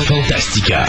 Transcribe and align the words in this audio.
Fantastica. 0.00 0.84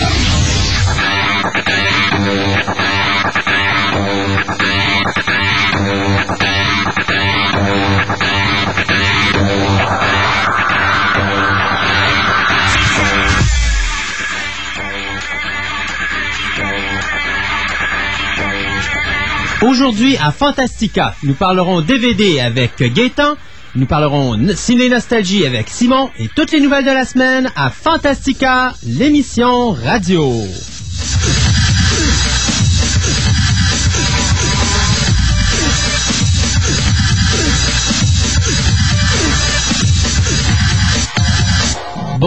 Aujourd'hui, 19.61 20.17
à 20.17 20.31
Fantastica, 20.31 21.15
nous 21.23 21.33
parlerons 21.33 21.81
DVD 21.81 22.39
avec 22.39 22.81
Gaëtan, 22.81 23.35
nous 23.77 23.85
parlerons 23.85 24.35
n- 24.35 24.53
ciné-nostalgie 24.55 25.45
avec 25.45 25.69
Simon 25.69 26.09
et 26.19 26.27
toutes 26.35 26.51
les 26.51 26.59
nouvelles 26.59 26.85
de 26.85 26.91
la 26.91 27.05
semaine 27.05 27.49
à 27.55 27.69
Fantastica, 27.69 28.73
l'émission 28.85 29.71
radio. 29.71 30.33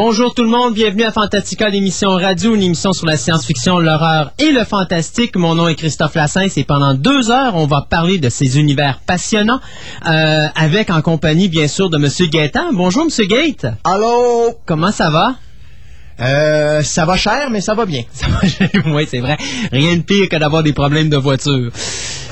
Bonjour 0.03 0.33
tout 0.33 0.45
le 0.45 0.49
monde, 0.49 0.73
bienvenue 0.73 1.03
à 1.03 1.13
Fantastica, 1.13 1.69
l'émission 1.69 2.13
radio, 2.13 2.55
une 2.55 2.63
émission 2.63 2.95
sur 2.95 3.05
la 3.05 3.19
science-fiction, 3.19 3.79
l'horreur 3.81 4.33
et 4.39 4.51
le 4.51 4.65
fantastique. 4.65 5.37
Mon 5.37 5.55
nom 5.55 5.69
est 5.69 5.75
Christophe 5.75 6.15
Lassens 6.15 6.57
et 6.57 6.65
pendant 6.65 6.95
deux 6.95 7.31
heures, 7.31 7.55
on 7.55 7.67
va 7.67 7.83
parler 7.83 8.17
de 8.17 8.31
ces 8.31 8.59
univers 8.59 9.01
passionnants 9.05 9.61
euh, 10.07 10.47
avec 10.57 10.89
en 10.89 11.03
compagnie 11.03 11.51
bien 11.51 11.69
sûr 11.69 11.91
de 11.91 11.99
Monsieur 11.99 12.29
Gaëtan. 12.29 12.73
Bonjour 12.73 13.05
Monsieur 13.05 13.27
Gate, 13.27 13.67
Allô? 13.85 14.55
comment 14.65 14.91
ça 14.91 15.11
va? 15.11 15.35
Euh, 16.21 16.83
ça 16.83 17.05
va 17.05 17.17
cher, 17.17 17.49
mais 17.51 17.61
ça 17.61 17.75
va 17.75 17.87
bien. 17.87 18.03
oui, 18.87 19.07
c'est 19.09 19.21
vrai. 19.21 19.37
Rien 19.73 19.97
de 19.97 20.03
pire 20.03 20.29
que 20.29 20.37
d'avoir 20.37 20.63
des 20.63 20.73
problèmes 20.73 21.09
de 21.09 21.17
voiture. 21.17 21.71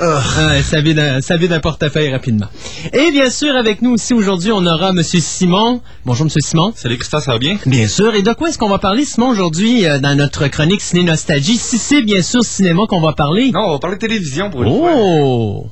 Euh, 0.00 0.62
ça 0.62 0.80
vide 0.80 0.98
un, 0.98 1.20
ça 1.20 1.36
vide 1.36 1.52
un 1.52 1.60
portefeuille 1.60 2.12
rapidement. 2.12 2.46
Et 2.92 3.10
bien 3.10 3.30
sûr, 3.30 3.56
avec 3.56 3.82
nous 3.82 3.92
aussi 3.92 4.14
aujourd'hui, 4.14 4.52
on 4.52 4.64
aura 4.66 4.92
Monsieur 4.92 5.20
Simon. 5.20 5.80
Bonjour 6.04 6.26
Monsieur 6.26 6.40
Simon. 6.40 6.72
Salut 6.76 6.98
Christophe, 6.98 7.24
ça 7.24 7.32
va 7.32 7.38
bien? 7.38 7.56
Bien 7.66 7.88
sûr. 7.88 8.14
Et 8.14 8.22
de 8.22 8.32
quoi 8.32 8.48
est-ce 8.48 8.58
qu'on 8.58 8.68
va 8.68 8.78
parler, 8.78 9.04
Simon, 9.04 9.30
aujourd'hui, 9.30 9.86
euh, 9.86 9.98
dans 9.98 10.16
notre 10.16 10.46
chronique 10.48 10.80
Ciné 10.80 11.02
Nostalgie? 11.02 11.56
Si 11.56 11.78
c'est 11.78 12.02
bien 12.02 12.22
sûr 12.22 12.44
cinéma 12.44 12.82
qu'on 12.88 13.00
va 13.00 13.12
parler. 13.12 13.50
Non, 13.52 13.60
on 13.66 13.72
va 13.72 13.78
parler 13.78 13.96
de 13.96 14.00
télévision 14.00 14.50
pour 14.50 14.62
une 14.62 14.78
fois. 14.78 14.92
Oh! 14.94 15.66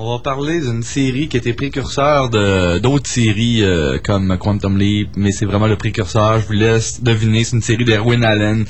On 0.00 0.12
va 0.12 0.20
parler 0.20 0.60
d'une 0.60 0.84
série 0.84 1.26
qui 1.26 1.36
était 1.36 1.54
précurseur 1.54 2.30
de 2.30 2.78
d'autres 2.78 3.10
séries 3.10 3.64
euh, 3.64 3.98
comme 3.98 4.38
Quantum 4.38 4.78
Leap, 4.78 5.08
mais 5.16 5.32
c'est 5.32 5.44
vraiment 5.44 5.66
le 5.66 5.74
précurseur. 5.74 6.40
Je 6.40 6.46
vous 6.46 6.52
laisse 6.52 7.02
deviner, 7.02 7.42
c'est 7.42 7.56
une 7.56 7.62
série 7.62 7.84
d'Erwin 7.84 8.22
Allen 8.22 8.64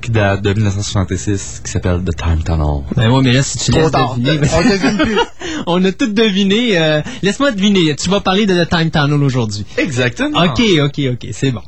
qui 0.00 0.10
date 0.10 0.42
de 0.42 0.52
1966, 0.52 1.60
qui 1.64 1.70
s'appelle 1.70 2.00
The 2.04 2.16
Time 2.16 2.42
Tunnel. 2.44 2.82
Ben 2.96 3.10
oui, 3.10 3.20
mais 3.24 3.32
là, 3.32 3.42
si 3.42 3.58
tu 3.58 3.70
Trop 3.70 3.80
laisses 3.82 3.90
tard. 3.90 4.16
deviner... 4.16 4.38
ben- 4.38 4.48
On 4.54 4.62
devine 4.62 4.96
plus. 4.98 5.18
on 5.66 5.84
a 5.84 5.92
tout 5.92 6.12
deviné. 6.12 6.78
euh, 6.78 7.00
Laisse-moi 7.22 7.52
deviner. 7.52 7.94
Tu 7.96 8.08
vas 8.10 8.20
parler 8.20 8.46
de 8.46 8.64
The 8.64 8.68
Time 8.68 8.90
Tunnel 8.90 9.22
aujourd'hui. 9.22 9.64
Exactement. 9.76 10.42
OK, 10.44 10.60
OK, 10.82 11.00
OK. 11.12 11.28
C'est 11.32 11.50
bon. 11.50 11.62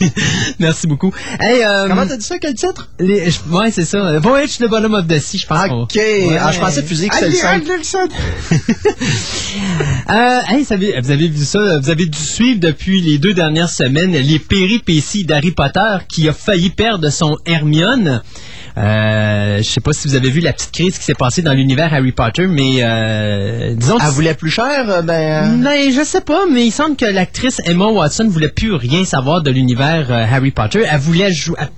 Merci 0.58 0.86
beaucoup. 0.86 1.12
Hey, 1.40 1.62
euh, 1.64 1.88
Comment 1.88 2.06
t'as 2.06 2.16
dit 2.16 2.24
ça? 2.24 2.38
Quel 2.38 2.54
titre? 2.54 2.88
les- 2.98 3.30
je- 3.30 3.38
Ouais, 3.50 3.70
c'est 3.70 3.84
ça. 3.84 4.18
Voyage 4.18 4.58
to 4.58 4.66
the 4.66 4.70
Bottom 4.70 4.94
of 4.94 5.06
the 5.06 5.18
Sea, 5.18 5.38
je 5.38 5.46
pense. 5.46 5.70
Ok. 5.70 5.94
Ouais. 5.96 6.36
Ah, 6.40 6.52
je 6.52 6.58
pensais 6.60 6.82
physique, 6.82 7.12
c'est 7.14 7.28
le. 7.30 7.34
Euh, 10.10 10.40
hey, 10.48 10.64
ça 10.64 10.74
avez- 10.74 10.98
vous 11.00 11.10
avez 11.10 11.28
vu 11.28 11.44
ça, 11.44 11.78
vous 11.78 11.90
avez 11.90 12.06
dû 12.06 12.18
suivre 12.18 12.60
depuis 12.60 13.00
les 13.02 13.18
deux 13.18 13.34
dernières 13.34 13.68
semaines 13.68 14.12
les 14.12 14.38
péripéties 14.38 15.24
d'Harry 15.24 15.50
Potter 15.50 15.96
qui 16.08 16.28
a 16.28 16.32
failli 16.32 16.70
perdre 16.70 17.10
son 17.10 17.36
Hermione 17.44 17.77
mignonne. 17.78 18.22
Euh, 18.78 19.58
je 19.58 19.62
sais 19.62 19.80
pas 19.80 19.92
si 19.92 20.06
vous 20.06 20.14
avez 20.14 20.30
vu 20.30 20.40
la 20.40 20.52
petite 20.52 20.70
crise 20.70 20.98
qui 20.98 21.04
s'est 21.04 21.14
passée 21.14 21.42
dans 21.42 21.52
l'univers 21.52 21.92
Harry 21.92 22.12
Potter, 22.12 22.46
mais 22.46 22.76
euh, 22.82 23.74
disons 23.74 23.96
Elle 24.00 24.10
voulait 24.10 24.34
plus 24.34 24.50
cher, 24.50 24.88
euh, 24.88 25.02
ben... 25.02 25.60
ben, 25.62 25.92
je 25.92 26.04
sais 26.04 26.20
pas, 26.20 26.44
mais 26.50 26.66
il 26.66 26.70
semble 26.70 26.96
que 26.96 27.06
l'actrice 27.06 27.60
Emma 27.64 27.86
Watson 27.86 28.28
voulait 28.28 28.48
plus 28.48 28.74
rien 28.74 29.04
savoir 29.04 29.42
de 29.42 29.50
l'univers 29.50 30.06
euh, 30.10 30.24
Harry 30.30 30.52
Potter. 30.52 30.84
Elle 30.88 31.00
voulait 31.00 31.32
jouer. 31.32 31.56
Elle, 31.58 31.68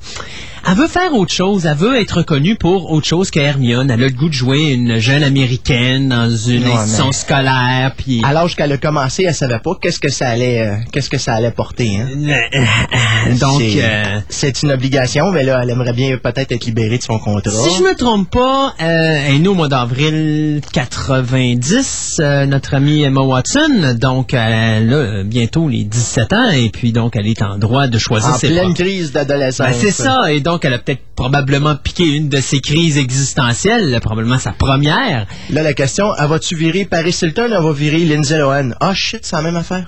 elle 0.68 0.74
veut 0.74 0.88
faire 0.88 1.14
autre 1.14 1.32
chose. 1.32 1.64
Elle 1.64 1.76
veut 1.76 1.98
être 1.98 2.18
reconnue 2.18 2.54
pour 2.54 2.92
autre 2.92 3.06
chose 3.06 3.30
que 3.30 3.40
Hermione. 3.40 3.90
Elle 3.90 4.04
a 4.04 4.08
le 4.08 4.12
goût 4.12 4.28
de 4.28 4.34
jouer 4.34 4.72
une 4.72 4.98
jeune 4.98 5.22
américaine 5.22 6.10
dans 6.10 6.28
une 6.28 6.64
institution 6.64 7.06
mais- 7.06 7.12
scolaire. 7.12 7.92
Puis. 7.96 8.20
À 8.24 8.32
l'âge 8.32 8.56
qu'elle 8.56 8.72
a 8.72 8.76
commencé, 8.76 9.24
elle 9.24 9.34
savait 9.34 9.58
pas 9.58 9.72
qu'est-ce 9.80 9.98
que 9.98 10.10
ça 10.10 10.28
allait, 10.28 10.60
euh, 10.60 10.76
qu'est-ce 10.92 11.08
que 11.08 11.18
ça 11.18 11.34
allait 11.34 11.50
porter, 11.50 11.98
hein. 11.98 12.08
Donc, 13.40 13.62
euh, 13.62 14.20
c'est 14.28 14.62
une 14.62 14.72
obligation, 14.72 15.30
mais 15.32 15.44
là, 15.44 15.60
elle 15.62 15.70
aimerait 15.70 15.92
bien 15.92 16.18
peut-être 16.18 16.52
être 16.52 16.64
libérée 16.66 16.89
de 16.98 17.02
son 17.02 17.18
contrat. 17.18 17.50
si 17.50 17.76
je 17.78 17.82
me 17.82 17.94
trompe 17.94 18.30
pas, 18.30 18.74
euh, 18.80 19.24
elle 19.26 19.34
est 19.34 19.38
née 19.38 19.48
au 19.48 19.54
mois 19.54 19.68
d'avril 19.68 20.60
90, 20.72 22.16
euh, 22.20 22.46
notre 22.46 22.74
amie 22.74 23.02
Emma 23.02 23.20
Watson. 23.20 23.96
Donc, 23.98 24.34
elle 24.34 24.92
a 24.92 24.96
euh, 24.96 25.24
bientôt 25.24 25.68
les 25.68 25.84
17 25.84 26.32
ans 26.32 26.50
et 26.50 26.68
puis 26.70 26.92
donc 26.92 27.14
elle 27.16 27.26
est 27.26 27.42
en 27.42 27.58
droit 27.58 27.86
de 27.86 27.98
choisir 27.98 28.30
en 28.30 28.34
ses 28.38 28.48
pleine 28.48 28.64
propres- 28.64 28.82
crise 28.82 29.12
d'adolescence. 29.12 29.66
Ben, 29.68 29.74
c'est 29.78 29.90
ça, 29.90 30.32
et 30.32 30.40
donc 30.40 30.64
elle 30.64 30.74
a 30.74 30.78
peut-être 30.78 31.02
probablement 31.16 31.76
piqué 31.76 32.04
une 32.04 32.28
de 32.28 32.40
ses 32.40 32.60
crises 32.60 32.96
existentielles, 32.98 33.98
probablement 34.00 34.38
sa 34.38 34.52
première. 34.52 35.26
Là, 35.50 35.62
la 35.62 35.74
question, 35.74 36.06
elle 36.18 36.28
va-tu 36.28 36.54
virer 36.56 36.84
Paris 36.84 37.16
Hilton 37.22 37.50
ou 37.50 37.54
elle 37.54 37.62
va 37.62 37.72
virer 37.72 37.98
Lindsay 38.04 38.38
Lohan? 38.38 38.70
Ah, 38.80 38.94
shit, 38.94 39.20
c'est 39.22 39.36
la 39.36 39.42
même 39.42 39.56
affaire. 39.56 39.86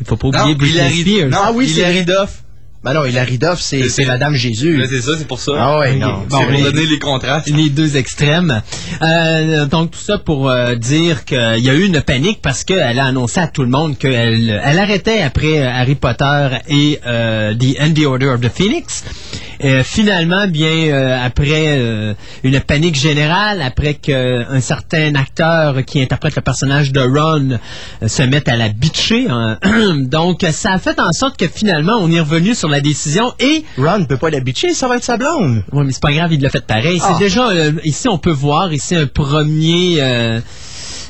Il 0.00 0.06
faut 0.06 0.16
pas 0.16 0.28
Non, 0.28 0.50
oublier 0.50 0.54
Britney 0.54 1.00
Spears. 1.02 1.28
non, 1.30 1.38
ah 1.42 1.52
oui, 1.54 1.68
c'est 1.68 1.80
Hilary 1.80 2.04
Duff. 2.04 2.43
Ben 2.84 2.92
non, 2.92 3.06
Hilary 3.06 3.38
Duff, 3.38 3.60
c'est, 3.60 3.88
C'est- 3.88 4.04
Madame 4.04 4.34
Jésus. 4.34 4.76
Mais 4.78 4.86
c'est 4.86 5.00
ça, 5.00 5.12
c'est 5.16 5.26
pour 5.26 5.40
ça. 5.40 5.52
Ah 5.58 5.78
ouais, 5.78 5.94
non. 5.94 6.24
Bon, 6.28 6.44
pour 6.44 6.60
donner 6.60 6.84
les 6.84 6.98
contrastes. 6.98 7.48
les 7.48 7.70
deux 7.70 7.96
extrêmes. 7.96 8.60
Euh, 9.00 9.64
donc 9.64 9.92
tout 9.92 9.98
ça 9.98 10.18
pour 10.18 10.50
euh, 10.50 10.74
dire 10.74 11.24
qu'il 11.24 11.38
y 11.60 11.70
a 11.70 11.74
eu 11.74 11.84
une 11.86 12.02
panique 12.02 12.40
parce 12.42 12.62
qu'elle 12.62 12.98
a 12.98 13.06
annoncé 13.06 13.40
à 13.40 13.46
tout 13.46 13.62
le 13.62 13.70
monde 13.70 13.96
qu'elle 13.96 14.60
elle 14.62 14.78
arrêtait 14.78 15.22
après 15.22 15.60
euh, 15.60 15.70
Harry 15.72 15.94
Potter 15.94 16.48
et 16.68 17.00
euh, 17.06 17.54
The 17.54 17.80
and 17.80 17.94
the 17.94 18.04
Order 18.04 18.26
of 18.26 18.40
the 18.42 18.50
Phoenix. 18.54 19.02
Euh, 19.64 19.82
finalement, 19.82 20.46
bien 20.46 20.68
euh, 20.68 21.18
après 21.24 21.78
euh, 21.78 22.14
une 22.42 22.60
panique 22.60 22.96
générale, 22.96 23.62
après 23.62 23.94
qu'un 23.94 24.60
certain 24.60 25.14
acteur 25.14 25.84
qui 25.86 26.02
interprète 26.02 26.36
le 26.36 26.42
personnage 26.42 26.92
de 26.92 27.00
Ron 27.00 27.58
euh, 28.02 28.08
se 28.08 28.22
mette 28.22 28.48
à 28.48 28.56
la 28.56 28.68
bitcher, 28.68 29.28
hein. 29.30 29.58
donc 29.96 30.44
ça 30.50 30.72
a 30.72 30.78
fait 30.78 31.00
en 31.00 31.12
sorte 31.12 31.38
que 31.38 31.48
finalement 31.48 31.96
on 31.98 32.10
est 32.10 32.20
revenu 32.20 32.54
sur 32.54 32.68
la 32.68 32.82
décision 32.82 33.32
et 33.40 33.64
Ron 33.78 34.00
ne 34.00 34.04
peut 34.04 34.18
pas 34.18 34.28
la 34.28 34.40
bitcher, 34.40 34.74
ça 34.74 34.86
va 34.86 34.96
être 34.96 35.04
sa 35.04 35.16
blonde. 35.16 35.64
oui, 35.72 35.84
mais 35.86 35.92
c'est 35.92 36.02
pas 36.02 36.12
grave, 36.12 36.32
il 36.32 36.42
l'a 36.42 36.50
fait 36.50 36.66
pareil. 36.66 37.00
Ah. 37.02 37.12
C'est 37.12 37.24
déjà 37.24 37.48
euh, 37.48 37.72
ici 37.84 38.06
on 38.08 38.18
peut 38.18 38.32
voir 38.32 38.72
ici 38.72 38.94
un 38.94 39.06
premier 39.06 39.96
euh, 40.00 40.40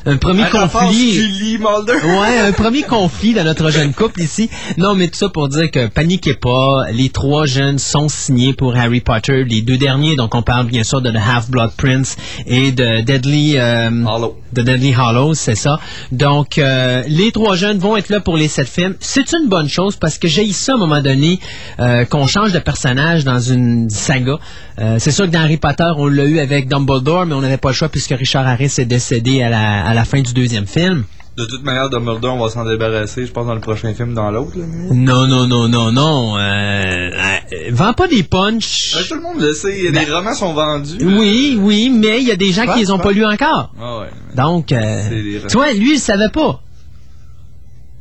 un 0.06 0.16
premier 0.16 0.44
conflit. 0.50 1.12
Julie 1.12 1.58
Mulder. 1.58 2.04
Ouais, 2.04 2.38
un 2.48 2.52
premier 2.52 2.82
conflit 2.82 3.34
dans 3.34 3.44
notre 3.44 3.70
jeune 3.70 3.92
couple 3.92 4.20
ici. 4.22 4.50
Non, 4.76 4.94
mais 4.94 5.08
tout 5.08 5.18
ça 5.18 5.28
pour 5.28 5.48
dire 5.48 5.70
que 5.70 5.86
paniquez 5.86 6.34
pas, 6.34 6.84
les 6.92 7.08
trois 7.08 7.46
jeunes 7.46 7.78
sont 7.78 8.08
signés 8.08 8.52
pour 8.52 8.76
Harry 8.76 9.00
Potter, 9.00 9.44
les 9.44 9.62
deux 9.62 9.78
derniers. 9.78 10.16
Donc 10.16 10.34
on 10.34 10.42
parle 10.42 10.66
bien 10.66 10.84
sûr 10.84 11.00
de 11.00 11.10
The 11.10 11.16
Half-Blood 11.16 11.72
Prince 11.76 12.16
et 12.46 12.72
de 12.72 13.00
Deadly 13.00 13.54
euh, 13.56 13.90
Hollow. 14.06 14.38
de 14.52 14.62
Deadly 14.62 14.94
Hallows, 14.94 15.34
c'est 15.34 15.54
ça. 15.54 15.78
Donc, 16.12 16.58
euh, 16.58 17.02
les 17.08 17.32
trois 17.32 17.56
jeunes 17.56 17.78
vont 17.78 17.96
être 17.96 18.08
là 18.10 18.20
pour 18.20 18.36
les 18.36 18.48
sept 18.48 18.68
films. 18.68 18.94
C'est 19.00 19.32
une 19.32 19.48
bonne 19.48 19.68
chose 19.68 19.96
parce 19.96 20.18
que 20.18 20.28
j'ai 20.28 20.44
ça 20.52 20.72
à 20.72 20.74
un 20.76 20.78
moment 20.78 21.00
donné 21.00 21.40
euh, 21.80 22.04
qu'on 22.04 22.26
change 22.26 22.52
de 22.52 22.58
personnage 22.58 23.24
dans 23.24 23.40
une 23.40 23.88
saga. 23.90 24.38
Euh, 24.80 24.96
c'est 24.98 25.10
sûr 25.10 25.26
que 25.26 25.30
dans 25.30 25.40
Harry 25.40 25.56
Potter, 25.56 25.90
on 25.96 26.06
l'a 26.06 26.24
eu 26.24 26.38
avec 26.40 26.68
Dumbledore, 26.68 27.26
mais 27.26 27.34
on 27.34 27.40
n'avait 27.40 27.56
pas 27.56 27.70
le 27.70 27.74
choix 27.74 27.88
puisque 27.88 28.10
Richard 28.10 28.46
Harris 28.46 28.74
est 28.78 28.84
décédé 28.84 29.42
à 29.42 29.48
la, 29.48 29.86
à 29.86 29.93
la 29.94 30.04
fin 30.04 30.20
du 30.20 30.32
deuxième 30.32 30.66
film. 30.66 31.04
De 31.36 31.44
toute 31.46 31.64
manière, 31.64 31.90
Dumbledore, 31.90 32.36
on 32.36 32.44
va 32.44 32.48
s'en 32.48 32.64
débarrasser, 32.64 33.26
je 33.26 33.32
pense, 33.32 33.46
dans 33.46 33.56
le 33.56 33.60
prochain 33.60 33.92
film, 33.92 34.14
dans 34.14 34.30
l'autre. 34.30 34.52
Non, 34.56 35.26
non, 35.26 35.48
non, 35.48 35.66
non, 35.66 35.90
non. 35.90 36.36
Euh, 36.36 36.40
euh, 36.40 37.10
vends 37.72 37.92
pas 37.92 38.06
des 38.06 38.22
punchs. 38.22 38.94
Ouais, 38.94 39.02
tout 39.08 39.14
le 39.16 39.20
monde 39.20 39.40
le 39.40 39.52
sait, 39.52 39.90
les 39.90 40.04
romans 40.04 40.34
sont 40.34 40.52
vendus. 40.52 40.98
Oui, 41.00 41.58
oui, 41.60 41.90
mais 41.90 42.20
il 42.20 42.28
y 42.28 42.30
a 42.30 42.36
des 42.36 42.52
gens 42.52 42.66
qui 42.66 42.78
les 42.78 42.90
ont 42.92 43.00
pas 43.00 43.10
lus 43.10 43.24
encore. 43.24 43.72
Ah 43.80 43.98
ouais. 44.00 44.10
Donc, 44.36 44.70
euh, 44.70 45.40
tu 45.48 45.56
vois, 45.56 45.72
lui, 45.72 45.94
il 45.94 45.98
savait 45.98 46.28
pas. 46.28 46.60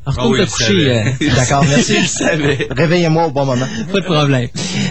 Ah 0.05 0.11
Retourne 0.11 0.33
oui, 0.39 0.45
coucher. 0.47 1.03
D'accord, 1.35 1.63
merci. 1.67 1.95
Réveillez-moi 2.71 3.27
au 3.27 3.31
bon 3.31 3.45
moment. 3.45 3.65
Pas 3.91 3.99
de 3.99 4.05
problème. 4.05 4.47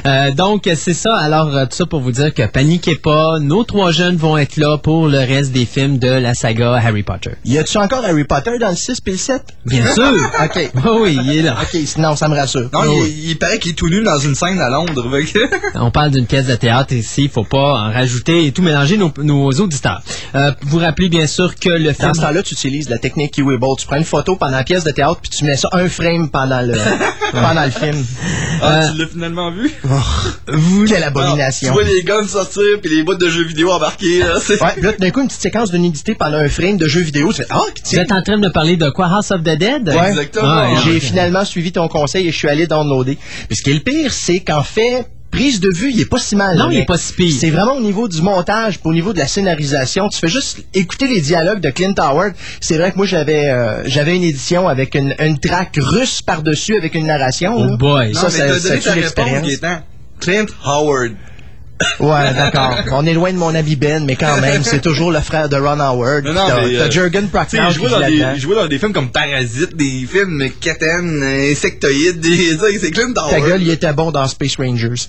Euh, 0.07 0.31
donc, 0.31 0.69
c'est 0.75 0.95
ça. 0.95 1.17
Alors, 1.17 1.55
euh, 1.55 1.65
tout 1.67 1.77
ça 1.77 1.87
pour 1.87 2.01
vous 2.01 2.13
dire 2.13 2.33
que 2.33 2.43
paniquez 2.47 2.97
pas. 2.97 3.39
Nos 3.39 3.65
trois 3.65 3.91
jeunes 3.91 4.17
vont 4.17 4.39
être 4.39 4.57
là 4.57 4.79
pour 4.79 5.09
le 5.09 5.19
reste 5.19 5.53
des 5.53 5.67
films 5.67 5.99
de 5.99 6.09
la 6.09 6.35
saga 6.35 6.75
Harry 6.75 7.03
Potter. 7.03 7.33
Y 7.45 7.59
a-tu 7.59 7.77
encore 7.77 8.05
Harry 8.05 8.25
Potter 8.25 8.53
dans 8.59 8.71
le 8.71 8.77
6 8.77 9.01
et 9.07 9.11
le 9.11 9.17
7? 9.19 9.43
Bien 9.67 9.95
sûr. 9.95 10.13
OK. 10.45 10.71
Oui, 10.75 10.91
oui, 11.01 11.19
il 11.25 11.39
est 11.39 11.43
là. 11.43 11.57
OK, 11.61 11.79
sinon, 11.85 12.17
ça 12.17 12.29
me 12.29 12.35
rassure. 12.35 12.71
Non, 12.73 12.81
Oh, 12.87 13.05
il, 13.07 13.31
il 13.31 13.39
paraît 13.39 13.59
qu'il 13.59 13.73
est 13.73 13.75
tout 13.75 13.89
nu 13.91 14.03
dans 14.03 14.19
une 14.19 14.35
scène 14.35 14.61
à 14.61 14.71
Londres. 14.71 15.07
On 15.75 15.91
parle 15.91 16.11
d'une 16.13 16.27
pièce 16.27 16.47
de 16.47 16.55
théâtre 16.57 16.95
ici. 16.95 17.25
Il 17.25 17.31
faut 17.31 17.45
pas 17.45 17.59
en 17.89 17.93
rajouter 17.93 18.47
et 18.47 18.53
tout 18.53 18.63
mélanger 18.63 18.97
nos, 18.97 19.13
nos 19.19 19.51
auditeurs. 19.51 20.03
Euh, 20.35 20.53
vous 20.63 20.79
rappelez 20.79 21.09
bien 21.11 21.27
sûr 21.27 21.55
que 21.57 21.69
le 21.69 21.89
Dans 21.93 21.95
film... 21.95 22.15
ce 22.15 22.21
temps-là, 22.23 22.43
tu 22.43 22.55
utilises 22.55 22.89
la 22.89 22.99
technique 22.99 23.33
Kiwi 23.33 23.59
Bowl. 23.59 23.77
Tu 23.79 23.87
prends 23.87 23.97
une 23.97 24.05
photo 24.05 24.37
pendant 24.37 24.57
la 24.57 24.65
pièce 24.65 24.85
de 24.85 24.91
théâtre 24.91 25.02
puis 25.21 25.31
tu 25.31 25.45
mets 25.45 25.57
ça 25.57 25.69
un 25.73 25.89
frame 25.89 26.31
pendant 26.31 26.61
le, 26.63 26.73
pendant 27.33 27.65
le 27.65 27.71
film. 27.71 28.05
Ah, 28.63 28.89
tu 28.93 28.99
l'as 28.99 29.07
finalement 29.09 29.51
vu? 29.51 29.73
Vous, 30.49 30.85
quelle 30.85 30.97
Ah, 31.05 31.11
tu 31.13 31.19
abomination. 31.19 31.73
vois 31.73 31.83
les 31.85 32.03
guns 32.03 32.27
sortir 32.27 32.63
puis 32.83 32.95
les 32.95 33.03
boîtes 33.03 33.19
de 33.21 33.29
jeux 33.29 33.45
vidéo 33.45 33.71
embarquées, 33.73 34.21
là. 34.21 34.37
Ouais, 34.49 34.81
là, 34.81 34.93
d'un 34.99 35.11
coup, 35.11 35.21
une 35.23 35.29
petite 35.29 35.43
séquence 35.43 35.71
de 35.71 35.79
nudité 35.79 36.15
pendant 36.15 36.39
un 36.39 36.49
frame 36.49 36.77
de 36.77 36.87
jeu 36.87 37.01
vidéo, 37.01 37.31
tu 37.33 37.43
fais, 37.43 37.47
ah, 37.51 37.61
Vous 37.85 37.99
êtes 37.99 38.13
en 38.13 38.23
train 38.23 38.37
de 38.37 38.43
me 38.43 38.53
parler 38.53 38.77
de 38.77 38.89
quoi? 38.91 39.07
House 39.07 39.31
of 39.31 39.41
the 39.43 39.57
Dead? 39.59 39.89
Ouais. 39.89 40.09
Exactement. 40.11 40.49
Ah, 40.49 40.69
J'ai 40.85 41.01
finalement 41.01 41.45
suivi 41.45 41.73
ton 41.73 41.89
conseil 41.89 42.29
et 42.29 42.33
je 42.33 42.37
suis 42.37 42.49
allé 42.49 42.67
downloader. 42.67 43.19
Puis 43.49 43.57
ce 43.57 43.63
qui 43.63 43.71
est 43.71 43.75
le 43.75 43.81
pire, 43.81 44.13
c'est 44.13 44.41
qu'en 44.41 44.63
fait, 44.63 45.07
prise 45.33 45.59
de 45.59 45.71
vue, 45.71 45.91
il 45.91 46.01
est 46.01 46.09
pas 46.09 46.19
si 46.19 46.37
mal. 46.37 46.57
Non, 46.57 46.71
il 46.71 46.79
est 46.79 46.85
pas 46.85 46.99
si 46.99 47.13
pire. 47.15 47.35
C'est 47.41 47.51
vraiment 47.51 47.75
au 47.75 47.81
niveau 47.81 48.07
du 48.07 48.23
montage, 48.23 48.79
au 48.85 48.93
niveau 48.93 49.13
de 49.13 49.19
la 49.19 49.27
scénarisation. 49.27 50.09
Tu 50.09 50.19
fais 50.19 50.29
juste 50.29 50.65
écouter 50.75 51.09
les 51.09 51.21
dialogues 51.21 51.61
de 51.61 51.71
Clint 51.71 51.95
Howard. 51.99 52.35
C'est 52.61 52.77
vrai 52.77 52.93
que 52.93 52.97
moi, 52.99 53.07
j'avais 53.07 53.49
euh, 53.49 53.83
j'avais 53.87 54.15
une 54.15 54.23
édition 54.23 54.69
avec 54.69 54.95
une, 54.95 55.15
une 55.19 55.39
track 55.41 55.77
russe 55.79 56.23
par-dessus 56.23 56.77
avec 56.77 56.95
une 56.95 57.07
narration. 57.07 57.55
Oh 57.57 57.65
là. 57.65 57.77
boy. 57.77 58.15
Ça, 58.15 58.25
non, 58.25 58.29
ça- 58.31 58.95
l'expérience. 58.95 59.49
Clint 60.21 60.47
Howard. 60.65 61.13
Ouais, 61.99 62.33
d'accord. 62.35 62.77
On 62.93 63.05
est 63.07 63.15
loin 63.15 63.33
de 63.33 63.39
mon 63.39 63.55
ami 63.55 63.75
Ben, 63.75 64.05
mais 64.05 64.15
quand 64.15 64.41
même, 64.41 64.63
c'est 64.63 64.81
toujours 64.81 65.11
le 65.11 65.21
frère 65.21 65.49
de 65.49 65.57
Ron 65.57 65.81
Howard. 65.81 66.25
Non, 66.25 66.33
non, 66.33 66.47
T'as 66.47 66.63
euh, 66.65 66.91
sais, 66.91 67.27
Prochnow 67.29 67.63
il 67.63 67.67
qui 67.69 67.75
jouait 67.75 67.89
joue 67.89 67.95
dans, 67.95 67.99
des, 67.99 68.17
là-dedans. 68.19 68.33
il 68.37 68.41
jouait 68.41 68.55
dans 68.55 68.67
des 68.67 68.79
films 68.79 68.93
comme 68.93 69.11
Parasite, 69.11 69.77
des 69.77 70.07
films 70.11 70.45
Keten, 70.61 71.23
Insectoïdes, 71.23 72.21
des, 72.21 72.37
tu 72.37 72.59
sais, 72.59 72.79
c'est 72.81 72.91
Clint 72.93 73.13
Howard. 73.17 73.31
Ta 73.31 73.41
gueule, 73.41 73.63
il 73.63 73.71
était 73.71 73.93
bon 73.93 74.13
dans 74.13 74.27
Space 74.29 74.57
Rangers. 74.57 75.09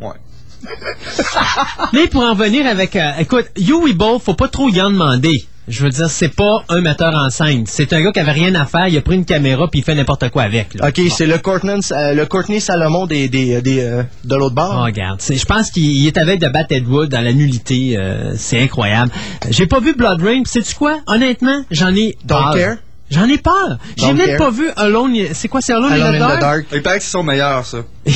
Ouais. 0.00 0.14
Mais 1.92 2.06
pour 2.08 2.22
en 2.22 2.34
venir 2.34 2.66
avec... 2.66 2.94
euh, 2.96 3.10
écoute, 3.18 3.46
Huey 3.56 3.92
Ball, 3.94 4.18
faut 4.20 4.34
pas 4.34 4.48
trop 4.48 4.68
y 4.68 4.80
en 4.80 4.90
demander. 4.90 5.44
Je 5.68 5.84
veux 5.84 5.90
dire, 5.90 6.10
c'est 6.10 6.34
pas 6.34 6.64
un 6.68 6.80
metteur 6.80 7.14
en 7.14 7.30
scène. 7.30 7.64
C'est 7.66 7.92
un 7.92 8.00
gars 8.02 8.10
qui 8.10 8.18
avait 8.18 8.32
rien 8.32 8.54
à 8.56 8.66
faire, 8.66 8.88
il 8.88 8.96
a 8.98 9.00
pris 9.02 9.14
une 9.14 9.24
caméra 9.24 9.68
puis 9.68 9.80
il 9.80 9.84
fait 9.84 9.94
n'importe 9.94 10.28
quoi 10.30 10.42
avec. 10.42 10.74
Là. 10.74 10.88
OK, 10.88 11.00
c'est 11.10 11.26
le 11.26 11.38
Courtney, 11.38 11.78
euh, 11.92 12.12
le 12.14 12.26
Courtney 12.26 12.60
Salomon 12.60 13.06
des, 13.06 13.28
des, 13.28 13.62
des, 13.62 13.80
euh, 13.80 14.02
de 14.24 14.34
l'autre 14.34 14.54
Oh, 14.58 14.60
bord. 14.72 14.82
regarde, 14.84 15.20
c'est- 15.20 15.36
je 15.36 15.44
pense 15.44 15.70
qu'il 15.70 15.84
il 15.84 16.06
est 16.08 16.18
avec 16.18 16.40
de 16.40 16.48
Bat 16.48 16.66
Ed 16.70 16.88
Wood 16.88 17.08
dans 17.10 17.20
la 17.20 17.32
nullité. 17.32 17.96
euh, 17.96 18.32
c'est 18.36 18.60
incroyable. 18.60 19.12
Euh, 19.44 19.48
J'ai 19.50 19.66
pas 19.68 19.78
vu 19.80 19.94
Blood 19.94 20.20
Rain. 20.22 20.42
sais 20.44 20.62
tu 20.62 20.74
quoi? 20.74 20.98
Honnêtement, 21.06 21.62
j'en 21.70 21.94
ai 21.94 22.16
Don't 22.24 22.38
peur. 22.42 22.54
care? 22.56 22.76
J'en 23.10 23.28
ai 23.28 23.38
peur. 23.38 23.78
J'ai 23.96 24.12
même 24.12 24.26
care? 24.26 24.38
pas 24.38 24.50
vu 24.50 24.70
Alone. 24.76 25.14
C'est 25.34 25.46
quoi, 25.48 25.60
c'est 25.60 25.72
Alone, 25.72 25.92
Alone 25.92 26.14
in 26.20 26.36
the 26.36 26.40
Dark? 26.40 26.66
Il 26.72 26.82
paraît 26.82 26.98
que 26.98 27.04
c'est 27.04 27.10
son 27.10 27.22
meilleur, 27.22 27.64
ça. 27.64 27.78
Eh. 28.06 28.12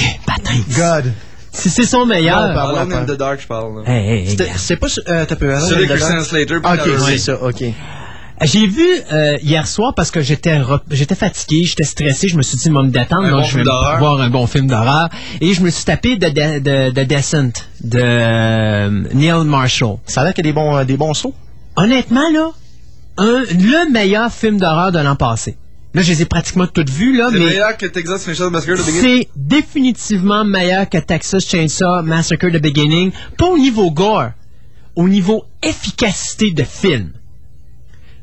God. 0.77 1.13
Si 1.55 1.71
c'est 1.71 1.85
son 1.87 2.05
meilleur. 2.05 2.41
Non, 2.55 2.77
in 2.81 2.87
peur. 2.87 3.07
the 3.07 3.17
Dark, 3.19 3.41
je 3.41 3.47
parle. 3.47 3.83
Hey, 3.87 4.27
hey. 4.29 4.37
C'est 4.57 4.77
pas... 4.77 4.89
sur- 4.89 5.03
Euh, 5.09 5.25
t'as 5.27 5.37
peu... 5.37 5.59
Celui 5.61 5.87
de 5.87 5.93
the 5.93 5.97
Christian 5.97 6.17
Dark? 6.17 6.27
Slater. 6.27 6.57
OK, 6.57 6.99
c'est 7.07 7.19
ça, 7.19 7.43
OK. 7.43 7.65
J'ai 8.43 8.67
vu 8.67 8.85
euh, 9.13 9.37
hier 9.43 9.65
soir 9.69 9.95
parce 9.95 10.11
que 10.11 10.21
j'étais 10.21 10.61
j'étais 10.91 11.15
fatigué, 11.15 11.63
j'étais 11.65 11.85
stressé, 11.85 12.27
je 12.27 12.37
me 12.37 12.43
suis 12.43 12.59
dit 12.59 12.69
de 12.69 12.75
me 12.75 12.89
détendre, 12.89 13.27
Un 13.27 13.31
donc 13.31 13.41
bon 13.43 13.47
je 13.47 13.55
vais 13.59 13.63
film 13.63 13.65
d'horreur. 13.67 13.99
voir 14.01 14.21
un 14.21 14.29
bon 14.29 14.47
film 14.49 14.67
d'horreur 14.67 15.09
et 15.41 15.55
je 15.55 15.61
me 15.63 15.71
suis 15.71 15.85
tapé 15.85 16.17
de, 16.17 16.29
de, 16.29 16.59
de, 16.59 16.91
de 16.91 17.03
Descent 17.05 17.53
de 17.85 18.01
euh, 18.03 18.91
Neil 19.15 19.45
Marshall. 19.45 19.99
Ça 20.07 20.23
a 20.23 20.25
l'air 20.25 20.35
qu'il 20.35 20.45
y 20.45 20.49
a 20.49 20.51
des 20.51 20.55
bons, 20.55 20.77
euh, 20.77 20.85
des 20.85 20.97
bons 20.97 21.15
sauts. 21.15 21.33
Honnêtement 21.77 22.29
là, 22.33 22.51
un, 23.19 23.45
le 23.51 23.93
meilleur 23.93 24.33
film 24.33 24.59
d'horreur 24.59 24.91
de 24.91 24.99
l'an 24.99 25.15
passé. 25.15 25.57
Là, 25.95 26.03
je 26.03 26.11
les 26.11 26.23
ai 26.23 26.25
pratiquement 26.25 26.67
toutes 26.67 26.91
vues 26.91 27.17
là, 27.17 27.29
C'est 27.31 27.39
meilleur 27.39 27.77
que 27.77 27.87
Texas 27.87 28.25
Chainsaw 28.25 28.51
Massacre 28.51 28.79
de 28.79 28.83
Beginning. 28.83 29.03
c'est 29.03 29.29
définitivement 29.37 30.45
meilleur 30.45 30.89
que 30.89 30.99
Texas 30.99 31.47
Chainsaw 31.47 32.03
Massacre 32.03 32.49
The 32.49 32.61
Beginning, 32.61 33.13
pas 33.39 33.47
au 33.47 33.57
niveau 33.57 33.93
gore, 33.93 34.31
au 34.97 35.09
niveau 35.09 35.45
efficacité 35.63 36.51
de 36.51 36.65
film. 36.65 37.13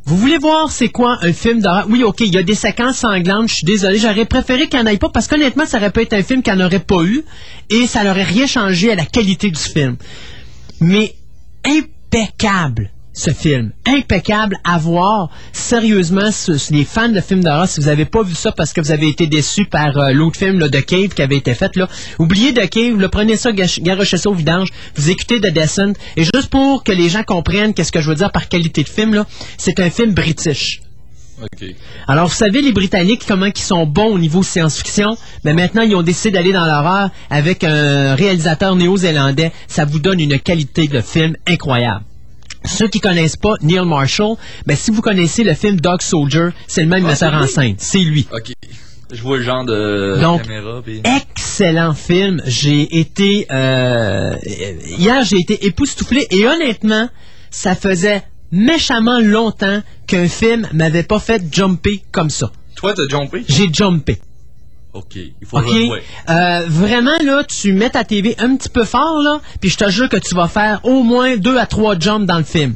Vous 0.03 0.17
voulez 0.17 0.37
voir 0.37 0.69
c'est 0.69 0.89
quoi 0.89 1.19
un 1.21 1.31
film 1.31 1.61
d'horreur? 1.61 1.85
Oui, 1.89 2.03
ok, 2.03 2.19
il 2.21 2.33
y 2.33 2.37
a 2.37 2.43
des 2.43 2.55
séquences 2.55 2.97
sanglantes, 2.97 3.47
je 3.47 3.55
suis 3.55 3.65
désolé, 3.65 3.99
j'aurais 3.99 4.25
préféré 4.25 4.67
qu'il 4.67 4.81
n'y 4.81 4.89
en 4.89 4.91
ait 4.91 4.97
pas 4.97 5.09
parce 5.09 5.27
qu'honnêtement, 5.27 5.65
ça 5.65 5.77
aurait 5.77 5.91
pu 5.91 6.01
être 6.01 6.13
un 6.13 6.23
film 6.23 6.41
qu'il 6.41 6.55
n'y 6.55 6.63
aurait 6.63 6.79
pas 6.79 7.03
eu 7.03 7.23
et 7.69 7.87
ça 7.87 8.03
n'aurait 8.03 8.23
rien 8.23 8.47
changé 8.47 8.91
à 8.91 8.95
la 8.95 9.05
qualité 9.05 9.49
du 9.49 9.59
film. 9.59 9.95
Mais 10.81 11.15
impeccable 11.63 12.89
ce 13.21 13.31
film. 13.31 13.71
Impeccable 13.85 14.57
à 14.63 14.77
voir. 14.79 15.29
Sérieusement, 15.53 16.29
les 16.71 16.83
fans 16.83 17.09
de 17.09 17.21
films 17.21 17.43
d'horreur, 17.43 17.67
si 17.67 17.79
vous 17.79 17.85
n'avez 17.85 18.05
pas 18.05 18.23
vu 18.23 18.33
ça 18.33 18.51
parce 18.51 18.73
que 18.73 18.81
vous 18.81 18.91
avez 18.91 19.07
été 19.07 19.27
déçus 19.27 19.65
par 19.65 19.95
euh, 19.97 20.11
l'autre 20.11 20.37
film, 20.37 20.57
là, 20.57 20.69
The 20.69 20.83
Cave, 20.83 21.09
qui 21.09 21.21
avait 21.21 21.37
été 21.37 21.53
fait, 21.53 21.75
là, 21.75 21.87
oubliez 22.17 22.53
The 22.53 22.67
Cave, 22.67 23.09
prenez 23.09 23.37
ça, 23.37 23.51
garochez 23.51 24.17
ça 24.17 24.29
au 24.29 24.33
vidange, 24.33 24.69
vous 24.95 25.09
écoutez 25.09 25.39
The 25.39 25.53
Descent, 25.53 25.93
et 26.17 26.23
juste 26.23 26.49
pour 26.49 26.83
que 26.83 26.91
les 26.91 27.09
gens 27.09 27.23
comprennent 27.23 27.73
qu'est-ce 27.73 27.91
que 27.91 28.01
je 28.01 28.09
veux 28.09 28.15
dire 28.15 28.31
par 28.31 28.49
qualité 28.49 28.83
de 28.83 28.89
film, 28.89 29.13
là, 29.13 29.27
c'est 29.57 29.79
un 29.79 29.89
film 29.89 30.13
british. 30.13 30.81
Alors, 32.07 32.27
vous 32.27 32.35
savez, 32.35 32.61
les 32.61 32.71
Britanniques, 32.71 33.23
comment 33.27 33.47
ils 33.47 33.57
sont 33.57 33.87
bons 33.87 34.13
au 34.13 34.19
niveau 34.19 34.43
science-fiction, 34.43 35.17
mais 35.43 35.53
maintenant, 35.53 35.81
ils 35.81 35.95
ont 35.95 36.03
décidé 36.03 36.31
d'aller 36.31 36.53
dans 36.53 36.65
l'horreur 36.65 37.09
avec 37.31 37.63
un 37.63 38.13
réalisateur 38.13 38.75
néo-zélandais. 38.75 39.51
Ça 39.67 39.85
vous 39.85 39.99
donne 39.99 40.19
une 40.19 40.39
qualité 40.39 40.87
de 40.87 41.01
film 41.01 41.35
incroyable. 41.47 42.03
Ceux 42.65 42.87
qui 42.87 42.99
connaissent 42.99 43.35
pas 43.37 43.53
Neil 43.61 43.83
Marshall, 43.85 44.35
ben, 44.65 44.77
si 44.77 44.91
vous 44.91 45.01
connaissez 45.01 45.43
le 45.43 45.53
film 45.53 45.79
Dog 45.79 46.01
Soldier, 46.01 46.49
c'est 46.67 46.81
le 46.81 46.87
même 46.87 47.05
Ah, 47.05 47.09
metteur 47.09 47.31
c'est 47.31 47.37
en 47.37 47.47
scène. 47.47 47.75
C'est 47.77 47.99
lui. 47.99 48.27
Ok. 48.31 48.53
Je 49.11 49.21
vois 49.23 49.37
le 49.37 49.43
genre 49.43 49.65
de 49.65 50.19
Donc, 50.21 50.43
caméra. 50.43 50.81
Excellent 51.03 51.93
film. 51.93 52.41
J'ai 52.45 52.99
été 52.99 53.45
euh, 53.51 54.35
hier, 54.97 55.23
j'ai 55.25 55.37
été 55.37 55.65
époustouflé 55.65 56.25
et 56.31 56.47
honnêtement, 56.47 57.09
ça 57.49 57.75
faisait 57.75 58.23
méchamment 58.51 59.19
longtemps 59.19 59.81
qu'un 60.07 60.27
film 60.29 60.67
m'avait 60.71 61.03
pas 61.03 61.19
fait 61.19 61.43
jumper 61.53 62.03
comme 62.11 62.29
ça. 62.29 62.51
Toi, 62.75 62.93
t'as 62.93 63.07
jumpé? 63.09 63.43
J'ai 63.49 63.71
jumpé. 63.73 64.17
Ok. 64.93 65.15
Il 65.15 65.47
faut 65.47 65.57
OK? 65.59 65.65
le 65.67 65.89
ouais. 65.89 66.03
Euh, 66.29 66.65
vraiment, 66.67 67.17
là, 67.23 67.43
tu 67.43 67.73
mets 67.73 67.89
ta 67.89 68.03
TV 68.03 68.35
un 68.39 68.55
petit 68.55 68.69
peu 68.69 68.83
fort, 68.83 69.21
là, 69.23 69.39
puis 69.59 69.69
je 69.69 69.77
te 69.77 69.89
jure 69.89 70.09
que 70.09 70.17
tu 70.17 70.35
vas 70.35 70.47
faire 70.47 70.81
au 70.83 71.03
moins 71.03 71.37
deux 71.37 71.57
à 71.57 71.65
trois 71.65 71.97
jumps 71.97 72.25
dans 72.25 72.37
le 72.37 72.43
film. 72.43 72.75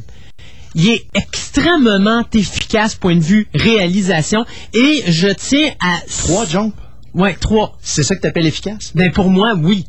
Il 0.74 0.88
est 0.90 1.06
extrêmement 1.14 2.24
efficace 2.34 2.94
point 2.94 3.16
de 3.16 3.22
vue 3.22 3.48
réalisation 3.54 4.44
et 4.74 5.04
je 5.06 5.28
tiens 5.28 5.70
à... 5.80 6.00
Trois 6.24 6.44
jumps? 6.44 6.72
Ouais, 7.14 7.34
trois. 7.34 7.78
C'est 7.80 8.02
ça 8.02 8.14
que 8.14 8.20
t'appelles 8.20 8.46
efficace? 8.46 8.92
Ben 8.94 9.10
pour 9.10 9.30
moi, 9.30 9.54
oui. 9.58 9.86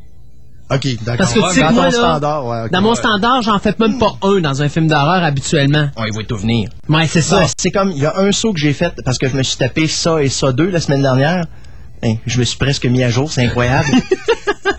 OK, 0.70 0.86
d'accord. 1.04 1.18
Parce 1.18 1.34
que 1.34 1.40
tu 1.40 1.56
sais 1.56 1.62
Dans 1.62 1.72
moi, 1.72 1.86
ton 1.86 1.92
là, 1.92 1.92
standard, 1.92 2.46
ouais, 2.46 2.62
ok. 2.66 2.72
Dans 2.72 2.82
mon 2.82 2.96
standard, 2.96 3.42
j'en 3.42 3.60
fais 3.60 3.74
même 3.80 3.98
pas 4.00 4.16
un 4.22 4.40
dans 4.40 4.62
un 4.62 4.70
film 4.70 4.88
d'horreur 4.88 5.24
habituellement. 5.24 5.90
Ouais, 5.98 6.08
il 6.10 6.16
va 6.16 6.24
tout 6.24 6.38
venir. 6.38 6.70
Ouais, 6.90 7.08
c'est 7.08 7.22
ça. 7.22 7.40
Ouais, 7.40 7.46
c'est 7.58 7.72
comme, 7.72 7.92
il 7.92 8.00
y 8.00 8.06
a 8.06 8.18
un 8.18 8.32
saut 8.32 8.54
que 8.54 8.60
j'ai 8.60 8.74
fait 8.74 8.94
parce 9.06 9.18
que 9.18 9.30
je 9.30 9.36
me 9.36 9.44
suis 9.44 9.58
tapé 9.58 9.88
ça 9.88 10.22
et 10.22 10.30
ça 10.30 10.52
deux 10.52 10.70
la 10.70 10.82
semaine 10.82 11.02
dernière. 11.02 11.46
Hein, 12.04 12.16
je 12.28 12.40
me 12.40 12.44
suis 12.44 12.58
presque 12.58 12.86
mis 12.86 13.04
à 13.04 13.10
jour, 13.10 13.32
c'est 13.32 13.44
incroyable. 13.46 13.90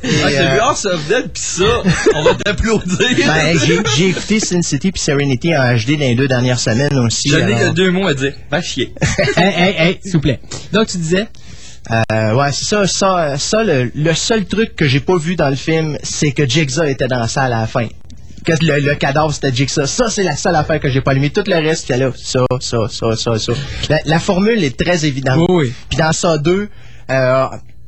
Ah, 0.00 0.28
c'est 0.30 0.38
euh, 0.38 0.62
House 0.62 0.86
of 0.86 1.06
Dead, 1.08 1.30
pis 1.32 1.40
ça, 1.40 1.82
on 2.14 2.22
va 2.22 2.34
t'applaudir. 2.34 2.96
ben, 3.26 3.58
j'ai, 3.96 4.08
écouté 4.08 4.38
Sin 4.40 4.62
City 4.62 4.92
puis 4.92 5.00
Serenity 5.00 5.54
en 5.56 5.74
HD 5.74 5.92
dans 5.98 6.06
les 6.06 6.14
deux 6.14 6.28
dernières 6.28 6.60
semaines 6.60 6.96
aussi. 6.98 7.28
J'en 7.28 7.38
ai 7.38 7.54
alors- 7.54 7.70
que 7.70 7.74
deux 7.76 7.90
mots 7.90 8.06
à 8.06 8.14
dire. 8.14 8.32
Va 8.50 8.62
chier. 8.62 8.92
hey, 9.36 9.54
hey, 9.56 9.74
hey, 9.78 9.98
s'il 10.02 10.12
vous 10.12 10.20
plaît. 10.20 10.40
Donc, 10.72 10.86
tu 10.86 10.98
disais? 10.98 11.26
Euh, 11.90 12.34
ouais, 12.34 12.52
c'est 12.52 12.64
ça, 12.66 12.86
ça, 12.86 13.38
ça 13.38 13.64
le, 13.64 13.90
le 13.94 14.14
seul 14.14 14.44
truc 14.46 14.76
que 14.76 14.86
j'ai 14.86 15.00
pas 15.00 15.16
vu 15.18 15.36
dans 15.36 15.50
le 15.50 15.56
film, 15.56 15.98
c'est 16.02 16.32
que 16.32 16.46
Jigsaw 16.46 16.84
était 16.84 17.08
dans 17.08 17.18
la 17.18 17.28
salle 17.28 17.52
à 17.52 17.60
la 17.60 17.66
fin. 17.66 17.86
Que 18.44 18.52
le, 18.62 18.80
le 18.80 18.94
cadavre 18.94 19.32
c'était 19.32 19.52
Jigsaw. 19.52 19.86
Ça, 19.86 20.08
c'est 20.10 20.22
la 20.22 20.36
seule 20.36 20.54
affaire 20.54 20.80
que 20.80 20.88
j'ai 20.88 21.00
pas 21.00 21.10
allumé. 21.10 21.30
Tout 21.30 21.44
le 21.46 21.56
reste, 21.56 21.82
c'était 21.86 21.98
là, 21.98 22.12
ça, 22.16 22.40
ça, 22.60 22.78
ça, 22.88 23.16
ça, 23.16 23.38
ça. 23.38 23.52
La, 23.88 23.98
la 24.04 24.18
formule 24.20 24.62
est 24.62 24.78
très 24.78 25.04
évidente. 25.04 25.38
Oui, 25.48 25.66
oui. 25.66 25.72
Puis 25.88 25.98
dans 25.98 26.12
ça 26.12 26.38
deux, 26.38 26.68
euh, 27.10 27.46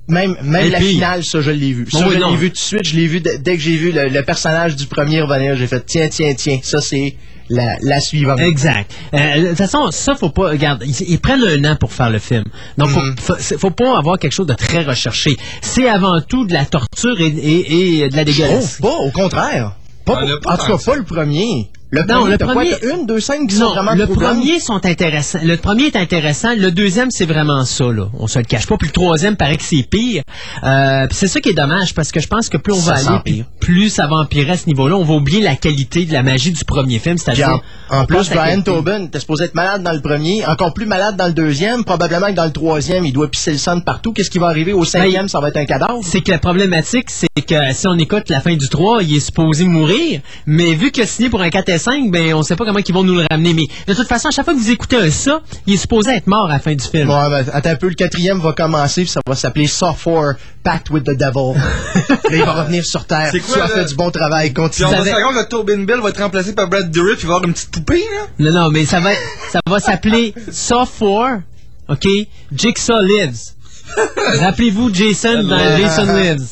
même, 0.09 0.37
même 0.43 0.67
Et 0.67 0.71
la 0.71 0.79
puis- 0.79 0.89
finale, 0.95 1.25
ça, 1.25 1.41
je 1.41 1.51
l'ai 1.51 1.73
vu. 1.73 1.87
Ça, 1.91 2.07
oui, 2.09 2.15
je 2.15 2.19
l'ai 2.19 2.37
vu 2.37 2.49
tout 2.49 2.55
de 2.55 2.59
suite. 2.59 2.85
Je 2.85 2.97
l'ai 2.97 3.07
vu 3.07 3.21
de- 3.21 3.37
dès 3.41 3.57
que 3.57 3.63
j'ai 3.63 3.77
vu 3.77 3.93
le, 3.93 4.09
le 4.09 4.23
personnage 4.23 4.75
du 4.77 4.87
premier 4.87 5.21
revenir. 5.21 5.55
J'ai 5.57 5.67
fait, 5.67 5.85
tiens, 5.87 6.09
tiens, 6.09 6.35
tiens, 6.35 6.59
ça, 6.63 6.81
c'est 6.81 7.15
la, 7.49 7.77
la 7.83 8.01
suivante. 8.01 8.41
Exact. 8.41 8.91
Euh, 9.15 9.43
de 9.43 9.49
toute 9.49 9.59
façon, 9.59 9.91
ça, 9.93 10.15
faut 10.17 10.31
pas. 10.31 10.51
Regarde, 10.51 10.83
ils, 10.85 11.11
ils 11.13 11.19
prennent 11.21 11.43
un 11.45 11.73
an 11.73 11.77
pour 11.77 11.93
faire 11.93 12.11
le 12.11 12.19
film. 12.19 12.45
Donc, 12.79 12.89
faut, 12.91 13.01
Mhm. 13.01 13.59
faut, 13.59 13.71
pas 13.71 13.97
avoir 13.99 14.19
quelque 14.19 14.33
chose 14.33 14.47
de 14.47 14.55
très 14.55 14.83
recherché. 14.83 15.37
C'est 15.63 15.89
avant 15.89 16.21
tout 16.21 16.45
de 16.47 16.53
la 16.53 16.65
torture 16.65 17.21
et, 17.21 17.27
et- 17.27 17.99
et 18.01 18.09
de 18.09 18.15
la 18.17 18.23
Je 18.23 18.27
dégueulasse. 18.33 18.79
trouve 18.79 18.91
pas, 18.91 18.97
au 18.99 19.11
contraire. 19.11 19.77
Pas, 20.05 20.15
pas 20.43 20.55
en 20.55 20.57
tout 20.57 20.67
cas, 20.77 20.79
pas 20.85 20.97
le 20.97 21.05
premier. 21.05 21.69
Le 21.93 22.03
Non, 22.03 22.21
premier, 22.21 22.31
le 22.31 22.39
quoi, 22.39 22.47
premier- 22.55 22.77
une, 23.01 23.07
deux 23.07 23.19
scènes 23.19 23.49
qui 23.49 23.57
sont 23.57 23.65
Non, 23.65 23.75
vraiment 23.75 23.95
le 23.95 24.07
premier 24.07 24.61
sont 24.61 24.85
intéressants. 24.87 25.41
Le 25.43 25.57
premier 25.57 25.87
est 25.87 25.97
intéressant. 25.97 26.55
Le 26.57 26.71
deuxième, 26.71 27.11
c'est 27.11 27.25
vraiment 27.27 27.65
ça, 27.65 27.85
là. 27.87 28.05
On 28.19 28.29
se 28.29 28.39
le 28.39 28.45
cache 28.45 28.67
pas. 28.67 28.77
Puis 28.77 28.87
le 28.89 28.93
troisième, 28.93 29.37
paraît 29.37 29.57
que 29.57 29.65
c'est 29.65 29.83
pire. 29.83 30.23
Euh, 30.63 31.07
c'est 31.11 31.27
ça 31.27 31.41
qui 31.41 31.49
est 31.49 31.55
dommage, 31.55 31.93
parce 31.95 32.13
que 32.13 32.21
je 32.21 32.29
pense 32.29 32.49
que 32.49 32.57
plus 32.59 32.75
on 32.75 32.81
Ça 32.81 32.95
va 32.95 33.11
aller, 33.11 33.21
puis 33.25 33.45
plus 33.59 33.91
ça 33.91 34.07
va 34.07 34.17
empirer 34.17 34.53
à 34.53 34.57
ce 34.57 34.67
niveau-là. 34.69 34.95
On 34.97 35.03
va 35.05 35.15
oublier 35.15 35.41
la 35.41 35.57
qualité 35.57 36.05
de 36.05 36.13
la 36.13 36.23
magie 36.23 36.53
du 36.53 36.65
premier 36.65 37.01
film, 37.01 37.19
c'est-à-dire... 37.19 37.61
en, 37.91 38.05
plus, 38.05 38.31
Brian. 38.31 38.61
Tobin 38.63 39.07
était 39.07 39.19
supposé 39.19 39.45
être 39.47 39.55
malade 39.55 39.83
dans 39.83 39.93
le 39.93 40.01
premier, 40.01 40.47
encore 40.47 40.73
plus 40.75 40.87
malade 40.87 41.17
dans 41.17 41.27
le 41.27 41.33
deuxième. 41.33 41.85
Probablement 41.85 42.29
que 42.29 42.33
dans 42.35 42.45
le 42.45 42.53
troisième, 42.53 43.05
il 43.05 43.13
doit 43.13 43.29
pisser 43.29 43.51
le 43.51 43.59
sang 43.59 43.77
de 43.77 43.83
partout. 43.83 44.13
Qu'est-ce 44.13 44.31
qui 44.31 44.39
va 44.39 44.47
arriver 44.47 44.73
au 44.73 44.85
cinquième? 44.85 45.29
Ça 45.29 45.41
va 45.41 45.49
être 45.49 45.57
un 45.57 45.65
cadavre? 45.65 45.99
C'est 46.05 46.21
que 46.21 46.31
la 46.31 46.39
problématique, 46.39 47.11
c'est 47.11 47.27
que 47.45 47.73
si 47.73 47.89
on 47.89 47.99
écoute 47.99 48.29
la 48.29 48.41
fin 48.41 48.55
du 48.55 48.69
3, 48.69 49.03
il 49.03 49.17
est 49.17 49.21
supposé 49.21 49.65
mourir, 49.65 50.21
mais 50.47 50.75
vu 50.75 50.93
qu'il 50.93 51.03
a 51.03 51.07
signé 51.07 51.29
pour 51.31 51.41
un 51.41 51.51
4 51.51 51.69
et 51.69 51.80
5, 51.81 52.11
ben 52.11 52.35
on 52.35 52.43
sait 52.43 52.57
pas 52.57 52.65
comment 52.65 52.79
ils 52.79 52.95
vont 52.95 53.03
nous 53.03 53.17
le 53.17 53.25
ramener. 53.31 53.55
Mais 53.55 53.67
de 53.87 53.95
toute 53.95 54.09
façon, 54.09 54.29
à 54.29 54.31
chaque 54.31 54.45
fois 54.45 54.55
que 54.55 54.59
vous 54.59 54.71
écoutez 54.71 54.97
un 54.97 55.11
ça, 55.11 55.41
il 55.67 55.75
est 55.75 55.79
supposé 55.79 56.13
être 56.13 56.27
mort 56.27 56.47
à 56.47 56.55
la 56.55 56.59
fin 56.61 56.75
du 56.75 56.85
film. 56.85 57.09
Ouais, 57.11 57.31
ben, 57.31 57.45
attends 57.53 57.71
un 57.71 57.77
peu, 57.77 57.89
le 57.89 57.95
quatrième 57.95 58.39
va 58.41 58.53
commencer, 58.53 59.03
puis 59.03 59.11
ça 59.11 59.21
va 59.27 59.35
s'appeler 59.35 59.67
Software 59.67 60.35
Pact 60.63 60.91
with 60.91 61.05
the 61.05 61.17
Devil. 61.17 61.55
Là, 62.09 62.17
il 62.31 62.45
va 62.45 62.53
revenir 62.63 62.85
sur 62.85 63.05
Terre. 63.07 63.31
C'est 63.33 63.41
quoi, 63.41 63.55
tu 63.57 63.63
as 63.63 63.69
fait 63.69 63.85
du 63.87 63.95
bon 63.95 64.11
travail, 64.11 64.51
Puis 64.51 64.63
continue. 64.63 64.89
on 64.89 65.03
va 65.03 65.23
compte 65.23 65.35
que 65.35 65.49
Tobin 65.49 65.85
Bill 65.85 66.01
va 66.03 66.11
être 66.11 66.23
remplacé 66.23 66.55
par 66.55 66.69
Brad 66.69 66.91
Dourif, 66.91 67.17
puis 67.17 67.25
il 67.25 67.29
va 67.29 67.35
avoir 67.37 67.49
une 67.49 67.55
petite 67.55 67.71
poupée, 67.71 68.05
là. 68.13 68.27
Non, 68.39 68.53
non, 68.53 68.71
mais 68.71 68.85
ça 68.85 69.01
va, 69.01 69.11
ça 69.51 69.61
va 69.67 69.79
s'appeler 69.81 70.35
Software, 70.53 71.41
OK? 71.89 72.07
Jigsaw 72.55 73.01
Lives. 73.03 73.55
Rappelez-vous 74.41 74.95
Jason 74.95 75.43
dans 75.43 75.77
Jason 75.79 76.15
Lives. 76.15 76.47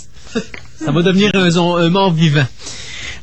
Ça 0.85 0.91
va 0.91 1.03
devenir 1.03 1.31
un 1.35 1.91
mort 1.91 2.13
vivant. 2.13 2.47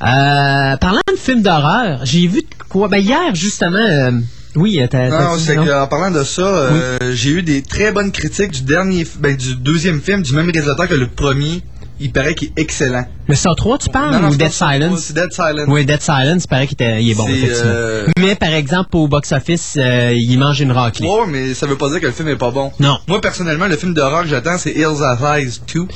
Euh, 0.04 0.78
parlant 0.78 1.00
de 1.12 1.18
films 1.18 1.42
d'horreur, 1.42 2.02
j'ai 2.04 2.28
vu 2.28 2.42
de 2.42 2.64
quoi? 2.70 2.88
Ben, 2.88 2.98
hier, 2.98 3.34
justement, 3.34 3.78
euh, 3.78 4.12
oui, 4.56 4.80
euh, 4.82 4.88
t'as, 4.90 5.10
Non, 5.10 5.38
c'est 5.38 5.56
qu'en 5.56 5.88
parlant 5.88 6.12
de 6.12 6.24
ça, 6.24 6.42
euh, 6.42 6.98
j'ai 7.14 7.30
eu 7.32 7.44
des 7.44 7.62
très 7.62 7.92
bonnes 7.92 8.12
critiques 8.12 8.52
du 8.52 8.62
dernier, 8.64 9.06
ben, 9.20 9.36
du 9.36 9.56
deuxième 9.56 10.02
film 10.02 10.22
du 10.22 10.34
même 10.34 10.50
réalisateur 10.52 10.88
que 10.88 10.96
le 10.96 11.08
premier. 11.08 11.62
Il 11.98 12.12
paraît 12.12 12.36
qu'il 12.36 12.50
est 12.50 12.60
excellent. 12.60 13.06
Le 13.30 13.36
Saw 13.36 13.56
3, 13.56 13.78
tu 13.78 13.90
parles, 13.90 14.12
Non, 14.16 14.20
non, 14.24 14.28
ou 14.32 14.36
Dead 14.36 14.52
Silence? 14.52 15.00
C'est 15.00 15.14
Dead 15.14 15.32
Silence. 15.32 15.64
Oui, 15.70 15.86
Dead 15.86 16.02
Silence, 16.02 16.44
il 16.44 16.48
paraît 16.50 16.68
qu'il 16.68 16.74
était, 16.74 17.02
il 17.02 17.12
est 17.12 17.16
bon, 17.16 17.26
C'est, 17.26 17.32
effectivement. 17.32 17.72
euh, 17.74 18.08
Mais, 18.20 18.36
par 18.36 18.50
exemple, 18.50 18.90
au 18.98 19.08
box-office, 19.08 19.76
euh, 19.78 20.12
il 20.14 20.38
mange 20.38 20.60
une 20.60 20.74
raclée. 20.74 21.08
Ouais, 21.08 21.26
mais 21.26 21.54
ça 21.54 21.66
veut 21.68 21.78
pas 21.78 21.88
dire 21.90 22.02
que 22.02 22.08
le 22.08 22.12
film 22.12 22.28
est 22.28 22.36
pas 22.36 22.52
bon. 22.52 22.70
Non. 22.82 22.98
Moi, 23.08 23.22
personnellement, 23.22 23.68
le 23.68 23.78
film 23.78 23.94
d'horreur 23.94 24.24
que 24.24 24.28
j'attends, 24.28 24.58
c'est 24.58 24.72
Hills 24.72 25.02
of 25.02 25.22
Eyes 25.24 25.62
2. 25.74 25.88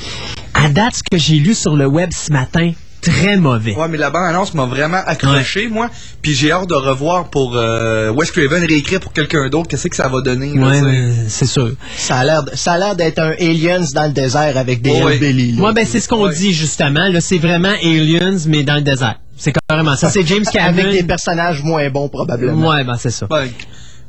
À 0.54 0.70
date, 0.70 0.96
ce 0.96 1.04
que 1.04 1.18
j'ai 1.18 1.36
lu 1.36 1.54
sur 1.54 1.76
le 1.76 1.86
web 1.86 2.12
ce 2.14 2.32
matin, 2.32 2.72
très 3.10 3.38
mauvais. 3.38 3.76
Ouais, 3.76 3.88
mais 3.88 3.98
la 3.98 4.10
bande-annonce 4.10 4.54
m'a 4.54 4.66
vraiment 4.66 5.00
accroché, 5.06 5.68
moi. 5.68 5.90
Puis 6.22 6.34
j'ai 6.34 6.52
hâte 6.52 6.68
de 6.70 6.74
revoir 6.76 7.30
pour 7.30 7.56
euh, 7.56 8.12
Wes 8.12 8.32
Craven 8.32 8.64
réécrire 8.66 9.00
pour 9.00 9.14
quelqu'un 9.14 9.50
d'autre. 9.50 9.68
Qu'est-ce 9.68 9.88
que 9.88 9.96
ça 9.96 10.08
va 10.08 10.22
donner? 10.22 10.54
là, 10.54 10.68
Ouais, 10.68 11.12
c'est 11.28 11.46
sûr. 11.46 11.72
Ça 11.96 12.18
a 12.18 12.24
l'air, 12.26 12.42
ça 12.54 12.74
a 12.74 12.78
l'air 12.78 12.96
d'être 12.96 13.20
un 13.20 13.32
Aliens 13.32 13.86
dans 13.94 14.06
le 14.06 14.12
désert 14.14 14.58
avec 14.58 14.82
des 14.82 14.92
Ouais. 15.02 15.16
hillbillies, 15.16 15.52
là. 15.54 15.58
Moi, 15.60 15.74
ben, 15.74 15.86
c'est 15.86 16.00
ce 16.00 16.08
qu'on 16.10 16.26
Ouais. 16.28 16.34
dit, 16.36 16.54
justement. 16.54 17.08
Là, 17.08 17.22
c'est 17.22 17.38
vraiment 17.38 17.74
Aliens, 17.84 18.38
mais 18.48 18.64
dans 18.64 18.76
le 18.76 18.82
désert. 18.82 19.16
C'est 19.38 19.54
carrément 19.70 19.96
ça. 19.96 20.10
C'est 20.10 20.26
James 20.28 20.44
Cameron. 20.52 20.80
Avec 20.88 20.92
des 20.92 21.04
personnages 21.04 21.64
moins 21.64 21.90
bons, 21.90 22.10
probablement. 22.10 22.70
Ouais, 22.70 22.84
ben, 22.84 22.96
c'est 23.00 23.10
ça. 23.10 23.28
Ben, 23.30 23.48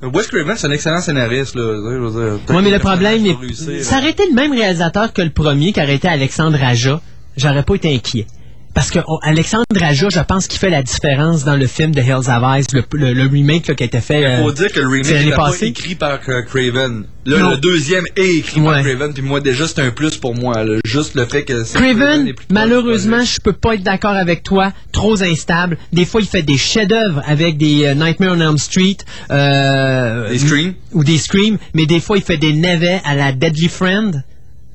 Wes 0.03 0.27
Craven, 0.29 0.57
c'est 0.57 0.67
un 0.67 0.71
excellent 0.71 1.01
scénariste, 1.03 1.55
là. 1.55 1.63
Ouais, 1.63 2.63
mais 2.63 2.71
le 2.71 2.79
problème, 2.79 3.25
est- 3.27 3.37
réussir, 3.39 3.85
ça 3.85 3.99
aurait 3.99 4.11
été 4.11 4.25
le 4.29 4.35
même 4.35 4.53
réalisateur 4.53 5.13
que 5.13 5.21
le 5.23 5.31
premier, 5.31 5.73
qui 5.73 5.81
aurait 5.81 5.95
été 5.97 6.09
Alexandre 6.09 6.59
Aja. 6.65 7.01
J'aurais 7.37 7.63
pas 7.63 7.75
été 7.75 7.95
inquiet. 7.95 8.27
Parce 8.73 8.91
que 8.91 9.01
on- 9.09 9.19
Alexandre 9.23 9.65
Aja, 9.83 10.09
je 10.11 10.21
pense 10.21 10.47
qu'il 10.47 10.59
fait 10.61 10.71
la 10.71 10.83
différence 10.83 11.45
dans 11.45 11.57
le 11.57 11.67
film 11.67 11.93
de 11.95 12.01
Hills 12.01 12.29
of 12.31 12.59
Ice, 12.59 12.67
le, 12.73 12.85
le- 12.93 13.13
le 13.13 13.23
remake 13.27 13.67
là, 13.67 13.75
qui 13.75 13.83
a 13.83 13.87
été 13.87 14.01
fait. 14.01 14.21
Il 14.23 14.43
faut 14.45 14.51
euh, 14.51 14.53
dire 14.55 14.73
que 14.73 14.79
le 14.81 14.87
remake 14.89 15.25
n'est 15.27 15.33
pas 15.33 15.53
écrit 15.61 15.95
par 15.97 16.21
euh, 16.29 16.43
Craven. 16.43 17.05
Là, 17.27 17.39
Non. 17.39 17.51
le 17.51 17.57
deuxième 17.59 18.05
est 18.17 18.37
écrit 18.37 18.61
Ouais. 18.61 18.67
par 18.73 18.83
Craven, 18.83 19.13
puis 19.13 19.23
moi, 19.23 19.41
déjà, 19.41 19.67
c'est 19.67 19.81
un 19.81 19.91
plus 19.91 20.17
pour 20.17 20.35
moi. 20.37 20.65
là. 20.65 20.79
Juste 20.85 21.15
le 21.17 21.27
fait 21.27 21.43
que 21.45 21.65
Craven, 21.75 22.27
du 22.27 22.35
malheureusement, 22.51 23.23
je 23.25 23.39
peux 23.43 23.53
pas 23.53 23.75
être 23.75 23.83
d'accord 23.83 24.15
avec 24.15 24.43
toi. 24.45 24.73
Trop 24.93 25.21
instable. 25.21 25.77
Des 25.93 26.05
fois, 26.05 26.21
il 26.21 26.27
fait 26.29 26.43
des 26.43 26.57
chefs-d'œuvre 26.57 27.23
avec 27.27 27.57
des 27.59 27.85
euh, 27.87 27.95
Nightmare 27.95 28.35
on 28.37 28.41
Elm 28.41 28.57
Street. 28.59 28.99
euh, 29.31 30.31
Des 30.31 30.39
Scream. 30.39 30.75
Ou 30.93 31.05
des 31.05 31.19
Scream. 31.19 31.59
Mais 31.75 31.87
des 31.87 32.01
fois, 32.01 32.17
il 32.19 32.23
fait 32.23 32.37
des 32.39 32.53
navets 32.53 33.01
à 33.05 33.15
la 33.15 33.33
Deadly 33.33 33.69
Friend. 33.69 34.23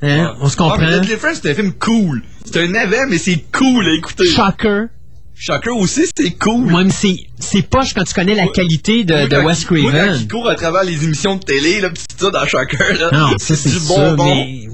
Hein? 0.07 0.35
On 0.41 0.47
se 0.49 0.55
Ah, 0.59 0.63
comprend. 0.63 0.87
Deadly 0.89 1.15
Friends, 1.15 1.35
c'est 1.41 1.51
un 1.51 1.55
film 1.55 1.73
cool. 1.73 2.21
C'est 2.45 2.61
un 2.63 2.67
navet, 2.67 3.05
mais 3.07 3.17
c'est 3.17 3.43
cool 3.51 3.87
à 3.87 3.91
écouter. 3.93 4.25
Shocker. 4.27 4.85
Shocker 5.37 5.75
aussi, 5.75 6.03
c'est 6.15 6.31
cool. 6.31 6.65
Moi, 6.69 6.83
mais 6.85 6.91
c'est, 7.39 7.61
poche 7.63 7.93
quand 7.93 8.03
tu 8.05 8.13
connais 8.13 8.35
la 8.35 8.47
qualité 8.47 9.03
de, 9.03 9.13
Moi, 9.13 9.27
de 9.27 9.35
Wes 9.37 9.65
il- 9.71 9.81
moi, 9.81 9.91
quand 9.91 9.97
Craven. 9.97 10.17
il 10.21 10.27
court 10.29 10.49
à 10.49 10.55
travers 10.55 10.83
les 10.83 11.03
émissions 11.03 11.35
de 11.35 11.43
télé, 11.43 11.81
là, 11.81 11.89
pis 11.89 12.03
tout 12.17 12.25
ça 12.25 12.31
dans 12.31 12.45
Shocker, 12.47 12.93
là. 12.99 13.09
Non, 13.11 13.27
ça, 13.37 13.55
c'est 13.55 13.69
du 13.69 13.79
bonbon. 13.87 14.33
mais... 14.35 14.67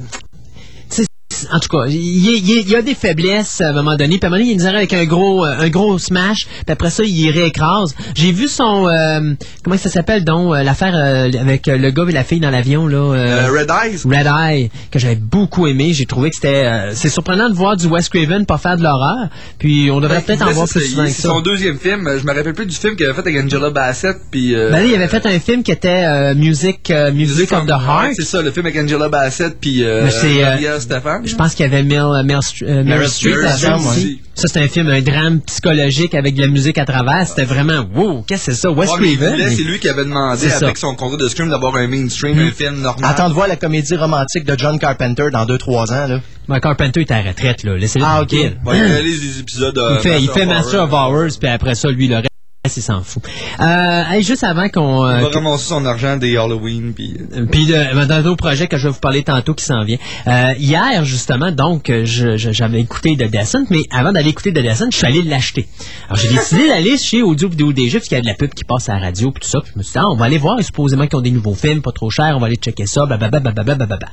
En 1.52 1.60
tout 1.60 1.70
cas, 1.70 1.86
il 1.88 2.70
y, 2.70 2.76
a 2.76 2.82
des 2.82 2.96
faiblesses 2.96 3.62
à 3.62 3.70
un 3.70 3.74
moment 3.74 3.96
donné. 3.96 4.18
Puis 4.18 4.20
à 4.24 4.28
un 4.28 4.30
moment 4.30 4.40
donné, 4.42 4.52
il 4.52 4.58
nous 4.58 4.66
arrive 4.66 4.78
avec 4.78 4.94
un 4.94 5.06
gros, 5.06 5.46
euh, 5.46 5.56
un 5.60 5.70
gros 5.70 5.98
smash. 5.98 6.46
Puis 6.46 6.72
après 6.72 6.90
ça, 6.90 7.04
il 7.04 7.30
réécrase. 7.32 7.96
J'ai 8.16 8.32
vu 8.32 8.48
son... 8.48 8.88
euh, 8.88 9.34
comment 9.64 9.78
ça 9.78 9.90
s'appelle, 9.90 10.24
donc? 10.24 10.54
euh, 10.56 10.64
L'affaire 10.64 10.96
euh, 10.96 11.30
avec 11.40 11.68
euh, 11.68 11.78
le 11.78 11.92
gars 11.92 12.04
et 12.08 12.12
la 12.12 12.24
fille 12.24 12.40
dans 12.40 12.50
l'avion, 12.50 12.88
là. 12.88 12.98
euh, 13.16 13.48
Red 13.52 13.70
Eyes? 13.70 14.02
Red 14.06 14.28
Eye, 14.28 14.70
que 14.92 15.00
j'avais 15.00 15.16
beaucoup 15.16 15.68
aimé. 15.68 15.94
J'ai 15.94 16.06
trouvé 16.06 16.30
que 16.30 16.36
c'était... 16.36 16.66
euh, 16.66 16.92
c'est 16.94 17.10
surprenant 17.10 17.50
de 17.50 17.56
voir 17.56 17.78
du 17.78 17.88
Wes 17.88 18.08
Craven 18.10 18.46
pas 18.46 18.58
faire 18.58 18.78
de 18.78 18.84
l'horreur. 18.84 19.30
Puis 19.60 19.90
on 19.92 20.00
devrait 20.00 20.18
Ouais, 20.18 20.22
peut-être 20.24 20.42
en 20.48 20.52
voir 20.52 20.68
plus 20.68 20.82
souvent 20.90 21.04
que 21.06 21.10
C'est 21.10 21.22
son 21.22 21.42
deuxième 21.42 21.78
film. 21.78 22.08
Je 22.20 22.26
me 22.26 22.34
rappelle 22.34 22.54
plus 22.54 22.66
du 22.66 22.76
film 22.76 22.96
qu'il 22.96 23.06
avait 23.06 23.14
fait 23.16 23.28
avec 23.30 23.44
Angela 23.44 23.70
Bassett, 23.70 24.18
puis... 24.30 24.56
Euh, 24.56 24.70
Ben 24.72 24.86
il 24.86 24.94
avait 24.96 25.08
fait 25.08 25.26
un 25.26 25.40
film 25.40 25.64
qui 25.64 25.72
était 25.72 26.04
euh, 26.06 26.36
Music, 26.36 26.90
euh, 26.92 27.12
Music 27.12 27.52
of 27.54 27.66
the 27.66 27.70
Heart. 27.70 28.14
C'est 28.16 28.26
ça, 28.26 28.42
le 28.42 28.52
film 28.52 28.66
avec 28.66 28.78
Angela 28.84 29.08
Bassett, 29.10 29.58
puis 29.60 29.84
euh, 29.84 30.02
Mais 30.06 30.12
c'est, 30.12 30.44
euh, 30.44 30.50
Maria 30.50 30.80
Stefan. 30.80 31.22
Je 31.32 31.36
pense 31.36 31.56
qu'il 31.56 31.66
y 31.66 31.70
avait 31.70 31.84
Mel, 31.84 32.00
euh, 32.00 32.04
euh, 32.04 32.24
Meryl 32.24 32.86
Meryl 32.86 33.10
Streep 33.10 33.36
ouais. 33.36 34.18
Ça, 34.36 34.48
c'était 34.48 34.60
un 34.62 34.68
film, 34.68 34.90
un 34.90 35.02
drame 35.02 35.42
psychologique 35.42 36.16
avec 36.16 36.36
de 36.36 36.42
la 36.42 36.48
musique 36.48 36.78
à 36.78 36.86
travers. 36.86 37.28
C'était 37.28 37.44
vraiment, 37.46 37.86
wow, 37.96 38.24
qu'est-ce 38.28 38.48
que 38.48 38.52
c'est 38.54 38.58
ça? 38.62 38.72
Wes 38.72 38.90
Ouais, 38.90 38.96
mais 39.02 39.12
il 39.14 39.18
Craven. 39.18 39.40
il- 39.40 39.56
c'est 39.58 39.64
lui 39.64 39.80
qui 39.80 39.90
avait 39.90 40.04
demandé, 40.06 40.38
C'est 40.40 40.50
ça. 40.50 40.66
avec 40.66 40.78
son 40.78 40.96
contrat 40.96 41.18
de 41.18 41.28
Scream, 41.28 41.50
d'avoir 41.50 41.76
un 41.76 41.88
mainstream, 41.88 42.38
un 42.40 42.52
film 42.52 42.82
normal. 42.82 43.10
Attends 43.12 43.30
de 43.30 43.34
voir 43.34 43.48
la 43.48 43.56
comédie 43.56 43.96
romantique 43.96 44.46
de 44.46 44.56
John 44.58 44.80
Carpenter 44.80 45.26
dans 45.32 45.46
2-3 45.46 45.92
ans, 45.92 46.08
là. 46.08 46.20
Mike 46.48 46.64
Carpenter 46.64 47.02
est 47.02 47.12
à 47.12 47.22
la 47.24 47.30
retraite, 47.30 47.64
là. 47.64 47.78
Laissez-le 47.78 48.06
Ah, 48.08 48.22
ok. 48.22 48.30
tranquille. 48.30 48.58
Ouais, 48.66 48.78
il 48.78 48.84
réalise 48.84 49.22
des 49.22 49.40
épisodes. 49.42 49.78
euh, 49.78 49.96
Il 49.98 50.02
fait, 50.02 50.22
il 50.22 50.30
fait 50.30 50.46
Master 50.46 50.84
of 50.84 50.92
Horror. 50.94 51.12
Hours, 51.12 51.38
puis 51.40 51.50
après 51.50 51.76
ça, 51.76 51.90
lui, 51.90 52.08
le 52.08 52.16
reste, 52.16 52.28
il 52.64 52.70
s'en 52.84 53.02
fout. 53.02 53.24
Euh, 53.60 54.04
hey, 54.12 54.22
juste 54.22 54.44
avant 54.44 54.70
qu'on... 54.70 55.10
Il 55.10 55.14
euh, 55.16 55.22
va 55.22 55.30
ramasser 55.30 55.66
son 55.70 55.84
argent 55.84 56.16
des 56.18 56.38
Halloween, 56.38 56.94
puis... 56.94 57.18
euh, 57.34 57.48
Puis 57.52 57.66
de- 57.66 58.06
dans 58.06 58.14
un 58.14 58.24
autre 58.28 58.38
projet 58.38 58.68
que 58.68 58.78
je 58.78 58.88
vais 58.88 58.94
vous 58.94 59.00
parler 59.00 59.24
tantôt 59.24 59.56
qui 59.56 59.66
s'en 59.66 59.84
vient. 59.84 59.98
Euh, 60.28 60.54
hier, 60.60 61.04
justement, 61.04 61.52
donc, 61.52 61.90
euh, 61.90 62.06
je- 62.06 62.38
je- 62.38 62.52
j'avais 62.52 62.80
écouté 62.80 63.18
The 63.18 63.32
Descent, 63.32 63.64
mais 63.72 63.80
avant 63.90 64.12
d'aller 64.12 64.30
écouter 64.30 64.52
The 64.54 64.60
Descent, 64.62 64.86
je 64.92 64.98
suis 64.98 65.08
allé 65.08 65.24
l'acheter. 65.24 65.68
Alors, 66.08 66.18
j'ai 66.22 66.30
décidé 66.36 66.68
d'aller 66.68 67.00
chez 67.00 67.24
Audio 67.24 67.50
Vidéo 67.50 67.74
DG, 67.74 67.98
parce 67.98 68.08
qu'il 68.08 68.18
y 68.18 68.20
a 68.20 68.22
de 68.22 68.28
la 68.28 68.36
pub 68.36 68.54
qui 68.54 68.64
passe 68.64 68.90
à 68.90 68.94
la 68.94 69.00
radio, 69.08 69.32
puis 69.32 69.42
tout 69.42 69.50
ça. 69.50 69.60
Puis 69.62 69.72
je 69.74 69.80
me 69.80 69.84
suis 69.84 69.94
dit, 69.94 69.98
ah, 70.00 70.08
on 70.12 70.16
va 70.16 70.26
aller 70.26 70.38
voir, 70.38 70.60
et 70.60 70.64
supposément 70.64 71.08
qu'ils 71.08 71.18
ont 71.18 71.22
des 71.24 71.32
nouveaux 71.32 71.56
films, 71.56 71.82
pas 71.82 71.92
trop 71.92 72.12
chers, 72.12 72.34
on 72.36 72.40
va 72.40 72.46
aller 72.46 72.58
checker 72.58 72.86
ça, 72.86 73.08
blablabla, 73.08 73.40
blablabla, 73.40 73.74
blablabla. 73.76 74.08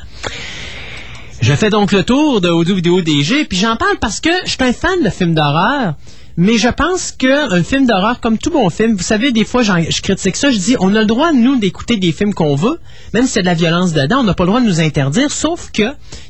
Je 1.43 1.53
fais 1.53 1.69
donc 1.69 1.93
le 1.93 2.03
tour 2.03 2.41
de 2.41 2.49
Audio 2.49 2.75
Vidéo 2.75 3.03
DG, 3.03 3.45
puis 3.45 3.59
j'en 3.59 3.77
parle 3.77 3.99
parce 4.01 4.21
que 4.21 4.31
je 4.47 4.51
suis 4.53 4.59
un 4.65 4.73
fan 4.73 5.05
de 5.05 5.11
films 5.11 5.35
d'horreur, 5.35 5.95
mais 6.39 6.57
je 6.57 6.69
pense 6.69 7.11
qu'un 7.11 7.65
film 7.65 7.85
d'horreur, 7.85 8.21
comme 8.21 8.39
tout 8.39 8.51
bon 8.51 8.71
film, 8.71 8.95
vous 8.95 9.03
savez, 9.03 9.33
des 9.33 9.45
fois, 9.45 9.65
je 9.65 10.01
critique 10.01 10.37
ça, 10.37 10.53
je 10.53 10.59
dis, 10.59 10.77
on 10.79 10.95
a 10.95 11.01
le 11.01 11.07
droit, 11.07 11.33
nous, 11.33 11.57
d'écouter 11.57 11.97
des 11.97 12.13
films 12.13 12.33
qu'on 12.33 12.55
veut, 12.55 12.79
même 13.13 13.25
si 13.25 13.33
c'est 13.33 13.41
de 13.41 13.47
la 13.47 13.55
violence 13.55 13.93
dedans, 13.93 14.21
on 14.21 14.23
n'a 14.23 14.35
pas 14.35 14.45
le 14.45 14.51
droit 14.51 14.61
de 14.61 14.67
nous 14.67 14.81
interdire, 14.81 15.33
sauf 15.33 15.73
que 15.73 15.83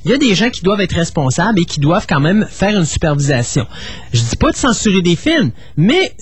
il 0.07 0.11
y 0.11 0.15
a 0.15 0.17
des 0.17 0.35
gens 0.35 0.49
qui 0.49 0.63
doivent 0.63 0.81
être 0.81 0.95
responsables 0.95 1.61
et 1.61 1.67
qui 1.67 1.79
doivent 1.79 2.07
quand 2.09 2.21
même 2.21 2.47
faire 2.49 2.75
une 2.75 2.87
supervision. 2.87 3.67
Je 4.15 4.23
dis 4.23 4.37
pas 4.37 4.51
de 4.51 4.57
censurer 4.57 5.03
des 5.03 5.15
films, 5.15 5.51
mais 5.77 6.15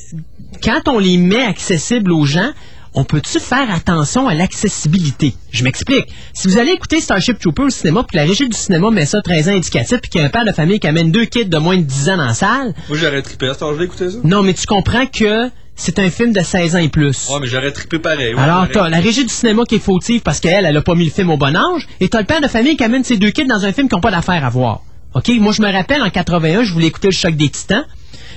quand 0.64 0.88
on 0.88 0.98
les 0.98 1.16
met 1.16 1.44
accessibles 1.44 2.10
aux 2.10 2.24
gens, 2.24 2.50
on 2.98 3.04
peut-tu 3.04 3.38
faire 3.38 3.70
attention 3.72 4.26
à 4.26 4.34
l'accessibilité? 4.34 5.34
Je 5.52 5.62
m'explique. 5.64 6.06
Si 6.32 6.48
vous 6.48 6.58
allez 6.58 6.72
écouter 6.72 7.00
Starship 7.00 7.38
Trooper 7.38 7.64
au 7.64 7.70
cinéma, 7.70 8.04
puis 8.08 8.16
la 8.16 8.24
régie 8.24 8.48
du 8.48 8.56
cinéma 8.56 8.90
met 8.90 9.06
ça 9.06 9.20
13 9.22 9.48
ans 9.48 9.52
indicatif, 9.52 10.00
puis 10.00 10.10
qu'il 10.10 10.20
y 10.20 10.24
a 10.24 10.26
un 10.26 10.30
père 10.30 10.44
de 10.44 10.52
famille 10.52 10.80
qui 10.80 10.88
amène 10.88 11.12
deux 11.12 11.26
kids 11.26 11.44
de 11.46 11.58
moins 11.58 11.76
de 11.76 11.82
10 11.82 12.10
ans 12.10 12.16
dans 12.16 12.24
la 12.26 12.34
salle, 12.34 12.74
Moi, 12.88 12.98
j'aurais 12.98 13.22
trippé 13.22 13.48
à 13.48 13.54
ce 13.54 13.60
temps-là, 13.60 13.84
écouter 13.84 14.10
ça. 14.10 14.16
non, 14.24 14.42
mais 14.42 14.54
tu 14.54 14.66
comprends 14.66 15.06
que 15.06 15.50
c'est 15.74 15.98
un 15.98 16.08
film 16.10 16.32
de 16.32 16.40
16 16.40 16.74
ans 16.74 16.78
et 16.78 16.88
plus. 16.88 17.28
Ouais, 17.28 17.38
mais 17.40 17.46
j'aurais 17.46 17.70
trippé 17.70 17.98
pareil. 17.98 18.34
ouais, 18.34 18.40
Alors, 18.40 18.66
t'as 18.72 18.88
la 18.88 18.98
régie 18.98 19.24
du 19.24 19.32
cinéma 19.32 19.64
qui 19.68 19.74
est 19.74 19.78
fautive 19.78 20.22
parce 20.22 20.40
qu'elle, 20.40 20.64
elle 20.64 20.76
a 20.76 20.82
pas 20.82 20.94
mis 20.94 21.04
le 21.04 21.10
film 21.10 21.28
au 21.30 21.36
bon 21.36 21.54
âge, 21.54 21.86
et 22.00 22.08
t'as 22.08 22.20
le 22.20 22.26
père 22.26 22.40
de 22.40 22.48
famille 22.48 22.76
qui 22.76 22.84
amène 22.84 23.04
ses 23.04 23.18
deux 23.18 23.30
kids 23.30 23.46
dans 23.46 23.64
un 23.64 23.72
film 23.72 23.88
qui 23.88 23.94
n'ont 23.94 24.00
pas 24.00 24.10
d'affaire 24.10 24.42
à 24.42 24.48
voir. 24.48 24.80
OK? 25.14 25.28
Moi, 25.38 25.52
je 25.52 25.60
me 25.62 25.70
rappelle, 25.70 26.02
en 26.02 26.10
81, 26.10 26.64
je 26.64 26.72
voulais 26.72 26.86
écouter 26.86 27.08
Le 27.08 27.12
Choc 27.14 27.36
des 27.36 27.48
Titans. 27.50 27.84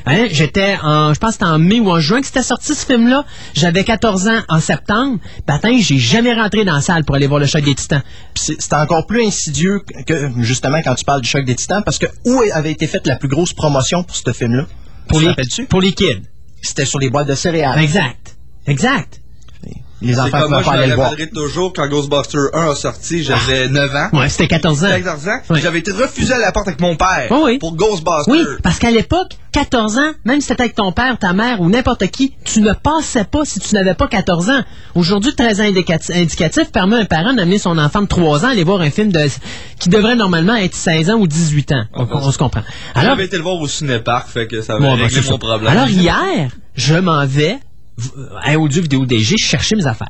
Hein, 0.06 0.28
J'étais 0.32 0.78
en, 0.82 1.14
je 1.14 1.20
pense 1.20 1.32
que 1.32 1.34
c'était 1.34 1.46
en 1.46 1.60
mai 1.60 1.80
ou 1.80 1.90
en 1.90 2.00
juin 2.00 2.22
que 2.22 2.28
c'était 2.28 2.44
sorti 2.44 2.76
ce 2.76 2.86
film-là. 2.86 3.26
J'avais 3.54 3.84
14 3.84 4.28
ans 4.28 4.42
en 4.48 4.60
septembre. 4.60 5.20
Patin, 5.46 5.78
j'ai 5.80 5.98
jamais 5.98 6.34
rentré 6.34 6.66
dans 6.66 6.76
la 6.76 6.82
salle 6.82 7.04
pour 7.04 7.16
aller 7.16 7.28
voir 7.28 7.40
Le 7.40 7.46
Choc 7.46 7.64
des 7.64 7.76
Titans. 7.76 8.04
C'est 8.36 8.74
encore 8.74 9.06
plus 9.06 9.26
insidieux 9.26 9.82
que, 10.06 10.32
justement, 10.40 10.82
quand 10.82 10.96
tu 10.96 11.06
parles 11.06 11.22
du 11.22 11.30
choc 11.30 11.46
des 11.46 11.56
titans, 11.56 11.84
parce 11.84 11.98
que 11.98 12.08
où 12.26 12.42
avait 12.54 12.72
été 12.72 12.88
faite 12.88 13.08
la 13.08 13.16
plus 13.16 13.28
grosse 13.28 13.54
promotion 13.54 14.04
pour 14.04 14.16
ce 14.16 14.32
film-là? 14.32 14.66
Pour 15.08 15.20
Tu 15.20 15.26
les, 15.26 15.66
pour 15.68 15.82
les 15.82 15.92
kids. 15.92 16.22
C'était 16.62 16.86
sur 16.86 17.00
les 17.00 17.10
boîtes 17.10 17.28
de 17.28 17.36
céréales. 17.36 17.80
Exact. 17.80 18.36
Exact. 18.68 19.22
Les 20.02 20.20
enfants 20.20 20.40
je 20.60 20.66
pas 20.66 20.72
aller 20.74 20.88
le 20.88 20.96
voir. 20.96 21.14
toujours 21.34 21.74
quand 21.74 21.88
Ghostbusters 21.88 22.50
1 22.54 22.72
a 22.72 22.76
sorti, 22.76 23.24
j'avais 23.24 23.68
9 23.68 23.96
ans. 23.96 24.10
Ouais, 24.18 24.30
c'était 24.30 24.48
14 24.48 24.84
ans. 24.84 24.88
J'avais 24.88 25.02
14 25.04 25.28
ans. 25.28 25.56
J'avais 25.56 25.80
été 25.80 25.92
refusé 25.92 26.34
à 26.34 26.38
la 26.40 26.52
porte 26.52 26.68
avec 26.70 26.80
mon 26.80 26.96
père 26.96 27.28
Oh 27.32 27.42
oui. 27.46 27.58
pour 27.60 27.76
Ghostbusters. 27.76 28.28
Oui, 28.30 28.44
parce 28.64 28.80
qu'à 28.80 28.92
l'époque, 28.92 29.34
14 29.52 29.98
ans, 29.98 30.12
même 30.26 30.42
si 30.42 30.48
c'était 30.48 30.62
avec 30.64 30.76
ton 30.76 30.92
père, 30.92 31.18
ta 31.18 31.34
mère 31.34 31.60
ou 31.60 31.70
n'importe 31.70 32.08
qui, 32.08 32.34
tu 32.46 32.62
ne 32.62 32.72
passais 32.72 33.24
pas 33.26 33.44
si 33.46 33.60
tu 33.60 33.74
n'avais 33.76 33.94
pas 33.96 34.08
14 34.08 34.50
ans. 34.52 34.62
Aujourd'hui, 34.96 35.34
13 35.36 35.60
ans 35.62 35.64
indica- 35.64 36.14
indicatif 36.14 36.72
permet 36.72 36.98
à 36.98 37.00
un 37.00 37.06
parent 37.06 37.34
d'amener 37.34 37.58
son 37.58 37.78
enfant 37.78 38.02
de 38.02 38.08
3 38.08 38.46
ans 38.46 38.50
à 38.50 38.52
aller 38.52 38.64
voir 38.64 38.82
un 38.82 38.92
film 38.92 39.12
de, 39.12 39.20
qui 39.80 39.90
devrait 39.90 40.16
normalement 40.16 40.56
être 40.56 40.76
16 40.76 41.10
ans 41.10 41.16
ou 41.16 41.28
18 41.28 41.72
ans. 41.74 41.84
On, 41.94 42.04
Ah, 42.04 42.08
on 42.14 42.32
se 42.32 42.38
comprend. 42.38 42.62
Alors, 42.96 43.12
J'avais 43.12 43.26
été 43.26 43.38
le 43.38 43.44
voir 43.44 43.56
au 43.56 43.68
cinéparc, 43.68 44.30
fait 44.30 44.48
que 44.48 44.62
ça 44.62 44.74
avait 44.74 44.82
Bon, 44.84 44.96
ben, 44.96 45.04
réglé 45.04 45.22
c'est 45.22 45.30
mon 45.32 45.38
problème. 45.40 45.68
Alors 45.72 45.88
hier, 45.90 46.52
je 46.76 46.96
m'en 46.96 47.26
vais 47.26 47.58
à 48.44 48.58
Audio 48.58 48.82
Vidéo 48.82 49.06
DG 49.06 49.38
chercher 49.38 49.76
mes 49.76 49.88
affaires. 49.88 50.10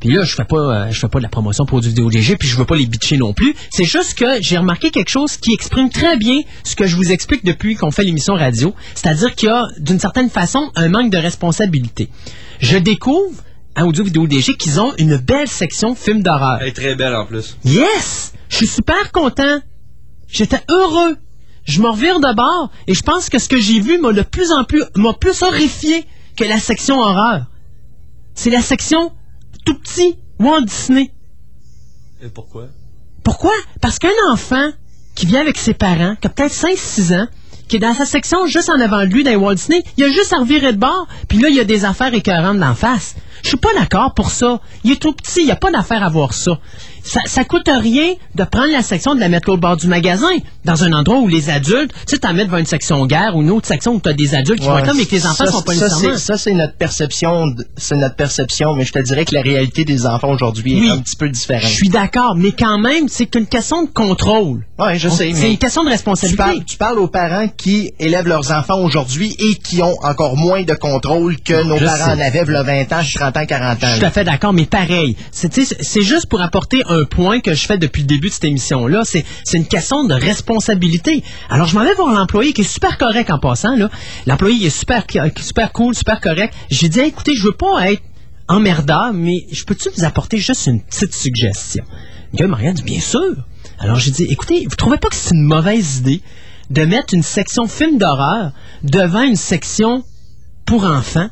Puis 0.00 0.10
là, 0.10 0.22
je 0.22 0.34
fais 0.34 0.44
pas, 0.44 0.56
euh, 0.56 0.90
je 0.90 0.98
fais 0.98 1.08
pas 1.08 1.18
de 1.18 1.24
la 1.24 1.28
promotion 1.28 1.66
pour 1.66 1.78
Audio 1.78 1.88
Vidéo 1.88 2.08
DG, 2.08 2.36
puis 2.36 2.48
je 2.48 2.56
veux 2.56 2.64
pas 2.64 2.76
les 2.76 2.86
bitcher 2.86 3.16
non 3.16 3.32
plus. 3.32 3.54
C'est 3.70 3.84
juste 3.84 4.14
que 4.14 4.40
j'ai 4.40 4.56
remarqué 4.56 4.90
quelque 4.90 5.10
chose 5.10 5.36
qui 5.36 5.52
exprime 5.52 5.90
très 5.90 6.16
bien 6.16 6.40
ce 6.62 6.76
que 6.76 6.86
je 6.86 6.94
vous 6.94 7.10
explique 7.10 7.44
depuis 7.44 7.74
qu'on 7.74 7.90
fait 7.90 8.04
l'émission 8.04 8.34
radio. 8.34 8.74
C'est-à-dire 8.94 9.34
qu'il 9.34 9.48
y 9.48 9.52
a, 9.52 9.66
d'une 9.78 9.98
certaine 9.98 10.30
façon, 10.30 10.70
un 10.76 10.88
manque 10.88 11.10
de 11.10 11.18
responsabilité. 11.18 12.10
Je 12.60 12.78
découvre 12.78 13.42
à 13.74 13.86
Audio 13.86 14.04
Vidéo 14.04 14.26
DG 14.26 14.56
qu'ils 14.56 14.80
ont 14.80 14.92
une 14.98 15.16
belle 15.16 15.48
section 15.48 15.94
films 15.96 16.22
d'horreur. 16.22 16.58
Elle 16.60 16.68
est 16.68 16.72
très 16.72 16.94
belle 16.94 17.14
en 17.14 17.26
plus. 17.26 17.56
Yes! 17.64 18.32
Je 18.48 18.56
suis 18.56 18.66
super 18.66 19.10
content. 19.12 19.60
J'étais 20.28 20.60
heureux. 20.68 21.16
Je 21.64 21.82
me 21.82 21.88
revire 21.88 22.18
de 22.18 22.34
bord 22.34 22.70
et 22.86 22.94
je 22.94 23.02
pense 23.02 23.28
que 23.28 23.38
ce 23.38 23.48
que 23.48 23.58
j'ai 23.58 23.80
vu 23.80 23.98
m'a 23.98 24.12
de 24.12 24.22
plus 24.22 24.52
en 24.52 24.64
plus, 24.64 24.82
m'a 24.96 25.12
plus 25.12 25.42
horrifié 25.42 26.06
que 26.38 26.44
la 26.44 26.60
section 26.60 27.00
horreur. 27.00 27.46
C'est 28.34 28.50
la 28.50 28.62
section 28.62 29.12
tout 29.64 29.74
petit 29.74 30.16
Walt 30.38 30.62
Disney. 30.62 31.10
Et 32.22 32.28
pourquoi? 32.28 32.68
Pourquoi? 33.24 33.52
Parce 33.80 33.98
qu'un 33.98 34.10
enfant 34.30 34.70
qui 35.16 35.26
vient 35.26 35.40
avec 35.40 35.58
ses 35.58 35.74
parents, 35.74 36.14
qui 36.20 36.28
a 36.28 36.30
peut-être 36.30 36.52
5-6 36.52 37.14
ans, 37.14 37.26
qui 37.66 37.76
est 37.76 37.80
dans 37.80 37.92
sa 37.92 38.06
section 38.06 38.46
juste 38.46 38.70
en 38.70 38.80
avant 38.80 39.00
de 39.00 39.10
lui 39.12 39.24
dans 39.24 39.32
les 39.32 39.36
Walt 39.36 39.56
Disney, 39.56 39.82
il 39.96 40.04
a 40.04 40.08
juste 40.08 40.32
à 40.32 40.38
revirer 40.38 40.72
de 40.72 40.78
bord, 40.78 41.08
puis 41.28 41.38
là, 41.38 41.48
il 41.48 41.56
y 41.56 41.60
a 41.60 41.64
des 41.64 41.84
affaires 41.84 42.14
écœurantes 42.14 42.58
d'en 42.58 42.74
face. 42.74 43.16
Je 43.42 43.48
suis 43.48 43.56
pas 43.56 43.72
d'accord 43.78 44.14
pour 44.14 44.30
ça. 44.30 44.60
Il 44.84 44.92
est 44.92 45.00
trop 45.00 45.12
petit, 45.12 45.40
il 45.40 45.46
n'y 45.46 45.50
a 45.52 45.56
pas 45.56 45.70
d'affaire 45.70 46.02
à 46.02 46.08
voir 46.08 46.32
ça. 46.34 46.58
ça. 47.04 47.20
Ça 47.26 47.44
coûte 47.44 47.68
rien 47.68 48.14
de 48.34 48.44
prendre 48.44 48.72
la 48.72 48.82
section 48.82 49.14
de 49.14 49.20
la 49.20 49.28
mettre 49.28 49.48
au 49.50 49.56
bord 49.56 49.76
du 49.76 49.86
magasin, 49.86 50.28
dans 50.64 50.84
un 50.84 50.92
endroit 50.92 51.18
où 51.18 51.28
les 51.28 51.48
adultes, 51.50 51.92
tu 52.06 52.14
sais, 52.14 52.18
t'en 52.18 52.34
mettre 52.34 52.50
vers 52.50 52.58
une 52.58 52.66
section 52.66 53.06
guerre 53.06 53.34
ou 53.36 53.42
une 53.42 53.50
autre 53.50 53.66
section 53.66 53.94
où 53.94 54.00
tu 54.00 54.08
as 54.08 54.12
des 54.12 54.34
adultes 54.34 54.60
qui 54.60 54.66
vont 54.66 54.78
être 54.78 54.86
là, 54.86 54.92
mais 54.94 55.04
que 55.06 55.12
les 55.12 55.26
enfants 55.26 55.46
ça, 55.46 55.52
sont 55.52 55.62
pas 55.62 55.72
nécessairement. 55.74 56.16
Ça, 56.18 56.36
c'est 56.36 56.52
notre 56.52 56.74
perception, 56.74 57.54
c'est 57.76 57.96
notre 57.96 58.16
perception, 58.16 58.74
mais 58.74 58.84
je 58.84 58.92
te 58.92 58.98
dirais 58.98 59.24
que 59.24 59.34
la 59.34 59.42
réalité 59.42 59.84
des 59.84 60.06
enfants 60.06 60.30
aujourd'hui 60.30 60.78
Oui. 60.80 60.88
est 60.88 60.90
un 60.90 60.98
petit 60.98 61.16
peu 61.16 61.28
différente. 61.28 61.62
Je 61.70 61.74
suis 61.74 61.88
d'accord, 61.88 62.34
mais 62.36 62.52
quand 62.52 62.78
même, 62.78 63.08
c'est 63.08 63.34
une 63.34 63.46
question 63.46 63.82
de 63.84 63.88
contrôle. 63.88 64.66
Ouais, 64.78 64.98
je 64.98 65.08
sais, 65.08 65.32
C'est 65.34 65.50
une 65.50 65.58
question 65.58 65.82
de 65.82 65.88
tu 65.88 65.92
responsabilité. 65.92 66.36
parles, 66.36 66.64
tu 66.64 66.76
parles 66.76 66.98
aux 66.98 67.08
parents 67.08 67.48
qui 67.48 67.92
élèvent 67.98 68.28
leurs 68.28 68.52
enfants 68.52 68.78
aujourd'hui 68.80 69.34
et 69.38 69.54
qui 69.56 69.82
ont 69.82 69.94
encore 70.02 70.36
moins 70.36 70.62
de 70.62 70.74
contrôle 70.74 71.36
que 71.40 71.62
nos 71.64 71.78
Je 71.78 71.84
parents 71.84 72.12
en 72.14 72.20
avaient 72.20 72.44
v'là 72.44 72.62
20 72.62 72.92
ans, 72.92 73.00
30 73.14 73.27
ans, 73.36 73.46
40 73.46 73.76
ans. 73.76 73.86
Je 73.86 73.86
suis 73.86 74.00
tout 74.00 74.06
à 74.06 74.10
fait 74.10 74.24
d'accord, 74.24 74.52
mais 74.52 74.66
pareil. 74.66 75.16
C'est 75.30 76.02
juste 76.02 76.26
pour 76.26 76.40
apporter 76.40 76.82
un 76.86 77.04
point 77.04 77.40
que 77.40 77.54
je 77.54 77.66
fais 77.66 77.78
depuis 77.78 78.02
le 78.02 78.08
début 78.08 78.28
de 78.28 78.32
cette 78.32 78.44
émission-là. 78.44 79.02
C'est 79.04 79.24
une 79.52 79.66
question 79.66 80.04
de 80.04 80.14
responsabilité. 80.14 81.22
Alors, 81.50 81.66
je 81.66 81.74
m'en 81.74 81.84
vais 81.84 81.94
voir 81.94 82.12
l'employé 82.12 82.52
qui 82.52 82.62
est 82.62 82.72
super 82.72 82.98
correct 82.98 83.30
en 83.30 83.38
passant. 83.38 83.76
L'employé 84.26 84.66
est 84.66 84.70
super, 84.70 85.04
super 85.36 85.72
cool, 85.72 85.94
super 85.94 86.20
correct. 86.20 86.54
J'ai 86.70 86.88
dit, 86.88 87.00
écoutez, 87.00 87.34
je 87.34 87.44
veux 87.44 87.52
pas 87.52 87.92
être 87.92 88.02
emmerdeur, 88.48 89.12
mais 89.12 89.46
je 89.52 89.64
peux-tu 89.64 89.90
vous 89.96 90.04
apporter 90.04 90.38
juste 90.38 90.66
une 90.66 90.80
petite 90.80 91.14
suggestion? 91.14 91.84
Le 92.32 92.38
gars 92.38 92.46
m'a 92.46 92.56
regardé, 92.56 92.82
bien 92.82 93.00
sûr. 93.00 93.36
Alors, 93.78 93.98
j'ai 93.98 94.10
dit, 94.10 94.24
écoutez, 94.24 94.66
vous 94.68 94.76
trouvez 94.76 94.96
pas 94.98 95.08
que 95.08 95.16
c'est 95.16 95.34
une 95.34 95.44
mauvaise 95.44 95.98
idée 95.98 96.22
de 96.70 96.84
mettre 96.84 97.14
une 97.14 97.22
section 97.22 97.66
film 97.66 97.98
d'horreur 97.98 98.52
devant 98.82 99.22
une 99.22 99.36
section 99.36 100.04
pour 100.66 100.84
enfants? 100.84 101.28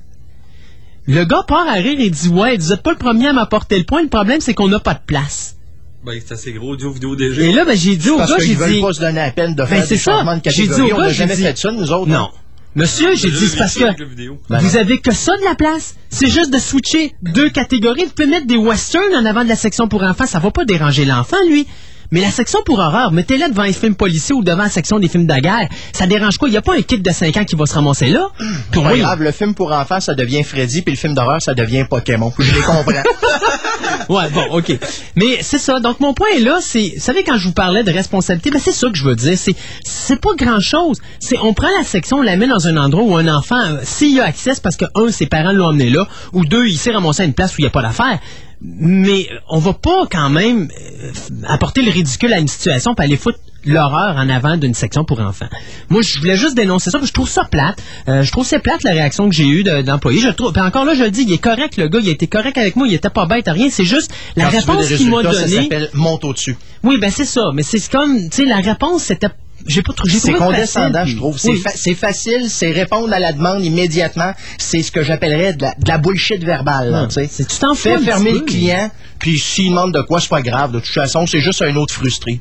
Le 1.08 1.24
gars 1.24 1.44
part 1.46 1.66
à 1.68 1.74
rire 1.74 1.98
et 2.00 2.10
dit 2.10 2.28
Ouais, 2.28 2.56
vous 2.56 2.72
êtes 2.72 2.82
pas 2.82 2.90
le 2.92 2.98
premier 2.98 3.28
à 3.28 3.32
m'apporter 3.32 3.78
le 3.78 3.84
point. 3.84 4.02
Le 4.02 4.08
problème, 4.08 4.40
c'est 4.40 4.54
qu'on 4.54 4.68
n'a 4.68 4.80
pas 4.80 4.94
de 4.94 5.00
place. 5.06 5.56
Ben, 6.04 6.20
c'est 6.24 6.34
assez 6.34 6.52
gros, 6.52 6.72
audio 6.72 6.90
vidéo 6.92 7.16
déjà. 7.16 7.42
Et 7.42 7.52
là, 7.52 7.64
ben, 7.64 7.76
j'ai 7.76 7.96
dit 7.96 8.10
au 8.10 8.18
gars, 8.18 8.26
j'ai 8.38 8.54
dit 8.54 8.80
pas 8.80 8.92
se 8.92 9.00
donner 9.00 9.14
la 9.20 9.30
peine 9.30 9.52
de 9.54 9.62
Ben, 9.62 9.66
faire 9.66 9.86
des 9.86 9.96
ça. 9.96 10.12
changements 10.12 10.36
de 10.36 10.42
J'ai 10.46 10.66
dit 10.66 10.80
au 10.80 10.96
gars, 10.96 11.08
j'ai 11.08 11.14
jamais 11.14 11.36
dit- 11.36 11.42
fait 11.42 11.56
ça, 11.58 11.70
nous 11.72 11.90
autres. 11.92 12.08
Non. 12.08 12.28
Monsieur, 12.74 13.14
j'ai 13.16 13.30
dit 13.30 13.48
C'est 13.48 13.56
parce 13.56 13.74
que 13.74 13.84
Ben 13.84 14.60
vous 14.60 14.74
non. 14.74 14.80
avez 14.80 14.98
que 14.98 15.12
ça 15.12 15.32
de 15.38 15.44
la 15.44 15.54
place. 15.54 15.94
C'est 16.10 16.26
juste 16.28 16.52
de 16.52 16.58
switcher 16.58 17.14
deux 17.22 17.48
catégories. 17.48 18.04
Vous 18.04 18.10
pouvez 18.10 18.28
mettre 18.28 18.46
des 18.46 18.56
westerns 18.58 19.14
en 19.16 19.24
avant 19.24 19.44
de 19.44 19.48
la 19.48 19.56
section 19.56 19.88
pour 19.88 20.02
enfants. 20.02 20.26
Ça 20.26 20.38
va 20.40 20.50
pas 20.50 20.64
déranger 20.66 21.04
l'enfant, 21.06 21.38
lui. 21.48 21.66
Mais 22.10 22.20
la 22.20 22.30
section 22.30 22.60
pour 22.64 22.78
horreur, 22.78 23.12
mettez-la 23.12 23.48
devant 23.48 23.62
les 23.62 23.72
films 23.72 23.94
policiers 23.94 24.34
ou 24.34 24.42
devant 24.42 24.64
la 24.64 24.70
section 24.70 24.98
des 24.98 25.08
films 25.08 25.26
de 25.26 25.34
guerre. 25.34 25.68
Ça 25.92 26.06
dérange 26.06 26.38
quoi? 26.38 26.48
Il 26.48 26.52
n'y 26.52 26.58
a 26.58 26.62
pas 26.62 26.76
un 26.76 26.82
kid 26.82 27.02
de 27.02 27.10
5 27.10 27.36
ans 27.36 27.44
qui 27.44 27.56
va 27.56 27.66
se 27.66 27.74
ramasser 27.74 28.08
là? 28.08 28.28
Grave, 28.72 29.22
le 29.22 29.32
film 29.32 29.54
pour 29.54 29.72
enfants, 29.72 30.00
ça 30.00 30.14
devient 30.14 30.42
Freddy, 30.42 30.82
puis 30.82 30.94
le 30.94 30.98
film 30.98 31.14
d'horreur, 31.14 31.40
ça 31.42 31.54
devient 31.54 31.84
Pokémon. 31.88 32.32
Je 32.38 32.54
les 32.54 32.62
comprends. 32.62 32.92
Ouais, 34.08 34.28
bon, 34.30 34.44
OK. 34.52 34.78
Mais 35.16 35.38
c'est 35.42 35.58
ça. 35.58 35.80
Donc, 35.80 36.00
mon 36.00 36.14
point 36.14 36.28
est 36.36 36.40
là, 36.40 36.58
c'est, 36.60 36.92
vous 36.96 37.00
savez, 37.00 37.24
quand 37.24 37.38
je 37.38 37.48
vous 37.48 37.54
parlais 37.54 37.82
de 37.82 37.90
responsabilité, 37.90 38.50
ben, 38.50 38.60
c'est 38.62 38.72
ça 38.72 38.88
que 38.88 38.96
je 38.96 39.04
veux 39.04 39.16
dire. 39.16 39.36
C'est, 39.36 39.54
c'est 39.84 40.20
pas 40.20 40.34
grand 40.36 40.60
chose. 40.60 40.98
C'est, 41.18 41.38
on 41.38 41.54
prend 41.54 41.68
la 41.76 41.84
section, 41.84 42.18
on 42.18 42.22
la 42.22 42.36
met 42.36 42.46
dans 42.46 42.68
un 42.68 42.76
endroit 42.76 43.02
où 43.02 43.16
un 43.16 43.28
enfant, 43.28 43.60
euh, 43.60 43.78
s'il 43.82 44.14
y 44.14 44.20
a 44.20 44.24
accès, 44.24 44.52
parce 44.62 44.76
que, 44.76 44.84
un, 44.94 45.10
ses 45.10 45.26
parents 45.26 45.52
l'ont 45.52 45.66
emmené 45.66 45.90
là, 45.90 46.06
ou 46.32 46.44
deux, 46.44 46.66
il 46.66 46.78
s'est 46.78 46.92
ramassé 46.92 47.22
à 47.22 47.24
une 47.24 47.34
place 47.34 47.52
où 47.52 47.56
il 47.58 47.62
n'y 47.62 47.68
a 47.68 47.70
pas 47.70 47.82
d'affaires. 47.82 48.18
Mais 48.60 49.28
euh, 49.30 49.38
on 49.50 49.58
va 49.58 49.74
pas 49.74 50.06
quand 50.10 50.30
même 50.30 50.68
euh, 50.70 51.10
apporter 51.46 51.82
le 51.82 51.90
ridicule 51.90 52.32
à 52.32 52.38
une 52.38 52.48
situation 52.48 52.94
pour 52.94 53.04
aller 53.04 53.16
foutre 53.16 53.38
l'horreur 53.64 54.16
en 54.16 54.28
avant 54.28 54.56
d'une 54.56 54.74
section 54.74 55.04
pour 55.04 55.20
enfants. 55.20 55.48
Moi, 55.90 56.00
je 56.02 56.18
voulais 56.20 56.36
juste 56.36 56.54
dénoncer 56.54 56.90
ça, 56.90 56.98
parce 56.98 57.02
que 57.02 57.08
je 57.08 57.12
trouve 57.12 57.28
ça 57.28 57.44
plate. 57.44 57.76
Euh, 58.08 58.22
je 58.22 58.30
trouve 58.30 58.46
c'est 58.46 58.60
plate 58.60 58.82
la 58.84 58.92
réaction 58.92 59.28
que 59.28 59.34
j'ai 59.34 59.46
eue 59.46 59.64
de, 59.64 59.82
de. 59.82 60.10
Je 60.18 60.28
trouve, 60.30 60.52
puis 60.52 60.62
encore 60.62 60.84
là, 60.84 60.94
je 60.94 61.02
le 61.02 61.10
dis, 61.10 61.22
il 61.22 61.32
est 61.32 61.38
correct, 61.38 61.76
le 61.76 61.88
gars, 61.88 61.98
il 62.00 62.08
a 62.08 62.12
été 62.12 62.28
correct 62.28 62.56
avec 62.58 62.76
moi, 62.76 62.86
il 62.86 62.94
était 62.94 63.10
pas 63.10 63.26
bête, 63.26 63.46
rien. 63.48 63.68
C'est 63.70 63.84
juste 63.84 64.10
la 64.36 64.44
Quand 64.44 64.58
réponse 64.58 64.88
qu'il 64.88 65.10
m'a 65.10 65.22
Ça 65.22 65.30
donnée. 65.32 65.62
s'appelle 65.62 65.90
monte 65.94 66.24
au-dessus. 66.24 66.56
Oui, 66.84 66.96
ben 66.98 67.10
c'est 67.10 67.24
ça. 67.24 67.50
Mais 67.52 67.62
c'est 67.62 67.86
comme, 67.90 68.30
tu 68.30 68.36
sais, 68.36 68.44
la 68.44 68.58
réponse, 68.58 69.02
c'était. 69.02 69.28
J'ai 69.68 69.82
pas 69.82 69.92
C'est 70.06 70.32
condescendant, 70.34 71.00
facile, 71.00 71.12
je 71.12 71.16
trouve. 71.16 71.38
C'est 71.38 71.50
oui. 71.50 71.60
fa- 71.60 71.72
c'est 71.74 71.94
facile, 71.94 72.48
c'est 72.48 72.70
répondre 72.70 73.12
à 73.12 73.18
la 73.18 73.32
demande 73.32 73.64
immédiatement. 73.64 74.32
C'est 74.58 74.82
ce 74.82 74.92
que 74.92 75.02
j'appellerais 75.02 75.54
de 75.54 75.62
la, 75.62 75.74
de 75.74 75.88
la 75.88 75.98
bullshit 75.98 76.42
verbale. 76.44 76.90
là, 76.90 77.08
Ouais. 77.16 77.28
tu 77.28 77.44
t'en 77.58 77.74
Fais 77.74 77.98
fermer 77.98 78.32
le 78.32 78.40
client, 78.40 78.90
puis 79.18 79.38
s'il 79.38 79.70
demande 79.70 79.92
de 79.92 80.02
quoi, 80.02 80.20
c'est 80.20 80.28
pas 80.28 80.42
grave. 80.42 80.72
De 80.72 80.78
toute 80.80 80.88
façon, 80.94 81.26
c'est 81.26 81.40
juste 81.40 81.62
un 81.62 81.74
autre 81.76 81.94
frustré. 81.94 82.40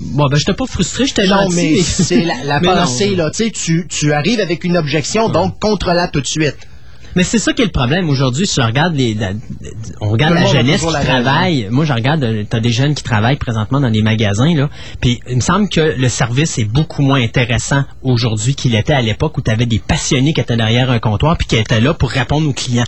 Bon, 0.00 0.26
ben 0.26 0.36
j'étais 0.36 0.54
pas 0.54 0.66
frustré, 0.66 1.06
j'étais 1.06 1.26
Non, 1.28 1.42
gentil. 1.44 1.54
mais 1.76 1.82
c'est 1.82 2.22
la, 2.24 2.34
la 2.44 2.60
Mais 2.60 2.68
non. 2.68 2.74
pensée, 2.74 3.14
là. 3.14 3.30
Tu 3.30 4.12
arrives 4.12 4.40
avec 4.40 4.64
une 4.64 4.76
objection, 4.76 5.28
donc 5.28 5.60
contre-la 5.60 6.08
tout 6.08 6.20
de 6.20 6.26
suite. 6.26 6.56
Mais 7.14 7.24
c'est 7.24 7.38
ça 7.38 7.52
qui 7.52 7.62
est 7.62 7.66
le 7.66 7.70
problème 7.70 8.08
aujourd'hui. 8.08 8.46
Si 8.46 8.60
je 8.60 8.66
regarde 8.66 8.94
les, 8.94 9.14
la- 9.14 9.32
on 10.00 10.10
regarde 10.10 10.34
la 10.34 10.46
jeunesse 10.46 10.80
qui 10.80 10.92
la 10.92 10.98
raison. 11.00 11.10
travaille. 11.10 11.68
Moi, 11.70 11.84
je 11.84 11.92
regarde, 11.92 12.24
euh, 12.24 12.44
t'as 12.48 12.60
des 12.60 12.70
jeunes 12.70 12.94
qui 12.94 13.02
travaillent 13.02 13.36
présentement 13.36 13.80
dans 13.80 13.90
des 13.90 14.02
magasins 14.02 14.54
là. 14.54 14.70
Puis 15.00 15.20
il 15.28 15.36
me 15.36 15.40
semble 15.40 15.68
que 15.68 15.80
le 15.98 16.08
service 16.08 16.58
est 16.58 16.64
beaucoup 16.64 17.02
moins 17.02 17.20
intéressant 17.22 17.84
aujourd'hui 18.02 18.54
qu'il 18.54 18.74
était 18.74 18.92
à 18.94 19.02
l'époque 19.02 19.36
où 19.38 19.42
tu 19.42 19.50
avais 19.50 19.66
des 19.66 19.78
passionnés 19.78 20.32
qui 20.32 20.40
étaient 20.40 20.56
derrière 20.56 20.90
un 20.90 20.98
comptoir 20.98 21.36
puis 21.36 21.46
qui 21.46 21.56
étaient 21.56 21.80
là 21.80 21.94
pour 21.94 22.10
répondre 22.10 22.48
aux 22.48 22.52
clients. 22.52 22.84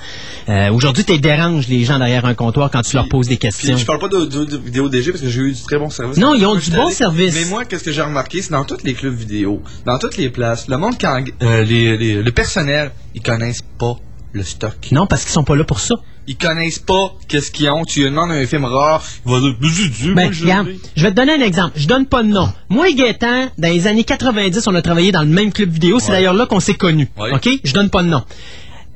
Euh, 0.49 0.71
aujourd'hui, 0.73 1.05
tu 1.05 1.19
déranges 1.19 1.69
les 1.69 1.85
gens 1.85 1.99
derrière 1.99 2.25
un 2.25 2.35
comptoir 2.35 2.71
quand 2.71 2.83
tu 2.83 2.97
leur 2.97 3.09
poses 3.09 3.29
des 3.29 3.37
Puis 3.37 3.49
questions. 3.51 3.77
je 3.77 3.85
parle 3.85 3.99
pas 3.99 4.09
de, 4.09 4.25
de- 4.25 4.45
de 4.45 4.57
vidéo 4.59 4.89
DG 4.89 5.11
parce 5.13 5.23
que 5.23 5.29
j'ai 5.31 5.41
eu 5.41 5.53
du 5.53 5.63
très 5.63 5.79
bon 5.79 5.91
service. 5.91 6.19
Non, 6.19 6.35
ils 6.35 6.45
ont 6.47 6.55
du 6.55 6.71
bon 6.71 6.87
allé. 6.87 6.95
service. 6.95 7.35
Mais 7.35 7.45
moi, 7.51 7.65
qu'est-ce 7.65 7.85
que 7.85 7.93
j'ai 7.93 8.03
remarqué, 8.03 8.43
c'est 8.43 8.51
dans 8.53 8.65
tous 8.65 8.79
les 8.85 8.95
clubs 8.95 9.15
vidéo, 9.15 9.63
dans 9.87 9.99
toutes 9.99 10.17
les 10.17 10.29
places, 10.31 10.69
le 10.69 10.77
monde 10.79 10.95
en- 11.05 11.25
euh, 11.43 11.65
les, 11.65 11.97
les- 11.97 12.23
le 12.23 12.31
personnel, 12.33 12.91
ils 13.15 13.23
connaissent 13.23 13.63
pas 13.79 13.97
le 14.35 14.43
stock. 14.43 14.77
Non, 14.93 15.07
parce 15.07 15.23
qu'ils 15.23 15.33
sont 15.33 15.45
pas 15.45 15.57
là 15.57 15.65
pour 15.65 15.81
ça. 15.81 15.95
Ils 16.27 16.37
connaissent 16.37 16.79
pas 16.79 17.15
qu'est-ce 17.29 17.51
qu'ils 17.51 17.69
ont. 17.71 17.85
Tu 17.85 18.01
lui 18.01 18.07
demandes 18.07 18.31
un 18.33 18.47
film 18.47 18.65
rare, 18.65 19.03
il 19.27 19.31
va 19.33 19.41
dire, 19.41 19.55
dit, 19.61 20.13
Ben, 20.15 20.29
regarde, 20.31 20.69
je 20.97 21.03
vais 21.03 21.11
te 21.11 21.17
donner 21.17 21.35
un 21.35 21.41
exemple. 21.41 21.73
Je 21.77 21.87
donne 21.87 22.07
pas 22.07 22.23
de 22.23 22.29
nom. 22.29 22.51
Moi 22.69 22.89
et 22.89 22.95
Gaétan, 22.95 23.49
dans 23.59 23.69
les 23.73 23.87
années 23.87 24.05
90, 24.05 24.67
on 24.67 24.75
a 24.75 24.83
travaillé 24.83 25.13
dans 25.13 25.21
le 25.23 25.29
même 25.29 25.53
club 25.53 25.71
vidéo. 25.71 25.99
C'est 26.01 26.07
Ouais. 26.09 26.13
d'ailleurs 26.17 26.35
là 26.35 26.47
qu'on 26.47 26.61
s'est 26.61 26.75
connus. 26.75 27.09
Ouais. 27.19 27.33
OK? 27.33 27.49
Je 27.63 27.73
donne 27.73 27.91
pas 27.91 28.03
de 28.03 28.09
nom. 28.09 28.23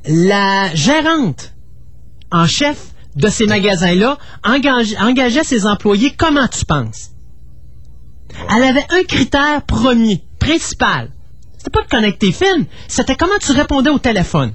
La 0.06 0.74
gérante 0.74 1.52
en 2.32 2.46
chef 2.46 2.78
de 3.16 3.28
ces 3.28 3.46
magasins-là 3.46 4.18
engage- 4.44 4.96
engageait 5.00 5.44
ses 5.44 5.66
employés 5.66 6.12
comment 6.16 6.48
tu 6.48 6.64
penses? 6.64 7.10
Elle 8.54 8.62
avait 8.62 8.86
un 8.90 9.02
critère 9.04 9.62
premier, 9.66 10.22
principal. 10.38 11.10
C'était 11.58 11.70
pas 11.70 11.82
de 11.82 11.88
connecter 11.88 12.32
film, 12.32 12.66
c'était 12.86 13.16
comment 13.16 13.32
tu 13.44 13.52
répondais 13.52 13.90
au 13.90 13.98
téléphone. 13.98 14.52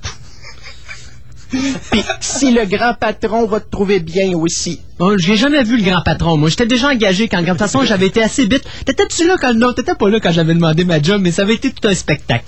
Si 2.19 2.51
le 2.51 2.65
grand 2.65 2.93
patron 2.99 3.45
va 3.45 3.59
te 3.59 3.69
trouver 3.69 3.99
bien 3.99 4.31
aussi. 4.33 4.79
Bon, 4.99 5.17
j'ai 5.17 5.35
jamais 5.35 5.63
vu 5.63 5.77
le 5.77 5.83
grand 5.83 6.01
patron. 6.01 6.37
Moi, 6.37 6.49
j'étais 6.49 6.67
déjà 6.67 6.89
engagé 6.89 7.27
quand, 7.27 7.41
de 7.41 7.47
toute 7.47 7.57
façon, 7.57 7.83
j'avais 7.83 8.07
été 8.07 8.21
assez 8.21 8.45
vite. 8.45 8.63
T'étais-tu 8.85 9.27
là 9.27 9.37
quand, 9.41 9.53
non, 9.53 9.73
t'étais 9.73 9.95
pas 9.95 10.09
là 10.09 10.19
quand 10.19 10.31
j'avais 10.31 10.53
demandé 10.53 10.85
ma 10.85 11.01
job, 11.01 11.19
mais 11.21 11.31
ça 11.31 11.41
avait 11.41 11.55
été 11.55 11.71
tout 11.71 11.87
un 11.87 11.95
spectacle. 11.95 12.45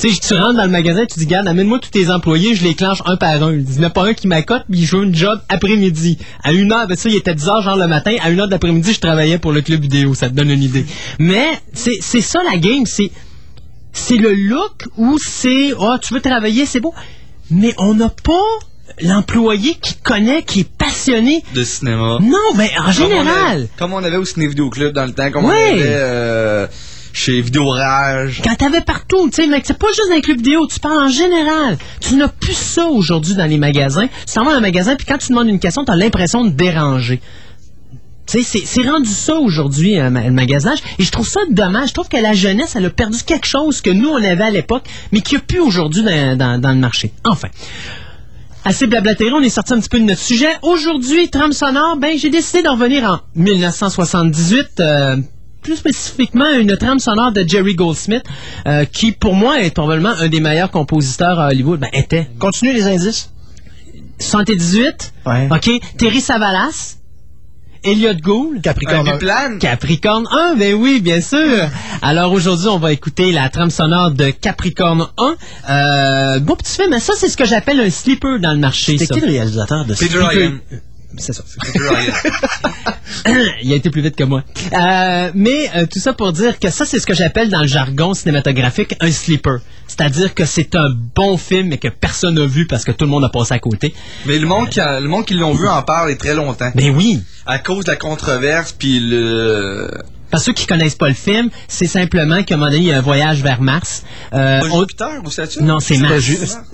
Tu 0.00 0.10
sais, 0.10 0.20
tu 0.20 0.34
rentres 0.34 0.56
dans 0.56 0.64
le 0.64 0.70
magasin, 0.70 1.06
tu 1.06 1.20
dis, 1.20 1.26
garde, 1.26 1.46
amène-moi 1.46 1.78
tous 1.78 1.90
tes 1.90 2.10
employés, 2.10 2.54
je 2.56 2.64
les 2.64 2.74
clenche 2.74 2.98
un 3.06 3.16
par 3.16 3.42
un. 3.42 3.52
Il 3.52 3.64
n'y 3.64 3.78
en 3.78 3.84
a 3.84 3.90
pas 3.90 4.06
un 4.06 4.12
qui 4.12 4.26
m'accote, 4.26 4.64
puis 4.68 4.80
il 4.80 4.84
joue 4.86 5.02
une 5.02 5.14
job 5.14 5.40
après-midi. 5.48 6.18
À 6.42 6.52
une 6.52 6.72
heure, 6.72 6.86
ben 6.88 6.96
ça, 6.96 7.08
il 7.08 7.14
était 7.14 7.34
10 7.34 7.48
heures, 7.48 7.62
genre 7.62 7.76
le 7.76 7.86
matin. 7.86 8.14
À 8.22 8.30
une 8.30 8.40
heure 8.40 8.48
d'après-midi, 8.48 8.92
je 8.92 9.00
travaillais 9.00 9.38
pour 9.38 9.52
le 9.52 9.62
club 9.62 9.80
vidéo. 9.80 10.14
Ça 10.14 10.28
te 10.28 10.34
donne 10.34 10.50
une 10.50 10.62
idée. 10.62 10.84
Mais, 11.18 11.46
c'est, 11.72 12.00
ça 12.02 12.40
la 12.50 12.58
game, 12.58 12.86
c'est, 12.86 13.12
c'est 13.92 14.16
le 14.16 14.32
look 14.32 14.88
où 14.96 15.16
c'est, 15.18 15.72
oh, 15.78 15.94
tu 16.02 16.12
veux 16.12 16.20
travailler, 16.20 16.66
c'est 16.66 16.80
beau. 16.80 16.92
Mais 17.50 17.74
on 17.78 17.94
n'a 17.94 18.08
pas 18.08 18.32
l'employé 19.02 19.74
qui 19.80 19.94
connaît, 19.96 20.42
qui 20.42 20.60
est 20.60 20.68
passionné. 20.78 21.42
De 21.54 21.64
cinéma. 21.64 22.18
Non, 22.20 22.38
mais 22.56 22.70
en 22.78 22.82
Comme 22.82 22.86
on 22.88 22.92
général. 22.92 23.56
avait- 23.56 23.68
Comme 23.78 23.92
on 23.92 24.04
avait 24.04 24.16
au 24.16 24.24
Ciné 24.24 24.46
Vidéo 24.46 24.70
Club 24.70 24.92
dans 24.92 25.04
le 25.04 25.12
temps, 25.12 25.30
comme 25.30 25.46
on 25.46 25.50
avait. 25.50 25.80
euh, 25.82 26.66
chez 27.12 27.40
Vidéo 27.40 27.68
Rage. 27.68 28.40
Quand 28.44 28.56
t'avais 28.56 28.80
partout, 28.80 29.28
tu 29.30 29.36
sais, 29.42 29.46
mec, 29.46 29.62
c'est 29.66 29.78
pas 29.78 29.86
juste 29.88 30.08
dans 30.08 30.16
les 30.16 30.20
clubs 30.22 30.36
vidéo, 30.38 30.66
tu 30.66 30.80
parles 30.80 30.98
en 31.04 31.08
général. 31.08 31.78
Tu 32.00 32.16
n'as 32.16 32.28
plus 32.28 32.54
ça 32.56 32.86
aujourd'hui 32.88 33.34
dans 33.34 33.46
les 33.46 33.56
magasins. 33.58 34.08
Tu 34.26 34.34
t'en 34.34 34.44
vas 34.44 34.50
dans 34.52 34.58
un 34.58 34.60
magasin, 34.60 34.96
puis 34.96 35.06
quand 35.06 35.18
tu 35.18 35.28
demandes 35.28 35.48
une 35.48 35.60
question, 35.60 35.84
t'as 35.84 35.94
l'impression 35.96 36.44
de 36.44 36.50
déranger. 36.50 37.20
C'est- 38.26 38.82
rendu 38.88 39.08
ça 39.08 39.36
aujourd'hui, 39.36 39.98
euh, 39.98 40.08
le 40.10 40.30
magasinage. 40.30 40.78
Et 40.98 41.04
je 41.04 41.10
trouve 41.10 41.28
ça 41.28 41.40
dommage. 41.50 41.88
Je 41.90 41.94
trouve 41.94 42.08
que 42.08 42.16
la 42.16 42.32
jeunesse, 42.32 42.74
elle 42.76 42.86
a 42.86 42.90
perdu 42.90 43.18
quelque 43.24 43.46
chose 43.46 43.80
que 43.80 43.90
nous, 43.90 44.08
on 44.08 44.16
avait 44.16 44.44
à 44.44 44.50
l'époque, 44.50 44.84
mais 45.12 45.20
qu'il 45.20 45.36
n'y 45.38 45.42
a 45.42 45.46
plus 45.46 45.60
aujourd'hui 45.60 46.02
dans, 46.02 46.36
dans- 46.38 46.60
dans 46.60 46.70
le 46.70 46.78
marché. 46.78 47.12
Enfin. 47.24 47.48
Assez 48.66 48.86
blablaté, 48.86 49.30
on 49.30 49.42
est 49.42 49.50
sorti 49.50 49.74
un 49.74 49.78
petit 49.80 49.90
peu 49.90 49.98
de 49.98 50.04
notre 50.04 50.22
sujet. 50.22 50.48
Aujourd'hui, 50.62 51.28
trame 51.28 51.52
sonore, 51.52 51.96
ben, 51.98 52.16
j'ai 52.18 52.30
décidé 52.30 52.62
d'en 52.62 52.72
revenir 52.76 53.04
en 53.04 53.20
1978, 53.38 54.80
euh, 54.80 55.16
plus 55.60 55.76
spécifiquement 55.76 56.50
une 56.58 56.74
trame 56.78 56.98
sonore 56.98 57.30
de 57.32 57.44
Jerry 57.46 57.74
Goldsmith, 57.74 58.24
euh, 58.66 58.86
qui 58.86 59.12
pour 59.12 59.34
moi 59.34 59.60
est 59.60 59.70
probablement 59.74 60.14
un 60.18 60.28
des 60.28 60.40
meilleurs 60.40 60.70
compositeurs 60.70 61.38
à 61.38 61.48
Hollywood. 61.48 61.80
Ben, 61.80 61.90
était. 61.92 62.26
Continue 62.38 62.72
les 62.72 62.86
indices. 62.86 63.30
78, 64.18 65.12
Ouais. 65.26 65.48
OK, 65.50 65.70
Terry 65.98 66.20
Savalas, 66.22 66.96
Elliot 67.84 68.14
Gould, 68.22 68.62
Capricorne. 68.62 69.08
Un 69.08 69.12
biplan. 69.12 69.58
Capricorne 69.60 70.26
1, 70.30 70.54
ben 70.56 70.74
oui, 70.74 71.00
bien 71.00 71.20
sûr. 71.20 71.68
Alors 72.02 72.32
aujourd'hui, 72.32 72.68
on 72.68 72.78
va 72.78 72.92
écouter 72.92 73.30
la 73.32 73.48
trame 73.50 73.70
sonore 73.70 74.10
de 74.10 74.30
Capricorne 74.30 75.06
1. 75.18 75.34
Euh, 75.70 76.40
beau 76.40 76.56
petit 76.56 76.76
film, 76.76 76.88
mais 76.90 77.00
ça, 77.00 77.12
c'est 77.16 77.28
ce 77.28 77.36
que 77.36 77.44
j'appelle 77.44 77.80
un 77.80 77.90
sleeper 77.90 78.38
dans 78.40 78.52
le 78.52 78.58
marché. 78.58 78.92
C'était 78.98 79.06
ça. 79.06 79.14
qui 79.14 79.20
le 79.20 79.26
réalisateur 79.26 79.84
de 79.84 79.94
ce 79.94 80.04
Peter 80.04 80.18
Ryan. 80.18 80.52
C'est 81.16 81.32
ça. 81.32 81.44
c'est- 81.46 81.72
Peter 81.72 81.84
Ryan. 81.88 82.12
Il 83.62 83.72
a 83.72 83.76
été 83.76 83.90
plus 83.90 84.02
vite 84.02 84.16
que 84.16 84.24
moi. 84.24 84.42
Euh, 84.72 85.30
mais 85.34 85.70
euh, 85.76 85.86
tout 85.86 85.98
ça 86.00 86.12
pour 86.12 86.32
dire 86.32 86.58
que 86.58 86.70
ça, 86.70 86.84
c'est 86.84 86.98
ce 86.98 87.06
que 87.06 87.14
j'appelle 87.14 87.50
dans 87.50 87.60
le 87.60 87.68
jargon 87.68 88.14
cinématographique 88.14 88.94
un 89.00 89.10
sleeper. 89.12 89.60
C'est-à-dire 89.96 90.34
que 90.34 90.44
c'est 90.44 90.74
un 90.74 90.90
bon 90.90 91.36
film 91.36 91.68
mais 91.68 91.78
que 91.78 91.86
personne 91.88 92.34
n'a 92.34 92.46
vu 92.46 92.66
parce 92.66 92.84
que 92.84 92.90
tout 92.90 93.04
le 93.04 93.10
monde 93.10 93.24
a 93.24 93.28
passé 93.28 93.54
à 93.54 93.58
côté. 93.60 93.94
Mais 94.26 94.38
le 94.38 94.46
monde 94.46 94.68
qui, 94.68 94.80
a- 94.80 94.98
le 94.98 95.08
monde 95.08 95.24
qui 95.24 95.34
l'ont 95.34 95.54
vu 95.54 95.68
en 95.68 95.82
parle 95.82 96.16
très 96.16 96.34
longtemps. 96.34 96.70
Ben 96.74 96.90
oui. 96.96 97.20
À 97.46 97.58
cause 97.58 97.84
de 97.84 97.90
la 97.92 97.96
controverse, 97.96 98.72
puis 98.72 98.98
le... 99.00 99.88
Parce 100.30 100.42
que 100.42 100.46
ceux 100.46 100.52
qui 100.52 100.66
connaissent 100.66 100.94
pas 100.96 101.08
le 101.08 101.14
film, 101.14 101.48
c'est 101.68 101.86
simplement 101.86 102.42
qu'à 102.42 102.54
un 102.54 102.58
moment 102.58 102.70
donné, 102.70 102.82
il 102.82 102.88
y 102.88 102.92
a 102.92 102.98
un 102.98 103.02
voyage 103.02 103.42
vers 103.42 103.60
Mars. 103.60 104.02
Euh, 104.32 104.60
Pas 104.60 104.66
on- 104.72 104.80
Jupiter, 104.80 105.08
ou 105.24 105.30
c'est-tu? 105.30 105.62
Non, 105.62 105.78
c'est 105.80 105.98
Mars. 105.98 106.24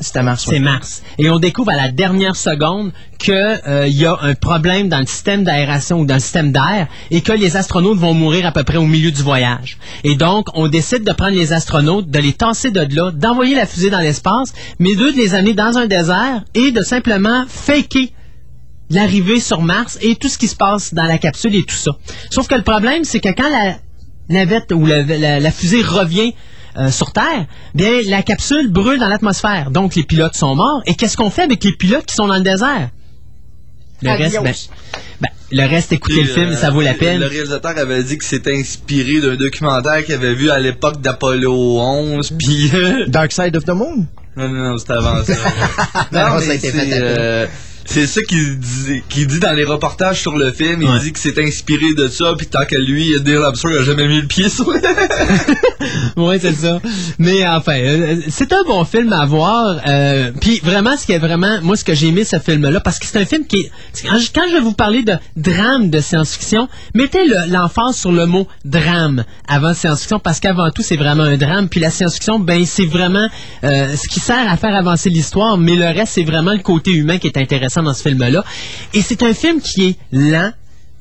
C'était 0.01 0.23
Mars. 0.23 0.47
ouais. 0.47 0.55
C'est 0.55 0.61
Mars. 0.61 1.03
Et 1.19 1.29
on 1.31 1.39
découvre 1.39 1.71
à 1.71 1.77
la 1.77 1.91
dernière 1.91 2.37
seconde 2.37 2.93
qu'il 3.19 3.61
y 3.89 4.07
a 4.07 4.19
un 4.23 4.35
problème 4.35 4.89
dans 4.89 5.01
le 5.01 5.07
système 5.07 5.45
d'aération 5.45 6.01
ou 6.01 6.07
dans 6.07 6.15
le 6.15 6.21
système 6.21 6.53
d'air 6.53 6.87
et 7.11 7.21
que 7.21 7.33
les 7.33 7.57
astronautes 7.57 7.99
vont 7.99 8.15
mourir 8.15 8.47
à 8.47 8.53
peu 8.53 8.65
près 8.65 8.79
au 8.79 8.87
milieu 8.87 9.11
du 9.11 9.23
voyage. 9.23 9.77
Et 10.05 10.15
donc, 10.15 10.47
on 10.55 10.69
décide 10.69 11.05
de 11.05 11.13
prendre 11.13 11.35
les 11.37 11.53
astronautes, 11.53 12.09
de 12.11 12.19
les 12.19 12.33
tasser 12.33 12.71
de 12.71 12.81
là, 12.97 13.11
d'envoyer 13.11 13.57
la 13.57 13.67
fusée 13.67 13.91
dans 13.91 14.01
l'espace, 14.01 14.55
mais 14.79 14.95
d'eux 14.95 15.13
de 15.13 15.19
les 15.19 15.35
amener 15.35 15.53
dans 15.55 15.77
un 15.77 15.87
désert 15.87 16.43
et 16.55 16.71
de 16.73 16.81
simplement 16.83 17.45
faker 17.47 18.09
l'arrivée 18.91 19.41
sur 19.41 19.63
Mars 19.63 19.99
et 20.03 20.17
tout 20.17 20.29
ce 20.29 20.37
qui 20.39 20.49
se 20.49 20.57
passe 20.57 20.93
dans 20.95 21.05
la 21.05 21.19
capsule 21.19 21.55
et 21.57 21.63
tout 21.65 21.75
ça. 21.77 21.93
Sauf 22.31 22.49
que 22.49 22.55
le 22.55 22.63
problème, 22.63 23.05
c'est 23.05 23.21
que 23.21 23.29
quand 23.31 23.49
la 23.51 23.77
navette 24.29 24.73
ou 24.73 24.85
la, 24.87 25.03
la- 25.03 25.41
la 25.41 25.51
fusée 25.51 25.83
revient 25.83 26.35
euh, 26.77 26.91
sur 26.91 27.13
Terre, 27.13 27.47
bien 27.75 27.91
la 28.07 28.23
capsule 28.23 28.71
brûle 28.71 28.99
dans 29.01 29.09
l'atmosphère. 29.09 29.71
Donc 29.71 29.95
les 29.97 30.05
pilotes 30.05 30.37
sont 30.37 30.55
morts. 30.55 30.83
Et 30.87 30.95
qu'est-ce 30.95 31.17
qu'on 31.17 31.31
fait 31.31 31.43
avec 31.43 31.65
les 31.65 31.73
pilotes 31.73 32.07
qui 32.07 32.15
sont 32.15 32.29
dans 32.29 32.37
le 32.37 32.43
désert? 32.43 32.91
Le 34.03 34.11
Adios. 34.11 34.41
reste, 34.43 34.71
ben, 35.21 35.29
ben, 35.51 35.57
le 35.63 35.69
reste, 35.69 35.93
écoutez 35.93 36.23
le 36.23 36.29
film, 36.29 36.51
euh, 36.51 36.57
ça 36.57 36.71
vaut 36.71 36.81
la 36.81 36.95
peine. 36.95 37.19
Le 37.21 37.27
réalisateur 37.27 37.77
avait 37.77 38.03
dit 38.03 38.17
que 38.17 38.25
c'était 38.25 38.57
inspiré 38.57 39.21
d'un 39.21 39.37
documentaire 39.37 40.05
qu'il 40.05 40.15
avait 40.15 40.33
vu 40.35 40.49
à 40.51 40.59
l'époque 40.59 41.01
d'Apollo 41.03 41.53
11, 41.81 42.31
puis... 42.39 42.71
euh, 42.73 43.05
Dark 43.09 43.31
Side 43.33 43.57
of 43.57 43.65
the 43.65 43.71
Moon? 43.71 44.07
non, 44.37 44.49
non, 44.49 44.71
non, 44.71 44.79
c'était 44.79 44.93
avant 44.95 45.23
ça. 45.25 45.35
Non, 46.13 46.39
ça 46.41 46.51
a 46.51 46.55
été 46.55 46.71
fait 46.71 46.89
euh, 46.93 47.47
c'est 47.91 48.07
ça 48.07 48.23
qu'il 48.23 48.59
dit, 48.59 49.03
dit 49.27 49.39
dans 49.41 49.53
les 49.53 49.65
reportages 49.65 50.21
sur 50.21 50.37
le 50.37 50.53
film. 50.53 50.83
Il 50.83 50.89
Ouais. 50.89 51.01
dit 51.01 51.13
que 51.13 51.19
c'est 51.19 51.39
inspiré 51.39 51.93
de 51.97 52.09
ça, 52.09 52.35
puis 52.39 52.47
tant 52.47 52.65
que 52.65 52.77
lui, 52.77 53.15
Neil 53.25 53.37
Armstrong 53.37 53.75
a 53.77 53.83
jamais 53.83 54.07
mis 54.09 54.21
le 54.21 54.27
pied 54.27 54.49
sur 54.49 54.69
oui, 56.17 56.37
c'est 56.41 56.53
ça. 56.55 56.81
Mais 57.19 57.47
enfin, 57.47 57.79
euh, 57.79 58.17
c'est 58.29 58.53
un 58.53 58.63
bon 58.65 58.85
film 58.85 59.13
à 59.13 59.25
voir. 59.27 59.81
euh, 59.87 60.31
Puis 60.41 60.61
vraiment, 60.63 60.97
ce 60.97 61.07
qui 61.07 61.13
est 61.13 61.19
vraiment, 61.19 61.59
moi, 61.63 61.77
ce 61.77 61.85
que 61.85 61.95
j'ai 61.95 62.09
aimé 62.09 62.25
ce 62.25 62.39
film-là, 62.39 62.81
parce 62.81 62.99
que 62.99 63.07
c'est 63.07 63.19
un 63.21 63.25
film 63.25 63.47
qui 63.47 63.61
est. 63.61 63.71
Quand 64.35 64.43
je, 64.49 64.55
vais 64.55 64.61
vous 64.61 64.73
parler 64.73 65.03
de 65.03 65.15
drame 65.37 65.91
de 65.91 66.01
science-fiction, 66.01 66.69
mettez 66.95 67.27
le- 67.27 67.51
l'emphase 67.51 67.97
sur 67.97 68.13
le 68.13 68.27
mot 68.27 68.47
drame 68.65 69.25
avant 69.49 69.75
science-fiction, 69.75 70.19
parce 70.21 70.41
qu'avant 70.41 70.71
tout, 70.71 70.83
c'est 70.83 70.97
vraiment 70.97 71.25
un 71.25 71.37
drame. 71.37 71.69
Puis 71.69 71.81
la 71.81 71.91
science-fiction, 71.91 72.39
ben, 72.39 72.65
c'est 72.65 72.87
vraiment 72.87 73.27
euh, 73.65 73.95
ce 73.97 74.09
qui 74.09 74.21
sert 74.21 74.51
à 74.51 74.57
faire 74.57 74.75
avancer 74.75 75.11
l'histoire, 75.11 75.57
mais 75.59 75.75
le 75.77 75.87
reste, 75.87 76.13
c'est 76.15 76.25
vraiment 76.25 76.53
le 76.53 76.59
côté 76.63 76.93
humain 76.93 77.19
qui 77.19 77.27
est 77.27 77.37
intéressant 77.39 77.80
dans 77.83 77.95
ce 77.95 78.03
film-là. 78.03 78.45
Et 78.95 79.03
c'est 79.03 79.23
un 79.23 79.35
film 79.35 79.61
qui 79.61 79.89
est 79.89 79.97
lent, 80.13 80.53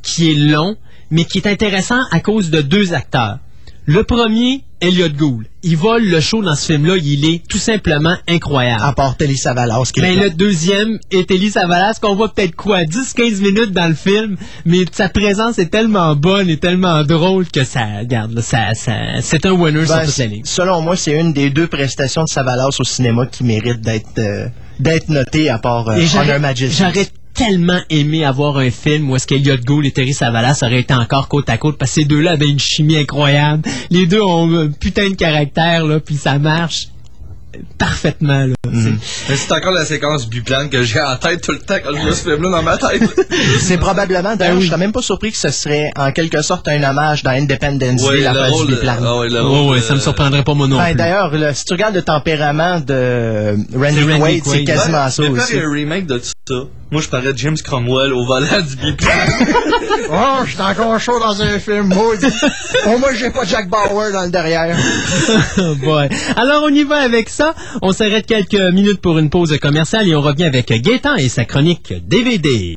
qui 0.01 0.31
est 0.31 0.35
long, 0.35 0.75
mais 1.11 1.25
qui 1.25 1.39
est 1.39 1.47
intéressant 1.47 2.01
à 2.11 2.19
cause 2.19 2.49
de 2.49 2.61
deux 2.61 2.93
acteurs. 2.93 3.39
Le 3.85 4.03
premier, 4.03 4.61
Elliot 4.81 5.09
Gould. 5.09 5.45
Il 5.63 5.75
vole 5.75 6.05
le 6.05 6.19
show 6.19 6.43
dans 6.43 6.55
ce 6.55 6.67
film-là. 6.67 6.97
Il 6.97 7.25
est 7.25 7.41
tout 7.47 7.57
simplement 7.57 8.15
incroyable. 8.27 8.83
À 8.83 8.93
part 8.93 9.17
Telly 9.17 9.35
Savalas. 9.35 9.91
Mais 9.97 10.15
le 10.15 10.29
deuxième 10.29 10.99
est 11.09 11.31
Ellie 11.31 11.49
Savalas, 11.49 11.97
qu'on 11.99 12.13
voit 12.15 12.31
peut-être 12.31 12.55
quoi, 12.55 12.83
10-15 12.83 13.41
minutes 13.41 13.71
dans 13.71 13.87
le 13.87 13.95
film, 13.95 14.37
mais 14.65 14.85
sa 14.91 15.09
présence 15.09 15.57
est 15.57 15.71
tellement 15.71 16.15
bonne 16.15 16.49
et 16.49 16.57
tellement 16.57 17.03
drôle 17.03 17.47
que 17.47 17.63
ça, 17.63 17.83
regarde, 17.99 18.33
là, 18.33 18.41
ça, 18.43 18.75
ça, 18.75 18.93
c'est 19.21 19.45
un 19.47 19.53
winner 19.53 19.85
Ben, 19.85 19.87
sur 19.87 20.05
toute 20.05 20.17
la 20.17 20.25
ligne. 20.27 20.41
selon 20.45 20.81
moi, 20.81 20.95
c'est 20.95 21.19
une 21.19 21.33
des 21.33 21.49
deux 21.49 21.67
prestations 21.67 22.23
de 22.23 22.29
Savalas 22.29 22.77
au 22.79 22.83
cinéma 22.83 23.25
qui 23.25 23.43
mérite 23.43 23.81
d'être 23.81 24.19
euh, 24.19 24.47
d'être 24.79 25.09
notée 25.09 25.49
à 25.49 25.59
part 25.59 25.89
euh, 25.89 26.05
Honor 26.15 26.39
Majesty. 26.39 26.83
tellement 27.33 27.79
aimé 27.89 28.25
avoir 28.25 28.57
un 28.57 28.69
film 28.69 29.09
où 29.09 29.15
est-ce 29.15 29.25
qu'Eliot 29.25 29.57
Gould 29.63 29.85
et 29.85 29.91
Terry 29.91 30.13
Savalas 30.13 30.59
auraient 30.61 30.81
été 30.81 30.93
encore 30.93 31.27
côte 31.29 31.49
à 31.49 31.57
côte 31.57 31.77
parce 31.77 31.91
que 31.91 32.01
ces 32.01 32.05
deux-là 32.05 32.31
avaient 32.31 32.49
une 32.49 32.59
chimie 32.59 32.97
incroyable. 32.97 33.63
Les 33.89 34.07
deux 34.07 34.21
ont 34.21 34.53
un 34.53 34.67
putain 34.69 35.09
de 35.09 35.15
caractère, 35.15 35.85
là, 35.85 35.99
puis 35.99 36.15
ça 36.15 36.37
marche 36.37 36.89
parfaitement, 37.77 38.45
là. 38.45 38.53
Mais 38.71 39.35
c'est 39.35 39.51
encore 39.51 39.71
la 39.71 39.85
séquence 39.85 40.27
biplane 40.29 40.69
que 40.69 40.83
j'ai 40.83 41.01
en 41.01 41.15
tête 41.17 41.41
tout 41.41 41.51
le 41.51 41.59
temps 41.59 41.75
quand 41.83 41.95
je 41.95 42.01
vois 42.01 42.13
ce 42.13 42.29
film-là 42.29 42.49
dans 42.49 42.61
ma 42.63 42.77
tête. 42.77 43.01
C'est 43.59 43.77
probablement, 43.77 44.35
d'ailleurs, 44.35 44.53
Ben 44.53 44.57
oui. 44.57 44.61
je 44.63 44.67
serais 44.67 44.77
même 44.77 44.91
pas 44.91 45.01
surpris 45.01 45.31
que 45.31 45.37
ce 45.37 45.49
serait 45.49 45.91
en 45.97 46.11
quelque 46.11 46.41
sorte 46.43 46.67
un 46.67 46.83
hommage 46.83 47.23
dans 47.23 47.31
Independence 47.31 48.01
Ouais, 48.03 48.17
Day, 48.17 48.23
la 48.23 48.47
rôle 48.49 48.67
du 48.67 48.73
de- 48.73 48.77
biplan. 48.77 49.19
ouais, 49.19 49.29
le 49.29 49.39
Oh, 49.41 49.49
rôle 49.49 49.73
ouais, 49.73 49.79
de- 49.79 49.83
ça 49.83 49.95
me 49.95 49.99
surprendrait 49.99 50.43
pas 50.43 50.53
moi 50.53 50.67
non 50.67 50.77
Ben, 50.77 50.95
d'ailleurs, 50.95 51.31
là, 51.35 51.53
si 51.53 51.65
tu 51.65 51.73
regardes 51.73 51.95
le 51.95 52.03
tempérament 52.03 52.79
de 52.79 53.55
Randy, 53.75 54.03
Randy 54.03 54.19
Quaid, 54.19 54.43
c'est 54.45 54.63
quasiment 54.63 55.05
Ouais, 55.05 55.11
ça 55.11 55.23
aussi. 55.23 55.51
faire 55.53 55.67
un 55.67 55.73
remake 55.73 56.05
de 56.05 56.17
tout 56.19 56.25
ça. 56.47 56.55
Moi, 56.91 57.01
je 57.03 57.07
parais 57.07 57.31
James 57.35 57.57
Cromwell 57.63 58.13
au 58.13 58.25
volant 58.25 58.61
du 58.61 58.75
biplan. 58.75 59.09
Oh, 60.11 60.39
je 60.43 60.53
suis 60.53 60.61
encore 60.61 60.99
chaud 60.99 61.19
dans 61.19 61.39
un 61.39 61.59
film, 61.59 61.93
maudit. 61.93 62.25
Au 62.87 62.97
moins, 62.97 63.13
j'ai 63.13 63.29
pas 63.29 63.43
Jack 63.43 63.69
Bauer 63.69 64.11
dans 64.11 64.23
le 64.23 64.31
derrière. 64.31 64.75
Ouais. 65.83 66.09
Alors, 66.35 66.63
on 66.65 66.69
y 66.73 66.83
va 66.83 66.97
avec 66.97 67.29
ça. 67.29 67.38
On 67.81 67.91
s'arrête 67.91 68.25
quelques 68.25 68.73
minutes 68.73 69.01
pour 69.01 69.17
une 69.17 69.29
pause 69.29 69.57
commerciale 69.59 70.07
et 70.07 70.15
on 70.15 70.21
revient 70.21 70.45
avec 70.45 70.71
Gaëtan 70.71 71.15
et 71.15 71.29
sa 71.29 71.45
chronique 71.45 71.93
DVD. 72.07 72.75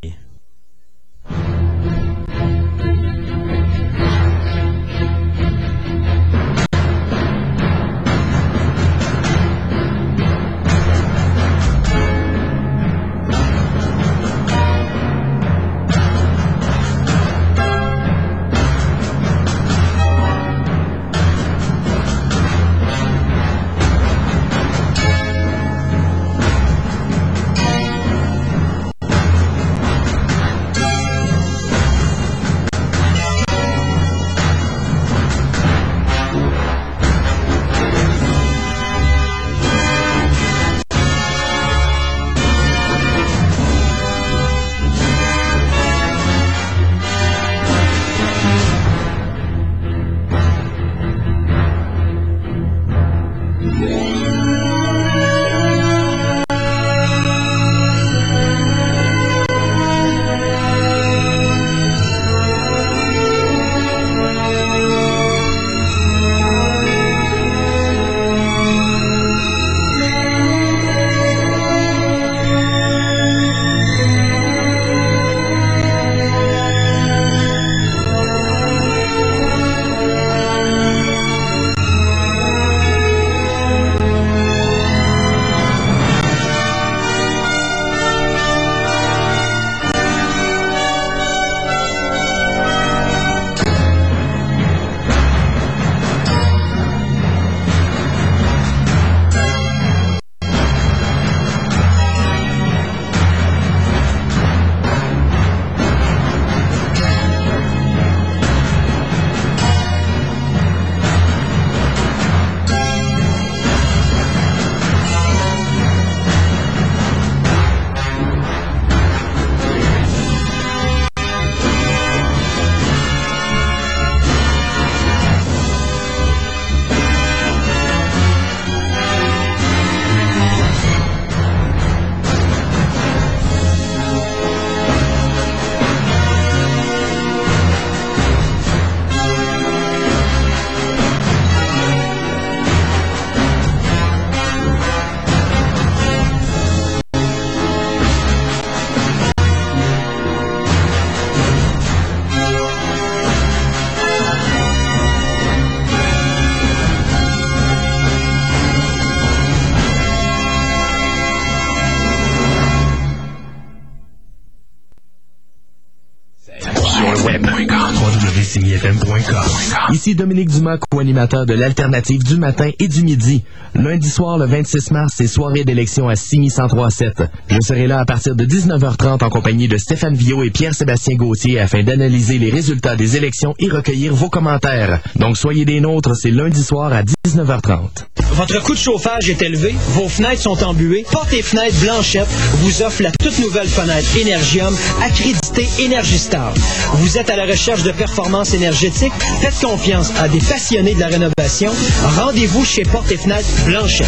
Dominique 170.14 170.50
Dumas, 170.50 170.78
co-animateur 170.78 171.46
de 171.46 171.54
l'Alternative 171.54 172.22
du 172.22 172.36
matin 172.36 172.70
et 172.78 172.88
du 172.88 173.02
midi. 173.02 173.44
Lundi 173.82 174.08
soir, 174.08 174.38
le 174.38 174.46
26 174.46 174.92
mars, 174.92 175.12
c'est 175.16 175.26
soirée 175.26 175.64
d'élection 175.64 176.08
à 176.08 176.14
Simi 176.14 176.46
1037. 176.46 177.24
Je 177.48 177.60
serai 177.60 177.88
là 177.88 177.98
à 177.98 178.04
partir 178.04 178.36
de 178.36 178.44
19h30 178.44 179.24
en 179.24 179.28
compagnie 179.28 179.66
de 179.66 179.76
Stéphane 179.76 180.14
Villot 180.14 180.44
et 180.44 180.50
Pierre-Sébastien 180.50 181.16
Gauthier 181.16 181.58
afin 181.58 181.82
d'analyser 181.82 182.38
les 182.38 182.50
résultats 182.50 182.94
des 182.94 183.16
élections 183.16 183.56
et 183.58 183.68
recueillir 183.68 184.14
vos 184.14 184.28
commentaires. 184.28 185.00
Donc 185.16 185.36
soyez 185.36 185.64
des 185.64 185.80
nôtres, 185.80 186.14
c'est 186.14 186.30
lundi 186.30 186.62
soir 186.62 186.92
à 186.92 187.02
19h30. 187.02 188.06
Votre 188.34 188.62
coût 188.62 188.72
de 188.72 188.78
chauffage 188.78 189.28
est 189.28 189.42
élevé, 189.42 189.74
vos 189.88 190.08
fenêtres 190.08 190.42
sont 190.42 190.62
embuées. 190.64 191.04
Porte 191.10 191.32
et 191.32 191.42
fenêtres 191.42 191.78
Blanchette 191.80 192.28
vous 192.60 192.82
offre 192.82 193.02
la 193.02 193.10
toute 193.10 193.38
nouvelle 193.40 193.68
fenêtre 193.68 194.08
Energium 194.16 194.74
accréditée 195.02 195.68
Énergistar. 195.80 196.54
Vous 196.94 197.18
êtes 197.18 197.28
à 197.30 197.36
la 197.36 197.44
recherche 197.44 197.82
de 197.82 197.90
performance 197.90 198.54
énergétique? 198.54 199.12
Faites 199.40 199.58
confiance 199.60 200.12
à 200.18 200.28
des 200.28 200.38
passionnés 200.38 200.94
de 200.94 201.00
la 201.00 201.08
rénovation. 201.08 201.72
Rendez-vous 202.16 202.64
chez 202.64 202.84
Porte 202.84 203.10
et 203.10 203.16
fenêtres 203.18 203.48
Blanchette. 203.72 204.06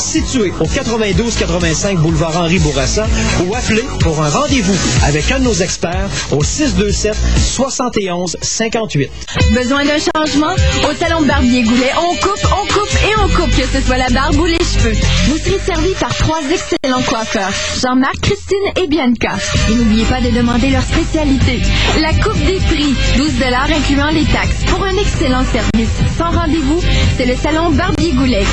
Situé 0.00 0.54
au 0.58 0.64
92-85 0.64 1.98
boulevard 1.98 2.34
Henri 2.34 2.58
Bourassa 2.58 3.06
ou 3.44 3.54
appelez 3.54 3.84
pour 4.00 4.22
un 4.22 4.30
rendez-vous 4.30 4.74
avec 5.04 5.30
un 5.30 5.38
de 5.38 5.44
nos 5.44 5.52
experts 5.52 6.08
au 6.30 6.42
627 6.42 7.14
71 7.38 8.38
58. 8.40 9.10
Besoin 9.52 9.84
d'un 9.84 9.98
changement? 9.98 10.54
Au 10.90 10.94
salon 10.94 11.26
Barbier 11.26 11.62
Goulet, 11.62 11.92
on 11.98 12.14
coupe, 12.16 12.46
on 12.46 12.66
coupe 12.72 12.94
et 13.04 13.14
on 13.22 13.28
coupe, 13.28 13.54
que 13.54 13.66
ce 13.66 13.84
soit 13.84 13.98
la 13.98 14.08
barbe 14.08 14.36
ou 14.36 14.46
les 14.46 14.56
cheveux. 14.56 14.96
Vous 15.28 15.36
serez 15.36 15.60
servi 15.66 15.92
par 16.00 16.16
trois 16.16 16.40
excellents 16.50 17.02
coiffeurs, 17.06 17.52
Jean-Marc, 17.82 18.18
Christine 18.22 18.82
et 18.82 18.86
Bianca. 18.86 19.36
Et 19.70 19.74
n'oubliez 19.74 20.04
pas 20.04 20.22
de 20.22 20.30
demander 20.30 20.70
leur 20.70 20.82
spécialité. 20.82 21.60
La 22.00 22.14
coupe 22.14 22.42
des 22.46 22.60
prix, 22.60 22.94
12 23.18 23.30
incluant 23.76 24.10
les 24.10 24.24
taxes. 24.24 24.64
Pour 24.68 24.82
un 24.84 24.96
excellent 24.96 25.44
service, 25.44 25.90
sans 26.16 26.30
rendez-vous, 26.30 26.80
c'est 27.18 27.26
le 27.26 27.36
salon 27.36 27.70
Barbier 27.70 28.12
Goulet, 28.12 28.44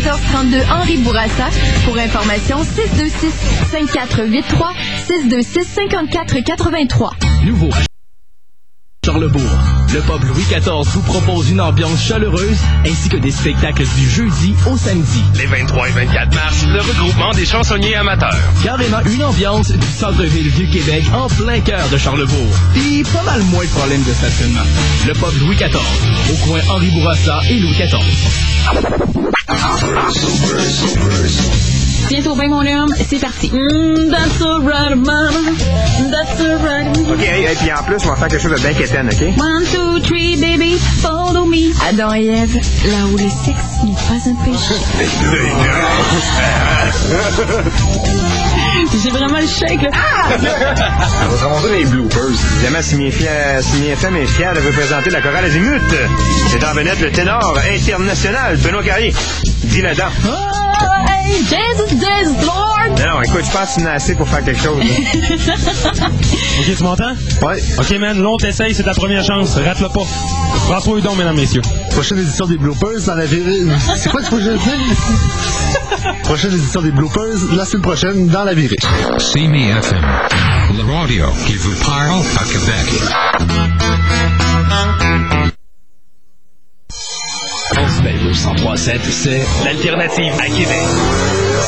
9432 0.00 0.62
Henri 0.72 0.96
Bourassa. 0.98 1.48
Pour 1.84 1.96
information, 1.98 2.58
626 2.64 3.32
5483 3.70 4.72
626 5.06 5.64
5483. 5.64 7.10
Nouveau. 7.44 7.89
Charlebourg. 9.10 9.58
Le 9.92 10.00
pub 10.02 10.22
Louis 10.22 10.44
XIV 10.44 10.84
vous 10.92 11.02
propose 11.02 11.50
une 11.50 11.60
ambiance 11.60 12.00
chaleureuse 12.00 12.58
ainsi 12.86 13.08
que 13.08 13.16
des 13.16 13.32
spectacles 13.32 13.84
du 13.96 14.08
jeudi 14.08 14.54
au 14.70 14.76
samedi. 14.76 15.24
Les 15.34 15.46
23 15.46 15.88
et 15.88 15.92
24 15.92 16.32
mars, 16.32 16.64
le 16.68 16.78
regroupement 16.80 17.32
des 17.32 17.44
chansonniers 17.44 17.96
amateurs. 17.96 18.38
Carrément 18.62 19.00
une 19.12 19.24
ambiance 19.24 19.72
du 19.72 19.86
centre-ville 19.98 20.52
du 20.52 20.70
Québec 20.70 21.02
en 21.12 21.26
plein 21.26 21.58
cœur 21.58 21.88
de 21.88 21.96
Charlebourg. 21.96 22.54
Puis 22.72 23.02
pas 23.02 23.24
mal 23.24 23.42
moins 23.50 23.64
de 23.64 23.70
problèmes 23.70 24.04
de 24.04 24.12
stationnement. 24.12 24.60
Le 25.08 25.12
pub 25.14 25.40
Louis 25.40 25.56
XIV, 25.56 25.74
au 26.30 26.46
coin 26.46 26.60
Henri 26.68 26.90
Bourassa 26.92 27.40
et 27.50 27.58
Louis 27.58 27.74
XIV. 27.74 27.98
Bientôt 32.08 32.34
bien, 32.34 32.48
mon 32.48 32.66
homme, 32.66 32.92
c'est 33.08 33.20
parti. 33.20 33.50
Mm, 33.50 34.10
that's 34.10 34.42
alright, 34.42 34.96
mama. 34.96 35.30
That's 36.10 36.40
alright. 36.40 36.96
OK, 36.98 37.22
et 37.22 37.56
puis 37.60 37.72
en 37.72 37.82
plus, 37.84 38.04
on 38.04 38.10
va 38.10 38.16
faire 38.16 38.28
quelque 38.28 38.42
chose 38.42 38.52
de 38.52 38.58
bien 38.58 38.74
quétaine, 38.74 39.08
OK? 39.08 39.22
One, 39.38 39.64
two, 39.72 40.00
three, 40.00 40.36
baby, 40.36 40.78
follow 40.78 41.44
me. 41.44 41.72
Adam 41.88 42.12
et 42.14 42.26
Ève, 42.26 42.56
là 42.56 43.06
où 43.12 43.16
le 43.16 43.28
sexe 43.28 43.82
n'est 43.84 43.94
pas 43.94 44.28
un 44.28 44.34
péché. 44.44 44.74
J'ai 49.02 49.10
vraiment 49.10 49.38
le 49.38 49.46
shake, 49.46 49.82
là. 49.82 49.90
On 51.44 51.54
va 51.54 51.62
se 51.62 51.72
les 51.72 51.84
bloopers. 51.86 52.20
Évidemment, 52.56 52.82
Simi 52.82 53.06
FM 53.06 54.16
est 54.16 54.26
fier 54.26 54.52
de 54.52 54.60
représenter 54.60 55.10
la 55.10 55.20
chorale 55.22 55.44
Azimut. 55.46 55.80
C'est 56.50 56.62
en 56.64 56.74
vedette 56.74 57.00
le 57.00 57.10
ténor 57.10 57.58
international, 57.72 58.56
Benoît 58.58 58.82
Carrier. 58.82 59.14
Dis 59.64 59.80
la 59.80 59.94
dent. 59.94 60.10
Oh, 60.26 61.09
Jesus, 61.38 61.90
Jesus, 61.90 62.46
Lord. 62.46 62.98
Non, 62.98 63.14
non, 63.16 63.22
écoute, 63.22 63.44
je 63.44 63.50
pense 63.56 63.76
que 63.76 63.86
as 63.86 63.92
assez 63.92 64.14
pour 64.14 64.28
faire 64.28 64.44
quelque 64.44 64.60
chose. 64.62 64.78
là. 64.78 64.84
Ok, 66.60 66.76
tu 66.76 66.82
m'entends? 66.82 67.14
Ouais. 67.42 67.62
Ok, 67.78 67.90
man, 67.98 68.20
l'on 68.20 68.36
t'essaye, 68.36 68.74
c'est 68.74 68.82
ta 68.82 68.92
première 68.92 69.24
chance. 69.24 69.54
Rate-le 69.56 69.88
pas. 69.88 70.04
François 70.66 70.98
Hudon, 70.98 71.14
mesdames, 71.16 71.36
messieurs. 71.36 71.62
Prochaine 71.92 72.18
édition 72.18 72.46
des 72.46 72.58
bloopers 72.58 73.00
dans 73.06 73.14
la 73.14 73.24
virée. 73.24 73.62
C'est 73.96 74.10
quoi 74.10 74.22
ce 74.22 74.28
prochain 74.28 74.58
film? 74.58 76.12
Prochaine 76.24 76.52
édition 76.52 76.82
des 76.82 76.90
bloopers 76.90 77.38
la 77.54 77.64
semaine 77.64 77.82
prochaine 77.82 78.26
dans 78.28 78.44
la 78.44 78.52
virée. 78.54 78.76
CME-FM, 79.32 80.04
le 80.76 80.94
radio 80.94 81.26
qui 81.46 81.54
vous 81.56 81.74
parle 81.84 82.22
à 82.38 82.44
Québec. 82.44 83.02
Transbel 87.80 88.14
1037, 88.20 89.00
c'est 89.10 89.40
l'alternative 89.64 90.32
à 90.38 90.46
Québec. 90.48 90.86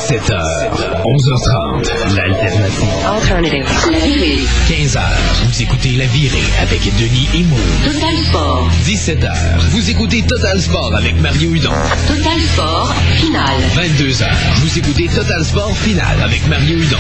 7h, 0.09 1.03
11h30, 1.05 2.15
l'alternative. 2.15 2.89
Alternative. 3.07 3.67
La 3.91 3.99
virée. 3.99 4.39
15h, 4.69 5.01
vous 5.47 5.63
écoutez 5.63 5.93
La 5.93 6.05
Virée 6.07 6.43
avec 6.61 6.81
Denis 6.99 7.29
et 7.35 7.43
Maud. 7.45 7.59
Total 7.85 8.15
Sport. 8.29 8.69
17h, 8.85 9.33
vous 9.71 9.91
écoutez 9.91 10.23
Total 10.23 10.61
Sport 10.61 10.95
avec 10.95 11.19
Mario 11.19 11.55
Hudon. 11.55 11.73
Total 12.07 12.41
Sport. 12.53 12.95
Finale. 13.17 13.63
22h, 13.75 14.27
vous 14.57 14.79
écoutez 14.79 15.09
Total 15.09 15.43
Sport 15.43 15.75
Final 15.79 16.23
avec 16.23 16.47
Mario 16.47 16.77
Hudon. 16.77 16.99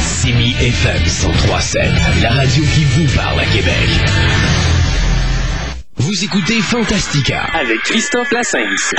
Simi 0.00 0.56
FM 0.60 1.00
1037, 1.02 1.82
la 2.22 2.30
radio 2.30 2.64
qui 2.74 2.84
vous 2.86 3.06
parle 3.14 3.38
à 3.38 3.44
Québec. 3.44 4.71
Vous 5.96 6.24
écoutez 6.24 6.60
Fantastica 6.60 7.44
Avec 7.54 7.82
Christophe 7.82 8.30
Lassens. 8.32 8.92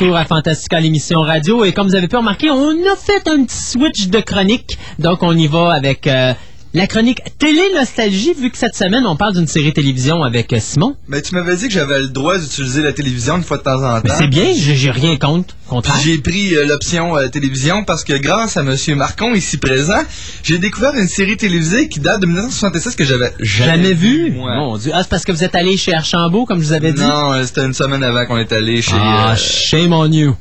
Retour 0.00 0.16
à 0.16 0.24
Fantastica, 0.24 0.80
l'émission 0.80 1.20
radio. 1.20 1.64
Et 1.64 1.72
comme 1.72 1.86
vous 1.86 1.94
avez 1.94 2.08
pu 2.08 2.16
remarquer, 2.16 2.50
on 2.50 2.70
a 2.70 2.96
fait 2.96 3.28
un 3.28 3.44
petit 3.44 3.62
switch 3.62 4.08
de 4.08 4.20
chronique. 4.20 4.78
Donc, 4.98 5.22
on 5.22 5.36
y 5.36 5.46
va 5.46 5.74
avec 5.74 6.06
euh, 6.06 6.32
la 6.72 6.86
chronique 6.86 7.20
Télé-Nostalgie, 7.38 8.32
vu 8.34 8.50
que 8.50 8.56
cette 8.56 8.76
semaine, 8.76 9.04
on 9.04 9.16
parle 9.16 9.34
d'une 9.34 9.48
série 9.48 9.72
télévision 9.72 10.22
avec 10.22 10.52
euh, 10.52 10.58
Simon. 10.60 10.94
Mais 11.08 11.20
tu 11.20 11.34
m'avais 11.34 11.56
dit 11.56 11.66
que 11.66 11.74
j'avais 11.74 11.98
le 11.98 12.08
droit 12.08 12.38
d'utiliser 12.38 12.82
la 12.82 12.92
télévision 12.92 13.36
une 13.38 13.42
fois 13.42 13.58
de 13.58 13.62
temps 13.62 13.82
en 13.82 14.00
temps. 14.00 14.02
Mais 14.04 14.10
c'est 14.16 14.28
bien, 14.28 14.52
j'ai 14.54 14.90
rien 14.90 15.16
contre. 15.16 15.56
J'ai 16.04 16.18
pris 16.18 16.54
euh, 16.54 16.66
l'option 16.66 17.16
euh, 17.16 17.28
télévision 17.28 17.84
parce 17.84 18.04
que 18.04 18.12
grâce 18.12 18.56
à 18.56 18.62
Monsieur 18.62 18.94
Marcon 18.94 19.34
ici 19.34 19.56
présent, 19.56 20.02
j'ai 20.44 20.58
découvert 20.58 20.94
une 20.94 21.08
série 21.08 21.36
télévisée 21.36 21.88
qui 21.88 21.98
date 21.98 22.20
de 22.20 22.26
1976 22.26 22.94
que 22.94 23.04
j'avais 23.04 23.32
jamais, 23.40 23.72
Jamais 23.72 23.94
vu? 23.94 24.26
Ouais. 24.26 24.56
Mon 24.56 24.76
Dieu. 24.76 24.92
Ah, 24.94 25.02
c'est 25.02 25.08
parce 25.08 25.24
que 25.24 25.32
vous 25.32 25.42
êtes 25.42 25.56
allé 25.56 25.76
chez 25.76 25.92
Archambault, 25.92 26.44
comme 26.44 26.60
je 26.60 26.66
vous 26.66 26.72
avais 26.72 26.92
dit? 26.92 27.02
Non, 27.02 27.32
euh, 27.32 27.42
c'était 27.44 27.64
une 27.64 27.74
semaine 27.74 28.04
avant 28.04 28.26
qu'on 28.26 28.38
est 28.38 28.52
allé 28.52 28.80
chez. 28.80 28.94
Ah, 28.94 29.34
shame 29.36 29.92
on 29.92 30.10
you. 30.10 30.36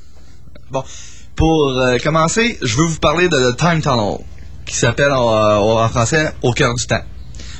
Bon, 0.69 0.83
pour 1.35 1.75
commencer, 2.03 2.59
je 2.61 2.75
veux 2.75 2.85
vous 2.85 2.99
parler 2.99 3.29
de 3.29 3.51
The 3.51 3.57
Time 3.57 3.81
Tunnel, 3.81 4.19
qui 4.69 4.75
s'appelle 4.75 5.11
en, 5.11 5.33
euh, 5.33 5.83
en 5.83 5.89
français 5.89 6.31
Au 6.41 6.53
cœur 6.53 6.73
du 6.75 6.85
temps. 6.85 7.03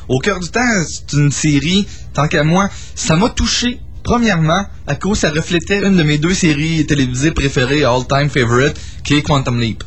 Au 0.07 0.19
cœur 0.19 0.39
du 0.39 0.49
temps, 0.49 0.83
c'est 0.87 1.17
une 1.17 1.31
série, 1.31 1.87
tant 2.13 2.27
qu'à 2.27 2.43
moi, 2.43 2.69
ça 2.95 3.15
m'a 3.15 3.29
touché. 3.29 3.79
Premièrement, 4.03 4.65
à 4.87 4.95
cause 4.95 5.19
ça 5.19 5.29
reflétait 5.29 5.85
une 5.85 5.97
de 5.97 6.03
mes 6.03 6.17
deux 6.17 6.33
séries 6.33 6.85
télévisées 6.85 7.31
préférées, 7.31 7.83
all-time 7.83 8.29
favorite, 8.29 8.79
qui 9.03 9.15
est 9.15 9.21
Quantum 9.21 9.59
Leap. 9.59 9.83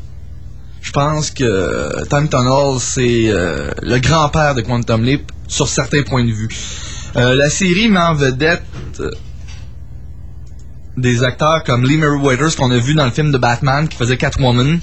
Je 0.80 0.90
pense 0.90 1.30
que 1.30 1.44
euh, 1.44 2.04
Time 2.10 2.28
Tunnel, 2.28 2.78
c'est 2.80 3.28
euh, 3.28 3.70
le 3.82 3.98
grand-père 3.98 4.54
de 4.54 4.62
Quantum 4.62 5.04
Leap 5.04 5.30
sur 5.48 5.68
certains 5.68 6.02
points 6.02 6.24
de 6.24 6.32
vue. 6.32 6.48
La 7.14 7.50
série 7.50 7.88
met 7.88 8.00
en 8.00 8.14
vedette 8.14 8.62
des 10.96 11.24
acteurs 11.24 11.62
comme 11.64 11.84
Lee 11.84 11.98
Meriwether 11.98 12.56
qu'on 12.56 12.70
a 12.70 12.78
vu 12.78 12.94
dans 12.94 13.04
le 13.04 13.10
film 13.10 13.32
de 13.32 13.38
Batman 13.38 13.86
qui 13.86 13.98
faisait 13.98 14.16
Catwoman. 14.16 14.80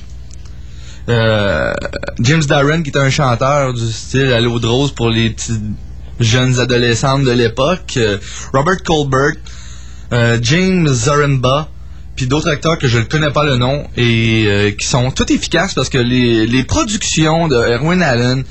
Euh, 1.10 1.74
James 2.20 2.44
Darren, 2.44 2.84
qui 2.84 2.90
était 2.90 3.00
un 3.00 3.10
chanteur 3.10 3.74
du 3.74 3.92
style 3.92 4.32
à 4.32 4.40
l'eau 4.40 4.60
de 4.60 4.68
rose 4.68 4.92
pour 4.92 5.10
les 5.10 5.32
petits 5.32 5.60
jeunes 6.20 6.60
adolescentes 6.60 7.24
de 7.24 7.32
l'époque, 7.32 7.94
euh, 7.98 8.18
Robert 8.54 8.84
Colbert, 8.84 9.34
euh, 10.14 10.38
James 10.42 10.88
Zaremba, 10.88 11.70
puis 12.16 12.28
d'autres 12.28 12.50
acteurs 12.50 12.78
que 12.78 12.88
je 12.88 13.00
ne 13.00 13.06
connais 13.06 13.32
pas 13.32 13.44
le 13.44 13.56
nom 13.56 13.88
et 13.98 14.76
qui 14.78 14.86
sont 14.86 15.10
tout 15.12 15.32
efficaces 15.32 15.74
parce 15.74 15.90
que 15.90 15.98
les, 15.98 16.46
les 16.46 16.64
productions 16.64 17.48
de 17.48 17.56
Erwin 17.56 18.02
Allen, 18.02 18.44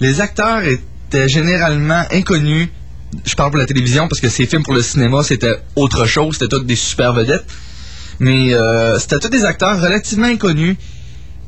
les 0.00 0.20
acteurs 0.20 0.62
étaient 0.62 1.28
généralement 1.28 2.04
inconnus. 2.12 2.68
Je 3.24 3.34
parle 3.34 3.50
pour 3.50 3.58
la 3.58 3.64
télévision 3.64 4.06
parce 4.06 4.20
que 4.20 4.28
ces 4.28 4.46
films 4.46 4.62
pour 4.62 4.74
le 4.74 4.82
cinéma 4.82 5.22
c'était 5.22 5.54
autre 5.76 6.04
chose, 6.04 6.34
c'était 6.34 6.54
toutes 6.54 6.66
des 6.66 6.76
super 6.76 7.14
vedettes. 7.14 7.46
Mais 8.18 8.52
c'était 8.98 9.18
tous 9.18 9.30
des 9.30 9.46
acteurs 9.46 9.80
relativement 9.80 10.26
inconnus 10.26 10.76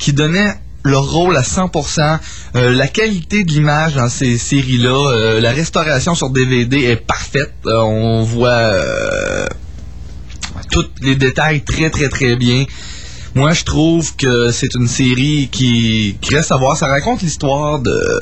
qui 0.02 0.12
donnaient 0.12 0.54
leur 0.82 1.08
rôle 1.08 1.36
à 1.36 1.42
100%. 1.42 2.18
Euh, 2.56 2.74
la 2.74 2.88
qualité 2.88 3.44
de 3.44 3.52
l'image 3.52 3.94
dans 3.94 4.08
ces 4.08 4.36
séries-là, 4.36 4.90
euh, 4.90 5.40
la 5.40 5.52
restauration 5.52 6.16
sur 6.16 6.28
DVD 6.30 6.76
est 6.86 6.96
parfaite. 6.96 7.54
Euh, 7.66 7.78
on 7.82 8.24
voit 8.24 8.74
tous 10.72 10.86
les 11.02 11.14
détails 11.14 11.62
très 11.62 11.88
très 11.88 12.08
très 12.08 12.34
bien. 12.34 12.64
Moi, 13.36 13.52
je 13.52 13.62
trouve 13.62 14.16
que 14.16 14.50
c'est 14.50 14.74
une 14.74 14.88
série 14.88 15.48
qui, 15.52 16.16
qui 16.20 16.34
reste 16.34 16.50
à 16.50 16.56
voir. 16.56 16.76
Ça 16.76 16.88
raconte 16.88 17.22
l'histoire 17.22 17.78
de 17.78 18.20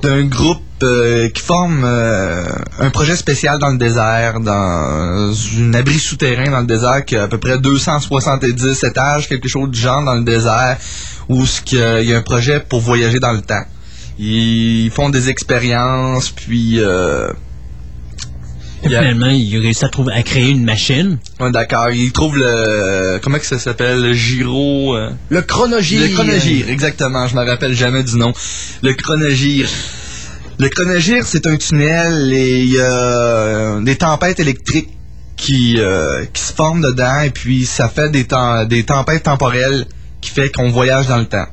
d'un 0.00 0.24
groupe 0.24 0.62
euh, 0.82 1.28
qui 1.28 1.42
forme 1.42 1.82
euh, 1.84 2.44
un 2.78 2.90
projet 2.90 3.16
spécial 3.16 3.58
dans 3.58 3.70
le 3.70 3.78
désert, 3.78 4.40
dans 4.40 5.32
un 5.60 5.74
abri 5.74 5.98
souterrain 5.98 6.50
dans 6.50 6.60
le 6.60 6.66
désert 6.66 7.04
qui 7.04 7.16
a 7.16 7.24
à 7.24 7.28
peu 7.28 7.38
près 7.38 7.58
270 7.58 8.84
étages, 8.84 9.28
quelque 9.28 9.48
chose 9.48 9.70
du 9.70 9.78
genre 9.80 10.04
dans 10.04 10.14
le 10.14 10.24
désert, 10.24 10.76
où 11.28 11.44
ce 11.46 11.60
qu'il 11.60 11.78
y 11.78 11.82
a- 11.82 12.00
il 12.02 12.08
y 12.08 12.14
a 12.14 12.18
un 12.18 12.22
projet 12.22 12.60
pour 12.60 12.80
voyager 12.80 13.18
dans 13.20 13.32
le 13.32 13.40
temps. 13.42 13.64
Ils 14.18 14.90
font 14.90 15.10
des 15.10 15.28
expériences, 15.28 16.30
puis 16.30 16.80
euh, 16.80 17.30
Et 18.84 18.88
Finalement, 18.88 19.26
il 19.26 19.58
réussit 19.58 19.82
à, 19.84 19.88
trouver, 19.88 20.12
à 20.12 20.22
créer 20.22 20.50
une 20.50 20.64
machine. 20.64 21.18
Ouais, 21.40 21.50
d'accord. 21.50 21.90
Il 21.90 22.12
trouve 22.12 22.38
le. 22.38 23.18
Comment 23.20 23.38
que 23.40 23.46
ça 23.46 23.58
s'appelle? 23.58 24.00
Le 24.00 24.14
gyro. 24.14 24.94
euh, 24.96 25.10
Le 25.30 25.42
chronogire. 25.42 26.00
Le 26.02 26.14
chronogire, 26.14 26.68
exactement. 26.70 27.26
Je 27.26 27.34
me 27.34 27.44
rappelle 27.44 27.74
jamais 27.74 28.04
du 28.04 28.16
nom. 28.16 28.32
Le 28.82 28.92
chronogire. 28.94 29.68
Le 30.60 30.68
chronogire, 30.68 31.24
c'est 31.24 31.46
un 31.46 31.56
tunnel 31.56 32.32
et 32.34 32.58
il 32.58 32.72
y 32.72 32.80
a 32.80 32.82
euh, 32.82 33.80
des 33.80 33.94
tempêtes 33.94 34.40
électriques 34.40 34.88
qui, 35.36 35.76
euh, 35.78 36.24
qui 36.32 36.42
se 36.42 36.52
forment 36.52 36.80
dedans 36.80 37.20
et 37.20 37.30
puis 37.30 37.64
ça 37.64 37.88
fait 37.88 38.10
des, 38.10 38.26
des 38.66 38.82
tempêtes 38.82 39.22
temporelles 39.22 39.86
qui 40.20 40.30
fait 40.30 40.50
qu'on 40.50 40.68
voyage 40.70 41.06
dans 41.06 41.18
le 41.18 41.26
temps. 41.26 41.46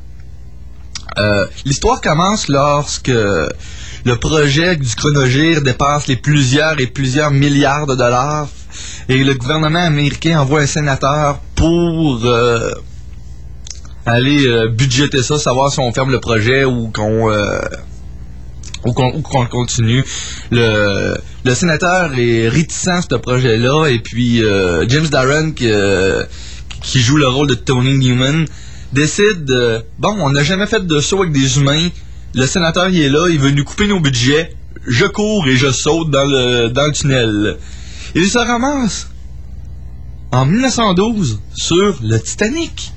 Euh, 1.19 1.45
L'histoire 1.65 2.01
commence 2.01 2.47
lorsque 2.47 3.11
le 3.11 4.15
projet 4.15 4.75
du 4.75 4.95
chronogire 4.95 5.61
dépasse 5.61 6.07
les 6.07 6.15
plusieurs 6.15 6.79
et 6.79 6.87
plusieurs 6.87 7.29
milliards 7.29 7.85
de 7.85 7.93
dollars 7.93 8.47
et 9.07 9.23
le 9.23 9.35
gouvernement 9.35 9.85
américain 9.85 10.39
envoie 10.39 10.61
un 10.61 10.65
sénateur 10.65 11.37
pour 11.53 12.27
aller 14.07 14.67
budgéter 14.69 15.21
ça, 15.21 15.37
savoir 15.37 15.71
si 15.71 15.79
on 15.79 15.93
ferme 15.93 16.11
le 16.11 16.19
projet 16.19 16.65
ou 16.65 16.87
qu'on 16.87 17.29
ou 18.85 18.93
qu'on 18.93 19.41
le 19.41 19.47
continue. 19.47 20.03
Le, 20.51 21.15
le 21.43 21.55
sénateur 21.55 22.13
est 22.17 22.47
réticent 22.47 22.87
à 22.87 23.01
ce 23.01 23.15
projet-là 23.15 23.87
et 23.87 23.99
puis 23.99 24.43
euh, 24.43 24.85
James 24.87 25.07
Darren 25.07 25.51
qui, 25.51 25.69
euh, 25.69 26.23
qui 26.81 26.99
joue 26.99 27.17
le 27.17 27.27
rôle 27.27 27.47
de 27.47 27.55
Tony 27.55 27.97
Newman 27.97 28.45
décide 28.93 29.83
bon 29.99 30.15
on 30.19 30.29
n'a 30.29 30.43
jamais 30.43 30.67
fait 30.67 30.85
de 30.85 30.99
saut 30.99 31.21
avec 31.21 31.33
des 31.33 31.57
humains. 31.57 31.89
Le 32.33 32.45
sénateur 32.45 32.89
il 32.89 33.01
est 33.01 33.09
là 33.09 33.27
il 33.29 33.39
veut 33.39 33.51
nous 33.51 33.63
couper 33.63 33.87
nos 33.87 33.99
budgets. 33.99 34.51
Je 34.87 35.05
cours 35.05 35.47
et 35.47 35.55
je 35.55 35.71
saute 35.71 36.11
dans 36.11 36.25
le 36.25 36.69
dans 36.69 36.85
le 36.85 36.91
tunnel. 36.91 37.57
Il 38.13 38.29
se 38.29 38.37
ramasse 38.37 39.09
en 40.31 40.45
1912 40.45 41.39
sur 41.55 41.97
le 42.03 42.19
Titanic 42.19 42.93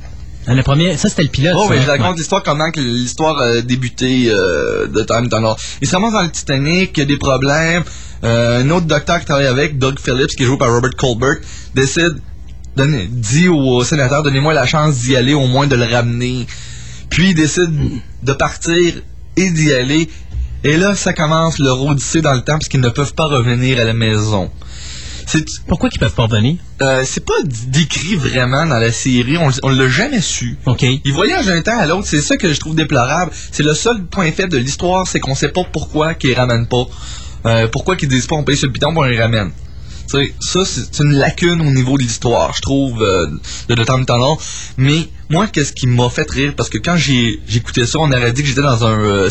Le 0.48 0.62
premier, 0.62 0.96
ça 0.96 1.08
c'était 1.08 1.22
le 1.24 1.28
pilote. 1.28 1.54
Oh, 1.56 1.64
ça. 1.68 1.74
mais 1.74 1.82
je 1.82 1.86
raconte 1.86 2.12
Ouais. 2.12 2.16
l'histoire, 2.16 2.42
comment 2.42 2.70
que 2.70 2.80
l'histoire 2.80 3.38
a 3.38 3.60
débuté 3.60 4.28
euh, 4.30 4.86
de 4.86 5.02
Time 5.02 5.28
Tunnel. 5.28 5.54
Il 5.82 5.88
se 5.88 5.94
ramasse 5.94 6.12
dans 6.14 6.22
le 6.22 6.30
Titanic, 6.30 6.92
il 6.96 7.00
y 7.00 7.02
a 7.02 7.06
des 7.06 7.16
problèmes. 7.18 7.82
Euh, 8.24 8.62
un 8.62 8.70
autre 8.70 8.86
docteur 8.86 9.20
qui 9.20 9.26
travaille 9.26 9.46
avec, 9.46 9.78
Doug 9.78 9.98
Phillips, 10.00 10.28
qui 10.36 10.42
est 10.42 10.46
joué 10.46 10.58
par 10.58 10.70
Robert 10.72 10.96
Colbert, 10.96 11.36
décide, 11.74 12.16
donne- 12.76 13.06
dit 13.10 13.48
au 13.48 13.84
sénateur, 13.84 14.22
donnez-moi 14.22 14.54
la 14.54 14.66
chance 14.66 14.96
d'y 15.00 15.16
aller, 15.16 15.34
au 15.34 15.46
moins 15.46 15.66
de 15.66 15.76
le 15.76 15.84
ramener. 15.84 16.46
Puis 17.10 17.30
il 17.30 17.34
décide 17.34 17.70
de 18.22 18.32
partir 18.32 18.94
et 19.36 19.50
d'y 19.50 19.72
aller. 19.72 20.08
Et 20.64 20.76
là, 20.76 20.94
ça 20.96 21.12
commence 21.12 21.58
leur 21.60 21.80
odyssée 21.84 22.20
dans 22.20 22.34
le 22.34 22.40
temps, 22.40 22.54
parce 22.54 22.68
qu'ils 22.68 22.80
ne 22.80 22.88
peuvent 22.88 23.14
pas 23.14 23.26
revenir 23.26 23.78
à 23.80 23.84
la 23.84 23.92
maison. 23.94 24.50
Pourquoi 25.66 25.88
qu'ils 25.90 26.00
peuvent 26.00 26.14
pas 26.14 26.24
revenir? 26.24 26.56
Euh, 26.80 27.02
c'est 27.04 27.24
pas 27.24 27.34
décrit 27.66 28.16
vraiment 28.16 28.66
dans 28.66 28.78
la 28.78 28.92
série. 28.92 29.36
On, 29.36 29.50
on 29.62 29.68
l'a 29.68 29.88
jamais 29.88 30.20
su. 30.20 30.56
OK. 30.66 30.82
Ils 30.82 31.12
voyagent 31.12 31.46
d'un 31.46 31.62
temps 31.62 31.78
à 31.78 31.86
l'autre. 31.86 32.06
C'est 32.06 32.22
ça 32.22 32.36
que 32.36 32.52
je 32.52 32.58
trouve 32.58 32.74
déplorable. 32.74 33.30
C'est 33.52 33.62
le 33.62 33.74
seul 33.74 34.04
point 34.04 34.30
faible 34.32 34.52
de 34.52 34.58
l'histoire, 34.58 35.06
c'est 35.06 35.20
qu'on 35.20 35.34
sait 35.34 35.50
pas 35.50 35.64
pourquoi 35.72 36.14
qu'ils 36.14 36.34
ramènent 36.34 36.66
pas. 36.66 36.86
Euh, 37.46 37.68
pourquoi 37.68 37.96
qu'ils 37.96 38.08
disent 38.08 38.26
pas 38.26 38.36
on 38.36 38.44
paye 38.44 38.56
sur 38.56 38.66
le 38.66 38.72
piton 38.72 38.92
pour 38.92 39.04
les 39.04 39.20
ramène. 39.20 39.50
Ça, 40.08 40.64
c'est 40.64 41.00
une 41.00 41.12
lacune 41.12 41.60
au 41.60 41.70
niveau 41.70 41.98
de 41.98 42.02
l'histoire, 42.02 42.54
je 42.54 42.62
trouve, 42.62 43.02
euh, 43.02 43.26
de 43.68 43.74
The 43.74 43.84
Time 43.84 44.06
Tunnel. 44.06 44.36
Mais 44.78 45.06
moi, 45.28 45.48
qu'est-ce 45.48 45.74
qui 45.74 45.86
m'a 45.86 46.08
fait 46.08 46.28
rire? 46.30 46.54
Parce 46.56 46.70
que 46.70 46.78
quand 46.78 46.96
j'ai 46.96 47.40
écouté 47.54 47.84
ça, 47.84 47.98
on 47.98 48.10
aurait 48.10 48.32
dit 48.32 48.40
que 48.42 48.48
j'étais 48.48 48.62
dans 48.62 48.86
un 48.86 48.98
euh, 48.98 49.30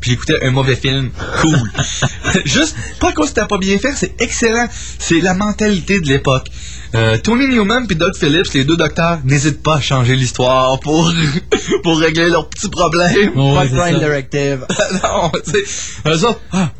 puis 0.00 0.10
j'écoutais 0.10 0.44
un 0.44 0.50
mauvais 0.50 0.76
film. 0.76 1.10
Cool. 1.40 1.58
Juste, 2.44 2.76
pas 3.00 3.12
que 3.12 3.26
c'était 3.26 3.46
pas 3.46 3.58
bien 3.58 3.78
fait, 3.78 3.92
c'est 3.94 4.20
excellent. 4.20 4.68
C'est 4.98 5.20
la 5.20 5.34
mentalité 5.34 6.00
de 6.00 6.08
l'époque. 6.08 6.48
Euh, 6.94 7.18
Tony 7.18 7.48
Newman 7.48 7.86
puis 7.86 7.96
Doug 7.96 8.16
Phillips, 8.16 8.52
les 8.54 8.64
deux 8.64 8.76
docteurs, 8.76 9.18
n'hésitent 9.24 9.62
pas 9.62 9.76
à 9.76 9.80
changer 9.80 10.16
l'histoire 10.16 10.80
pour, 10.80 11.12
pour 11.82 11.98
régler 11.98 12.30
leurs 12.30 12.48
petits 12.48 12.70
problèmes. 12.70 13.34
Pas 13.34 13.66
de 13.66 13.76
Crime 13.76 13.98
Directive. 13.98 14.66
non, 15.02 15.30
tu 15.44 15.50
sais, 15.50 15.64
eux 16.06 16.24
autres, 16.24 16.40
ah, 16.52 16.70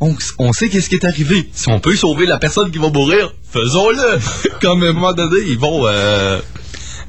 on, 0.00 0.14
on 0.38 0.52
sait 0.52 0.68
qu'est-ce 0.68 0.88
qui 0.88 0.96
est 0.96 1.06
arrivé. 1.06 1.48
Si 1.52 1.68
on 1.68 1.80
peut 1.80 1.96
sauver 1.96 2.26
la 2.26 2.38
personne 2.38 2.70
qui 2.70 2.78
va 2.78 2.90
mourir, 2.90 3.32
faisons-le. 3.50 4.18
Comme 4.60 4.82
à 4.82 4.88
un 4.88 4.92
moment 4.92 5.12
donné, 5.14 5.40
ils 5.46 5.58
vont 5.58 5.86
euh, 5.86 6.38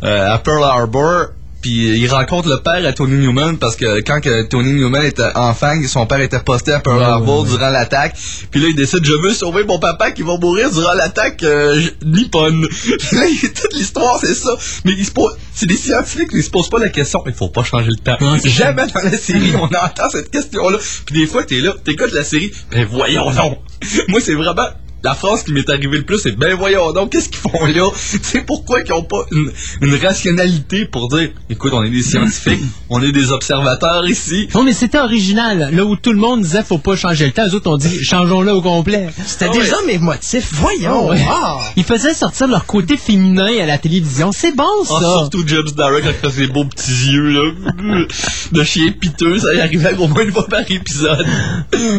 euh, 0.04 0.34
à 0.34 0.38
Pearl 0.38 0.64
Harbor, 0.64 1.28
puis 1.62 1.98
ils 2.00 2.08
rencontrent 2.08 2.50
le 2.50 2.58
père 2.62 2.86
à 2.86 2.94
Tony 2.94 3.18
Newman 3.18 3.58
parce 3.58 3.76
que 3.76 4.02
quand 4.02 4.20
que 4.22 4.44
Tony 4.44 4.74
Newman 4.74 5.04
était 5.04 5.32
enfant, 5.36 5.74
son 5.88 6.06
père 6.06 6.22
était 6.22 6.40
posté 6.40 6.72
à 6.74 6.80
Pearl 6.80 6.98
Ouais, 7.00 7.04
Harbor 7.04 7.40
ouais, 7.44 7.50
ouais. 7.52 7.58
durant 7.58 7.70
l'attaque. 7.70 8.16
Puis 8.52 8.60
là, 8.62 8.68
il 8.70 8.76
décide, 8.76 9.04
je 9.06 9.14
veux 9.14 9.34
sauver 9.34 9.64
mon 9.64 9.80
papa 9.80 10.12
qui 10.12 10.22
va 10.22 10.38
mourir 10.38 10.72
durant 10.72 10.94
l'attaque 10.94 11.44
euh, 11.44 11.82
nippone. 12.06 12.62
Là, 13.12 13.26
il- 13.28 13.54
toute 13.54 13.74
l'histoire, 13.74 14.20
c'est 14.22 14.34
ça. 14.36 14.52
Mais 14.86 14.94
ils 14.98 15.06
se 15.06 15.12
posent, 15.12 15.36
c'est 15.54 15.66
des 15.66 15.76
scientifiques, 15.78 16.30
ils 16.34 16.44
se 16.44 16.50
posent 16.50 16.70
pas 16.70 16.80
la 16.80 16.90
question, 16.90 17.24
il 17.26 17.34
faut 17.34 17.50
pas 17.50 17.64
changer 17.64 17.90
le 17.90 17.96
temps. 17.98 18.18
Ça. 18.20 18.50
Jamais 18.50 18.86
dans 18.88 19.02
la 19.04 19.18
série, 19.18 19.54
on 19.56 19.66
entend 19.66 20.10
cette 20.12 20.30
question-là. 20.32 20.78
Puis 21.06 21.20
des 21.20 21.28
fois, 21.28 21.44
t'es 21.44 21.60
là, 21.60 21.74
t'écoutes 21.84 22.14
la 22.14 22.24
série, 22.24 22.52
ben 22.72 22.86
voyons 22.90 23.32
donc. 23.32 23.60
Moi, 24.08 24.20
c'est 24.22 24.34
vraiment 24.36 24.68
la 25.04 25.14
phrase 25.14 25.44
qui 25.44 25.52
m'est 25.54 25.70
arrivée 25.70 25.98
le 25.98 26.04
plus, 26.04 26.18
c'est 26.20 26.32
ben 26.38 26.56
voyons 26.56 26.92
donc, 26.92 27.12
qu'est-ce 27.12 27.30
qu'ils 27.30 27.38
font 27.40 27.66
là? 27.66 27.90
Tu 28.12 28.20
sais 28.24 28.42
pourquoi 28.42 28.82
qu'ils 28.82 28.94
ont 28.94 29.04
pas 29.04 29.26
une, 29.32 29.52
une 29.82 29.96
rationalité 29.96 30.86
pour 30.86 31.08
dire, 31.10 31.30
écoute, 31.50 31.72
on 31.74 31.84
est 31.84 31.90
des 31.90 32.02
scientifiques, 32.02 32.64
on 32.90 33.02
est 33.02 33.12
des 33.12 33.32
observateurs 33.32 34.08
ici. 34.08 34.48
Non, 34.56 34.64
mais 34.64 34.74
c'était 34.74 35.00
original. 35.00 35.70
Là 35.72 35.86
où 35.86 35.96
tout 35.96 36.12
le 36.12 36.18
monde 36.18 36.42
disait 36.42 36.64
faut 36.64 36.78
pas 36.80 36.96
changer 36.96 37.26
le 37.28 37.32
temps, 37.32 37.46
eux 37.48 37.56
autres 37.56 37.70
ont 37.70 37.78
dit 37.78 38.04
changeons-le 38.04 38.52
au 38.54 38.62
complet. 38.62 39.08
C'était 39.26 39.46
Ah 39.50 39.52
ouais. 39.52 39.60
déjà 39.62 39.76
mes 39.86 39.98
motifs. 40.00 40.50
Voyons. 40.54 41.10
Ah 41.10 41.14
ouais. 41.14 41.26
Ah. 41.30 41.58
Ils 41.76 41.84
faisaient 41.84 42.14
sortir 42.14 42.48
leur 42.48 42.66
côté 42.66 42.98
féminin 42.98 43.52
à 43.62 43.66
la 43.66 43.78
télévision. 43.78 44.32
C'est 44.32 44.56
bon, 44.56 44.64
ça. 44.84 44.96
Ah, 44.98 45.02
surtout 45.02 45.44
James 45.48 45.70
Darren 45.76 45.96
avec 45.98 46.18
ses 46.34 46.48
beaux 46.48 46.66
petits 46.66 47.12
yeux 47.12 47.30
là, 47.30 47.52
de 48.52 48.64
chien 48.64 48.92
piteux, 49.00 49.40
ça 49.40 49.54
y 49.54 49.60
arrivait 49.62 49.96
au 49.98 50.08
moins 50.08 50.24
une 50.24 50.32
fois 50.32 50.48
par 50.48 50.62
épisode. 50.70 51.26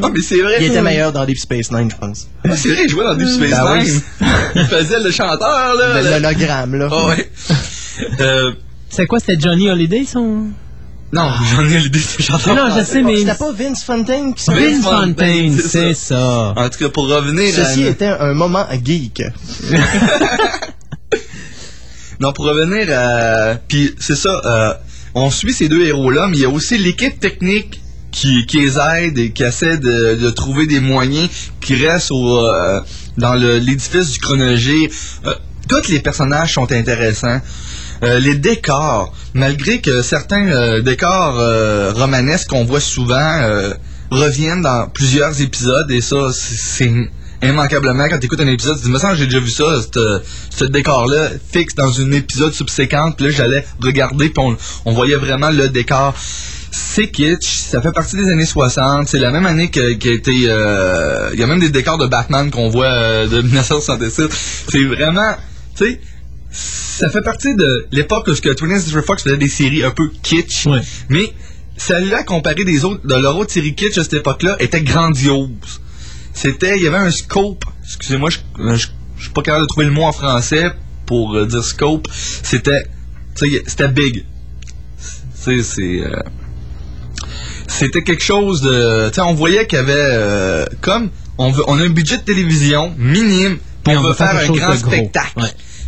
Non 0.01 0.11
mais 0.15 0.21
c'est 0.21 0.41
vrai. 0.41 0.57
Il 0.61 0.67
était 0.67 0.83
meilleur 0.83 1.13
dans 1.13 1.25
Deep 1.25 1.39
Space 1.39 1.71
Nine, 1.71 1.91
je 1.91 1.97
pense. 1.97 2.29
Ah, 2.45 2.57
c'est 2.57 2.71
vrai, 2.71 2.88
il 2.89 2.93
jouait 2.93 3.05
dans 3.05 3.15
Deep 3.15 3.29
Space 3.29 3.51
Ben 3.51 3.79
oui. 3.81 4.03
Il 4.57 4.65
faisait 4.65 5.01
le 5.01 5.11
chanteur 5.11 5.75
là. 5.75 6.01
Le- 6.01 6.05
le- 6.05 6.11
L'hologramme, 6.11 6.75
là. 6.75 6.89
Ah 6.91 7.07
ouais. 7.07 7.31
Euh, 8.21 8.53
C'est 8.91 9.07
quoi, 9.07 9.19
c'était 9.19 9.39
Johnny 9.41 9.69
Holiday, 9.69 10.05
son... 10.05 10.45
non, 11.13 11.31
ai 11.69 11.79
l'idée, 11.81 11.99
c'est 11.99 12.23
chanteur. 12.23 12.55
Non, 12.55 12.73
je 12.79 12.85
sais, 12.85 13.03
mais... 13.03 13.17
C'était 13.17 13.35
pas 13.35 13.51
Vince 13.51 13.83
Fontaine 13.83 14.35
qui 14.35 14.45
s'en 14.45 14.53
Vince 14.53 14.81
Vince 14.81 14.85
Fontaine, 14.85 15.59
c'est 15.59 15.95
ça. 15.95 16.53
En 16.57 16.69
tout 16.69 16.79
cas, 16.79 16.89
pour 16.91 17.09
revenir 17.09 17.53
Ceci 17.53 17.85
à... 17.85 17.89
était 17.89 18.07
un 18.07 18.35
moment 18.35 18.65
geek. 18.85 19.23
Non, 22.21 22.33
pour 22.33 22.47
revenir 22.47 22.89
à... 22.97 23.55
Puis 23.69 23.95
c'est 24.01 24.17
ça, 24.17 24.41
euh, 24.45 24.75
on 25.15 25.31
suit 25.31 25.53
ces 25.53 25.69
deux 25.69 25.83
héros-là, 25.87 26.27
mais 26.29 26.37
il 26.37 26.43
y 26.43 26.45
a 26.47 26.49
aussi 26.51 26.77
l'équipe 26.79 27.19
technique 27.21 27.81
qui, 28.11 28.47
qui 28.47 28.61
les 28.61 28.77
aide 28.79 29.19
et 29.19 29.31
qui 29.33 29.43
essaie 29.43 29.77
de, 29.79 30.15
de 30.15 30.31
trouver 30.31 30.67
des 30.67 30.81
moyens 30.81 31.29
qui 31.61 31.75
restent 31.77 32.11
au, 32.11 32.39
euh, 32.47 32.81
dans 33.17 33.35
l'édifice 33.35 34.11
du 34.13 34.19
chronogire. 34.19 34.91
Euh, 35.27 35.35
tous 35.69 35.89
les 35.89 36.01
personnages 36.01 36.55
sont 36.55 36.71
intéressants. 36.73 37.41
Euh, 38.03 38.19
les 38.21 38.37
décors, 38.37 39.13
malgré 39.35 39.81
que 39.81 40.03
certains 40.03 40.47
euh, 40.49 40.81
décors 40.83 41.39
euh, 41.39 41.93
romanesques 41.95 42.49
qu'on 42.49 42.65
voit 42.65 42.81
souvent 42.81 43.17
euh, 43.43 43.75
reviennent 44.11 44.63
dans 44.63 44.89
plusieurs 44.89 45.41
épisodes, 45.43 45.91
et 45.91 46.01
ça, 46.01 46.31
c'est- 46.33 46.91
immanquablement, 47.43 48.09
quand 48.09 48.19
tu 48.19 48.27
écoutes 48.27 48.41
un 48.41 48.47
épisode, 48.49 48.79
tu 48.79 48.85
dis, 48.87 48.91
me 48.91 48.99
semble 48.99 49.17
j'ai 49.17 49.27
déjà 49.27 49.39
vu 49.41 49.51
ça, 49.51 49.65
ce- 49.95 50.21
ce 50.51 50.65
décor-là, 50.65 51.29
fixe 51.53 51.75
dans 51.75 52.01
un 52.01 52.11
épisode 52.13 52.53
subséquent, 52.53 53.13
puis 53.13 53.27
là, 53.27 53.33
j'allais 53.33 53.65
regarder, 53.81 54.31
puis 54.31 54.43
on, 54.45 54.57
on 54.87 54.93
voyait 54.93 55.17
vraiment 55.17 55.51
le 55.51 55.69
décor. 55.69 56.15
C'est 56.71 57.11
kitsch, 57.11 57.47
ça 57.47 57.81
fait 57.81 57.93
partie 57.93 58.17
des 58.17 58.29
années 58.31 58.45
60, 58.47 59.09
c'est 59.09 59.19
la 59.19 59.31
même 59.31 59.47
année 59.47 59.71
que- 59.71 59.93
qui 59.95 60.09
a 60.09 60.13
été... 60.13 60.33
euh, 60.49 61.31
Il 61.33 61.39
y 61.41 61.43
a 61.43 61.47
même 61.47 61.61
des 61.61 61.71
décors 61.71 61.99
de 61.99 62.07
Batman 62.07 62.51
qu'on 62.51 62.69
voit 62.69 62.87
euh, 62.87 63.27
de 63.27 63.41
1966. 63.41 64.65
C'est 64.71 64.85
vraiment... 64.85 65.35
Tu 65.77 65.85
sais, 65.85 66.01
ça 66.51 67.09
fait 67.11 67.23
partie 67.23 67.55
de 67.55 67.87
l'époque 67.93 68.27
où 68.29 68.35
ce 68.35 68.41
que 68.43 68.49
20th 68.51 68.81
Century 68.81 69.03
Fox 69.05 69.23
faisait 69.23 69.37
des 69.37 69.49
séries 69.49 69.85
un 69.85 69.91
peu 69.93 70.11
kitsch, 70.23 70.67
mais 71.09 71.33
celle-là, 71.77 72.23
comparée 72.25 72.65
des 72.65 72.85
autres, 72.85 73.07
de 73.07 73.15
leur 73.15 73.37
autre 73.37 73.53
série 73.53 73.75
kitsch 73.75 73.97
à 73.99 74.03
cette 74.03 74.15
époque-là, 74.15 74.57
était 74.61 74.81
grandiose. 74.81 75.49
C'était, 76.35 76.77
il 76.77 76.83
y 76.83 76.87
avait 76.89 76.97
un 76.99 77.11
scope. 77.11 77.65
Excusez-moi, 77.85 78.31
je, 78.31 78.39
je 78.75 79.23
suis 79.23 79.33
pas 79.33 79.43
capable 79.43 79.65
de 79.65 79.69
trouver 79.69 79.87
le 79.87 79.93
mot 79.93 80.03
en 80.05 80.13
français 80.13 80.71
pour 81.07 81.35
euh, 81.37 81.47
dire 81.47 81.63
scope. 81.65 82.09
C'était, 82.13 82.85
tu 83.37 83.49
sais, 83.51 83.63
c'était 83.67 83.89
big. 83.89 84.25
Tu 84.25 84.25
sais, 85.35 85.63
c'est, 85.63 86.01
euh, 86.01 86.21
c'était 87.69 88.03
quelque 88.03 88.23
chose 88.23 88.61
de, 88.63 89.09
tu 89.09 89.15
sais, 89.15 89.21
on 89.21 89.35
voyait 89.35 89.67
qu'il 89.67 89.79
y 89.79 89.83
avait 89.83 89.93
euh, 89.97 90.67
comme, 90.81 91.11
on 91.37 91.51
veut, 91.51 91.63
on 91.69 91.79
a 91.79 91.85
un 91.85 91.91
budget 91.91 92.17
de 92.17 92.23
télévision 92.23 92.95
minime, 92.99 93.59
puis 93.85 93.97
on, 93.97 94.03
veut 94.03 94.15
faire, 94.15 94.37
un 94.37 94.47
grand 94.53 94.77
spectacle. 94.77 95.41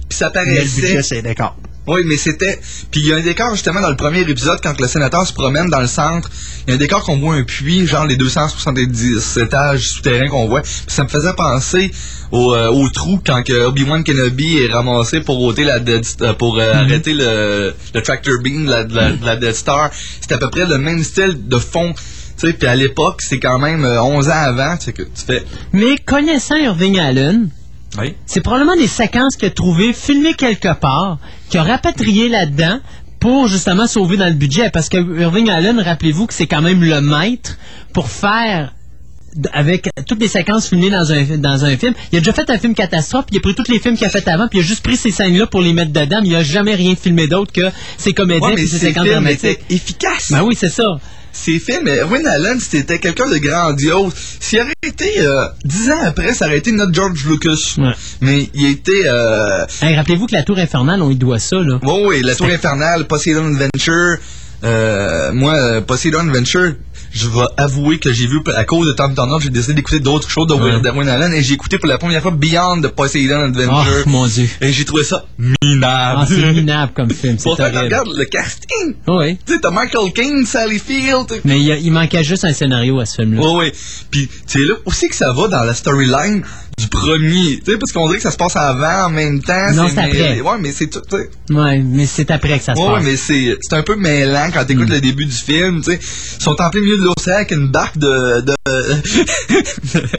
Puis 0.09 0.18
ça 0.18 0.31
Mais 0.35 0.41
le 0.41 0.47
paraissait. 0.55 0.81
budget, 0.81 1.03
c'est 1.03 1.22
d'accord. 1.22 1.57
Oui, 1.87 2.03
mais 2.05 2.16
c'était. 2.16 2.61
Puis 2.91 3.01
il 3.01 3.07
y 3.09 3.12
a 3.12 3.16
un 3.16 3.20
décor 3.20 3.53
justement 3.55 3.81
dans 3.81 3.89
le 3.91 3.97
premier 3.97 4.20
épisode 4.20 4.61
quand 4.62 4.78
le 4.78 4.87
sénateur 4.87 5.26
se 5.26 5.33
promène 5.33 5.66
dans 5.70 5.81
le 5.81 5.87
centre. 5.87 6.31
Il 6.66 6.70
y 6.70 6.72
a 6.72 6.76
un 6.76 6.78
décor 6.78 7.03
qu'on 7.05 7.16
voit 7.18 7.35
un 7.35 7.43
puits, 7.43 7.87
genre 7.87 8.07
les 8.07 8.16
270 8.16 9.39
étages 9.39 9.89
souterrains 9.89 10.28
qu'on 10.28 10.47
voit. 10.47 10.61
Puis 10.61 10.70
ça 10.89 11.05
me 11.05 11.09
faisait 11.09 11.33
penser 11.33 11.91
au, 12.31 12.55
euh, 12.55 12.68
au 12.68 12.89
trou 12.91 13.20
quand 13.24 13.43
que 13.43 13.64
Obi-Wan 13.66 14.05
Kenobi 14.05 14.59
est 14.59 14.72
ramassé 14.72 15.20
pour 15.20 15.41
ôter 15.43 15.64
la 15.64 15.81
Dead, 15.81 16.05
euh, 16.20 16.33
pour 16.35 16.59
euh, 16.59 16.74
arrêter 16.74 17.14
le, 17.14 17.74
le 17.95 18.03
tractor 18.03 18.35
beam 18.43 18.66
de 18.66 18.70
la, 18.70 18.85
de 18.85 18.95
la, 18.95 19.12
de 19.12 19.24
la 19.24 19.37
Death 19.37 19.57
Star. 19.57 19.91
C'est 20.20 20.33
à 20.33 20.39
peu 20.39 20.51
près 20.51 20.66
le 20.66 20.78
même 20.78 21.03
style 21.03 21.49
de 21.49 21.59
fond. 21.59 21.95
Tu 21.95 22.47
sais, 22.47 22.53
puis 22.53 22.68
à 22.68 22.76
l'époque, 22.76 23.20
c'est 23.22 23.39
quand 23.41 23.59
même 23.59 23.85
euh, 23.85 24.03
11 24.03 24.28
ans 24.28 24.33
avant, 24.33 24.76
tu 24.76 24.85
sais 24.85 24.93
que 24.93 25.03
tu 25.03 25.24
fais. 25.26 25.45
Mais 25.72 25.97
connaissant 25.99 26.57
Irving 26.57 26.99
Allen, 26.99 27.51
Oui. 27.99 28.14
c'est 28.26 28.41
probablement 28.41 28.76
des 28.76 28.86
séquences 28.86 29.36
qu'il 29.36 29.49
a 29.49 29.51
trouvées, 29.51 29.93
filmées 29.93 30.34
quelque 30.34 30.72
part, 30.74 31.18
qu'il 31.49 31.59
a 31.59 31.64
rapatriées 31.64 32.28
là-dedans 32.28 32.78
pour 33.18 33.49
justement 33.49 33.86
sauver 33.86 34.16
dans 34.16 34.26
le 34.28 34.34
budget. 34.34 34.70
Parce 34.70 34.88
que 34.88 34.97
Irving 35.20 35.51
Allen, 35.51 35.80
rappelez-vous 35.80 36.26
que 36.26 36.34
c'est 36.34 36.47
quand 36.47 36.62
même 36.62 36.82
le 36.82 37.01
maître 37.01 37.59
pour 37.93 38.09
faire 38.09 38.72
avec 39.53 39.88
toutes 40.09 40.20
les 40.20 40.28
séquences 40.28 40.68
filmées 40.68 40.91
dans 40.91 41.12
un, 41.12 41.22
dans 41.38 41.64
un 41.64 41.76
film. 41.76 41.95
Il 42.12 42.16
a 42.16 42.20
déjà 42.20 42.32
fait 42.32 42.51
un 42.51 42.59
film 42.59 42.74
catastrophe, 42.74 43.26
puis 43.26 43.36
il 43.36 43.38
a 43.38 43.43
pris 43.43 43.55
tous 43.55 43.70
les 43.70 43.78
films 43.78 43.97
qu'il 43.97 44.07
a 44.07 44.11
fait 44.11 44.26
avant, 44.26 44.49
puis 44.49 44.59
il 44.59 44.62
a 44.62 44.64
juste 44.66 44.82
pris 44.82 44.97
ces 44.97 45.11
scènes-là 45.12 45.47
pour 45.47 45.62
les 45.62 45.72
mettre 45.72 45.93
dedans, 45.93 46.18
mais 46.22 46.28
il 46.30 46.34
a 46.34 46.43
jamais 46.43 46.74
rien 46.74 46.97
filmé 46.97 47.28
d'autre 47.28 47.53
que 47.53 47.70
ses 47.97 48.12
Ouais, 48.18 48.24
mais 48.26 48.62
et 48.62 48.66
ses 48.66 48.78
ces 48.78 48.86
séquences 48.88 49.07
dramatiques. 49.07 49.45
étaient 49.45 49.61
efficaces. 49.74 50.32
Ben 50.32 50.43
oui, 50.43 50.55
c'est 50.59 50.68
ça. 50.68 50.99
Ces 51.33 51.59
films, 51.59 51.85
mais 51.85 51.99
Erwin 51.99 52.26
Allen, 52.26 52.59
c'était 52.61 52.99
quelqu'un 52.99 53.28
de 53.28 53.39
grandiose. 53.39 54.12
S'il 54.41 54.61
aurait 54.61 54.72
été 54.83 55.20
euh, 55.20 55.47
dix 55.64 55.91
ans 55.91 56.03
après, 56.05 56.35
ça 56.35 56.47
aurait 56.47 56.59
été 56.59 56.72
notre 56.72 56.93
George 56.93 57.24
Lucas. 57.26 57.76
Mais 58.20 58.49
il 58.55 58.70
était. 58.70 59.03
Euh... 59.07 59.64
Hey, 59.81 59.95
rappelez-vous 59.97 60.26
que 60.26 60.35
la 60.35 60.43
Tour 60.43 60.59
Infernale, 60.59 61.03
on 61.03 61.11
y 61.11 61.16
doit 61.16 61.39
ça, 61.39 61.57
là. 61.57 61.78
Oui, 61.83 62.03
oui, 62.07 62.22
la 62.22 62.35
Tour 62.35 62.49
Infernale, 62.49 63.07
Poseidon 63.07 63.47
Adventure. 63.47 64.18
Euh, 64.62 65.33
moi, 65.33 65.55
euh, 65.55 65.81
Poseidon 65.81 66.20
Adventure, 66.20 66.74
je 67.13 67.29
vais 67.29 67.47
avouer 67.57 67.99
que 67.99 68.13
j'ai 68.13 68.27
vu, 68.27 68.41
à 68.55 68.65
cause 68.65 68.87
de 68.87 68.93
Tom 68.93 69.15
Turner, 69.15 69.37
j'ai 69.41 69.51
décidé 69.51 69.75
d'écouter 69.75 70.01
d'autres 70.01 70.29
choses 70.29 70.51
Ouais. 70.51 70.81
d'Erwin 70.81 71.09
Allen 71.09 71.33
et 71.33 71.43
j'ai 71.43 71.55
écouté 71.55 71.79
pour 71.79 71.89
la 71.89 71.99
première 71.99 72.23
fois 72.23 72.33
Beyond 72.33 72.81
the 72.83 72.89
Poseidon 72.89 73.41
Adventure. 73.41 74.03
Oh, 74.07 74.09
mon 74.09 74.27
Dieu. 74.27 74.49
Et 74.61 74.73
j'ai 74.73 74.85
trouvé 74.85 75.05
ça 75.05 75.25
minable. 75.39 76.21
Ah, 76.23 76.27
c'est 76.27 76.53
minable 76.53 76.93
comme 76.95 77.11
film, 77.11 77.37
c'est 77.39 77.45
Pourtant, 77.45 77.65
regarde 77.65 78.09
le 78.17 78.25
casting. 78.25 78.95
Oui. 79.07 79.39
Tu 79.47 79.55
sais, 79.55 79.61
t'as 79.61 79.71
Michael 79.71 80.13
Caine, 80.13 80.45
Sally 80.45 80.79
Field. 80.79 81.41
Mais 81.45 81.61
il, 81.61 81.93
manquait 81.93 82.25
juste 82.25 82.45
un 82.45 82.53
scénario 82.53 82.99
à 83.01 83.07
ce 83.07 83.17
film-là. 83.23 83.41
Oui, 83.43 83.53
oui. 83.67 83.73
Puis, 84.11 84.29
c'est 84.47 84.61
là 84.65 84.75
aussi 84.87 85.09
que 85.09 85.17
ça 85.17 85.33
va 85.33 85.49
dans 85.49 85.63
la 85.63 85.75
storyline? 85.75 86.43
Du 86.81 86.89
premier. 86.89 87.61
Tu 87.64 87.72
sais, 87.72 87.78
parce 87.78 87.93
qu'on 87.93 88.07
dirait 88.07 88.16
que 88.18 88.22
ça 88.22 88.31
se 88.31 88.37
passe 88.37 88.57
avant, 88.57 89.07
en 89.07 89.11
même 89.11 89.43
temps. 89.43 89.72
Non, 89.72 89.87
c'est 89.89 89.99
après. 90.01 90.41
Ouais, 90.41 90.59
mais 90.61 90.72
c'est 90.72 90.89
tout, 90.89 91.01
tu 91.09 91.16
sais. 91.16 91.31
Ouais, 91.55 91.78
mais 91.78 92.07
c'est 92.07 92.31
après 92.31 92.59
que 92.59 92.64
ça 92.64 92.74
se 92.74 92.81
Ouais, 92.81 92.95
passe. 92.95 93.05
mais 93.05 93.16
c'est 93.16 93.57
c'est 93.61 93.74
un 93.74 93.83
peu 93.83 93.97
mêlant 93.97 94.51
quand 94.53 94.64
t'écoutes 94.64 94.89
Mm. 94.89 94.93
le 94.95 95.01
début 95.01 95.24
du 95.26 95.33
film, 95.33 95.83
tu 95.83 95.93
sais. 95.93 96.01
Ils 96.39 96.43
sont 96.43 96.61
en 96.61 96.70
plein 96.70 96.81
milieu 96.81 96.97
de 96.99 97.03
l'océan 97.05 97.37
avec 97.37 97.51
une 97.51 97.68
barque 97.68 97.99
de... 97.99 98.41
de... 98.41 98.55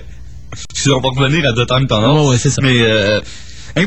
Excusez, 0.53 0.91
on 0.93 0.99
va 0.99 1.09
revenir 1.09 1.49
à 1.49 1.53
The 1.53 1.65
Time 1.67 1.87
Tunnel. 1.87 2.27
ouais, 2.29 2.37
c'est 2.37 2.49
ça. 2.49 2.61
Mais, 2.61 2.77
euh, 2.81 3.19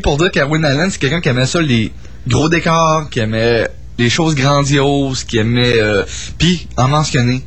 pour 0.03 0.16
dire 0.18 0.31
qu'Erwin 0.31 0.64
Allen, 0.64 0.91
c'est 0.91 0.99
quelqu'un 0.99 1.20
qui 1.20 1.29
aimait 1.29 1.47
ça, 1.47 1.61
les 1.61 1.93
gros 2.27 2.49
décors, 2.49 3.11
qui 3.11 3.20
aimait 3.20 3.68
les 3.99 4.11
choses 4.11 4.35
grandioses, 4.35 5.25
qui 5.25 5.39
aimait... 5.39 5.75
Euh, 5.79 6.03
Puis, 6.39 6.66
en 6.77 6.89
mentionner, 6.89 7.43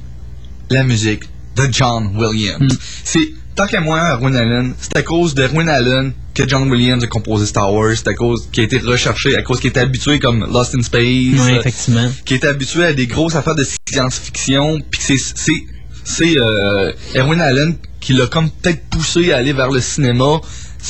la 0.70 0.84
musique 0.84 1.24
de 1.56 1.68
John 1.72 2.12
Williams. 2.16 2.62
Mm. 2.74 2.78
C'est... 3.04 3.20
Tant 3.58 3.66
qu'à 3.66 3.82
moi, 3.82 4.00
Erwin 4.14 4.36
Allen, 4.36 4.74
c'est 4.80 4.96
à 4.98 5.02
cause 5.02 5.34
d'Erwin 5.34 5.68
Allen 5.68 6.14
que 6.36 6.48
John 6.48 6.70
Williams 6.70 7.04
a 7.04 7.08
composé 7.08 7.48
Star 7.48 7.74
Wars. 7.74 7.94
C'est 7.96 8.08
à 8.08 8.14
cause 8.14 8.48
qu'il 8.52 8.62
a 8.62 8.66
été 8.66 8.78
recherché, 8.78 9.36
à 9.36 9.42
cause 9.42 9.60
qu'il 9.60 9.72
était 9.72 9.80
habitué 9.80 10.20
comme 10.20 10.46
Lost 10.54 10.76
in 10.76 10.82
Space. 10.84 11.02
Oui, 11.02 11.40
euh, 11.54 11.60
effectivement. 11.60 12.08
qui 12.24 12.36
était 12.36 12.48
habitué 12.48 12.86
à 12.86 12.94
des 12.94 13.08
grosses 13.08 13.36
affaires 13.36 13.56
de 13.56 13.66
science-fiction, 13.92 14.80
puis 14.92 15.02
c'est 15.04 15.18
c'est 15.18 15.58
c'est 16.04 16.38
euh, 16.38 16.92
Erwin 17.16 17.42
Allen 17.42 17.78
qui 18.00 18.14
l'a 18.14 18.28
comme 18.28 18.52
peut-être 18.52 18.84
poussé 18.92 19.32
à 19.32 19.38
aller 19.38 19.54
vers 19.54 19.72
le 19.72 19.82
cinéma, 19.82 20.40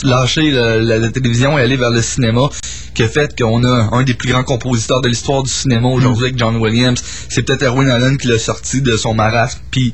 lâcher 0.04 0.52
le- 0.52 0.80
la, 0.82 0.98
la 1.00 1.10
télévision 1.10 1.58
et 1.58 1.62
aller 1.62 1.78
vers 1.78 1.90
le 1.92 2.02
cinéma, 2.02 2.50
qui 2.94 3.04
a 3.04 3.08
fait 3.08 3.34
qu'on 3.36 3.64
a 3.64 3.90
un 3.96 4.04
des 4.04 4.14
plus 4.14 4.30
grands 4.30 4.44
compositeurs 4.44 5.00
de 5.00 5.08
l'histoire 5.08 5.42
du 5.42 5.50
cinéma 5.50 5.88
aujourd'hui 5.88 6.26
avec 6.26 6.38
John 6.38 6.58
Williams. 6.58 7.02
C'est 7.30 7.44
peut-être 7.44 7.64
Erwin 7.64 7.90
Allen 7.90 8.18
qui 8.18 8.28
l'a 8.28 8.38
sorti 8.38 8.82
de 8.82 8.98
son 8.98 9.14
marasme, 9.14 9.60
puis 9.72 9.94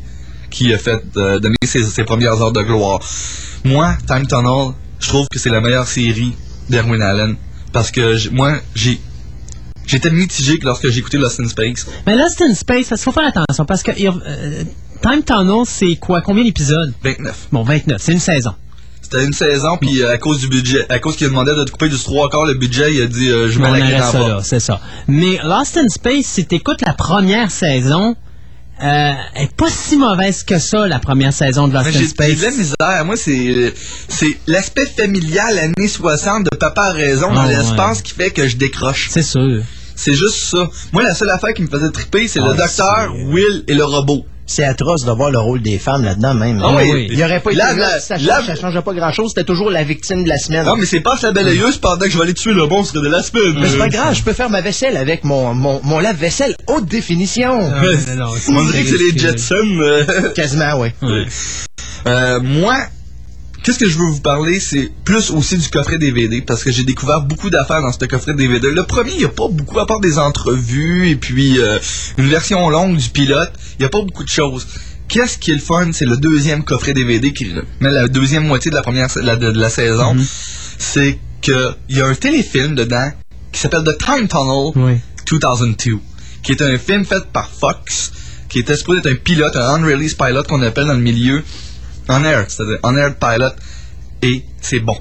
qui 0.53 0.73
a 0.73 0.77
fait 0.77 1.01
euh, 1.17 1.39
donner 1.39 1.55
ses, 1.65 1.83
ses 1.83 2.03
premières 2.03 2.41
heures 2.41 2.53
de 2.53 2.61
gloire. 2.61 2.99
Moi, 3.65 3.97
Time 4.07 4.27
Tunnel, 4.27 4.73
je 4.99 5.07
trouve 5.09 5.27
que 5.29 5.39
c'est 5.39 5.49
la 5.49 5.59
meilleure 5.59 5.87
série 5.87 6.33
d'Erwin 6.69 7.01
Allen, 7.01 7.35
parce 7.73 7.91
que 7.91 8.29
moi, 8.29 8.53
j'ai 8.75 8.99
J'étais 9.85 10.11
mitigé 10.11 10.59
que 10.59 10.65
lorsque 10.65 10.89
j'ai 10.89 10.99
écouté 10.99 11.17
Lost 11.17 11.41
in 11.41 11.47
Space. 11.47 11.85
Mais 12.07 12.15
Lost 12.15 12.41
in 12.41 12.53
Space, 12.55 12.87
il 12.91 12.97
faut 12.97 13.11
faire 13.11 13.27
attention 13.27 13.65
parce 13.65 13.83
que 13.83 13.91
euh, 13.91 14.63
Time 15.01 15.23
Tunnel, 15.25 15.65
c'est 15.65 15.97
quoi? 15.97 16.21
Combien 16.21 16.43
d'épisodes? 16.43 16.93
29. 17.03 17.47
Bon, 17.51 17.63
29, 17.63 18.01
c'est 18.01 18.13
une 18.13 18.19
saison. 18.19 18.53
C'était 19.01 19.25
une 19.25 19.33
saison, 19.33 19.77
puis 19.77 20.01
euh, 20.01 20.13
à 20.13 20.17
cause 20.17 20.39
du 20.39 20.47
budget, 20.47 20.85
à 20.89 20.99
cause 20.99 21.17
qu'il 21.17 21.27
a 21.27 21.29
demandé 21.29 21.53
de 21.53 21.63
te 21.65 21.71
couper 21.71 21.89
du 21.89 21.99
trois 21.99 22.29
quarts 22.29 22.45
le 22.45 22.53
budget, 22.53 22.95
il 22.95 23.01
a 23.01 23.05
dit 23.07 23.29
euh, 23.29 23.49
je 23.49 23.59
m'en 23.59 23.75
ça 23.75 24.39
c'est 24.41 24.61
ça. 24.61 24.79
Mais 25.07 25.37
Lost 25.43 25.77
in 25.77 25.89
Space, 25.89 26.25
si 26.25 26.45
t'écoutes 26.45 26.81
la 26.81 26.93
première 26.93 27.51
saison, 27.51 28.15
euh, 28.82 29.11
elle 29.36 29.43
est 29.43 29.55
pas 29.55 29.69
si 29.69 29.97
mauvaise 29.97 30.43
que 30.43 30.57
ça, 30.59 30.88
la 30.88 30.99
première 30.99 31.32
saison 31.34 31.67
de 31.67 31.74
Lost 31.74 31.88
in 31.88 31.91
J'ai 31.91 31.99
j'ai 31.99 32.07
Space. 32.07 32.38
de 32.39 32.43
la 32.43 32.51
misère. 32.51 33.05
Moi, 33.05 33.15
c'est 33.17 33.74
c'est 34.09 34.38
l'aspect 34.47 34.86
familial 34.86 35.57
années 35.57 35.88
60 35.88 36.45
de 36.51 36.57
Papa 36.57 36.84
a 36.86 36.91
raison 36.91 37.32
dans 37.34 37.41
Ah, 37.41 37.47
ouais. 37.47 37.55
l'espace 37.57 38.01
qui 38.01 38.13
fait 38.13 38.32
que 38.32 38.47
je 38.47 38.57
décroche. 38.57 39.09
C'est 39.11 39.24
sûr. 39.24 39.61
C'est 39.95 40.15
juste 40.15 40.45
ça. 40.49 40.69
Moi, 40.91 41.03
la 41.03 41.13
seule 41.13 41.30
affaire 41.30 41.53
qui 41.53 41.61
me 41.61 41.67
faisait 41.67 41.91
triper, 41.91 42.28
c'est 42.28 42.39
le 42.39 42.47
Ah, 42.49 42.53
docteur, 42.55 43.13
Will 43.28 43.63
et 43.67 43.76
le 43.76 43.86
robot. 43.86 44.26
C'est 44.45 44.65
atroce 44.65 45.05
de 45.05 45.11
voir 45.11 45.31
le 45.31 45.39
rôle 45.39 45.61
des 45.61 45.77
femmes 45.77 46.03
là-dedans, 46.03 46.33
même. 46.33 46.61
Ah 46.63 46.75
oui. 46.75 47.07
Il 47.09 47.15
n'y 47.15 47.23
aurait 47.23 47.39
pas 47.39 47.51
été 47.51 47.59
là, 47.59 47.99
ça, 47.99 48.17
change, 48.17 48.45
ça 48.45 48.55
changeait 48.55 48.81
pas 48.81 48.93
grand-chose. 48.93 49.29
C'était 49.33 49.45
toujours 49.45 49.69
la 49.69 49.83
victime 49.83 50.23
de 50.25 50.29
la 50.29 50.37
semaine. 50.37 50.65
Non, 50.65 50.75
mais 50.75 50.85
c'est 50.85 50.99
pas 50.99 51.17
la 51.23 51.31
balayeuse 51.31 51.77
pendant 51.77 52.05
que 52.05 52.09
je 52.11 52.17
vais 52.17 52.23
aller 52.23 52.33
tuer 52.33 52.53
le 52.53 52.67
monstre 52.67 52.99
de 52.99 53.07
la 53.07 53.23
semaine. 53.23 53.55
Mais 53.61 53.69
c'est 53.69 53.77
pas 53.77 53.87
grave, 53.89 54.13
je 54.15 54.21
peux 54.23 54.33
faire 54.33 54.49
ma 54.49 54.61
vaisselle 54.61 54.97
avec 54.97 55.23
mon, 55.23 55.53
mon, 55.53 55.79
mon 55.83 55.99
lave-vaisselle 55.99 56.55
haute 56.67 56.85
définition. 56.87 57.57
On 57.61 58.65
dirait 58.65 58.83
que 58.83 58.89
c'est 58.89 58.97
les 58.97 59.17
Jetsons. 59.17 59.55
euh. 59.79 60.29
Quasiment, 60.35 60.73
oui. 60.77 60.89
Euh, 62.05 62.39
moi, 62.41 62.75
qu'est-ce 63.64 63.80
que 63.80 63.88
je 63.88 63.97
veux 63.97 64.05
vous 64.05 64.20
parler, 64.22 64.59
c'est 64.59 64.91
plus 65.05 65.32
aussi 65.32 65.57
du 65.57 65.68
coffret 65.70 65.97
DVD, 65.97 66.41
parce 66.41 66.64
que 66.64 66.72
j'ai 66.72 66.84
découvert 66.84 67.22
beaucoup 67.22 67.49
d'affaires 67.49 67.82
dans 67.82 67.91
ce 67.91 68.05
coffret 68.05 68.34
DVD. 68.34 68.70
Le 68.72 68.84
premier, 68.84 69.11
il 69.14 69.18
n'y 69.20 69.26
a 69.26 69.30
pas 69.30 69.47
beaucoup, 69.49 69.80
à 69.80 69.86
part 69.88 69.99
des 70.01 70.20
entrevues, 70.20 71.09
et 71.09 71.16
puis 71.16 71.59
euh, 71.59 71.80
une 72.18 72.28
version 72.28 72.70
longue 72.70 72.97
du 72.97 73.09
pilote, 73.09 73.51
il 73.80 73.82
n'y 73.82 73.86
a 73.86 73.89
pas 73.89 74.01
beaucoup 74.01 74.24
de 74.24 74.30
choses. 74.30 74.68
Qu'est-ce 75.07 75.38
qui 75.38 75.51
est 75.51 75.55
le 75.55 75.59
fun, 75.61 75.91
c'est 75.93 76.05
le 76.05 76.18
deuxième 76.18 76.64
coffret 76.64 76.93
DVD 76.93 77.34
qui 77.34 77.53
met 77.80 77.91
la 77.91 78.07
deuxième 78.07 78.45
moitié 78.47 78.72
de 78.72 78.76
la 78.76 78.82
première 78.82 79.07
la- 79.22 79.36
de, 79.36 79.51
de 79.51 79.59
la 79.59 79.70
saison. 79.70 80.16
C'est 80.80 81.20
que 81.41 81.74
il 81.89 81.97
y 81.97 82.01
a 82.01 82.05
un 82.07 82.16
téléfilm 82.16 82.74
dedans 82.76 83.11
qui 83.51 83.59
s'appelle 83.59 83.84
The 83.84 83.97
Time 83.97 84.28
Tunnel 84.28 84.72
2002, 85.30 85.99
qui 86.41 86.51
est 86.53 86.61
un 86.61 86.78
film 86.78 87.05
fait 87.05 87.24
par 87.32 87.49
Fox, 87.49 88.11
qui 88.49 88.59
était 88.59 88.76
supposé 88.76 88.99
être 88.99 89.07
un 89.11 89.16
pilote, 89.16 89.55
un 89.55 89.76
unreleased 89.76 90.18
pilot 90.18 90.43
qu'on 90.43 90.61
appelle 90.61 90.86
dans 90.88 90.93
le 90.93 90.99
milieu, 90.99 91.43
on 92.09 92.23
air, 92.23 92.45
c'est-à-dire 92.47 92.77
on 92.83 92.95
air 92.95 93.15
pilot, 93.15 93.51
et 94.21 94.43
c'est 94.61 94.79
bon. 94.79 94.97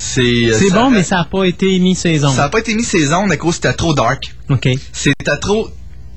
C'est 0.00 0.20
euh, 0.20 0.70
bon, 0.72 0.90
mais 0.90 1.02
ça 1.02 1.16
n'a 1.16 1.24
pas 1.24 1.44
été 1.44 1.78
mis 1.78 1.94
saison. 1.94 2.30
Ça 2.30 2.42
n'a 2.42 2.48
pas 2.48 2.58
été 2.58 2.74
mis 2.74 2.84
saison 2.84 3.28
à 3.30 3.36
cause 3.36 3.56
c'était 3.56 3.72
trop 3.72 3.94
dark. 3.94 4.34
OK. 4.50 4.68
C'était 4.92 5.36
trop, 5.38 5.70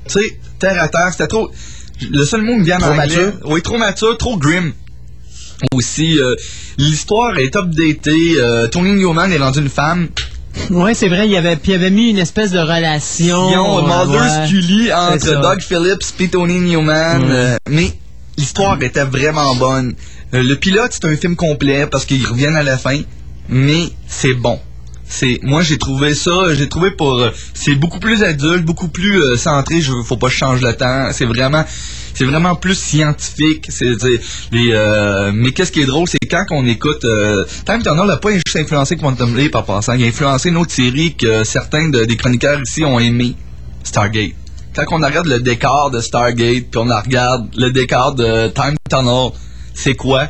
tu 0.08 0.20
sais, 0.20 0.40
terre 0.60 0.82
à 0.82 0.88
terre. 0.88 1.10
C'était 1.12 1.28
trop. 1.28 1.52
Le 2.10 2.26
seul 2.26 2.42
mot 2.42 2.54
qui 2.54 2.60
me 2.60 2.66
vient 2.66 2.82
en 2.82 2.96
mature? 2.96 3.34
Oui, 3.46 3.62
trop 3.62 3.78
mature, 3.78 4.18
trop 4.18 4.38
grim. 4.38 4.74
Aussi, 5.74 6.20
euh, 6.20 6.36
l'histoire 6.78 7.38
est 7.38 7.56
updatée. 7.56 8.36
Euh, 8.38 8.68
Tony 8.68 8.94
Newman 8.94 9.32
est 9.32 9.38
rendu 9.38 9.60
une 9.60 9.70
femme. 9.70 10.10
Ouais, 10.70 10.94
c'est 10.94 11.08
vrai, 11.08 11.30
il 11.30 11.36
avait, 11.36 11.56
puis 11.56 11.72
il 11.72 11.76
avait 11.76 11.92
mis 11.92 12.10
une 12.10 12.18
espèce 12.18 12.52
de 12.52 12.60
relation. 12.60 13.52
Ils 13.52 13.58
ont 13.58 13.78
euh, 13.78 14.06
Mulder 14.06 14.20
ouais. 14.20 14.48
Scully 14.48 14.94
entre. 14.94 15.42
Doug 15.42 15.62
Phillips 15.62 16.20
et 16.20 16.28
Tony 16.30 16.60
Newman. 16.60 17.24
Ouais. 17.24 17.30
euh, 17.32 17.56
mais 17.70 17.94
l'histoire 18.42 18.82
était 18.82 19.06
vraiment 19.06 19.56
bonne. 19.56 19.94
Euh, 20.34 20.42
le 20.44 20.56
pilote, 20.56 20.92
c'est 20.96 21.06
un 21.06 21.16
film 21.16 21.36
complet 21.36 21.86
parce 21.92 22.06
qu'ils 22.06 22.26
reviennent 22.26 22.56
à 22.56 22.64
la 22.64 22.78
fin. 22.78 23.00
Mais 23.50 23.84
c'est 24.08 24.34
bon. 24.34 24.60
C'est 25.14 25.40
moi 25.44 25.62
j'ai 25.62 25.78
trouvé 25.78 26.16
ça, 26.16 26.54
j'ai 26.58 26.70
trouvé 26.70 26.90
pour 26.92 27.20
euh, 27.20 27.32
c'est 27.54 27.76
beaucoup 27.76 28.00
plus 28.00 28.24
adulte, 28.24 28.64
beaucoup 28.64 28.88
plus 28.88 29.22
euh, 29.22 29.36
centré, 29.36 29.82
je 29.82 29.92
faut 30.06 30.16
pas 30.16 30.28
que 30.28 30.34
je 30.34 30.38
change 30.38 30.62
le 30.62 30.74
temps, 30.74 31.10
c'est 31.12 31.26
vraiment 31.26 31.66
c'est 32.14 32.24
vraiment 32.24 32.56
plus 32.56 32.76
scientifique, 32.80 33.66
c'est 33.70 33.92
mais 35.34 35.52
qu'est-ce 35.52 35.72
qui 35.74 35.82
est 35.82 35.86
drôle, 35.86 36.08
c'est 36.08 36.18
quand 36.30 36.46
on 36.52 36.66
écoute 36.66 37.04
euh, 37.04 37.44
Time 37.66 37.84
Turner 37.84 38.06
n'a 38.06 38.16
pas 38.18 38.32
juste 38.32 38.56
influencé 38.56 38.96
Quantum 38.96 39.36
Leap 39.36 39.54
en 39.56 39.64
passant, 39.64 39.94
il 39.94 40.04
a 40.06 40.08
influencé 40.08 40.48
une 40.48 40.56
autre 40.58 40.72
série 40.72 41.14
que 41.16 41.44
certains 41.44 41.90
de- 41.90 42.06
des 42.06 42.16
chroniqueurs 42.16 42.62
ici 42.62 42.86
ont 42.86 42.98
aimé, 43.00 43.36
Stargate. 43.84 44.32
Quand 44.76 44.84
on 44.92 45.06
regarde 45.06 45.28
le 45.28 45.40
décor 45.40 45.92
de 45.92 46.00
Stargate, 46.00 46.66
puis 46.72 46.78
on 46.78 46.86
regarde 46.86 47.50
le 47.58 47.70
décor 47.72 48.16
de 48.16 48.48
Time 48.50 48.76
Tunnel, 48.90 49.32
c'est 49.74 49.96
quoi? 49.96 50.28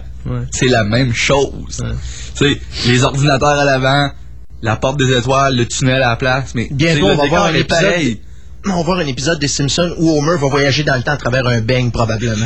C'est 0.52 0.68
la 0.68 0.84
même 0.84 1.14
chose. 1.14 1.82
Tu 2.38 2.54
sais, 2.54 2.62
les 2.88 3.04
ordinateurs 3.04 3.60
à 3.60 3.66
l'avant, 3.66 4.10
la 4.62 4.76
porte 4.76 4.98
des 4.98 5.16
étoiles, 5.16 5.56
le 5.56 5.66
tunnel 5.68 6.02
à 6.04 6.10
la 6.10 6.16
place, 6.16 6.54
mais 6.56 6.68
Bientôt, 6.72 7.06
on 7.06 7.10
le 7.10 7.16
va 7.16 7.24
décor 7.24 7.38
voir 7.40 7.46
un 7.50 7.54
épisode. 7.56 7.82
pareil. 7.84 8.22
On 8.68 8.76
va 8.78 8.84
voir 8.84 9.00
un 9.00 9.08
épisode 9.08 9.40
des 9.40 9.48
Simpsons 9.48 9.92
où 9.98 10.12
Homer 10.20 10.38
va 10.40 10.48
voyager 10.48 10.84
dans 10.84 10.96
le 10.96 11.02
temps 11.02 11.14
à 11.14 11.18
travers 11.18 11.48
un 11.48 11.62
beigne, 11.62 11.90
probablement. 11.92 12.46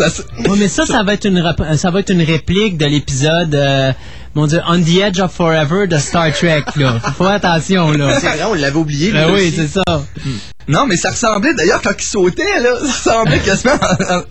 Ouais, 0.00 0.56
mais 0.58 0.68
ça, 0.68 0.86
ça 0.86 1.02
va 1.02 1.12
être 1.14 1.26
une, 1.26 1.38
rap- 1.40 1.76
ça 1.76 1.90
va 1.90 2.00
être 2.00 2.10
une 2.10 2.22
réplique 2.22 2.78
de 2.78 2.86
l'épisode, 2.86 3.54
euh, 3.54 3.92
mon 4.34 4.46
Dieu, 4.46 4.60
On 4.68 4.80
the 4.80 4.96
Edge 5.00 5.18
of 5.20 5.32
Forever 5.32 5.86
de 5.88 5.98
Star 5.98 6.32
Trek, 6.32 6.64
là. 6.76 7.00
Faut 7.16 7.24
faire 7.24 7.32
attention, 7.34 7.90
là. 7.92 8.18
C'est 8.20 8.28
vrai, 8.28 8.44
on 8.48 8.54
l'avait 8.54 8.76
oublié. 8.76 9.10
Ben 9.12 9.26
lui 9.28 9.34
oui, 9.34 9.52
c'est 9.54 9.66
ça. 9.68 9.82
Non, 10.68 10.86
mais 10.86 10.96
ça 10.96 11.10
ressemblait 11.10 11.52
d'ailleurs 11.54 11.82
quand 11.82 11.94
il 11.98 12.04
sautait, 12.04 12.60
là, 12.60 12.76
ça 12.80 12.92
ressemblait 13.20 13.40
quasiment 13.40 13.72
Ah 13.80 14.22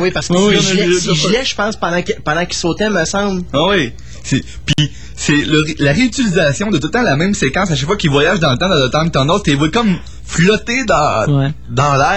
oui, 0.00 0.10
parce 0.10 0.28
que 0.28 0.34
Oui, 0.34 0.56
oui, 0.58 0.62
s'il 0.62 1.10
oui. 1.10 1.16
gelait, 1.16 1.44
je 1.44 1.54
pense, 1.54 1.76
pendant 1.76 2.02
qu'il 2.02 2.16
pendant 2.16 2.44
qu'il 2.44 2.56
sautait, 2.56 2.90
me 2.90 3.04
semble. 3.06 3.42
Ah 3.54 3.64
oui. 3.68 3.92
C'est- 4.22 4.42
Puis 4.66 4.90
c'est 5.16 5.36
le- 5.36 5.64
la 5.78 5.92
réutilisation 5.92 6.70
de 6.70 6.76
tout 6.78 6.88
le 6.88 6.92
temps 6.92 7.02
la 7.02 7.16
même 7.16 7.32
séquence 7.32 7.70
à 7.70 7.76
chaque 7.76 7.86
fois 7.86 7.96
qu'il 7.96 8.10
voyage 8.10 8.40
dans 8.40 8.50
le 8.52 8.58
temps 8.58 8.68
dans 8.68 8.74
le 8.74 8.90
Time 8.90 9.10
Tunnel, 9.10 9.40
t'es 9.42 9.54
vois 9.54 9.70
comme 9.70 9.96
flotter 10.26 10.84
dans, 10.84 11.50
dans 11.70 11.94
l'air. 11.94 12.16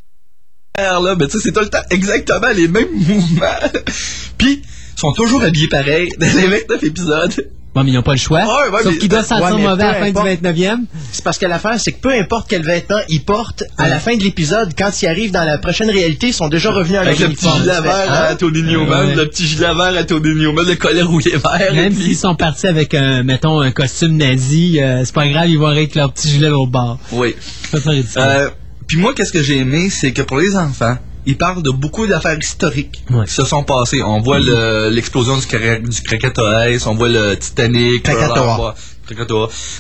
Là, 0.78 1.16
mais 1.18 1.28
tu 1.28 1.34
sais, 1.34 1.44
c'est 1.44 1.52
tout 1.52 1.60
le 1.60 1.70
temps 1.70 1.82
exactement 1.90 2.48
les 2.56 2.68
mêmes 2.68 2.88
mouvements. 2.94 3.46
Puis, 4.38 4.62
sont 5.00 5.12
toujours 5.14 5.44
habillés 5.44 5.68
pareil 5.68 6.10
dans 6.20 6.26
les 6.28 6.48
29 6.48 6.84
épisodes. 6.84 7.48
Bon, 7.76 7.84
mais 7.84 7.92
ils 7.92 7.94
n'ont 7.94 8.02
pas 8.02 8.14
le 8.14 8.18
choix. 8.18 8.40
Ouais, 8.40 8.70
ouais, 8.72 8.82
Sauf 8.84 8.98
qu'ils 8.98 9.10
doivent 9.10 9.24
sentir 9.28 9.60
mauvais 9.60 9.84
à 9.84 9.92
la 9.92 9.94
fin 10.00 10.06
importe. 10.08 10.28
du 10.28 10.48
29e. 10.48 10.78
C'est 11.12 11.24
parce 11.24 11.38
que 11.38 11.46
l'affaire, 11.46 11.80
c'est 11.80 11.92
que 11.92 12.00
peu 12.02 12.12
importe 12.12 12.48
quel 12.50 12.64
vêtement 12.64 12.98
ils 13.10 13.24
portent, 13.24 13.64
à 13.78 13.88
la 13.88 14.00
fin 14.00 14.18
de 14.18 14.24
l'épisode, 14.24 14.72
quand 14.76 14.90
ils 15.04 15.08
arrivent 15.08 15.32
dans 15.32 15.44
la 15.44 15.60
prochaine 15.60 15.92
réalité, 15.92 16.30
ils 16.30 16.34
sont 16.34 16.48
déjà 16.48 16.72
revenus 16.72 16.98
à 16.98 17.04
leur 17.04 17.14
Avec 17.14 17.20
le 17.20 17.30
petit 17.36 17.48
gilet 17.48 17.80
vert 17.80 18.12
Hein? 18.12 18.26
à 18.30 18.36
Tony 18.36 18.64
Newman, 18.64 19.14
le 19.16 19.28
petit 19.30 19.46
gilet 19.46 19.68
vert 19.68 19.96
à 19.96 20.04
Tony 20.04 20.34
Newman, 20.34 20.66
le 20.66 20.76
collet 20.78 21.04
rouillé 21.04 21.34
vert. 21.38 21.74
Même 21.76 21.94
s'ils 21.94 22.18
sont 22.18 22.34
partis 22.34 22.66
avec, 22.66 22.96
un, 22.96 23.22
mettons, 23.22 23.60
un 23.62 23.70
costume 23.72 24.18
nazi, 24.18 24.80
euh, 24.82 25.04
c'est 25.06 25.14
pas 25.14 25.28
grave, 25.28 25.48
ils 25.48 25.60
vont 25.60 25.68
arriver 25.68 25.82
avec 25.82 25.94
leur 25.96 26.12
petit 26.12 26.28
gilet 26.30 26.50
au 26.50 26.66
bord. 26.66 26.98
Oui. 27.12 27.36
C'est 27.72 27.84
pas 27.84 27.92
ridicule. 27.92 28.14
Euh, 28.18 28.50
Puis 28.88 28.98
moi, 28.98 29.14
qu'est-ce 29.16 29.32
que 29.32 29.44
j'ai 29.44 29.58
aimé, 29.60 29.92
c'est 29.92 30.12
que 30.12 30.24
pour 30.24 30.40
les 30.40 30.56
enfants, 30.56 30.98
ils 31.30 31.38
parlent 31.38 31.64
de 31.64 31.72
beaucoup 31.84 32.06
d'affaires 32.08 32.38
historiques 32.48 33.04
qui 33.26 33.34
se 33.40 33.46
sont 33.46 33.64
passées. 33.64 34.02
On 34.04 34.20
voit 34.22 34.40
le- 34.50 34.90
l'explosion 34.96 35.36
du, 35.38 35.46
du 35.46 36.02
Krakatoa 36.08 36.66
on 36.88 36.96
voit 36.96 37.10
le 37.10 37.36
Titanic, 37.38 38.04
Krakatoa. 38.04 38.76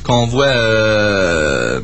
Qu'on 0.05 0.25
voit 0.27 0.45
euh, 0.47 1.79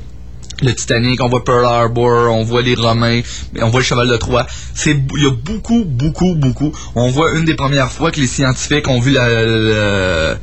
le 0.62 0.74
Titanic, 0.74 1.22
on 1.22 1.30
voit 1.30 1.44
Pearl 1.44 1.66
Harbor, 1.66 2.32
on 2.34 2.44
voit 2.44 2.62
les 2.62 2.76
Romains, 2.76 3.22
on 3.62 3.70
voit 3.70 3.82
le 3.82 3.86
cheval 3.86 4.08
de 4.08 4.18
Troie. 4.18 4.46
C'est 4.74 4.96
il 5.18 5.24
y 5.24 5.28
a 5.28 5.32
beaucoup, 5.32 5.84
beaucoup, 5.86 6.34
beaucoup. 6.36 6.72
On 6.96 7.08
voit 7.10 7.32
une 7.34 7.46
des 7.46 7.56
premières 7.56 7.92
fois 7.92 8.12
que 8.12 8.20
les 8.20 8.28
scientifiques 8.28 8.88
ont 8.88 9.00
vu 9.00 9.12
la, 9.12 9.28
la- 9.44 10.38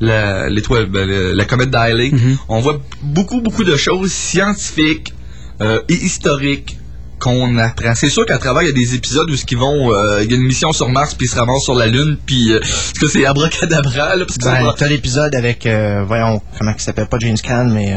la- 0.00 0.48
l'étoile, 0.48 0.86
ben, 0.86 1.08
la 1.08 1.44
comète 1.44 1.70
Daily. 1.70 2.12
On 2.48 2.60
voit 2.60 2.80
beaucoup, 3.02 3.40
beaucoup 3.40 3.64
de 3.64 3.76
choses 3.76 4.12
scientifiques 4.12 5.12
euh, 5.60 5.80
et 5.88 5.94
historiques 5.94 6.77
qu'on 7.18 7.58
apprend. 7.58 7.94
C'est 7.94 8.10
sûr 8.10 8.26
qu'à 8.26 8.38
travers, 8.38 8.62
il 8.62 8.66
y 8.66 8.70
a 8.70 8.74
des 8.74 8.94
épisodes 8.94 9.30
où 9.30 9.36
ce 9.36 9.44
qu'ils 9.44 9.58
vont, 9.58 9.92
euh, 9.92 10.22
il 10.22 10.30
y 10.30 10.34
a 10.34 10.36
une 10.36 10.44
mission 10.46 10.72
sur 10.72 10.88
Mars, 10.88 11.14
puis 11.14 11.26
ils 11.26 11.30
se 11.30 11.36
ramassent 11.36 11.64
sur 11.64 11.74
la 11.74 11.86
Lune, 11.86 12.16
puis 12.26 12.52
euh, 12.52 12.60
parce 12.60 12.98
que 13.00 13.08
c'est 13.08 13.24
abracadabra, 13.26 14.16
là, 14.16 14.24
parce 14.24 14.38
que 14.38 14.44
Ben, 14.44 14.72
t'as 14.76 14.88
l'épisode 14.88 15.34
avec, 15.34 15.66
euh, 15.66 16.04
voyons, 16.06 16.40
comment 16.58 16.72
il 16.76 16.80
s'appelle, 16.80 17.06
pas 17.06 17.18
James 17.18 17.38
Caan, 17.42 17.66
mais... 17.66 17.94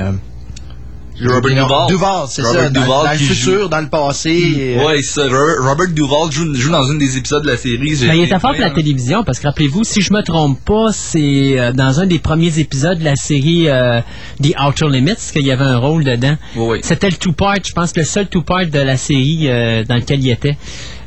Robert 1.28 1.51
Duvall. 1.55 1.88
Duvall, 1.88 2.26
c'est 2.30 2.41
Robert 2.41 2.61
ça. 2.63 2.69
Dans, 2.69 2.82
Duvall 2.82 3.05
dans 3.05 3.11
le 3.11 3.17
futur, 3.17 3.61
joue- 3.63 3.67
dans 3.67 3.82
le 3.82 3.89
passé. 3.89 4.76
euh, 4.78 4.86
Ouais, 4.86 5.01
c'est 5.01 5.22
ça. 5.22 5.28
Robert, 5.28 5.88
Duvall 5.89 6.32
joue, 6.32 6.53
joue 6.55 6.72
dans 6.72 6.84
une 6.89 6.97
des 6.97 7.17
épisodes 7.17 7.43
de 7.43 7.47
la 7.47 7.57
série. 7.57 7.78
Ben, 8.01 8.13
il 8.15 8.24
était 8.24 8.39
fort 8.39 8.51
pour 8.51 8.61
la 8.61 8.69
télévision 8.72 9.24
parce 9.24 9.39
que 9.39 9.47
rappelez-vous, 9.47 9.84
si 9.84 10.01
je 10.01 10.11
me 10.13 10.22
trompe 10.24 10.59
pas, 10.65 10.88
c'est 10.91 11.59
euh, 11.59 11.72
dans 11.74 11.99
un 11.99 12.05
des 12.05 12.19
premiers 12.19 12.57
épisodes 12.59 12.97
de 12.99 13.03
la 13.05 13.15
série 13.15 13.67
euh, 13.69 14.01
The 14.41 14.53
Outer 14.65 14.88
Limits 14.89 15.15
qu'il 15.32 15.45
y 15.45 15.51
avait 15.51 15.63
un 15.65 15.78
rôle 15.78 16.03
dedans. 16.03 16.36
Oui. 16.55 16.80
C'était 16.84 17.09
le 17.09 17.15
two-part, 17.17 17.55
je 17.65 17.74
pense, 17.74 17.95
le 17.95 18.03
seul 18.03 18.28
two-part 18.28 18.65
de 18.67 18.80
la 18.80 18.97
série 18.97 19.47
euh, 19.49 19.84
dans 19.84 19.95
lequel 19.95 20.24
il 20.24 20.30
était. 20.32 20.57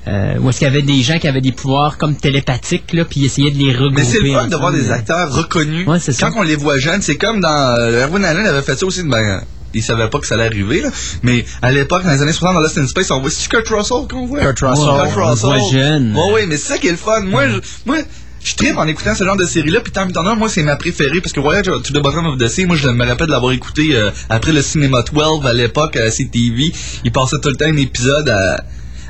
Euh, 0.07 0.35
où 0.39 0.51
est-ce 0.51 0.59
qu'il 0.59 0.67
y 0.69 0.71
avait 0.71 0.83
des 0.83 1.01
gens 1.01 1.19
qui 1.19 1.27
avaient 1.29 1.41
des 1.41 1.53
pouvoirs 1.53 1.97
comme 1.97 2.15
télépathiques, 2.15 2.93
là, 2.93 3.07
puis 3.07 3.21
ils 3.21 3.25
essayaient 3.25 3.51
de 3.51 3.57
les 3.57 3.73
regrouper. 3.73 4.03
Mais 4.03 4.05
c'est 4.05 4.21
le 4.21 4.33
fun 4.33 4.43
de 4.43 4.49
ensemble. 4.49 4.57
voir 4.57 4.73
des 4.73 4.91
acteurs 4.91 5.35
reconnus. 5.35 5.87
Ouais, 5.87 5.99
c'est 5.99 6.13
ça. 6.13 6.29
Quand 6.29 6.41
on 6.41 6.43
les 6.43 6.57
voit 6.57 6.77
jeunes, 6.77 7.01
c'est 7.01 7.17
comme 7.17 7.41
dans. 7.41 7.49
Euh, 7.79 8.03
Erwin 8.07 8.23
Allen 8.23 8.47
avait 8.47 8.61
fait 8.61 8.79
ça 8.79 8.85
aussi. 8.85 9.03
Ben, 9.03 9.41
il 9.75 9.83
savait 9.83 10.09
pas 10.09 10.19
que 10.19 10.27
ça 10.27 10.35
allait 10.35 10.47
arriver, 10.47 10.81
là. 10.81 10.91
Mais 11.23 11.45
à 11.63 11.73
l'époque, 11.73 12.05
dans 12.05 12.11
les 12.13 12.23
années 12.23 12.33
60, 12.33 12.55
dans 12.55 12.61
Lost 12.61 12.79
in 12.79 12.87
Space, 12.87 13.11
on 13.11 13.21
voit. 13.21 13.31
C'est 13.31 13.49
Kurt 13.49 13.69
Russell 13.69 14.07
qu'on 14.11 14.27
voit? 14.27 14.41
Kurt 14.41 14.61
Russell. 14.61 14.85
Ouais, 15.03 15.11
on 15.25 15.31
le 15.31 15.35
voit 15.49 15.71
jeune. 15.73 16.17
Ouais, 16.17 16.33
ouais, 16.33 16.47
mais 16.47 16.57
c'est 16.57 16.69
ça 16.69 16.79
qui 16.79 16.89
est 16.89 16.93
le 16.93 16.97
fun. 16.97 17.21
Moi, 17.23 17.49
je, 17.49 17.59
moi, 17.87 17.99
je 18.43 18.55
tripe 18.57 18.77
en 18.77 18.87
écoutant 18.87 19.15
ce 19.15 19.25
genre 19.25 19.37
de 19.37 19.47
série-là. 19.47 19.81
Puis 19.81 19.93
Time 19.93 20.13
Turner, 20.13 20.35
moi, 20.37 20.49
c'est 20.49 20.63
ma 20.63 20.77
préférée. 20.77 21.21
Parce 21.21 21.33
que 21.33 21.41
Voyage 21.41 21.65
to 21.67 21.81
the 21.81 21.99
Bottom 22.03 22.27
of 22.27 22.39
the 22.39 22.49
Sea, 22.49 22.67
moi, 22.67 22.77
je 22.77 22.89
me 22.89 23.05
rappelle 23.07 23.27
de 23.29 23.33
l'avoir 23.33 23.53
écouté 23.53 23.91
euh, 23.95 24.11
après 24.29 24.53
le 24.53 24.61
Cinéma 24.63 25.03
12 25.03 25.47
à 25.47 25.53
l'époque 25.53 25.97
à 25.97 26.11
CTV. 26.11 26.73
Il 27.05 27.13
passait 27.13 27.37
tout 27.43 27.49
le 27.49 27.57
temps 27.57 27.65
un 27.67 27.77
épisode 27.77 28.29
à- 28.29 28.63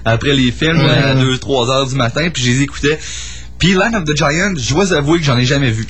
après 0.04 0.34
les 0.34 0.52
films 0.52 0.80
à 0.80 1.14
2-3 1.14 1.70
heures 1.70 1.86
du 1.86 1.94
matin. 1.96 2.28
Puis 2.32 2.42
je 2.44 2.50
les 2.50 2.62
écoutais. 2.62 2.98
Puis 3.58 3.72
Land 3.74 3.94
of 3.94 4.04
the 4.04 4.16
Giant, 4.16 4.54
je 4.56 4.74
dois 4.74 4.92
avouer 4.92 5.18
que 5.20 5.24
j'en 5.24 5.38
ai 5.38 5.44
jamais 5.44 5.70
vu. 5.70 5.86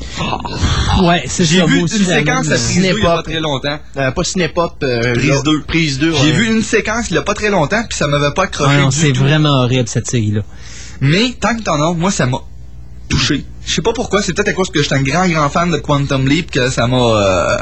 Ouais, 1.02 1.24
c'est 1.26 1.44
J'ai 1.44 1.64
vu 1.66 1.82
aussi, 1.82 1.98
une 1.98 2.04
séquence 2.04 2.46
à 2.50 2.54
Prise 2.54 2.76
2 2.76 2.80
il 2.82 2.84
y 2.84 2.90
a 3.06 3.16
pas 3.16 3.22
très 3.22 3.40
longtemps. 3.40 3.78
euh, 3.96 4.10
pas 4.12 4.22
Cinépop. 4.24 4.76
euh, 4.82 5.14
Prise 5.14 5.28
là, 5.30 5.42
2. 5.44 5.62
Prise 5.62 5.98
2. 5.98 6.12
J'ai 6.12 6.20
ouais. 6.22 6.30
vu 6.32 6.46
une 6.46 6.62
séquence 6.62 7.06
il 7.10 7.14
y 7.14 7.18
a 7.18 7.22
pas 7.22 7.34
très 7.34 7.50
longtemps, 7.50 7.82
puis 7.88 7.96
ça 7.98 8.06
m'avait 8.06 8.32
pas 8.32 8.44
accroché 8.44 8.76
Ouais, 8.76 8.88
c'est 8.92 9.12
vraiment 9.16 9.62
horrible 9.64 9.88
cette 9.88 10.08
série-là. 10.08 10.42
Mais 11.00 11.34
tant 11.40 11.56
que 11.56 11.62
t'en 11.62 11.82
as, 11.82 11.92
moi 11.94 12.10
ça 12.10 12.26
m'a 12.26 12.38
touché. 13.08 13.44
Je 13.66 13.74
sais 13.74 13.82
pas 13.82 13.92
pourquoi, 13.92 14.22
c'est 14.22 14.34
peut-être 14.34 14.48
à 14.48 14.52
cause 14.52 14.70
que 14.70 14.80
j'étais 14.82 14.94
un 14.94 15.02
grand 15.02 15.26
grand 15.26 15.48
fan 15.48 15.70
de 15.70 15.78
Quantum 15.78 16.28
Leap 16.28 16.50
que 16.50 16.70
ça 16.70 16.86
m'a 16.86 16.96
euh, 16.96 17.56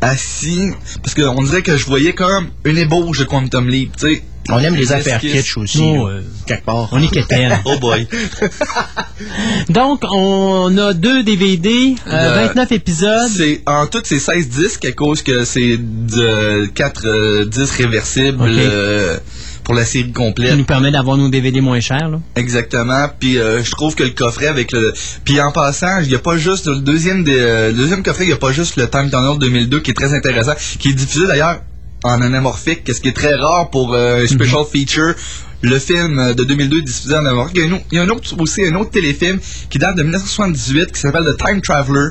assis. 0.00 0.70
Parce 1.02 1.14
qu'on 1.14 1.42
dirait 1.42 1.62
que 1.62 1.76
je 1.76 1.84
voyais 1.86 2.14
comme 2.14 2.48
une 2.64 2.78
ébauche 2.78 3.18
de 3.18 3.24
Quantum 3.24 3.68
Leap, 3.68 3.96
tu 3.96 4.06
sais. 4.16 4.22
On 4.52 4.58
aime 4.58 4.74
les 4.76 4.92
affaires 4.92 5.20
kitsch 5.20 5.56
aussi. 5.56 5.80
Oh, 5.82 6.08
là, 6.08 6.14
euh, 6.14 6.20
quelque 6.46 6.64
part. 6.64 6.88
On 6.92 7.02
est 7.02 7.08
quétaine. 7.08 7.58
Oh 7.64 7.78
boy. 7.78 8.06
Donc, 9.68 10.02
on 10.10 10.76
a 10.78 10.92
deux 10.94 11.22
DVD, 11.22 11.94
euh, 12.08 12.42
Le- 12.42 12.46
29 12.48 12.72
épisodes. 12.72 13.30
C'est 13.34 13.62
en 13.66 13.86
tout 13.86 14.00
c'est 14.04 14.18
16 14.18 14.48
disques 14.48 14.84
à 14.84 14.92
cause 14.92 15.22
que 15.22 15.44
c'est 15.44 15.76
de 15.78 16.66
4 16.66 17.44
disques 17.44 17.76
réversibles 17.78 18.42
euh, 18.42 19.18
pour 19.64 19.74
la 19.74 19.84
série 19.84 20.06
qui 20.06 20.12
complète. 20.12 20.56
nous 20.56 20.64
permet 20.64 20.90
d'avoir 20.90 21.16
nos 21.16 21.28
DVD 21.28 21.60
moins 21.60 21.80
chers. 21.80 22.08
Là. 22.08 22.18
Exactement. 22.36 23.08
Puis 23.18 23.38
euh, 23.38 23.62
je 23.62 23.70
trouve 23.70 23.94
que 23.94 24.02
le 24.04 24.10
coffret 24.10 24.46
avec 24.46 24.72
le. 24.72 24.92
Puis 25.24 25.40
en 25.40 25.52
passant, 25.52 26.00
il 26.02 26.08
n'y 26.08 26.14
a 26.14 26.18
pas 26.18 26.36
juste 26.36 26.66
le 26.66 26.76
deuxième 26.80 27.22
des, 27.24 27.38
euh, 27.38 27.68
le 27.68 27.74
deuxième 27.74 28.02
coffret, 28.02 28.24
il 28.24 28.28
n'y 28.28 28.32
a 28.32 28.36
pas 28.38 28.52
juste 28.52 28.76
le 28.76 28.88
Time 28.88 29.10
Tunnel 29.10 29.38
2002 29.38 29.80
qui 29.80 29.90
est 29.90 29.94
très 29.94 30.14
intéressant, 30.14 30.54
qui 30.78 30.88
est 30.90 30.94
diffusé 30.94 31.26
d'ailleurs 31.26 31.60
en 32.04 32.20
anamorphique, 32.22 32.82
ce 32.92 33.00
qui 33.00 33.08
est 33.08 33.12
très 33.16 33.34
rare 33.34 33.70
pour 33.70 33.94
euh, 33.94 34.24
un 34.24 34.26
special 34.26 34.64
feature. 34.70 35.14
Le 35.62 35.78
film 35.78 36.34
de 36.34 36.44
2002 36.44 36.78
est 36.78 36.82
diffusé 36.82 37.14
en 37.14 37.18
anamorphique. 37.18 37.58
Il 37.58 37.64
y 37.64 37.66
a, 37.66 37.70
un 37.70 37.72
autre- 37.74 37.84
il 37.92 37.96
y 37.96 37.98
a 37.98 38.02
un 38.04 38.08
autre, 38.08 38.34
aussi 38.40 38.64
un 38.66 38.74
autre 38.76 38.90
téléfilm 38.90 39.38
qui 39.68 39.78
date 39.78 39.96
de 39.96 40.02
1978 40.02 40.92
qui 40.92 41.00
s'appelle 41.00 41.24
The 41.24 41.36
Time 41.36 41.60
Traveler 41.60 42.10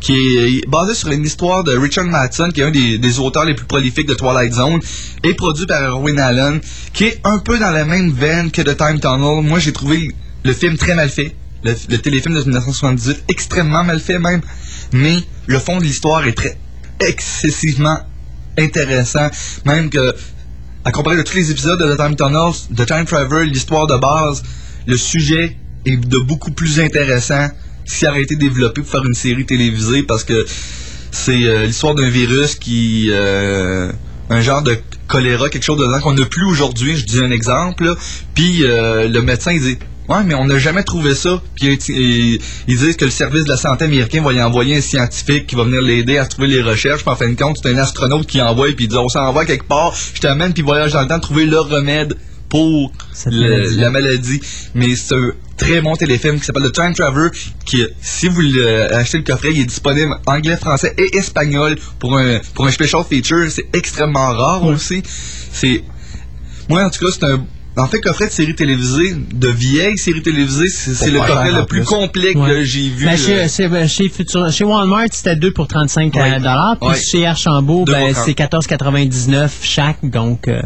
qui 0.00 0.36
est 0.36 0.68
basé 0.68 0.94
sur 0.94 1.08
une 1.08 1.24
histoire 1.24 1.64
de 1.64 1.76
Richard 1.76 2.04
Madsen, 2.04 2.52
qui 2.52 2.60
est 2.60 2.64
un 2.64 2.70
des, 2.70 2.98
des 2.98 3.18
auteurs 3.18 3.44
les 3.44 3.54
plus 3.54 3.66
prolifiques 3.66 4.06
de 4.06 4.14
Twilight 4.14 4.52
Zone, 4.54 4.78
et 5.24 5.34
produit 5.34 5.66
par 5.66 5.82
Erwin 5.82 6.20
Allen, 6.20 6.60
qui 6.92 7.04
est 7.06 7.20
un 7.24 7.38
peu 7.38 7.58
dans 7.58 7.72
la 7.72 7.84
même 7.84 8.12
veine 8.12 8.52
que 8.52 8.62
The 8.62 8.76
Time 8.76 9.00
Tunnel. 9.00 9.42
Moi, 9.42 9.58
j'ai 9.58 9.72
trouvé 9.72 10.14
le 10.44 10.52
film 10.52 10.76
très 10.76 10.94
mal 10.94 11.08
fait. 11.08 11.34
le, 11.64 11.74
le 11.88 11.98
téléfilm 11.98 12.34
de 12.36 12.40
1978, 12.42 13.24
extrêmement 13.26 13.82
mal 13.82 13.98
fait 13.98 14.20
même, 14.20 14.40
mais 14.92 15.16
le 15.46 15.58
fond 15.58 15.78
de 15.78 15.82
l'histoire 15.82 16.24
est 16.28 16.32
très 16.32 16.56
excessivement 17.00 17.98
intéressant, 18.58 19.30
même 19.64 19.90
que 19.90 20.14
à 20.84 20.90
comparer 20.90 21.16
de 21.16 21.22
tous 21.22 21.36
les 21.36 21.50
épisodes 21.50 21.78
de 21.78 21.94
The 21.94 21.96
Time 21.96 22.16
Tunnel, 22.16 22.52
The 22.74 22.86
Time 22.86 23.04
Travel, 23.04 23.48
l'histoire 23.48 23.86
de 23.86 23.96
base, 23.96 24.42
le 24.86 24.96
sujet 24.96 25.56
est 25.84 25.96
de 25.96 26.18
beaucoup 26.18 26.50
plus 26.50 26.80
intéressant 26.80 27.48
s'il 27.84 28.08
aurait 28.08 28.22
été 28.22 28.36
développé 28.36 28.82
pour 28.82 28.90
faire 28.90 29.04
une 29.04 29.14
série 29.14 29.44
télévisée 29.46 30.02
parce 30.02 30.24
que 30.24 30.46
c'est 31.10 31.44
euh, 31.44 31.66
l'histoire 31.66 31.94
d'un 31.94 32.08
virus 32.08 32.54
qui 32.54 33.08
euh, 33.10 33.90
un 34.30 34.40
genre 34.40 34.62
de 34.62 34.78
choléra 35.06 35.48
quelque 35.48 35.64
chose 35.64 35.78
dedans 35.78 36.00
qu'on 36.00 36.12
n'a 36.12 36.26
plus 36.26 36.44
aujourd'hui. 36.44 36.96
Je 36.96 37.06
dis 37.06 37.20
un 37.20 37.30
exemple 37.30 37.94
puis 38.34 38.64
euh, 38.64 39.08
le 39.08 39.22
médecin 39.22 39.52
il 39.52 39.60
dit 39.60 39.78
Ouais, 40.08 40.24
mais 40.24 40.34
on 40.34 40.46
n'a 40.46 40.58
jamais 40.58 40.82
trouvé 40.84 41.14
ça. 41.14 41.42
Puis 41.54 41.78
ils, 41.88 42.38
disent 42.76 42.96
que 42.96 43.04
le 43.04 43.10
service 43.10 43.44
de 43.44 43.50
la 43.50 43.56
santé 43.58 43.84
américain 43.84 44.22
va 44.22 44.32
y 44.32 44.40
envoyer 44.42 44.76
un 44.76 44.80
scientifique 44.80 45.46
qui 45.46 45.54
va 45.54 45.64
venir 45.64 45.82
l'aider 45.82 46.16
à 46.16 46.24
trouver 46.24 46.48
les 46.48 46.62
recherches. 46.62 47.02
Puis 47.02 47.10
en 47.10 47.16
fin 47.16 47.28
de 47.28 47.34
compte, 47.36 47.58
c'est 47.62 47.70
un 47.74 47.76
astronaute 47.78 48.26
qui 48.26 48.40
envoie, 48.40 48.68
puis 48.74 48.86
il 48.86 48.88
dit 48.88 48.96
on 48.96 49.08
s'envoie 49.10 49.44
quelque 49.44 49.66
part, 49.68 49.94
je 50.14 50.20
t'amène, 50.20 50.54
puis 50.54 50.62
voyage 50.62 50.92
dans 50.92 51.02
le 51.02 51.08
temps, 51.08 51.20
trouver 51.20 51.44
le 51.44 51.60
remède 51.60 52.16
pour 52.48 52.90
le- 53.26 53.48
maladie. 53.50 53.76
la 53.76 53.90
maladie. 53.90 54.40
Mais 54.74 54.96
c'est 54.96 55.14
un 55.14 55.32
très 55.58 55.82
bon 55.82 55.94
téléfilm 55.94 56.38
qui 56.38 56.46
s'appelle 56.46 56.62
The 56.70 56.72
Time 56.72 56.94
Traveler, 56.94 57.28
qui, 57.66 57.84
si 58.00 58.28
vous 58.28 58.40
le- 58.40 58.94
achetez 58.94 59.18
le 59.18 59.24
coffret, 59.24 59.50
il 59.52 59.60
est 59.60 59.64
disponible 59.66 60.16
anglais, 60.24 60.56
français 60.56 60.94
et 60.96 61.18
espagnol 61.18 61.76
pour 61.98 62.16
un, 62.16 62.38
pour 62.54 62.66
un 62.66 62.70
special 62.70 63.02
feature. 63.06 63.50
C'est 63.50 63.66
extrêmement 63.74 64.30
rare 64.32 64.64
aussi. 64.64 65.02
C'est, 65.52 65.82
moi, 66.70 66.84
en 66.84 66.88
tout 66.88 67.04
cas, 67.04 67.12
c'est 67.12 67.24
un, 67.24 67.44
en 67.78 67.86
fait, 67.86 68.00
coffret 68.00 68.26
de 68.26 68.32
séries 68.32 68.54
télévisées, 68.54 69.14
de 69.32 69.48
vieilles 69.48 69.98
séries 69.98 70.22
télévisées, 70.22 70.68
c'est 70.68 70.94
c'est 70.94 71.10
le 71.10 71.18
coffret 71.20 71.52
le 71.52 71.64
plus 71.66 71.80
plus? 71.80 71.84
complet 71.86 72.34
que 72.34 72.38
Ouais. 72.38 72.64
j'ai 72.64 72.88
vu. 72.88 73.04
Ben, 73.04 73.12
euh, 73.12 73.16
chez, 73.16 73.48
chez, 73.48 73.68
ben, 73.68 73.88
chez 73.88 74.10
chez 74.50 74.64
Walmart, 74.64 75.06
c'était 75.12 75.36
2 75.36 75.52
pour 75.52 75.68
35 75.68 76.14
Ouais. 76.14 76.38
dollars. 76.38 76.76
Puis 76.80 76.90
Ouais. 76.90 77.00
chez 77.00 77.26
Archambault, 77.26 77.84
ben, 77.84 77.92
pour 78.06 78.12
30. 78.14 78.24
c'est 78.26 78.34
14,99 78.34 79.50
chaque. 79.62 79.98
Donc, 80.02 80.48
euh, 80.48 80.60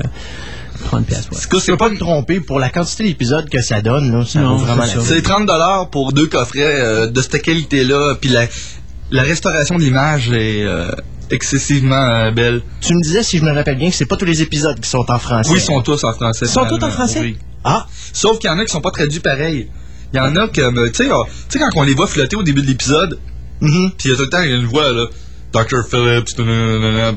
30 0.86 1.06
pièces. 1.06 1.28
Ouais. 1.30 1.60
peux 1.66 1.76
pas 1.76 1.90
te 1.90 1.98
tromper 1.98 2.40
pour 2.40 2.58
la 2.58 2.68
quantité 2.68 3.04
d'épisodes 3.04 3.48
que 3.48 3.60
ça 3.60 3.80
donne, 3.82 4.10
là, 4.18 4.24
ça 4.24 4.40
Non, 4.40 4.56
vraiment 4.56 4.82
c'est 4.82 4.96
la 4.96 5.02
ça. 5.02 5.08
peine. 5.08 5.16
C'est 5.16 5.22
30 5.22 5.46
dollars 5.46 5.88
pour 5.90 6.12
deux 6.12 6.26
coffrets 6.26 6.60
euh, 6.80 7.06
de 7.06 7.20
cette 7.22 7.40
qualité-là, 7.42 8.14
puis 8.20 8.30
la, 8.30 8.46
la 9.10 9.22
restauration 9.22 9.76
de 9.76 9.82
l'image 9.82 10.30
est 10.30 10.62
euh, 10.64 10.90
excessivement 11.33 11.97
euh, 11.97 12.30
belle. 12.30 12.62
Tu 12.80 12.95
me 12.95 13.01
disais, 13.03 13.22
si 13.22 13.39
je 13.39 13.45
me 13.45 13.53
rappelle 13.53 13.76
bien, 13.78 13.91
que 13.91 13.97
c'est 13.97 14.07
pas 14.07 14.16
tous 14.16 14.24
les 14.24 14.43
épisodes 14.43 14.78
qui 14.78 14.89
sont 14.89 15.05
en 15.09 15.18
français. 15.18 15.51
Oui, 15.51 15.59
ils 15.59 15.64
sont 15.64 15.80
tous 15.83 16.05
en 16.05 16.12
français. 16.12 16.47
Ils 16.47 16.51
sont 16.53 16.66
tous 16.66 16.83
en 16.85 16.91
français? 16.91 17.20
Oui. 17.20 17.37
Ah! 17.64 17.87
Sauf 18.12 18.39
qu'il 18.39 18.49
y 18.49 18.53
en 18.53 18.59
a 18.59 18.64
qui 18.64 18.72
sont 18.72 18.80
pas 18.80 18.91
traduits 18.91 19.20
pareil. 19.20 19.68
Il 20.12 20.16
y 20.18 20.20
en 20.20 20.37
a 20.37 20.49
comme, 20.49 20.78
euh, 20.78 20.89
tu 20.91 21.05
sais, 21.05 21.11
euh, 21.11 21.22
tu 21.49 21.59
sais, 21.59 21.59
quand 21.59 21.70
on 21.80 21.83
les 21.83 21.95
voit 21.95 22.07
flotter 22.07 22.37
au 22.37 22.43
début 22.43 22.61
de 22.62 22.66
l'épisode, 22.66 23.18
Mhm. 23.61 23.93
puis 23.97 24.09
il 24.09 24.11
y 24.11 24.14
a 24.14 24.16
tout 24.16 24.22
le 24.22 24.28
temps 24.28 24.43
il 24.43 24.51
y 24.51 24.53
a 24.53 24.57
une 24.57 24.66
voix, 24.66 24.93
là, 24.93 25.07
Dr. 25.53 25.85
Phillips, 25.89 26.35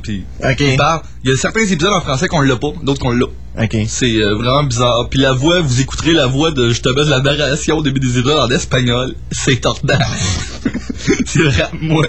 puis 0.04 0.24
Ok. 0.44 0.56
il 0.60 0.78
parle. 0.78 1.02
Il 1.24 1.30
y 1.30 1.34
a 1.34 1.38
certains 1.38 1.62
épisodes 1.66 1.94
en 1.94 2.02
français 2.02 2.28
qu'on 2.28 2.42
l'a 2.42 2.56
pas, 2.58 2.74
d'autres 2.84 3.00
qu'on 3.02 3.12
l'a. 3.12 3.26
Ok. 3.62 3.78
C'est 3.88 4.18
euh, 4.18 4.36
vraiment 4.36 4.64
bizarre. 4.64 5.08
Puis 5.10 5.20
la 5.20 5.32
voix, 5.34 5.62
vous 5.62 5.80
écouterez 5.82 6.12
la 6.14 6.28
voix 6.28 6.52
de 6.52 6.68
justement 6.70 7.04
de 7.04 7.10
la 7.10 7.22
narration 7.22 7.78
au 7.78 7.82
début 7.82 8.00
des 8.02 8.18
épisodes 8.20 8.38
en 8.38 8.50
espagnol. 8.50 9.16
C'est 9.32 9.62
tordant. 9.62 9.98
c'est 11.26 11.40
vraiment 11.44 11.70
moi. 11.82 12.08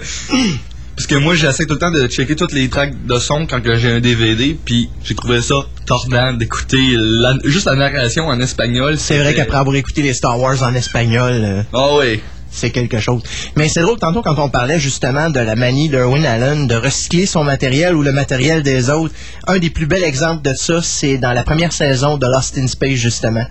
Parce 0.97 1.05
que 1.05 1.15
moi, 1.15 1.35
j'essaie 1.35 1.65
tout 1.67 1.75
le 1.75 1.79
temps 1.79 1.91
de 1.91 2.07
checker 2.07 2.35
toutes 2.35 2.53
les 2.53 2.69
tracks 2.69 3.05
de 3.05 3.19
son 3.19 3.45
quand 3.45 3.61
j'ai 3.75 3.91
un 3.91 3.99
DVD, 3.99 4.57
puis 4.65 4.89
j'ai 5.03 5.13
trouvé 5.13 5.41
ça 5.43 5.55
tordant 5.85 6.33
d'écouter 6.33 6.95
la- 6.97 7.37
juste 7.45 7.67
la 7.67 7.75
narration 7.75 8.25
en 8.27 8.39
espagnol. 8.41 8.97
C'est 8.97 9.19
vrai 9.19 9.35
qu'après 9.35 9.57
avoir 9.59 9.75
écouté 9.75 10.01
les 10.01 10.13
Star 10.13 10.39
Wars 10.39 10.63
en 10.63 10.73
espagnol, 10.73 11.33
euh, 11.33 11.61
Ah 11.71 11.89
oui. 11.99 12.19
c'est 12.49 12.71
quelque 12.71 12.99
chose. 12.99 13.21
Mais 13.55 13.69
c'est 13.69 13.81
drôle, 13.81 13.99
tantôt, 13.99 14.23
quand 14.23 14.39
on 14.39 14.49
parlait 14.49 14.79
justement 14.79 15.29
de 15.29 15.39
la 15.39 15.55
manie 15.55 15.87
d'Erwin 15.87 16.25
Allen 16.25 16.65
de 16.65 16.73
recycler 16.75 17.27
son 17.27 17.43
matériel 17.43 17.93
ou 17.95 18.01
le 18.01 18.11
matériel 18.11 18.63
des 18.63 18.89
autres, 18.89 19.13
un 19.45 19.59
des 19.59 19.69
plus 19.69 19.85
bels 19.85 20.03
exemples 20.03 20.41
de 20.41 20.55
ça, 20.55 20.81
c'est 20.81 21.19
dans 21.19 21.31
la 21.33 21.43
première 21.43 21.73
saison 21.73 22.17
de 22.17 22.25
Lost 22.25 22.57
in 22.57 22.65
Space, 22.65 22.95
justement. 22.95 23.45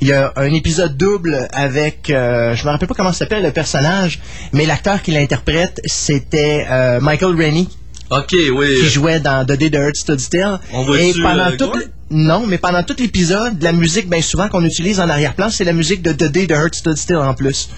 Il 0.00 0.08
y 0.08 0.12
a 0.12 0.32
un 0.36 0.52
épisode 0.52 0.96
double 0.96 1.48
avec, 1.52 2.08
euh, 2.10 2.54
je 2.56 2.64
me 2.64 2.70
rappelle 2.70 2.88
pas 2.88 2.94
comment 2.94 3.12
s'appelle 3.12 3.42
le 3.42 3.52
personnage, 3.52 4.20
mais 4.52 4.64
l'acteur 4.64 5.02
qui 5.02 5.10
l'interprète, 5.10 5.80
c'était 5.84 6.66
euh, 6.70 7.00
Michael 7.00 7.36
Rennie, 7.36 7.68
Ok, 8.08 8.34
oui. 8.54 8.80
qui 8.80 8.88
jouait 8.88 9.20
dans 9.20 9.44
The 9.44 9.52
Day 9.52 9.70
the 9.70 9.74
Earth 9.74 9.96
Stood 9.96 10.20
Still. 10.20 10.58
On 10.72 10.94
Et 10.94 11.12
pendant 11.22 11.50
euh, 11.50 11.56
tout 11.56 11.72
non, 12.12 12.44
mais 12.44 12.58
pendant 12.58 12.82
tout 12.82 12.96
l'épisode, 12.98 13.62
la 13.62 13.72
musique, 13.72 14.10
bien 14.10 14.20
souvent 14.20 14.48
qu'on 14.48 14.64
utilise 14.64 14.98
en 14.98 15.08
arrière-plan, 15.08 15.48
c'est 15.48 15.62
la 15.62 15.72
musique 15.72 16.02
de 16.02 16.12
The 16.12 16.24
Day 16.24 16.48
the 16.48 16.52
Earth 16.52 16.74
Stood 16.74 16.96
Still 16.96 17.18
en 17.18 17.34
plus. 17.34 17.68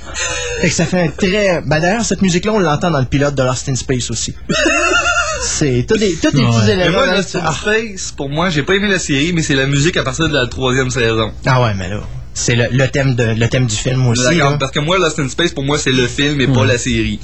Fait 0.60 0.68
que 0.70 0.74
ça 0.74 0.86
fait 0.86 1.02
un 1.02 1.08
très. 1.08 1.60
Ben 1.66 1.80
d'ailleurs, 1.80 2.04
cette 2.04 2.22
musique-là, 2.22 2.52
on 2.54 2.58
l'entend 2.58 2.90
dans 2.90 3.00
le 3.00 3.04
pilote 3.04 3.34
de 3.34 3.42
Lost 3.42 3.68
in 3.68 3.74
Space 3.74 4.10
aussi. 4.10 4.34
c'est 5.42 5.84
tous 5.88 5.98
des, 5.98 6.14
tous 6.14 6.30
des 6.30 6.42
petits 6.42 6.70
éléments. 6.70 6.92
moi, 7.04 7.16
Lost 7.16 7.36
in. 7.36 7.52
Space, 7.52 8.12
pour 8.16 8.28
moi, 8.30 8.50
j'ai 8.50 8.62
pas 8.62 8.74
aimé 8.74 8.88
la 8.88 8.98
série, 8.98 9.32
mais 9.32 9.42
c'est 9.42 9.54
la 9.54 9.66
musique 9.66 9.96
à 9.96 10.02
partir 10.02 10.28
de 10.28 10.34
la 10.34 10.46
troisième 10.46 10.90
saison. 10.90 11.32
Ah 11.46 11.62
ouais, 11.62 11.74
mais 11.76 11.88
là, 11.88 12.00
c'est 12.34 12.54
le, 12.56 12.66
le 12.70 12.88
thème 12.88 13.14
de 13.14 13.24
le 13.24 13.48
thème 13.48 13.66
du 13.66 13.76
film 13.76 14.06
aussi. 14.06 14.22
D'accord, 14.22 14.58
parce 14.58 14.72
que 14.72 14.80
moi, 14.80 14.98
Lost 14.98 15.18
in 15.18 15.28
Space, 15.28 15.52
pour 15.52 15.64
moi, 15.64 15.78
c'est 15.78 15.92
le 15.92 16.06
film 16.06 16.40
et 16.40 16.46
pas 16.46 16.64
la 16.64 16.78
série. 16.78 17.20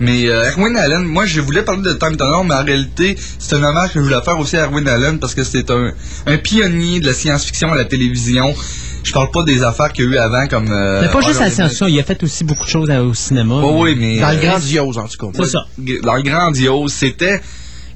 Mais 0.00 0.28
euh, 0.28 0.50
Erwin 0.50 0.76
Allen, 0.76 1.02
moi, 1.04 1.26
je 1.26 1.40
voulais 1.40 1.62
parler 1.62 1.82
de 1.82 1.92
Time 1.94 2.16
Tunnel, 2.16 2.46
mais 2.46 2.54
en 2.54 2.64
réalité, 2.64 3.16
c'est 3.38 3.56
un 3.56 3.62
hommage 3.62 3.92
que 3.92 4.00
je 4.00 4.04
voulais 4.04 4.20
faire 4.22 4.38
aussi 4.38 4.56
à 4.56 4.64
Erwin 4.64 4.86
Allen 4.88 5.18
parce 5.18 5.34
que 5.34 5.44
c'est 5.44 5.70
un, 5.70 5.92
un 6.26 6.36
pionnier 6.38 7.00
de 7.00 7.06
la 7.06 7.14
science-fiction 7.14 7.72
à 7.72 7.76
la 7.76 7.84
télévision. 7.84 8.54
Je 9.04 9.12
parle 9.12 9.30
pas 9.30 9.42
des 9.42 9.62
affaires 9.62 9.92
qu'il 9.92 10.04
y 10.04 10.08
a 10.08 10.10
eu 10.10 10.16
avant 10.18 10.46
comme... 10.48 10.70
euh, 10.70 11.00
Mais 11.02 11.08
pas 11.08 11.20
juste 11.20 11.36
Horror 11.36 11.44
la 11.44 11.50
science-fiction, 11.50 11.86
il 11.86 11.98
a 11.98 12.02
fait 12.02 12.22
aussi 12.22 12.44
beaucoup 12.44 12.64
de 12.64 12.70
choses 12.70 12.90
euh, 12.90 13.02
au 13.04 13.14
cinéma. 13.14 13.54
Oh 13.62 13.84
oui, 13.84 13.96
mais... 13.98 14.18
Dans 14.20 14.30
le 14.30 14.36
euh, 14.36 14.40
grandiose, 14.40 14.98
en 14.98 15.06
tout 15.08 15.26
cas. 15.26 15.38
C'est 15.44 15.50
ça. 15.50 15.66
dans 16.02 16.14
le 16.14 16.22
grandiose, 16.22 16.92
c'était 16.92 17.40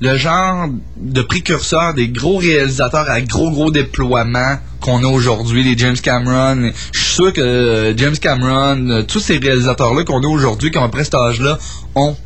le 0.02 0.16
genre 0.16 0.68
de 0.96 1.22
précurseur 1.22 1.94
des 1.94 2.08
gros 2.08 2.38
réalisateurs 2.38 3.08
à 3.08 3.20
gros 3.20 3.50
gros 3.52 3.70
déploiements 3.70 4.58
qu'on 4.80 5.04
a 5.04 5.06
aujourd'hui, 5.06 5.62
les 5.62 5.78
James 5.78 5.96
Cameron. 5.96 6.72
Je 6.90 6.98
suis 6.98 7.14
sûr 7.14 7.32
que 7.32 7.40
euh, 7.40 7.96
James 7.96 8.16
Cameron, 8.16 8.90
euh, 8.90 9.02
tous 9.04 9.20
ces 9.20 9.38
réalisateurs-là 9.38 10.02
qu'on 10.02 10.20
a 10.20 10.26
aujourd'hui, 10.26 10.72
qui 10.72 10.78
ont 10.78 10.84
après 10.84 11.04
cet 11.04 11.14
âge-là, 11.14 11.56
ont 11.94 12.16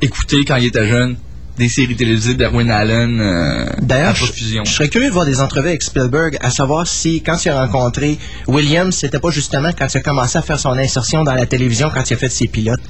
écouté 0.00 0.44
quand 0.44 0.56
ils 0.56 0.66
étaient 0.66 0.88
jeunes 0.88 1.16
des 1.56 1.68
séries 1.68 1.94
télévisées 1.94 2.34
d'Erwin 2.34 2.68
Allen 2.68 3.20
euh, 3.20 3.66
D'ailleurs, 3.80 4.16
je, 4.16 4.24
serais 4.64 4.88
curieux 4.88 5.06
de 5.08 5.12
voir 5.12 5.24
des 5.24 5.40
entrevues 5.40 5.68
avec 5.68 5.84
Spielberg, 5.84 6.36
à 6.40 6.50
savoir 6.50 6.88
si, 6.88 7.22
quand 7.22 7.44
il 7.44 7.50
a 7.50 7.64
rencontré 7.64 8.18
Williams, 8.48 8.92
c'était 8.92 9.20
pas 9.20 9.30
justement 9.30 9.70
quand 9.78 9.86
il 9.94 9.98
a 9.98 10.00
commencé 10.00 10.36
à 10.36 10.42
faire 10.42 10.58
son 10.58 10.76
insertion 10.76 11.22
dans 11.22 11.34
la 11.34 11.46
télévision, 11.46 11.92
quand 11.94 12.10
il 12.10 12.14
a 12.14 12.16
fait 12.16 12.28
ses 12.28 12.48
pilotes. 12.48 12.80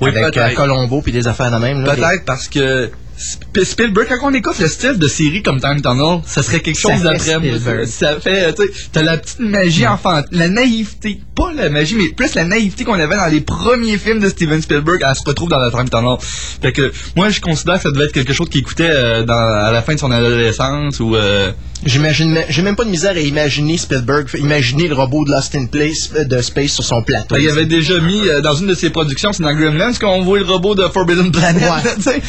Oui, 0.00 0.10
avec 0.10 0.32
peut-être. 0.32 0.52
euh, 0.52 0.54
Colombo 0.54 1.02
puis 1.02 1.10
des 1.10 1.26
affaires 1.26 1.50
de 1.50 1.56
même. 1.56 1.82
Peut-être 1.82 2.24
parce 2.24 2.46
que 2.46 2.88
Spielberg, 3.18 4.06
quand 4.20 4.30
on 4.30 4.34
écoute 4.34 4.58
le 4.60 4.68
style 4.68 4.96
de 4.98 5.08
série 5.08 5.42
comme 5.42 5.60
Time 5.60 5.82
Tunnel, 5.82 6.20
ça 6.24 6.42
serait 6.42 6.60
quelque 6.60 6.78
chose 6.78 7.02
d'après. 7.02 7.86
Ça 7.86 8.20
fait, 8.20 8.54
tu 8.54 8.62
sais, 8.62 8.68
t'as 8.92 9.02
la 9.02 9.18
petite 9.18 9.40
magie 9.40 9.86
enfantine, 9.86 10.38
la 10.38 10.48
naïveté, 10.48 11.20
pas 11.38 11.52
la 11.54 11.70
magie, 11.70 11.94
mais 11.96 12.08
plus 12.08 12.34
la 12.34 12.44
naïveté 12.44 12.84
qu'on 12.84 12.94
avait 12.94 13.16
dans 13.16 13.26
les 13.30 13.40
premiers 13.40 13.96
films 13.98 14.18
de 14.20 14.28
Steven 14.28 14.60
Spielberg, 14.60 15.00
elle 15.08 15.14
se 15.14 15.22
retrouve 15.24 15.48
dans 15.48 15.58
la 15.60 15.70
Time 15.70 15.88
Tunnel. 15.88 16.16
Fait 16.20 16.72
que, 16.72 16.92
moi, 17.16 17.30
je 17.30 17.40
considère 17.40 17.76
que 17.76 17.82
ça 17.84 17.90
devait 17.92 18.06
être 18.06 18.12
quelque 18.12 18.32
chose 18.32 18.48
qu'il 18.48 18.60
écoutait 18.60 18.90
euh, 18.90 19.22
dans, 19.22 19.34
à 19.38 19.70
la 19.70 19.82
fin 19.82 19.94
de 19.94 20.00
son 20.00 20.10
adolescence 20.10 21.00
ou, 21.00 21.14
euh, 21.16 21.52
J'imagine, 21.86 22.40
j'ai 22.48 22.62
même 22.62 22.74
pas 22.74 22.84
de 22.84 22.90
misère 22.90 23.12
à 23.12 23.20
imaginer 23.20 23.78
Spielberg, 23.78 24.26
imaginer 24.36 24.88
le 24.88 24.94
robot 24.96 25.24
de 25.24 25.30
Lost 25.30 25.54
in 25.54 25.66
Place, 25.66 26.10
euh, 26.16 26.24
de 26.24 26.42
Space 26.42 26.72
sur 26.72 26.82
son 26.82 27.02
plateau. 27.04 27.36
ben, 27.36 27.40
il 27.40 27.48
avait 27.48 27.66
déjà 27.66 28.00
mis 28.00 28.26
euh, 28.28 28.40
dans 28.40 28.56
une 28.56 28.66
de 28.66 28.74
ses 28.74 28.90
productions, 28.90 29.32
c'est 29.32 29.44
dans 29.44 29.54
Gremlins, 29.54 29.92
qu'on 29.94 30.22
voit 30.24 30.40
le 30.40 30.44
robot 30.44 30.74
de 30.74 30.82
Forbidden 30.88 31.30
Planet. 31.30 31.62
Ouais. 31.70 32.20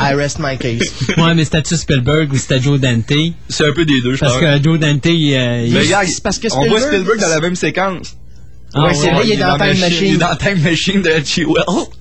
I 0.00 0.14
rest 0.14 0.38
my 0.40 0.58
case. 0.58 0.90
Ouais, 1.16 1.32
mais 1.36 1.44
c'était-tu 1.44 1.76
Spielberg 1.76 2.32
ou 2.32 2.36
c'était 2.36 2.60
Joe 2.60 2.80
Dante? 2.80 3.12
C'est 3.48 3.68
un 3.68 3.72
peu 3.72 3.84
des 3.84 4.00
deux, 4.00 4.14
je 4.14 4.18
Parce 4.18 4.32
pense. 4.32 4.42
que 4.42 4.62
Joe 4.64 4.80
Dante, 4.80 5.06
il, 5.06 5.34
euh, 5.36 5.64
il- 5.64 6.08
c'est 6.08 6.22
parce 6.22 6.38
que 6.40 6.48
on 6.52 6.66
voit 6.66 6.80
Spielberg- 6.80 6.88
Spielberg 6.88 7.20
dans 7.20 7.28
la 7.28 7.40
même 7.40 7.54
séquence. 7.54 8.16
Ah, 8.74 8.84
ouais, 8.84 8.94
c'est 8.94 9.10
vrai, 9.10 9.22
il 9.24 9.32
est 9.32 9.36
dans 9.38 9.56
Time 9.56 9.78
Machine. 9.78 10.06
Il 10.08 10.14
est 10.14 10.18
dans 10.18 10.36
Time 10.36 10.60
Machine 10.60 11.02
de. 11.02 11.10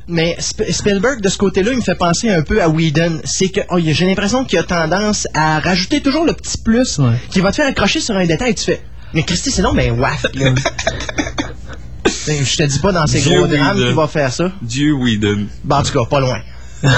Mais 0.10 0.36
Sp- 0.40 0.70
Spielberg, 0.72 1.22
de 1.22 1.30
ce 1.30 1.38
côté-là, 1.38 1.72
il 1.72 1.78
me 1.78 1.82
fait 1.82 1.96
penser 1.96 2.30
un 2.30 2.42
peu 2.42 2.62
à 2.62 2.68
Whedon. 2.68 3.22
C'est 3.24 3.50
que 3.50 3.62
oh, 3.70 3.78
j'ai 3.80 4.06
l'impression 4.06 4.44
qu'il 4.44 4.60
a 4.60 4.64
tendance 4.64 5.28
à 5.34 5.60
rajouter 5.60 6.02
toujours 6.02 6.26
le 6.26 6.34
petit 6.34 6.58
plus 6.58 7.00
Ouais. 7.00 7.14
qui 7.32 7.40
va 7.40 7.52
te 7.52 7.56
faire 7.58 7.68
accrocher 7.68 8.02
sur 8.02 8.16
un 8.16 8.26
détail. 8.26 8.54
Tu 8.56 8.66
fais, 8.66 8.82
mais 9.14 9.24
Christy, 9.24 9.50
c'est 9.52 9.62
non, 9.62 9.72
mais 9.74 9.92
waf. 9.92 10.26
là. 10.34 10.54
Je 12.28 12.58
te 12.58 12.64
dis 12.64 12.80
pas 12.80 12.92
dans 12.92 13.08
ces 13.08 13.22
Dieu 13.22 13.38
gros 13.38 13.48
drames 13.48 13.78
qu'il 13.78 13.96
va 13.96 14.08
faire 14.08 14.34
ça. 14.34 14.52
Dieu 14.62 14.92
Whedon. 14.94 15.48
Ben, 15.64 15.78
en 15.78 15.84
tout 15.84 15.94
cas, 15.94 16.06
pas 16.10 16.20
loin. 16.20 16.40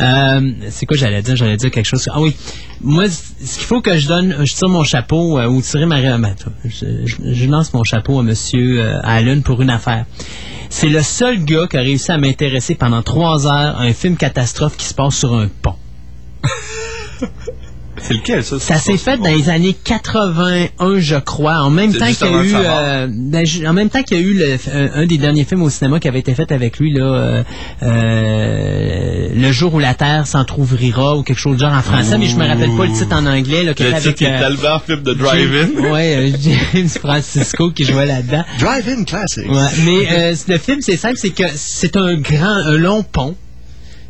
Euh, 0.00 0.52
c'est 0.70 0.86
quoi 0.86 0.96
j'allais 0.96 1.22
dire? 1.22 1.36
J'allais 1.36 1.56
dire 1.56 1.70
quelque 1.70 1.86
chose. 1.86 2.08
Ah 2.12 2.20
oui. 2.20 2.36
Moi, 2.80 3.04
ce 3.08 3.58
qu'il 3.58 3.66
faut 3.66 3.80
que 3.80 3.96
je 3.96 4.06
donne, 4.08 4.36
je 4.44 4.54
tire 4.54 4.68
mon 4.68 4.84
chapeau 4.84 5.38
euh, 5.38 5.46
ou 5.46 5.62
tirer 5.62 5.86
ma... 5.86 6.00
je- 6.64 6.84
je 7.32 7.46
lance 7.46 7.72
mon 7.72 7.84
chapeau 7.84 8.18
à 8.18 8.22
Monsieur 8.22 8.80
euh, 8.80 8.98
Allen 9.02 9.42
pour 9.42 9.62
une 9.62 9.70
affaire. 9.70 10.04
C'est 10.68 10.88
le 10.88 11.02
seul 11.02 11.44
gars 11.44 11.66
qui 11.70 11.76
a 11.76 11.80
réussi 11.80 12.10
à 12.12 12.18
m'intéresser 12.18 12.74
pendant 12.74 13.02
trois 13.02 13.46
heures 13.46 13.78
à 13.78 13.82
un 13.82 13.92
film 13.92 14.16
catastrophe 14.16 14.76
qui 14.76 14.86
se 14.86 14.94
passe 14.94 15.16
sur 15.16 15.34
un 15.34 15.48
pont. 15.62 15.74
C'est 18.02 18.14
lequel, 18.14 18.42
ça? 18.44 18.58
Ça 18.58 18.76
s'est 18.78 18.96
fait 18.96 19.16
dans 19.16 19.28
les 19.30 19.48
années 19.48 19.76
81, 19.84 20.98
je 20.98 21.16
crois, 21.16 21.60
en 21.62 21.70
même 21.70 21.92
temps 21.94 22.06
qu'il 22.12 22.26
y 22.26 22.30
a 22.34 22.42
eu, 22.44 22.52
euh, 22.54 23.06
ben, 23.10 23.46
en 23.66 23.72
même 23.72 23.90
temps 23.90 24.02
qu'il 24.02 24.16
y 24.18 24.20
a 24.20 24.22
eu 24.24 24.34
le- 24.34 24.58
un, 24.74 25.02
un 25.02 25.06
des 25.06 25.18
derniers 25.18 25.44
films 25.44 25.62
au 25.62 25.70
cinéma 25.70 26.00
qui 26.00 26.08
avait 26.08 26.18
été 26.18 26.34
fait 26.34 26.50
avec 26.52 26.78
lui 26.78 26.92
là, 26.92 27.04
euh, 27.04 27.42
euh, 27.82 29.28
le 29.34 29.52
jour 29.52 29.74
où 29.74 29.78
la 29.78 29.94
terre 29.94 30.26
s'entr'ouvrira 30.26 31.16
ou 31.16 31.22
quelque 31.22 31.38
chose 31.38 31.54
de 31.56 31.60
genre 31.60 31.72
en 31.74 31.82
français, 31.82 32.18
mais 32.18 32.26
je 32.26 32.36
me 32.36 32.46
rappelle 32.46 32.70
pas 32.76 32.86
le 32.86 32.92
titre 32.92 33.14
en 33.16 33.26
anglais 33.26 33.64
là, 33.64 33.74
qui 33.74 33.82
Le 33.84 33.90
titre 33.90 34.02
avec 34.04 34.16
qui 34.16 34.24
est 34.24 34.32
euh, 34.32 34.38
tellement 34.40 34.78
film 34.80 35.02
de 35.02 35.14
drive-in. 35.14 35.68
Ouais, 35.92 36.16
euh, 36.16 36.30
James 36.72 36.88
Francisco 36.88 37.70
qui 37.70 37.84
jouait 37.84 38.06
là-dedans. 38.06 38.44
Drive-in 38.58 39.04
classics. 39.04 39.48
Ouais, 39.50 39.68
mais 39.84 40.06
euh, 40.12 40.34
le 40.48 40.58
film, 40.58 40.80
c'est 40.80 40.96
simple, 40.96 41.16
c'est 41.16 41.30
que 41.30 41.44
c'est 41.54 41.96
un 41.96 42.14
grand, 42.16 42.46
un 42.66 42.76
long 42.78 43.02
pont. 43.02 43.36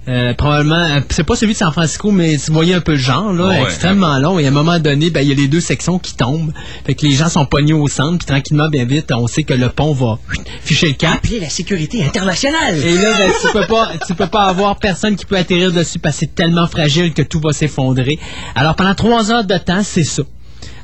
Euh, 0.08 0.34
probablement, 0.34 0.74
euh, 0.74 1.00
c'est 1.10 1.22
pas 1.22 1.36
celui 1.36 1.52
de 1.52 1.58
San 1.58 1.70
Francisco, 1.70 2.10
mais 2.10 2.34
vous 2.36 2.52
voyez 2.52 2.74
un 2.74 2.80
peu 2.80 2.92
le 2.92 2.98
genre, 2.98 3.32
là, 3.32 3.46
Ouais. 3.50 3.62
extrêmement 3.62 4.18
long. 4.18 4.36
Et 4.40 4.44
à 4.46 4.48
un 4.48 4.50
moment 4.50 4.80
donné, 4.80 5.10
ben, 5.10 5.20
il 5.20 5.28
y 5.28 5.32
a 5.32 5.34
les 5.36 5.46
deux 5.46 5.60
sections 5.60 6.00
qui 6.00 6.16
tombent. 6.16 6.52
Fait 6.84 6.94
que 6.94 7.06
les 7.06 7.12
gens 7.12 7.28
sont 7.28 7.46
pognés 7.46 7.72
au 7.72 7.86
centre, 7.86 8.18
puis 8.18 8.26
tranquillement, 8.26 8.68
bien 8.68 8.84
vite, 8.84 9.12
on 9.14 9.28
sait 9.28 9.44
que 9.44 9.54
le 9.54 9.68
pont 9.68 9.92
va 9.92 10.18
ficher 10.64 10.88
le 10.88 10.94
camp. 10.94 11.12
Appelez 11.14 11.38
la 11.38 11.48
sécurité 11.48 12.04
internationale. 12.04 12.76
Et 12.84 12.94
là, 12.94 13.12
ben, 13.16 13.30
tu 13.40 13.52
peux 13.52 13.66
pas, 13.66 13.92
tu 14.04 14.14
peux 14.16 14.26
pas 14.26 14.46
avoir 14.46 14.76
personne 14.80 15.14
qui 15.14 15.24
peut 15.24 15.36
atterrir 15.36 15.70
dessus 15.70 16.00
parce 16.00 16.16
que 16.16 16.20
c'est 16.20 16.34
tellement 16.34 16.66
fragile 16.66 17.12
que 17.12 17.22
tout 17.22 17.38
va 17.40 17.52
s'effondrer. 17.52 18.18
Alors, 18.56 18.74
pendant 18.74 18.96
trois 18.96 19.30
heures 19.30 19.44
de 19.44 19.56
temps, 19.58 19.82
c'est 19.84 20.02
ça. 20.04 20.22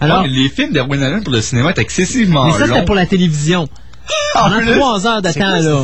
Alors, 0.00 0.22
Ouais, 0.22 0.28
les 0.28 0.48
films 0.48 0.72
d'Erwin 0.72 1.02
Allen 1.02 1.24
pour 1.24 1.32
le 1.32 1.40
cinéma 1.40 1.70
est 1.70 1.78
excessivement 1.80 2.46
mais 2.46 2.52
ça, 2.52 2.66
c'était 2.66 2.78
longs. 2.78 2.84
pour 2.84 2.94
la 2.94 3.06
télévision. 3.06 3.68
Pendant 4.34 4.58
plus? 4.58 4.72
trois 4.78 5.06
heures 5.06 5.22
de 5.22 5.30
temps, 5.32 5.60
là? 5.60 5.82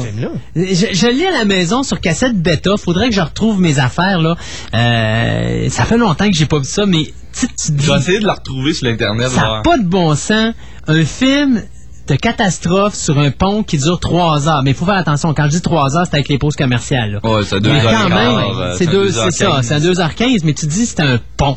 Je, 0.55 0.87
je 0.93 1.07
l'ai 1.07 1.27
à 1.27 1.33
la 1.33 1.45
maison 1.45 1.83
sur 1.83 2.01
cassette 2.01 2.41
bêta. 2.41 2.70
Faudrait 2.77 3.09
que 3.09 3.14
je 3.14 3.20
retrouve 3.20 3.61
mes 3.61 3.79
affaires, 3.79 4.20
là. 4.20 4.37
Euh, 4.75 5.68
ça 5.70 5.85
fait 5.85 5.97
longtemps 5.99 6.29
que 6.31 6.37
j'ai 6.37 6.47
pas 6.47 6.59
vu 6.59 6.64
ça, 6.64 6.87
mais 6.87 7.12
tu, 7.39 7.49
te 7.49 7.72
dis, 7.72 7.85
Je 7.85 7.93
vais 7.93 7.99
essayer 7.99 8.20
de 8.20 8.27
la 8.27 8.35
retrouver 8.35 8.72
sur 8.75 8.87
l'Internet. 8.87 9.29
ça 9.29 9.41
n'a 9.41 9.62
pas 9.62 9.77
de 9.79 9.85
bon 9.85 10.14
sens. 10.14 10.53
Un 10.87 11.05
film 11.05 11.62
de 12.07 12.14
catastrophe 12.16 12.95
sur 12.95 13.18
un 13.18 13.31
pont 13.31 13.62
qui 13.62 13.79
dure 13.79 13.99
trois 13.99 14.47
heures. 14.49 14.62
Mais 14.62 14.72
il 14.72 14.77
faut 14.77 14.85
faire 14.85 14.95
attention. 14.97 15.33
Quand 15.35 15.45
je 15.45 15.51
dis 15.51 15.62
trois 15.62 15.97
heures, 15.97 16.05
c'est 16.09 16.16
avec 16.16 16.29
les 16.29 16.39
pauses 16.39 16.57
commerciales, 16.57 17.12
là. 17.22 17.31
Ouais, 17.31 17.43
c'est 17.45 17.61
deux 17.61 17.72
Mais 17.72 17.81
heures 17.85 18.03
quand 18.03 18.09
même, 18.11 18.39
euh, 18.39 18.77
c'est 18.77 19.33
ça, 19.33 19.62
c'est 19.62 19.75
à 19.75 19.79
2h15, 19.81 20.41
mais 20.45 20.53
tu 20.53 20.66
dis 20.66 20.87
c'est 20.87 21.01
un 21.01 21.18
pont. 21.37 21.57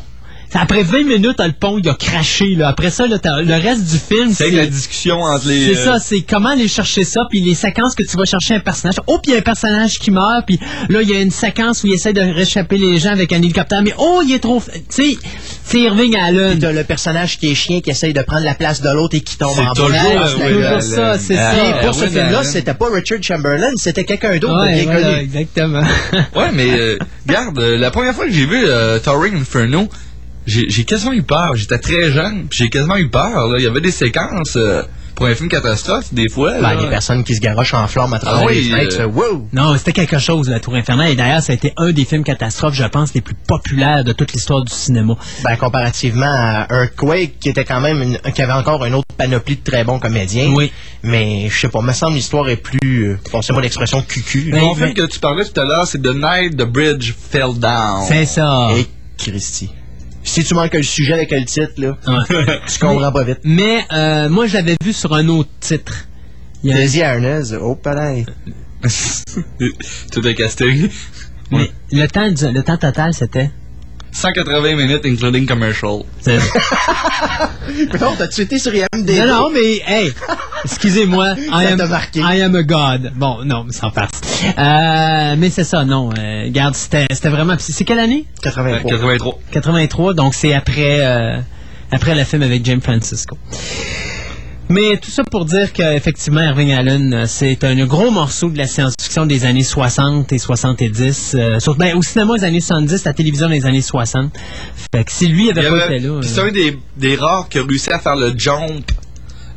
Après 0.54 0.82
20 0.82 1.04
minutes, 1.04 1.40
le 1.40 1.52
pont, 1.52 1.78
il 1.78 1.88
a 1.88 1.94
craché. 1.94 2.54
Là. 2.56 2.68
Après 2.68 2.90
ça, 2.90 3.06
là, 3.06 3.16
le 3.22 3.54
reste 3.54 3.84
du 3.90 3.98
film, 3.98 4.32
C'est 4.32 4.50
la 4.50 4.66
discussion 4.66 5.20
entre 5.22 5.48
les. 5.48 5.74
c'est 5.74 5.80
euh, 5.80 5.84
ça, 5.84 5.98
c'est 5.98 6.22
comment 6.22 6.50
aller 6.50 6.68
chercher 6.68 7.04
ça, 7.04 7.26
puis 7.28 7.40
les 7.40 7.54
séquences 7.54 7.94
que 7.94 8.02
tu 8.02 8.16
vas 8.16 8.24
chercher 8.24 8.54
un 8.54 8.60
personnage. 8.60 8.96
Oh, 9.06 9.18
puis 9.22 9.32
il 9.32 9.34
y 9.34 9.36
a 9.36 9.40
un 9.40 9.42
personnage 9.42 9.98
qui 9.98 10.10
meurt, 10.10 10.46
puis 10.46 10.58
là, 10.88 11.02
il 11.02 11.08
y 11.10 11.14
a 11.14 11.20
une 11.20 11.30
séquence 11.30 11.84
où 11.84 11.86
il 11.88 11.92
essaie 11.92 12.12
de 12.12 12.20
réchapper 12.20 12.78
les 12.78 12.98
gens 12.98 13.10
avec 13.10 13.32
un 13.32 13.36
hélicoptère, 13.36 13.82
mais 13.82 13.92
oh, 13.98 14.22
il 14.24 14.32
est 14.34 14.38
trop... 14.38 14.58
f- 14.60 14.72
Tu 14.72 14.80
sais, 15.12 15.18
c'est 15.64 15.80
Irving 15.80 16.16
Allen. 16.16 16.58
T'as 16.58 16.72
le 16.72 16.84
personnage 16.84 17.38
qui 17.38 17.50
est 17.50 17.54
chien 17.54 17.80
qui 17.80 17.90
essaye 17.90 18.12
de 18.14 18.22
prendre 18.22 18.44
la 18.44 18.54
place 18.54 18.80
de 18.80 18.88
l'autre 18.90 19.16
et 19.16 19.20
qui 19.20 19.36
tombe 19.36 19.58
en 19.58 19.72
toujours, 19.74 19.90
euh, 19.90 20.26
C'est 20.28 20.48
toujours 20.48 20.82
ça, 20.82 21.18
c'est 21.18 21.36
Ah, 21.36 21.54
ça. 21.54 21.86
Pour 21.86 21.94
ce 21.94 22.06
film-là, 22.06 22.42
c'était 22.44 22.74
pas 22.74 22.86
Richard 22.92 23.18
Chamberlain, 23.22 23.70
c'était 23.76 24.04
quelqu'un 24.04 24.36
d'autre 24.38 24.64
Ouais, 24.64 24.74
bien 24.82 24.84
voilà, 24.84 25.10
connu. 25.10 25.22
exactement. 25.24 25.82
Ouais, 26.34 26.50
mais 26.54 26.70
euh, 26.70 26.96
regarde, 27.28 27.58
euh, 27.58 27.76
la 27.76 27.90
première 27.90 28.14
fois 28.14 28.24
que 28.26 28.32
j'ai 28.32 28.46
vu 28.46 28.64
euh, 28.64 28.98
Towering 28.98 29.40
Inferno, 29.40 29.88
j'ai 30.48 30.84
quasiment 30.84 31.12
eu 31.12 31.22
peur. 31.22 31.54
J'étais 31.56 31.78
très 31.78 32.10
jeune, 32.12 32.46
puis 32.48 32.60
j'ai 32.64 32.70
quasiment 32.70 32.96
eu 32.96 33.08
peur. 33.08 33.48
là. 33.48 33.56
Il 33.58 33.64
y 33.64 33.66
avait 33.68 33.80
des 33.80 33.90
séquences 33.90 34.56
euh, 34.56 34.82
pour 35.14 35.26
un 35.26 35.34
film 35.34 35.48
catastrophe, 35.48 36.14
des 36.14 36.28
fois. 36.28 36.52
Ben, 36.52 36.74
là. 36.74 36.74
les 36.82 36.88
personnes 36.88 37.24
qui 37.24 37.34
se 37.34 37.40
garochent 37.40 37.74
en 37.74 37.86
flammes 37.88 38.12
à 38.14 38.18
travers 38.20 38.42
Ah 38.42 38.46
oui, 38.46 38.62
les 38.62 38.70
fenêtres, 38.70 39.00
euh, 39.00 39.06
wow! 39.06 39.48
Non, 39.52 39.76
c'était 39.76 39.92
quelque 39.92 40.18
chose, 40.18 40.48
la 40.48 40.60
Tour 40.60 40.74
Infernale. 40.76 41.10
Et 41.10 41.16
d'ailleurs, 41.16 41.42
ça 41.42 41.52
a 41.52 41.56
été 41.56 41.72
un 41.76 41.90
des 41.90 42.04
films 42.04 42.22
catastrophes, 42.22 42.74
je 42.74 42.84
pense, 42.84 43.12
les 43.14 43.20
plus 43.20 43.34
populaires 43.34 44.04
de 44.04 44.12
toute 44.12 44.32
l'histoire 44.32 44.62
du 44.64 44.72
cinéma. 44.72 45.14
Ben, 45.42 45.56
comparativement 45.56 46.26
à 46.32 46.66
Earthquake, 46.70 47.38
qui 47.40 47.48
était 47.48 47.64
quand 47.64 47.80
même 47.80 48.00
une- 48.00 48.32
qui 48.32 48.42
avait 48.42 48.52
encore 48.52 48.84
une 48.84 48.94
autre 48.94 49.08
panoplie 49.16 49.56
de 49.56 49.68
très 49.68 49.82
bons 49.84 49.98
comédiens. 49.98 50.52
Oui. 50.54 50.70
Mais, 51.02 51.48
je 51.50 51.58
sais 51.58 51.68
pas, 51.68 51.80
me 51.82 51.92
semble 51.92 52.14
l'histoire 52.14 52.48
est 52.48 52.56
plus, 52.56 53.08
euh, 53.10 53.18
passez-moi 53.32 53.60
l'expression, 53.62 54.00
cucu. 54.02 54.50
Ben, 54.52 54.60
Mon 54.60 54.74
film 54.76 54.94
que 54.94 55.06
tu 55.06 55.18
parlais 55.18 55.44
tout 55.44 55.60
à 55.60 55.64
l'heure, 55.64 55.86
c'est 55.86 56.00
The 56.00 56.14
Night 56.14 56.56
the 56.56 56.62
Bridge 56.64 57.12
Fell 57.30 57.58
Down. 57.58 58.04
C'est 58.06 58.24
ça. 58.24 58.68
Et 58.76 58.86
Christy. 59.16 59.70
Si 60.28 60.44
tu 60.44 60.54
manques 60.54 60.74
le 60.74 60.82
sujet 60.82 61.14
avec 61.14 61.30
le 61.30 61.44
titre, 61.44 61.72
là, 61.78 61.96
tu 62.66 62.78
comprends 62.78 63.10
pas 63.12 63.24
vite. 63.24 63.40
Mais 63.44 63.84
euh, 63.92 64.28
moi, 64.28 64.46
je 64.46 64.54
l'avais 64.54 64.76
vu 64.84 64.92
sur 64.92 65.14
un 65.14 65.26
autre 65.28 65.48
titre. 65.60 66.06
Il 66.62 66.70
y 66.70 66.72
a- 66.72 66.76
Daisy 66.76 67.02
Arnaz, 67.02 67.54
oh, 67.60 67.74
pareil. 67.74 68.26
Tout 70.12 70.26
est 70.26 70.34
casting. 70.34 70.88
mais 71.50 71.70
le 71.92 72.06
temps, 72.06 72.30
du- 72.30 72.52
le 72.52 72.62
temps 72.62 72.76
total, 72.76 73.12
c'était... 73.14 73.50
180 74.12 74.74
minutes, 74.76 75.04
including 75.04 75.46
commercial. 75.46 76.04
c'est- 76.20 76.38
Non, 78.00 78.14
t'as-tu 78.16 78.42
été 78.42 78.58
sur 78.58 78.72
IMDb? 78.74 79.18
Non, 79.18 79.26
non, 79.26 79.50
mais, 79.50 79.82
hey, 79.86 80.12
excusez-moi, 80.64 81.34
I 81.52 81.66
am. 81.66 81.80
I 82.16 82.42
am 82.42 82.54
a 82.56 82.62
god. 82.62 83.12
Bon, 83.14 83.44
non, 83.44 83.64
mais 83.64 83.72
sans 83.72 83.90
farce. 83.90 84.20
Euh, 84.58 85.34
mais 85.38 85.50
c'est 85.50 85.64
ça, 85.64 85.84
non. 85.84 86.10
Euh, 86.18 86.44
regarde, 86.44 86.74
c'était 86.74 87.06
c'était 87.12 87.28
vraiment... 87.28 87.54
C'est 87.58 87.84
quelle 87.84 87.98
année? 88.00 88.24
83. 88.42 88.90
83. 88.90 89.38
83, 89.52 90.14
donc 90.14 90.34
c'est 90.34 90.54
après, 90.54 90.98
euh, 91.00 91.38
après 91.92 92.14
le 92.14 92.24
film 92.24 92.42
avec 92.42 92.64
James 92.64 92.80
Francisco. 92.80 93.36
Mais 94.70 94.98
tout 94.98 95.10
ça 95.10 95.24
pour 95.24 95.46
dire 95.46 95.72
qu'effectivement, 95.72 96.42
Irving 96.42 96.72
Allen, 96.72 97.14
euh, 97.14 97.24
c'est 97.26 97.64
un 97.64 97.86
gros 97.86 98.10
morceau 98.10 98.50
de 98.50 98.58
la 98.58 98.66
science-fiction 98.66 99.24
des 99.24 99.46
années 99.46 99.62
60 99.62 100.30
et 100.32 100.38
70. 100.38 101.34
euh, 101.38 101.58
surtout, 101.58 101.78
ben, 101.78 101.96
au 101.96 102.02
cinéma 102.02 102.36
des 102.36 102.44
années 102.44 102.60
70, 102.60 103.04
la 103.04 103.14
télévision 103.14 103.48
des 103.48 103.64
années 103.64 103.80
60. 103.80 104.30
Fait 104.94 105.04
que 105.04 105.10
si 105.12 105.26
lui 105.28 105.44
Il 105.48 105.58
avait 105.58 105.66
y 105.68 105.70
pas 105.70 105.84
avait- 105.84 105.96
été 105.96 106.06
là... 106.06 106.18
puis 106.20 106.28
euh, 106.28 106.32
c'est 106.34 106.40
un 106.42 106.52
des, 106.52 106.78
des 106.98 107.16
rares 107.16 107.48
qui 107.48 107.58
a 107.58 107.62
réussi 107.64 107.90
à 107.90 107.98
faire 107.98 108.16
le 108.16 108.34
jump 108.36 108.90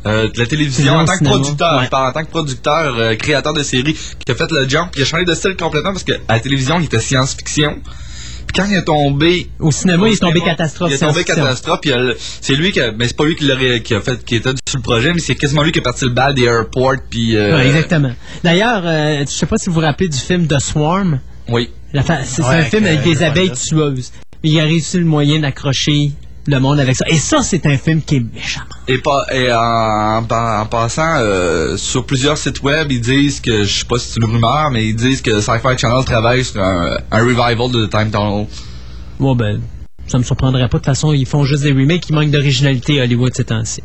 euh, 0.05 0.29
de 0.31 0.39
la 0.39 0.45
télévision 0.45 0.93
en 0.95 1.03
tant 1.03 1.11
que 1.11 1.17
cinéma, 1.17 1.35
producteur, 1.35 1.79
ouais. 1.81 1.87
pas 1.89 2.09
en 2.09 2.13
tant 2.13 2.23
que 2.23 2.29
producteur, 2.29 3.17
créateur 3.17 3.53
de 3.53 3.63
série, 3.63 3.93
qui 4.25 4.31
a 4.31 4.35
fait 4.35 4.49
le 4.51 4.67
jump, 4.69 4.91
qui 4.91 5.01
a 5.01 5.05
changé 5.05 5.25
de 5.25 5.33
style 5.33 5.57
complètement 5.57 5.91
parce 5.91 6.05
que 6.05 6.13
à 6.29 6.35
la 6.35 6.39
télévision, 6.39 6.79
il 6.79 6.85
était 6.85 6.99
science-fiction. 7.01 7.79
Puis 8.47 8.55
quand 8.61 8.65
il 8.69 8.75
est 8.75 8.83
tombé 8.83 9.47
Au 9.59 9.71
cinéma, 9.71 10.03
au 10.03 10.07
il 10.07 10.13
est 10.13 10.17
tombé 10.17 10.33
cinéma, 10.39 10.51
catastrophe. 10.51 10.91
Il 10.91 10.95
est 10.95 10.97
tombé 10.97 11.23
catastrophe, 11.23 11.79
c'est 12.41 12.55
lui 12.55 12.71
qui 12.71 12.81
a, 12.81 12.91
mais 12.91 13.07
c'est 13.07 13.15
pas 13.15 13.25
lui 13.25 13.35
qui 13.35 13.93
a 13.93 14.01
fait, 14.01 14.23
qui 14.25 14.35
était 14.35 14.49
sur 14.67 14.77
le 14.79 14.83
projet, 14.83 15.13
mais 15.13 15.19
c'est 15.19 15.35
quasiment 15.35 15.63
lui 15.63 15.71
qui 15.71 15.79
a 15.79 15.81
parti 15.81 16.05
le 16.05 16.11
bal 16.11 16.33
des 16.33 16.43
airports, 16.43 16.95
puis. 17.09 17.35
euh, 17.35 17.55
Ouais, 17.55 17.67
exactement. 17.67 18.11
D'ailleurs, 18.43 18.81
euh, 18.85 19.19
je 19.25 19.31
sais 19.31 19.45
pas 19.45 19.57
si 19.57 19.69
vous 19.69 19.75
vous 19.75 19.81
rappelez 19.81 20.09
du 20.09 20.17
film 20.17 20.47
The 20.47 20.59
Swarm. 20.59 21.19
Oui. 21.49 21.69
C'est 21.93 22.41
Ouais, 22.43 22.47
un 22.55 22.63
film 22.63 22.85
avec, 22.85 23.03
des 23.03 23.23
abeilles 23.23 23.51
tueuses. 23.51 24.11
Il 24.43 24.59
a 24.59 24.63
réussi 24.63 24.97
le 24.97 25.05
moyen 25.05 25.39
d'accrocher 25.39 26.11
le 26.47 26.59
monde 26.59 26.79
avec 26.79 26.95
ça. 26.95 27.05
Et 27.07 27.17
ça, 27.17 27.41
c'est 27.43 27.65
un 27.65 27.77
film 27.77 28.01
qui 28.01 28.15
est 28.17 28.33
méchant. 28.33 28.61
Et, 28.87 28.97
pas, 28.97 29.25
et 29.31 29.51
en, 29.53 30.25
en- 30.29 30.59
en 30.61 30.65
passant, 30.65 31.15
euh, 31.17 31.77
sur 31.77 32.05
plusieurs 32.05 32.37
sites 32.37 32.61
web, 32.63 32.91
ils 32.91 33.01
disent 33.01 33.39
que, 33.39 33.63
je 33.63 33.79
sais 33.79 33.85
pas 33.85 33.97
si 33.99 34.11
c'est 34.13 34.19
une 34.19 34.31
rumeur, 34.31 34.71
mais 34.71 34.85
ils 34.85 34.95
disent 34.95 35.21
que 35.21 35.39
Sci-Fi 35.39 35.77
Channel 35.77 36.03
travaille 36.05 36.43
sur 36.43 36.61
un, 36.63 36.97
un 37.11 37.19
revival 37.23 37.71
de 37.71 37.85
The 37.85 37.89
Time 37.91 38.11
Tunnel. 38.11 38.47
Bon, 39.19 39.35
ben, 39.35 39.61
ça 40.07 40.17
me 40.17 40.23
surprendrait 40.23 40.61
pas. 40.67 40.77
De 40.79 40.83
toute 40.83 40.85
façon, 40.85 41.13
ils 41.13 41.27
font 41.27 41.43
juste 41.43 41.61
des 41.63 41.71
remakes 41.73 42.01
qui 42.01 42.13
manquent 42.13 42.31
d'originalité 42.31 42.99
à 42.99 43.03
Hollywood 43.03 43.31
ces 43.35 43.45
temps-ci. 43.45 43.81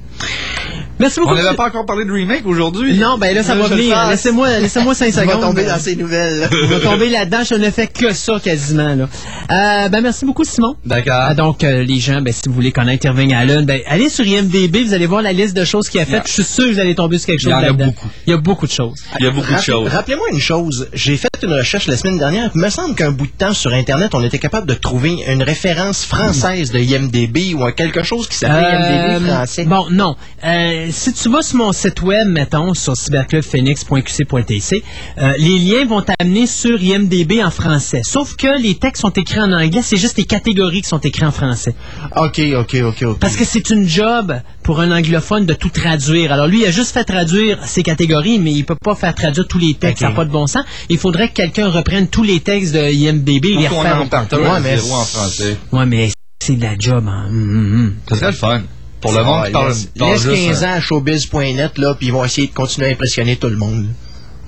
Merci 0.98 1.20
beaucoup. 1.20 1.34
On 1.34 1.36
n'avait 1.36 1.56
pas 1.56 1.66
encore 1.66 1.84
parlé 1.86 2.04
de 2.04 2.12
remake 2.12 2.46
aujourd'hui. 2.46 2.96
Non, 2.98 3.18
ben 3.18 3.34
là, 3.34 3.42
ça 3.42 3.54
va 3.54 3.66
venir. 3.68 3.96
Laissez-moi 4.08 4.48
laissez 4.60 4.80
5 4.80 4.94
Tu 4.94 5.10
vas 5.10 5.22
secondes. 5.22 5.40
tomber 5.40 5.64
dans 5.64 5.78
ces 5.78 5.94
nouvelles. 5.96 6.48
On 6.64 6.66
va 6.68 6.80
tomber 6.80 7.10
là-dedans. 7.10 7.42
Je 7.48 7.54
ne 7.54 7.70
fais 7.70 7.86
que 7.86 8.12
ça 8.14 8.40
quasiment. 8.42 8.94
Là. 8.94 9.08
Euh, 9.50 9.88
ben, 9.88 10.00
merci 10.00 10.24
beaucoup, 10.24 10.44
Simon. 10.44 10.74
D'accord. 10.86 11.14
Ah, 11.18 11.34
donc, 11.34 11.62
euh, 11.64 11.82
les 11.82 12.00
gens, 12.00 12.20
ben, 12.22 12.32
si 12.32 12.42
vous 12.48 12.54
voulez 12.54 12.72
connaître 12.72 13.04
Irving 13.06 13.34
Allen, 13.34 13.64
ben, 13.66 13.80
allez 13.86 14.08
sur 14.08 14.26
IMDB, 14.26 14.84
vous 14.84 14.94
allez 14.94 15.06
voir 15.06 15.22
la 15.22 15.32
liste 15.32 15.56
de 15.56 15.64
choses 15.64 15.88
qu'il 15.88 16.00
a 16.00 16.06
faites. 16.06 16.26
Je 16.26 16.32
suis 16.32 16.44
sûr 16.44 16.64
que 16.64 16.72
vous 16.72 16.78
allez 16.80 16.94
tomber 16.94 17.18
sur 17.18 17.26
quelque 17.26 17.42
Il 17.42 17.48
y 17.48 17.52
chose 17.52 17.62
là-dedans. 17.62 17.86
beaucoup. 17.86 18.08
Il 18.26 18.30
y 18.30 18.34
a 18.34 18.38
beaucoup 18.38 18.66
de 18.66 18.72
choses. 18.72 18.98
Il 19.20 19.24
y 19.24 19.28
a 19.28 19.30
beaucoup 19.30 19.52
de 19.52 19.60
choses. 19.60 19.88
Rappelez-moi 19.90 20.26
une 20.32 20.40
chose. 20.40 20.88
J'ai 20.94 21.16
fait 21.16 21.28
une 21.42 21.52
recherche 21.52 21.86
la 21.88 21.96
semaine 21.96 22.18
dernière. 22.18 22.50
Il 22.54 22.60
me 22.60 22.70
semble 22.70 22.94
qu'un 22.94 23.10
bout 23.10 23.26
de 23.26 23.32
temps 23.36 23.52
sur 23.52 23.72
Internet, 23.74 24.14
on 24.14 24.22
était 24.24 24.38
capable 24.38 24.66
de 24.66 24.74
trouver 24.74 25.16
une 25.28 25.42
référence 25.42 26.04
française 26.04 26.70
de 26.72 26.78
IMDB 26.78 27.54
ou 27.54 27.70
quelque 27.72 28.02
chose 28.02 28.28
qui 28.28 28.36
s'appelait 28.38 28.66
Euh, 28.76 29.16
IMDB 29.18 29.28
français. 29.30 29.64
Bon, 29.64 29.86
non. 29.90 30.16
Euh, 30.44 30.85
si 30.90 31.12
tu 31.12 31.28
vas 31.30 31.42
sur 31.42 31.58
mon 31.58 31.72
site 31.72 32.02
web, 32.02 32.28
mettons, 32.28 32.74
sur 32.74 32.96
cyberclubphoenix.qc.tc, 32.96 34.82
euh, 35.18 35.32
les 35.38 35.58
liens 35.58 35.86
vont 35.86 36.02
t'amener 36.02 36.46
sur 36.46 36.82
IMDB 36.82 37.42
en 37.42 37.50
français. 37.50 38.02
Sauf 38.04 38.36
que 38.36 38.60
les 38.60 38.74
textes 38.76 39.02
sont 39.02 39.10
écrits 39.10 39.40
en 39.40 39.52
anglais, 39.52 39.82
c'est 39.82 39.96
juste 39.96 40.18
les 40.18 40.24
catégories 40.24 40.82
qui 40.82 40.88
sont 40.88 40.98
écrites 40.98 41.24
en 41.24 41.32
français. 41.32 41.74
OK, 42.16 42.40
OK, 42.56 42.76
OK, 42.82 43.02
OK. 43.02 43.18
Parce 43.18 43.36
que 43.36 43.44
c'est 43.44 43.70
une 43.70 43.88
job 43.88 44.40
pour 44.62 44.80
un 44.80 44.90
anglophone 44.90 45.46
de 45.46 45.54
tout 45.54 45.70
traduire. 45.70 46.32
Alors 46.32 46.46
lui, 46.46 46.62
il 46.62 46.66
a 46.66 46.70
juste 46.70 46.92
fait 46.92 47.04
traduire 47.04 47.58
ces 47.64 47.82
catégories, 47.82 48.38
mais 48.38 48.52
il 48.52 48.64
peut 48.64 48.76
pas 48.76 48.94
faire 48.94 49.14
traduire 49.14 49.46
tous 49.46 49.58
les 49.58 49.74
textes. 49.74 50.00
Ça 50.00 50.08
n'a 50.10 50.14
pas 50.14 50.24
de 50.24 50.30
bon 50.30 50.46
sens. 50.46 50.64
Il 50.88 50.98
faudrait 50.98 51.28
que 51.28 51.34
quelqu'un 51.34 51.68
reprenne 51.68 52.08
tous 52.08 52.22
les 52.22 52.40
textes 52.40 52.74
de 52.74 52.80
IMDB 52.80 53.46
et 53.46 53.56
les 53.56 53.68
refaire 53.68 54.02
en 54.02 54.06
Ouais, 54.36 54.60
mais 54.60 54.76
zéro 54.76 54.94
en 54.94 55.04
français. 55.04 55.56
Ouais, 55.72 55.86
mais 55.86 56.10
c'est 56.42 56.56
de 56.56 56.62
la 56.62 56.78
job. 56.78 57.04
Hein. 57.08 57.26
Hum, 57.28 57.34
hum, 57.34 57.74
hum. 57.74 57.94
Ça 58.08 58.16
serait 58.16 58.30
le 58.30 58.36
fun. 58.36 58.62
Pour 59.00 59.12
le 59.12 59.22
monde 59.24 59.46
qui 59.46 59.52
parle, 59.52 59.68
laisse, 59.68 59.88
parle 59.98 60.12
laisse 60.12 60.22
juste, 60.22 60.46
15 60.46 60.64
hein. 60.64 60.68
ans 60.68 60.72
à 60.76 60.80
showbiz.net, 60.80 61.78
là, 61.78 61.94
puis 61.94 62.06
ils 62.08 62.12
vont 62.12 62.24
essayer 62.24 62.48
de 62.48 62.52
continuer 62.54 62.88
à 62.88 62.90
impressionner 62.92 63.36
tout 63.36 63.48
le 63.48 63.56
monde. 63.56 63.86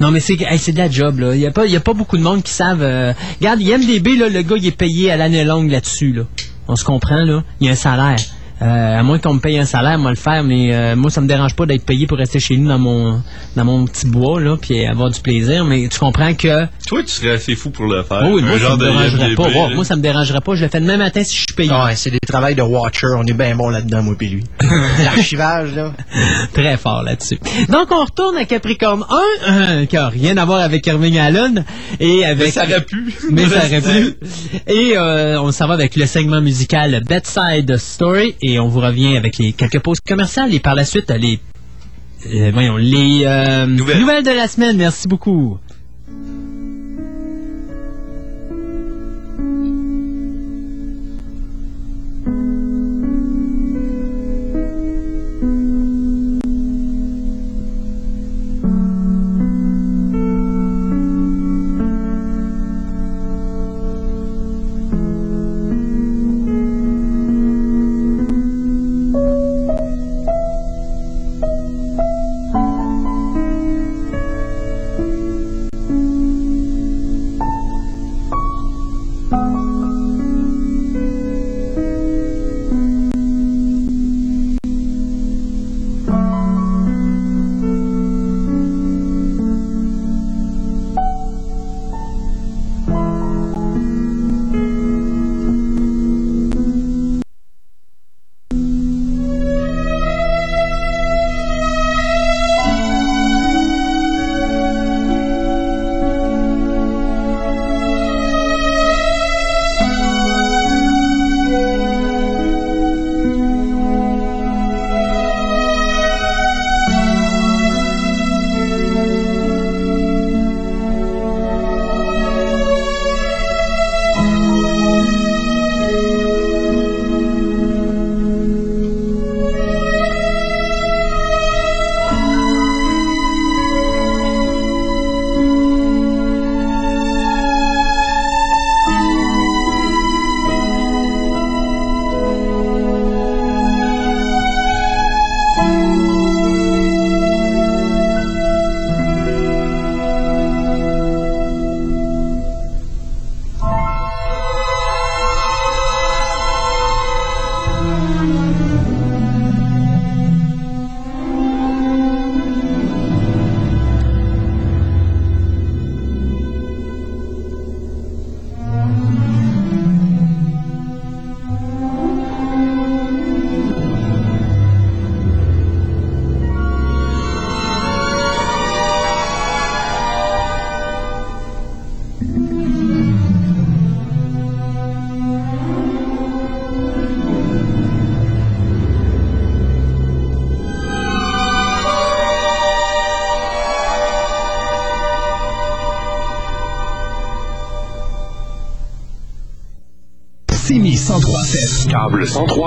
Non, 0.01 0.11
mais 0.11 0.21
c'est 0.21 0.35
hey, 0.41 0.73
de 0.73 0.79
la 0.79 0.89
job, 0.91 1.19
là. 1.19 1.35
Il 1.35 1.41
n'y 1.41 1.47
a, 1.47 1.51
pas- 1.51 1.67
il 1.67 1.73
y 1.73 1.77
a 1.77 1.81
pas 1.81 1.93
beaucoup 1.93 2.17
de 2.17 2.23
monde 2.23 2.43
qui 2.43 2.53
savent. 2.53 2.83
euh, 2.83 3.13
Regarde, 3.41 3.61
IMDB, 3.61 4.17
là, 4.17 4.29
le 4.29 4.43
gars, 4.43 4.57
il 4.57 4.67
est 4.67 4.71
payé 4.77 5.11
à 5.11 5.17
l'année 5.17 5.45
longue 5.45 5.71
là-dessus, 5.71 6.13
là. 6.13 6.23
On 6.69 6.77
se 6.77 6.85
comprend, 6.85 7.25
là. 7.25 7.43
Il 7.61 7.67
y 7.67 7.69
a 7.69 7.73
un 7.73 7.77
salaire. 7.77 8.17
Euh, 8.61 8.99
à 8.99 9.03
moins 9.03 9.19
qu'on 9.19 9.35
me 9.35 9.41
paye 9.41 9.59
un 9.59 9.65
salaire, 9.65 9.99
moi 9.99 10.11
le 10.11 10.17
faire, 10.17 10.43
mais 10.43 10.75
euh, 10.75 10.97
moi 10.97 11.11
ça 11.11 11.21
me 11.21 11.29
dérange 11.29 11.55
pas 11.55 11.67
d'être 11.67 11.85
payé 11.85 12.07
pour 12.07 12.19
rester 12.19 12.41
chez 12.41 12.57
nous 12.57 12.69
dans 12.69 12.79
mon 12.79 13.23
dans 13.57 13.65
mon 13.65 13.87
petit 13.87 14.07
bois 14.07 14.41
là, 14.41 14.57
puis 14.61 14.85
avoir 14.85 15.11
du 15.11 15.21
plaisir. 15.21 15.65
Mais 15.65 15.89
tu 15.89 15.99
comprends 15.99 16.35
que 16.35 16.67
Toi, 16.87 17.03
tu 17.03 17.09
serais 17.09 17.31
assez 17.33 17.55
fou 17.55 17.71
pour 17.71 17.87
le 17.87 18.03
faire. 18.03 18.23
Oh 18.25 18.35
oui, 18.35 18.43
moi 18.43 18.59
ça 18.59 18.77
me 18.77 18.79
dérangerait 18.79 19.35
pas. 19.35 19.49
Ouais, 19.49 19.75
moi 19.75 19.85
ça 19.85 19.97
me 19.97 20.03
dérangerait 20.03 20.41
pas. 20.41 20.55
Je 20.55 20.65
le 20.65 20.69
fais 20.69 20.81
demain 20.81 20.97
matin 20.97 21.23
si 21.25 21.35
je 21.35 21.41
suis 21.47 21.55
payé. 21.55 21.71
Ouais, 21.71 21.95
c'est 21.95 22.11
des 22.11 22.19
travails 22.19 22.55
de 22.55 22.63
Watcher. 22.63 23.09
On 23.17 23.25
est 23.25 23.33
bien 23.33 23.55
bon 23.55 23.69
là-dedans, 23.69 24.03
moi 24.03 24.15
et 24.21 24.29
lui. 24.29 24.45
L'archivage, 25.05 25.75
là. 25.75 25.93
Très 26.53 26.77
fort 26.77 27.03
là-dessus. 27.03 27.39
Donc, 27.69 27.91
on 27.91 28.05
retourne 28.05 28.37
à 28.37 28.45
Capricorne 28.45 29.05
1, 29.09 29.51
euh, 29.51 29.87
qui 29.87 29.97
a 29.97 30.09
rien 30.09 30.37
à 30.37 30.45
voir 30.45 30.61
avec 30.61 30.87
Irving 30.87 31.19
Allen. 31.19 31.65
Et 32.01 32.25
avec... 32.25 32.47
Mais 32.47 32.51
ça 32.51 32.65
aurait 32.65 32.85
pu. 32.85 33.15
Mais 33.31 33.47
ça 33.47 33.59
aurait 33.59 33.81
pu. 33.81 34.15
Et 34.67 34.97
euh, 34.97 35.41
on 35.41 35.53
s'en 35.53 35.67
va 35.67 35.75
avec 35.75 35.97
le 35.97 36.07
segment 36.07 36.41
musical 36.41 37.01
Bedside 37.07 37.77
Story. 37.77 38.35
Et 38.43 38.48
on 38.59 38.69
vous 38.69 38.81
revient 38.81 39.17
avec 39.17 39.39
les 39.39 39.53
quelques 39.53 39.81
pauses 39.81 40.01
commerciales. 40.01 40.55
Et 40.55 40.61
par 40.61 40.75
la 40.75 40.85
suite, 40.85 41.11
les... 41.11 41.41
euh, 42.27 42.51
voyons, 42.53 42.77
les 42.77 43.23
euh, 43.25 43.67
nouvelles 43.67 44.25
de 44.25 44.31
la 44.31 44.49
semaine. 44.49 44.77
Merci 44.77 45.09
beaucoup. 45.09 45.59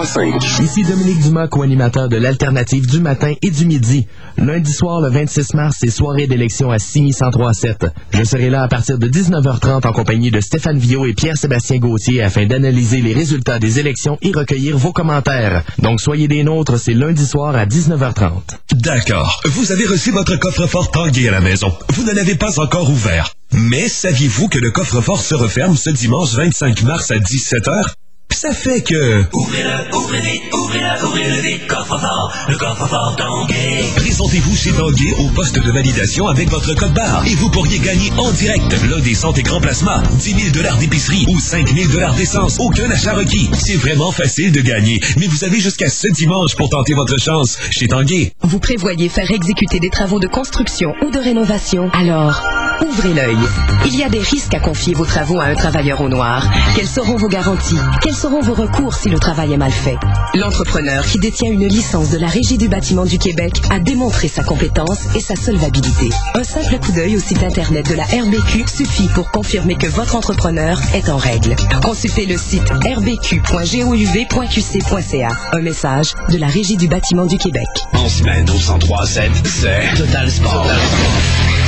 Ici 0.02 0.84
Dominique 0.84 1.20
Dumas, 1.20 1.48
co-animateur 1.48 2.10
de 2.10 2.18
l'alternative 2.18 2.88
du 2.88 3.00
matin 3.00 3.34
et 3.40 3.52
du 3.52 3.68
midi. 3.68 4.08
Lundi 4.36 4.74
soir, 4.74 5.00
le 5.00 5.12
26 5.12 5.54
mars, 5.54 5.78
c'est 5.80 5.92
soirée 5.92 6.26
d'élection 6.26 6.72
à 6.72 6.78
6103.7. 6.78 7.92
Je 8.12 8.24
serai 8.24 8.50
là 8.50 8.64
à 8.64 8.68
partir 8.68 8.98
de 8.98 9.08
19h30 9.08 9.86
en 9.86 9.92
compagnie 9.92 10.32
de 10.32 10.42
Stéphane 10.42 10.80
Vio 10.80 11.06
et 11.06 11.14
Pierre-Sébastien 11.14 11.78
Gauthier 11.78 12.24
afin 12.24 12.48
d'analyser 12.48 13.02
les 13.02 13.14
résultats 13.14 13.60
des 13.60 13.78
élections 13.78 14.18
et 14.24 14.32
recueillir 14.32 14.76
vos 14.76 14.92
commentaires. 14.92 15.64
Donc 15.78 16.02
soyez 16.02 16.28
des 16.28 16.44
nôtres, 16.44 16.80
c'est 16.80 16.96
lundi 16.96 17.28
soir 17.28 17.56
à 17.56 17.68
19h30. 17.68 18.32
D'accord. 18.74 19.40
Vous 19.46 19.72
avez 19.72 19.86
reçu 19.86 20.10
votre 20.10 20.36
coffre-fort 20.38 20.90
tangué 20.90 21.28
à 21.28 21.32
la 21.32 21.42
maison. 21.42 21.72
Vous 21.94 22.04
ne 22.04 22.14
l'avez 22.14 22.36
pas 22.36 22.60
encore 22.60 22.90
ouvert. 22.90 23.36
Mais 23.54 23.88
saviez-vous 23.88 24.48
que 24.48 24.58
le 24.58 24.72
coffre-fort 24.72 25.22
se 25.22 25.36
referme 25.36 25.76
ce 25.78 25.92
dimanche 25.92 26.34
25 26.34 26.82
mars 26.84 27.12
à 27.12 27.18
17h 27.18 27.86
ça 28.42 28.54
fait 28.54 28.82
que... 28.82 29.24
Ouvrez-le, 29.34 29.96
ouvrez 29.96 30.20
vite, 30.20 30.42
ouvrez-le, 30.52 31.06
ouvrez-le 31.06 31.42
vite, 31.44 31.68
coffre-fort, 31.68 32.34
le 32.50 32.58
coffre-fort 32.58 33.16
Tanguay. 33.16 33.84
Présentez-vous 33.96 34.56
chez 34.56 34.72
Tanguay 34.72 35.14
au 35.20 35.30
poste 35.36 35.60
de 35.60 35.72
validation 35.72 36.26
avec 36.26 36.50
votre 36.50 36.74
code 36.74 36.92
barre 36.96 37.24
et 37.28 37.36
vous 37.36 37.52
pourriez 37.52 37.78
gagner 37.78 38.12
en 38.18 38.32
direct 38.32 38.76
l'un 38.90 38.98
des 38.98 39.14
100 39.14 39.34
écrans 39.34 39.62
plasma, 39.62 40.02
10 40.18 40.40
000 40.40 40.56
dollars 40.56 40.78
d'épicerie 40.78 41.24
ou 41.30 41.40
5 41.40 41.70
000 41.72 41.92
dollars 41.92 42.16
d'essence. 42.16 42.58
Aucun 42.60 42.90
achat 42.90 43.14
requis. 43.14 43.48
C'est 43.54 43.78
vraiment 43.78 44.12
facile 44.12 44.52
de 44.52 44.62
gagner, 44.62 45.00
mais 45.18 45.28
vous 45.28 45.44
avez 45.44 45.60
jusqu'à 45.60 45.92
ce 45.92 46.08
dimanche 46.08 46.56
pour 46.56 46.70
tenter 46.70 46.96
votre 46.96 47.20
chance 47.20 47.60
chez 47.70 47.88
Tanguay. 47.88 48.34
Vous 48.42 48.58
prévoyez 48.58 49.10
faire 49.10 49.30
exécuter 49.30 49.80
des 49.80 49.92
travaux 49.92 50.18
de 50.18 50.28
construction 50.28 50.96
ou 51.04 51.12
de 51.12 51.20
rénovation. 51.20 51.92
Alors, 51.94 52.42
ouvrez 52.86 53.14
l'œil. 53.14 53.38
Il 53.86 53.96
y 53.98 54.04
a 54.04 54.10
des 54.10 54.20
risques 54.20 54.54
à 54.54 54.60
confier 54.60 54.94
vos 54.94 55.06
travaux 55.06 55.40
à 55.40 55.46
un 55.46 55.56
travailleur 55.56 56.02
au 56.02 56.10
noir. 56.10 56.48
Quelles 56.76 56.88
seront 56.88 57.16
vos 57.16 57.28
garanties? 57.28 57.78
Quels 58.02 58.14
seront 58.16 58.42
vos 58.42 58.54
recours 58.54 58.94
si 58.94 59.10
le 59.10 59.20
travail 59.20 59.54
est 59.54 59.58
mal 59.58 59.72
fait? 59.72 59.98
L'entrepreneur 60.34 61.06
qui 61.06 61.20
détient 61.20 61.52
une 61.52 61.68
licence 61.68 62.10
de 62.10 62.18
la 62.18 62.28
Régie 62.28 62.58
du 62.58 62.68
bâtiment 62.68 63.06
du 63.06 63.18
Québec 63.18 63.62
a 63.70 63.80
démontré 63.80 64.28
sa 64.28 64.44
compétence 64.44 65.16
et 65.16 65.20
sa 65.20 65.36
solvabilité. 65.36 66.10
Un 66.36 66.44
simple 66.44 66.78
coup 66.80 66.92
d'œil 66.92 67.16
au 67.18 67.20
site 67.20 67.44
Internet 67.44 67.90
de 67.90 67.96
la 67.96 68.04
RBQ 68.04 68.66
suffit 68.68 69.08
pour 69.14 69.32
confirmer 69.32 69.76
que 69.76 69.88
votre 69.88 70.16
entrepreneur 70.16 70.80
est 70.94 71.10
en 71.10 71.18
règle. 71.18 71.56
Consultez 71.84 72.26
le 72.26 72.38
site 72.38 72.70
rbq.gouv.qc.ca. 72.70 73.42
Un 75.54 75.62
message 75.62 76.14
de 76.30 76.38
la 76.38 76.48
Régie 76.48 76.78
du 76.78 76.88
bâtiment 76.88 77.26
du 77.26 77.38
Québec. 77.38 77.68
En 77.94 78.08
semaine 78.10 78.50
au 78.50 78.54
1037, 78.54 79.32
c'est 79.46 79.96
Total 79.98 80.30
Sport. 80.30 80.68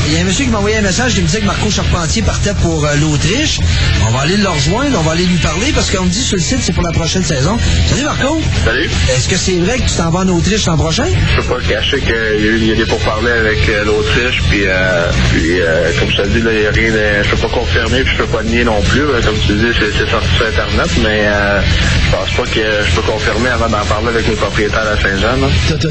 Il 0.06 0.14
y 0.14 0.18
a 0.18 0.22
un 0.22 0.26
monsieur 0.26 0.46
qui 0.46 0.52
m'a 0.52 0.58
envoyé 0.60 0.78
un 0.78 0.82
message 0.82 1.14
qui 1.16 1.22
me 1.22 1.26
disait 1.26 1.40
que 1.40 1.46
Marco 1.46 1.70
Charpentier 1.70 2.22
partait 2.24 2.54
pour 2.62 2.86
euh, 2.86 2.96
l'Autriche. 2.98 3.60
On 4.08 4.12
va 4.12 4.22
aller 4.22 4.38
le 4.38 4.48
rejoindre, 4.50 4.98
on 5.00 5.04
va 5.04 5.14
aller 5.14 5.26
lui 5.26 5.38
parler 5.38 5.72
parce 5.74 5.90
qu'on 5.90 6.04
me 6.04 6.10
dit 6.10 6.22
sur 6.22 6.36
le 6.36 6.42
site 6.42 6.60
c'est 6.62 6.74
pour 6.74 6.84
la 6.84 6.92
prochaine 6.92 7.24
saison. 7.24 7.58
Salut 7.90 8.04
Marco! 8.04 8.42
Salut. 8.66 8.90
Est-ce 9.16 9.30
que 9.30 9.38
c'est 9.38 9.58
vrai 9.60 9.78
que 9.78 9.84
tu 9.90 9.96
t'en 9.96 10.10
vas 10.12 10.20
en 10.20 10.28
Autriche 10.28 10.66
l'an 10.66 10.78
prochain? 10.78 11.06
Je 11.08 11.42
peux 11.42 11.48
pas 11.48 11.58
le 11.58 11.64
cacher 11.64 12.00
qu'il 12.02 12.66
y, 12.68 12.72
a 12.72 12.76
des 12.76 12.86
pourparlers 12.86 13.32
avec 13.32 13.68
euh, 13.70 13.86
l'Autriche, 13.86 14.42
puis, 14.50 14.64
euh, 14.66 15.10
puis 15.32 15.62
euh, 15.62 15.92
comme 16.00 16.10
je 16.12 16.18
te 16.22 16.28
dis, 16.28 16.42
là, 16.42 16.52
il 16.54 16.62
y 16.64 16.68
a 16.68 16.72
rien 16.72 16.92
de- 16.92 17.24
je 17.24 17.30
peux 17.30 17.48
pas 17.48 17.54
confirmer, 17.60 18.04
puis 18.04 18.14
je 18.14 18.24
peux 18.24 18.30
pas 18.30 18.44
nier 18.44 18.64
non 18.66 18.82
plus. 18.82 19.04
Comme 19.24 19.38
tu 19.40 19.54
dis, 19.54 19.72
c'est 19.80 20.10
sorti 20.10 20.28
sur 20.36 20.46
Internet, 20.48 20.90
mais 21.02 21.22
euh, 21.28 21.62
je 22.06 22.12
pense 22.16 22.30
pas 22.36 22.44
que 22.44 22.60
je 22.86 22.92
peux 22.96 23.02
confirmer 23.02 23.50
avant 23.50 23.70
d'en 23.70 23.86
parler 23.86 24.10
avec 24.10 24.28
mes 24.28 24.36
propriétaires 24.36 24.86
à 24.88 25.02
Saint-Jean. 25.02 25.38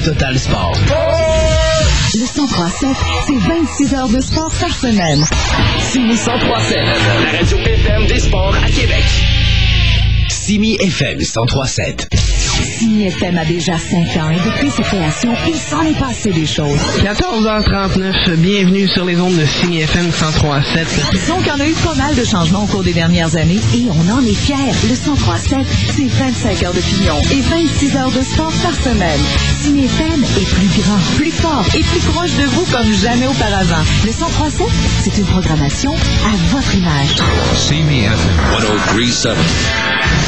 Total 0.05 0.39
Sport. 0.39 0.79
Le 2.15 2.21
1037, 2.21 2.89
c'est 3.27 3.39
26 3.39 3.95
heures 3.95 4.09
de 4.09 4.21
sport 4.21 4.53
par 4.61 4.75
semaine. 4.75 5.25
Simi 5.81 6.09
1037, 6.09 6.77
la 6.77 7.39
radio 7.39 7.57
FM 7.59 8.07
des 8.07 8.19
sports 8.19 8.55
à 8.55 8.67
Québec. 8.67 9.05
Simi 10.29 10.77
FM 10.79 11.17
1037. 11.17 12.42
Simi 12.63 13.05
FM 13.07 13.39
a 13.39 13.45
déjà 13.45 13.77
5 13.77 13.97
ans 14.23 14.31
et 14.31 14.37
depuis 14.37 14.71
sa 14.71 14.83
création, 14.83 15.33
il 15.49 15.55
s'en 15.55 15.83
est 15.83 15.99
passé 15.99 16.31
des 16.31 16.47
choses. 16.47 16.79
14h39, 17.03 18.37
bienvenue 18.37 18.87
sur 18.89 19.05
les 19.05 19.19
ondes 19.21 19.37
de 19.37 19.45
Simi 19.45 19.81
FM 19.81 20.07
1037. 20.07 21.29
Donc, 21.29 21.51
on 21.55 21.61
a 21.61 21.67
eu 21.67 21.73
pas 21.73 21.95
mal 21.95 22.15
de 22.15 22.25
changements 22.25 22.65
au 22.65 22.67
cours 22.67 22.85
des 22.85 22.93
dernières 22.93 23.37
années 23.37 23.61
et 23.75 23.87
on 23.91 24.13
en 24.13 24.25
est 24.25 24.35
fiers. 24.35 24.55
Le 24.85 24.89
1037, 24.89 25.67
c'est 25.97 26.07
25 26.07 26.63
heures 26.63 26.75
de 26.75 26.81
pignon 26.81 27.17
et 27.33 27.41
26 27.41 27.97
heures 27.97 28.13
de 28.13 28.23
sport 28.23 28.53
par 28.63 28.75
semaine. 28.75 29.21
Simi 29.61 29.85
FM 29.85 30.23
est 30.23 30.55
plus 30.55 30.83
grand, 30.83 30.99
plus 31.17 31.33
fort 31.33 31.65
et 31.75 31.83
plus 31.83 32.01
proche 32.13 32.35
de 32.37 32.45
vous 32.45 32.65
comme 32.71 32.93
jamais 32.93 33.27
auparavant. 33.27 33.83
Le 34.05 34.11
1037, 34.11 34.67
c'est 35.03 35.19
une 35.19 35.27
programmation 35.27 35.93
à 35.93 36.55
votre 36.55 36.75
image. 36.75 37.17
See 37.57 37.83
me 37.83 38.05
FM 38.05 38.59
1037. 38.59 40.22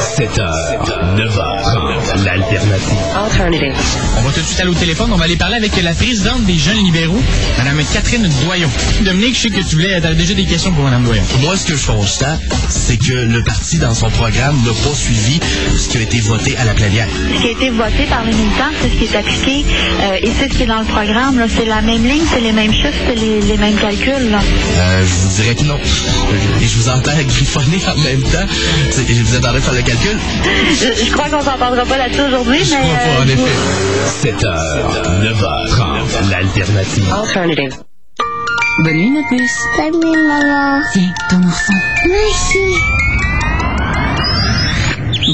7h, 0.00 0.40
9h30, 1.16 2.24
l'alternative. 2.24 2.98
Alternative. 3.14 3.74
On 4.18 4.22
va 4.22 4.32
tout 4.32 4.40
de 4.40 4.46
suite 4.46 4.60
aller 4.60 4.70
au 4.70 4.74
téléphone. 4.74 5.10
On 5.12 5.16
va 5.16 5.24
aller 5.26 5.36
parler 5.36 5.56
avec 5.56 5.72
la 5.82 5.92
présidente 5.92 6.42
des 6.44 6.56
Jeunes 6.56 6.78
libéraux, 6.78 7.20
Mme 7.58 7.82
Catherine 7.92 8.26
Doyon. 8.42 8.70
Dominique, 9.02 9.36
je 9.36 9.40
sais 9.42 9.50
que 9.50 9.60
tu 9.68 9.76
voulais, 9.76 10.00
t'avais 10.00 10.14
déjà 10.14 10.32
des 10.34 10.46
questions 10.46 10.72
pour 10.72 10.84
Mme 10.84 11.04
Doyon. 11.04 11.22
Moi, 11.42 11.54
ce 11.56 11.66
que 11.66 11.76
je 11.76 11.86
constate, 11.86 12.40
c'est 12.70 12.96
que 12.96 13.12
le 13.12 13.42
parti, 13.44 13.78
dans 13.78 13.94
son 13.94 14.08
programme, 14.10 14.56
n'a 14.64 14.72
pas 14.72 14.94
suivi 14.96 15.38
ce 15.78 15.88
qui 15.88 15.98
a 15.98 16.00
été 16.00 16.20
voté 16.20 16.56
à 16.56 16.64
la 16.64 16.72
plénière. 16.72 17.06
Ce 17.36 17.40
qui 17.42 17.48
a 17.48 17.50
été 17.50 17.68
voté 17.70 18.04
par 18.08 18.24
les 18.24 18.32
militants, 18.32 18.72
c'est 18.80 18.88
ce 18.88 18.94
qui 18.96 19.04
est 19.04 19.16
appliqué 19.18 19.64
euh, 20.02 20.16
et 20.22 20.30
c'est 20.38 20.50
ce 20.50 20.56
qui 20.56 20.62
est 20.62 20.66
dans 20.66 20.80
le 20.80 20.86
programme. 20.86 21.38
là. 21.38 21.44
C'est 21.54 21.66
la 21.66 21.82
même 21.82 22.04
ligne, 22.06 22.22
c'est 22.32 22.40
les 22.40 22.52
mêmes 22.52 22.72
chiffres, 22.72 22.94
c'est 23.06 23.16
les, 23.16 23.42
les 23.42 23.56
mêmes 23.58 23.76
calculs. 23.76 24.30
là. 24.30 24.40
Euh, 24.78 25.04
je 25.06 25.12
vous 25.28 25.42
dirais 25.42 25.54
que 25.54 25.64
non. 25.64 25.78
Et 26.62 26.66
je 26.66 26.76
vous 26.78 26.88
entends 26.88 27.12
griffonner 27.26 27.78
en 27.86 27.98
même 28.00 28.22
temps. 28.22 28.46
C'est- 28.90 29.08
et 29.10 29.14
Vous 29.22 29.34
êtes 29.34 29.44
en 29.44 29.48
train 29.48 29.58
de 29.58 29.60
faire 29.60 29.74
le 29.74 29.82
calcul? 29.90 30.16
Je, 30.80 31.04
je 31.04 31.12
crois 31.12 31.28
qu'on 31.28 31.40
s'entendra 31.44 31.84
pas 31.84 31.98
là-dessus 31.98 32.20
aujourd'hui, 32.22 32.60
mais... 32.70 32.76
euh, 32.76 33.22
en 33.22 33.26
je 33.26 33.32
vous- 33.34 33.46
effet. 33.46 34.30
7h, 34.30 35.22
9h30, 35.22 36.30
l'alternative. 36.30 37.12
Alternative. 37.12 37.74
Bonne 38.84 38.94
nuit, 38.94 39.10
ma 39.10 39.22
puce. 39.28 39.58
Bonne 39.76 40.00
nuit, 40.00 40.16
maman. 40.26 40.80
Tiens, 40.92 41.12
ton 41.28 41.36
ourson. 41.42 41.74
Merci. 42.08 42.58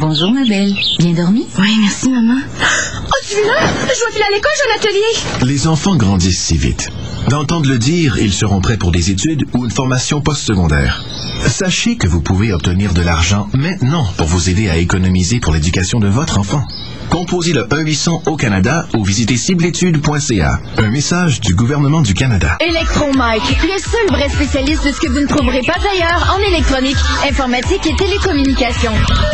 Bonjour, 0.01 0.31
ma 0.33 0.45
belle. 0.45 0.75
Bien 0.99 1.13
dormi? 1.13 1.47
Oui, 1.59 1.77
merci, 1.83 2.09
maman. 2.11 2.41
Là? 3.35 3.59
Je 3.83 3.99
dois 3.99 4.13
filer 4.13 4.25
à 4.25 4.35
l'école, 4.35 4.53
j'ai 4.57 4.73
un 4.73 4.77
atelier. 4.77 5.47
Les 5.47 5.67
enfants 5.67 5.97
grandissent 5.97 6.45
si 6.45 6.57
vite. 6.57 6.91
D'entendre 7.29 7.69
le 7.69 7.79
dire, 7.79 8.19
ils 8.19 8.33
seront 8.33 8.61
prêts 8.61 8.77
pour 8.77 8.93
des 8.93 9.11
études 9.11 9.45
ou 9.53 9.65
une 9.65 9.71
formation 9.71 10.21
postsecondaire. 10.21 11.05
Sachez 11.49 11.97
que 11.97 12.07
vous 12.07 12.21
pouvez 12.21 12.53
obtenir 12.53 12.95
de 12.95 13.03
l'argent 13.03 13.49
maintenant 13.53 14.07
pour 14.17 14.29
vous 14.29 14.49
aider 14.49 14.69
à 14.69 14.77
économiser 14.77 15.41
pour 15.41 15.53
l'éducation 15.53 15.99
de 15.99 16.09
votre 16.09 16.39
enfant. 16.39 16.65
Composez 17.11 17.53
le 17.53 17.65
1-800 17.65 18.23
au 18.27 18.37
Canada 18.37 18.87
ou 18.97 19.05
visitez 19.05 19.37
cibletude.ca. 19.37 20.61
Un 20.79 20.91
message 20.91 21.41
du 21.41 21.55
gouvernement 21.55 22.01
du 22.01 22.15
Canada. 22.15 22.57
Electromike, 22.61 23.63
le 23.63 23.79
seul 23.79 24.07
vrai 24.11 24.29
spécialiste 24.29 24.85
de 24.85 24.93
ce 24.93 25.01
que 25.01 25.09
vous 25.09 25.21
ne 25.21 25.27
trouverez 25.27 25.61
pas 25.67 25.79
ailleurs 25.93 26.37
en 26.37 26.41
électronique, 26.51 26.97
informatique 27.29 27.87
et 27.87 27.97
télécommunications. 27.97 28.93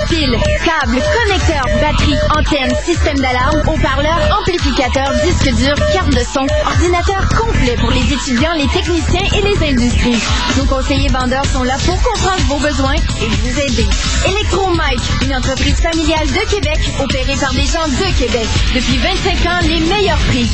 Piles, 0.08 0.36
câbles, 0.64 1.00
connecteurs, 1.00 1.66
batteries, 1.80 2.18
antennes, 2.36 2.76
système 2.84 3.18
d'alarme, 3.18 3.62
haut-parleurs, 3.66 4.38
amplificateurs, 4.38 5.12
disques 5.24 5.54
durs, 5.56 5.78
carte 5.92 6.12
de 6.12 6.24
son, 6.32 6.46
ordinateur 6.66 7.28
complet 7.30 7.76
pour 7.80 7.90
les 7.90 8.12
étudiants, 8.12 8.54
les 8.56 8.68
techniciens 8.68 9.26
et 9.34 9.42
les 9.42 9.72
industries. 9.72 10.20
Nos 10.58 10.64
conseillers 10.64 11.08
vendeurs 11.08 11.46
sont 11.46 11.64
là 11.64 11.76
pour 11.84 12.00
comprendre 12.02 12.42
vos 12.48 12.58
besoins 12.58 12.94
et 12.94 13.26
vous 13.26 13.60
aider. 13.60 13.86
Electromike, 14.28 15.02
une 15.24 15.34
entreprise 15.34 15.80
familiale 15.80 16.26
de 16.26 16.50
Québec 16.50 16.78
opérée 17.00 17.36
par 17.40 17.52
des 17.52 17.61
gens 17.66 17.86
de 17.86 18.18
Québec. 18.18 18.46
Depuis 18.74 18.98
25 18.98 19.46
ans, 19.46 19.60
les 19.62 19.80
meilleurs 19.80 20.18
prix. 20.28 20.48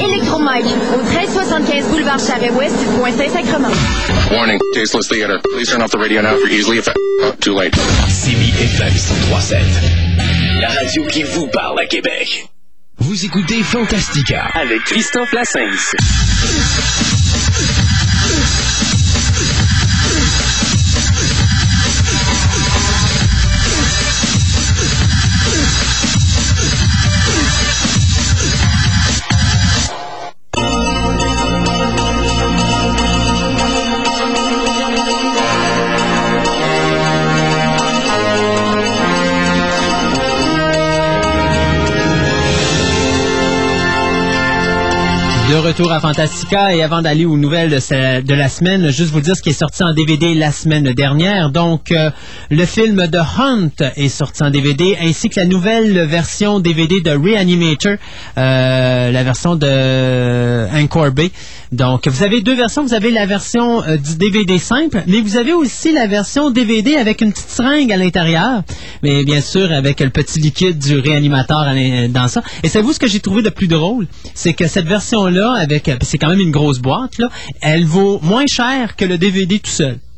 Electromike, 0.00 0.66
au 0.92 1.02
1375 1.02 1.88
boulevard 1.88 2.18
Charret-Ouest, 2.18 2.74
du 2.78 2.86
coin 2.98 3.12
Saint-Sacrement. 3.12 3.72
Warning, 4.32 4.58
tasteless 4.74 5.08
theater. 5.08 5.38
Please 5.54 5.70
turn 5.70 5.82
off 5.82 5.90
the 5.90 5.98
radio 5.98 6.20
now 6.22 6.36
for 6.36 6.48
easily 6.48 6.78
effect. 6.78 6.98
Oh, 7.22 7.32
too 7.40 7.54
late. 7.54 7.74
Simi 8.08 8.50
FM 8.50 8.92
1037. 8.92 9.62
La 10.60 10.68
radio 10.68 11.04
qui 11.06 11.22
vous 11.22 11.46
parle 11.48 11.78
à 11.78 11.86
Québec. 11.86 12.48
Vous 12.98 13.24
écoutez 13.24 13.62
Fantastica 13.62 14.46
avec 14.54 14.82
Christophe 14.84 15.32
Lassens. 15.32 15.94
De 45.48 45.56
retour 45.56 45.92
à 45.92 46.00
Fantastica 46.00 46.74
et 46.74 46.82
avant 46.82 47.02
d'aller 47.02 47.26
aux 47.26 47.36
nouvelles 47.36 47.68
de, 47.68 48.20
de 48.22 48.34
la 48.34 48.48
semaine, 48.48 48.90
juste 48.90 49.10
vous 49.10 49.20
dire 49.20 49.36
ce 49.36 49.42
qui 49.42 49.50
est 49.50 49.52
sorti 49.52 49.84
en 49.84 49.92
DVD 49.92 50.32
la 50.32 50.50
semaine 50.50 50.90
dernière. 50.94 51.50
Donc, 51.50 51.92
euh, 51.92 52.10
le 52.50 52.64
film 52.64 53.06
The 53.10 53.18
Hunt 53.38 53.92
est 53.96 54.08
sorti 54.08 54.42
en 54.42 54.48
DVD 54.48 54.96
ainsi 55.02 55.28
que 55.28 55.38
la 55.38 55.44
nouvelle 55.44 56.06
version 56.06 56.60
DVD 56.60 57.02
de 57.02 57.10
Reanimator, 57.10 57.96
euh, 58.38 59.12
la 59.12 59.22
version 59.22 59.54
de 59.54 60.66
Anchor 60.74 61.10
Bay. 61.10 61.30
Donc, 61.72 62.08
vous 62.08 62.22
avez 62.22 62.40
deux 62.40 62.56
versions. 62.56 62.82
Vous 62.82 62.94
avez 62.94 63.10
la 63.10 63.26
version 63.26 63.82
euh, 63.82 63.98
du 63.98 64.16
DVD 64.16 64.58
simple, 64.58 65.02
mais 65.06 65.20
vous 65.20 65.36
avez 65.36 65.52
aussi 65.52 65.92
la 65.92 66.06
version 66.06 66.50
DVD 66.50 66.96
avec 66.96 67.20
une 67.20 67.32
petite 67.32 67.50
seringue 67.50 67.92
à 67.92 67.96
l'intérieur, 67.96 68.62
mais 69.02 69.24
bien 69.24 69.42
sûr 69.42 69.70
avec 69.72 70.00
le 70.00 70.10
petit 70.10 70.40
liquide 70.40 70.78
du 70.78 70.98
réanimateur 70.98 71.66
dans 72.08 72.28
ça. 72.28 72.42
Et 72.62 72.68
savez-vous 72.68 72.94
ce 72.94 72.98
que 72.98 73.08
j'ai 73.08 73.20
trouvé 73.20 73.42
de 73.42 73.50
plus 73.50 73.68
drôle? 73.68 74.06
C'est 74.34 74.54
que 74.54 74.66
cette 74.66 74.86
version-là, 74.86 75.33
avec 75.42 75.88
euh, 75.88 75.96
c'est 76.02 76.18
quand 76.18 76.28
même 76.28 76.40
une 76.40 76.50
grosse 76.50 76.78
boîte, 76.78 77.18
là, 77.18 77.28
elle 77.60 77.84
vaut 77.84 78.20
moins 78.22 78.46
cher 78.46 78.96
que 78.96 79.04
le 79.04 79.18
DVD 79.18 79.58
tout 79.58 79.70
seul. 79.70 79.98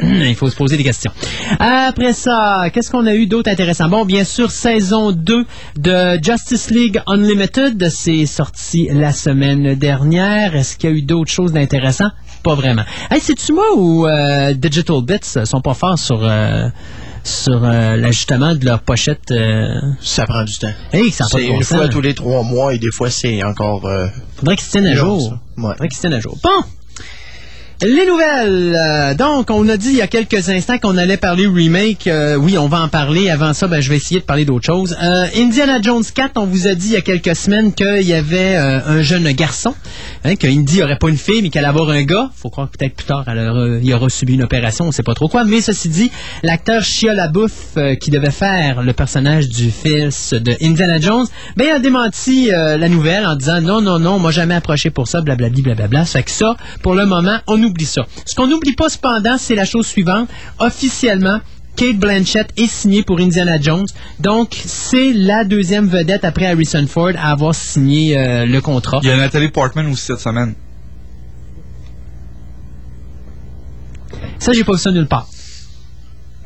Il 0.00 0.34
faut 0.36 0.48
se 0.50 0.56
poser 0.56 0.76
des 0.76 0.84
questions. 0.84 1.10
Après 1.58 2.12
ça, 2.12 2.66
qu'est-ce 2.72 2.90
qu'on 2.90 3.06
a 3.06 3.14
eu 3.14 3.26
d'autre 3.26 3.50
intéressant? 3.50 3.88
Bon, 3.88 4.04
bien 4.04 4.22
sûr, 4.22 4.50
saison 4.50 5.10
2 5.10 5.44
de 5.76 6.20
Justice 6.22 6.70
League 6.70 7.00
Unlimited, 7.06 7.88
c'est 7.90 8.26
sorti 8.26 8.88
la 8.92 9.12
semaine 9.12 9.74
dernière. 9.74 10.54
Est-ce 10.54 10.76
qu'il 10.76 10.90
y 10.90 10.92
a 10.92 10.96
eu 10.96 11.02
d'autres 11.02 11.32
choses 11.32 11.52
d'intéressant? 11.52 12.10
Pas 12.44 12.54
vraiment. 12.54 12.84
Hey, 13.10 13.20
c'est-tu 13.20 13.52
moi 13.52 13.64
ou 13.76 14.06
euh, 14.06 14.52
Digital 14.54 15.02
Bits 15.02 15.44
sont 15.44 15.60
pas 15.60 15.74
forts 15.74 15.98
sur... 15.98 16.22
euh, 16.22 16.68
sur 17.24 17.64
euh, 17.64 17.96
l'ajustement 17.96 18.54
de 18.54 18.64
leur 18.64 18.80
pochette. 18.82 19.30
euh, 19.30 19.80
Ça 20.00 20.26
prend 20.26 20.44
du 20.44 20.56
temps. 20.58 20.72
Hey, 20.92 21.10
ça 21.10 21.24
C'est 21.30 21.46
bon 21.48 21.56
une 21.56 21.62
fois 21.64 21.88
tous 21.88 22.00
les 22.00 22.14
trois 22.14 22.42
mois 22.42 22.74
et 22.74 22.78
des 22.78 22.90
fois 22.92 23.10
c'est 23.10 23.42
encore. 23.42 23.86
euh, 23.86 24.06
Faudrait 24.36 24.56
qu'ils 24.56 24.66
se 24.66 24.70
tiennent 24.72 24.86
à 24.86 24.94
jour. 24.94 25.38
Ouais. 25.56 25.72
Faudrait 25.72 25.88
qu'ils 25.88 25.96
se 25.96 26.00
tiennent 26.00 26.14
à 26.14 26.20
jour. 26.20 26.36
Bon! 26.42 26.50
Les 27.82 28.06
nouvelles. 28.06 28.76
Euh, 28.78 29.14
donc, 29.14 29.50
on 29.50 29.68
a 29.68 29.76
dit 29.76 29.88
il 29.90 29.96
y 29.96 30.00
a 30.02 30.06
quelques 30.06 30.48
instants 30.48 30.78
qu'on 30.78 30.96
allait 30.96 31.16
parler 31.16 31.46
remake. 31.46 32.06
Euh, 32.06 32.36
oui, 32.36 32.56
on 32.56 32.68
va 32.68 32.80
en 32.80 32.88
parler. 32.88 33.28
Avant 33.30 33.52
ça, 33.52 33.66
ben, 33.66 33.80
je 33.80 33.90
vais 33.90 33.96
essayer 33.96 34.20
de 34.20 34.24
parler 34.24 34.44
d'autre 34.44 34.64
chose. 34.64 34.96
Euh, 35.02 35.26
Indiana 35.36 35.80
Jones 35.82 36.04
4, 36.14 36.32
on 36.36 36.46
vous 36.46 36.66
a 36.66 36.74
dit 36.74 36.86
il 36.88 36.92
y 36.92 36.96
a 36.96 37.00
quelques 37.02 37.34
semaines 37.36 37.74
qu'il 37.74 38.02
y 38.02 38.14
avait 38.14 38.54
un 38.56 39.02
jeune 39.02 39.30
garçon, 39.32 39.74
hein, 40.24 40.36
que 40.36 40.46
Indy 40.46 40.82
aurait 40.82 40.98
pas 40.98 41.08
une 41.08 41.16
fille, 41.18 41.42
mais 41.42 41.50
qu'elle 41.50 41.64
allait 41.64 41.68
avoir 41.70 41.90
un 41.90 42.02
gars. 42.04 42.30
Faut 42.36 42.48
croire 42.48 42.70
que 42.70 42.78
peut-être 42.78 42.94
plus 42.94 43.06
tard, 43.06 43.24
elle 43.26 43.38
aura- 43.48 43.78
il 43.82 43.92
aura 43.92 44.08
subi 44.08 44.34
une 44.34 44.44
opération, 44.44 44.86
on 44.86 44.92
sait 44.92 45.02
pas 45.02 45.14
trop 45.14 45.28
quoi. 45.28 45.44
Mais 45.44 45.60
ceci 45.60 45.88
dit, 45.88 46.10
l'acteur 46.42 46.82
Shia 46.82 47.12
LaBeouf, 47.12 47.76
qui 48.00 48.10
devait 48.10 48.30
faire 48.30 48.82
le 48.82 48.92
personnage 48.92 49.48
du 49.48 49.70
fils 49.70 50.32
de 50.32 50.54
Indiana 50.62 51.00
Jones, 51.00 51.26
ben, 51.56 51.68
a 51.76 51.78
démenti 51.80 52.46
la 52.50 52.88
nouvelle 52.88 53.26
en 53.26 53.34
disant 53.36 53.60
non, 53.60 53.80
non, 53.82 53.98
non, 53.98 54.12
on 54.14 54.20
m'a 54.20 54.30
jamais 54.30 54.54
approché 54.54 54.90
pour 54.90 55.08
ça, 55.08 55.20
blablabla. 55.20 56.04
Ça 56.06 56.18
fait 56.20 56.22
que 56.24 56.30
ça, 56.30 56.56
pour 56.82 56.94
le 56.94 57.04
moment, 57.06 57.38
on 57.46 57.63
oublie 57.64 57.86
ça. 57.86 58.06
Ce 58.24 58.34
qu'on 58.34 58.46
n'oublie 58.46 58.74
pas 58.74 58.88
cependant, 58.88 59.36
c'est 59.38 59.54
la 59.54 59.64
chose 59.64 59.86
suivante. 59.86 60.28
Officiellement, 60.58 61.40
Kate 61.76 61.96
Blanchett 61.96 62.52
est 62.56 62.68
signée 62.68 63.02
pour 63.02 63.18
Indiana 63.18 63.60
Jones. 63.60 63.86
Donc, 64.20 64.54
c'est 64.54 65.12
la 65.12 65.44
deuxième 65.44 65.88
vedette 65.88 66.24
après 66.24 66.46
Harrison 66.46 66.86
Ford 66.86 67.12
à 67.16 67.32
avoir 67.32 67.54
signé 67.54 68.16
euh, 68.16 68.46
le 68.46 68.60
contrat. 68.60 69.00
Il 69.02 69.08
y 69.08 69.12
a 69.12 69.16
Nathalie 69.16 69.48
Portman 69.48 69.86
aussi 69.90 70.04
cette 70.04 70.20
semaine. 70.20 70.54
Ça, 74.38 74.52
j'ai 74.52 74.62
pas 74.62 74.72
vu 74.72 74.78
ça 74.78 74.92
nulle 74.92 75.08
part. 75.08 75.26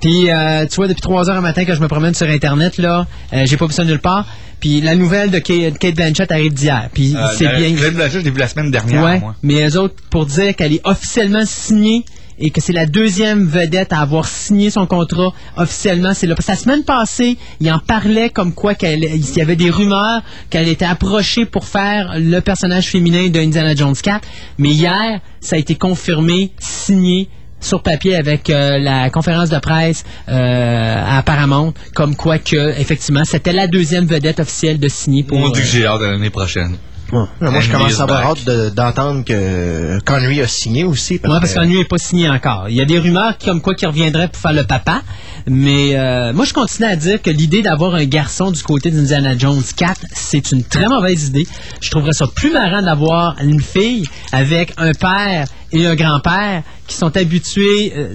Puis, 0.00 0.30
euh, 0.30 0.64
tu 0.66 0.76
vois, 0.76 0.86
depuis 0.88 1.00
3 1.00 1.28
heures 1.30 1.36
un 1.36 1.40
matin 1.40 1.64
que 1.64 1.74
je 1.74 1.80
me 1.80 1.88
promène 1.88 2.14
sur 2.14 2.28
Internet, 2.28 2.78
là, 2.78 3.06
euh, 3.32 3.44
j'ai 3.46 3.56
pas 3.56 3.66
vu 3.66 3.72
ça 3.72 3.84
nulle 3.84 3.98
part. 4.00 4.26
Puis, 4.60 4.80
la 4.80 4.94
nouvelle 4.94 5.30
de 5.30 5.38
Kate, 5.38 5.78
Kate 5.78 5.94
Blanchett 5.94 6.30
arrive 6.32 6.52
d'hier. 6.52 6.88
Puis, 6.92 7.14
Euh, 7.16 7.26
c'est 7.36 7.48
bien... 7.56 7.74
Kate 7.74 7.94
Blanchett, 7.94 8.20
je 8.20 8.24
l'ai 8.24 8.30
vu 8.30 8.38
la 8.38 8.48
semaine 8.48 8.70
dernière, 8.70 9.02
Ouais, 9.04 9.20
moi. 9.20 9.34
mais 9.42 9.54
les 9.54 9.76
autres, 9.76 9.94
pour 10.10 10.26
dire 10.26 10.54
qu'elle 10.56 10.72
est 10.72 10.80
officiellement 10.84 11.44
signée 11.46 12.04
et 12.40 12.50
que 12.50 12.60
c'est 12.60 12.72
la 12.72 12.86
deuxième 12.86 13.44
vedette 13.48 13.92
à 13.92 13.98
avoir 14.00 14.28
signé 14.28 14.70
son 14.70 14.86
contrat 14.86 15.32
officiellement, 15.56 16.14
c'est 16.14 16.28
là. 16.28 16.36
Parce 16.36 16.46
que 16.46 16.52
la 16.52 16.58
semaine 16.58 16.84
passée, 16.84 17.36
il 17.60 17.70
en 17.72 17.80
parlait 17.80 18.30
comme 18.30 18.52
quoi 18.52 18.74
qu'elle, 18.76 19.02
il 19.02 19.34
y 19.36 19.40
avait 19.40 19.56
des 19.56 19.70
rumeurs 19.70 20.22
qu'elle 20.48 20.68
était 20.68 20.84
approchée 20.84 21.44
pour 21.46 21.64
faire 21.64 22.12
le 22.16 22.38
personnage 22.40 22.86
féminin 22.86 23.28
de 23.28 23.40
Indiana 23.40 23.74
Jones 23.74 23.96
4. 24.00 24.26
Mais 24.58 24.68
hier, 24.70 25.20
ça 25.40 25.56
a 25.56 25.58
été 25.58 25.74
confirmé, 25.74 26.52
signé 26.60 27.28
sur 27.60 27.82
papier 27.82 28.16
avec 28.16 28.50
euh, 28.50 28.78
la 28.78 29.10
conférence 29.10 29.50
de 29.50 29.58
presse 29.58 30.04
euh, 30.28 31.18
à 31.18 31.22
Paramount, 31.22 31.74
comme 31.94 32.16
quoi 32.16 32.38
que 32.38 32.78
effectivement 32.78 33.24
c'était 33.24 33.52
la 33.52 33.66
deuxième 33.66 34.06
vedette 34.06 34.40
officielle 34.40 34.78
de 34.78 34.88
signer 34.88 35.22
pour. 35.24 35.38
On 35.38 35.50
dit 35.50 35.60
euh, 35.60 35.62
que 35.62 35.68
j'ai 35.68 35.86
hâte 35.86 36.00
de 36.00 36.06
l'année 36.06 36.30
prochaine. 36.30 36.76
Moi, 37.12 37.28
je 37.60 37.70
commence 37.70 37.98
à 38.00 38.02
avoir 38.02 38.22
back. 38.34 38.38
hâte 38.38 38.44
de- 38.44 38.68
d'entendre 38.70 39.24
que 39.24 39.98
Connery 40.04 40.42
a 40.42 40.46
signé 40.46 40.84
aussi. 40.84 41.14
Ouais, 41.14 41.20
parce 41.22 41.50
que- 41.54 41.58
qu'un 41.58 41.66
n'est 41.66 41.84
pas 41.84 41.98
signé 41.98 42.28
encore. 42.28 42.66
Il 42.68 42.76
y 42.76 42.80
a 42.80 42.84
des 42.84 42.98
rumeurs 42.98 43.38
comme 43.42 43.60
quoi 43.60 43.74
qui 43.74 43.86
reviendrait 43.86 44.28
pour 44.28 44.40
faire 44.42 44.52
le 44.52 44.64
papa, 44.64 45.02
mais 45.46 45.96
euh, 45.96 46.32
moi 46.34 46.44
je 46.44 46.52
continue 46.52 46.86
à 46.88 46.96
dire 46.96 47.22
que 47.22 47.30
l'idée 47.30 47.62
d'avoir 47.62 47.94
un 47.94 48.04
garçon 48.04 48.50
du 48.50 48.62
côté 48.62 48.90
d'Indiana 48.90 49.36
Jones 49.38 49.62
4, 49.76 50.00
c'est 50.12 50.52
une 50.52 50.62
très 50.64 50.86
mauvaise 50.86 51.28
idée. 51.28 51.46
Je 51.80 51.90
trouverais 51.90 52.12
ça 52.12 52.26
plus 52.34 52.52
marrant 52.52 52.82
d'avoir 52.82 53.36
une 53.42 53.60
fille 53.62 54.06
avec 54.32 54.72
un 54.76 54.92
père 54.92 55.46
et 55.72 55.86
un 55.86 55.94
grand-père 55.94 56.62
qui 56.86 56.96
sont 56.96 57.14
habitués 57.16 57.92
euh, 57.96 58.08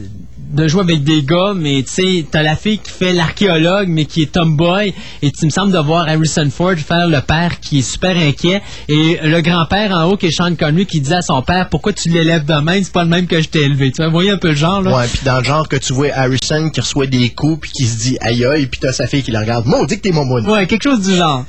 de 0.54 0.68
jouer 0.68 0.82
avec 0.82 1.04
des 1.04 1.24
gars, 1.24 1.54
mais 1.56 1.84
tu 1.84 1.94
sais, 1.94 2.26
t'as 2.30 2.44
la 2.44 2.56
fille 2.56 2.78
qui 2.78 2.92
fait 2.92 3.12
l'archéologue, 3.12 3.88
mais 3.88 4.06
qui 4.06 4.22
est 4.22 4.32
tomboy, 4.32 4.94
et 5.22 5.32
tu 5.32 5.46
me 5.46 5.50
sembles 5.50 5.74
de 5.74 5.80
voir 5.80 6.08
Harrison 6.08 6.48
Ford 6.52 6.76
faire 6.76 7.08
le 7.08 7.20
père 7.22 7.60
qui 7.60 7.80
est 7.80 7.82
super 7.82 8.16
inquiet, 8.16 8.62
et 8.88 9.20
le 9.24 9.42
grand-père 9.42 9.92
en 9.92 10.04
haut 10.06 10.18
qui 10.18 10.28
est 10.28 10.32
Sean 10.32 10.56
Connery 10.56 10.86
qui 10.86 11.02
dit 11.02 11.14
à 11.14 11.22
son 11.22 11.42
père, 11.42 11.70
pourquoi 11.70 11.92
tu 11.94 12.10
l'élèves 12.10 12.46
de 12.46 12.54
même, 12.54 12.84
c'est 12.84 12.94
pas 12.94 13.04
le 13.04 13.10
même 13.10 13.26
que 13.28 13.42
je 13.42 13.50
t'ai 13.50 13.64
élevé. 13.64 13.92
Tu 13.92 13.98
vois, 13.98 14.08
vous 14.08 14.12
voyez 14.14 14.30
un 14.32 14.38
peu 14.38 14.50
le 14.50 14.56
genre, 14.56 14.82
là? 14.82 14.96
Ouais, 14.96 15.08
puis 15.12 15.22
dans 15.26 15.40
le 15.40 15.44
genre 15.44 15.68
que 15.68 15.76
tu 15.76 15.92
vois 15.94 16.10
Harrison 16.14 16.70
qui 16.70 16.80
reçoit 16.82 17.08
des 17.08 17.30
coups 17.30 17.62
puis 17.62 17.72
qui 17.72 17.86
se 17.86 17.98
dit 17.98 18.18
aïe 18.22 18.46
aïe, 18.46 18.68
puis 18.68 18.80
t'as 18.80 18.94
sa 18.94 19.08
fille 19.08 19.24
qui 19.24 19.32
le 19.32 19.40
regarde. 19.40 19.66
Maudit 19.66 19.98
que 19.98 20.02
t'es 20.02 20.12
momoune. 20.12 20.48
Ouais, 20.48 20.68
quelque 20.68 20.84
chose 20.84 21.02
du 21.02 21.16
genre. 21.16 21.46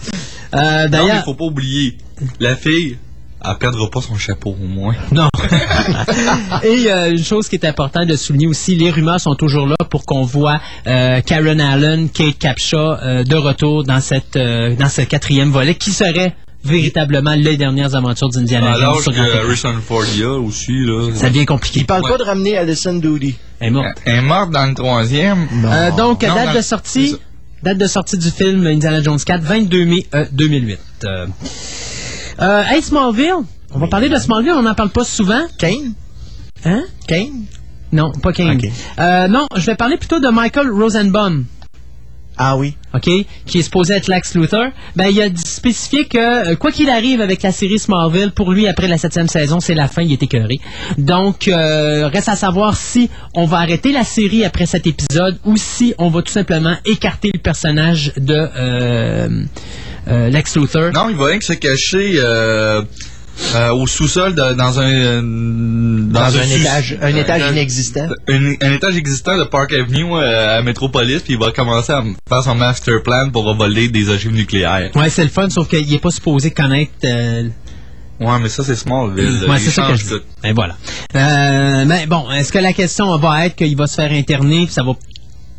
Euh, 0.55 0.57
Non, 0.59 0.83
mais 0.85 0.89
D'ailleurs, 0.89 1.25
faut 1.25 1.35
pas 1.35 1.45
oublier, 1.45 1.99
la 2.41 2.57
fille, 2.57 2.97
elle 3.47 3.59
perdra 3.59 3.89
pas 3.91 4.01
son 4.01 4.17
chapeau 4.17 4.57
au 4.61 4.67
moins. 4.67 4.95
Non. 5.13 5.29
Et 6.63 6.91
euh, 6.91 7.11
une 7.11 7.23
chose 7.25 7.49
qui 7.49 7.57
est 7.57 7.65
importante 7.67 8.07
de 8.07 8.17
souligner 8.17 8.47
aussi, 8.47 8.75
les 8.75 8.91
rumeurs 8.91 9.21
sont 9.21 9.35
toujours 9.35 9.67
là 9.67 9.77
pour 9.91 10.05
qu'on 10.05 10.23
voit 10.25 10.61
euh, 10.87 11.21
Karen 11.21 11.61
Allen, 11.61 12.09
Kate 12.09 12.39
Capshaw 12.39 12.77
euh, 12.79 13.25
de 13.25 13.37
retour 13.37 13.85
dans 13.85 14.01
cette 14.01 14.37
euh, 14.37 14.75
dans 14.77 14.89
ce 14.89 15.03
quatrième 15.03 15.51
volet 15.51 15.75
qui 15.75 15.91
serait 15.93 16.35
véritablement 16.65 17.35
les 17.35 17.57
dernières 17.59 17.95
aventures 17.95 18.31
d'Indiana 18.31 18.73
Jones 18.73 18.83
Alors 18.83 19.05
que. 19.05 19.45
Harrison 19.45 19.75
Ford 19.87 20.05
y 20.17 20.23
a 20.23 20.31
aussi, 20.33 20.73
là. 20.73 21.11
Ça 21.15 21.29
devient 21.29 21.45
compliqué. 21.45 21.81
Il 21.81 21.87
parle 21.87 22.03
pas 22.09 22.17
de 22.17 22.23
ramener 22.23 22.57
Alison 22.57 22.95
Doody. 22.95 23.35
Elle 23.61 23.69
est 23.69 23.71
morte. 23.71 23.99
Elle 24.07 24.15
est 24.17 24.23
morte 24.23 24.51
dans 24.51 24.67
le 24.67 24.75
troisième. 24.75 25.47
Euh, 25.67 25.91
donc, 25.93 26.23
Non, 26.23 26.35
date 26.35 26.47
dans- 26.49 26.55
de 26.55 26.63
sortie, 26.63 27.17
date 27.63 27.77
de 27.79 27.87
sortie 27.87 28.17
du 28.17 28.31
film 28.31 28.67
Indiana 28.67 29.03
Jones 29.03 29.19
4, 29.25 29.43
22 29.43 29.85
mai 29.85 30.07
euh, 30.15 30.25
2008. 30.33 30.79
Euh, 32.41 32.63
hey, 32.69 32.83
Smallville, 32.83 33.45
on 33.73 33.79
va 33.79 33.87
parler 33.87 34.09
de 34.09 34.17
Smallville, 34.17 34.53
on 34.53 34.63
n'en 34.63 34.75
parle 34.75 34.91
pas 34.91 35.05
souvent. 35.05 35.43
Kane? 35.59 35.95
Hein? 36.65 36.85
Kane? 37.07 37.45
Non, 37.93 38.11
pas 38.11 38.33
Kane. 38.33 38.61
Euh, 38.99 39.29
non, 39.29 39.47
je 39.55 39.67
vais 39.67 39.77
parler 39.77 39.97
plutôt 39.97 40.19
de 40.19 40.29
Michael 40.29 40.71
Rosenbaum. 40.71 41.45
Ah 42.37 42.57
oui. 42.57 42.77
OK, 42.95 43.09
qui 43.47 43.59
est 43.59 43.63
supposé 43.63 43.95
être 43.95 44.09
Lex 44.09 44.35
Luthor, 44.35 44.67
ben, 44.97 45.07
il 45.07 45.21
a 45.21 45.29
spécifié 45.37 46.05
que, 46.05 46.53
euh, 46.53 46.57
quoi 46.57 46.73
qu'il 46.73 46.91
arrive 46.91 47.21
avec 47.21 47.43
la 47.43 47.53
série 47.53 47.79
Smallville, 47.79 48.33
pour 48.33 48.53
lui, 48.53 48.69
après 48.69 48.89
la 48.89 48.99
septième 48.99 49.29
saison, 49.29 49.61
c'est 49.61 49.75
la 49.75 49.89
fin, 49.89 50.03
il 50.03 50.13
est 50.13 50.23
écœuré. 50.23 50.61
Donc, 50.99 51.49
euh, 51.49 52.09
reste 52.09 52.29
à 52.29 52.37
savoir 52.37 52.77
si 52.77 53.11
on 53.35 53.47
va 53.47 53.59
arrêter 53.59 53.93
la 53.93 54.05
série 54.05 54.45
après 54.45 54.67
cet 54.67 54.87
épisode 54.87 55.39
ou 55.45 55.57
si 55.57 55.95
on 55.99 56.09
va 56.09 56.23
tout 56.23 56.33
simplement 56.33 56.77
écarter 56.85 57.31
le 57.33 57.41
personnage 57.41 58.13
de 58.17 58.35
euh, 58.35 59.45
euh, 60.09 60.29
Lex 60.31 60.57
Luthor. 60.57 60.93
Non, 60.93 61.09
il 61.09 61.17
va 61.17 61.27
rien 61.27 61.39
que 61.39 61.45
se 61.45 61.53
cacher 61.53 62.21
euh, 63.55 63.71
au 63.73 63.87
sous-sol 63.87 64.35
dans 64.35 64.81
un 64.81 65.23
Dans 65.23 66.37
un 66.39 66.43
étage- 66.43 66.99
un 67.03 67.15
étage 67.17 67.51
inexistant. 67.53 68.07
Un, 68.29 68.55
un 68.61 68.73
étage 68.73 68.97
existant 68.97 69.37
de 69.37 69.45
Park 69.45 69.73
Avenue 69.73 70.07
euh, 70.13 70.59
à 70.59 70.63
Metropolis, 70.63 71.23
puis 71.23 71.35
il 71.35 71.39
va 71.39 71.51
commencer 71.51 71.93
à 71.93 72.03
faire 72.29 72.43
son 72.43 72.55
master 72.55 73.03
plan 73.03 73.31
pour 73.31 73.53
voler 73.55 73.89
des 73.89 74.09
ogives 74.09 74.33
nucléaires. 74.33 74.91
Ouais, 74.95 75.11
c'est 75.11 75.25
le 75.25 75.31
fun, 75.31 75.49
sauf 75.51 75.69
qu'il 75.69 75.93
est 75.93 75.99
pas 75.99 76.11
supposé 76.11 76.51
connaître... 76.51 76.93
euh, 77.05 77.49
Ouais, 78.21 78.39
mais 78.41 78.49
ça 78.49 78.63
c'est 78.63 78.77
Smallville. 78.77 79.45
Ouais, 79.49 79.59
c'est 79.59 79.71
ça 79.71 79.89
que 79.89 79.97
je 79.97 80.05
dis. 80.05 80.09
tout. 80.11 80.21
Et 80.45 80.53
voilà. 80.53 80.77
Euh, 81.17 81.85
mais 81.85 82.07
bon, 82.07 82.31
est-ce 82.31 82.53
que 82.53 82.61
la 82.61 82.73
question 82.73 83.19
va 83.19 83.47
être 83.47 83.57
qu'il 83.57 83.77
va 83.77 83.89
se 83.89 83.97
faire 83.97 84.13
interner, 84.13 84.67
puis 84.67 84.73
ça 84.73 84.85
va 84.85 84.93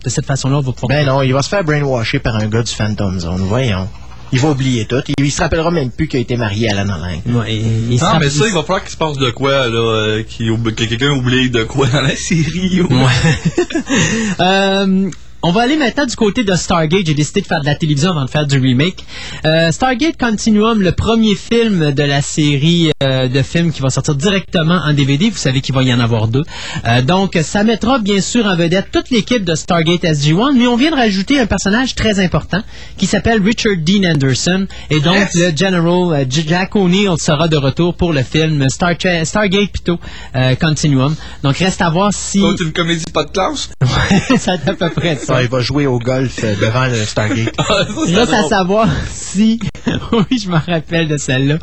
de 0.03 0.09
cette 0.09 0.25
façon-là, 0.25 0.57
on 0.57 0.61
va 0.61 0.71
pouvoir. 0.71 0.87
Ben 0.99 1.05
non, 1.05 1.21
il 1.21 1.33
va 1.33 1.41
se 1.41 1.49
faire 1.49 1.63
brainwasher 1.65 2.19
par 2.19 2.35
un 2.37 2.47
gars 2.47 2.63
du 2.63 2.71
Phantom 2.71 3.19
Zone. 3.19 3.41
Voyons. 3.47 3.89
Il 4.35 4.41
va 4.41 4.49
oublier 4.51 4.85
tout. 4.85 5.01
Il, 5.17 5.25
il 5.25 5.31
se 5.31 5.41
rappellera 5.41 5.71
même 5.71 5.89
plus 5.91 6.07
qu'il 6.07 6.17
a 6.17 6.21
été 6.21 6.35
marié 6.37 6.69
à 6.69 6.75
Lana 6.75 6.97
Lang. 6.97 7.35
Ouais, 7.35 7.55
il- 7.55 7.93
il 7.93 7.99
rapp- 7.99 8.19
mais 8.19 8.29
ça, 8.29 8.45
il 8.47 8.53
va 8.53 8.61
falloir 8.63 8.81
qu'il 8.83 8.91
se 8.91 8.97
passe 8.97 9.17
de 9.17 9.29
quoi, 9.31 9.67
là, 9.67 9.77
euh, 9.77 10.23
qu'il 10.23 10.51
oublie- 10.51 10.75
que 10.75 10.83
quelqu'un 10.83 11.11
oublie 11.11 11.49
de 11.49 11.63
quoi 11.63 11.87
dans 11.87 12.01
la 12.01 12.15
série. 12.15 12.81
ou- 12.81 12.87
Euh, 14.39 15.09
on 15.47 15.51
va 15.51 15.61
aller 15.61 15.77
maintenant 15.77 16.07
du 16.07 16.15
côté 16.15 16.43
de 16.43 16.55
Stargate. 16.55 17.05
J'ai 17.05 17.13
décidé 17.13 17.41
de 17.41 17.45
faire 17.45 17.61
de 17.61 17.67
la 17.67 17.75
télévision 17.75 18.09
avant 18.09 18.25
de 18.25 18.29
faire 18.31 18.47
du 18.47 18.57
remake. 18.57 19.05
Euh, 19.45 19.71
Stargate 19.71 20.17
Continuum, 20.17 20.81
le 20.81 20.91
premier 20.91 21.35
film 21.35 21.91
de 21.91 22.01
la 22.01 22.23
série 22.23 22.89
euh, 23.03 23.27
de 23.27 23.43
films 23.43 23.71
qui 23.71 23.83
va 23.83 23.91
sortir 23.91 24.15
directement 24.15 24.81
en 24.83 24.91
DVD. 24.93 25.29
Vous 25.29 25.37
savez 25.37 25.61
qu'il 25.61 25.75
va 25.75 25.83
y 25.83 25.93
en 25.93 25.99
avoir 25.99 26.29
deux. 26.29 26.41
Euh, 26.87 27.03
donc, 27.03 27.37
ça 27.43 27.63
mettra 27.63 27.99
bien 27.99 28.21
sûr 28.21 28.47
en 28.47 28.55
vedette 28.55 28.87
toute 28.91 29.11
l'équipe 29.11 29.43
de 29.43 29.53
Stargate 29.53 30.01
SG-1, 30.01 30.57
mais 30.57 30.65
on 30.65 30.77
vient 30.77 30.89
de 30.89 30.95
rajouter 30.95 31.39
un 31.39 31.45
personnage 31.45 31.93
très 31.93 32.19
important 32.19 32.63
qui 32.97 33.05
s'appelle 33.05 33.39
Richard 33.39 33.77
Dean 33.77 34.03
Anderson. 34.03 34.65
Et 34.89 34.99
donc, 34.99 35.27
le 35.35 35.55
General 35.55 36.21
euh, 36.21 36.25
Jack 36.27 36.75
O'Neill 36.75 37.19
sera 37.19 37.47
de 37.47 37.57
retour 37.57 37.93
pour 37.93 38.13
le 38.13 38.23
film 38.23 38.67
Star 38.69 38.95
Stargate 39.23 39.69
plutôt 39.69 39.99
euh, 40.35 40.55
Continuum. 40.55 41.15
Donc, 41.43 41.57
reste 41.57 41.83
à 41.83 41.91
voir 41.91 42.11
si... 42.11 42.41
C'est 42.57 42.63
une 42.63 42.73
comédie 42.73 43.03
pas 43.13 43.25
de 43.25 43.29
classe? 43.29 43.69
ça 44.39 44.53
à 44.53 44.73
peu 44.73 44.89
près 44.89 45.15
ça. 45.17 45.34
Il 45.41 45.49
va 45.49 45.59
jouer 45.61 45.87
au 45.87 45.99
golf 45.99 46.43
euh, 46.43 46.55
devant 46.61 46.85
le 46.87 47.03
Stargate. 47.03 47.53
Reste 48.07 48.33
à 48.33 48.43
savoir 48.43 48.87
si. 49.11 49.59
oui, 50.11 50.39
je 50.41 50.49
me 50.49 50.57
rappelle 50.57 51.07
de 51.07 51.17
celle-là. 51.17 51.57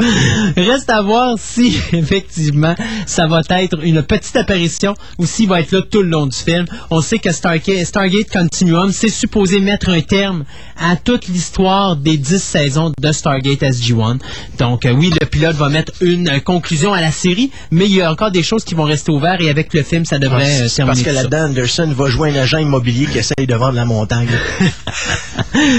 Reste 0.56 0.90
à 0.90 1.02
voir 1.02 1.34
si, 1.38 1.76
effectivement, 1.92 2.74
ça 3.06 3.26
va 3.26 3.40
être 3.50 3.84
une 3.84 4.02
petite 4.02 4.36
apparition 4.36 4.94
ou 5.18 5.26
s'il 5.26 5.48
va 5.48 5.60
être 5.60 5.72
là 5.72 5.80
tout 5.82 6.02
le 6.02 6.08
long 6.08 6.26
du 6.26 6.36
film. 6.36 6.66
On 6.90 7.00
sait 7.00 7.18
que 7.18 7.32
Stargate, 7.32 7.84
Stargate 7.84 8.30
Continuum, 8.30 8.92
c'est 8.92 9.08
supposé 9.08 9.60
mettre 9.60 9.88
un 9.90 10.00
terme 10.00 10.44
à 10.80 10.96
toute 10.96 11.28
l'histoire 11.28 11.96
des 11.96 12.16
10 12.16 12.42
saisons 12.42 12.92
de 12.98 13.12
Stargate 13.12 13.62
SG-1. 13.62 14.18
Donc, 14.58 14.84
euh, 14.84 14.92
oui, 14.92 15.10
le 15.20 15.26
pilote 15.26 15.56
va 15.56 15.68
mettre 15.68 15.92
une 16.00 16.28
euh, 16.28 16.40
conclusion 16.40 16.92
à 16.92 17.00
la 17.00 17.10
série, 17.10 17.50
mais 17.70 17.86
il 17.86 17.96
y 17.96 18.02
a 18.02 18.10
encore 18.10 18.30
des 18.30 18.42
choses 18.42 18.64
qui 18.64 18.74
vont 18.74 18.84
rester 18.84 19.12
ouvertes 19.12 19.40
et 19.40 19.50
avec 19.50 19.72
le 19.74 19.82
film, 19.82 20.04
ça 20.04 20.18
devrait 20.18 20.42
Ouais, 20.42 20.62
euh, 20.62 20.68
terminer 20.68 20.86
parce 20.86 21.02
que 21.02 21.10
là-dedans, 21.10 21.44
Anderson 21.50 21.92
va 21.96 22.08
jouer 22.08 22.30
un 22.30 22.42
agent 22.42 22.58
immobilier 22.58 23.06
qui 23.06 23.18
essaye 23.18 23.46
de 23.46 23.51
vendre 23.56 23.74
la 23.74 23.84
montagne. 23.84 24.28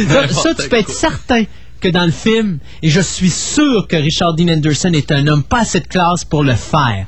Ça, 0.07 0.27
ça, 0.27 0.53
tu 0.53 0.69
peux 0.69 0.77
être 0.77 0.91
certain 0.91 1.45
que 1.84 1.89
dans 1.89 2.05
le 2.05 2.11
film, 2.11 2.60
et 2.81 2.89
je 2.89 3.01
suis 3.01 3.30
sûr 3.30 3.88
que 3.89 3.97
Richard 3.97 4.35
Dean 4.35 4.47
Anderson 4.47 4.91
est 4.93 5.11
un 5.11 5.27
homme 5.27 5.43
pas 5.43 5.60
assez 5.61 5.81
de 5.81 5.88
classe 5.88 6.23
pour 6.23 6.43
le 6.43 6.53
faire. 6.55 7.05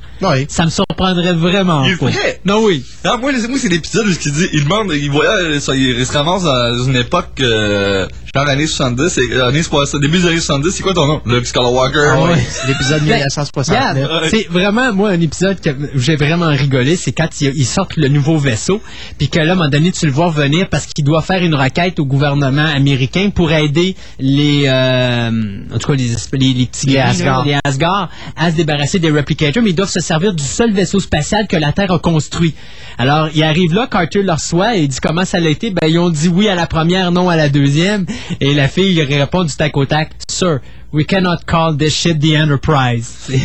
Ça 0.50 0.66
me 0.66 0.70
surprendrait 0.70 1.34
vraiment 1.34 1.86
Il 1.86 1.94
est 1.94 1.98
pas. 1.98 2.08
vrai. 2.08 2.40
Non, 2.46 2.62
oui. 2.64 2.84
Ah, 3.04 3.18
moi, 3.22 3.32
moi, 3.32 3.58
c'est 3.60 3.70
l'épisode 3.70 4.08
où 4.08 4.10
il 4.10 4.32
dit, 4.34 4.48
il 4.54 4.64
demande, 4.64 4.92
il 4.94 5.10
voyait, 5.12 5.60
ça, 5.60 5.76
il 5.76 6.06
se 6.06 6.12
ramasse 6.12 6.44
dans 6.44 6.84
une 6.84 6.96
époque, 6.96 7.30
euh, 7.42 8.08
genre 8.34 8.46
l'année 8.46 8.66
70, 8.66 9.10
c'est, 9.10 9.32
euh, 9.32 9.48
année 9.48 9.62
60, 9.62 10.02
début 10.02 10.18
des 10.18 10.28
années 10.28 10.40
70, 10.40 10.72
c'est 10.72 10.84
quoi 10.84 10.94
ton 10.94 11.06
nom? 11.06 11.22
Luke 11.26 11.46
Skywalker? 11.46 12.14
Ah 12.14 12.24
ouais. 12.24 12.44
c'est 12.50 12.68
l'épisode 12.68 13.00
Ben, 13.02 13.16
1969. 13.18 13.78
regarde, 13.96 14.30
C'est 14.30 14.48
vraiment, 14.50 14.92
moi, 14.94 15.10
un 15.10 15.22
épisode 15.22 15.62
que 15.62 15.70
où 15.70 16.00
j'ai 16.00 16.16
vraiment 16.16 16.48
rigolé, 16.48 16.96
c'est 16.96 17.12
quand 17.12 17.30
ils, 17.42 17.52
ils 17.56 17.66
sortent 17.66 17.98
le 17.98 18.08
nouveau 18.08 18.38
vaisseau, 18.38 18.82
puis 19.18 19.30
que 19.30 19.40
là, 19.40 19.50
à 19.50 19.52
un 19.52 19.56
moment 19.56 19.70
donné, 19.70 19.92
tu 19.92 20.06
le 20.08 20.12
vois 20.12 20.32
venir 20.32 20.68
parce 20.70 20.86
qu'il 20.88 21.06
doit 21.06 21.22
faire 21.22 21.44
une 21.44 21.56
requête 21.56 22.00
au 22.00 22.06
gouvernement 22.06 22.66
américain 22.66 23.30
pour 23.36 23.52
aider 23.52 23.96
les, 24.20 24.65
euh, 24.68 25.30
en 25.74 25.78
tout 25.78 25.88
cas, 25.92 25.96
les, 25.96 26.08
les, 26.34 26.54
les 26.54 26.66
petits 26.66 26.88
Les 26.88 26.98
Asgard. 26.98 27.46
les 27.46 27.56
Asgard, 27.64 28.10
à 28.36 28.52
se 28.52 28.56
débarrasser 28.56 29.00
des 29.00 29.10
replicators, 29.12 29.64
mais 29.64 29.70
ils 29.72 29.76
doivent 29.76 29.90
se 29.90 30.00
servir 30.00 30.34
du 30.34 30.44
seul 30.44 30.72
vaisseau 30.72 31.00
spatial 31.00 31.48
que 31.48 31.58
la 31.58 31.72
Terre 31.72 31.92
a 31.92 32.00
construit. 32.00 32.54
Alors, 32.98 33.30
il 33.34 33.44
arrive 33.44 33.74
là, 33.74 33.88
Carter 33.90 34.24
leur 34.24 34.38
reçoit 34.38 34.78
et 34.78 34.82
il 34.84 34.88
dit 34.88 35.00
comment 35.02 35.26
ça 35.26 35.38
a 35.38 35.42
été? 35.42 35.70
Ben, 35.72 35.88
ils 35.88 36.00
ont 36.00 36.10
dit 36.10 36.28
oui 36.30 36.48
à 36.48 36.56
la 36.56 36.68
première, 36.68 37.12
non 37.12 37.30
à 37.30 37.36
la 37.36 37.50
deuxième. 37.50 38.06
Et 38.40 38.54
la 38.54 38.68
fille, 38.68 38.94
il 38.94 39.02
répond 39.02 39.44
du 39.44 39.54
tac 39.54 39.76
au 39.78 39.86
tac, 39.86 40.12
Sir, 40.30 40.60
we 40.92 41.06
cannot 41.06 41.38
call 41.46 41.78
this 41.78 41.94
ship 41.96 42.20
the 42.20 42.36
Enterprise. 42.36 43.30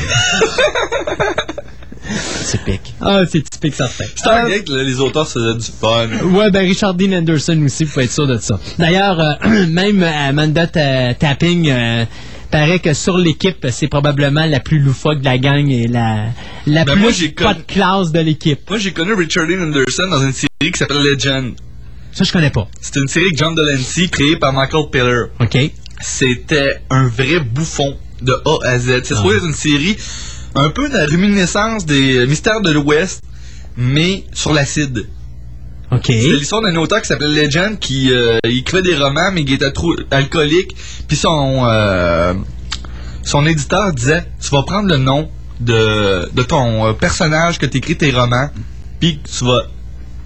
Typique. 2.50 2.94
Ah, 3.00 3.22
c'est 3.30 3.48
typique 3.48 3.74
certain. 3.74 4.04
C'est 4.16 4.28
un 4.28 4.48
gars 4.48 4.58
que 4.60 4.72
les 4.72 5.00
auteurs 5.00 5.26
se 5.26 5.38
faisaient 5.38 5.54
du 5.54 5.66
fun. 5.80 6.08
Ouais, 6.36 6.50
ben 6.50 6.60
Richard 6.60 6.94
Dean 6.94 7.12
Anderson 7.12 7.60
aussi, 7.64 7.84
vous 7.84 7.92
pouvez 7.92 8.04
être 8.06 8.12
sûr 8.12 8.26
de 8.26 8.38
ça. 8.38 8.58
D'ailleurs, 8.78 9.20
euh, 9.20 9.66
même 9.70 10.02
Amanda 10.02 10.66
Ta- 10.66 11.14
Tapping 11.14 11.68
euh, 11.70 12.04
paraît 12.50 12.80
que 12.80 12.92
sur 12.94 13.16
l'équipe, 13.16 13.64
c'est 13.70 13.88
probablement 13.88 14.46
la 14.46 14.60
plus 14.60 14.80
loufoque 14.80 15.20
de 15.20 15.24
la 15.24 15.38
gang 15.38 15.68
et 15.70 15.86
la, 15.86 16.26
la 16.66 16.84
Ben, 16.84 16.94
plus 17.00 17.30
pas 17.32 17.54
de 17.54 17.62
classe 17.62 18.10
de 18.10 18.20
l'équipe. 18.20 18.60
Moi, 18.68 18.78
j'ai 18.78 18.92
connu 18.92 19.12
Richard 19.14 19.46
Dean 19.46 19.62
Anderson 19.62 20.08
dans 20.10 20.22
une 20.22 20.32
série 20.32 20.72
qui 20.72 20.78
s'appelle 20.78 21.02
Legend. 21.02 21.54
Ça, 22.12 22.24
je 22.24 22.32
connais 22.32 22.50
pas. 22.50 22.66
C'était 22.80 23.00
une 23.00 23.08
série 23.08 23.30
de 23.30 23.36
John 23.36 23.54
Delancey 23.54 24.08
créée 24.08 24.36
par 24.36 24.52
Michael 24.52 24.86
Piller. 24.90 25.24
OK. 25.38 25.56
C'était 26.00 26.80
un 26.90 27.06
vrai 27.06 27.38
bouffon 27.38 27.96
de 28.20 28.32
A 28.44 28.66
à 28.66 28.78
Z. 28.78 29.02
C'est 29.04 29.14
trouvé 29.14 29.36
une 29.44 29.54
série 29.54 29.96
un 30.54 30.68
peu 30.70 30.88
de 30.88 30.94
la 30.96 31.06
réminiscence 31.06 31.86
des 31.86 32.26
mystères 32.26 32.60
de 32.60 32.70
l'Ouest, 32.72 33.22
mais 33.76 34.24
sur 34.32 34.52
l'acide. 34.52 35.06
OK. 35.92 36.04
C'est 36.06 36.12
l'histoire 36.12 36.62
d'un 36.62 36.76
auteur 36.76 37.00
qui 37.02 37.08
s'appelait 37.08 37.46
Legend 37.46 37.78
qui 37.78 38.12
euh, 38.12 38.38
écrivait 38.44 38.82
des 38.82 38.96
romans 38.96 39.30
mais 39.32 39.44
qui 39.44 39.54
était 39.54 39.72
trop 39.72 39.94
alcoolique. 40.10 40.76
Puis 41.08 41.16
son 41.16 41.62
euh, 41.64 42.34
son 43.24 43.44
éditeur 43.46 43.92
disait 43.92 44.24
tu 44.40 44.50
vas 44.50 44.62
prendre 44.62 44.88
le 44.88 44.96
nom 44.98 45.28
de, 45.60 46.30
de 46.32 46.42
ton 46.42 46.86
euh, 46.86 46.92
personnage 46.92 47.58
que 47.58 47.66
tu 47.66 47.78
écris 47.78 47.96
tes 47.96 48.10
romans, 48.12 48.48
puis 49.00 49.20
tu 49.24 49.44
vas 49.44 49.62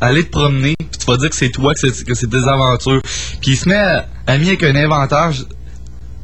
aller 0.01 0.25
te 0.25 0.31
promener, 0.31 0.75
puis 0.79 0.99
tu 0.99 1.07
vas 1.07 1.17
dire 1.17 1.31
que 1.31 1.37
c'est 1.37 1.51
toi, 1.51 1.73
que 1.75 1.81
c'est, 2.15 2.29
des 2.29 2.49
aventures. 2.49 3.01
Puis 3.41 3.53
il 3.53 3.57
se 3.57 3.69
met 3.69 3.75
à- 3.75 4.07
ami 4.27 4.49
avec 4.49 4.63
un 4.65 4.77
inventeur, 4.77 5.33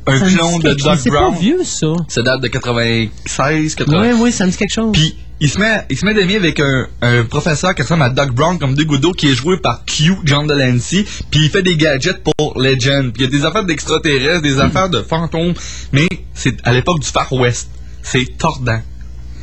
un 0.06 0.18
Ça 0.18 0.26
clone 0.26 0.58
de. 0.62 0.74
Doc 0.74 0.98
C'est 0.98 1.10
Brown. 1.10 1.34
vieux, 1.38 1.62
ça. 1.64 1.88
Ça 2.08 2.22
date 2.22 2.40
de 2.40 2.48
96, 2.48 3.74
80. 3.74 4.00
Oui, 4.00 4.08
oui, 4.20 4.32
ça 4.32 4.46
me 4.46 4.50
dit 4.50 4.56
quelque 4.56 4.72
chose. 4.72 4.92
Puis 4.92 5.14
il 5.40 5.48
se 5.48 5.58
met, 5.58 5.84
il 5.88 5.96
se 5.96 6.04
met 6.04 6.14
d'amis 6.14 6.36
avec 6.36 6.60
un, 6.60 6.86
un 7.02 7.24
professeur 7.24 7.74
qui 7.74 7.82
ressemble 7.82 8.02
à 8.02 8.10
Doc 8.10 8.32
Brown 8.32 8.58
comme 8.58 8.74
deux 8.74 8.84
gouttes 8.84 9.16
qui 9.16 9.28
est 9.30 9.34
joué 9.34 9.56
par 9.58 9.84
Q, 9.84 10.14
John 10.24 10.46
Delancey. 10.46 11.04
Puis 11.30 11.44
il 11.44 11.50
fait 11.50 11.62
des 11.62 11.76
gadgets 11.76 12.22
pour 12.36 12.58
Legend. 12.60 13.12
Puis 13.12 13.22
il 13.22 13.30
y 13.30 13.34
a 13.34 13.38
des 13.38 13.44
affaires 13.44 13.64
d'extraterrestres, 13.64 14.42
des 14.42 14.58
affaires 14.60 14.88
de 14.90 15.02
fantômes. 15.02 15.54
Mais 15.92 16.06
c'est 16.34 16.56
à 16.64 16.72
l'époque 16.72 17.00
du 17.00 17.06
Far 17.08 17.32
West. 17.32 17.68
C'est 18.02 18.36
tordant. 18.38 18.80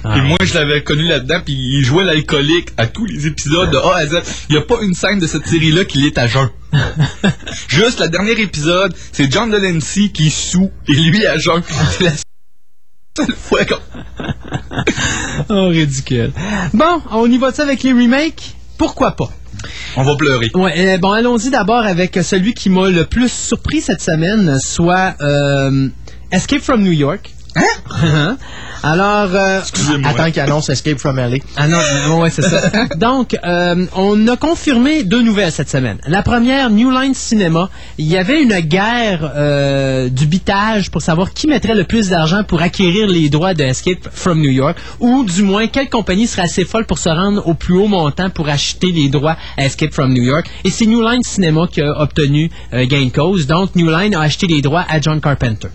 Puis 0.03 0.21
moi, 0.21 0.37
je 0.43 0.53
l'avais 0.53 0.83
connu 0.83 1.03
là-dedans, 1.07 1.41
puis 1.43 1.53
il 1.53 1.83
jouait 1.83 2.03
l'alcoolique 2.03 2.69
à 2.77 2.87
tous 2.87 3.05
les 3.05 3.27
épisodes 3.27 3.69
de 3.69 3.77
A 3.77 3.97
à 3.97 4.05
Z. 4.05 4.21
Il 4.49 4.53
n'y 4.53 4.57
a 4.57 4.61
pas 4.61 4.77
une 4.81 4.93
scène 4.93 5.19
de 5.19 5.27
cette 5.27 5.45
série-là 5.47 5.85
qui 5.85 6.05
est 6.05 6.17
à 6.17 6.27
jeun. 6.27 6.49
Juste 7.67 7.99
le 7.99 8.09
dernier 8.09 8.39
épisode, 8.39 8.93
c'est 9.11 9.31
John 9.31 9.49
Delancey 9.49 10.09
qui 10.09 10.27
est 10.27 10.29
sous 10.29 10.71
et 10.87 10.93
lui 10.93 11.25
à 11.25 11.37
jeun. 11.37 11.61
C'est 11.91 12.03
la 12.03 12.11
seule 13.17 13.35
fois 13.35 13.65
qu'on... 13.65 13.77
Oh, 15.49 15.67
ridicule. 15.67 16.31
Bon, 16.73 17.01
on 17.11 17.29
y 17.29 17.37
va-tu 17.37 17.61
avec 17.61 17.83
les 17.83 17.93
remakes? 17.93 18.55
Pourquoi 18.77 19.11
pas? 19.11 19.31
On 19.95 20.03
va 20.03 20.15
pleurer. 20.15 20.49
Ouais, 20.53 20.73
euh, 20.95 20.97
bon, 20.97 21.11
allons-y 21.11 21.49
d'abord 21.49 21.85
avec 21.85 22.19
celui 22.21 22.53
qui 22.53 22.69
m'a 22.69 22.89
le 22.89 23.05
plus 23.05 23.31
surpris 23.31 23.81
cette 23.81 24.01
semaine, 24.01 24.59
soit 24.59 25.15
euh, 25.21 25.87
Escape 26.31 26.61
from 26.61 26.83
New 26.83 26.91
York. 26.91 27.31
Hein? 28.03 28.37
Alors, 28.83 29.29
euh, 29.33 29.59
Attends 30.05 30.31
qu'il 30.31 30.41
annonce 30.41 30.69
Escape 30.69 30.99
from 30.99 31.17
LA. 31.17 31.37
Ah 31.55 31.67
non, 31.67 31.77
non, 32.07 32.21
ouais, 32.21 32.29
c'est 32.29 32.43
ça. 32.43 32.69
Donc, 32.95 33.35
euh, 33.43 33.85
on 33.95 34.27
a 34.27 34.37
confirmé 34.37 35.03
deux 35.03 35.21
nouvelles 35.21 35.51
cette 35.51 35.69
semaine. 35.69 35.97
La 36.07 36.21
première, 36.21 36.69
New 36.69 36.91
Line 36.91 37.13
Cinema. 37.13 37.69
Il 37.97 38.05
y 38.05 38.17
avait 38.17 38.41
une 38.41 38.59
guerre 38.59 39.31
euh, 39.35 40.09
du 40.09 40.27
bitage 40.27 40.91
pour 40.91 41.01
savoir 41.01 41.33
qui 41.33 41.47
mettrait 41.47 41.75
le 41.75 41.85
plus 41.85 42.09
d'argent 42.09 42.43
pour 42.43 42.61
acquérir 42.61 43.07
les 43.07 43.29
droits 43.29 43.53
de 43.53 43.63
Escape 43.63 44.07
from 44.11 44.39
New 44.39 44.51
York, 44.51 44.77
ou 44.99 45.25
du 45.25 45.41
moins 45.41 45.67
quelle 45.67 45.89
compagnie 45.89 46.27
serait 46.27 46.43
assez 46.43 46.63
folle 46.63 46.85
pour 46.85 46.99
se 46.99 47.09
rendre 47.09 47.47
au 47.47 47.55
plus 47.55 47.73
haut 47.73 47.87
montant 47.87 48.29
pour 48.29 48.47
acheter 48.47 48.91
les 48.91 49.09
droits 49.09 49.37
à 49.57 49.65
Escape 49.65 49.93
from 49.93 50.13
New 50.13 50.23
York. 50.23 50.47
Et 50.63 50.69
c'est 50.69 50.85
New 50.85 51.01
Line 51.01 51.23
Cinema 51.23 51.67
qui 51.67 51.81
a 51.81 51.99
obtenu 51.99 52.51
euh, 52.73 52.85
gain 52.85 53.05
de 53.05 53.09
cause. 53.09 53.47
Donc, 53.47 53.75
New 53.75 53.89
Line 53.89 54.15
a 54.15 54.21
acheté 54.21 54.45
les 54.47 54.61
droits 54.61 54.85
à 54.87 55.01
John 55.01 55.19
Carpenter. 55.19 55.69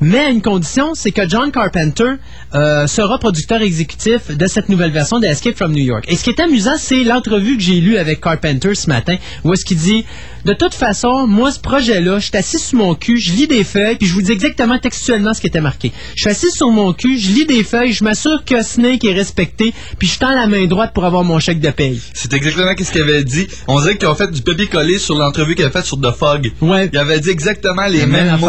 Mais 0.00 0.18
à 0.18 0.30
une 0.30 0.42
condition, 0.42 0.94
c'est 0.94 1.12
que 1.12 1.28
John 1.28 1.52
Carpenter 1.52 2.14
euh, 2.54 2.86
sera 2.86 3.18
producteur 3.18 3.62
exécutif 3.62 4.36
de 4.36 4.46
cette 4.46 4.68
nouvelle 4.68 4.90
version 4.90 5.20
de 5.20 5.26
Escape 5.26 5.56
from 5.56 5.72
New 5.72 5.84
York. 5.84 6.04
Et 6.08 6.16
ce 6.16 6.24
qui 6.24 6.30
est 6.30 6.40
amusant, 6.40 6.76
c'est 6.76 7.04
l'entrevue 7.04 7.56
que 7.56 7.62
j'ai 7.62 7.80
lue 7.80 7.96
avec 7.96 8.20
Carpenter 8.20 8.74
ce 8.74 8.88
matin, 8.88 9.16
où 9.44 9.52
est-ce 9.52 9.64
qu'il 9.64 9.76
dit 9.76 10.04
De 10.44 10.52
toute 10.54 10.74
façon, 10.74 11.26
moi, 11.28 11.52
ce 11.52 11.60
projet-là, 11.60 12.18
je 12.18 12.26
suis 12.26 12.36
assis 12.36 12.58
sur 12.58 12.78
mon 12.78 12.94
cul, 12.96 13.18
je 13.20 13.32
lis 13.32 13.46
des 13.46 13.62
feuilles, 13.62 13.96
puis 13.96 14.08
je 14.08 14.14
vous 14.14 14.22
dis 14.22 14.32
exactement 14.32 14.78
textuellement 14.78 15.34
ce 15.34 15.40
qui 15.40 15.46
était 15.46 15.60
marqué. 15.60 15.92
Je 16.16 16.22
suis 16.22 16.30
assis 16.30 16.50
sur 16.50 16.70
mon 16.70 16.92
cul, 16.92 17.16
je 17.18 17.30
lis 17.30 17.46
des 17.46 17.62
feuilles, 17.62 17.92
je 17.92 18.02
m'assure 18.02 18.44
que 18.44 18.60
Snake 18.62 19.04
est 19.04 19.14
respecté, 19.14 19.72
puis 19.98 20.08
je 20.08 20.18
tends 20.18 20.34
la 20.34 20.48
main 20.48 20.66
droite 20.66 20.92
pour 20.94 21.04
avoir 21.04 21.22
mon 21.22 21.38
chèque 21.38 21.60
de 21.60 21.70
paye. 21.70 22.00
C'est 22.12 22.32
exactement 22.32 22.72
ce 22.76 22.90
qu'il 22.90 23.02
avait 23.02 23.24
dit. 23.24 23.46
On 23.68 23.80
dirait 23.80 23.96
qu'ils 23.96 24.08
ont 24.08 24.14
fait 24.16 24.30
du 24.30 24.42
papier-collé 24.42 24.98
sur 24.98 25.14
l'entrevue 25.14 25.54
qu'il 25.54 25.64
avait 25.64 25.72
faite 25.72 25.84
sur 25.84 26.00
The 26.00 26.10
Fog. 26.10 26.50
Ouais. 26.60 26.90
Il 26.92 26.98
avait 26.98 27.20
dit 27.20 27.30
exactement 27.30 27.86
les 27.86 28.04
mêmes 28.06 28.26
même 28.26 28.40
mots. 28.40 28.48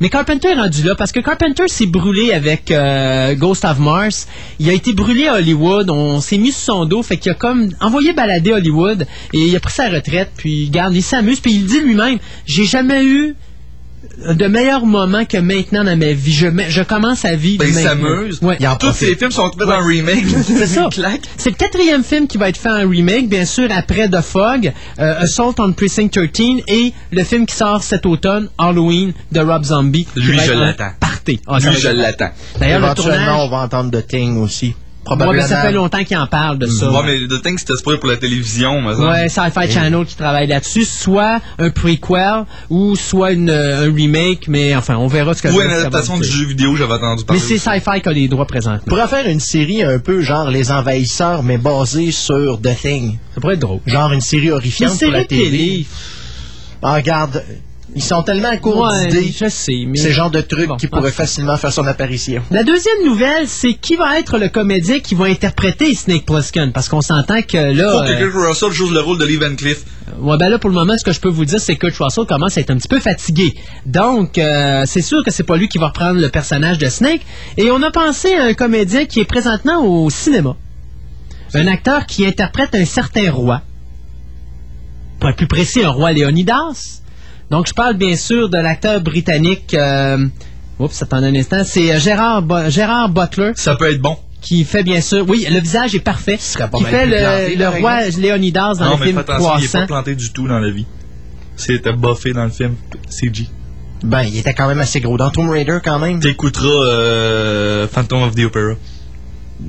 Mais 0.00 0.10
Carpenter 0.10 0.50
est 0.50 0.54
rendu 0.54 0.82
là 0.84 0.94
parce 0.94 1.10
que 1.10 1.18
Carpenter 1.18 1.66
s'est 1.66 1.86
brûlé 1.86 2.32
avec 2.32 2.70
euh, 2.70 3.34
Ghost 3.34 3.64
of 3.64 3.80
Mars. 3.80 4.28
Il 4.60 4.70
a 4.70 4.72
été 4.72 4.92
brûlé 4.92 5.26
à 5.26 5.34
Hollywood. 5.34 5.90
On 5.90 6.20
s'est 6.20 6.38
mis 6.38 6.52
sur 6.52 6.74
son 6.74 6.84
dos. 6.84 7.02
Fait 7.02 7.16
qu'il 7.16 7.32
a 7.32 7.34
comme 7.34 7.68
envoyé 7.80 8.12
balader 8.12 8.52
Hollywood 8.52 9.06
et 9.32 9.38
il 9.38 9.56
a 9.56 9.60
pris 9.60 9.72
sa 9.72 9.88
retraite. 9.88 10.30
Puis, 10.36 10.70
garde, 10.70 10.94
il 10.94 11.02
s'amuse. 11.02 11.40
Puis 11.40 11.52
il 11.52 11.66
dit 11.66 11.80
lui-même 11.80 12.18
J'ai 12.46 12.64
jamais 12.64 13.04
eu 13.04 13.34
de 14.26 14.46
meilleurs 14.46 14.84
moments 14.84 15.24
que 15.24 15.38
maintenant 15.38 15.84
dans 15.84 15.96
ma 15.96 16.12
vie. 16.12 16.32
Je, 16.32 16.48
je 16.68 16.82
commence 16.82 17.24
à 17.24 17.36
vivre. 17.36 17.64
Ben, 17.64 17.68
il 17.68 17.74
s'amuse. 17.74 18.40
Ouais. 18.42 18.58
Tous 18.78 18.92
ces 18.92 19.14
films 19.14 19.30
sont 19.30 19.50
faits 19.50 19.68
en 19.68 19.84
remake. 19.84 20.24
C'est 20.44 20.66
ça. 20.66 20.88
C'est 21.36 21.50
le 21.50 21.56
quatrième 21.56 22.02
film 22.02 22.26
qui 22.26 22.38
va 22.38 22.48
être 22.48 22.56
fait 22.56 22.70
en 22.70 22.88
remake, 22.88 23.28
bien 23.28 23.44
sûr, 23.44 23.68
après 23.70 24.08
The 24.08 24.20
Fog, 24.20 24.72
euh, 24.98 25.20
Assault 25.20 25.54
on 25.58 25.72
Precinct 25.72 26.08
13 26.08 26.62
et 26.66 26.92
le 27.12 27.24
film 27.24 27.46
qui 27.46 27.54
sort 27.54 27.82
cet 27.82 28.06
automne, 28.06 28.48
Halloween, 28.58 29.12
de 29.32 29.40
Rob 29.40 29.64
Zombie. 29.64 30.06
Lui, 30.16 30.38
je 30.38 30.52
l'attends. 30.52 30.90
Party. 31.00 31.40
Ah, 31.46 31.60
ça 31.60 31.70
Lui, 31.70 31.78
je 31.78 31.88
l'attends. 31.88 32.30
D'ailleurs, 32.58 32.80
le 32.80 32.86
Éventuellement, 32.86 33.26
tournage... 33.26 33.40
on 33.40 33.48
va 33.48 33.56
entendre 33.58 33.90
de 33.90 34.00
Thing 34.00 34.42
aussi. 34.42 34.74
Ouais, 35.10 35.16
Probablement. 35.16 35.42
ben, 35.42 35.48
ça 35.48 35.62
fait 35.62 35.72
longtemps 35.72 36.04
qu'il 36.04 36.16
en 36.18 36.26
parle 36.26 36.58
de 36.58 36.66
ça. 36.66 36.90
Ouais, 36.90 37.00
mais 37.04 37.26
The 37.28 37.42
Thing, 37.42 37.56
c'était 37.58 37.76
supposé 37.76 37.98
pour 37.98 38.08
la 38.10 38.16
télévision, 38.18 38.80
mais 38.82 38.94
ça. 38.94 39.00
Ouais, 39.08 39.28
Sci-Fi 39.28 39.70
Channel 39.72 40.04
qui 40.04 40.16
travaille 40.16 40.46
là-dessus, 40.46 40.84
soit 40.84 41.40
un 41.58 41.70
prequel 41.70 42.44
ou 42.68 42.94
soit 42.96 43.32
une, 43.32 43.48
euh, 43.50 43.88
un 43.88 43.94
remake, 43.94 44.48
mais 44.48 44.76
enfin, 44.76 44.96
on 44.96 45.06
verra 45.06 45.32
ce 45.34 45.42
que 45.42 45.48
Ou 45.48 45.58
ça 45.58 45.64
une 45.64 45.70
ça 45.70 45.76
va 45.76 45.80
adaptation 45.82 46.18
du 46.18 46.26
jeu 46.28 46.44
vidéo, 46.46 46.76
j'avais 46.76 46.92
entendu 46.94 47.22
Mais 47.22 47.26
parler. 47.26 47.40
c'est 47.40 47.58
Sci-Fi 47.58 48.00
qui 48.02 48.08
a 48.08 48.12
les 48.12 48.28
droits 48.28 48.46
présents. 48.46 48.78
On 48.86 48.88
pourrait 48.90 49.06
faire 49.08 49.26
une 49.26 49.40
série 49.40 49.82
un 49.82 49.98
peu 49.98 50.20
genre 50.20 50.50
Les 50.50 50.70
Envahisseurs, 50.70 51.42
mais 51.42 51.58
basée 51.58 52.12
sur 52.12 52.60
The 52.60 52.76
Thing. 52.80 53.18
Ça 53.34 53.40
pourrait 53.40 53.54
être 53.54 53.60
drôle. 53.60 53.80
Genre 53.86 54.12
une 54.12 54.20
série 54.20 54.50
horrifiante 54.50 54.92
Une 55.00 55.08
pour 55.08 55.12
la 55.16 55.24
télé. 55.24 55.86
Ah, 56.82 56.94
regarde, 56.94 57.42
ils 57.94 58.02
sont 58.02 58.22
tellement 58.22 58.56
courts 58.58 58.88
Ouais, 58.92 59.06
d'idées. 59.08 59.32
je 59.36 59.48
sais, 59.48 59.84
mais... 59.86 59.98
C'est 59.98 60.08
le 60.08 60.14
genre 60.14 60.30
de 60.30 60.40
truc 60.40 60.68
Bon, 60.68 60.76
qui 60.76 60.86
pourrait 60.86 61.10
facilement 61.10 61.56
faire 61.56 61.72
son 61.72 61.86
apparition. 61.86 62.42
La 62.50 62.62
deuxième 62.62 63.04
nouvelle, 63.04 63.48
c'est 63.48 63.74
qui 63.74 63.96
va 63.96 64.18
être 64.18 64.38
le 64.38 64.48
comédien 64.48 65.00
qui 65.00 65.14
va 65.14 65.24
interpréter 65.26 65.94
Snake 65.94 66.26
Plissken, 66.26 66.72
parce 66.72 66.88
qu'on 66.88 67.00
s'entend 67.00 67.42
que 67.42 67.56
là... 67.72 67.90
Faut 67.92 68.04
que 68.06 68.12
euh, 68.12 68.30
Kurt 68.30 68.46
Russell 68.48 68.70
joue 68.72 68.90
le 68.90 69.00
rôle 69.00 69.18
de 69.18 69.24
Lee 69.24 69.36
Van 69.36 69.54
Cleef. 69.56 69.84
Ouais, 70.20 70.36
ben 70.38 70.48
là, 70.48 70.58
pour 70.58 70.70
le 70.70 70.74
moment, 70.74 70.96
ce 70.98 71.04
que 71.04 71.12
je 71.12 71.20
peux 71.20 71.28
vous 71.28 71.44
dire, 71.44 71.60
c'est 71.60 71.76
que 71.76 71.86
Kurt 71.86 71.98
Russell 71.98 72.26
commence 72.26 72.56
à 72.58 72.60
être 72.60 72.70
un 72.70 72.76
petit 72.76 72.88
peu 72.88 73.00
fatigué. 73.00 73.54
Donc, 73.86 74.38
euh, 74.38 74.82
c'est 74.86 75.02
sûr 75.02 75.22
que 75.24 75.30
c'est 75.30 75.42
pas 75.44 75.56
lui 75.56 75.68
qui 75.68 75.78
va 75.78 75.88
reprendre 75.88 76.20
le 76.20 76.28
personnage 76.28 76.78
de 76.78 76.88
Snake. 76.88 77.22
Et 77.56 77.70
on 77.70 77.82
a 77.82 77.90
pensé 77.90 78.34
à 78.34 78.44
un 78.44 78.54
comédien 78.54 79.04
qui 79.06 79.20
est 79.20 79.24
présentement 79.24 79.84
au 79.84 80.10
cinéma. 80.10 80.56
Un 81.54 81.66
acteur 81.66 82.06
qui 82.06 82.26
interprète 82.26 82.74
un 82.74 82.84
certain 82.84 83.30
roi. 83.30 83.62
Pour 85.20 85.30
être 85.30 85.36
plus 85.36 85.46
précis, 85.46 85.82
un 85.82 85.90
roi 85.90 86.12
Léonidas. 86.12 87.00
Donc, 87.50 87.66
je 87.66 87.72
parle 87.74 87.94
bien 87.94 88.16
sûr 88.16 88.48
de 88.48 88.58
l'acteur 88.58 89.00
britannique. 89.00 89.72
Euh, 89.74 90.26
oups, 90.78 91.02
attendez 91.02 91.28
un 91.28 91.34
instant. 91.34 91.62
C'est 91.64 91.92
euh, 91.92 91.98
Gérard, 91.98 92.42
Bo- 92.42 92.68
Gérard 92.68 93.08
Butler. 93.08 93.52
Ça 93.56 93.74
peut 93.76 93.90
être 93.90 94.00
bon. 94.02 94.16
Qui 94.40 94.64
fait 94.64 94.82
bien 94.82 95.00
sûr. 95.00 95.24
Oui, 95.28 95.46
le 95.50 95.58
visage 95.60 95.94
est 95.94 96.00
parfait. 96.00 96.38
pas 96.58 96.68
Qui 96.68 96.82
mal 96.84 96.92
fait 96.92 97.06
le, 97.56 97.68
roi. 97.80 98.06
Léonidas 98.18 98.74
dans 98.74 98.84
non, 98.84 98.90
le 98.92 98.98
mais 99.00 99.06
film 99.06 99.18
attention, 99.18 99.50
il 99.58 99.64
est 99.64 99.68
300. 99.68 99.80
pas 99.80 99.86
planté 99.86 100.14
du 100.14 100.32
tout 100.32 100.46
dans 100.46 100.58
la 100.60 100.70
vie. 100.70 100.86
C'était 101.56 101.92
buffé 101.92 102.32
dans 102.32 102.44
le 102.44 102.50
film 102.50 102.74
CG. 103.08 103.48
Ben, 104.04 104.22
il 104.22 104.38
était 104.38 104.54
quand 104.54 104.68
même 104.68 104.78
assez 104.78 105.00
gros. 105.00 105.16
Dans 105.16 105.30
Tomb 105.30 105.50
Raider, 105.50 105.78
quand 105.82 105.98
même. 105.98 106.20
T'écouteras 106.20 106.68
euh, 106.68 107.88
Phantom 107.88 108.22
of 108.22 108.34
the 108.36 108.44
Opera. 108.44 108.74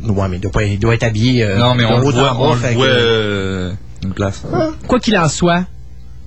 Ouais, 0.07 0.27
mais 0.30 0.35
il 0.38 0.39
doit, 0.41 0.51
pas- 0.51 0.64
il 0.65 0.77
doit 0.77 0.93
être 0.93 1.03
habillé. 1.03 1.43
euh, 1.43 1.57
non, 1.57 1.73
mais 1.73 1.84
on 1.85 1.97
le 1.97 2.03
voit, 2.11 2.35
on 2.39 2.53
voit 2.53 2.69
que- 2.69 2.77
euh, 2.80 3.72
une 4.03 4.14
place. 4.14 4.43
Quoi 4.88 4.99
qu'il 4.99 5.18
en 5.18 5.27
soit, 5.30 5.64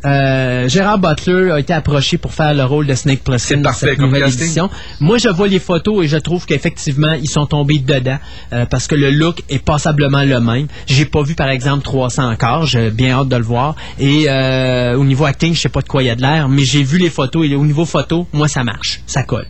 euh, 0.05 0.69
Gérard 0.69 0.99
Butler 0.99 1.51
a 1.53 1.61
été 1.61 1.73
approché 1.73 2.19
pour 2.19 2.33
faire 2.33 2.55
le 2.55 2.65
rôle 2.65 2.87
de 2.87 2.95
Snake 2.95 3.23
Plissken 3.23 3.62
dans 3.62 3.73
cette 3.73 3.99
nouvelle 3.99 4.24
édition. 4.24 4.69
Moi, 5.01 5.19
je 5.19 5.29
vois 5.29 5.49
les 5.49 5.59
photos 5.59 6.05
et 6.05 6.09
je 6.09 6.16
trouve 6.16 6.45
qu'effectivement, 6.47 7.12
ils 7.12 7.29
sont 7.29 7.47
tombés 7.47 7.79
dedans 7.79 8.19
euh, 8.53 8.66
parce 8.66 8.87
que 8.87 8.95
le 8.95 9.11
look 9.11 9.43
est 9.49 9.62
passablement 9.65 10.23
le 10.23 10.41
même. 10.41 10.66
J'ai 10.87 11.05
pas 11.05 11.23
vu, 11.23 11.35
par 11.35 11.49
exemple, 11.49 11.85
300 11.85 12.31
encore. 12.33 12.66
J'ai 12.66 12.91
bien 12.91 13.19
hâte 13.19 13.29
de 13.29 13.37
le 13.37 13.45
voir. 13.45 13.77
Et 13.99 14.27
euh, 14.29 14.97
au 14.97 15.05
niveau 15.05 15.24
acting, 15.24 15.55
je 15.55 15.61
sais 15.61 15.69
pas 15.69 15.83
de 15.83 15.89
quoi 15.89 16.03
il 16.03 16.07
y 16.07 16.11
a 16.11 16.16
de 16.16 16.23
l'air, 16.23 16.49
mais 16.49 16.65
j'ai 16.65 16.83
vu 16.83 16.99
les 16.99 17.11
photos 17.11 17.47
et 17.47 17.55
au 17.55 17.65
niveau 17.65 17.85
photo, 17.85 18.27
moi, 18.33 18.49
ça 18.49 18.65
marche. 18.65 19.01
Ça 19.07 19.23
colle. 19.23 19.47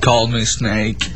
Call 0.00 0.28
me 0.30 0.44
Snake. 0.44 1.10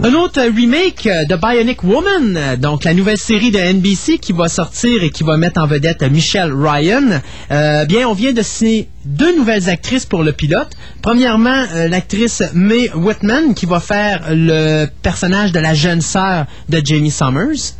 Un 0.00 0.14
autre 0.14 0.40
remake 0.42 1.04
de 1.28 1.36
Bionic 1.36 1.84
Woman, 1.84 2.56
donc 2.58 2.82
la 2.84 2.94
nouvelle 2.94 3.18
série 3.18 3.50
de 3.50 3.58
NBC 3.58 4.18
qui 4.18 4.32
va 4.32 4.48
sortir 4.48 5.02
et 5.04 5.10
qui 5.10 5.22
va 5.22 5.36
mettre 5.36 5.60
en 5.60 5.66
vedette 5.66 6.02
Michelle 6.02 6.52
Ryan. 6.52 7.20
Euh, 7.50 7.84
bien, 7.84 8.08
on 8.08 8.14
vient 8.14 8.32
de 8.32 8.42
signer 8.42 8.88
deux 9.04 9.36
nouvelles 9.36 9.68
actrices 9.68 10.06
pour 10.06 10.22
le 10.24 10.32
pilote. 10.32 10.70
Premièrement, 11.02 11.64
euh, 11.74 11.88
l'actrice 11.88 12.42
Mae 12.54 12.88
Whitman 12.94 13.54
qui 13.54 13.66
va 13.66 13.78
faire 13.80 14.22
le 14.30 14.86
personnage 15.02 15.52
de 15.52 15.60
la 15.60 15.74
jeune 15.74 16.00
sœur 16.00 16.46
de 16.68 16.80
Jamie 16.84 17.10
Summers. 17.10 17.74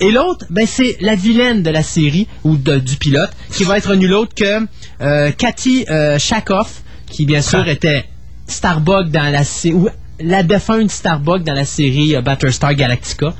Et 0.00 0.10
l'autre, 0.10 0.44
ben, 0.50 0.66
c'est 0.66 0.96
la 1.00 1.14
vilaine 1.14 1.62
de 1.62 1.70
la 1.70 1.82
série 1.82 2.26
ou 2.44 2.56
de- 2.56 2.78
du 2.78 2.96
pilote, 2.96 3.30
qui 3.52 3.64
va 3.64 3.78
être 3.78 3.94
nulle 3.94 4.12
autre 4.12 4.34
que 4.34 4.66
euh, 5.00 5.30
Cathy 5.30 5.86
Shakoff, 6.18 6.82
qui 7.10 7.24
bien 7.26 7.40
sûr 7.42 7.66
était 7.68 8.04
Starbuck 8.46 9.08
dans 9.10 9.32
la 9.32 9.44
série, 9.44 9.76
la 10.20 10.42
défunte 10.42 10.90
Starbuck 10.90 11.42
dans 11.44 11.54
la 11.54 11.64
série 11.64 12.16
euh, 12.16 12.20
Battlestar 12.20 12.74
Galactica. 12.74 13.34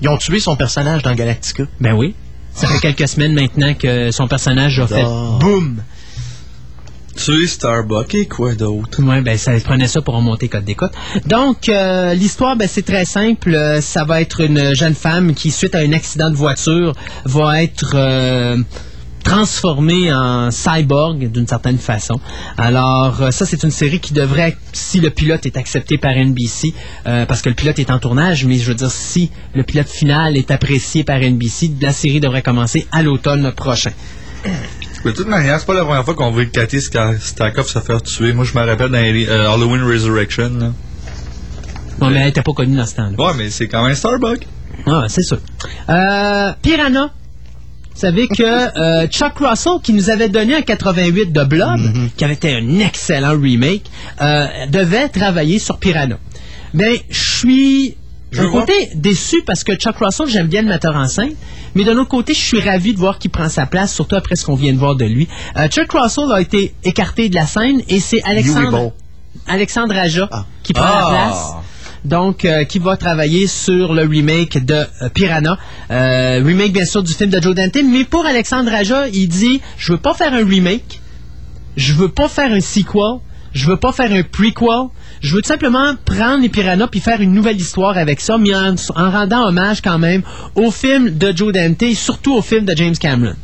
Ils 0.00 0.08
ont 0.08 0.16
tué 0.16 0.40
son 0.40 0.56
personnage 0.56 1.02
dans 1.02 1.14
Galactica. 1.14 1.64
Ben 1.80 1.92
oui. 1.94 2.14
Ça 2.54 2.66
fait 2.66 2.80
quelques 2.80 3.08
semaines 3.08 3.32
maintenant 3.32 3.72
que 3.74 4.10
son 4.10 4.28
personnage 4.28 4.78
a 4.78 4.86
fait 4.86 5.04
boum. 5.40 5.82
Tu 7.14 7.44
es 7.44 7.46
Starbuck 7.46 8.14
et 8.14 8.26
quoi 8.26 8.54
d'autre? 8.54 9.02
Ouais, 9.02 9.20
ben 9.20 9.36
ça 9.36 9.52
prenait 9.60 9.86
ça 9.86 10.00
pour 10.00 10.14
remonter 10.14 10.48
code 10.48 10.64
d'écoute. 10.64 10.92
Donc 11.26 11.68
euh, 11.68 12.14
l'histoire, 12.14 12.56
ben 12.56 12.68
c'est 12.68 12.84
très 12.84 13.04
simple. 13.04 13.54
Euh, 13.54 13.80
Ça 13.80 14.04
va 14.04 14.20
être 14.20 14.40
une 14.40 14.74
jeune 14.74 14.94
femme 14.94 15.34
qui, 15.34 15.50
suite 15.50 15.74
à 15.74 15.78
un 15.78 15.92
accident 15.92 16.30
de 16.30 16.36
voiture, 16.36 16.94
va 17.24 17.62
être 17.62 17.92
euh, 17.94 18.56
transformée 19.22 20.12
en 20.12 20.50
cyborg 20.50 21.30
d'une 21.30 21.46
certaine 21.46 21.78
façon. 21.78 22.20
Alors 22.56 23.22
euh, 23.22 23.30
ça, 23.30 23.46
c'est 23.46 23.62
une 23.62 23.70
série 23.70 24.00
qui 24.00 24.12
devrait, 24.12 24.56
si 24.72 25.00
le 25.00 25.10
pilote 25.10 25.46
est 25.46 25.56
accepté 25.56 25.98
par 25.98 26.12
NBC, 26.12 26.74
euh, 27.06 27.26
parce 27.26 27.42
que 27.42 27.48
le 27.48 27.54
pilote 27.54 27.78
est 27.78 27.90
en 27.90 27.98
tournage, 27.98 28.44
mais 28.44 28.56
je 28.56 28.66
veux 28.66 28.74
dire, 28.74 28.90
si 28.90 29.30
le 29.54 29.62
pilote 29.62 29.88
final 29.88 30.36
est 30.36 30.50
apprécié 30.50 31.04
par 31.04 31.18
NBC, 31.20 31.72
la 31.80 31.92
série 31.92 32.20
devrait 32.20 32.42
commencer 32.42 32.86
à 32.92 33.02
l'automne 33.02 33.52
prochain. 33.52 33.92
De 35.04 35.10
toute 35.10 35.26
manière, 35.26 35.58
c'est 35.58 35.66
pas 35.66 35.74
la 35.74 35.84
première 35.84 36.04
fois 36.04 36.14
qu'on 36.14 36.30
voit 36.30 36.44
Cathy 36.46 36.80
Stakoff 36.80 37.66
se 37.66 37.78
faire 37.80 38.02
tuer. 38.02 38.32
Moi, 38.32 38.44
je 38.44 38.56
me 38.56 38.64
rappelle 38.64 38.90
dans 38.90 39.00
les, 39.00 39.28
euh, 39.28 39.50
Halloween 39.50 39.82
Resurrection. 39.82 40.50
Là. 40.58 40.72
Non, 42.00 42.10
mais 42.10 42.18
elle 42.18 42.26
n'était 42.26 42.42
pas 42.42 42.52
connue 42.52 42.76
dans 42.76 42.86
ce 42.86 42.96
temps-là. 42.96 43.24
Ouais, 43.24 43.32
mais 43.36 43.50
c'est 43.50 43.68
quand 43.68 43.84
même 43.84 43.94
Starbuck. 43.94 44.46
Ah, 44.86 45.04
c'est 45.08 45.22
sûr. 45.22 45.38
Euh, 45.88 46.52
Piranha. 46.62 47.10
Vous 47.94 48.00
savez 48.00 48.26
que 48.28 48.42
euh, 48.78 49.06
Chuck 49.06 49.34
Russell, 49.38 49.74
qui 49.82 49.92
nous 49.92 50.10
avait 50.10 50.28
donné 50.28 50.54
un 50.56 50.62
88 50.62 51.32
de 51.32 51.44
Blob, 51.44 51.80
qui 52.16 52.24
avait 52.24 52.34
été 52.34 52.54
un 52.54 52.78
excellent 52.80 53.38
remake, 53.38 53.84
euh, 54.20 54.46
devait 54.68 55.08
travailler 55.08 55.58
sur 55.58 55.78
Piranha. 55.78 56.16
Ben, 56.74 56.96
je 57.10 57.20
suis 57.38 57.96
d'un 58.32 58.50
côté 58.50 58.72
déçu 58.94 59.42
parce 59.44 59.62
que 59.62 59.74
Chuck 59.74 59.96
Russell, 60.00 60.26
j'aime 60.26 60.46
bien 60.46 60.62
le 60.62 60.68
metteur 60.68 60.96
en 60.96 61.06
scène, 61.06 61.34
mais 61.74 61.84
d'un 61.84 61.96
autre 61.98 62.08
côté, 62.08 62.32
je 62.32 62.40
suis 62.40 62.60
ravi 62.60 62.94
de 62.94 62.98
voir 62.98 63.18
qu'il 63.18 63.30
prend 63.30 63.48
sa 63.50 63.66
place, 63.66 63.92
surtout 63.94 64.16
après 64.16 64.36
ce 64.36 64.46
qu'on 64.46 64.54
vient 64.54 64.72
de 64.72 64.78
voir 64.78 64.96
de 64.96 65.04
lui. 65.04 65.28
Euh, 65.58 65.68
Chuck 65.68 65.92
Russell 65.92 66.32
a 66.32 66.40
été 66.40 66.74
écarté 66.82 67.28
de 67.28 67.34
la 67.34 67.46
scène 67.46 67.82
et 67.88 68.00
c'est 68.00 68.22
Alexandre. 68.24 68.92
Alexandre 69.46 69.96
Aja 69.96 70.28
qui 70.62 70.72
prend 70.72 70.84
Ah. 70.86 70.98
la 71.00 71.08
place 71.10 71.46
donc 72.04 72.44
euh, 72.44 72.64
qui 72.64 72.78
va 72.78 72.96
travailler 72.96 73.46
sur 73.46 73.94
le 73.94 74.02
remake 74.02 74.64
de 74.64 74.74
euh, 74.74 75.08
Piranha. 75.12 75.58
Euh, 75.90 76.42
remake 76.44 76.72
bien 76.72 76.84
sûr 76.84 77.02
du 77.02 77.12
film 77.12 77.30
de 77.30 77.40
Joe 77.40 77.54
Dante, 77.54 77.78
mais 77.84 78.04
pour 78.04 78.26
Alexandre 78.26 78.72
Aja, 78.72 79.08
il 79.08 79.28
dit 79.28 79.60
je 79.76 79.92
veux 79.92 79.98
pas 79.98 80.14
faire 80.14 80.32
un 80.32 80.44
remake, 80.44 81.00
je 81.76 81.92
veux 81.92 82.08
pas 82.08 82.28
faire 82.28 82.52
un 82.52 82.60
sequel, 82.60 83.20
je 83.52 83.66
veux 83.66 83.76
pas 83.76 83.92
faire 83.92 84.12
un 84.12 84.22
prequel, 84.22 84.88
je 85.20 85.34
veux 85.34 85.42
tout 85.42 85.48
simplement 85.48 85.94
prendre 86.04 86.42
les 86.42 86.48
Piranhas 86.48 86.88
puis 86.88 87.00
faire 87.00 87.20
une 87.20 87.32
nouvelle 87.32 87.56
histoire 87.56 87.96
avec 87.96 88.20
ça, 88.20 88.38
mais 88.38 88.54
en, 88.54 88.74
en 88.96 89.10
rendant 89.10 89.46
hommage 89.46 89.80
quand 89.80 89.98
même 89.98 90.22
au 90.54 90.70
film 90.70 91.16
de 91.16 91.32
Joe 91.34 91.52
Dante 91.52 91.82
et 91.82 91.94
surtout 91.94 92.34
au 92.34 92.42
film 92.42 92.64
de 92.64 92.76
James 92.76 92.96
Cameron. 92.96 93.34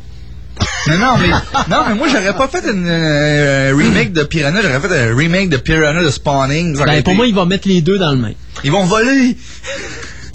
Mais 0.87 0.97
non, 0.97 1.17
mais, 1.17 1.29
non, 1.69 1.83
mais 1.87 1.95
moi, 1.95 2.07
j'aurais 2.07 2.35
pas 2.35 2.47
fait 2.47 2.63
une 2.69 2.87
euh, 2.87 3.73
remake 3.75 4.11
de 4.13 4.23
Piranha, 4.23 4.61
j'aurais 4.61 4.79
fait 4.79 5.09
un 5.11 5.15
remake 5.15 5.49
de 5.49 5.57
Piranha 5.57 6.01
de 6.03 6.09
Spawning. 6.09 6.75
Ben, 6.77 6.85
pour 6.85 6.93
été- 6.93 7.13
moi, 7.13 7.27
il 7.27 7.35
va 7.35 7.45
mettre 7.45 7.67
les 7.67 7.81
deux 7.81 7.97
dans 7.97 8.11
le 8.11 8.17
même. 8.17 8.33
Ils 8.63 8.71
vont 8.71 8.85
voler! 8.85 9.37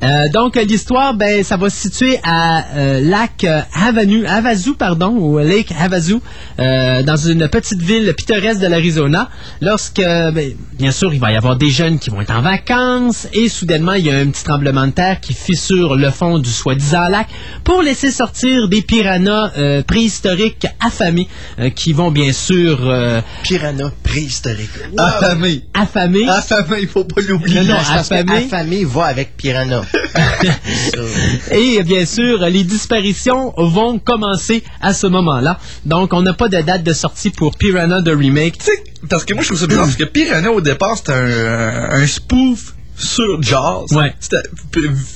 Euh, 0.03 0.29
donc, 0.29 0.57
l'histoire, 0.57 1.15
ben, 1.15 1.43
ça 1.43 1.57
va 1.57 1.71
se 1.71 1.77
situer 1.77 2.19
à 2.23 2.65
euh, 2.77 3.01
lac 3.01 3.45
euh, 3.45 3.61
Havanu, 3.75 4.27
Havasu, 4.27 4.75
pardon, 4.75 5.11
ou 5.17 5.39
Lake 5.39 5.73
Havasu, 5.79 6.17
euh, 6.59 7.03
dans 7.03 7.17
une 7.17 7.49
petite 7.49 7.81
ville 7.81 8.13
pittoresque 8.15 8.61
de 8.61 8.67
l'Arizona. 8.67 9.29
Lorsque, 9.61 10.01
ben, 10.01 10.53
bien 10.79 10.91
sûr, 10.91 11.13
il 11.15 11.21
va 11.21 11.33
y 11.33 11.37
avoir 11.37 11.57
des 11.57 11.71
jeunes 11.71 11.99
qui 11.99 12.11
vont 12.11 12.21
être 12.21 12.35
en 12.35 12.43
vacances 12.43 13.29
et 13.33 13.49
soudainement, 13.49 13.95
il 13.95 14.07
y 14.07 14.11
a 14.11 14.17
un 14.17 14.27
petit 14.27 14.45
tremblement 14.45 14.87
de 14.87 14.93
terre 14.93 15.21
qui 15.21 15.33
fissure 15.33 15.97
le 15.97 16.11
fond 16.11 16.39
du 16.39 16.51
soi-disant 16.51 17.09
lac 17.09 17.29
pour 17.63 17.83
laisser 17.83 18.11
sortir 18.11 18.69
des 18.69 18.83
piranhas 18.83 19.51
préhistoriques 19.87 20.67
affamés 20.81 21.29
qui 21.75 21.93
vont 21.93 22.11
bien 22.11 22.33
sûr... 22.33 22.79
euh, 22.85 23.21
Piranha 23.43 23.91
préhistorique. 24.03 24.71
Affamé. 24.97 25.63
affamés. 25.75 26.29
Affamé, 26.29 26.79
il 26.83 26.89
faut 26.89 27.05
pas 27.05 27.21
l'oublier. 27.23 27.63
Non, 27.63 27.77
affamés. 27.77 28.45
affamé 28.47 28.85
va 28.85 29.05
avec 29.07 29.37
Piranha. 29.37 29.84
Et 31.53 31.83
bien 31.83 32.07
sûr, 32.07 32.39
les 32.41 32.65
disparitions 32.65 33.53
vont 33.57 33.99
commencer 33.99 34.63
à 34.81 34.95
ce 34.95 35.07
moment-là. 35.07 35.59
Donc, 35.85 36.13
on 36.13 36.23
n'a 36.23 36.33
pas 36.33 36.49
de 36.49 36.61
date 36.61 36.83
de 36.83 36.93
sortie 36.93 37.31
pour 37.31 37.57
Piranha 37.57 38.01
de 38.01 38.15
remake. 38.15 38.59
Parce 39.09 39.25
que 39.25 39.35
moi, 39.35 39.43
je 39.43 39.49
trouve 39.49 39.61
ça 39.61 39.67
bizarre, 39.67 39.85
parce 39.85 39.97
que 39.97 40.05
Piranha, 40.05 40.51
au 40.51 40.61
départ, 40.61 40.97
c'était 40.97 41.13
un 41.13 42.07
spoof 42.07 42.75
sur 42.97 43.43
Jaws. 43.43 43.87
Ouais. 43.93 44.15
C'était 44.21 44.43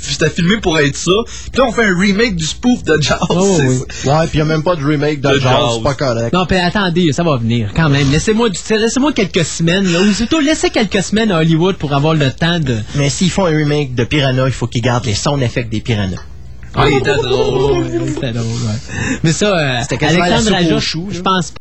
c'était 0.01 0.31
filmé 0.31 0.57
pour 0.59 0.79
être 0.79 0.97
ça. 0.97 1.13
Puis 1.53 1.61
là, 1.61 1.67
on 1.69 1.73
fait 1.73 1.85
un 1.85 1.99
remake 1.99 2.37
du 2.37 2.45
spoof 2.45 2.83
de 2.85 3.01
Jaws. 3.01 3.17
Oh, 3.31 3.59
oui. 3.61 3.79
Ouais, 4.05 4.27
puis 4.27 4.31
il 4.35 4.37
n'y 4.37 4.41
a 4.43 4.45
même 4.45 4.63
pas 4.63 4.77
de 4.77 4.85
remake 4.85 5.21
de 5.21 5.29
De 5.29 5.41
Jaws, 5.41 5.51
Jaws. 5.51 5.71
c'est 5.77 5.83
pas 5.83 5.95
correct. 5.95 6.33
Non, 6.33 6.47
mais 6.51 6.61
attendez, 6.61 7.13
ça 7.13 7.23
va 7.23 7.37
venir 7.37 7.71
quand 7.75 7.89
même. 7.89 8.11
Laissez-moi 8.11 8.49
laissez-moi 8.71 9.13
quelques 9.13 9.45
semaines, 9.45 9.91
là, 9.93 10.01
ou 10.01 10.13
plutôt 10.13 10.41
laissez 10.41 10.71
quelques 10.71 11.03
semaines 11.03 11.31
à 11.31 11.39
Hollywood 11.39 11.77
pour 11.77 11.93
avoir 11.95 12.15
le 12.15 12.31
temps 12.31 12.59
de. 12.61 12.79
Mais 12.95 13.11
s'ils 13.11 13.31
font 13.31 13.47
un 13.47 13.57
remake 13.57 13.95
de 13.95 14.05
Piranha, 14.05 14.47
il 14.47 14.53
faut 14.53 14.67
qu'ils 14.67 14.83
gardent 14.83 15.07
les 15.07 15.15
sound 15.15 15.43
effects 15.43 15.71
des 15.71 15.81
Piranhas. 15.81 16.23
Ah, 16.75 16.89
il 16.89 16.99
était 16.99 17.15
drôle. 17.15 17.87
C'était 18.07 18.33
drôle, 18.33 18.47
ouais. 18.47 19.19
Mais 19.25 19.33
ça, 19.33 19.57
euh, 19.57 19.79
C'était 19.83 19.99
quasiment 19.99 20.25
Alexandre 20.25 20.81
je 21.11 21.21
pense 21.21 21.51
pas. 21.51 21.59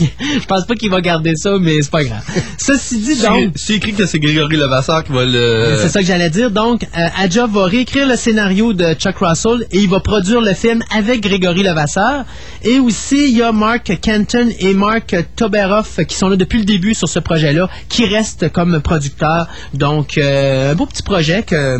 Je 0.40 0.46
pense 0.46 0.66
pas 0.66 0.74
qu'il 0.74 0.90
va 0.90 1.00
garder 1.00 1.34
ça, 1.36 1.52
mais 1.60 1.82
c'est 1.82 1.90
pas 1.90 2.04
grave. 2.04 2.22
Ceci 2.58 2.98
dit, 2.98 3.20
donc. 3.20 3.52
C'est 3.56 3.74
écrit 3.74 3.92
que 3.92 4.06
c'est 4.06 4.18
Grégory 4.18 4.56
Levasseur 4.56 5.04
qui 5.04 5.12
va 5.12 5.24
le. 5.24 5.78
C'est 5.80 5.88
ça 5.88 6.00
que 6.00 6.06
j'allais 6.06 6.30
dire. 6.30 6.50
Donc, 6.50 6.84
euh, 6.84 7.06
Adja 7.18 7.46
va 7.46 7.66
réécrire 7.66 8.06
le 8.06 8.16
scénario 8.16 8.72
de 8.72 8.94
Chuck 8.94 9.16
Russell 9.18 9.66
et 9.70 9.78
il 9.78 9.88
va 9.88 10.00
produire 10.00 10.40
le 10.40 10.54
film 10.54 10.82
avec 10.96 11.20
Grégory 11.20 11.62
Levasseur. 11.62 12.24
Et 12.62 12.78
aussi, 12.78 13.30
il 13.30 13.36
y 13.36 13.42
a 13.42 13.52
Mark 13.52 13.98
Kenton 14.00 14.48
et 14.58 14.74
Mark 14.74 15.14
Toberoff 15.36 16.00
qui 16.06 16.16
sont 16.16 16.28
là 16.28 16.36
depuis 16.36 16.58
le 16.58 16.64
début 16.64 16.94
sur 16.94 17.08
ce 17.08 17.18
projet-là, 17.18 17.68
qui 17.88 18.06
restent 18.06 18.50
comme 18.50 18.80
producteurs. 18.80 19.48
Donc, 19.74 20.18
euh, 20.18 20.72
un 20.72 20.74
beau 20.74 20.86
petit 20.86 21.02
projet 21.02 21.42
que 21.42 21.78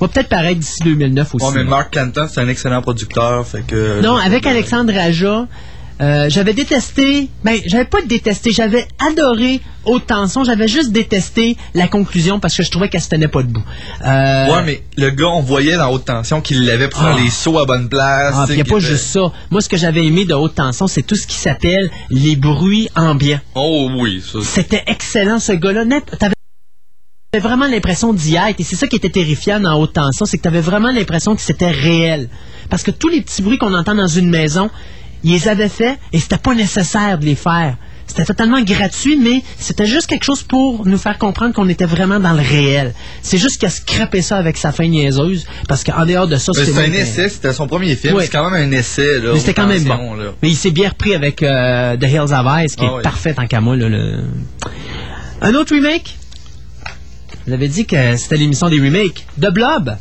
va 0.00 0.08
peut-être 0.08 0.28
paraître 0.28 0.60
d'ici 0.60 0.82
2009 0.84 1.34
aussi. 1.34 1.46
Ouais, 1.46 1.52
mais 1.54 1.64
Mark 1.64 1.92
Canton, 1.92 2.28
c'est 2.30 2.40
un 2.40 2.48
excellent 2.48 2.82
producteur. 2.82 3.46
Fait 3.46 3.62
que. 3.66 4.00
Non, 4.00 4.16
avec 4.16 4.46
Alexandre 4.46 4.96
Aja, 4.96 5.46
Euh, 6.00 6.26
j'avais 6.28 6.52
détesté, 6.54 7.28
ben 7.42 7.58
j'avais 7.66 7.84
pas 7.84 7.98
détesté, 8.06 8.52
j'avais 8.52 8.86
adoré 9.10 9.60
Haute 9.84 10.06
Tension, 10.06 10.44
j'avais 10.44 10.68
juste 10.68 10.92
détesté 10.92 11.56
la 11.74 11.88
conclusion 11.88 12.38
parce 12.38 12.56
que 12.56 12.62
je 12.62 12.70
trouvais 12.70 12.88
qu'elle 12.88 13.00
se 13.00 13.08
tenait 13.08 13.26
pas 13.26 13.42
debout. 13.42 13.64
Euh, 14.06 14.46
Ouais, 14.46 14.62
mais 14.64 14.82
le 14.96 15.10
gars, 15.10 15.26
on 15.26 15.42
voyait 15.42 15.76
dans 15.76 15.90
haute 15.90 16.04
tension 16.04 16.40
qu'il 16.40 16.64
l'avait 16.66 16.88
pour 16.88 17.00
faire 17.02 17.16
Ah. 17.18 17.20
les 17.20 17.30
sauts 17.30 17.58
à 17.58 17.66
bonne 17.66 17.88
place. 17.88 18.34
Ah, 18.36 18.42
tu 18.46 18.52
puis 18.52 18.54
sais, 18.54 18.58
y 18.58 18.70
a 18.70 18.74
pas 18.74 18.78
juste 18.78 19.06
ça. 19.08 19.32
Moi, 19.50 19.60
ce 19.60 19.68
que 19.68 19.76
j'avais 19.76 20.04
aimé 20.06 20.24
de 20.24 20.34
haute 20.34 20.54
tension, 20.54 20.86
c'est 20.86 21.02
tout 21.02 21.16
ce 21.16 21.26
qui 21.26 21.36
s'appelle 21.36 21.90
les 22.10 22.36
bruits 22.36 22.88
ambiants. 22.94 23.40
Oh 23.56 23.90
oui, 23.98 24.22
ça. 24.24 24.38
C'était 24.42 24.84
excellent, 24.86 25.40
ce 25.40 25.52
gars-là. 25.52 25.84
T'avais 26.18 26.34
t'avais 27.32 27.42
vraiment 27.46 27.66
l'impression 27.66 28.14
d'y 28.14 28.36
être. 28.36 28.60
Et 28.60 28.64
c'est 28.64 28.76
ça 28.76 28.86
qui 28.86 28.96
était 28.96 29.10
terrifiant 29.10 29.58
dans 29.60 29.78
haute 29.80 29.92
tension, 29.94 30.24
c'est 30.26 30.38
que 30.38 30.42
t'avais 30.44 30.60
vraiment 30.60 30.90
l'impression 30.92 31.34
que 31.34 31.42
c'était 31.42 31.70
réel. 31.70 32.28
Parce 32.70 32.82
que 32.82 32.90
tous 32.90 33.08
les 33.08 33.20
petits 33.20 33.42
bruits 33.42 33.58
qu'on 33.58 33.74
entend 33.74 33.94
dans 33.94 34.06
une 34.06 34.30
maison, 34.30 34.70
ils 35.24 35.32
les 35.32 35.48
avaient 35.48 35.68
faits 35.68 35.98
et 36.12 36.18
c'était 36.18 36.38
pas 36.38 36.54
nécessaire 36.54 37.18
de 37.18 37.24
les 37.24 37.34
faire. 37.34 37.76
C'était 38.06 38.24
totalement 38.24 38.62
gratuit, 38.62 39.18
mais 39.18 39.42
c'était 39.58 39.84
juste 39.86 40.06
quelque 40.06 40.24
chose 40.24 40.42
pour 40.42 40.86
nous 40.86 40.96
faire 40.96 41.18
comprendre 41.18 41.52
qu'on 41.52 41.68
était 41.68 41.84
vraiment 41.84 42.18
dans 42.18 42.32
le 42.32 42.40
réel. 42.40 42.94
C'est 43.20 43.36
juste 43.36 43.58
qu'il 43.58 43.68
a 43.68 43.70
scrappé 43.70 44.22
ça 44.22 44.38
avec 44.38 44.56
sa 44.56 44.72
fin 44.72 44.88
niaiseuse, 44.88 45.44
parce 45.68 45.84
qu'en 45.84 46.06
dehors 46.06 46.26
de 46.26 46.36
ça, 46.36 46.54
c'était 46.54 46.78
un 46.78 46.92
essai, 46.92 47.28
c'était 47.28 47.52
son 47.52 47.66
premier 47.66 47.94
film. 47.96 48.14
Ouais. 48.14 48.24
C'est 48.24 48.30
quand 48.30 48.48
même 48.50 48.66
un 48.66 48.72
essai, 48.74 49.20
là. 49.20 49.32
mais 49.34 49.38
c'était 49.40 49.50
haute 49.50 49.56
quand 49.56 49.66
même 49.66 49.84
tension, 49.84 49.96
bon. 50.08 50.14
là. 50.14 50.30
Mais 50.42 50.48
il 50.48 50.56
s'est 50.56 50.70
bien 50.70 50.88
repris 50.88 51.14
avec 51.14 51.42
euh, 51.42 51.98
The 51.98 52.04
Hills 52.04 52.32
of 52.32 52.46
Ice, 52.64 52.76
qui 52.76 52.84
Ah 52.86 52.92
est 52.92 52.96
oui. 52.96 53.02
parfait 53.02 53.34
en 53.36 53.46
qu'à. 53.46 53.60
Là, 53.60 53.74
le- 53.76 54.24
Un 55.42 55.54
autre 55.54 55.74
remake? 55.74 56.16
Vous 57.46 57.52
avez 57.52 57.68
dit 57.68 57.84
que 57.84 58.16
c'était 58.16 58.36
l'émission 58.38 58.70
des 58.70 58.80
remakes. 58.80 59.26
The 59.38 59.50
Blob. 59.50 59.96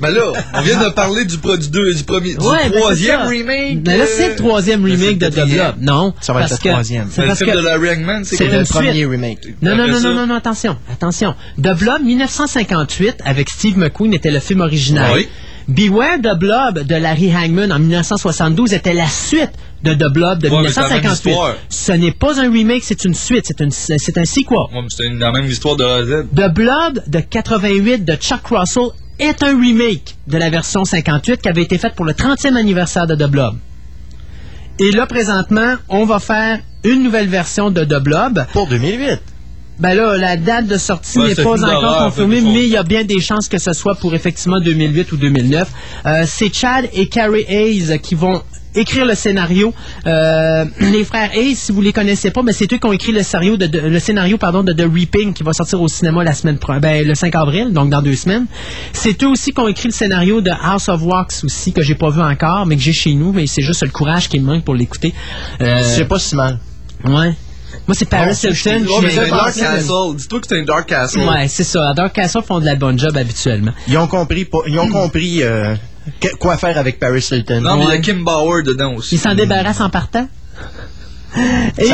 Ben 0.00 0.10
là, 0.10 0.32
on 0.54 0.60
vient 0.60 0.82
de 0.82 0.88
parler 0.90 1.24
du, 1.24 1.38
pro- 1.38 1.56
du, 1.56 1.68
deux- 1.68 1.92
du 1.92 2.04
premier, 2.04 2.34
du 2.34 2.44
Ouais, 2.46 2.70
ben 2.70 2.78
troisième 2.80 3.22
remake. 3.22 3.82
Ben 3.82 3.98
là, 3.98 4.04
c'est 4.06 4.28
le 4.30 4.36
troisième 4.36 4.82
ben, 4.82 4.92
remake 4.92 5.18
de 5.18 5.26
le 5.26 5.32
The 5.32 5.34
quatrième. 5.34 5.72
Blob. 5.72 5.74
Non. 5.80 6.14
Ça 6.20 6.32
va 6.32 6.40
être 6.42 6.48
parce 6.50 6.60
le 6.60 6.64
que- 6.64 6.68
troisième. 6.72 7.08
C'est 7.10 7.20
Le 7.22 7.26
parce 7.28 7.38
film 7.40 7.50
que 7.50 7.56
de 7.56 7.62
Larry 7.64 7.88
Hagman, 7.88 8.24
c'est 8.24 8.44
le 8.48 8.64
suite. 8.64 8.68
premier 8.76 9.04
remake. 9.06 9.38
Non, 9.60 9.74
non, 9.76 9.88
non, 9.88 10.00
non, 10.00 10.14
non, 10.14 10.26
non, 10.28 10.34
attention, 10.36 10.76
attention. 10.92 11.34
The 11.60 11.76
Blob 11.76 12.02
1958 12.04 13.16
avec 13.24 13.50
Steve 13.50 13.76
McQueen 13.78 14.12
était 14.14 14.30
le 14.30 14.40
film 14.40 14.60
original. 14.60 15.10
Oui. 15.14 15.28
Beware 15.66 16.18
the 16.22 16.34
Blob 16.38 16.78
de 16.84 16.94
Larry 16.94 17.30
Hagman 17.34 17.70
en 17.72 17.78
1972 17.78 18.72
était 18.72 18.94
la 18.94 19.06
suite 19.06 19.50
de 19.82 19.92
The 19.92 20.10
Blob 20.12 20.38
de 20.40 20.48
Ouais, 20.48 20.62
mais 20.62 20.70
c'est 20.70 20.80
la 20.80 20.88
même 20.88 20.98
1958. 21.02 21.30
histoire. 21.30 21.54
Ce 21.68 21.92
n'est 21.92 22.10
pas 22.12 22.40
un 22.40 22.50
remake, 22.50 22.82
c'est 22.84 23.04
une 23.04 23.14
suite, 23.14 23.44
c'est 23.46 23.60
une- 23.60 23.70
c'est 23.70 24.16
un 24.18 24.24
sequel. 24.24 24.56
Ouais, 24.56 24.64
mais 24.72 24.88
c'est 24.88 25.04
une- 25.06 25.18
la 25.18 25.30
même 25.30 25.44
histoire 25.46 25.76
de. 25.76 26.22
The 26.34 26.48
Blob 26.54 27.02
de 27.06 27.20
88 27.20 28.04
de 28.04 28.14
Chuck 28.14 28.46
Russell 28.50 28.88
est 29.18 29.42
un 29.42 29.58
remake 29.58 30.16
de 30.26 30.38
la 30.38 30.50
version 30.50 30.84
58 30.84 31.42
qui 31.42 31.48
avait 31.48 31.62
été 31.62 31.78
faite 31.78 31.94
pour 31.94 32.04
le 32.04 32.12
30e 32.12 32.56
anniversaire 32.56 33.06
de 33.06 33.14
The 33.14 33.28
Blob. 33.28 33.56
Et 34.78 34.92
là, 34.92 35.06
présentement, 35.06 35.74
on 35.88 36.04
va 36.04 36.20
faire 36.20 36.60
une 36.84 37.02
nouvelle 37.02 37.28
version 37.28 37.70
de 37.70 37.84
The 37.84 38.00
Blob. 38.00 38.46
Pour 38.52 38.68
2008. 38.68 39.20
Ben 39.78 39.94
là, 39.94 40.16
la 40.16 40.36
date 40.36 40.66
de 40.66 40.76
sortie 40.76 41.18
Ouais, 41.18 41.28
n'est 41.28 41.34
pas 41.36 41.64
encore 41.64 41.98
confirmée, 42.06 42.40
mais 42.40 42.64
il 42.64 42.68
y 42.68 42.76
a 42.76 42.82
bien 42.82 43.04
des 43.04 43.20
chances 43.20 43.48
que 43.48 43.58
ce 43.58 43.72
soit 43.72 43.94
pour 43.94 44.14
effectivement 44.14 44.60
2008 44.60 45.12
ou 45.12 45.16
2009. 45.16 45.68
Euh, 46.04 46.24
c'est 46.26 46.52
Chad 46.52 46.88
et 46.92 47.08
Carrie 47.08 47.44
Hayes 47.48 48.00
qui 48.00 48.16
vont 48.16 48.42
écrire 48.74 49.04
le 49.06 49.14
scénario. 49.14 49.72
Euh, 50.06 50.64
les 50.80 51.04
frères 51.04 51.30
Hayes, 51.34 51.54
si 51.56 51.72
vous 51.72 51.80
les 51.80 51.92
connaissez 51.92 52.30
pas, 52.30 52.42
mais 52.42 52.52
c'est 52.52 52.72
eux 52.72 52.78
qui 52.78 52.86
ont 52.86 52.92
écrit 52.92 53.12
le 53.12 53.22
scénario 53.22 53.56
de, 53.56 53.66
de- 53.66 53.80
le 53.80 53.98
scénario 53.98 54.38
pardon 54.38 54.62
de 54.62 54.72
The 54.72 54.86
Reaping 54.92 55.32
qui 55.34 55.42
va 55.42 55.52
sortir 55.52 55.80
au 55.80 55.88
cinéma 55.88 56.24
la 56.24 56.32
semaine 56.32 56.58
ben, 56.80 57.06
le 57.06 57.14
5 57.14 57.34
avril, 57.34 57.72
donc 57.72 57.90
dans 57.90 58.02
deux 58.02 58.16
semaines. 58.16 58.46
C'est 58.92 59.22
eux 59.22 59.28
aussi 59.28 59.52
qui 59.52 59.60
ont 59.60 59.68
écrit 59.68 59.88
le 59.88 59.94
scénario 59.94 60.40
de 60.40 60.50
House 60.50 60.88
of 60.88 61.02
Wax 61.02 61.44
aussi 61.44 61.72
que 61.72 61.82
j'ai 61.82 61.94
pas 61.94 62.10
vu 62.10 62.20
encore, 62.20 62.66
mais 62.66 62.76
que 62.76 62.82
j'ai 62.82 62.92
chez 62.92 63.14
nous, 63.14 63.32
mais 63.32 63.46
c'est 63.46 63.62
juste 63.62 63.82
le 63.82 63.90
courage 63.90 64.28
qui 64.28 64.38
me 64.40 64.46
manque 64.46 64.64
pour 64.64 64.74
l'écouter. 64.74 65.14
Euh, 65.60 65.80
C'est 65.84 66.04
pas 66.06 66.18
si 66.18 66.34
mal. 66.36 66.58
Ouais. 67.04 67.32
Moi, 67.86 67.94
c'est 67.94 68.04
Paris 68.08 68.32
Oh, 68.44 68.46
Hilton. 68.48 68.84
Oh, 68.90 69.00
mais 69.02 69.10
c'est 69.10 69.28
Dark 69.30 69.54
Castle. 69.54 70.16
Dis-toi 70.16 70.40
que 70.40 70.46
c'est 70.48 70.60
un 70.60 70.64
Dark 70.64 70.86
Castle. 70.88 71.20
Ouais, 71.20 71.48
c'est 71.48 71.64
ça. 71.64 71.90
À 71.90 71.94
Dark 71.94 72.12
Castle 72.14 72.42
font 72.42 72.60
de 72.60 72.64
la 72.66 72.74
bonne 72.74 72.98
job 72.98 73.16
habituellement. 73.16 73.72
Ils 73.86 73.96
ont 73.96 74.06
compris, 74.06 74.46
ils 74.66 74.78
ont 74.78 74.88
compris 74.88 75.42
euh, 75.42 75.74
que- 76.20 76.34
quoi 76.36 76.56
faire 76.56 76.78
avec 76.78 76.98
Paris 76.98 77.26
Hilton? 77.30 77.60
Non, 77.60 77.76
mais 77.76 77.84
il 77.84 77.90
y 77.90 77.92
a 77.92 77.98
Kim 77.98 78.24
Bauer 78.24 78.62
dedans 78.62 78.94
aussi. 78.94 79.16
Ils 79.16 79.18
s'en 79.18 79.34
débarrassent 79.34 79.80
en 79.80 79.90
partant. 79.90 80.28
Ça 81.34 81.42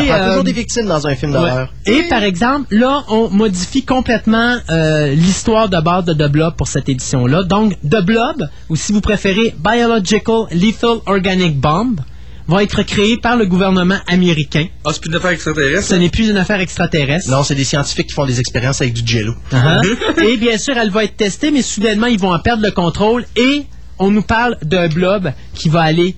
Et, 0.02 0.06
prend 0.06 0.14
euh, 0.14 0.28
toujours 0.28 0.44
des 0.44 0.52
victimes 0.52 0.86
dans 0.86 1.06
un 1.06 1.14
film 1.16 1.32
ouais. 1.32 1.38
d'horreur. 1.38 1.72
Et 1.86 2.02
par 2.04 2.22
exemple, 2.22 2.74
là, 2.74 3.02
on 3.08 3.28
modifie 3.30 3.84
complètement 3.84 4.56
euh, 4.70 5.08
l'histoire 5.08 5.68
de 5.68 5.80
base 5.80 6.04
de 6.04 6.12
The 6.14 6.30
Blob 6.30 6.54
pour 6.56 6.68
cette 6.68 6.88
édition-là. 6.88 7.42
Donc, 7.42 7.74
The 7.82 8.00
Blob, 8.00 8.48
ou 8.68 8.76
si 8.76 8.92
vous 8.92 9.00
préférez, 9.00 9.54
Biological 9.58 10.46
Lethal 10.52 10.98
Organic 11.06 11.58
Bomb, 11.58 12.00
va 12.46 12.62
être 12.62 12.82
créé 12.82 13.16
par 13.16 13.36
le 13.36 13.46
gouvernement 13.46 13.98
américain. 14.06 14.66
Ah, 14.84 14.90
c'est 14.92 15.00
plus 15.00 15.10
une 15.10 15.16
affaire 15.16 15.30
extraterrestre. 15.32 15.88
Ce 15.88 15.94
n'est 15.94 16.10
plus 16.10 16.28
une 16.30 16.36
affaire 16.36 16.60
extraterrestre. 16.60 17.30
Non, 17.30 17.42
c'est 17.42 17.54
des 17.54 17.64
scientifiques 17.64 18.08
qui 18.08 18.14
font 18.14 18.26
des 18.26 18.38
expériences 18.38 18.82
avec 18.82 18.92
du 18.94 19.10
jello. 19.10 19.34
Uh-huh. 19.50 20.22
et 20.22 20.36
bien 20.36 20.58
sûr, 20.58 20.76
elle 20.76 20.90
va 20.90 21.04
être 21.04 21.16
testée, 21.16 21.50
mais 21.50 21.62
soudainement, 21.62 22.06
ils 22.06 22.20
vont 22.20 22.32
en 22.32 22.38
perdre 22.38 22.62
le 22.62 22.70
contrôle 22.70 23.24
et 23.34 23.64
on 23.98 24.10
nous 24.10 24.22
parle 24.22 24.56
d'un 24.62 24.88
blob 24.88 25.32
qui 25.54 25.68
va 25.68 25.82
aller 25.82 26.16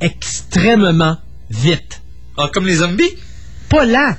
extrêmement 0.00 1.16
vite. 1.50 2.02
Ah, 2.36 2.48
comme 2.52 2.66
les 2.66 2.76
zombies? 2.76 3.14
Pas 3.68 3.84
lent, 3.84 4.14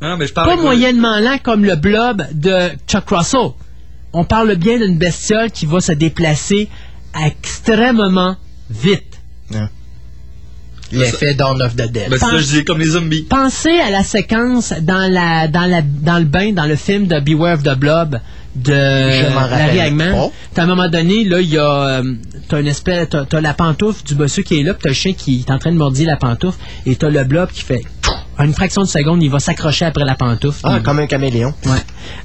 Non, 0.00 0.16
mais 0.16 0.26
je 0.26 0.32
parle 0.32 0.48
pas 0.48 0.56
moyennement 0.56 1.18
lent 1.18 1.38
comme 1.42 1.64
le 1.64 1.76
blob 1.76 2.24
de 2.32 2.70
Chuck 2.86 3.08
Russell. 3.10 3.50
On 4.12 4.24
parle 4.24 4.56
bien 4.56 4.78
d'une 4.78 4.98
bestiole 4.98 5.50
qui 5.50 5.66
va 5.66 5.80
se 5.80 5.92
déplacer 5.92 6.68
extrêmement 7.24 8.36
vite. 8.70 9.20
L'effet 10.92 11.34
Dawn 11.34 11.62
of 11.62 11.76
the 11.76 11.88
Dead. 11.88 12.10
Ben, 12.10 12.18
c'est 12.18 12.18
ça, 12.18 12.38
je 12.38 12.46
dis 12.46 12.64
comme 12.64 12.80
les 12.80 12.90
zombies. 12.90 13.22
Pensez 13.22 13.78
à 13.78 13.90
la 13.90 14.02
séquence 14.02 14.72
dans 14.80 15.08
la 15.12 15.46
dans 15.46 15.66
la 15.66 15.82
dans 15.82 16.18
le 16.18 16.24
bain 16.24 16.52
dans 16.52 16.66
le 16.66 16.74
film 16.74 17.06
de 17.06 17.20
Beware 17.20 17.54
of 17.54 17.62
the 17.62 17.76
Blob 17.78 18.18
de 18.54 18.72
Larry 18.72 19.80
Hagman. 19.80 20.30
À 20.56 20.62
un 20.62 20.66
moment 20.66 20.88
donné, 20.88 21.24
là, 21.24 21.40
il 21.40 21.48
y 21.48 21.58
a 21.58 22.00
euh, 22.00 22.14
t'as 22.48 22.60
une 22.60 22.66
espèce 22.66 23.08
t'as, 23.08 23.24
t'as 23.24 23.40
la 23.40 23.54
pantoufle 23.54 24.04
du 24.04 24.14
bossu 24.14 24.42
qui 24.42 24.60
est 24.60 24.62
là, 24.62 24.74
puis 24.74 24.82
t'as 24.82 24.88
le 24.90 24.94
chien 24.94 25.12
qui 25.12 25.44
est 25.46 25.50
en 25.50 25.58
train 25.58 25.72
de 25.72 25.76
mordiller 25.76 26.06
la 26.06 26.16
pantoufle, 26.16 26.58
et 26.86 26.96
t'as 26.96 27.10
le 27.10 27.24
blob 27.24 27.50
qui 27.50 27.62
fait 27.62 27.82
en 28.40 28.44
une 28.44 28.54
fraction 28.54 28.80
de 28.80 28.86
seconde, 28.86 29.22
il 29.22 29.30
va 29.30 29.38
s'accrocher 29.38 29.84
après 29.84 30.04
la 30.04 30.14
pantoufle. 30.14 30.60
Ah, 30.62 30.80
comme 30.82 30.98
un 30.98 31.06
caméléon. 31.06 31.52
Ouais. 31.66 31.72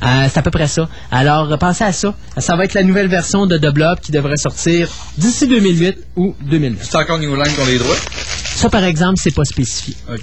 Euh, 0.02 0.28
c'est 0.32 0.38
à 0.38 0.42
peu 0.42 0.52
près 0.52 0.68
ça. 0.68 0.88
Alors, 1.12 1.58
pensez 1.58 1.84
à 1.84 1.92
ça. 1.92 2.16
Ça 2.38 2.56
va 2.56 2.64
être 2.64 2.74
la 2.74 2.84
nouvelle 2.84 3.10
version 3.10 3.46
de 3.48 3.58
The 3.58 3.74
Blob 3.74 4.00
qui 4.00 4.14
devrait 4.14 4.38
sortir 4.38 4.90
d'ici 5.18 5.46
2008 5.46 5.98
ou 6.16 6.34
2009. 6.42 6.88
C'est 6.90 6.98
encore 6.98 7.20
New 7.20 7.36
Line 7.36 7.54
qui 7.54 7.60
ont 7.60 7.66
les 7.66 7.80
droits? 7.80 7.98
Ça, 8.46 8.70
par 8.70 8.86
exemple, 8.86 9.16
c'est 9.18 9.36
pas 9.36 9.44
spécifié. 9.44 9.94
Ok. 10.10 10.22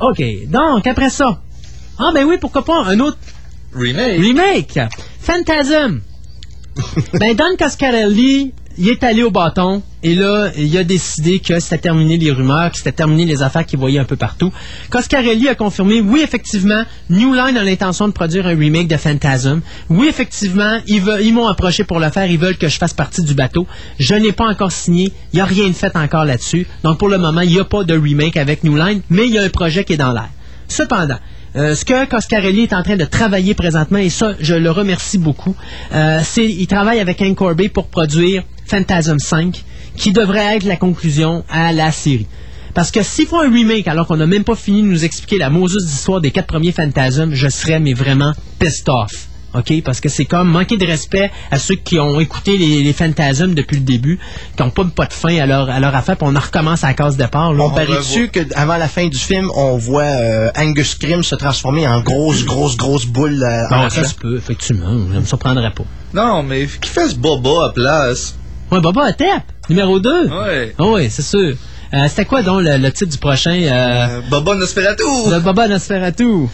OK. 0.00 0.22
Donc, 0.48 0.86
après 0.86 1.08
ça. 1.08 1.40
Ah, 1.98 2.10
ben 2.14 2.26
oui, 2.26 2.36
pourquoi 2.38 2.64
pas 2.64 2.84
un 2.84 3.00
autre 3.00 3.16
Remake? 3.74 4.18
remake. 4.20 4.78
Phantasm. 5.20 6.00
ben, 7.18 7.34
Don 7.36 7.56
Coscarelli, 7.58 8.52
il 8.78 8.88
est 8.88 9.02
allé 9.04 9.22
au 9.22 9.30
bâton 9.30 9.82
et 10.02 10.14
là, 10.14 10.50
il 10.56 10.76
a 10.78 10.84
décidé 10.84 11.40
que 11.40 11.60
c'était 11.60 11.78
terminé 11.78 12.16
les 12.16 12.30
rumeurs, 12.30 12.70
que 12.70 12.78
c'était 12.78 12.92
terminé 12.92 13.26
les 13.26 13.42
affaires 13.42 13.66
qu'il 13.66 13.78
voyait 13.78 13.98
un 13.98 14.04
peu 14.04 14.16
partout. 14.16 14.50
Coscarelli 14.88 15.48
a 15.48 15.54
confirmé, 15.54 16.00
oui, 16.00 16.20
effectivement, 16.22 16.84
New 17.10 17.34
Line 17.34 17.56
a 17.58 17.62
l'intention 17.64 18.08
de 18.08 18.12
produire 18.12 18.46
un 18.46 18.56
remake 18.56 18.88
de 18.88 18.96
Phantasm. 18.96 19.60
Oui, 19.90 20.06
effectivement, 20.08 20.78
ils, 20.86 21.02
veulent- 21.02 21.22
ils 21.22 21.34
m'ont 21.34 21.46
approché 21.48 21.84
pour 21.84 22.00
le 22.00 22.08
faire, 22.10 22.26
ils 22.30 22.38
veulent 22.38 22.56
que 22.56 22.68
je 22.68 22.78
fasse 22.78 22.94
partie 22.94 23.22
du 23.22 23.34
bateau. 23.34 23.66
Je 23.98 24.14
n'ai 24.14 24.32
pas 24.32 24.46
encore 24.46 24.72
signé, 24.72 25.12
il 25.32 25.36
n'y 25.36 25.40
a 25.42 25.44
rien 25.44 25.68
de 25.68 25.74
fait 25.74 25.94
encore 25.96 26.24
là-dessus. 26.24 26.66
Donc, 26.82 26.98
pour 26.98 27.08
le 27.08 27.18
moment, 27.18 27.42
il 27.42 27.50
n'y 27.50 27.60
a 27.60 27.64
pas 27.64 27.84
de 27.84 27.96
remake 27.96 28.36
avec 28.38 28.64
New 28.64 28.76
Line, 28.76 29.02
mais 29.10 29.26
il 29.26 29.32
y 29.32 29.38
a 29.38 29.42
un 29.42 29.48
projet 29.50 29.84
qui 29.84 29.92
est 29.94 29.98
dans 29.98 30.12
l'air. 30.12 30.30
Cependant, 30.68 31.18
euh, 31.56 31.74
ce 31.74 31.84
que 31.84 32.06
Coscarelli 32.06 32.62
est 32.62 32.72
en 32.72 32.82
train 32.82 32.96
de 32.96 33.04
travailler 33.04 33.54
présentement, 33.54 33.98
et 33.98 34.08
ça, 34.08 34.34
je 34.40 34.54
le 34.54 34.70
remercie 34.70 35.18
beaucoup, 35.18 35.54
euh, 35.92 36.20
c'est 36.22 36.46
il 36.46 36.66
travaille 36.66 37.00
avec 37.00 37.20
Hank 37.20 37.36
Corby 37.36 37.68
pour 37.68 37.88
produire 37.88 38.44
Phantasm 38.66 39.18
5, 39.18 39.64
qui 39.96 40.12
devrait 40.12 40.56
être 40.56 40.64
la 40.64 40.76
conclusion 40.76 41.44
à 41.48 41.72
la 41.72 41.90
série. 41.90 42.26
Parce 42.74 42.90
que 42.90 43.02
s'ils 43.02 43.26
font 43.26 43.40
un 43.40 43.50
remake 43.52 43.88
alors 43.88 44.06
qu'on 44.06 44.16
n'a 44.16 44.26
même 44.26 44.44
pas 44.44 44.54
fini 44.54 44.82
de 44.82 44.86
nous 44.86 45.04
expliquer 45.04 45.38
la 45.38 45.50
Moses 45.50 45.84
d'histoire 45.84 46.20
des 46.20 46.30
quatre 46.30 46.46
premiers 46.46 46.72
Phantasm, 46.72 47.34
je 47.34 47.48
serais 47.48 47.80
mais 47.80 47.94
vraiment 47.94 48.32
pissed 48.60 48.88
off. 48.88 49.29
OK? 49.54 49.82
Parce 49.84 50.00
que 50.00 50.08
c'est 50.08 50.24
comme 50.24 50.48
manquer 50.50 50.76
de 50.76 50.86
respect 50.86 51.30
à 51.50 51.58
ceux 51.58 51.74
qui 51.74 51.98
ont 51.98 52.20
écouté 52.20 52.56
les, 52.56 52.82
les 52.82 52.92
Phantasm 52.92 53.54
depuis 53.54 53.76
le 53.76 53.82
début, 53.82 54.18
qui 54.56 54.62
n'ont 54.62 54.70
pas, 54.70 54.84
pas 54.84 55.06
de 55.06 55.12
fin 55.12 55.36
à 55.38 55.46
leur, 55.46 55.68
à 55.68 55.80
leur 55.80 55.94
affaire, 55.94 56.16
puis 56.16 56.26
on 56.30 56.36
en 56.36 56.40
recommence 56.40 56.84
à 56.84 56.88
la 56.88 56.94
case 56.94 57.16
départ. 57.16 57.52
là. 57.52 57.64
On 57.64 57.70
parie 57.70 57.94
dessus 57.96 58.28
qu'avant 58.28 58.76
la 58.76 58.88
fin 58.88 59.06
du 59.08 59.18
film, 59.18 59.50
on 59.56 59.76
voit 59.76 60.02
euh, 60.04 60.50
Angus 60.56 60.90
Scrim 60.90 61.22
se 61.22 61.34
transformer 61.34 61.86
en 61.88 62.00
grosse, 62.00 62.44
grosse, 62.44 62.76
grosse 62.76 63.06
boule. 63.06 63.42
euh, 63.42 63.68
Bon, 63.70 63.76
en 63.76 63.90
ça 63.90 64.04
se 64.04 64.14
peut, 64.14 64.36
effectivement. 64.36 64.92
Je 65.12 65.18
me 65.18 65.24
surprendrais 65.24 65.72
pas. 65.72 65.84
Non, 66.14 66.42
mais 66.42 66.66
qui 66.80 66.88
fait 66.90 67.08
ce 67.08 67.14
boba 67.16 67.66
à 67.66 67.70
place? 67.72 68.36
Ouais, 68.70 68.80
Baba 68.80 69.06
à 69.06 69.12
Tep, 69.12 69.42
numéro 69.68 69.98
2. 69.98 70.28
Ouais. 70.28 70.74
Oh, 70.78 70.92
oui, 70.94 71.08
c'est 71.10 71.22
sûr. 71.22 71.56
Euh, 71.92 72.06
C'était 72.08 72.24
quoi 72.24 72.42
donc 72.42 72.62
le, 72.62 72.76
le 72.76 72.92
titre 72.92 73.10
du 73.10 73.18
prochain? 73.18 73.50
Euh, 73.64 74.06
Euh, 74.08 74.20
Boba 74.30 74.54
Nosferatu! 74.54 75.02
le 75.28 75.40
Baba 75.40 75.66
Nosferatu? 75.66 76.46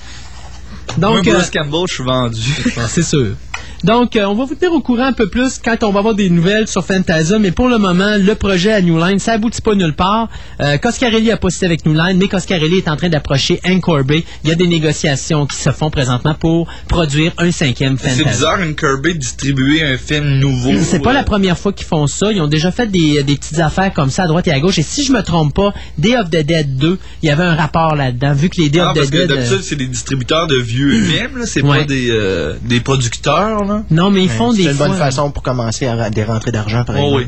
Moi, 0.99 1.17
Donc, 1.17 1.25
Bruce 1.25 1.51
euh, 1.55 1.59
Campbell, 1.63 1.85
je 1.89 1.95
suis 1.95 2.05
vendu. 2.05 2.55
c'est 2.89 3.03
sûr. 3.03 3.37
Donc, 3.85 4.17
euh, 4.17 4.25
on 4.25 4.35
va 4.35 4.45
vous 4.45 4.55
tenir 4.55 4.73
au 4.73 4.81
courant 4.81 5.05
un 5.07 5.13
peu 5.13 5.29
plus 5.29 5.59
quand 5.63 5.83
on 5.85 5.91
va 5.93 5.99
avoir 6.01 6.15
des 6.15 6.31
nouvelles 6.31 6.67
sur 6.67 6.85
Fantasia, 6.85 7.39
mais 7.39 7.51
pour 7.51 7.69
le 7.69 7.79
moment, 7.79 8.17
le 8.19 8.35
projet 8.35 8.73
à 8.73 8.81
New 8.81 8.99
Line, 8.99 9.19
ça 9.19 9.33
aboutit 9.33 9.61
pas 9.63 9.75
nulle 9.75 9.93
part. 9.95 10.29
Euh, 10.61 10.77
Coscarelli 10.79 11.31
a 11.31 11.37
posté 11.37 11.67
avec 11.67 11.85
New 11.87 11.93
Line, 11.95 12.17
mais 12.19 12.29
Coscarelli 12.29 12.79
est 12.79 12.89
en 12.89 12.97
train 12.97 13.09
d'approcher 13.09 13.61
Anchor 13.67 14.03
Bay. 14.05 14.25
Il 14.45 14.51
y 14.51 14.53
a 14.53 14.57
des 14.57 14.67
négociations 14.67 15.47
qui 15.47 15.57
se 15.57 15.71
font 15.71 15.91
présentement 15.91 16.35
pour 16.35 16.69
produire 16.89 17.33
un 17.39 17.51
cinquième 17.51 17.97
C'est 18.01 18.09
Fantasia. 18.11 18.31
bizarre, 18.31 18.63
une 18.63 18.75
Kirby 18.75 19.15
distribuer 19.17 19.83
un 19.83 19.99
film 19.99 20.39
nouveau. 20.39 20.73
C'est 20.83 21.01
pas 21.01 21.11
euh, 21.11 21.15
la 21.15 21.23
première 21.25 21.59
fois 21.59 21.73
qu'ils 21.73 21.87
font 21.87 22.07
ça. 22.07 22.33
Ils 22.33 22.41
ont 22.41 22.47
déjà 22.49 22.71
fait 22.73 22.87
des, 22.87 23.23
des 23.23 23.35
petites 23.37 23.59
affaires 23.59 23.93
comme 23.93 24.11
ça 24.11 24.25
à 24.25 24.27
droite 24.27 24.47
et 24.49 24.53
à 24.53 24.61
gauche. 24.61 24.79
Et 24.79 24.83
si 24.83 25.05
je 25.05 25.13
me 25.13 25.23
trompe 25.23 25.55
pas, 25.55 25.73
Day 25.99 26.17
of 26.17 26.31
the 26.31 26.43
Dead 26.45 26.77
2, 26.77 26.99
il 27.23 27.27
y 27.27 27.31
avait 27.31 27.45
un 27.45 27.55
rapport 27.55 27.95
là-dedans. 27.95 28.33
Vu 28.35 28.49
que 28.49 28.61
les 28.61 28.69
Day 28.71 28.79
Non, 28.81 28.91
of 28.91 28.95
the 28.95 29.11
Dead. 29.11 29.31
euh, 29.31 29.35
d'habitude, 29.37 29.61
c'est 29.63 29.77
des 29.77 29.87
distributeurs 29.87 30.47
de 30.47 30.57
vieux 30.57 31.03
films, 31.03 31.39
là. 31.39 31.47
C'est 31.47 31.63
Ouais. 31.63 31.79
pas 31.81 31.85
des, 31.85 32.09
euh, 32.11 32.55
des 32.63 32.81
producteurs, 32.81 33.63
là. 33.67 33.83
Non, 33.91 34.11
mais 34.11 34.23
ils 34.25 34.31
font 34.31 34.53
C'est 34.53 34.59
des 34.65 34.71
une 34.71 34.77
bonne 34.77 34.89
fois- 34.89 34.99
façon 35.07 35.31
pour 35.31 35.43
commencer 35.43 35.87
à 35.87 36.11
des 36.11 36.25
rentrées 36.25 36.53
d'argent, 36.53 36.85
par 36.85 36.97
Oh 36.97 37.19
exemple. 37.19 37.23
oui. 37.25 37.27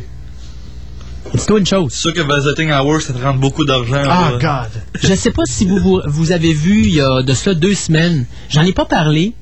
C'est 1.35 1.51
une 1.59 1.66
chose. 1.66 1.93
C'est 1.93 2.01
sûr 2.01 2.15
que 2.15 2.23
Visiting 2.23 2.70
Hours, 2.73 3.02
ça 3.02 3.12
te 3.12 3.23
rend 3.23 3.35
beaucoup 3.35 3.65
d'argent. 3.66 4.02
Ah, 4.09 4.31
là. 4.32 4.39
God! 4.70 4.82
Je 5.02 5.15
sais 5.15 5.31
pas 5.31 5.43
si 5.47 5.66
vous, 5.66 5.78
vous, 5.78 6.01
vous 6.06 6.32
avez 6.32 6.55
vu 6.55 6.82
il 6.85 6.94
y 6.94 7.01
a 7.02 7.23
de 7.23 7.35
cela 7.35 7.55
deux 7.55 7.74
semaines. 7.74 8.24
J'en 8.48 8.62
ai 8.62 8.73
pas 8.73 8.86
parlé. 8.86 9.35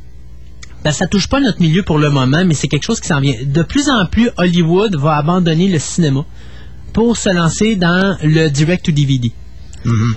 Ben, 0.82 0.90
ça 0.92 1.06
touche 1.06 1.28
pas 1.28 1.40
notre 1.40 1.60
milieu 1.60 1.82
pour 1.84 1.98
le 1.98 2.10
moment, 2.10 2.44
mais 2.44 2.54
c'est 2.54 2.68
quelque 2.68 2.84
chose 2.84 3.00
qui 3.00 3.06
s'en 3.08 3.20
vient. 3.20 3.34
De 3.44 3.62
plus 3.62 3.88
en 3.88 4.06
plus, 4.06 4.30
Hollywood 4.36 4.96
va 4.96 5.16
abandonner 5.16 5.68
le 5.68 5.78
cinéma 5.78 6.24
pour 6.92 7.16
se 7.16 7.28
lancer 7.28 7.76
dans 7.76 8.16
le 8.22 8.48
direct-to-DVD. 8.48 9.30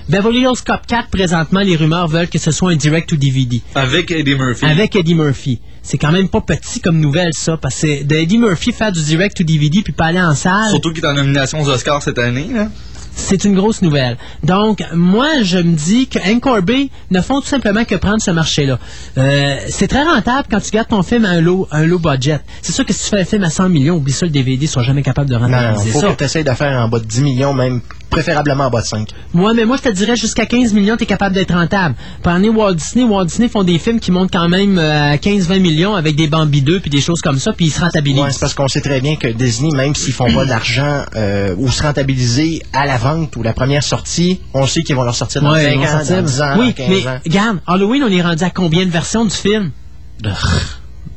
Beverly 0.08 0.40
Hills 0.40 0.62
Cop 0.66 0.80
4, 0.88 1.08
présentement, 1.10 1.60
les 1.60 1.76
rumeurs 1.76 2.08
veulent 2.08 2.28
que 2.28 2.38
ce 2.38 2.50
soit 2.50 2.72
un 2.72 2.76
direct-to-DVD. 2.76 3.62
Avec 3.76 4.10
Eddie 4.10 4.34
Murphy. 4.34 4.64
Avec 4.64 4.96
Eddie 4.96 5.14
Murphy. 5.14 5.60
C'est 5.82 5.98
quand 5.98 6.12
même 6.12 6.28
pas 6.28 6.40
petit 6.40 6.80
comme 6.80 7.00
nouvelle, 7.00 7.32
ça, 7.32 7.56
parce 7.56 7.80
que 7.80 8.02
d'Eddie 8.02 8.38
Murphy 8.38 8.72
faire 8.72 8.92
du 8.92 9.02
direct-to-DVD 9.02 9.82
puis 9.82 9.92
pas 9.92 10.06
aller 10.06 10.20
en 10.20 10.34
salle... 10.34 10.70
Surtout 10.70 10.92
qu'il 10.92 11.04
est 11.04 11.08
en 11.08 11.14
nomination 11.14 11.60
aux 11.60 11.68
Oscars 11.68 12.02
cette 12.02 12.18
année, 12.18 12.48
là. 12.52 12.68
C'est 13.12 13.44
une 13.44 13.54
grosse 13.54 13.82
nouvelle. 13.82 14.16
Donc, 14.44 14.82
moi, 14.94 15.42
je 15.42 15.58
me 15.58 15.74
dis 15.74 16.06
que 16.06 16.18
Anchor 16.32 16.62
Bay 16.62 16.88
ne 17.10 17.20
font 17.20 17.40
tout 17.40 17.48
simplement 17.48 17.84
que 17.84 17.96
prendre 17.96 18.20
ce 18.22 18.30
marché-là. 18.30 18.78
Euh, 19.18 19.56
c'est 19.68 19.88
très 19.88 20.04
rentable 20.04 20.48
quand 20.50 20.60
tu 20.60 20.70
gardes 20.70 20.88
ton 20.88 21.02
film 21.02 21.24
à 21.24 21.30
un 21.30 21.40
low, 21.40 21.68
un 21.70 21.84
low 21.86 21.98
budget. 21.98 22.40
C'est 22.62 22.72
sûr 22.72 22.86
que 22.86 22.92
si 22.92 23.04
tu 23.04 23.10
fais 23.10 23.20
un 23.20 23.24
film 23.24 23.42
à 23.44 23.50
100 23.50 23.68
millions, 23.68 23.96
oublie 23.96 24.12
ça, 24.12 24.26
le 24.26 24.32
DVD, 24.32 24.64
ils 24.64 24.68
sont 24.68 24.82
jamais 24.82 25.02
capables 25.02 25.28
de 25.28 25.34
Non, 25.34 25.48
non, 25.48 25.56
rentabiliser 25.56 25.90
faut 25.90 26.00
ça. 26.00 26.08
que 26.12 26.18
tu 26.18 26.24
essaies 26.24 26.44
de 26.44 26.52
faire 26.52 26.78
en 26.80 26.88
bas 26.88 27.00
de 27.00 27.04
10 27.04 27.22
millions, 27.22 27.52
même 27.52 27.80
préférablement 28.10 28.64
en 28.64 28.70
bas 28.70 28.80
de 28.82 28.86
5. 28.86 29.08
Moi, 29.32 29.54
mais 29.54 29.64
moi, 29.64 29.76
je 29.76 29.82
te 29.82 29.88
dirais 29.88 30.16
jusqu'à 30.16 30.44
15 30.46 30.72
millions, 30.74 30.96
tu 30.96 31.04
es 31.04 31.06
capable 31.06 31.34
d'être 31.34 31.54
rentable. 31.54 31.94
Prenez 32.22 32.48
Walt 32.48 32.74
Disney. 32.74 33.04
Walt 33.04 33.24
Disney 33.26 33.48
font 33.48 33.62
des 33.62 33.78
films 33.78 34.00
qui 34.00 34.10
montent 34.12 34.32
quand 34.32 34.48
même 34.48 34.78
euh, 34.78 35.12
à 35.12 35.16
15-20 35.16 35.60
millions 35.60 35.94
avec 35.94 36.16
des 36.16 36.26
Bambi 36.26 36.60
2 36.62 36.80
puis 36.80 36.90
des 36.90 37.00
choses 37.00 37.20
comme 37.20 37.38
ça, 37.38 37.52
puis 37.52 37.66
ils 37.66 37.70
se 37.70 37.80
rentabilisent. 37.80 38.22
Ouais, 38.22 38.30
c'est 38.30 38.40
parce 38.40 38.54
qu'on 38.54 38.68
sait 38.68 38.80
très 38.80 39.00
bien 39.00 39.16
que 39.16 39.28
Disney, 39.28 39.70
même 39.74 39.94
s'ils 39.94 40.12
font 40.12 40.32
pas 40.32 40.44
d'argent 40.44 41.04
euh, 41.16 41.54
ou 41.56 41.70
se 41.70 41.82
rentabiliser 41.82 42.62
à 42.72 42.86
la 42.86 42.96
vente 42.96 43.36
ou 43.36 43.42
la 43.42 43.52
première 43.52 43.82
sortie, 43.82 44.40
on 44.54 44.66
sait 44.66 44.82
qu'ils 44.82 44.96
vont 44.96 45.04
leur 45.04 45.14
sortir 45.14 45.42
dans 45.42 45.52
Ouais, 45.52 45.62
5 45.64 45.70
ils 45.72 45.78
vont 45.78 45.84
ans, 45.84 45.88
sortir. 45.98 46.16
dans 46.16 46.22
10 46.22 46.42
ans, 46.42 46.54
Oui, 46.58 46.66
dans 46.66 46.72
15 46.72 46.88
mais 46.88 47.06
ans. 47.08 47.18
regarde, 47.24 47.58
Halloween, 47.66 48.02
on 48.02 48.08
est 48.12 48.22
rendu 48.22 48.42
à 48.44 48.50
combien 48.50 48.84
de 48.84 48.90
versions 48.90 49.24
du 49.24 49.34
film? 49.34 49.70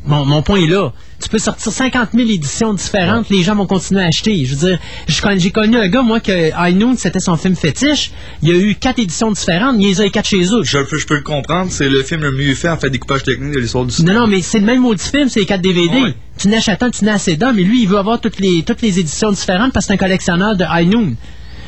Mon, 0.06 0.26
mon 0.26 0.42
point 0.42 0.60
est 0.62 0.68
là. 0.68 0.92
Tu 1.24 1.30
peux 1.30 1.40
sortir 1.40 1.72
50 1.72 2.10
000 2.14 2.30
éditions 2.30 2.74
différentes, 2.74 3.30
les 3.30 3.44
gens 3.44 3.56
vont 3.56 3.66
continuer 3.66 4.02
à 4.04 4.08
acheter. 4.08 4.44
Je 4.46 4.56
veux 4.56 4.68
dire, 4.68 4.80
j'ai 5.08 5.52
connu 5.52 5.78
un 5.78 5.88
gars, 5.88 6.02
moi, 6.02 6.20
que 6.20 6.52
High 6.54 6.76
Noon, 6.78 6.96
c'était 6.98 7.22
son 7.22 7.38
film 7.38 7.56
fétiche. 7.56 8.12
Il 8.42 8.50
y 8.50 8.52
a 8.52 8.56
eu 8.56 8.76
quatre 8.76 9.00
éditions 9.00 9.32
différentes, 9.32 9.78
il 9.80 9.88
les 9.88 10.02
a 10.02 10.06
eu 10.06 10.12
quatre 10.12 10.28
chez 10.28 10.44
eux. 10.54 10.64
Je, 10.64 10.80
peux- 10.80 10.98
je 10.98 11.08
peux 11.08 11.16
le 11.16 11.22
comprendre, 11.22 11.72
c'est 11.72 11.88
le 11.88 12.04
film 12.04 12.22
le 12.22 12.32
mieux 12.34 12.54
fait 12.56 12.68
en 12.68 12.78
fait 12.78 12.90
découpage 12.90 13.24
technique 13.24 13.54
de 13.54 13.60
l'histoire 13.60 13.86
du 13.86 14.04
Non, 14.04 14.14
non, 14.14 14.28
mais 14.28 14.42
c'est 14.42 14.60
le 14.60 14.66
même 14.66 14.82
maudit 14.82 15.02
film, 15.10 15.30
c'est 15.30 15.40
les 15.40 15.46
4 15.46 15.62
DVD. 15.62 16.14
Tu 16.38 16.50
n'achètes 16.50 16.84
un, 16.84 16.90
tu 16.90 17.06
n'achètes 17.06 17.40
d'un, 17.40 17.54
mais 17.54 17.64
lui, 17.64 17.84
il 17.84 17.88
veut 17.88 17.98
avoir 17.98 18.20
toutes 18.20 18.40
les, 18.40 18.64
toutes 18.64 18.82
les 18.82 19.00
éditions 19.00 19.32
différentes 19.32 19.72
parce 19.72 19.86
que 19.86 19.88
c'est 19.90 19.94
un 19.94 19.98
collectionneur 19.98 20.58
de 20.58 20.66
High 20.68 20.90
Noon. 20.92 21.16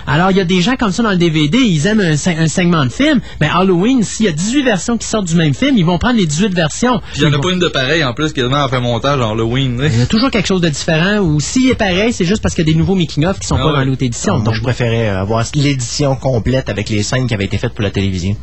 Alors, 0.07 0.31
il 0.31 0.37
y 0.37 0.39
a 0.39 0.45
des 0.45 0.61
gens 0.61 0.75
comme 0.75 0.91
ça 0.91 1.01
dans 1.03 1.11
le 1.11 1.17
DVD, 1.17 1.57
ils 1.57 1.87
aiment 1.87 1.99
un, 2.01 2.15
se- 2.17 2.29
un 2.29 2.47
segment 2.47 2.85
de 2.85 2.89
film. 2.91 3.21
Mais 3.41 3.47
Halloween, 3.51 4.03
s'il 4.03 4.25
y 4.27 4.29
a 4.29 4.31
18 4.31 4.63
versions 4.63 4.97
qui 4.97 5.07
sortent 5.07 5.25
du 5.27 5.35
même 5.35 5.53
film, 5.53 5.77
ils 5.77 5.85
vont 5.85 5.97
prendre 5.97 6.17
les 6.17 6.25
18 6.27 6.53
versions. 6.53 6.99
Puis 7.13 7.21
il 7.21 7.23
y 7.23 7.27
en 7.27 7.33
a 7.33 7.39
pas 7.39 7.51
une 7.51 7.59
de 7.59 7.67
pareille 7.67 8.03
en 8.03 8.13
plus 8.13 8.31
qui 8.31 8.39
est 8.39 8.43
en 8.43 8.69
fait 8.69 8.79
montage 8.79 9.19
en 9.19 9.31
Halloween. 9.31 9.81
Il 9.91 9.99
y 9.99 10.01
a 10.01 10.05
toujours 10.05 10.29
quelque 10.31 10.45
chose 10.47 10.61
de 10.61 10.69
différent, 10.69 11.17
ou 11.19 11.39
s'il 11.39 11.69
est 11.69 11.75
pareil, 11.75 12.13
c'est 12.13 12.25
juste 12.25 12.41
parce 12.41 12.53
qu'il 12.53 12.67
y 12.67 12.69
a 12.69 12.73
des 12.73 12.77
nouveaux 12.77 12.95
making-of 12.95 13.39
qui 13.39 13.47
sont 13.47 13.55
Ah 13.55 13.63
pas 13.63 13.71
ouais. 13.71 13.73
dans 13.79 13.83
l'autre 13.85 14.03
édition. 14.03 14.39
Donc, 14.39 14.53
je 14.53 14.61
préférais 14.61 15.09
euh, 15.09 15.21
avoir 15.21 15.43
l'édition 15.55 16.15
complète 16.15 16.69
avec 16.69 16.89
les 16.89 17.01
scènes 17.03 17.27
qui 17.27 17.33
avaient 17.33 17.45
été 17.45 17.57
faites 17.57 17.73
pour 17.73 17.83
la 17.83 17.91
télévision. 17.91 18.35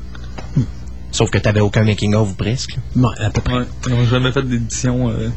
Sauf 1.10 1.28
que 1.30 1.38
t'avais 1.38 1.60
aucun 1.60 1.84
making-of 1.84 2.30
ou 2.30 2.34
presque. 2.34 2.76
Bon, 2.96 3.10
à 3.20 3.28
peu 3.30 3.40
près. 3.42 3.54
Ouais, 3.54 3.64
ils 3.86 3.92
n'ont 3.92 4.06
jamais 4.06 4.32
fait 4.32 4.42
d'édition. 4.42 5.10
euh, 5.10 5.28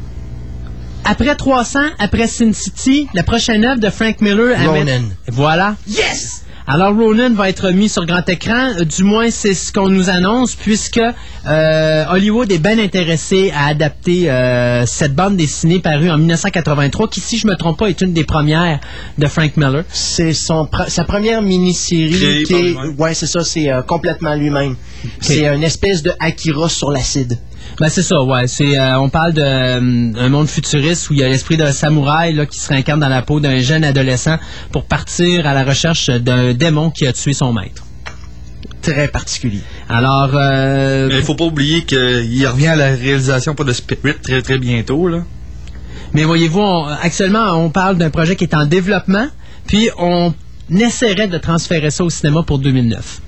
Après 1.08 1.34
300, 1.36 1.78
après 1.98 2.26
Sin 2.26 2.52
City, 2.52 3.06
la 3.14 3.22
prochaine 3.22 3.64
œuvre 3.64 3.80
de 3.80 3.90
Frank 3.90 4.20
Miller... 4.20 4.56
Ronin. 4.66 4.80
amène- 4.82 5.10
Voilà. 5.28 5.76
Yes! 5.88 6.42
Alors 6.68 6.96
Ronan 6.96 7.32
va 7.32 7.48
être 7.48 7.70
mis 7.70 7.88
sur 7.88 8.04
grand 8.06 8.28
écran, 8.28 8.70
euh, 8.80 8.84
du 8.84 9.04
moins 9.04 9.30
c'est 9.30 9.54
ce 9.54 9.72
qu'on 9.72 9.88
nous 9.88 10.10
annonce, 10.10 10.56
puisque 10.56 10.98
euh, 11.46 12.04
Hollywood 12.10 12.50
est 12.50 12.58
bien 12.58 12.76
intéressé 12.80 13.52
à 13.54 13.66
adapter 13.68 14.28
euh, 14.28 14.84
cette 14.84 15.14
bande 15.14 15.36
dessinée 15.36 15.78
parue 15.78 16.10
en 16.10 16.18
1983, 16.18 17.06
qui, 17.08 17.20
si 17.20 17.38
je 17.38 17.46
me 17.46 17.54
trompe 17.54 17.78
pas, 17.78 17.86
est 17.88 18.00
une 18.00 18.12
des 18.12 18.24
premières 18.24 18.80
de 19.16 19.26
Frank 19.28 19.56
Miller. 19.56 19.84
C'est 19.92 20.32
son 20.32 20.64
pre- 20.64 20.90
sa 20.90 21.04
première 21.04 21.40
mini-série 21.40 22.42
qui 22.44 22.52
par 22.74 22.84
est... 22.84 22.88
Ouais, 22.98 23.14
c'est 23.14 23.28
ça, 23.28 23.44
c'est 23.44 23.70
euh, 23.70 23.82
complètement 23.82 24.34
lui-même. 24.34 24.74
C'est 25.20 25.46
une 25.46 25.62
espèce 25.62 26.02
de 26.02 26.10
Akira 26.18 26.68
sur 26.68 26.90
l'acide. 26.90 27.38
Ben 27.78 27.90
c'est 27.90 28.02
ça, 28.02 28.22
ouais. 28.22 28.46
C'est, 28.46 28.78
euh, 28.78 28.98
on 28.98 29.10
parle 29.10 29.34
d'un 29.34 30.28
monde 30.28 30.48
futuriste 30.48 31.10
où 31.10 31.12
il 31.12 31.20
y 31.20 31.24
a 31.24 31.28
l'esprit 31.28 31.58
d'un 31.58 31.72
samouraï 31.72 32.32
là, 32.32 32.46
qui 32.46 32.58
se 32.58 32.68
réincarne 32.68 33.00
dans 33.00 33.08
la 33.08 33.20
peau 33.20 33.38
d'un 33.38 33.60
jeune 33.60 33.84
adolescent 33.84 34.38
pour 34.72 34.84
partir 34.84 35.46
à 35.46 35.52
la 35.52 35.62
recherche 35.62 36.08
d'un 36.08 36.54
démon 36.54 36.90
qui 36.90 37.06
a 37.06 37.12
tué 37.12 37.34
son 37.34 37.52
maître. 37.52 37.84
Très 38.80 39.08
particulier. 39.08 39.60
Alors, 39.90 40.30
euh, 40.34 41.08
Mais 41.08 41.16
il 41.16 41.22
faut 41.22 41.34
pas 41.34 41.44
oublier 41.44 41.84
qu'il 41.84 42.46
revient 42.46 42.68
à 42.68 42.76
la 42.76 42.90
réalisation 42.90 43.54
pas 43.54 43.64
de 43.64 43.72
Spirit 43.72 44.14
très 44.22 44.40
très 44.40 44.58
bientôt. 44.58 45.08
Là. 45.08 45.18
Mais 46.14 46.24
voyez-vous, 46.24 46.86
actuellement, 47.02 47.52
on 47.62 47.68
parle 47.68 47.98
d'un 47.98 48.10
projet 48.10 48.36
qui 48.36 48.44
est 48.44 48.54
en 48.54 48.64
développement, 48.64 49.26
puis 49.66 49.90
on 49.98 50.32
essaierait 50.70 51.28
de 51.28 51.36
transférer 51.36 51.90
ça 51.90 52.04
au 52.04 52.10
cinéma 52.10 52.42
pour 52.42 52.58
2009. 52.58 53.20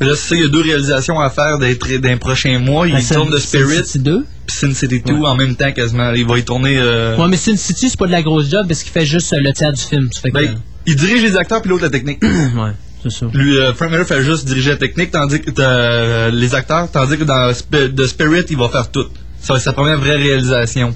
Là, 0.00 0.08
c'est 0.14 0.28
ça, 0.28 0.34
il 0.36 0.42
y 0.42 0.44
a 0.44 0.48
deux 0.48 0.60
réalisations 0.62 1.18
à 1.20 1.30
faire 1.30 1.58
d'un 1.58 2.16
prochain 2.18 2.58
mois. 2.58 2.86
Il 2.86 2.94
Ben, 2.94 3.00
Sin- 3.00 3.14
tourne 3.16 3.30
de 3.30 3.38
Sin 3.38 3.46
Spirit 3.60 3.84
City 3.86 3.98
2. 4.00 4.24
puis 4.46 4.56
Sin 4.56 4.72
City 4.74 5.02
2 5.04 5.14
Ouais. 5.14 5.26
en 5.26 5.34
même 5.36 5.54
temps 5.56 5.72
quasiment. 5.72 6.12
Il 6.12 6.26
va 6.26 6.38
y 6.38 6.44
tourner. 6.44 6.76
euh, 6.78 7.16
Ouais, 7.16 7.28
mais 7.28 7.36
Sin 7.38 7.56
City, 7.56 7.88
c'est 7.88 7.98
pas 7.98 8.06
de 8.06 8.12
la 8.12 8.22
grosse 8.22 8.50
job 8.50 8.66
parce 8.68 8.82
qu'il 8.82 8.92
fait 8.92 9.06
juste 9.06 9.32
euh, 9.32 9.38
le 9.40 9.52
tiers 9.52 9.72
du 9.72 9.80
film. 9.80 10.08
Ça 10.12 10.20
fait 10.20 10.30
que- 10.30 10.34
ben, 10.38 10.54
il 10.86 10.96
dirige 10.96 11.22
les 11.22 11.36
acteurs 11.36 11.62
puis 11.62 11.70
l'autre 11.70 11.84
la 11.84 11.90
technique. 11.90 12.20
ouais, 12.22 13.10
ça. 13.10 13.26
Lui, 13.32 13.56
euh, 13.56 13.72
Frank 13.72 13.90
Miller 13.90 14.06
fait 14.06 14.22
juste 14.22 14.44
diriger 14.46 14.70
la 14.70 14.76
technique, 14.76 15.12
tandis 15.12 15.40
que 15.40 15.50
euh, 15.58 16.30
les 16.30 16.54
acteurs, 16.54 16.90
tandis 16.90 17.16
que 17.16 17.24
dans 17.24 17.50
Sp- 17.52 17.94
The 17.94 18.06
Spirit, 18.06 18.44
il 18.50 18.56
va 18.58 18.68
faire 18.68 18.90
tout. 18.90 19.06
Ça 19.40 19.52
va 19.54 19.58
être 19.58 19.64
sa 19.64 19.72
première 19.72 19.98
vraie 19.98 20.16
réalisation. 20.16 20.94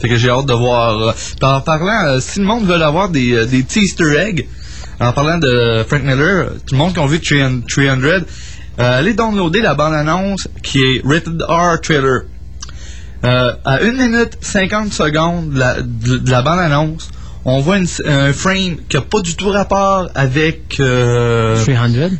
Fait 0.00 0.08
que 0.08 0.16
j'ai 0.16 0.30
hâte 0.30 0.46
de 0.46 0.52
voir. 0.54 1.08
euh, 1.08 1.12
en 1.42 1.60
parlant, 1.60 2.06
euh, 2.06 2.20
si 2.20 2.38
le 2.38 2.46
monde 2.46 2.64
veut 2.66 2.80
avoir 2.82 3.08
des, 3.08 3.32
euh, 3.34 3.46
des 3.46 3.62
petits 3.64 3.80
Easter 3.80 4.16
eggs, 4.16 4.46
en 5.00 5.12
parlant 5.12 5.38
de 5.38 5.84
Frank 5.88 6.02
Miller, 6.02 6.50
tout 6.66 6.74
le 6.74 6.78
monde 6.78 6.94
qui 6.94 7.00
a 7.00 7.06
vu 7.06 7.20
300, 7.20 7.60
300, 7.68 8.24
euh, 8.80 8.98
allez 8.98 9.14
downloader 9.14 9.60
la 9.60 9.74
bande-annonce 9.74 10.48
qui 10.62 10.80
est 10.82 11.02
Rated 11.04 11.42
R 11.48 11.80
Trailer. 11.80 12.22
Euh, 13.24 13.52
à 13.64 13.78
1 13.82 13.92
minute 13.92 14.38
50 14.40 14.92
secondes 14.92 15.50
de 15.54 15.58
la, 15.58 15.82
de, 15.82 16.18
de 16.18 16.30
la 16.30 16.42
bande-annonce, 16.42 17.10
on 17.44 17.60
voit 17.60 17.78
une- 17.78 17.86
un 18.06 18.32
frame 18.32 18.76
qui 18.88 18.96
n'a 18.96 19.02
pas 19.02 19.20
du 19.20 19.34
tout 19.34 19.48
rapport 19.50 20.08
avec 20.14 20.76
euh, 20.80 21.56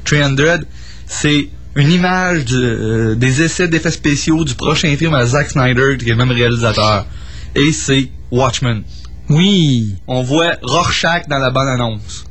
300. 0.05 0.35
300. 0.37 0.65
C'est 1.07 1.49
une 1.77 1.91
image 1.93 2.45
de, 2.47 2.61
euh, 2.63 3.15
des 3.15 3.43
essais 3.43 3.69
d'effets 3.69 3.91
spéciaux 3.93 4.45
du 4.45 4.55
prochain 4.55 4.95
film 4.97 5.15
à 5.15 5.25
Zack 5.27 5.51
Snyder, 5.51 5.97
qui 5.99 6.07
est 6.07 6.11
le 6.11 6.17
même 6.17 6.33
réalisateur. 6.33 7.07
Et 7.55 7.71
c'est 7.73 8.09
Watchmen. 8.33 8.83
Oui. 9.31 9.95
On 10.09 10.23
voit 10.23 10.55
Rorschach 10.63 11.29
dans 11.29 11.39
la 11.39 11.51
bande-annonce. 11.51 12.25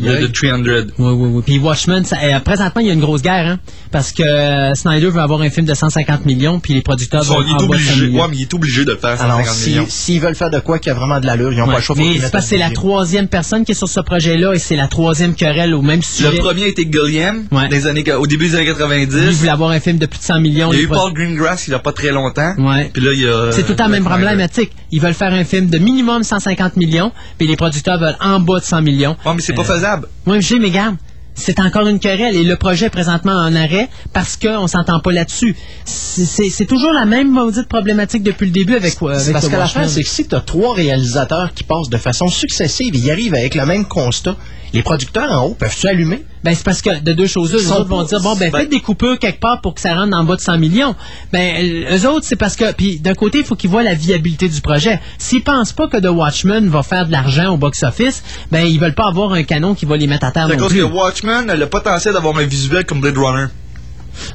Le 0.00 0.22
de 0.22 0.26
300. 0.26 0.56
Oui, 0.98 1.12
oui, 1.12 1.28
oui. 1.34 1.42
Puis 1.46 1.58
Watchmen, 1.58 2.04
ça- 2.04 2.16
euh, 2.22 2.40
présentement, 2.40 2.80
il 2.80 2.86
y 2.86 2.90
a 2.90 2.92
une 2.92 3.00
grosse 3.00 3.22
guerre, 3.22 3.46
hein, 3.46 3.58
parce 3.90 4.12
que 4.12 4.22
euh, 4.22 4.74
Snyder 4.74 5.08
veut 5.08 5.20
avoir 5.20 5.40
un 5.42 5.50
film 5.50 5.66
de 5.66 5.74
150 5.74 6.24
millions, 6.26 6.60
puis 6.60 6.74
les 6.74 6.82
producteurs 6.82 7.24
sont- 7.24 7.34
vont 7.34 7.42
il, 7.42 7.50
est 7.50 7.54
en 7.62 7.66
bas 7.66 7.76
de 7.76 7.82
100 7.82 7.92
obligé, 7.92 8.08
ouais, 8.18 8.26
mais 8.30 8.36
il 8.36 8.42
est 8.42 8.54
obligé 8.54 8.84
de 8.84 8.92
le 8.92 8.96
faire 8.98 9.20
à 9.20 9.24
Alors, 9.24 9.38
150 9.38 9.54
si- 9.56 9.70
millions. 9.70 9.86
s'ils 9.88 10.20
veulent 10.20 10.34
faire 10.34 10.50
de 10.50 10.58
quoi 10.60 10.78
qui 10.78 10.90
a 10.90 10.94
vraiment 10.94 11.20
de 11.20 11.26
l'allure, 11.26 11.52
ils 11.52 11.58
n'ont 11.58 11.66
Ouais. 11.66 11.72
pas 11.72 11.78
le 11.78 11.82
choix. 11.84 11.96
Mais 11.98 12.18
c'est 12.20 12.30
parce 12.30 12.44
que 12.44 12.50
c'est 12.50 12.58
la 12.58 12.70
troisième 12.70 13.28
personne 13.28 13.64
qui 13.64 13.72
est 13.72 13.74
sur 13.74 13.88
ce 13.88 14.00
projet-là 14.00 14.52
et 14.54 14.58
c'est 14.58 14.76
la 14.76 14.86
troisième 14.88 15.34
querelle 15.34 15.74
au 15.74 15.82
même 15.82 16.02
sujet. 16.02 16.30
Le 16.30 16.38
premier 16.38 16.68
était 16.68 16.88
Gilliam, 16.90 17.44
Ouais. 17.50 17.68
des 17.68 17.86
années, 17.86 18.04
au 18.12 18.26
début 18.26 18.48
des 18.48 18.54
années 18.56 18.64
Lui 18.66 18.74
90. 18.74 19.30
voulait 19.38 19.50
avoir 19.50 19.70
un 19.70 19.80
film 19.80 19.98
de 19.98 20.06
plus 20.06 20.18
de 20.18 20.24
100 20.24 20.40
millions. 20.40 20.70
Il 20.72 20.76
y 20.78 20.80
a 20.80 20.84
eu 20.84 20.88
Paul 20.88 21.12
Greengrass 21.12 21.66
il 21.66 21.70
n'y 21.70 21.76
a 21.76 21.80
pas 21.80 21.92
très 21.92 22.10
longtemps. 22.10 22.54
Ouais. 22.58 22.90
Puis 22.92 23.02
là, 23.02 23.10
il 23.12 23.20
y 23.20 23.26
a. 23.28 23.50
C'est 23.52 23.62
tout 23.62 23.70
le 23.70 23.76
temps 23.76 23.86
le 23.86 23.92
même 23.92 24.04
problématique. 24.04 24.70
Ils 24.92 25.00
veulent 25.00 25.14
faire 25.14 25.32
un 25.32 25.44
film 25.44 25.66
de 25.68 25.78
minimum 25.78 26.22
150 26.24 26.76
millions, 26.76 27.12
puis 27.38 27.46
les 27.46 27.56
producteurs 27.56 27.98
veulent 27.98 28.16
en 28.20 28.40
bas 28.40 28.58
de 28.60 28.64
100 28.64 28.82
millions. 28.82 29.16
Ouais, 29.24 29.32
mais 29.34 29.40
c'est 29.42 29.52
pas 29.52 29.62
Euh, 29.62 29.74
faisable. 29.76 30.08
Moi, 30.26 30.40
j'ai, 30.40 30.58
mais 30.58 30.70
garde, 30.70 30.96
c'est 31.34 31.60
encore 31.60 31.86
une 31.86 32.00
querelle 32.00 32.34
et 32.36 32.42
le 32.44 32.56
projet 32.56 32.86
est 32.86 32.90
présentement 32.90 33.32
en 33.32 33.54
arrêt 33.54 33.88
parce 34.12 34.36
qu'on 34.36 34.66
s'entend 34.66 35.00
pas 35.00 35.12
là-dessus. 35.12 35.54
C'est- 35.84 36.66
toujours 36.66 36.92
la 36.92 37.06
même 37.06 37.30
maudite 37.30 37.68
problématique 37.68 38.22
depuis 38.22 38.46
le 38.46 38.52
début 38.52 38.74
avec, 38.74 38.94
euh, 39.02 39.14
C'est 39.14 39.20
avec 39.22 39.32
parce 39.34 39.46
que 39.48 39.52
l'affaire, 39.52 39.82
Watchmen. 39.82 39.88
c'est 39.88 40.02
que 40.02 40.08
si 40.08 40.26
tu 40.28 40.34
as 40.34 40.40
trois 40.40 40.74
réalisateurs 40.74 41.54
qui 41.54 41.64
passent 41.64 41.88
de 41.88 41.96
façon 41.96 42.28
successive 42.28 42.94
et 42.94 42.98
ils 42.98 43.10
arrivent 43.10 43.34
avec 43.34 43.54
le 43.54 43.64
même 43.66 43.86
constat, 43.86 44.36
les 44.72 44.82
producteurs 44.82 45.30
en 45.32 45.46
haut 45.46 45.54
peuvent-tu 45.58 45.86
allumer? 45.88 46.24
Ben, 46.44 46.54
c'est 46.54 46.64
parce 46.64 46.80
que 46.80 47.00
de 47.00 47.12
deux 47.12 47.26
choses, 47.26 47.50
sont 47.62 47.74
autres 47.74 47.88
vont 47.88 48.02
dire, 48.04 48.20
bon, 48.20 48.34
ben, 48.36 48.50
ben- 48.50 48.60
faites 48.60 48.70
des 48.70 48.80
coupures 48.80 49.18
quelque 49.18 49.40
part 49.40 49.60
pour 49.60 49.74
que 49.74 49.80
ça 49.80 49.94
rentre 49.94 50.16
en 50.16 50.24
bas 50.24 50.36
de 50.36 50.40
100 50.40 50.58
millions. 50.58 50.94
Ben, 51.32 51.64
euh, 51.64 51.96
eux 51.98 52.08
autres, 52.08 52.24
c'est 52.26 52.36
parce 52.36 52.56
que, 52.56 52.72
puis 52.72 52.98
d'un 53.00 53.14
côté, 53.14 53.38
il 53.38 53.44
faut 53.44 53.56
qu'ils 53.56 53.68
voient 53.70 53.82
la 53.82 53.94
viabilité 53.94 54.48
du 54.48 54.60
projet. 54.60 55.00
S'ils 55.18 55.42
pensent 55.42 55.72
pas 55.72 55.88
que 55.88 55.96
The 55.98 56.06
Watchmen 56.10 56.68
va 56.68 56.82
faire 56.82 57.06
de 57.06 57.12
l'argent 57.12 57.52
au 57.52 57.56
box-office, 57.56 58.22
ben, 58.50 58.64
ils 58.66 58.78
veulent 58.80 58.94
pas 58.94 59.08
avoir 59.08 59.32
un 59.32 59.42
canon 59.42 59.74
qui 59.74 59.84
va 59.86 59.96
les 59.96 60.06
mettre 60.06 60.24
à 60.26 60.30
terre 60.30 60.46
C'est 60.46 60.54
à 60.54 60.56
non 60.56 60.62
cause 60.62 60.72
plus. 60.72 60.80
que 60.80 60.86
Watchmen 60.92 61.50
a 61.50 61.56
le 61.56 61.66
potentiel 61.66 62.14
d'avoir 62.14 62.36
un 62.38 62.44
visuel 62.44 62.84
comme 62.86 63.00
Blade 63.00 63.18
Runner. 63.18 63.46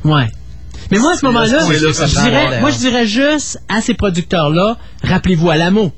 Ouais. 0.04 0.28
Mais 0.92 1.00
moi, 1.00 1.14
à 1.14 1.18
ce 1.18 1.26
moment-là, 1.26 1.60
je 1.72 2.06
dirais, 2.22 2.60
moi, 2.62 2.70
je 2.70 2.78
dirais 2.78 3.08
juste 3.08 3.60
à 3.70 3.82
ces 3.82 3.94
producteurs-là, 3.96 4.78
rappelez-vous 5.04 5.50
Alamo. 5.50 5.92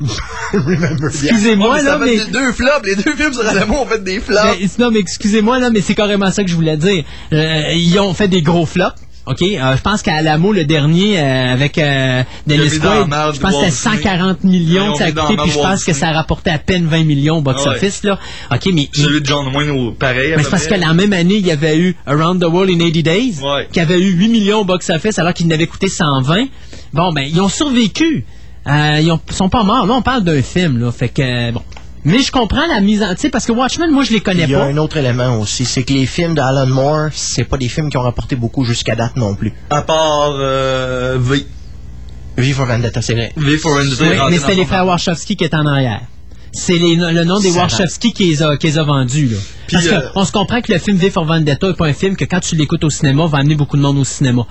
Excusez-moi, 0.52 1.74
Ouais, 1.76 1.82
là, 1.82 1.98
mais... 1.98 2.16
deux 2.32 2.52
flops. 2.52 2.84
Les 2.86 2.96
deux 2.96 3.12
films 3.12 3.32
sur 3.32 3.46
Alamo 3.46 3.74
ont 3.82 3.86
fait 3.86 4.02
des 4.02 4.20
flops. 4.20 4.40
Mais, 4.60 4.66
non, 4.84 4.90
mais 4.90 5.00
excusez-moi, 5.00 5.58
là, 5.58 5.70
mais 5.70 5.80
c'est 5.80 5.94
carrément 5.94 6.30
ça 6.30 6.42
que 6.44 6.50
je 6.50 6.54
voulais 6.54 6.76
dire. 6.76 7.04
Euh, 7.32 7.62
ils 7.74 7.98
ont 7.98 8.14
fait 8.14 8.28
des 8.28 8.42
gros 8.42 8.66
flops. 8.66 8.94
OK, 9.26 9.42
Euh, 9.42 9.76
je 9.76 9.82
pense 9.82 10.00
qu'à 10.00 10.14
Alamo, 10.14 10.54
le 10.54 10.64
dernier, 10.64 11.20
euh, 11.20 11.52
avec 11.52 11.76
euh, 11.76 12.22
Dennis 12.46 12.78
Quaid, 12.78 13.04
je 13.34 13.40
pense 13.40 13.56
que 13.62 13.68
c'était 13.68 13.90
Walt 13.90 13.96
Disney. 13.96 13.96
140 13.96 14.38
Ils 14.44 14.48
millions 14.50 14.92
que 14.92 14.98
ça 14.98 15.04
a 15.04 15.12
coûté, 15.12 15.36
puis 15.36 15.50
je 15.50 15.58
pense 15.58 15.84
que 15.84 15.92
ça 15.92 16.12
rapportait 16.12 16.48
à 16.50 16.58
peine 16.58 16.86
20 16.86 17.04
millions 17.04 17.36
au 17.38 17.42
box-office, 17.42 18.04
là. 18.04 18.18
OK, 18.50 18.70
mais... 18.72 18.88
Celui 18.94 19.20
de 19.20 19.26
John 19.26 19.54
Wayne, 19.54 19.68
au- 19.70 19.90
pareil. 19.92 20.32
Mais 20.34 20.42
c'est 20.42 20.48
parce 20.50 20.66
que 20.66 20.74
la 20.74 20.94
même 20.94 21.12
année, 21.12 21.34
il 21.36 21.46
y 21.46 21.50
avait 21.50 21.76
eu 21.76 21.94
Around 22.06 22.40
the 22.40 22.46
World 22.46 22.70
in 22.70 22.78
80 22.78 23.02
Days, 23.02 23.34
Ouais. 23.42 23.68
qui 23.70 23.80
avait 23.80 24.00
eu 24.00 24.12
8 24.12 24.28
millions 24.28 24.60
au 24.60 24.64
box-office 24.64 25.18
alors 25.18 25.34
qu'il 25.34 25.46
n'avait 25.46 25.66
coûté 25.66 25.88
120. 25.88 26.46
Bon, 26.94 27.12
ben, 27.12 27.20
ils 27.30 27.38
ont 27.42 27.50
survécu. 27.50 28.24
Euh, 28.68 28.98
ils 29.00 29.10
ont- 29.10 29.20
sont 29.30 29.48
pas 29.48 29.62
morts. 29.64 29.86
Là, 29.86 29.94
on 29.94 30.02
parle 30.02 30.24
d'un 30.24 30.42
film, 30.42 30.78
là. 30.78 30.92
Fait 30.92 31.08
que, 31.08 31.22
euh, 31.22 31.52
bon. 31.52 31.62
Mais 32.04 32.20
je 32.20 32.30
comprends 32.30 32.66
la 32.66 32.80
mise 32.80 33.02
en... 33.02 33.14
Tu 33.14 33.22
sais, 33.22 33.28
parce 33.30 33.44
que 33.44 33.52
Watchmen, 33.52 33.90
moi, 33.90 34.04
je 34.04 34.12
les 34.12 34.20
connais 34.20 34.44
Il 34.44 34.50
y 34.50 34.54
a 34.54 34.60
pas. 34.60 34.64
un 34.66 34.76
autre 34.76 34.96
élément 34.98 35.40
aussi, 35.40 35.64
c'est 35.64 35.82
que 35.82 35.92
les 35.92 36.06
films 36.06 36.34
d'Alan 36.34 36.66
Moore, 36.66 37.08
c'est 37.12 37.44
pas 37.44 37.56
des 37.58 37.68
films 37.68 37.90
qui 37.90 37.96
ont 37.96 38.02
rapporté 38.02 38.36
beaucoup 38.36 38.64
jusqu'à 38.64 38.94
date 38.94 39.16
non 39.16 39.34
plus. 39.34 39.52
À 39.70 39.82
part 39.82 40.30
euh, 40.38 41.18
V. 41.20 41.44
V 42.36 42.52
for 42.52 42.66
Vendetta, 42.66 43.02
c'est 43.02 43.14
vrai. 43.14 43.32
V 43.36 43.58
for 43.58 43.72
Vendetta. 43.74 44.04
Oui, 44.04 44.16
mais 44.30 44.38
c'était 44.38 44.54
les 44.54 44.64
frères 44.64 44.86
Warshawski 44.86 45.34
qui 45.36 45.44
étaient 45.44 45.56
en 45.56 45.66
arrière. 45.66 46.02
C'est 46.52 46.78
le 46.78 47.24
nom 47.24 47.40
des 47.40 47.50
Ça 47.50 47.58
Warshawski 47.60 48.12
qui 48.12 48.26
les 48.30 48.42
a, 48.42 48.56
qui 48.56 48.68
les 48.68 48.78
a 48.78 48.84
vendus. 48.84 49.26
Là. 49.28 49.36
Parce 49.70 49.86
euh, 49.86 50.00
qu'on 50.14 50.24
se 50.24 50.32
comprend 50.32 50.60
que 50.62 50.72
le 50.72 50.78
film 50.78 50.96
V 50.96 51.10
for 51.10 51.24
Vendetta 51.24 51.66
n'est 51.66 51.74
pas 51.74 51.86
un 51.88 51.92
film 51.92 52.16
que 52.16 52.24
quand 52.24 52.40
tu 52.40 52.54
l'écoutes 52.54 52.84
au 52.84 52.90
cinéma 52.90 53.26
va 53.26 53.38
amener 53.38 53.56
beaucoup 53.56 53.76
de 53.76 53.82
monde 53.82 53.98
au 53.98 54.04
cinéma. 54.04 54.46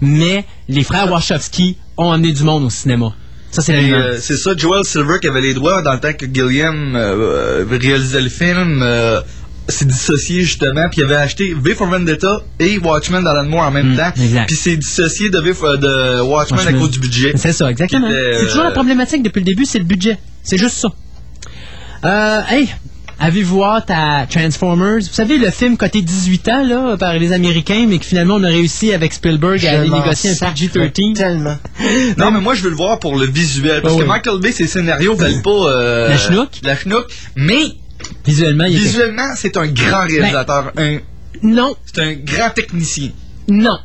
Mais 0.00 0.44
les 0.68 0.82
frères 0.82 1.10
Warshawski 1.10 1.76
ont 1.96 2.10
amené 2.10 2.32
du 2.32 2.42
monde 2.42 2.64
au 2.64 2.70
cinéma. 2.70 3.14
Ça, 3.50 3.62
c'est 3.62 3.92
euh, 3.92 4.18
c'est 4.20 4.36
ça, 4.36 4.54
Joel 4.56 4.84
Silver 4.84 5.18
qui 5.20 5.28
avait 5.28 5.40
les 5.40 5.54
droits 5.54 5.80
dans 5.82 5.94
le 5.94 6.00
temps 6.00 6.12
que 6.12 6.26
Gilliam 6.26 6.94
euh, 6.94 7.64
euh, 7.64 7.78
réalisait 7.80 8.20
le 8.20 8.28
film. 8.28 8.80
euh, 8.82 9.20
s'est 9.70 9.84
dissocié 9.84 10.40
justement, 10.42 10.88
puis 10.90 11.00
il 11.02 11.04
avait 11.04 11.16
acheté 11.16 11.54
V 11.54 11.74
for 11.74 11.86
Vendetta 11.88 12.40
et 12.58 12.78
Watchmen 12.78 13.22
d'Alan 13.22 13.44
Moore 13.44 13.64
en 13.64 13.70
même 13.70 13.96
temps. 13.96 14.10
Mm, 14.16 14.22
exact. 14.22 14.46
Puis 14.46 14.56
s'est 14.56 14.76
dissocié 14.78 15.28
de, 15.28 15.38
v 15.40 15.52
for, 15.52 15.76
de 15.76 16.20
Watchmen, 16.22 16.58
Watchmen. 16.58 16.76
à 16.76 16.78
cause 16.78 16.90
du 16.92 17.00
budget. 17.00 17.32
C'est 17.36 17.52
ça, 17.52 17.70
exactement. 17.70 18.08
C'est 18.10 18.46
toujours 18.46 18.64
la 18.64 18.70
problématique 18.70 19.22
depuis 19.22 19.40
le 19.40 19.44
début, 19.44 19.66
c'est 19.66 19.78
le 19.78 19.84
budget. 19.84 20.18
C'est 20.42 20.56
juste 20.56 20.76
ça. 20.78 20.88
Euh, 22.04 22.40
hey, 22.50 22.68
avez-vous 23.20 23.62
hâte 23.64 23.90
à 23.90 24.26
Transformers? 24.30 24.98
Vous 25.00 25.12
savez, 25.12 25.38
le 25.38 25.50
film 25.50 25.76
côté 25.76 26.02
18 26.02 26.48
ans, 26.48 26.64
là, 26.66 26.96
par 26.96 27.14
les 27.14 27.32
Américains, 27.32 27.86
mais 27.88 27.98
que 27.98 28.04
finalement 28.06 28.34
on 28.34 28.44
a 28.44 28.48
réussi 28.48 28.92
avec 28.92 29.12
Spielberg 29.12 29.64
à 29.66 29.80
aller 29.80 29.90
négocier 29.90 30.30
un 30.30 30.34
sacre 30.34 30.54
PG-13. 30.54 31.14
Tellement. 31.14 31.56
Non, 32.18 32.30
mais 32.30 32.40
moi, 32.40 32.54
je 32.54 32.62
veux 32.62 32.70
le 32.70 32.76
voir 32.76 32.98
pour 32.98 33.16
le 33.16 33.26
visuel. 33.26 33.82
Parce 33.82 33.94
Oh 33.94 33.98
que 33.98 34.02
oui. 34.02 34.08
Michael 34.08 34.40
Bay, 34.40 34.52
ses 34.52 34.66
scénarios 34.66 35.14
valent 35.16 35.40
pas. 35.42 35.50
euh, 35.50 36.08
La 36.08 36.16
schnook? 36.18 36.48
La 36.62 36.76
schnook. 36.76 37.06
Mais, 37.36 37.64
Visuellement, 38.26 38.64
il 38.64 38.76
visuellement, 38.78 39.30
c'est 39.36 39.56
un 39.56 39.66
grand 39.66 40.04
réalisateur. 40.06 40.72
un, 40.76 40.98
Non, 41.42 41.74
c'est 41.84 42.00
un 42.02 42.12
grand 42.14 42.50
technicien. 42.50 43.10
non. 43.48 43.78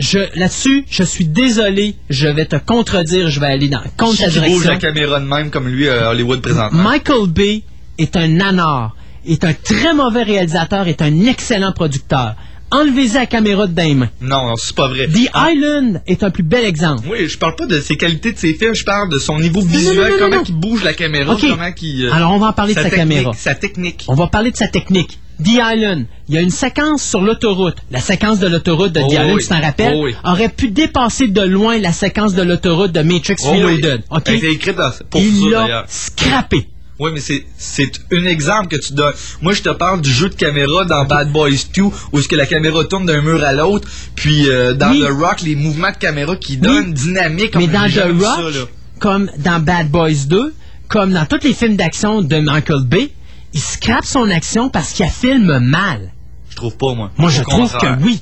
Je, 0.00 0.20
là-dessus, 0.38 0.84
je 0.88 1.02
suis 1.02 1.24
désolé, 1.24 1.96
je 2.08 2.28
vais 2.28 2.44
te 2.46 2.54
contredire, 2.54 3.30
je 3.30 3.40
vais 3.40 3.46
aller 3.48 3.68
dans 3.68 3.80
contre 3.96 4.18
ta 4.18 4.28
qui 4.28 4.38
bouge 4.38 4.42
direction. 4.44 4.70
la 4.70 4.76
caméra 4.76 5.18
de 5.18 5.24
même 5.24 5.50
comme 5.50 5.66
lui 5.66 5.88
à 5.88 6.10
Hollywood 6.10 6.40
présentement. 6.40 6.84
Michael 6.84 7.26
Bay 7.28 7.64
est 7.98 8.16
un 8.16 8.28
nanar, 8.28 8.94
est 9.26 9.44
un 9.44 9.52
très 9.52 9.92
mauvais 9.94 10.22
réalisateur, 10.22 10.88
est 10.88 11.02
un 11.02 11.26
excellent 11.26 11.72
producteur. 11.72 12.34
Enlevez-y 12.70 13.14
la 13.14 13.24
caméra 13.24 13.66
de 13.66 13.94
mains. 13.94 14.10
Non, 14.20 14.46
non, 14.48 14.54
c'est 14.56 14.74
pas 14.76 14.88
vrai. 14.88 15.06
The 15.08 15.30
Island 15.34 16.02
est 16.06 16.22
un 16.22 16.30
plus 16.30 16.42
bel 16.42 16.64
exemple. 16.66 17.02
Oui, 17.10 17.26
je 17.26 17.38
parle 17.38 17.56
pas 17.56 17.64
de 17.64 17.80
ses 17.80 17.96
qualités 17.96 18.32
de 18.32 18.38
ses 18.38 18.52
films, 18.52 18.74
je 18.74 18.84
parle 18.84 19.08
de 19.10 19.18
son 19.18 19.38
niveau 19.40 19.62
visuel, 19.62 19.96
non, 19.96 20.02
non, 20.04 20.30
comment 20.30 20.42
il 20.46 20.54
bouge 20.54 20.84
la 20.84 20.92
caméra, 20.92 21.34
comment 21.40 21.70
il... 21.80 22.04
euh, 22.04 22.12
Alors, 22.12 22.32
on 22.32 22.38
va 22.38 22.48
en 22.48 22.52
parler 22.52 22.74
de 22.74 22.78
sa 22.80 22.90
technique, 22.90 23.08
caméra. 23.16 23.32
Sa 23.34 23.54
technique. 23.54 24.04
On 24.08 24.14
va 24.14 24.26
parler 24.26 24.50
de 24.50 24.56
sa 24.56 24.68
technique. 24.68 25.18
The 25.42 25.48
Island, 25.76 26.04
il 26.28 26.34
y 26.34 26.38
a 26.38 26.42
une 26.42 26.50
séquence 26.50 27.02
sur 27.02 27.22
l'autoroute. 27.22 27.76
La 27.90 28.00
séquence 28.00 28.38
de 28.38 28.48
l'autoroute 28.48 28.92
de 28.92 29.00
Oh 29.00 29.08
The 29.08 29.12
Island, 29.12 29.32
oui. 29.36 29.42
tu 29.42 29.48
t'en 29.48 29.60
rappelles, 29.62 29.94
Oh 29.96 30.04
oui. 30.04 30.14
aurait 30.24 30.48
pu 30.50 30.68
dépasser 30.68 31.28
de 31.28 31.40
loin 31.40 31.78
la 31.78 31.92
séquence 31.92 32.34
de 32.34 32.42
l'autoroute 32.42 32.92
de 32.92 33.00
Matrix 33.00 33.36
Oh 33.44 33.50
oui. 33.52 33.62
Reloaded. 33.62 34.02
Dans- 34.10 34.92
pour 35.08 35.20
Il 35.22 35.48
l'a 35.50 35.84
scrappé. 35.88 36.68
Oui, 36.98 37.10
mais 37.14 37.20
c'est, 37.20 37.92
un 38.12 38.24
exemple 38.24 38.68
que 38.68 38.76
tu 38.76 38.92
donnes. 38.92 39.14
Moi, 39.40 39.52
je 39.52 39.62
te 39.62 39.68
parle 39.68 40.00
du 40.00 40.10
jeu 40.10 40.28
de 40.28 40.34
caméra 40.34 40.84
dans 40.84 41.04
Bad 41.04 41.30
Boys 41.30 41.50
2, 41.72 41.82
où 41.82 42.18
est-ce 42.18 42.26
que 42.26 42.34
la 42.34 42.46
caméra 42.46 42.84
tourne 42.84 43.06
d'un 43.06 43.22
mur 43.22 43.42
à 43.44 43.52
l'autre, 43.52 43.88
puis 44.16 44.48
euh, 44.50 44.74
dans 44.74 44.90
Oui. 44.90 45.00
The 45.00 45.10
Rock, 45.10 45.42
les 45.42 45.54
mouvements 45.54 45.92
de 45.92 45.96
caméra 45.96 46.34
qui 46.36 46.56
donnent 46.56 46.92
dynamique. 46.92 47.54
Mais 47.54 47.66
comme 47.66 47.72
dans 47.72 47.88
The 47.88 48.20
Rock, 48.20 48.52
ça, 48.52 48.60
comme 48.98 49.30
dans 49.38 49.60
Bad 49.60 49.90
Boys 49.90 50.26
2, 50.26 50.54
comme 50.88 51.12
dans 51.12 51.24
tous 51.26 51.44
les 51.44 51.54
films 51.54 51.76
d'action 51.76 52.20
de 52.22 52.36
Michael 52.36 52.84
Bay, 52.84 53.12
il 53.54 53.60
scrape 53.60 54.04
son 54.04 54.28
action 54.30 54.68
parce 54.68 54.92
qu'il 54.92 55.06
filme 55.06 55.58
mal. 55.60 56.12
Je 56.50 56.56
trouve 56.56 56.76
pas, 56.76 56.94
moi. 56.94 57.10
Moi, 57.16 57.30
je 57.30 57.42
trouve 57.42 57.72
que 57.76 58.02
oui. 58.02 58.20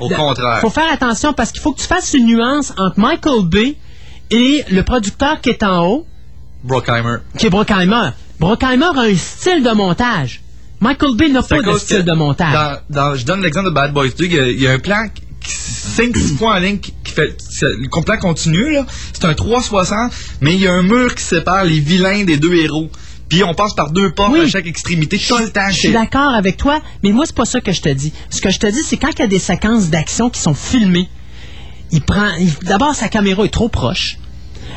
Au 0.00 0.08
Le- 0.08 0.16
contraire. 0.16 0.60
faut 0.60 0.70
faire 0.70 0.90
attention 0.92 1.32
parce 1.32 1.52
qu'il 1.52 1.60
faut 1.60 1.72
que 1.72 1.80
tu 1.80 1.86
fasses 1.86 2.14
une 2.14 2.26
nuance 2.26 2.72
entre 2.78 2.98
Michael 2.98 3.44
Bay 3.46 3.76
et 4.30 4.64
le 4.70 4.82
producteur 4.82 5.40
qui 5.40 5.50
est 5.50 5.62
en 5.62 5.86
haut, 5.86 6.06
Brockheimer. 6.64 7.16
qui 7.38 7.46
est 7.46 7.50
Brockheimer. 7.50 8.10
Brockheimer 8.40 8.86
a 8.96 9.00
un 9.02 9.16
style 9.16 9.62
de 9.62 9.70
montage. 9.70 10.40
Michael 10.80 11.16
Bay 11.16 11.28
n'a 11.28 11.42
pas 11.42 11.60
de 11.62 11.76
style 11.78 12.02
de 12.04 12.12
montage. 12.12 12.52
Dans, 12.52 12.78
dans- 13.10 13.14
je 13.14 13.24
donne 13.24 13.40
l'exemple 13.42 13.68
de 13.70 13.74
Bad 13.74 13.92
Boys 13.92 14.08
2. 14.18 14.24
Il 14.24 14.32
y 14.34 14.38
a, 14.38 14.48
il 14.48 14.60
y 14.60 14.66
a 14.66 14.72
un 14.72 14.78
plan, 14.80 15.04
5-6 15.44 16.36
points 16.38 16.56
en 16.56 16.58
ligne 16.58 16.78
qui, 16.78 16.92
qui 17.04 17.12
fait. 17.12 17.36
Le 17.62 17.88
plan 18.04 18.16
continu, 18.18 18.72
là. 18.72 18.86
C'est 19.12 19.24
un 19.24 19.34
360, 19.34 20.12
mais 20.40 20.54
il 20.54 20.60
y 20.60 20.66
a 20.66 20.72
un 20.72 20.82
mur 20.82 21.14
qui 21.14 21.22
sépare 21.22 21.64
les 21.64 21.78
vilains 21.80 22.24
des 22.24 22.36
deux 22.36 22.54
héros. 22.54 22.90
Puis 23.28 23.42
on 23.44 23.54
passe 23.54 23.74
par 23.74 23.90
deux 23.92 24.10
portes 24.12 24.32
Oui. 24.32 24.40
à 24.40 24.48
chaque 24.48 24.66
extrémité 24.66 25.18
tout 25.18 25.38
le 25.38 25.50
temps. 25.50 25.70
Je 25.70 25.76
suis 25.78 25.92
d'accord 25.92 26.34
avec 26.34 26.56
toi, 26.58 26.82
mais 27.02 27.12
moi, 27.12 27.24
c'est 27.26 27.34
pas 27.34 27.44
ça 27.46 27.60
que 27.60 27.72
je 27.72 27.80
te 27.80 27.88
dis. 27.88 28.12
Ce 28.28 28.40
que 28.40 28.50
je 28.50 28.58
te 28.58 28.66
dis, 28.66 28.82
c'est 28.82 28.98
quand 28.98 29.08
il 29.16 29.20
y 29.20 29.22
a 29.22 29.26
des 29.28 29.38
séquences 29.38 29.88
d'action 29.88 30.28
qui 30.30 30.40
sont 30.40 30.52
filmées, 30.54 31.08
il 31.92 32.02
prend. 32.02 32.28
D'abord, 32.62 32.94
sa 32.94 33.08
caméra 33.08 33.44
est 33.44 33.52
trop 33.52 33.68
proche. 33.68 34.18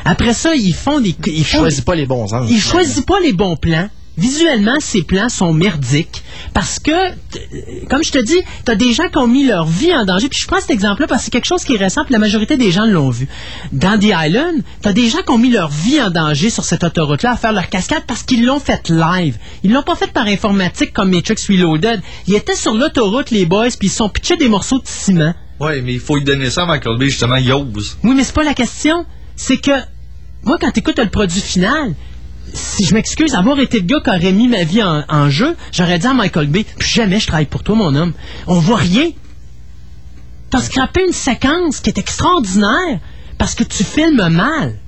Après 0.06 0.32
ça, 0.34 0.54
ils 0.54 0.74
font 0.74 1.00
des. 1.00 1.14
Ils 1.26 1.38
Il 1.38 1.44
font 1.44 1.58
choisit 1.58 1.84
pas 1.84 1.94
les 1.94 2.06
bons 2.06 2.32
angles. 2.32 2.46
Il 2.50 2.60
choisit 2.60 3.04
pas 3.06 3.20
les 3.20 3.32
bons 3.32 3.56
plans. 3.56 3.88
Visuellement, 4.18 4.76
ces 4.80 5.02
plans 5.02 5.28
sont 5.28 5.52
merdiques 5.52 6.22
parce 6.54 6.78
que, 6.78 7.10
t- 7.30 7.84
comme 7.90 8.02
je 8.02 8.10
te 8.12 8.16
dis, 8.18 8.38
tu 8.64 8.72
as 8.72 8.74
des 8.74 8.94
gens 8.94 9.10
qui 9.10 9.18
ont 9.18 9.26
mis 9.26 9.44
leur 9.44 9.66
vie 9.66 9.94
en 9.94 10.06
danger. 10.06 10.30
Puis 10.30 10.38
je 10.40 10.46
prends 10.48 10.58
cet 10.58 10.70
exemple-là 10.70 11.06
parce 11.06 11.20
que 11.20 11.24
c'est 11.26 11.30
quelque 11.30 11.44
chose 11.44 11.64
qui 11.64 11.74
est 11.74 11.78
récent, 11.78 12.02
puis 12.02 12.14
la 12.14 12.18
majorité 12.18 12.56
des 12.56 12.70
gens 12.70 12.86
l'ont 12.86 13.10
vu. 13.10 13.28
Dans 13.72 13.98
The 13.98 14.06
Island, 14.26 14.62
tu 14.82 14.88
as 14.88 14.94
des 14.94 15.10
gens 15.10 15.18
qui 15.18 15.30
ont 15.32 15.36
mis 15.36 15.50
leur 15.50 15.68
vie 15.68 16.00
en 16.00 16.08
danger 16.10 16.48
sur 16.48 16.64
cette 16.64 16.82
autoroute-là 16.82 17.32
à 17.32 17.36
faire 17.36 17.52
leur 17.52 17.68
cascade 17.68 18.04
parce 18.06 18.22
qu'ils 18.22 18.46
l'ont 18.46 18.58
fait 18.58 18.88
live. 18.88 19.36
Ils 19.64 19.70
l'ont 19.70 19.82
pas 19.82 19.96
fait 19.96 20.10
par 20.10 20.24
informatique 20.26 20.94
comme 20.94 21.10
Matrix 21.10 21.36
Reloaded. 21.50 22.00
Ils 22.26 22.36
étaient 22.36 22.56
sur 22.56 22.72
l'autoroute, 22.72 23.30
les 23.30 23.44
boys, 23.44 23.68
puis 23.78 23.88
ils 23.88 23.90
se 23.90 23.96
sont 23.96 24.08
pitchés 24.08 24.38
des 24.38 24.48
morceaux 24.48 24.78
de 24.78 24.86
ciment. 24.88 25.34
Ouais, 25.60 25.82
mais 25.82 25.92
il 25.92 26.00
faut 26.00 26.16
lui 26.16 26.24
donner 26.24 26.48
ça 26.48 26.62
à 26.62 26.66
Michael 26.66 26.96
Bay, 26.96 27.10
justement, 27.10 27.36
il 27.36 27.52
ose. 27.52 27.98
Oui, 28.02 28.14
mais 28.16 28.24
c'est 28.24 28.34
pas 28.34 28.44
la 28.44 28.54
question. 28.54 29.04
C'est 29.36 29.58
que, 29.58 29.72
moi, 30.46 30.58
quand 30.60 30.70
t'écoutes 30.70 31.00
le 31.00 31.10
produit 31.10 31.40
final, 31.40 31.94
si 32.54 32.86
je 32.86 32.94
m'excuse, 32.94 33.34
avoir 33.34 33.58
été 33.58 33.80
le 33.80 33.86
gars 33.86 34.00
qui 34.00 34.10
aurait 34.10 34.32
mis 34.32 34.46
ma 34.46 34.62
vie 34.62 34.82
en, 34.82 35.28
jeu, 35.28 35.56
j'aurais 35.72 35.98
dit 35.98 36.06
à 36.06 36.14
Michael 36.14 36.46
Bay, 36.46 36.64
jamais 36.78 37.18
je 37.18 37.26
travaille 37.26 37.46
pour 37.46 37.64
toi, 37.64 37.74
mon 37.74 37.94
homme. 37.96 38.12
On 38.46 38.60
voit 38.60 38.78
rien. 38.78 39.10
T'as 40.50 40.60
scrappé 40.60 41.04
une 41.04 41.12
séquence 41.12 41.80
qui 41.80 41.90
est 41.90 41.98
extraordinaire 41.98 43.00
parce 43.38 43.56
que 43.56 43.64
tu 43.64 43.82
filmes 43.82 44.28
mal. 44.28 44.78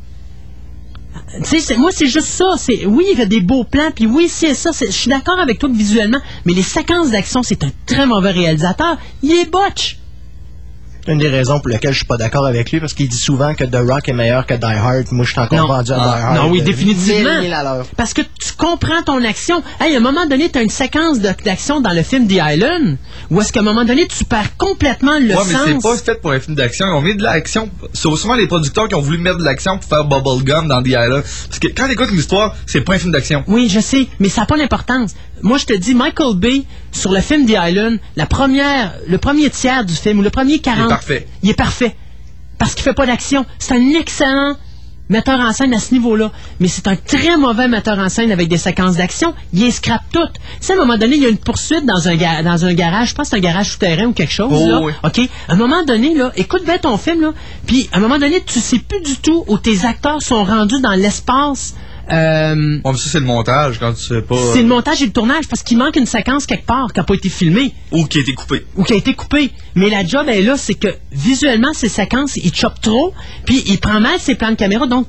Tu 1.44 1.59
moi, 1.76 1.90
c'est 1.93 2.06
juste 2.06 2.28
ça. 2.28 2.55
C'est, 2.56 2.86
oui, 2.86 3.06
il 3.12 3.18
y 3.18 3.22
a 3.22 3.26
des 3.26 3.40
beaux 3.40 3.64
plans, 3.64 3.90
puis 3.93 4.06
oui, 4.06 4.28
c'est 4.28 4.55
ça. 4.55 4.70
Je 4.72 4.93
suis 4.93 5.10
d'accord 5.10 5.40
avec 5.40 5.59
toi 5.59 5.68
visuellement, 5.72 6.20
mais 6.44 6.52
les 6.52 6.62
séquences 6.62 7.10
d'action, 7.10 7.43
c'est 7.43 7.64
un 7.64 7.70
très 7.85 8.06
mauvais 8.06 8.30
réalisateur. 8.30 8.97
Il 9.22 9.32
est 9.32 9.51
botch. 9.51 9.98
Une 11.09 11.18
des 11.18 11.28
raisons 11.28 11.59
pour 11.59 11.68
lesquelles 11.70 11.93
je 11.93 11.98
suis 11.98 12.06
pas 12.06 12.18
d'accord 12.18 12.47
avec 12.47 12.70
lui, 12.70 12.80
parce 12.80 12.93
qu'il 12.93 13.09
dit 13.09 13.16
souvent 13.16 13.55
que 13.55 13.64
The 13.64 13.76
Rock 13.89 14.09
est 14.09 14.12
meilleur 14.12 14.44
que 14.47 14.52
Die 14.55 14.64
Hard. 14.64 15.06
Moi, 15.10 15.24
je 15.24 15.30
suis 15.32 15.40
encore 15.40 15.59
Non. 15.59 15.66
vendu 15.66 15.93
à 15.93 15.97
Ah, 15.98 16.05
Die 16.18 16.22
Hard. 16.24 16.36
non, 16.36 16.51
oui, 16.51 16.60
euh, 16.60 16.64
définitivement. 16.64 17.30
Parce 17.97 18.12
que 18.12 18.20
tu 18.20 18.52
comprends 18.59 19.02
ton 19.05 19.24
action. 19.24 19.62
Hey, 19.80 19.94
à 19.94 19.98
un 19.98 20.01
moment 20.02 20.26
donné, 20.26 20.51
tu 20.51 20.59
as 20.59 20.62
une 20.62 20.68
séquence 20.68 21.18
d'action 21.20 21.80
dans 21.80 21.93
le 21.93 22.02
film 22.02 22.28
The 22.28 22.39
Island, 22.43 22.98
où 23.30 23.40
est-ce 23.40 23.52
qu'à 23.52 23.60
un 23.60 23.62
moment 23.62 23.85
donné, 23.86 24.06
tu 24.06 24.24
perds 24.24 24.56
complètement 24.59 25.18
le 25.18 25.28
ouais, 25.35 25.43
mais 25.48 25.55
c'est 25.64 25.72
sens. 25.72 25.82
pas 25.82 25.97
fait 25.97 26.20
pour 26.20 26.32
un 26.32 26.40
film 26.40 26.55
d'action. 26.56 26.86
Ils 26.86 26.93
ont 26.93 27.01
mis 27.02 27.16
de 27.16 27.22
l'action. 27.22 27.70
C'est 27.94 28.02
souvent 28.16 28.35
les 28.35 28.47
producteurs 28.47 28.86
qui 28.89 28.94
ont 28.94 29.01
voulu 29.01 29.16
mettre 29.18 29.39
de 29.39 29.44
l'action 29.44 29.78
pour 29.78 29.89
faire 29.89 30.05
Bubblegum 30.05 30.68
dans 30.68 30.82
The 30.82 30.89
Island. 30.89 31.22
Parce 31.48 31.59
que 31.59 31.68
quand 31.68 31.89
t'écoutes 31.89 32.10
une 32.12 32.18
histoire, 32.18 32.55
c'est 32.66 32.82
pas 32.82 32.94
un 32.94 32.98
film 32.98 33.12
d'action. 33.12 33.44
Oui, 33.47 33.68
je 33.70 33.80
sais, 33.80 34.09
mais 34.20 34.28
ça 34.28 34.43
n'a 34.43 34.47
pas 34.47 34.59
d'importance. 34.59 35.12
Moi, 35.43 35.59
je 35.59 35.66
te 35.66 35.74
dis, 35.74 35.94
Michael 35.94 36.36
Bay, 36.36 36.65
sur 36.93 37.12
le 37.12 37.20
film 37.20 37.47
The 37.47 37.56
Island, 37.59 37.98
la 38.16 38.27
première, 38.27 38.94
le 39.06 39.19
premier 39.19 39.51
tiers 39.51 39.85
du 39.85 39.94
film, 39.94 40.19
ou 40.19 40.23
le 40.23 40.31
premier 40.31 40.59
40... 40.59 40.78
Il 40.78 40.85
est 40.85 40.89
parfait. 40.89 41.28
Il 41.43 41.51
est 41.51 41.55
parfait. 41.55 41.97
Parce 42.59 42.74
qu'il 42.74 42.82
fait 42.82 42.94
pas 42.94 43.06
d'action. 43.06 43.47
C'est 43.59 43.74
un 43.74 43.90
excellent 43.98 44.56
metteur 45.09 45.40
en 45.40 45.52
scène 45.52 45.73
à 45.74 45.78
ce 45.78 45.93
niveau-là. 45.94 46.32
Mais 46.60 46.69
c'est 46.69 46.86
un 46.86 46.97
très 46.97 47.36
mauvais 47.36 47.69
metteur 47.69 47.98
en 47.98 48.09
scène 48.09 48.31
avec 48.31 48.48
des 48.48 48.59
séquences 48.59 48.97
d'action. 48.97 49.35
Il 49.52 49.60
les 49.60 49.70
scrape 49.70 50.02
toutes. 50.12 50.35
Tu 50.35 50.40
sais, 50.60 50.73
à 50.73 50.77
un 50.77 50.78
moment 50.78 50.97
donné, 50.97 51.16
il 51.16 51.23
y 51.23 51.27
a 51.27 51.28
une 51.28 51.39
poursuite 51.39 51.86
dans 51.86 52.09
un, 52.09 52.43
dans 52.43 52.65
un 52.65 52.74
garage. 52.74 53.10
Je 53.10 53.15
pense 53.15 53.28
que 53.28 53.31
c'est 53.31 53.36
un 53.36 53.40
garage 53.40 53.70
souterrain 53.70 54.06
ou 54.06 54.12
quelque 54.12 54.32
chose. 54.32 54.51
Oh, 54.52 54.69
là. 54.69 54.81
oui. 54.82 54.93
OK? 55.05 55.20
À 55.48 55.52
un 55.52 55.56
moment 55.56 55.85
donné, 55.85 56.15
là, 56.15 56.32
écoute 56.36 56.65
bien 56.65 56.78
ton 56.78 56.97
film, 56.98 57.23
là. 57.23 57.32
Puis, 57.66 57.89
à 57.93 57.98
un 57.98 58.01
moment 58.01 58.19
donné, 58.19 58.43
tu 58.44 58.60
sais 58.60 58.78
plus 58.78 59.01
du 59.01 59.16
tout 59.16 59.44
où 59.47 59.59
tes 59.59 59.85
acteurs 59.85 60.23
sont 60.23 60.44
rendus 60.44 60.81
dans 60.81 60.94
l'espace. 60.94 61.74
Euh, 62.10 62.78
Bon, 62.82 62.93
mais 62.93 62.98
ça, 62.98 63.09
c'est 63.10 63.20
le 63.20 63.26
montage 63.26 63.78
quand 63.78 63.93
tu 63.93 64.02
sais 64.02 64.22
pas. 64.22 64.36
c'est 64.52 64.62
le 64.62 64.68
montage 64.68 65.02
et 65.02 65.06
le 65.06 65.12
tournage 65.12 65.47
parce 65.48 65.62
qu'il 65.62 65.76
manque 65.78 65.97
une 65.97 66.06
séquence 66.06 66.47
quelque 66.47 66.66
part 66.66 66.93
qui 66.93 67.01
n'a 67.01 67.05
pas 67.05 67.14
été 67.14 67.28
filmée 67.28 67.74
Ou 67.93 68.06
qui 68.06 68.18
a 68.18 68.20
été 68.22 68.32
coupé. 68.35 68.64
ou 68.76 68.82
qui 68.85 68.93
a 68.93 68.97
été 68.97 69.14
coupée. 69.14 69.51
Mais 69.74 69.90
la 69.90 70.05
job 70.06 70.26
est 70.28 70.43
là, 70.43 70.56
c'est 70.56 70.74
que 70.74 70.89
visuellement, 71.12 71.72
ces 71.74 71.89
séquences, 71.89 72.36
il 72.36 72.55
chope 72.55 72.80
trop, 72.80 73.12
puis 73.44 73.62
il 73.66 73.78
prend 73.78 74.01
mal 74.01 74.18
ses 74.20 74.35
plans 74.36 74.51
de 74.51 74.56
caméra, 74.56 74.86
donc 74.86 75.06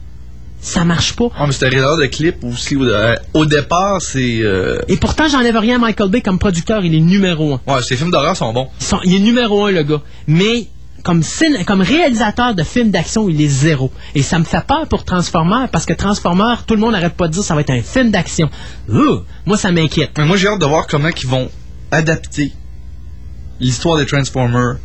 ça 0.61 0.83
marche 0.83 1.13
pas. 1.15 1.29
Ah, 1.37 1.45
mais 1.47 1.53
c'est 1.53 1.65
un 1.67 1.69
réalisateur 1.69 1.97
de 1.97 2.05
clips 2.07 2.43
aussi. 2.43 2.75
Au, 2.75 2.83
euh, 2.83 3.15
au 3.33 3.45
départ, 3.45 4.01
c'est. 4.01 4.39
euh, 4.41 4.79
Et 4.89 4.97
pourtant, 4.97 5.27
j'enlève 5.29 5.55
rien 5.57 5.75
à 5.77 5.79
Michael 5.79 6.09
Bay 6.09 6.21
comme 6.21 6.37
producteur, 6.37 6.83
il 6.83 6.93
est 6.93 6.99
numéro 6.99 7.53
un. 7.53 7.61
Ouais, 7.65 7.81
ses 7.81 7.95
films 7.95 8.11
d'horreur 8.11 8.35
sont 8.35 8.51
bons. 8.51 8.67
Ils 8.81 8.85
sont- 8.85 8.99
il 9.05 9.15
est 9.15 9.19
numéro 9.19 9.65
un, 9.67 9.71
le 9.71 9.83
gars. 9.83 10.01
Mais 10.27 10.67
comme, 11.03 11.81
réalisateur 11.81 12.55
de 12.55 12.63
films 12.63 12.91
d'action, 12.91 13.29
il 13.29 13.41
est 13.41 13.47
zéro. 13.47 13.91
Et 14.15 14.21
ça 14.21 14.39
me 14.39 14.43
fait 14.43 14.63
peur 14.65 14.87
pour 14.87 15.03
Transformers, 15.05 15.69
parce 15.69 15.85
que 15.85 15.93
Transformers, 15.93 16.63
tout 16.65 16.75
le 16.75 16.81
monde 16.81 16.93
n'arrête 16.93 17.13
pas 17.15 17.27
de 17.27 17.33
dire 17.33 17.43
ça 17.43 17.55
va 17.55 17.61
être 17.61 17.69
un 17.71 17.81
film 17.81 18.11
d'action. 18.11 18.49
Ouh, 18.91 19.19
moi, 19.45 19.57
ça 19.57 19.71
m'inquiète. 19.71 20.11
Mais 20.17 20.25
moi, 20.25 20.37
j'ai 20.37 20.47
hâte 20.47 20.59
de 20.59 20.65
voir 20.65 20.87
comment 20.87 21.09
ils 21.09 21.27
vont 21.27 21.49
adapter 21.91 22.51
l'histoire 23.59 23.97
des 23.97 24.05
Transformers 24.05 24.77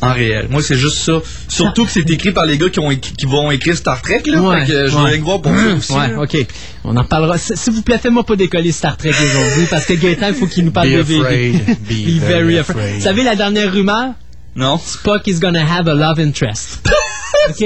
en 0.00 0.12
réel. 0.12 0.48
Moi, 0.50 0.62
c'est 0.62 0.76
juste 0.76 0.98
ça. 0.98 1.14
Surtout 1.48 1.84
que 1.86 1.90
c'est 1.90 2.08
écrit 2.10 2.32
par 2.32 2.44
les 2.44 2.58
gars 2.58 2.68
qui, 2.68 2.80
ont 2.80 2.90
écrit- 2.90 3.14
qui 3.14 3.26
vont 3.26 3.50
écrire 3.50 3.76
Star 3.76 4.02
Trek, 4.02 4.22
là. 4.26 4.40
Ouais, 4.42 4.60
fait 4.60 4.66
que 4.72 4.88
je 4.88 4.96
ouais. 4.96 5.10
vais 5.12 5.18
voir 5.18 5.40
pour 5.40 5.52
ça 5.56 5.74
aussi. 5.74 5.92
Ouais, 5.92 6.14
ok. 6.16 6.46
On 6.84 6.96
en 6.96 7.04
parlera. 7.04 7.38
S'il 7.38 7.72
vous 7.72 7.82
plaît, 7.82 7.98
fais-moi 7.98 8.24
pas 8.24 8.36
décoller 8.36 8.72
Star 8.72 8.96
Trek 8.96 9.10
aujourd'hui, 9.10 9.66
parce 9.70 9.86
que 9.86 9.94
Gaëtan, 9.94 10.28
il 10.28 10.34
faut 10.34 10.46
qu'il 10.46 10.64
nous 10.66 10.72
parle 10.72 10.88
Be 10.88 10.92
de 10.92 11.00
afraid. 11.00 11.78
Be 11.88 12.18
very 12.20 12.58
afraid. 12.58 12.96
Vous 12.96 13.00
savez 13.02 13.22
la 13.22 13.34
dernière 13.36 13.72
rumeur? 13.72 14.12
Non? 14.56 14.78
Spock 14.78 15.26
is 15.26 15.40
gonna 15.40 15.64
have 15.64 15.88
a 15.88 15.94
love 15.94 16.18
interest. 16.20 16.86
OK? 17.50 17.64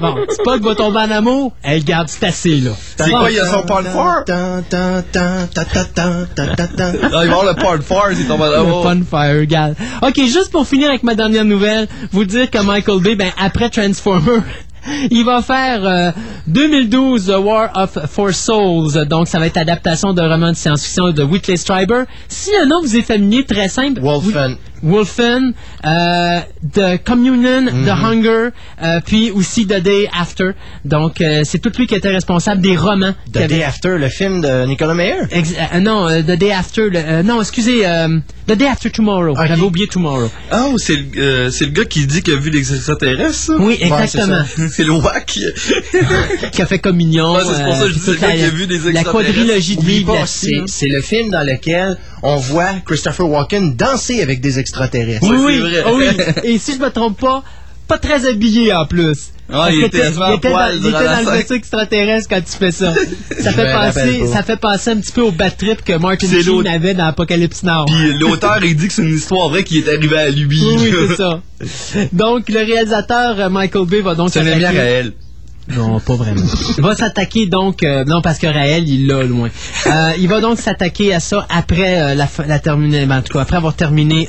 Bon, 0.00 0.16
Spock 0.28 0.60
va 0.60 0.74
tomber 0.74 0.98
en 1.00 1.10
amour. 1.10 1.52
Elle 1.62 1.82
garde, 1.82 2.08
c'est 2.08 2.24
assez, 2.26 2.56
là. 2.60 2.72
C'est 2.96 3.10
quoi, 3.10 3.30
il 3.30 3.36
y 3.36 3.40
a 3.40 3.46
son 3.46 3.62
part 3.62 3.82
4? 3.82 4.24
Tan, 4.26 4.62
tan, 4.68 5.02
tan, 5.10 5.46
ta, 5.52 5.64
ta, 5.64 5.84
tan, 5.86 6.26
ta, 6.34 6.46
ta, 6.54 6.66
tan. 6.68 6.92
Ah, 7.02 7.24
il 7.24 7.30
va 7.30 7.38
avoir 7.38 7.44
le 7.46 7.54
part 7.54 7.78
4, 7.78 8.16
c'est 8.16 8.24
tombé 8.28 8.44
Le 8.44 8.50
là-bas. 8.52 8.82
fun 8.82 9.00
fire, 9.10 9.40
regarde. 9.40 9.74
OK, 10.02 10.16
juste 10.26 10.50
pour 10.52 10.66
finir 10.68 10.90
avec 10.90 11.02
ma 11.02 11.14
dernière 11.14 11.44
nouvelle, 11.46 11.88
vous 12.12 12.24
dire 12.24 12.50
que 12.50 12.58
Michael 12.62 13.00
Bay, 13.00 13.14
ben, 13.16 13.30
après 13.42 13.70
Transformer, 13.70 14.40
il 15.10 15.24
va 15.24 15.40
faire 15.42 15.84
euh, 15.84 16.10
2012 16.46 17.26
The 17.26 17.38
War 17.38 17.70
of 17.74 17.98
Four 18.10 18.32
Souls. 18.34 19.04
Donc, 19.06 19.26
ça 19.28 19.38
va 19.38 19.46
être 19.46 19.56
adaptation 19.56 20.12
d'un 20.12 20.28
roman 20.28 20.50
de 20.50 20.56
science-fiction 20.56 21.10
de 21.12 21.22
Whitley 21.22 21.56
Strieber. 21.56 22.04
Si 22.28 22.50
un 22.62 22.66
nom 22.66 22.82
vous 22.82 22.94
est 22.96 23.02
familier, 23.02 23.44
très 23.44 23.68
simple. 23.68 24.00
Wolfen. 24.00 24.56
Wolfen, 24.82 25.52
euh, 25.84 26.40
The 26.72 27.02
Communion, 27.04 27.66
The 27.84 27.90
Hunger, 27.90 28.48
euh, 28.82 29.00
puis 29.04 29.30
aussi 29.30 29.66
The 29.66 29.80
Day 29.80 30.08
After. 30.12 30.50
Donc, 30.84 31.20
euh, 31.20 31.42
c'est 31.44 31.58
tout 31.58 31.72
lui 31.78 31.86
qui 31.86 31.94
était 31.94 32.08
responsable 32.10 32.60
des 32.60 32.76
romans. 32.76 33.14
The 33.32 33.36
avait- 33.38 33.48
Day 33.48 33.62
After, 33.62 33.96
le 33.98 34.08
film 34.08 34.40
de 34.40 34.66
Nicolas 34.66 34.94
Meyer? 34.94 35.14
Ex- 35.30 35.54
euh, 35.74 35.80
non, 35.80 36.08
euh, 36.08 36.22
The 36.22 36.36
Day 36.38 36.52
After. 36.52 36.90
le- 36.90 36.98
euh, 36.98 37.22
non, 37.22 37.40
excusez, 37.40 37.86
euh, 37.86 38.18
The 38.48 38.52
Day 38.56 38.66
After 38.66 38.90
Tomorrow. 38.90 39.34
J'avais 39.36 39.60
oublié 39.62 39.86
Tomorrow. 39.86 40.30
Oh, 40.52 40.74
c'est 40.78 40.96
le, 40.96 41.04
euh, 41.22 41.50
c'est 41.50 41.64
le 41.66 41.70
gars 41.70 41.84
qui 41.84 42.06
dit 42.06 42.22
qu'il 42.22 42.34
a 42.34 42.38
vu 42.38 42.50
des 42.50 42.74
extraterrestres, 42.74 43.34
ça? 43.34 43.52
Oui, 43.58 43.78
exactement. 43.80 44.44
c'est 44.56 44.62
ça. 44.62 44.68
c'est 44.76 44.84
le 44.84 44.92
wack. 44.92 45.38
qui 46.52 46.62
a 46.62 46.66
fait 46.66 46.78
communion. 46.78 47.32
Ouais, 47.34 47.40
c'est 47.44 47.64
pour 47.64 47.74
ça 47.76 47.82
que 47.84 47.88
je 47.88 47.94
dis 47.94 48.00
toute 48.00 48.14
le 48.14 48.20
gars 48.20 48.28
la- 48.28 48.34
qui 48.36 48.42
a 48.42 48.48
vu 48.50 48.66
des 48.66 48.92
La 48.92 49.04
quadrilogie 49.04 49.76
de 49.76 49.82
hein. 50.10 50.64
c'est 50.66 50.88
le 50.88 51.00
film 51.00 51.30
dans 51.30 51.46
lequel 51.46 51.96
on 52.22 52.36
voit 52.36 52.70
Christopher 52.84 53.28
Walken 53.28 53.74
danser 53.76 54.22
avec 54.22 54.40
des 54.40 54.58
extraterrestres. 54.58 54.71
Oui, 55.22 55.60
oui, 55.62 55.76
oh 55.86 55.96
oui. 55.96 56.06
Et 56.44 56.58
si 56.58 56.74
je 56.74 56.78
me 56.78 56.90
trompe 56.90 57.20
pas, 57.20 57.42
pas 57.88 57.98
très 57.98 58.26
habillé 58.26 58.72
en 58.72 58.86
plus. 58.86 59.32
Ah, 59.52 59.68
il 59.70 59.84
était 59.84 59.98
il 59.98 60.34
était 60.34 60.48
poil 60.48 60.80
dans, 60.80 60.88
il 60.88 60.94
était 60.94 61.04
dans 61.04 61.30
le 61.30 61.36
vaisseau 61.36 61.54
extraterrestre 61.54 62.28
quand 62.30 62.40
tu 62.40 62.56
fais 62.56 62.70
ça. 62.70 62.94
Ça 63.40 63.52
fait, 63.52 63.72
penser, 63.72 64.26
ça 64.26 64.42
fait 64.42 64.56
penser 64.56 64.90
un 64.90 65.00
petit 65.00 65.12
peu 65.12 65.22
au 65.22 65.32
bad 65.32 65.56
trip 65.56 65.82
que 65.84 65.94
Martin 65.98 66.28
Sheen 66.28 66.66
avait 66.66 66.94
dans 66.94 67.06
Apocalypse 67.06 67.62
Now. 67.64 67.86
Puis 67.86 68.18
l'auteur, 68.18 68.62
il 68.62 68.76
dit 68.76 68.86
que 68.88 68.94
c'est 68.94 69.02
une 69.02 69.16
histoire 69.16 69.48
vraie 69.48 69.64
qui 69.64 69.78
est 69.78 69.88
arrivée 69.88 70.18
à 70.18 70.30
lui. 70.30 70.62
Oui, 70.62 70.76
oui, 70.78 70.94
c'est 71.08 71.16
ça. 71.16 71.40
Donc, 72.12 72.48
le 72.48 72.60
réalisateur 72.60 73.38
euh, 73.38 73.50
Michael 73.50 73.86
Bay 73.86 74.00
va 74.00 74.14
donc 74.14 74.30
C'est 74.30 74.40
un 74.40 74.46
ami 74.46 74.64
à 74.64 74.70
Raël. 74.70 75.12
Non, 75.68 76.00
pas 76.00 76.16
vraiment. 76.16 76.42
Il 76.76 76.82
va 76.82 76.96
s'attaquer 76.96 77.46
donc, 77.46 77.82
euh, 77.82 78.04
non 78.04 78.20
parce 78.20 78.38
que 78.38 78.46
Raël, 78.46 78.88
il 78.88 79.06
l'a 79.06 79.22
loin. 79.22 79.48
Euh, 79.86 80.12
il 80.18 80.28
va 80.28 80.40
donc 80.40 80.58
s'attaquer 80.58 81.14
à 81.14 81.20
ça 81.20 81.46
après 81.48 82.14
euh, 82.14 82.26
la, 82.46 82.58
terminer, 82.58 83.06
ben, 83.06 83.18
en 83.18 83.22
tout 83.22 83.38
après 83.38 83.56
avoir 83.56 83.74
terminé 83.74 84.28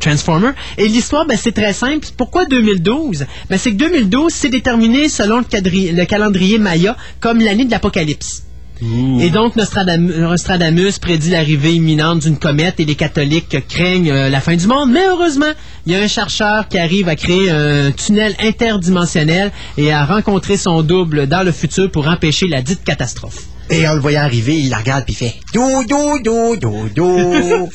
Transformer. 0.00 0.50
Et 0.76 0.86
l'histoire, 0.88 1.26
ben, 1.26 1.38
c'est 1.40 1.52
très 1.52 1.72
simple. 1.72 2.06
Pourquoi 2.16 2.44
2012 2.44 3.26
Ben 3.48 3.58
c'est 3.58 3.72
que 3.72 3.76
2012, 3.76 4.32
c'est 4.32 4.50
déterminé 4.50 5.08
selon 5.08 5.38
le 5.38 6.04
calendrier 6.04 6.58
Maya 6.58 6.96
comme 7.20 7.40
l'année 7.40 7.64
de 7.64 7.70
l'apocalypse. 7.70 8.42
Et 8.82 9.30
donc, 9.30 9.56
Nostradamus, 9.56 10.16
Nostradamus 10.16 10.98
prédit 10.98 11.30
l'arrivée 11.30 11.74
imminente 11.74 12.20
d'une 12.20 12.38
comète 12.38 12.80
et 12.80 12.84
les 12.84 12.94
catholiques 12.94 13.66
craignent 13.68 14.10
euh, 14.10 14.30
la 14.30 14.40
fin 14.40 14.56
du 14.56 14.66
monde. 14.66 14.90
Mais 14.90 15.06
heureusement, 15.06 15.52
il 15.86 15.92
y 15.92 15.96
a 15.96 15.98
un 16.00 16.06
chercheur 16.08 16.66
qui 16.68 16.78
arrive 16.78 17.08
à 17.08 17.16
créer 17.16 17.50
un 17.50 17.90
tunnel 17.92 18.34
interdimensionnel 18.40 19.52
et 19.76 19.92
à 19.92 20.04
rencontrer 20.04 20.56
son 20.56 20.82
double 20.82 21.26
dans 21.26 21.42
le 21.42 21.52
futur 21.52 21.90
pour 21.90 22.08
empêcher 22.08 22.48
la 22.48 22.62
dite 22.62 22.82
catastrophe. 22.84 23.44
Et 23.70 23.86
en 23.86 23.94
le 23.94 24.00
voyant 24.00 24.22
arriver, 24.22 24.56
il 24.56 24.70
la 24.70 24.78
regarde 24.78 25.04
puis 25.04 25.14
il 25.14 25.16
fait 25.16 25.34
dou 25.54 25.84
dou 25.88 26.18
dou 26.22 26.56
dou 26.56 26.88
dou. 26.94 27.68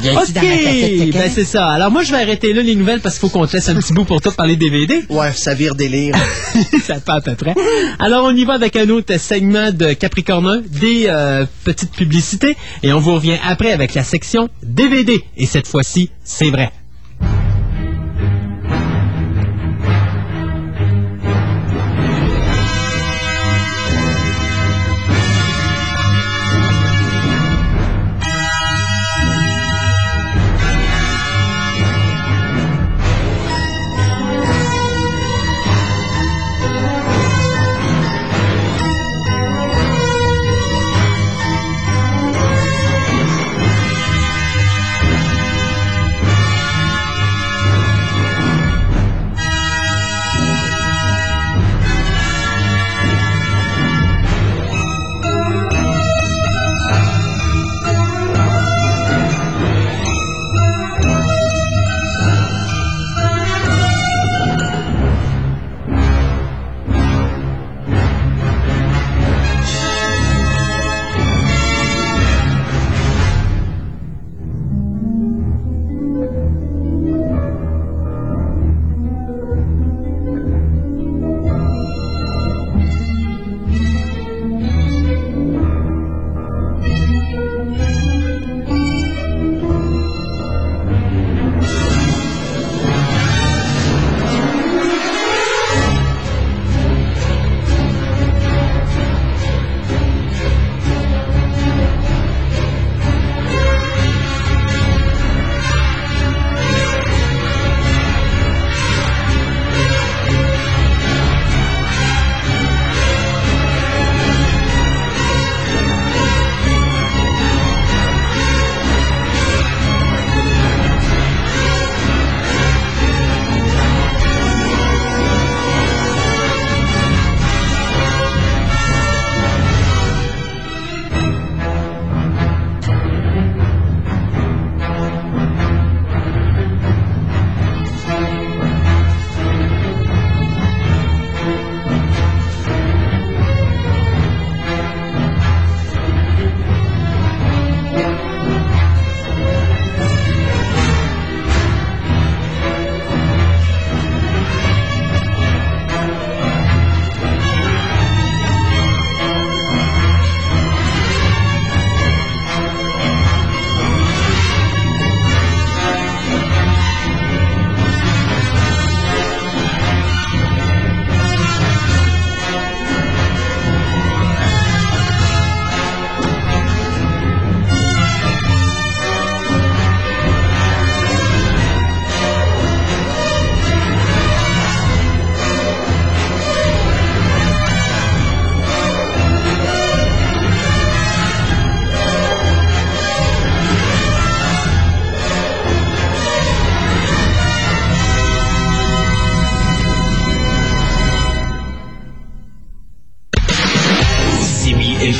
Il 0.00 0.06
y 0.06 0.08
a 0.08 0.12
un 0.12 0.22
Ok, 0.22 1.12
ben 1.12 1.30
c'est 1.34 1.44
ça. 1.44 1.68
Alors 1.68 1.90
moi, 1.90 2.02
je 2.02 2.12
vais 2.12 2.22
arrêter 2.22 2.52
là 2.52 2.62
les 2.62 2.76
nouvelles 2.76 3.00
parce 3.00 3.18
qu'il 3.18 3.28
faut 3.28 3.38
qu'on 3.38 3.46
te 3.46 3.54
laisse 3.54 3.68
un 3.68 3.74
petit 3.74 3.92
bout 3.92 4.04
pour 4.04 4.20
tout 4.20 4.30
parler 4.32 4.56
DVD. 4.56 5.04
Ouais, 5.08 5.32
ça 5.32 5.54
vire 5.54 5.74
délire. 5.74 6.14
ça 6.84 7.00
pas 7.00 7.14
à 7.14 7.20
peu 7.20 7.34
près. 7.34 7.54
Alors, 7.98 8.24
on 8.24 8.36
y 8.36 8.44
va 8.44 8.54
avec 8.54 8.76
un 8.76 8.88
autre 8.90 9.18
segment 9.18 9.72
de 9.72 9.94
Capricorne 9.94 10.46
1, 10.46 10.78
des 10.78 11.06
euh, 11.08 11.44
petites 11.64 11.92
publicités, 11.92 12.56
et 12.82 12.92
on 12.92 13.00
vous 13.00 13.14
revient 13.14 13.38
après 13.44 13.72
avec 13.72 13.94
la 13.94 14.04
section 14.04 14.48
DVD. 14.62 15.24
Et 15.36 15.46
cette 15.46 15.66
fois-ci, 15.66 16.10
c'est 16.22 16.50
vrai. 16.50 16.70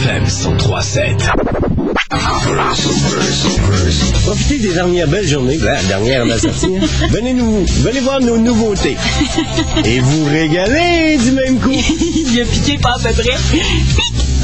FM 0.08 0.24
1037. 0.24 1.30
Profitez 4.24 4.58
des 4.58 4.72
dernières 4.72 5.06
belles 5.06 5.26
journées, 5.28 5.58
la 5.58 5.82
dernière 5.82 6.24
de 6.24 6.30
la 6.30 6.38
sortie. 6.38 6.76
hein. 6.82 6.86
Venez 7.10 7.34
nous, 7.34 7.66
venez 7.82 8.00
voir 8.00 8.18
nos 8.20 8.38
nouveautés. 8.38 8.96
Et 9.84 10.00
vous 10.00 10.24
régalez 10.24 11.18
du 11.18 11.32
même 11.32 11.58
coup. 11.60 11.72
Il 11.72 12.40
a 12.40 12.44
piqué 12.46 12.78
pas 12.78 12.94
à 12.94 12.98
peu 12.98 13.12
près. 13.22 13.36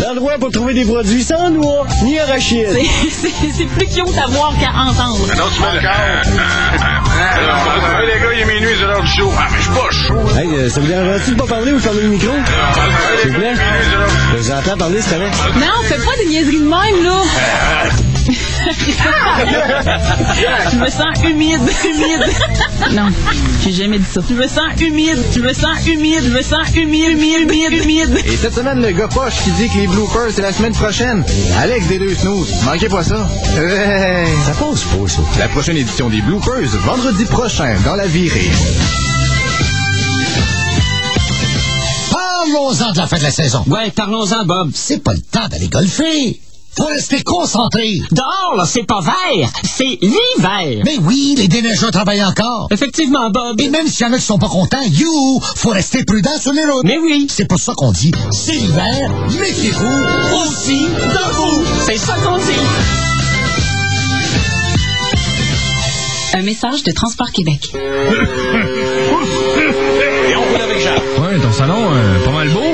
L'endroit 0.06 0.34
pour 0.38 0.50
trouver 0.50 0.74
des 0.74 0.84
produits 0.84 1.22
sans 1.24 1.48
noix, 1.48 1.86
ni 2.02 2.18
arachides. 2.18 2.68
C'est- 3.10 3.30
C'est 3.40 3.52
c'est 3.56 3.64
plus 3.64 3.86
cute 3.86 4.18
à 4.22 4.26
voir 4.26 4.52
qu'à 4.60 4.68
entendre. 4.78 5.26
Non, 5.34 5.44
tu 5.56 5.62
Hey, 7.24 8.06
les 8.06 8.20
gars, 8.20 8.32
il 8.34 8.40
est 8.40 8.44
minuit, 8.44 8.74
c'est 8.78 8.86
l'heure 8.86 9.00
du 9.00 9.08
show. 9.08 9.30
Ah, 9.36 9.46
mais 9.50 9.56
je 9.58 9.62
suis 9.62 9.72
pas 9.72 9.90
chaud. 9.90 10.38
Hey, 10.38 10.54
euh, 10.54 10.68
ça 10.68 10.80
vous 10.80 10.86
dérange-tu 10.86 11.30
de 11.30 11.36
pas 11.36 11.46
parler 11.46 11.72
ou 11.72 11.78
fermer 11.78 12.02
le 12.02 12.08
micro? 12.08 12.32
S'il 13.22 13.30
vous 13.32 13.38
plaît? 13.38 13.54
Je 14.32 14.36
vous 14.36 14.50
entends 14.52 14.76
parler, 14.76 15.00
c'est 15.00 15.14
correct? 15.16 15.34
Non, 15.56 15.82
fais 15.84 15.96
pas 15.96 16.16
des 16.18 16.26
niaiseries 16.26 16.60
de 16.60 16.64
même, 16.64 17.04
là. 17.04 17.22
Je 20.70 20.76
me 20.76 20.88
sens 20.88 21.22
humide, 21.22 21.60
humide. 21.84 22.24
Non, 22.92 23.08
j'ai 23.62 23.72
jamais 23.72 23.98
dit 23.98 24.06
ça. 24.10 24.20
Je 24.28 24.34
me 24.34 24.46
sens 24.46 24.80
humide, 24.80 25.18
je 25.34 25.40
me 25.40 25.52
sens 25.52 25.86
humide, 25.86 26.22
je 26.24 26.30
me 26.30 26.42
sens 26.42 26.74
humide, 26.74 27.10
humide, 27.10 27.50
humide, 27.50 27.72
humide. 27.72 28.18
Et 28.24 28.36
cette 28.36 28.54
semaine, 28.54 28.80
le 28.80 28.92
gars 28.92 29.08
poche 29.08 29.34
qui 29.44 29.50
dit 29.52 29.68
que 29.68 29.78
les 29.78 29.86
bloopers, 29.86 30.30
c'est 30.30 30.42
la 30.42 30.52
semaine 30.52 30.72
prochaine. 30.72 31.24
Alex 31.58 31.86
des 31.88 31.98
deux 31.98 32.14
snooze. 32.14 32.54
Manquez 32.64 32.88
pas 32.88 33.02
ça. 33.02 33.26
Hey. 33.56 34.28
Ça 34.46 34.52
passe 34.52 34.84
pas, 34.84 35.08
ça. 35.08 35.20
La 35.38 35.48
prochaine 35.48 35.76
édition 35.76 36.08
des 36.08 36.22
bloopers, 36.22 36.68
vendredi 36.84 37.24
prochain, 37.26 37.74
dans 37.84 37.96
la 37.96 38.06
virée. 38.06 38.50
Parlons-en 42.10 42.92
de 42.92 42.98
la 42.98 43.06
fin 43.06 43.18
de 43.18 43.22
la 43.22 43.30
saison. 43.30 43.62
Ouais, 43.66 43.90
parlons-en, 43.90 44.44
Bob. 44.46 44.70
C'est 44.74 45.02
pas 45.02 45.12
le 45.12 45.20
temps 45.20 45.48
d'aller 45.48 45.68
golfer. 45.68 46.40
Faut 46.76 46.86
rester 46.86 47.22
concentré. 47.22 48.00
Dehors, 48.10 48.54
là, 48.56 48.64
c'est 48.66 48.82
pas 48.84 49.00
vert, 49.00 49.48
c'est 49.64 49.98
l'hiver. 50.00 50.82
Mais 50.84 50.96
oui, 51.02 51.34
les 51.36 51.48
déneigeurs 51.48 51.90
travaillent 51.90 52.24
encore. 52.24 52.68
Effectivement, 52.70 53.30
Bob. 53.30 53.60
Et 53.60 53.68
même 53.68 53.86
s'il 53.86 54.06
y 54.06 54.10
en 54.10 54.12
a 54.12 54.16
qui 54.18 54.24
sont 54.24 54.38
pas 54.38 54.48
contents, 54.48 54.82
you, 54.90 55.40
faut 55.56 55.70
rester 55.70 56.04
prudent 56.04 56.36
sur 56.40 56.52
les 56.52 56.64
routes. 56.64 56.84
Mais 56.84 56.98
oui. 56.98 57.26
C'est 57.30 57.46
pour 57.46 57.58
ça 57.58 57.74
qu'on 57.76 57.92
dit, 57.92 58.12
c'est 58.30 58.52
l'hiver, 58.52 59.10
méfiez-vous 59.38 60.04
aussi 60.42 60.86
de 60.86 61.32
vous. 61.34 61.64
C'est 61.86 61.98
ça 61.98 62.14
qu'on 62.24 62.38
dit. 62.38 62.60
Un 66.34 66.42
message 66.42 66.82
de 66.82 66.90
Transport 66.90 67.30
Québec. 67.30 67.70
Et 70.28 70.34
on 70.36 70.42
roule 70.42 70.60
avec 70.62 70.80
Jacques. 70.80 71.02
Ouais, 71.20 71.38
ton 71.40 71.52
salon, 71.52 71.92
euh, 71.92 72.24
pas 72.24 72.32
mal 72.32 72.48
beau. 72.48 72.73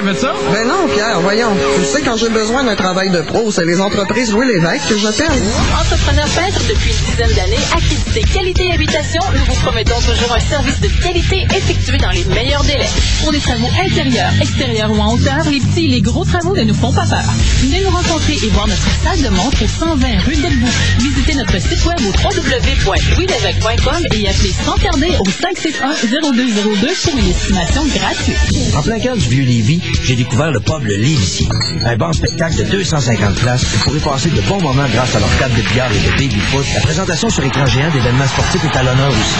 Qui 0.00 0.06
fait 0.06 0.20
ça? 0.20 0.34
Ben 0.52 0.66
non, 0.66 0.88
Pierre, 0.92 1.20
voyons. 1.20 1.56
Tu 1.78 1.84
sais, 1.84 2.02
quand 2.02 2.16
j'ai 2.16 2.28
besoin 2.28 2.64
d'un 2.64 2.76
travail 2.76 3.10
de 3.10 3.20
pro, 3.20 3.50
c'est 3.50 3.64
les 3.64 3.80
entreprises 3.80 4.32
Louis 4.32 4.46
Lévesque 4.46 4.88
que 4.88 4.98
j'appelle. 4.98 5.42
Entrepreneur 5.80 6.26
peintre 6.28 6.60
depuis 6.68 6.90
une 6.90 7.04
dizaine 7.10 7.34
d'années, 7.36 7.62
accrédité 7.72 8.20
qualité 8.32 8.72
habitation, 8.72 9.22
nous 9.32 9.44
vous 9.46 9.60
promettons 9.62 9.98
toujours 10.00 10.34
un 10.34 10.40
service 10.40 10.80
de 10.80 10.88
qualité 11.02 11.46
effectué 11.56 11.98
dans 11.98 12.10
les 12.10 12.24
meilleurs 12.24 12.62
délais. 12.64 12.88
Pour 13.22 13.32
des 13.32 13.40
travaux 13.40 13.68
intérieurs, 13.84 14.30
extérieurs 14.40 14.90
ou 14.92 15.00
en 15.00 15.14
hauteur, 15.14 15.48
les 15.50 15.60
petits 15.60 15.86
et 15.86 15.88
les 15.88 16.00
gros 16.00 16.24
travaux 16.24 16.54
ne 16.54 16.62
nous 16.62 16.74
font 16.74 16.92
pas 16.92 17.06
peur. 17.06 17.24
Venez 17.62 17.80
nous 17.82 17.90
rencontrer 17.90 18.34
et 18.34 18.48
voir 18.50 18.68
notre 18.68 18.88
salle 19.02 19.22
de 19.22 19.28
montre 19.30 19.62
au 19.62 19.66
120 19.66 20.18
rue 20.26 20.36
Delbout. 20.36 20.68
Visitez 20.98 21.34
notre 21.34 21.58
site 21.60 21.84
web 21.86 21.98
au 22.00 22.12
www.louislevesque.com 22.12 24.06
et 24.12 24.28
appelez 24.28 24.54
sans 24.64 24.76
tarder 24.76 25.12
au 25.18 25.24
561-0202 25.24 27.02
pour 27.02 27.18
une 27.18 27.30
estimation 27.30 27.84
gratuite. 27.86 28.38
En 28.76 28.82
plein 28.82 29.00
cœur 29.00 29.16
du 29.16 29.28
vieux 29.28 29.44
Lévis, 29.44 29.80
j'ai 30.02 30.16
découvert 30.16 30.50
le 30.50 30.58
pub 30.60 30.82
Le 30.82 30.96
Lévisier. 30.96 31.48
Un 31.84 31.96
bon 31.96 32.12
spectacle 32.12 32.56
de 32.56 32.64
250 32.64 33.36
places. 33.36 33.64
Vous 33.64 33.78
pourrez 33.84 34.00
passer 34.00 34.30
de 34.30 34.40
bons 34.42 34.60
moments 34.60 34.88
grâce 34.92 35.14
à 35.16 35.20
leur 35.20 35.38
cadre 35.38 35.54
de 35.54 35.62
billard 35.62 35.90
et 35.92 35.98
de 35.98 36.10
baby-foot. 36.16 36.66
La 36.74 36.80
présentation 36.80 37.30
sur 37.30 37.44
écran 37.44 37.66
géant 37.66 37.90
d'événements 37.90 38.26
sportifs 38.26 38.64
est 38.64 38.76
à 38.76 38.82
l'honneur 38.82 39.10
aussi. 39.10 39.36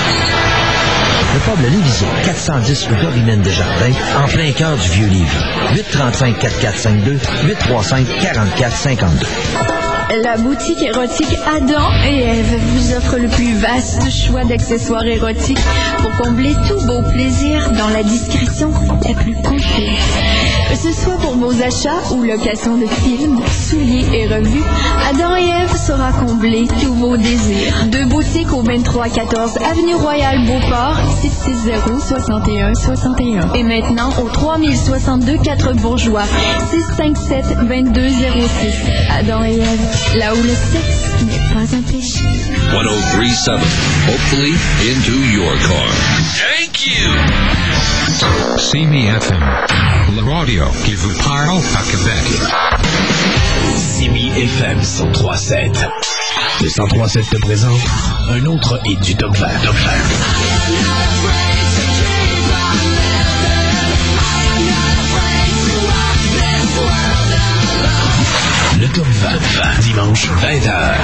Le 1.35 1.41
pub 1.41 1.61
Le 1.63 1.69
Lévisier, 1.69 2.07
410 2.25 2.87
rue 2.87 2.97
Corinne 2.97 3.43
Desjardins, 3.43 3.93
en 4.23 4.29
plein 4.29 4.53
cœur 4.53 4.77
du 4.77 4.89
vieux 4.89 5.09
Lévis. 5.09 5.27
835-4452, 5.75 7.19
835-4452. 7.47 9.78
La 10.11 10.39
boutique 10.39 10.83
érotique 10.83 11.37
Adam 11.47 11.83
et 12.07 12.21
Ève 12.21 12.57
vous 12.59 12.95
offre 12.95 13.19
le 13.19 13.29
plus 13.29 13.55
vaste 13.57 14.11
choix 14.11 14.43
d'accessoires 14.43 15.05
érotiques 15.05 15.59
pour 15.99 16.11
combler 16.25 16.55
tous 16.67 16.81
vos 16.87 17.03
plaisirs 17.03 17.71
dans 17.73 17.89
la 17.89 18.03
discrétion 18.03 18.71
la 19.07 19.15
plus 19.15 19.35
complète. 19.35 20.58
Que 20.71 20.77
ce 20.77 20.93
soit 20.93 21.17
pour 21.17 21.35
vos 21.37 21.53
achats 21.63 22.13
ou 22.13 22.23
location 22.23 22.77
de 22.77 22.87
films, 22.87 23.41
souliers 23.69 24.07
et 24.13 24.27
revues, 24.27 24.63
Adam 25.09 25.35
et 25.37 25.49
Ève 25.49 25.77
saura 25.77 26.13
combler 26.13 26.67
tous 26.81 26.95
vos 26.95 27.17
désirs. 27.17 27.87
Deux 27.87 28.05
boutiques 28.05 28.53
au 28.53 28.63
2314 28.63 29.57
Avenue 29.65 29.95
Royale 29.95 30.45
Beauport, 30.47 30.97
660 31.23 32.01
61 32.01 32.75
61. 32.75 33.55
Et 33.55 33.63
maintenant 33.63 34.11
au 34.23 34.29
3062 34.29 35.39
4 35.39 35.73
Bourgeois, 35.75 36.25
657 36.71 37.67
2206. 37.67 38.75
Adam 39.19 39.45
et 39.45 39.59
Ève, 39.59 40.19
là 40.19 40.35
où 40.35 40.43
le 40.43 40.49
sexe 40.49 41.09
n'est 41.23 41.55
pas 41.55 41.77
un 41.77 41.83
péché. 41.83 42.25
1037. 42.71 43.55
Hopefully 44.07 44.55
into 44.83 45.13
your 45.33 45.53
car. 45.67 45.89
Thank 46.37 46.87
you. 46.87 47.09
CME 48.59 49.07
FM, 49.07 49.43
la 50.15 50.23
radio 50.23 50.65
qui 50.85 50.95
vous 50.95 51.13
parle 51.23 51.59
à 51.59 51.83
Québec. 51.83 52.25
Simi 53.77 54.31
FM 54.31 54.79
1037. 54.79 55.87
Le 56.61 56.67
1037 56.67 57.31
te 57.31 57.37
présente 57.39 57.81
un 58.31 58.45
autre 58.47 58.81
hit 58.85 59.01
du 59.01 59.15
top 59.17 59.37
20. 59.37 59.47
Top 59.63 59.75
20. 59.75 59.91
Le 68.81 68.89
top 68.89 69.07
20, 69.07 69.81
dimanche 69.83 70.29
20h. 70.29 70.95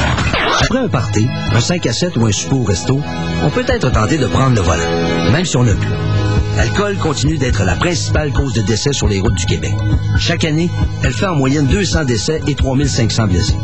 Après 0.62 0.78
un 0.78 0.88
party, 0.88 1.28
un 1.52 1.60
5 1.60 1.86
à 1.86 1.92
7 1.92 2.16
ou 2.16 2.26
un 2.26 2.32
souper 2.32 2.54
au 2.54 2.64
resto, 2.64 3.00
on 3.42 3.50
peut 3.50 3.64
être 3.66 3.90
tenté 3.90 4.16
de 4.16 4.26
prendre 4.26 4.54
le 4.54 4.62
volant, 4.62 5.30
même 5.32 5.44
si 5.44 5.56
on 5.56 5.64
n'a 5.64 5.74
plus. 5.74 6.23
L'alcool 6.56 6.96
continue 6.98 7.38
d'être 7.38 7.64
la 7.64 7.74
principale 7.74 8.32
cause 8.32 8.52
de 8.52 8.62
décès 8.62 8.92
sur 8.92 9.08
les 9.08 9.20
routes 9.20 9.34
du 9.34 9.46
Québec. 9.46 9.74
Chaque 10.18 10.44
année, 10.44 10.70
elle 11.02 11.12
fait 11.12 11.26
en 11.26 11.34
moyenne 11.34 11.66
200 11.66 12.04
décès 12.04 12.40
et 12.46 12.54
3500 12.54 13.26
blessés. 13.26 13.56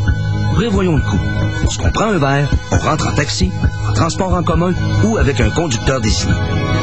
Prévoyons 0.55 0.97
le 0.97 1.01
coup. 1.01 1.19
Lorsqu'on 1.63 1.91
prend 1.91 2.11
un 2.11 2.17
verre, 2.17 2.49
on 2.71 2.77
rentre 2.77 3.07
en 3.07 3.13
taxi, 3.13 3.49
en 3.87 3.93
transport 3.93 4.33
en 4.33 4.43
commun 4.43 4.73
ou 5.05 5.17
avec 5.17 5.39
un 5.39 5.49
conducteur 5.49 6.01
désigné. 6.01 6.33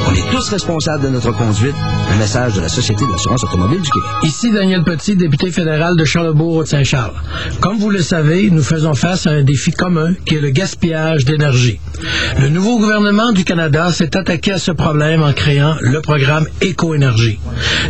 On 0.09 0.15
est 0.15 0.31
tous 0.31 0.49
responsables 0.49 1.05
de 1.05 1.09
notre 1.11 1.33
conduite. 1.33 1.75
Un 2.11 2.17
message 2.17 2.55
de 2.55 2.63
la 2.63 2.69
Société 2.69 3.05
de 3.05 3.13
l'assurance 3.13 3.45
automobile 3.45 3.83
du 3.83 3.91
Québec. 3.91 4.09
Ici 4.23 4.51
Daniel 4.51 4.85
Petit, 4.85 5.17
député 5.17 5.53
fédéral 5.53 5.97
de 5.97 6.05
Charlebourg-Saint-Charles. 6.05 7.13
Comme 7.61 7.77
vous 7.79 7.91
le 7.91 8.01
savez, 8.01 8.49
nous 8.51 8.63
faisons 8.63 8.95
face 8.95 9.27
à 9.27 9.31
un 9.31 9.43
défi 9.43 9.71
commun 9.73 10.15
qui 10.25 10.37
est 10.37 10.41
le 10.41 10.51
gaspillage 10.51 11.27
d'énergie. 11.27 11.79
Le 12.41 12.49
nouveau 12.49 12.79
gouvernement 12.79 13.33
du 13.33 13.45
Canada 13.45 13.93
s'est 13.93 14.17
attaqué 14.17 14.53
à 14.53 14.59
ce 14.59 14.71
problème 14.71 15.23
en 15.23 15.33
créant 15.33 15.75
le 15.81 16.01
programme 16.01 16.47
Éco-énergie. 16.61 17.39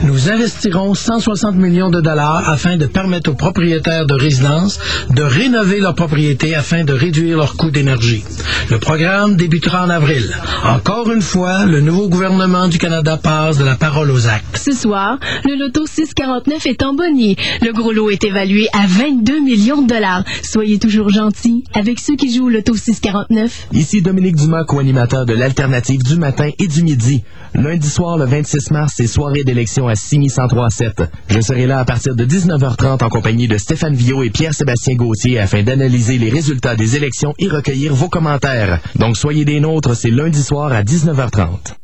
Nous 0.04 0.30
investirons 0.30 0.94
160 0.94 1.56
millions 1.56 1.90
de 1.90 2.00
dollars 2.00 2.48
afin 2.48 2.76
de 2.76 2.86
permettre 2.86 3.30
aux 3.30 3.34
propriétaires 3.34 4.06
de 4.06 4.14
résidences 4.14 4.78
de 5.10 5.22
rénover 5.22 5.80
leur 5.80 5.94
propriété 5.94 6.54
afin 6.54 6.84
de 6.84 6.92
réduire 6.92 7.38
leur 7.38 7.56
coût 7.56 7.70
d'énergie. 7.70 8.24
Le 8.70 8.78
programme 8.78 9.36
débutera 9.36 9.84
en 9.84 9.90
avril. 9.90 10.34
Encore 10.64 11.10
une 11.10 11.22
fois, 11.22 11.66
le 11.66 11.80
nouveau 11.80 12.08
gouvernement 12.08 12.68
du 12.68 12.78
Canada 12.78 13.16
passe 13.16 13.58
de 13.58 13.64
la 13.64 13.76
parole 13.76 14.10
aux 14.10 14.26
actes. 14.26 14.56
Ce 14.56 14.72
soir, 14.72 15.18
le 15.44 15.56
loto 15.56 15.86
649 15.86 16.66
est 16.66 16.82
en 16.82 16.94
bonnier. 16.94 17.36
Le 17.62 17.72
gros 17.72 17.92
lot 17.92 18.10
est 18.10 18.24
évalué 18.24 18.66
à 18.72 18.86
22 18.86 19.40
millions 19.40 19.82
de 19.82 19.88
dollars. 19.88 20.24
Soyez 20.42 20.78
toujours 20.78 21.10
gentils 21.10 21.64
avec 21.74 21.98
ceux 22.00 22.16
qui 22.16 22.34
jouent 22.34 22.46
au 22.46 22.50
loto 22.50 22.74
649. 22.74 23.68
Ici 23.72 23.97
Dominique 24.02 24.36
Dumas, 24.36 24.64
co-animateur 24.64 25.26
de 25.26 25.34
l'Alternative 25.34 26.02
du 26.02 26.16
matin 26.16 26.50
et 26.58 26.66
du 26.66 26.82
midi. 26.82 27.24
Lundi 27.54 27.88
soir, 27.88 28.18
le 28.18 28.24
26 28.24 28.70
mars, 28.70 28.94
c'est 28.96 29.06
soirée 29.06 29.44
d'élection 29.44 29.88
à 29.88 29.94
6103.7. 29.94 31.08
Je 31.28 31.40
serai 31.40 31.66
là 31.66 31.80
à 31.80 31.84
partir 31.84 32.14
de 32.14 32.24
19h30 32.24 33.04
en 33.04 33.08
compagnie 33.08 33.48
de 33.48 33.58
Stéphane 33.58 33.94
Villot 33.94 34.22
et 34.22 34.30
Pierre-Sébastien 34.30 34.94
Gauthier 34.96 35.38
afin 35.38 35.62
d'analyser 35.62 36.18
les 36.18 36.30
résultats 36.30 36.76
des 36.76 36.96
élections 36.96 37.34
et 37.38 37.48
recueillir 37.48 37.94
vos 37.94 38.08
commentaires. 38.08 38.80
Donc 38.96 39.16
soyez 39.16 39.44
des 39.44 39.60
nôtres, 39.60 39.96
c'est 39.96 40.10
lundi 40.10 40.42
soir 40.42 40.72
à 40.72 40.82
19h30. 40.82 41.74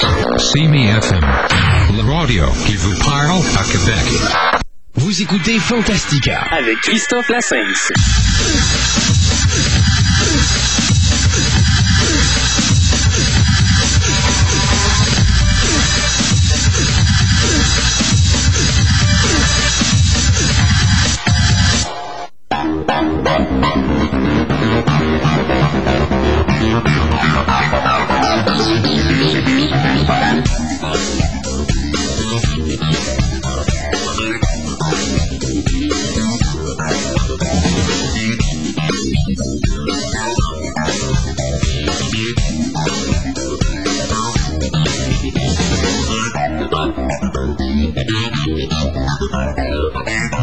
CME 0.53 0.99
FM, 0.99 1.21
la 1.97 2.15
radio 2.15 2.45
qui 2.67 2.77
vous 2.77 2.95
parle 3.05 3.41
à 3.59 3.65
Québec. 3.65 4.63
Vous 4.97 5.23
écoutez 5.23 5.59
Fantastica 5.59 6.41
avec 6.53 6.77
Christophe 6.83 7.29
Lassens. 7.29 7.93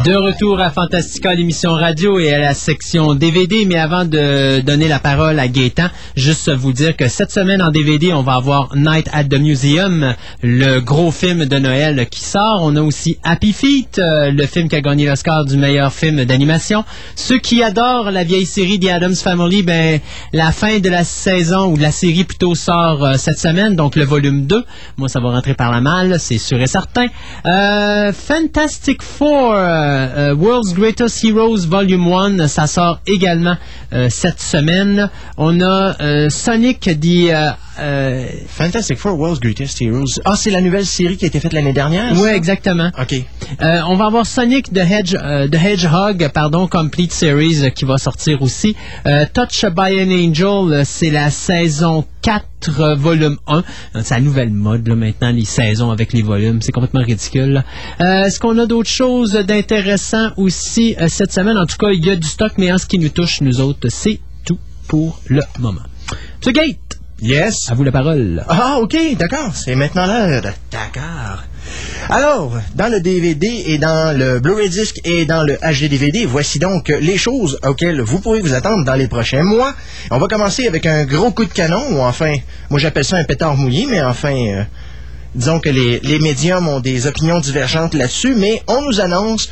De 0.04 0.16
retour 0.16 0.58
à 0.58 0.70
Fantastica, 0.70 1.32
l'émission 1.32 1.74
radio 1.74 2.18
et 2.18 2.32
à 2.32 2.38
la 2.38 2.54
section 2.54 3.14
DVD. 3.14 3.64
Mais 3.66 3.76
avant 3.76 4.04
de 4.04 4.60
donner 4.60 4.88
la 4.88 4.98
parole 4.98 5.38
à 5.38 5.46
Gaétan, 5.46 5.86
juste 6.16 6.50
vous 6.50 6.72
dire 6.72 6.96
que 6.96 7.06
cette 7.06 7.30
semaine 7.30 7.62
en 7.62 7.70
DVD, 7.70 8.12
on 8.12 8.22
va 8.22 8.34
avoir 8.34 8.74
Night 8.74 9.08
at 9.12 9.24
the 9.24 9.38
Museum, 9.38 10.14
le 10.42 10.80
gros 10.80 11.12
film 11.12 11.44
de 11.44 11.58
Noël 11.58 12.08
qui 12.10 12.20
sort. 12.20 12.62
On 12.62 12.74
a 12.74 12.82
aussi 12.82 13.18
Happy 13.22 13.52
Feet, 13.52 14.00
euh, 14.00 14.32
le 14.32 14.44
film 14.46 14.68
qui 14.68 14.74
a 14.74 14.80
gagné 14.80 15.06
l'Oscar 15.06 15.44
du 15.44 15.56
meilleur 15.56 15.92
film 15.92 16.24
d'animation. 16.24 16.84
Ceux 17.14 17.38
qui 17.38 17.62
adorent 17.62 18.10
la 18.10 18.24
vieille 18.24 18.46
série 18.46 18.80
The 18.80 18.88
Addams 18.88 19.14
Family, 19.14 19.62
ben, 19.62 20.00
la 20.32 20.50
fin 20.50 20.80
de 20.80 20.88
la 20.88 21.04
saison, 21.04 21.70
ou 21.70 21.76
de 21.76 21.82
la 21.82 21.92
série 21.92 22.24
plutôt, 22.24 22.56
sort 22.56 23.04
euh, 23.04 23.14
cette 23.18 23.38
semaine, 23.38 23.76
donc 23.76 23.94
le 23.94 24.04
volume 24.04 24.46
2. 24.46 24.64
Moi, 24.96 25.08
ça 25.08 25.20
va 25.20 25.30
rentrer 25.30 25.54
par 25.54 25.70
la 25.70 25.80
malle, 25.80 26.18
c'est 26.18 26.38
sûr 26.38 26.60
et 26.60 26.66
certain. 26.66 27.06
Euh, 27.46 28.12
Fantastic 28.12 29.00
Four, 29.00 29.54
euh, 29.92 30.30
euh, 30.32 30.34
World's 30.34 30.74
Greatest 30.74 31.24
Heroes 31.24 31.66
Volume 31.68 32.12
1, 32.12 32.48
ça 32.48 32.66
sort 32.66 33.00
également 33.06 33.56
euh, 33.92 34.08
cette 34.10 34.40
semaine. 34.40 35.10
On 35.36 35.60
a 35.60 36.28
Sonic 36.30 36.88
dit 37.78 38.38
Fantastic 38.48 38.98
Four 38.98 39.18
World's 39.18 39.40
Greatest 39.40 39.80
Heroes. 39.80 40.20
Ah, 40.24 40.36
c'est 40.36 40.50
la 40.50 40.60
nouvelle 40.60 40.86
série 40.86 41.16
qui 41.16 41.24
a 41.24 41.28
été 41.28 41.40
faite 41.40 41.52
l'année 41.52 41.72
dernière? 41.72 42.12
Oui, 42.16 42.28
exactement. 42.30 42.90
OK. 43.00 43.14
Euh, 43.60 43.80
on 43.88 43.96
va 43.96 44.06
avoir 44.06 44.26
Sonic 44.26 44.72
the, 44.72 44.78
Hedge, 44.78 45.14
euh, 45.14 45.48
the 45.48 45.54
Hedgehog, 45.54 46.28
pardon, 46.32 46.66
Complete 46.66 47.12
Series 47.12 47.64
euh, 47.64 47.70
qui 47.70 47.84
va 47.84 47.98
sortir 47.98 48.42
aussi. 48.42 48.76
Euh, 49.06 49.24
Touch 49.32 49.64
by 49.64 50.00
an 50.00 50.10
Angel, 50.10 50.72
euh, 50.72 50.82
c'est 50.84 51.10
la 51.10 51.30
saison 51.30 52.04
4, 52.22 52.44
euh, 52.80 52.94
volume 52.94 53.36
1. 53.46 53.58
Euh, 53.58 54.00
C'est 54.02 54.14
la 54.14 54.20
nouvelle 54.20 54.50
mode 54.50 54.86
là, 54.88 54.94
maintenant, 54.94 55.30
les 55.30 55.44
saisons 55.44 55.90
avec 55.90 56.12
les 56.12 56.22
volumes. 56.22 56.60
C'est 56.62 56.72
complètement 56.72 57.02
ridicule. 57.02 57.64
Euh, 58.00 58.24
Est-ce 58.24 58.38
qu'on 58.38 58.58
a 58.58 58.66
d'autres 58.66 58.90
choses 58.90 59.32
d'intéressant 59.32 60.30
aussi 60.36 60.94
euh, 61.00 61.08
cette 61.08 61.32
semaine? 61.32 61.58
En 61.58 61.66
tout 61.66 61.76
cas, 61.78 61.88
il 61.92 62.04
y 62.04 62.10
a 62.10 62.16
du 62.16 62.26
stock, 62.28 62.52
mais 62.58 62.72
en 62.72 62.78
ce 62.78 62.86
qui 62.86 62.98
nous 62.98 63.08
touche, 63.08 63.40
nous 63.40 63.60
autres, 63.60 63.88
c'est 63.88 64.20
tout 64.44 64.58
pour 64.88 65.20
le 65.26 65.42
moment. 65.58 65.80
Monsieur 66.40 66.52
Gate! 66.52 67.01
Yes. 67.22 67.70
À 67.70 67.74
vous 67.74 67.84
la 67.84 67.92
parole. 67.92 68.44
Ah, 68.48 68.78
ok, 68.80 68.96
d'accord. 69.16 69.54
C'est 69.54 69.76
maintenant 69.76 70.06
l'heure. 70.06 70.42
D'accord. 70.72 71.44
Alors, 72.10 72.52
dans 72.74 72.88
le 72.88 73.00
DVD 73.00 73.62
et 73.66 73.78
dans 73.78 74.18
le 74.18 74.40
Blu-ray 74.40 74.68
disc 74.68 74.98
et 75.04 75.24
dans 75.24 75.44
le 75.44 75.54
HD 75.54 75.88
DVD, 75.88 76.26
voici 76.26 76.58
donc 76.58 76.88
les 76.88 77.16
choses 77.16 77.60
auxquelles 77.64 78.00
vous 78.00 78.18
pouvez 78.18 78.40
vous 78.40 78.54
attendre 78.54 78.84
dans 78.84 78.96
les 78.96 79.06
prochains 79.06 79.44
mois. 79.44 79.72
On 80.10 80.18
va 80.18 80.26
commencer 80.26 80.66
avec 80.66 80.84
un 80.84 81.04
gros 81.04 81.30
coup 81.30 81.44
de 81.44 81.52
canon, 81.52 81.84
ou 81.92 82.00
enfin, 82.00 82.34
moi 82.70 82.80
j'appelle 82.80 83.04
ça 83.04 83.18
un 83.18 83.24
pétard 83.24 83.56
mouillé, 83.56 83.86
mais 83.88 84.02
enfin, 84.02 84.34
euh, 84.34 84.64
disons 85.36 85.60
que 85.60 85.70
les, 85.70 86.00
les 86.00 86.18
médiums 86.18 86.66
ont 86.66 86.80
des 86.80 87.06
opinions 87.06 87.38
divergentes 87.38 87.94
là-dessus, 87.94 88.34
mais 88.34 88.62
on 88.66 88.82
nous 88.82 89.00
annonce, 89.00 89.48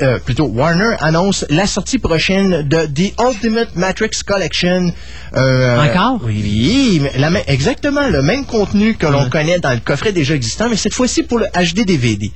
euh, 0.00 0.18
plutôt 0.20 0.46
Warner 0.46 0.94
annonce 1.00 1.44
la 1.50 1.66
sortie 1.66 1.98
prochaine 1.98 2.68
de 2.68 2.86
The 2.86 3.14
Ultimate 3.20 3.74
Matrix 3.74 4.10
Collection. 4.24 4.92
Euh, 5.34 5.84
Encore? 5.84 6.20
Oui, 6.24 7.02
la 7.16 7.30
exactement 7.48 8.08
le 8.08 8.22
même 8.22 8.44
contenu 8.44 8.94
que 8.94 9.06
l'on 9.06 9.28
connaît 9.28 9.58
dans 9.58 9.72
le 9.72 9.80
coffret 9.80 10.12
déjà 10.12 10.34
existant, 10.34 10.68
mais 10.68 10.76
cette 10.76 10.94
fois-ci 10.94 11.24
pour 11.24 11.38
le 11.38 11.46
HD 11.46 11.84
DVD. 11.84 12.30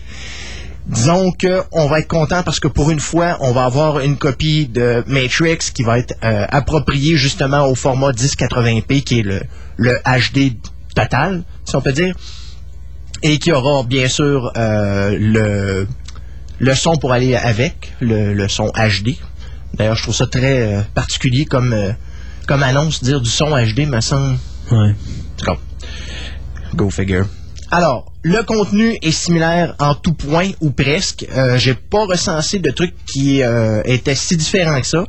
Disons 0.87 1.33
qu'on 1.33 1.87
va 1.87 2.01
être 2.01 2.09
content 2.09 2.43
parce 2.43 2.59
que 2.59 2.67
pour 2.67 2.91
une 2.91 2.99
fois, 2.99 3.37
on 3.41 3.53
va 3.53 3.65
avoir 3.65 4.01
une 4.01 4.17
copie 4.17 4.67
de 4.67 5.05
Matrix 5.07 5.59
qui 5.73 5.85
va 5.85 5.99
être 5.99 6.15
euh, 6.25 6.45
appropriée 6.49 7.17
justement 7.17 7.69
au 7.69 7.77
format 7.77 8.11
1080p 8.11 9.05
qui 9.05 9.21
est 9.21 9.23
le, 9.23 9.41
le 9.77 10.01
HD 10.05 10.57
total, 10.97 11.45
si 11.65 11.77
on 11.77 11.81
peut 11.81 11.93
dire, 11.93 12.17
et 13.23 13.39
qui 13.39 13.53
aura 13.53 13.85
bien 13.85 14.09
sûr 14.09 14.51
le, 14.57 15.87
le 16.63 16.75
son 16.77 16.95
pour 16.97 17.13
aller 17.13 17.35
avec, 17.35 17.93
le, 18.01 18.33
le 18.33 18.49
son 18.49 18.69
HD. 18.69 19.17
D'ailleurs, 19.75 19.97
je 19.97 20.05
trouve 20.05 20.15
ça 20.15 20.27
très 20.27 20.61
euh, 20.63 20.81
particulier 20.95 21.45
comme, 21.45 21.73
euh, 21.73 21.93
comme 22.47 22.63
annonce, 22.63 23.03
dire 23.03 23.21
du 23.21 23.29
son 23.29 23.51
HD, 23.51 23.81
me 23.87 24.01
semble. 24.01 24.39
Ouais. 24.71 24.95
Go. 25.45 25.57
Go 26.75 26.89
figure. 26.89 27.27
Alors, 27.73 28.13
le 28.23 28.43
contenu 28.45 28.97
est 29.03 29.11
similaire 29.11 29.75
en 29.81 29.95
tout 29.97 30.13
point 30.13 30.51
ou 30.61 30.71
presque. 30.71 31.27
Euh, 31.35 31.59
J'ai 31.59 31.75
pas 31.75 32.05
recensé 32.05 32.61
de 32.61 32.71
trucs 32.71 32.95
qui 33.07 33.43
euh, 33.43 33.83
étaient 33.85 34.15
si 34.15 34.37
différents 34.37 34.81
que 34.81 34.87
ça, 34.87 35.05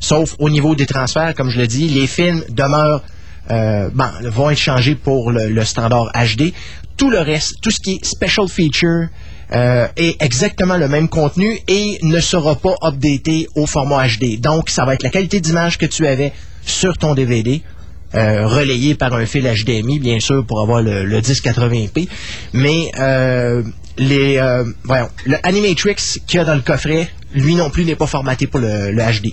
sauf 0.00 0.36
au 0.38 0.50
niveau 0.50 0.74
des 0.74 0.86
transferts, 0.86 1.34
comme 1.34 1.48
je 1.48 1.58
le 1.58 1.66
dis. 1.66 1.88
Les 1.88 2.06
films 2.06 2.44
demeurent, 2.50 3.02
euh, 3.50 3.88
bon, 3.94 4.10
vont 4.24 4.50
être 4.50 4.58
changés 4.58 4.96
pour 4.96 5.30
le, 5.30 5.48
le 5.48 5.64
standard 5.64 6.12
HD. 6.12 6.52
Tout 6.98 7.08
le 7.08 7.20
reste, 7.20 7.54
tout 7.62 7.70
ce 7.70 7.80
qui 7.80 7.92
est 7.92 8.04
special 8.04 8.48
feature, 8.48 9.08
euh, 9.52 9.86
est 9.96 10.22
exactement 10.22 10.76
le 10.76 10.88
même 10.88 11.08
contenu 11.08 11.58
et 11.68 11.98
ne 12.02 12.20
sera 12.20 12.54
pas 12.54 12.74
updaté 12.82 13.48
au 13.54 13.66
format 13.66 14.06
HD. 14.06 14.40
Donc, 14.40 14.70
ça 14.70 14.84
va 14.84 14.94
être 14.94 15.02
la 15.02 15.10
qualité 15.10 15.40
d'image 15.40 15.78
que 15.78 15.86
tu 15.86 16.06
avais 16.06 16.32
sur 16.64 16.96
ton 16.96 17.14
DVD 17.14 17.62
euh, 18.14 18.46
relayé 18.46 18.94
par 18.96 19.14
un 19.14 19.24
fil 19.24 19.44
HDMI, 19.44 20.00
bien 20.00 20.18
sûr, 20.18 20.44
pour 20.44 20.60
avoir 20.60 20.82
le, 20.82 21.04
le 21.04 21.20
1080p. 21.20 22.08
Mais 22.54 22.90
euh, 22.98 23.62
les, 23.98 24.38
euh, 24.38 24.64
voyons, 24.84 25.08
le 25.26 25.36
Animatrix 25.44 26.18
qu'il 26.26 26.38
y 26.38 26.40
a 26.40 26.44
dans 26.44 26.56
le 26.56 26.60
coffret, 26.60 27.08
lui 27.34 27.54
non 27.54 27.70
plus 27.70 27.84
n'est 27.84 27.94
pas 27.94 28.08
formaté 28.08 28.46
pour 28.48 28.60
le 28.60 28.92
HD. 28.92 29.32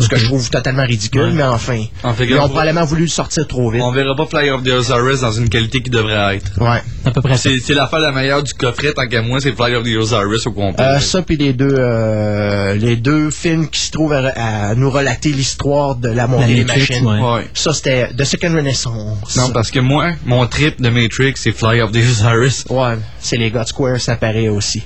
Ce 0.00 0.08
que 0.08 0.16
je 0.16 0.24
trouve 0.26 0.48
totalement 0.50 0.84
ridicule, 0.84 1.20
Ouais. 1.22 1.30
mais 1.32 1.42
enfin, 1.42 1.82
En 2.02 2.14
fait, 2.14 2.24
ils 2.26 2.34
ont 2.36 2.48
probablement 2.48 2.84
voulu 2.84 3.02
le 3.02 3.08
sortir 3.08 3.46
trop 3.46 3.70
vite. 3.70 3.82
On 3.82 3.92
verra 3.92 4.14
pas 4.16 4.26
Fly 4.26 4.50
of 4.50 4.62
the 4.62 4.68
Osiris 4.70 5.20
dans 5.20 5.32
une 5.32 5.48
qualité 5.48 5.82
qui 5.82 5.90
devrait 5.90 6.36
être. 6.36 6.52
Ouais. 6.60 6.82
À 7.04 7.10
peu 7.10 7.20
près 7.22 7.36
C'est 7.36 7.58
c'est 7.58 7.74
l'affaire 7.74 7.98
la 8.00 8.12
meilleure 8.12 8.42
du 8.42 8.52
coffret, 8.54 8.92
tant 8.92 9.06
qu'à 9.06 9.22
moi, 9.22 9.40
c'est 9.40 9.52
Fly 9.52 9.74
of 9.74 9.84
the 9.84 9.96
Osiris 9.96 10.46
au 10.46 10.52
complet. 10.52 10.84
Euh, 10.84 10.98
ça 11.00 11.22
puis 11.22 11.36
les 11.36 11.52
deux 11.52 11.74
euh, 11.78 12.74
les 12.74 12.96
deux 12.96 13.30
films 13.30 13.68
qui 13.68 13.80
se 13.80 13.90
trouvent 13.90 14.12
à, 14.12 14.28
à 14.36 14.74
nous 14.74 14.90
relater 14.90 15.30
l'histoire 15.30 15.96
de 15.96 16.08
la 16.08 16.26
montée 16.26 16.54
des 16.54 16.64
machines. 16.64 17.06
ouais. 17.06 17.46
Ça 17.54 17.72
c'était 17.72 18.08
The 18.16 18.24
Second 18.24 18.54
Renaissance. 18.54 19.36
Non, 19.36 19.50
parce 19.50 19.70
que 19.70 19.80
moi, 19.80 20.12
mon 20.26 20.46
trip 20.46 20.80
de 20.80 20.88
Matrix, 20.88 21.34
c'est 21.36 21.52
Fly 21.52 21.80
of 21.82 21.92
the 21.92 21.96
Osiris. 21.96 22.64
Ouais, 22.70 22.96
c'est 23.20 23.36
les 23.36 23.50
God 23.50 23.66
Square, 23.66 24.00
ça 24.00 24.16
paraît 24.16 24.48
aussi. 24.48 24.82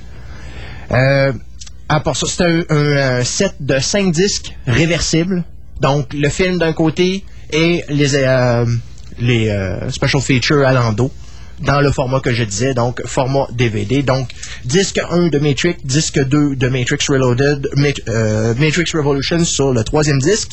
Euh, 0.91 1.31
à 1.89 1.99
part 1.99 2.15
ça, 2.15 2.25
c'est 2.27 2.43
un, 2.43 2.63
euh, 2.71 3.23
set 3.23 3.53
de 3.59 3.79
5 3.79 4.11
disques 4.11 4.53
réversibles. 4.67 5.43
Donc, 5.81 6.13
le 6.13 6.29
film 6.29 6.57
d'un 6.57 6.73
côté 6.73 7.23
et 7.51 7.83
les, 7.89 8.15
euh, 8.15 8.65
les 9.19 9.49
euh, 9.49 9.89
special 9.91 10.21
features 10.21 10.65
à 10.65 10.73
l'endo 10.73 11.11
dans 11.61 11.79
le 11.79 11.91
format 11.91 12.19
que 12.19 12.33
je 12.33 12.43
disais, 12.43 12.73
donc 12.73 13.01
format 13.05 13.47
DVD. 13.53 14.03
Donc, 14.03 14.29
disque 14.65 14.99
1 15.09 15.27
de 15.27 15.39
Matrix, 15.39 15.75
disque 15.83 16.19
2 16.25 16.55
de 16.55 16.67
Matrix 16.67 16.97
Reloaded, 17.07 17.69
Mat- 17.77 18.05
Matrix 18.59 18.85
Revolution 18.93 19.43
sur 19.45 19.71
le 19.71 19.83
troisième 19.83 20.19
disque. 20.19 20.51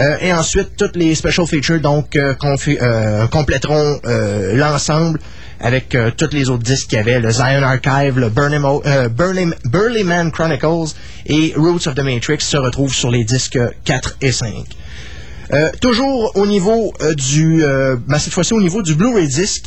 Euh, 0.00 0.16
et 0.20 0.32
ensuite, 0.32 0.76
toutes 0.76 0.96
les 0.96 1.14
special 1.14 1.46
features 1.46 1.80
donc 1.80 2.14
euh, 2.16 2.34
euh, 2.68 3.26
compléteront 3.28 4.00
l'ensemble 4.54 5.18
avec 5.60 5.94
euh, 5.96 6.10
tous 6.16 6.30
les 6.32 6.50
autres 6.50 6.62
disques 6.62 6.88
qu'il 6.88 6.98
y 6.98 7.00
avait, 7.00 7.18
le 7.18 7.30
Zion 7.30 7.62
Archive, 7.64 8.18
le 8.18 8.28
Burning- 8.28 9.54
Burly 9.64 10.04
Man 10.04 10.30
Chronicles 10.30 10.94
et 11.26 11.52
Roots 11.56 11.88
of 11.88 11.94
the 11.96 12.00
Matrix 12.04 12.38
se 12.40 12.56
retrouvent 12.56 12.94
sur 12.94 13.10
les 13.10 13.24
disques 13.24 13.58
4 13.84 14.16
et 14.20 14.30
5. 14.30 14.52
Euh, 15.52 15.70
toujours 15.80 16.30
au 16.36 16.46
niveau 16.46 16.92
du, 17.16 17.64
ben, 18.06 18.18
cette 18.18 18.32
fois-ci 18.34 18.52
au 18.52 18.60
niveau 18.60 18.82
du 18.82 18.94
Blu-ray 18.94 19.26
disc, 19.26 19.64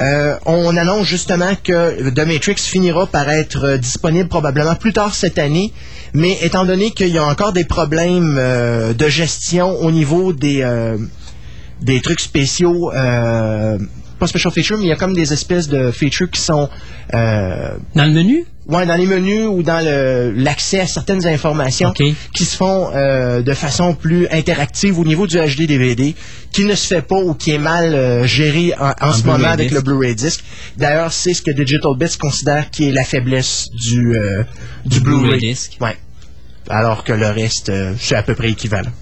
euh, 0.00 0.36
on 0.46 0.76
annonce 0.76 1.06
justement 1.06 1.52
que 1.62 2.10
The 2.10 2.26
Matrix 2.26 2.56
finira 2.56 3.06
par 3.06 3.28
être 3.28 3.64
euh, 3.64 3.78
disponible 3.78 4.28
probablement 4.28 4.74
plus 4.74 4.92
tard 4.92 5.14
cette 5.14 5.38
année, 5.38 5.72
mais 6.14 6.38
étant 6.42 6.64
donné 6.64 6.92
qu'il 6.92 7.08
y 7.08 7.18
a 7.18 7.24
encore 7.24 7.52
des 7.52 7.64
problèmes 7.64 8.36
euh, 8.38 8.94
de 8.94 9.08
gestion 9.08 9.68
au 9.80 9.90
niveau 9.90 10.32
des, 10.32 10.62
euh, 10.62 10.96
des 11.82 12.00
trucs 12.00 12.20
spéciaux, 12.20 12.90
pas 14.22 14.28
special 14.28 14.52
features, 14.52 14.78
mais 14.78 14.84
il 14.84 14.88
y 14.88 14.92
a 14.92 14.96
comme 14.96 15.14
des 15.14 15.32
espèces 15.32 15.68
de 15.68 15.90
features 15.90 16.30
qui 16.30 16.40
sont... 16.40 16.68
euh, 17.14 17.74
dans 17.94 18.04
le 18.04 18.12
menu? 18.12 18.44
Ouais, 18.68 18.86
dans 18.86 18.94
les 18.94 19.06
menus 19.06 19.48
ou 19.48 19.64
dans 19.64 19.84
l'accès 20.36 20.78
à 20.78 20.86
certaines 20.86 21.26
informations 21.26 21.92
qui 21.92 22.44
se 22.44 22.56
font 22.56 22.90
euh, 22.94 23.42
de 23.42 23.54
façon 23.54 23.92
plus 23.94 24.28
interactive 24.30 25.00
au 25.00 25.04
niveau 25.04 25.26
du 25.26 25.36
HD 25.38 25.66
DVD, 25.66 26.14
qui 26.52 26.64
ne 26.64 26.76
se 26.76 26.86
fait 26.86 27.02
pas 27.02 27.16
ou 27.16 27.34
qui 27.34 27.50
est 27.50 27.58
mal 27.58 27.92
euh, 27.92 28.24
géré 28.24 28.72
en, 28.78 28.90
en 29.04 29.08
En 29.08 29.12
ce 29.12 29.26
moment 29.26 29.48
avec 29.48 29.68
disc. 29.70 29.74
le 29.74 29.82
Blu-ray 29.82 30.14
disc. 30.14 30.44
D'ailleurs, 30.76 31.12
c'est 31.12 31.34
ce 31.34 31.42
que 31.42 31.50
Digital 31.50 31.92
Bits 31.98 32.16
considère 32.16 32.70
qui 32.70 32.88
est 32.88 32.92
la 32.92 33.02
faiblesse 33.02 33.68
du, 33.72 34.16
du 34.86 35.00
Blu-ray 35.00 35.40
disc. 35.40 35.76
Ouais. 35.80 35.96
Alors 36.70 37.02
que 37.02 37.12
le 37.12 37.26
reste, 37.30 37.72
c'est 37.98 38.14
à 38.14 38.22
peu 38.22 38.36
près 38.36 38.50
équivalent. 38.50 38.92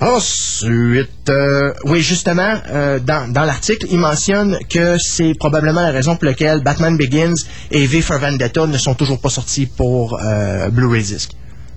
Ensuite, 0.00 1.30
euh, 1.30 1.72
oui, 1.84 2.02
justement, 2.02 2.54
euh, 2.68 2.98
dans, 2.98 3.32
dans 3.32 3.44
l'article, 3.44 3.86
il 3.90 3.98
mentionne 3.98 4.58
que 4.68 4.98
c'est 4.98 5.32
probablement 5.38 5.80
la 5.80 5.90
raison 5.90 6.16
pour 6.16 6.26
laquelle 6.26 6.62
Batman 6.62 6.98
Begins 6.98 7.34
et 7.70 7.86
V 7.86 8.02
for 8.02 8.18
Vendetta 8.18 8.66
ne 8.66 8.76
sont 8.76 8.94
toujours 8.94 9.18
pas 9.18 9.30
sortis 9.30 9.64
pour 9.64 10.20
euh, 10.22 10.68
Blu-ray 10.68 11.02
Disc. 11.02 11.30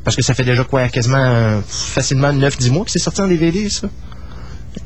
Parce 0.03 0.17
que 0.17 0.21
ça 0.21 0.33
fait 0.33 0.43
déjà 0.43 0.65
quoi, 0.65 0.89
quasiment 0.89 1.61
facilement 1.65 2.33
9-10 2.33 2.71
mois 2.71 2.85
que 2.85 2.91
c'est 2.91 2.99
sorti 2.99 3.21
en 3.21 3.27
DVD, 3.27 3.69
ça? 3.69 3.87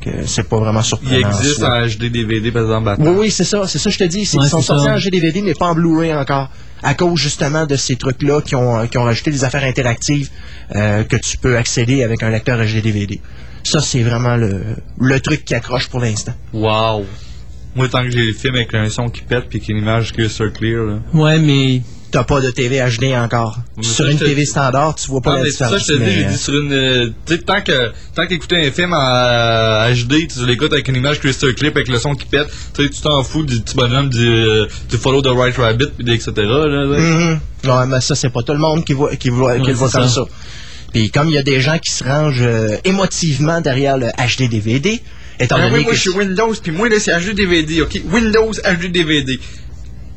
Que 0.04 0.26
c'est 0.26 0.44
pas 0.48 0.58
vraiment 0.58 0.82
Il 0.82 0.86
surprenant. 0.86 1.28
en 1.28 1.32
existe 1.40 1.64
en 1.64 1.86
HD 1.86 2.12
DVD, 2.12 2.52
par 2.52 2.64
exemple. 2.64 2.96
Oui, 3.00 3.10
oui, 3.18 3.32
c'est 3.32 3.44
ça, 3.44 3.68
c'est 3.68 3.80
ça, 3.80 3.90
je 3.90 3.98
te 3.98 4.04
dis. 4.04 4.20
Ouais, 4.34 4.44
ils 4.46 4.50
sont 4.50 4.62
sortis 4.62 4.90
en 4.90 4.98
GDVD, 4.98 5.42
mais 5.42 5.54
pas 5.54 5.68
en 5.68 5.76
Blu-ray 5.76 6.14
encore. 6.14 6.50
À 6.82 6.94
cause 6.96 7.18
justement 7.20 7.66
de 7.66 7.76
ces 7.78 7.96
trucs-là 7.96 8.42
qui 8.42 8.56
ont, 8.56 8.86
qui 8.88 8.98
ont 8.98 9.04
rajouté 9.04 9.32
des 9.32 9.44
affaires 9.46 9.64
interactives 9.64 10.30
euh, 10.76 11.04
que 11.04 11.16
tu 11.16 11.38
peux 11.38 11.56
accéder 11.58 12.04
avec 12.04 12.22
un 12.24 12.30
lecteur 12.30 12.58
HD-DVD. 12.60 13.22
Ça, 13.64 13.80
c'est 13.80 14.04
vraiment 14.04 14.36
le, 14.36 14.62
le 15.00 15.20
truc 15.22 15.46
qui 15.46 15.56
accroche 15.56 15.88
pour 15.88 16.02
l'instant. 16.02 16.34
Wow. 16.52 17.06
Moi, 17.76 17.88
tant 17.88 18.04
que 18.04 18.10
j'ai 18.10 18.26
le 18.26 18.34
film 18.34 18.56
avec 18.56 18.74
un 18.74 18.90
son 18.90 19.10
qui 19.10 19.22
pète 19.22 19.46
puis 19.50 19.62
qu'une 19.62 19.78
image 19.78 20.12
crystal 20.12 20.52
clear, 20.52 20.84
là. 20.84 21.00
Ouais, 21.14 21.40
mais. 21.40 21.82
T'as 22.14 22.24
pas 22.24 22.40
de 22.42 22.52
TV 22.52 22.78
HD 22.80 23.16
encore. 23.16 23.58
Mais 23.76 23.82
Sur 23.84 24.06
ça, 24.06 24.12
une 24.12 24.20
TV 24.20 24.46
standard, 24.46 24.94
tu 24.94 25.08
vois 25.08 25.20
pas 25.22 25.32
Non, 25.32 25.38
la 25.38 25.44
mais 25.46 25.50
ça, 25.50 25.76
je 25.78 25.84
te 25.84 25.94
dis, 25.94 26.00
mais, 26.00 26.26
euh, 26.26 26.36
sur 26.38 26.54
une. 26.54 26.72
euh, 26.72 27.10
Tu 27.26 27.34
sais, 27.36 27.42
tant 27.42 27.60
que 27.62 27.92
tant 28.16 28.28
qu'écouter 28.28 28.68
un 28.68 28.72
film 28.72 28.94
en 28.94 29.90
HD, 29.92 30.28
tu 30.32 30.46
l'écoutes 30.46 30.72
avec 30.74 30.88
une 30.88 30.96
image 30.96 31.20
crystal 31.20 31.54
clear 31.56 31.72
avec 31.76 31.88
le 31.88 31.98
son 31.98 32.14
qui 32.14 32.26
pète, 32.28 32.48
tu 32.76 32.84
sais, 32.84 32.90
tu 32.92 33.02
t'en 33.02 33.24
fous 33.24 33.44
du 33.44 33.60
petit 33.62 33.76
bonhomme 33.76 34.10
du, 34.10 34.28
euh, 34.28 34.68
du 34.90 34.98
Follow 34.98 35.24
the 35.24 35.30
Right 35.36 35.58
Rabbit, 35.58 35.88
puis 35.98 36.08
etc. 36.14 36.32
Là, 36.38 36.68
là. 36.68 36.86
Mhm. 37.00 37.40
Ouais, 37.66 37.86
mais 37.88 38.00
ça, 38.00 38.14
c'est 38.14 38.30
pas 38.30 38.44
tout 38.44 38.54
le 38.54 38.60
monde 38.60 38.86
qui 38.86 38.94
voit, 38.94 39.16
qui 39.16 39.30
voit, 39.30 39.56
qui 39.56 39.62
Ouais, 39.62 39.68
le 39.70 39.74
voit 39.74 39.90
comme 39.90 40.08
ça. 40.08 40.14
ça. 40.14 40.24
Puis 40.94 41.10
comme 41.10 41.30
il 41.30 41.34
y 41.34 41.38
a 41.40 41.44
des 41.44 41.62
gens 41.62 41.80
qui 41.80 41.92
se 41.92 42.04
rangent 42.04 42.44
euh, 42.44 42.78
émotivement 42.86 43.60
derrière 43.60 43.98
le 43.98 44.10
HD 44.10 44.48
DVD, 44.50 45.02
étant 45.40 45.56
Ah 45.58 45.62
donné 45.64 45.78
oui, 45.78 45.82
moi, 45.84 45.92
que 45.92 45.96
je 45.98 46.02
suis 46.02 46.12
Windows, 46.12 46.54
puis 46.62 46.72
moi, 46.72 46.88
là, 46.90 46.98
c'est 47.00 47.12
HD 47.20 47.34
DVD, 47.34 47.82
ok? 47.82 48.02
Windows 48.12 48.52
HD 48.54 48.92
DVD. 48.92 49.40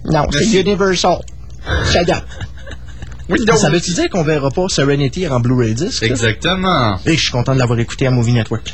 Non, 0.05 0.27
c'est. 0.31 0.61
Universal. 0.61 1.21
Up. 1.67 2.25
Windows. 3.29 3.57
Ça 3.57 3.71
veut-tu 3.71 3.93
dire 3.93 4.09
qu'on 4.09 4.23
verra 4.23 4.51
pas 4.51 4.69
Serenity 4.69 5.27
en 5.27 5.41
Blu-ray 5.41 5.75
disc? 5.75 6.01
Exactement. 6.05 6.97
Et 7.07 7.17
je 7.17 7.21
suis 7.23 7.33
content 7.33 7.55
de 7.55 7.59
l'avoir 7.59 7.79
écouté 7.81 8.07
à 8.07 8.11
Movie 8.13 8.33
Network. 8.33 8.73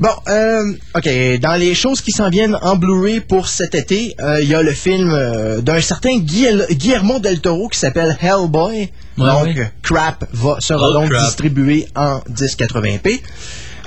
Bon, 0.00 0.10
euh, 0.28 0.72
OK. 0.96 1.08
Dans 1.40 1.54
les 1.54 1.76
choses 1.76 2.00
qui 2.00 2.10
s'en 2.10 2.28
viennent 2.28 2.56
en 2.60 2.74
Blu-ray 2.74 3.20
pour 3.20 3.46
cet 3.48 3.76
été, 3.76 4.16
euh, 4.20 4.40
il 4.42 4.48
y 4.48 4.54
a 4.56 4.62
le 4.62 4.72
film 4.72 5.10
euh, 5.12 5.60
d'un 5.60 5.80
certain 5.80 6.18
Guil- 6.18 6.66
Guillermo 6.72 7.20
del 7.20 7.40
Toro 7.40 7.68
qui 7.68 7.78
s'appelle 7.78 8.16
Hellboy. 8.20 8.78
Ouais, 8.80 8.90
donc, 9.16 9.72
Crap 9.82 10.24
va, 10.32 10.56
sera 10.58 10.88
Oh, 10.90 10.92
donc 10.94 11.10
Crap. 11.10 11.24
distribué 11.26 11.86
en 11.94 12.18
1080p. 12.30 13.20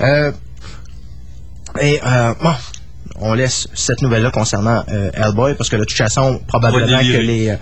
Euh, 0.00 0.32
et, 1.82 2.00
euh, 2.04 2.34
bon, 2.42 2.54
on 3.22 3.34
laisse 3.34 3.68
cette 3.74 4.02
nouvelle-là 4.02 4.30
concernant 4.30 4.84
euh, 4.88 5.10
Hellboy 5.14 5.54
parce 5.54 5.68
que 5.70 5.76
de 5.76 5.84
toute 5.84 5.96
façon, 5.96 6.40
probablement 6.46 6.84
On 6.86 6.90
va 6.90 6.98
que 6.98 7.04
délirer. 7.04 7.22
les... 7.22 7.48
euh, 7.50 7.56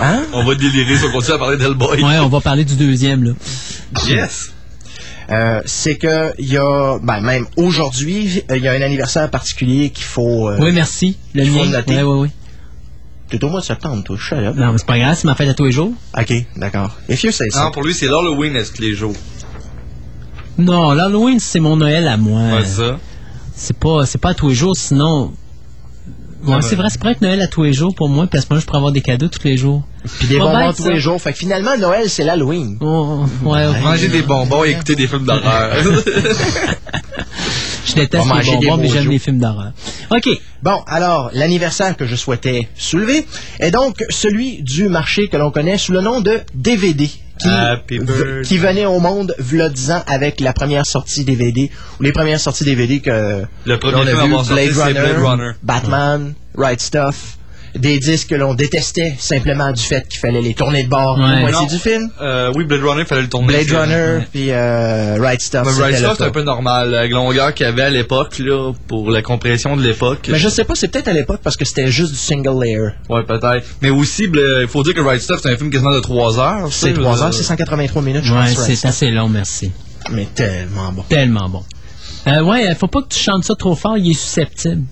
hein? 0.00 0.22
On 0.32 0.44
va 0.44 0.54
délirer 0.54 0.96
si 0.96 1.04
on 1.04 1.12
continue 1.12 1.34
à 1.34 1.38
parler 1.38 1.56
d'Hellboy. 1.56 2.02
Ouais, 2.02 2.18
on 2.18 2.28
va 2.28 2.40
parler 2.40 2.64
du 2.64 2.74
deuxième, 2.74 3.24
là. 3.24 3.32
Yes. 4.08 4.52
Euh, 5.28 5.60
c'est 5.64 5.96
que 5.96 6.32
il 6.38 6.52
y 6.52 6.56
a 6.56 6.98
ben, 7.02 7.20
même 7.20 7.46
aujourd'hui 7.56 8.44
il 8.48 8.62
y 8.62 8.68
a 8.68 8.72
un 8.72 8.80
anniversaire 8.80 9.28
particulier 9.28 9.90
qu'il 9.90 10.04
faut 10.04 10.48
euh, 10.48 10.56
Oui, 10.60 10.70
merci. 10.72 11.16
Le 11.34 11.44
faut 11.46 11.64
noter. 11.64 11.96
Ouais, 11.96 12.02
ouais, 12.04 12.18
ouais. 12.20 12.30
T'es 13.28 13.42
au 13.42 13.48
mois 13.48 13.58
de 13.58 13.64
septembre 13.64 14.04
toi 14.04 14.16
je 14.16 14.34
là. 14.36 14.52
Non, 14.54 14.70
mais 14.70 14.78
c'est 14.78 14.86
pas 14.86 14.98
grave, 15.00 15.16
c'est 15.18 15.24
ma 15.24 15.34
fête 15.34 15.48
à 15.48 15.54
tous 15.54 15.64
les 15.64 15.72
jours. 15.72 15.92
ok 16.16 16.32
d'accord 16.56 16.94
if 17.08 17.24
you 17.24 17.32
say 17.32 17.50
so. 17.50 17.58
Non, 17.58 17.72
pour 17.72 17.82
lui, 17.82 17.92
c'est 17.92 18.06
l'Halloween 18.06 18.54
est 18.54 18.72
tous 18.72 18.80
les 18.82 18.94
jours? 18.94 19.16
Non, 20.58 20.92
l'Halloween, 20.92 21.40
c'est 21.40 21.60
mon 21.60 21.76
Noël 21.76 22.06
à 22.08 22.16
moi. 22.16 22.40
Ouais, 22.58 22.64
ça. 22.64 22.98
C'est 23.56 23.76
pas, 23.78 24.04
c'est 24.06 24.18
pas 24.18 24.30
à 24.30 24.34
tous 24.34 24.48
les 24.50 24.54
jours, 24.54 24.76
sinon. 24.76 25.32
Ouais, 26.44 26.52
Non, 26.52 26.60
c'est 26.60 26.76
vrai, 26.76 26.88
c'est 26.90 27.00
pas 27.00 27.10
être 27.12 27.22
Noël 27.22 27.40
à 27.40 27.46
tous 27.48 27.62
les 27.64 27.72
jours 27.72 27.94
pour 27.94 28.08
moi, 28.08 28.26
puis 28.26 28.38
à 28.38 28.42
ce 28.42 28.46
moment-là, 28.50 28.60
je 28.60 28.66
pourrais 28.66 28.76
avoir 28.78 28.92
des 28.92 29.00
cadeaux 29.00 29.28
tous 29.28 29.42
les 29.44 29.56
jours. 29.56 29.82
puis 30.18 30.28
des 30.28 30.38
bonbons 30.38 30.72
tous 30.74 30.88
les 30.88 31.00
jours 31.00 31.20
fait 31.20 31.32
que 31.32 31.38
finalement 31.38 31.76
Noël 31.76 32.08
c'est 32.08 32.22
l'Halloween 32.22 32.76
Oh, 32.80 33.24
ouais, 33.42 33.66
ouais. 33.66 33.80
Manger 33.80 34.08
des 34.08 34.22
bonbons 34.22 34.62
et 34.64 34.70
écouter 34.70 34.94
des 34.94 35.08
films 35.08 35.24
d'horreur. 35.24 35.74
Je 37.86 37.94
déteste 37.94 38.24
les 38.24 38.28
manger 38.28 38.56
des 38.58 38.66
bonbons, 38.66 38.82
mais 38.82 38.88
j'aime 38.88 39.08
les 39.10 39.18
films 39.18 39.38
d'horreur. 39.38 39.72
OK. 40.10 40.28
Bon, 40.62 40.82
alors, 40.88 41.30
l'anniversaire 41.32 41.96
que 41.96 42.04
je 42.06 42.16
souhaitais 42.16 42.68
soulever 42.76 43.24
est 43.60 43.70
donc 43.70 44.04
celui 44.10 44.62
du 44.62 44.88
marché 44.88 45.28
que 45.28 45.36
l'on 45.36 45.50
connaît 45.52 45.78
sous 45.78 45.92
le 45.92 46.00
nom 46.00 46.20
de 46.20 46.40
DVD. 46.54 47.08
Qui, 47.38 47.98
qui 48.44 48.58
venait 48.58 48.86
au 48.86 48.98
monde, 48.98 49.34
v'là 49.38 49.68
10 49.68 49.90
ans, 49.90 50.02
avec 50.06 50.40
la 50.40 50.52
première 50.52 50.86
sortie 50.86 51.24
DVD, 51.24 51.70
ou 52.00 52.02
les 52.02 52.12
premières 52.12 52.40
sorties 52.40 52.64
DVD 52.64 53.00
que 53.00 53.44
Le 53.64 53.78
premier 53.78 53.96
l'on 53.96 54.02
a 54.02 54.06
film 54.06 54.38
vu, 54.38 54.44
sorti, 54.44 54.72
c'est 54.72 54.92
Blade 54.92 55.18
Runner. 55.18 55.50
Batman, 55.62 56.34
Right 56.56 56.80
Stuff, 56.80 57.35
des 57.78 57.98
disques 57.98 58.28
que 58.30 58.34
l'on 58.34 58.54
détestait 58.54 59.14
simplement 59.18 59.72
du 59.72 59.82
fait 59.82 60.06
qu'il 60.08 60.18
fallait 60.20 60.40
les 60.42 60.54
tourner 60.54 60.82
de 60.84 60.88
bord 60.88 61.18
Ouais. 61.18 61.24
pour 61.30 61.36
moitié 61.40 61.60
Non. 61.60 61.66
du 61.66 61.78
film? 61.78 62.10
Euh, 62.20 62.52
oui, 62.54 62.64
Blade 62.64 62.82
Runner, 62.82 63.02
il 63.02 63.06
fallait 63.06 63.22
le 63.22 63.28
tourner. 63.28 63.46
Blade 63.64 63.70
Runner, 63.80 64.18
puis 64.32 64.50
euh, 64.50 65.16
Right 65.20 65.40
Stuff. 65.40 65.62
Mais 65.66 65.82
Right 65.84 65.96
Stuff, 65.98 66.14
c'est 66.18 66.24
un 66.24 66.30
peu 66.30 66.42
normal. 66.42 66.90
La 66.90 67.06
longueur 67.06 67.52
qu'il 67.54 67.66
y 67.66 67.68
avait 67.68 67.82
à 67.82 67.90
l'époque, 67.90 68.38
là, 68.38 68.72
pour 68.88 69.10
la 69.10 69.22
compression 69.22 69.76
de 69.76 69.82
l'époque. 69.82 70.28
Mais 70.30 70.38
je 70.38 70.48
sais 70.48 70.64
pas, 70.64 70.74
c'est 70.74 70.88
peut-être 70.88 71.08
à 71.08 71.12
l'époque 71.12 71.40
parce 71.42 71.56
que 71.56 71.64
c'était 71.64 71.88
juste 71.90 72.12
du 72.12 72.18
single 72.18 72.62
layer. 72.62 72.88
Ouais, 73.08 73.22
peut-être. 73.24 73.64
Mais 73.82 73.90
aussi, 73.90 74.24
il 74.24 74.66
faut 74.68 74.82
dire 74.82 74.94
que 74.94 75.00
Right 75.00 75.20
Stuff, 75.20 75.40
c'est 75.42 75.52
un 75.52 75.56
film 75.56 75.70
quasiment 75.70 75.92
de 75.94 76.00
3 76.00 76.38
heures. 76.38 76.68
C'est 76.70 76.92
3 76.92 77.22
heures, 77.22 77.34
c'est 77.34 77.42
183 77.42 78.02
minutes, 78.02 78.24
je 78.24 78.32
Ouais, 78.34 78.52
pense. 78.54 78.64
C'est 78.74 78.86
assez 78.88 79.10
long, 79.10 79.28
merci. 79.28 79.70
Mais 80.12 80.26
tellement 80.34 80.92
bon. 80.92 81.02
Tellement 81.08 81.48
bon. 81.48 81.62
Euh, 82.28 82.42
ouais, 82.42 82.74
faut 82.74 82.88
pas 82.88 83.02
que 83.02 83.08
tu 83.08 83.18
chantes 83.20 83.44
ça 83.44 83.54
trop 83.54 83.74
fort, 83.76 83.96
il 83.98 84.10
est 84.10 84.14
susceptible. 84.14 84.82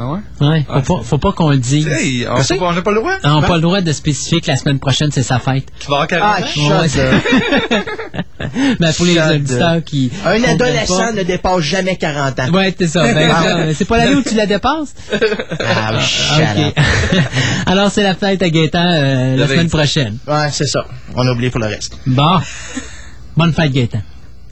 Ah 0.00 0.12
ouais? 0.12 0.18
Ouais, 0.40 0.60
faut 0.64 0.72
Ah, 0.74 0.80
pas, 0.82 1.00
faut 1.02 1.18
pas 1.18 1.32
qu'on 1.32 1.50
le 1.50 1.56
dise. 1.58 1.88
Hey, 1.88 2.24
on 2.28 2.36
n'a 2.72 2.82
pas, 2.82 2.90
le 2.92 2.96
droit? 3.00 3.12
On 3.24 3.34
n'a 3.36 3.40
Ben- 3.40 3.46
pas 3.48 3.54
le 3.56 3.60
droit 3.62 3.80
de 3.80 3.92
spécifier 3.92 4.40
que 4.40 4.46
la 4.46 4.56
semaine 4.56 4.78
prochaine, 4.78 5.10
c'est 5.10 5.24
sa 5.24 5.40
fête. 5.40 5.64
Tu 5.80 5.88
vas 5.88 6.02
avoir 6.02 6.06
40 6.06 6.44
Ah, 6.44 6.82
Ouais. 6.82 7.82
Ben, 8.78 8.92
pour 8.94 9.06
les 9.06 9.18
auditeurs 9.18 9.82
qui. 9.84 10.10
Un 10.24 10.42
adolescent 10.44 10.98
pas. 10.98 11.12
ne 11.12 11.22
dépasse 11.24 11.60
jamais 11.60 11.96
40 11.96 12.38
ans. 12.40 12.48
Ouais, 12.52 12.72
c'est 12.78 12.86
ça. 12.86 13.02
Ben, 13.12 13.30
Ah. 13.34 13.42
ça, 13.42 13.74
c'est 13.74 13.84
pas 13.84 13.98
l'année 13.98 14.14
où 14.16 14.22
tu 14.22 14.34
la 14.34 14.46
dépasses? 14.46 14.94
Ah. 15.60 15.98
Alors, 17.66 17.90
c'est 17.90 18.02
la 18.02 18.14
fête 18.14 18.40
à 18.42 18.48
Gaëtan 18.50 18.78
euh, 18.86 19.36
la 19.36 19.46
semaine 19.46 19.66
26. 19.66 19.68
prochaine. 19.76 20.18
Ouais, 20.26 20.48
c'est 20.52 20.66
ça. 20.66 20.84
On 21.14 21.26
a 21.26 21.32
oublié 21.32 21.50
pour 21.50 21.60
le 21.60 21.66
reste. 21.66 21.98
Bon. 22.06 22.38
Bonne 23.36 23.52
fête, 23.52 23.72
Gaëtan. 23.72 24.00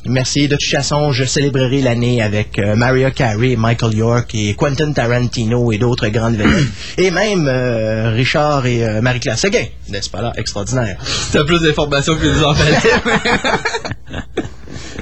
Merci. 0.08 0.48
De 0.48 0.56
toute 0.56 0.70
façon, 0.70 1.12
je 1.12 1.24
célébrerai 1.24 1.82
l'année 1.82 2.22
avec 2.22 2.58
euh, 2.58 2.76
Maria 2.76 3.10
Carey, 3.10 3.56
Michael 3.56 3.94
York 3.94 4.34
et 4.34 4.54
Quentin 4.54 4.92
Tarantino 4.92 5.72
et 5.72 5.78
d'autres 5.78 6.08
grandes 6.08 6.36
vedettes. 6.36 6.68
et 6.98 7.10
même 7.10 7.48
euh, 7.48 8.10
Richard 8.10 8.66
et 8.66 8.84
euh, 8.84 9.00
Marie-Claire 9.00 9.38
Seguin. 9.38 9.64
N'est-ce 9.88 10.10
pas 10.10 10.22
là? 10.22 10.32
Extraordinaire. 10.36 10.98
T'as 11.32 11.44
plus 11.44 11.60
d'informations 11.60 12.16
que 12.16 12.26
nous 12.26 12.44
en 12.44 12.54
fallait. 12.54 12.76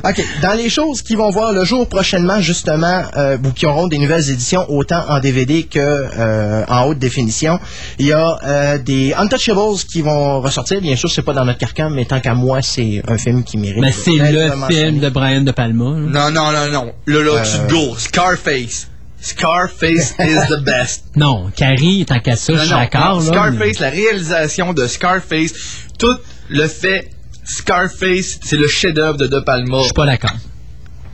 OK. 0.07 0.23
Dans 0.43 0.53
les 0.55 0.69
choses 0.69 1.03
qui 1.03 1.15
vont 1.15 1.31
voir 1.31 1.53
le 1.53 1.65
jour 1.65 1.89
prochainement, 1.89 2.41
justement, 2.41 3.03
euh, 3.17 3.39
ou 3.45 3.51
qui 3.53 3.67
auront 3.67 3.87
des 3.89 3.99
nouvelles 3.99 4.29
éditions 4.31 4.67
autant 4.71 5.03
en 5.09 5.19
DVD 5.21 5.63
que 5.65 5.79
euh, 5.81 6.65
en 6.69 6.85
haute 6.87 6.99
définition, 6.99 7.59
il 7.99 8.07
y 8.07 8.13
a 8.13 8.39
euh, 8.45 8.79
des 8.79 9.15
Untouchables 9.15 9.79
qui 9.91 10.03
vont 10.03 10.41
ressortir. 10.41 10.81
Bien 10.81 10.97
sûr, 10.97 11.11
c'est 11.11 11.23
pas 11.23 11.33
dans 11.33 11.45
notre 11.45 11.59
carcan, 11.59 11.91
mais 11.91 12.05
tant 12.05 12.21
qu'à 12.21 12.35
moi, 12.35 12.61
c'est 12.63 13.03
un 13.09 13.17
film 13.19 13.45
qui 13.45 13.57
mérite. 13.57 13.81
Ben, 13.81 13.93
c'est 13.93 14.11
le 14.13 14.55
mentionné. 14.57 14.85
film 14.91 14.99
de 15.01 15.09
Brian 15.09 15.41
De 15.43 15.51
Palma. 15.53 15.85
là. 15.85 15.91
non, 15.91 16.31
non, 16.31 16.53
non, 16.53 16.71
non. 16.71 16.93
Là, 17.07 17.23
là, 17.23 17.33
Euh. 17.43 17.67
tu 17.69 17.75
go. 17.75 17.95
Scarface. 17.97 18.89
Scarface 19.21 20.15
is 20.21 20.49
the 20.51 20.61
best. 20.63 21.05
Non, 21.17 21.51
Carrie, 21.57 22.05
tant 22.07 22.21
qu'à 22.21 22.37
ça, 22.37 22.53
je 22.55 22.59
suis 22.61 22.69
d'accord. 22.71 23.23
Scarface, 23.23 23.79
la 23.81 23.89
réalisation 23.91 24.73
de 24.75 24.87
Scarface, 24.87 25.53
tout 25.99 26.17
le 26.51 26.67
fait 26.69 27.09
Scarface, 27.45 28.39
c'est 28.43 28.57
le 28.57 28.67
chef-d'œuvre 28.69 29.19
de 29.19 29.27
De 29.27 29.39
Palma. 29.41 29.79
Je 29.79 29.85
suis 29.85 29.93
pas 29.93 30.07
d'accord. 30.07 30.33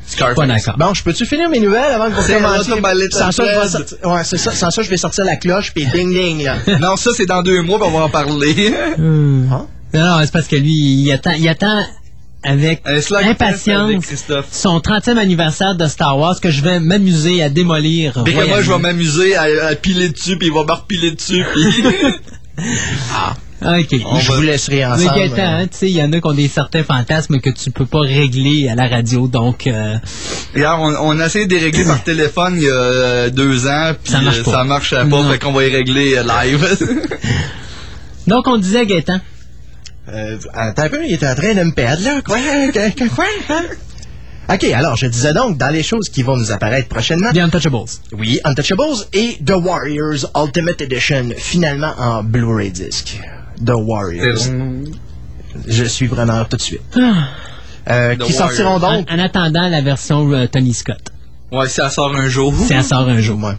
Scarface. 0.07 0.36
Pas 0.36 0.47
d'accord. 0.47 0.77
Bon, 0.78 0.94
je 0.94 1.02
peux-tu 1.05 1.24
finir 1.27 1.48
mes 1.48 1.61
nouvelles 1.61 1.93
avant 1.93 2.11
que 2.11 2.15
vous 2.16 2.23
C'est 2.23 2.35
commenciez? 2.36 2.70
notre 2.70 2.82
ballet 2.82 3.07
Sans 3.11 3.31
ça, 3.31 3.43
je 3.44 3.48
vais 3.48 3.55
Fred. 3.57 3.70
sortir- 3.70 3.98
ouais, 4.11 4.24
c'est 4.24 4.39
ça. 4.39 4.51
Sans 4.52 4.70
ça, 4.70 4.82
je 4.82 4.90
vais 4.90 4.97
sortir 4.97 5.24
la 5.24 5.36
cloche 5.36 5.73
puis 5.73 5.86
ding 5.86 6.12
ding 6.12 6.43
là. 6.44 6.57
Non, 6.81 6.97
ça, 6.97 7.11
c'est 7.16 7.27
dans 7.27 7.43
deux 7.43 7.62
mois, 7.62 7.78
puis 7.78 7.89
on 7.93 7.98
va 7.98 8.05
en 8.05 8.09
parler. 8.11 8.74
Hmm. 8.98 9.52
Hein? 9.52 9.66
Non, 9.94 10.01
non, 10.05 10.19
c'est 10.23 10.32
parce 10.32 10.47
que 10.47 10.57
lui, 10.57 10.73
il 11.02 11.12
attend, 11.12 11.32
il 11.32 11.48
attend 11.48 11.85
avec 12.44 12.82
impatience 12.86 13.93
son 14.51 14.78
30e 14.78 15.19
anniversaire 15.19 15.74
de 15.74 15.86
Star 15.86 16.16
Wars 16.16 16.40
que 16.40 16.51
je 16.51 16.62
vais 16.62 16.78
m'amuser 16.81 17.43
à 17.43 17.48
démolir. 17.51 18.15
Que 18.15 18.31
moi, 18.48 18.62
je 18.62 18.70
vais 18.73 18.78
m'amuser 18.78 19.35
à, 19.36 19.47
à 19.66 19.74
piler 19.74 20.09
dessus, 20.11 20.36
puis 20.39 20.47
il 20.48 20.55
va 20.55 20.65
me 20.65 20.73
repiler 20.73 21.11
dessus, 21.11 21.44
puis... 21.52 21.85
OK. 23.62 24.01
On 24.07 24.19
je 24.20 24.28
va- 24.28 24.35
vous 24.37 24.43
laisserai 24.43 24.77
Mais 24.77 24.85
ensemble. 24.87 25.20
Euh, 25.20 25.37
hein, 25.39 25.66
tu 25.70 25.77
sais, 25.77 25.87
il 25.91 25.97
y 25.97 26.03
en 26.03 26.12
a 26.12 26.20
qui 26.20 26.27
ont 26.27 26.32
des 26.32 26.49
certains 26.49 26.82
fantasmes 26.82 27.41
que 27.41 27.51
tu 27.51 27.70
peux 27.70 27.87
pas 27.87 28.01
régler 28.01 28.69
à 28.69 28.74
la 28.74 28.89
radio, 28.89 29.28
donc 29.28 29.66
euh, 29.66 29.97
Regarde, 30.55 30.81
on, 30.82 31.09
on 31.16 31.20
a 31.20 31.27
essayé 31.27 31.47
de 31.47 31.55
les 31.55 31.61
régler 31.61 31.85
par 31.85 32.03
téléphone 32.03 32.55
il 32.57 32.62
y 32.65 32.69
a 32.69 32.73
euh, 32.73 33.31
deux 33.31 33.66
ans, 33.66 33.93
puis 34.03 34.12
Ça 34.12 34.20
marche 34.20 34.39
euh, 34.41 34.43
pas. 34.45 34.51
ça 34.53 34.65
marchait 34.65 34.97
pas, 34.97 35.05
Non. 35.05 35.28
fait 35.31 35.39
qu'on 35.39 35.53
va 35.53 35.65
y 35.66 35.70
régler 35.74 36.15
euh, 36.16 36.23
live. 36.23 36.78
donc 38.27 38.47
on 38.47 38.57
disait 38.59 38.87
Gaëtan. 38.87 39.20
Euh, 40.09 40.39
attends 40.55 40.82
un 40.85 40.89
peu, 40.89 41.05
il 41.07 41.12
est 41.12 41.24
en 41.24 41.35
train 41.35 41.55
de 41.55 41.62
me 41.62 41.73
perdre, 41.73 42.03
là. 42.03 42.20
Quoi? 42.24 42.39
Que- 42.73 42.91
que- 42.95 43.09
quoi? 43.15 43.27
Hein? 43.51 43.62
OK, 44.53 44.65
alors, 44.65 44.97
je 44.97 45.07
disais 45.07 45.32
donc, 45.32 45.59
dans 45.59 45.69
les 45.70 45.85
choses 45.85 46.09
qui 46.09 46.24
vont 46.24 46.37
nous 46.37 46.51
apparaître 46.51 46.89
prochainement, 46.89 47.31
The 47.32 47.37
Untouchables. 47.39 47.85
oui, 48.19 48.41
Untouchables 48.43 48.82
et 49.12 49.39
The 49.47 49.53
Warriors 49.53 50.27
Ultimate 50.35 50.81
Edition, 50.81 51.28
finalement 51.37 51.93
en 51.99 52.24
Blu-ray 52.24 52.70
disc. 52.73 53.20
The 53.65 53.73
Warriors. 53.74 54.51
Je 55.66 55.85
suis 55.85 56.09
preneur 56.09 56.49
tout 56.49 56.57
de 56.57 56.62
suite. 56.62 56.81
Ah. 56.97 57.28
Euh, 57.89 58.16
qui 58.16 58.32
sortiront 58.32 58.74
En, 58.77 58.78
donc, 58.97 59.07
en 59.11 59.19
attendant 59.19 59.69
la 59.69 59.81
version 59.81 60.31
euh, 60.32 60.47
Tony 60.47 60.74
Scott. 60.74 61.01
Ouais, 61.51 61.69
si 61.69 61.81
elle 61.81 61.91
sort 61.91 62.15
un 62.15 62.28
jour. 62.28 62.55
Si 62.57 62.73
elle 62.73 62.85
sort 62.85 63.09
un 63.09 63.20
jour. 63.20 63.43
Ouais. 63.43 63.55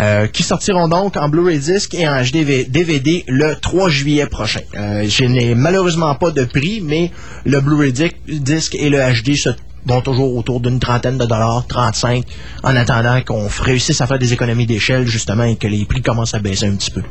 Euh, 0.00 0.26
qui 0.28 0.42
sortiront 0.42 0.88
donc 0.88 1.16
en 1.16 1.28
Blu-ray 1.28 1.58
disc 1.58 1.92
et 1.94 2.08
en 2.08 2.22
HD 2.22 2.44
DVD 2.70 3.24
le 3.28 3.54
3 3.60 3.90
juillet 3.90 4.26
prochain. 4.26 4.60
Euh, 4.76 5.04
je 5.06 5.24
n'ai 5.24 5.54
malheureusement 5.54 6.14
pas 6.14 6.30
de 6.30 6.44
prix, 6.44 6.80
mais 6.82 7.10
le 7.44 7.60
Blu-ray 7.60 7.92
di- 7.92 8.12
disc 8.40 8.74
et 8.74 8.88
le 8.88 8.98
HD 8.98 9.34
se 9.36 9.50
vont 9.86 10.00
toujours 10.02 10.36
autour 10.36 10.60
d'une 10.60 10.80
trentaine 10.80 11.16
de 11.16 11.24
dollars, 11.24 11.64
35, 11.66 12.22
en 12.62 12.76
attendant 12.76 13.22
qu'on 13.22 13.48
réussisse 13.62 13.98
à 14.02 14.06
faire 14.06 14.18
des 14.18 14.32
économies 14.34 14.66
d'échelle, 14.66 15.06
justement, 15.06 15.44
et 15.44 15.56
que 15.56 15.66
les 15.66 15.86
prix 15.86 16.02
commencent 16.02 16.34
à 16.34 16.40
baisser 16.40 16.66
un 16.66 16.74
petit 16.76 16.90
peu. 16.90 17.02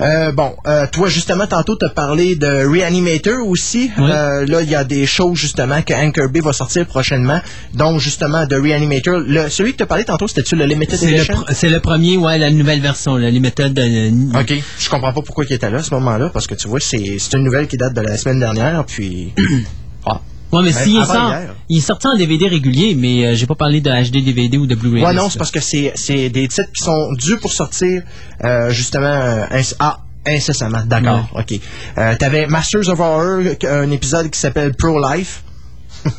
Euh, 0.00 0.32
bon, 0.32 0.54
euh, 0.66 0.86
toi 0.90 1.08
justement 1.08 1.46
tantôt 1.46 1.76
tu 1.76 1.84
as 1.84 1.88
parlé 1.88 2.36
de 2.36 2.46
Reanimator 2.46 3.46
aussi. 3.46 3.90
Euh, 3.98 4.46
là, 4.46 4.62
il 4.62 4.68
y 4.68 4.74
a 4.74 4.84
des 4.84 5.06
choses 5.06 5.38
justement 5.38 5.82
que 5.82 5.94
Anchor 5.94 6.28
B 6.28 6.38
va 6.38 6.52
sortir 6.52 6.86
prochainement. 6.86 7.40
Donc 7.74 8.00
justement 8.00 8.46
de 8.46 8.56
Reanimator, 8.56 9.18
le, 9.18 9.48
celui 9.48 9.72
que 9.72 9.78
tu 9.78 9.82
as 9.82 9.86
parlé 9.86 10.04
tantôt, 10.04 10.28
c'était-tu 10.28 10.56
le 10.56 10.64
Limited 10.64 10.98
C'est 10.98 11.10
le, 11.10 11.16
Edition? 11.16 11.44
c'est 11.52 11.70
le 11.70 11.80
premier, 11.80 12.16
ouais, 12.16 12.38
la 12.38 12.50
nouvelle 12.50 12.80
version, 12.80 13.16
les 13.16 13.40
méthodes 13.40 13.74
de... 13.74 14.38
OK. 14.38 14.54
Je 14.78 14.88
comprends 14.88 15.12
pas 15.12 15.22
pourquoi 15.22 15.44
il 15.48 15.52
était 15.54 15.70
là 15.70 15.78
à 15.78 15.82
ce 15.82 15.94
moment-là, 15.94 16.30
parce 16.32 16.46
que 16.46 16.54
tu 16.54 16.68
vois, 16.68 16.80
c'est 16.80 17.16
c'est 17.18 17.36
une 17.36 17.44
nouvelle 17.44 17.66
qui 17.66 17.76
date 17.76 17.94
de 17.94 18.00
la 18.00 18.16
semaine 18.16 18.40
dernière, 18.40 18.84
puis... 18.84 19.32
ah. 20.06 20.20
Ouais, 20.52 20.62
mais 20.62 20.72
Ben, 20.72 20.84
s'il 20.84 20.96
avant 20.98 21.12
sort, 21.12 21.28
hier. 21.30 21.54
il 21.68 21.78
est 21.78 21.80
sorti 21.80 22.06
en 22.06 22.16
DVD 22.16 22.46
régulier, 22.48 22.94
mais 22.94 23.26
euh, 23.26 23.34
j'ai 23.34 23.46
pas 23.46 23.54
parlé 23.56 23.80
de 23.80 23.90
HD 23.90 24.22
DVD 24.24 24.56
ou 24.58 24.66
de 24.66 24.74
Blu-ray. 24.76 25.02
Ouais, 25.04 25.12
non, 25.12 25.28
c'est 25.28 25.38
parce 25.38 25.50
que 25.50 25.60
c'est 25.60 25.92
c'est 25.96 26.28
des 26.30 26.46
titres 26.48 26.70
qui 26.72 26.84
sont 26.84 27.12
dus 27.14 27.36
pour 27.38 27.52
sortir, 27.52 28.02
euh, 28.44 28.70
justement, 28.70 29.06
euh, 29.06 29.44
ah, 29.80 29.98
incessamment. 30.26 30.82
D'accord, 30.86 31.28
OK. 31.34 31.58
Euh, 31.98 32.14
T'avais 32.16 32.46
Masters 32.46 32.88
of 32.88 33.00
Horror, 33.00 33.40
un 33.64 33.90
épisode 33.90 34.30
qui 34.30 34.38
s'appelle 34.38 34.72
Pro 34.74 35.00
Life. 35.00 35.42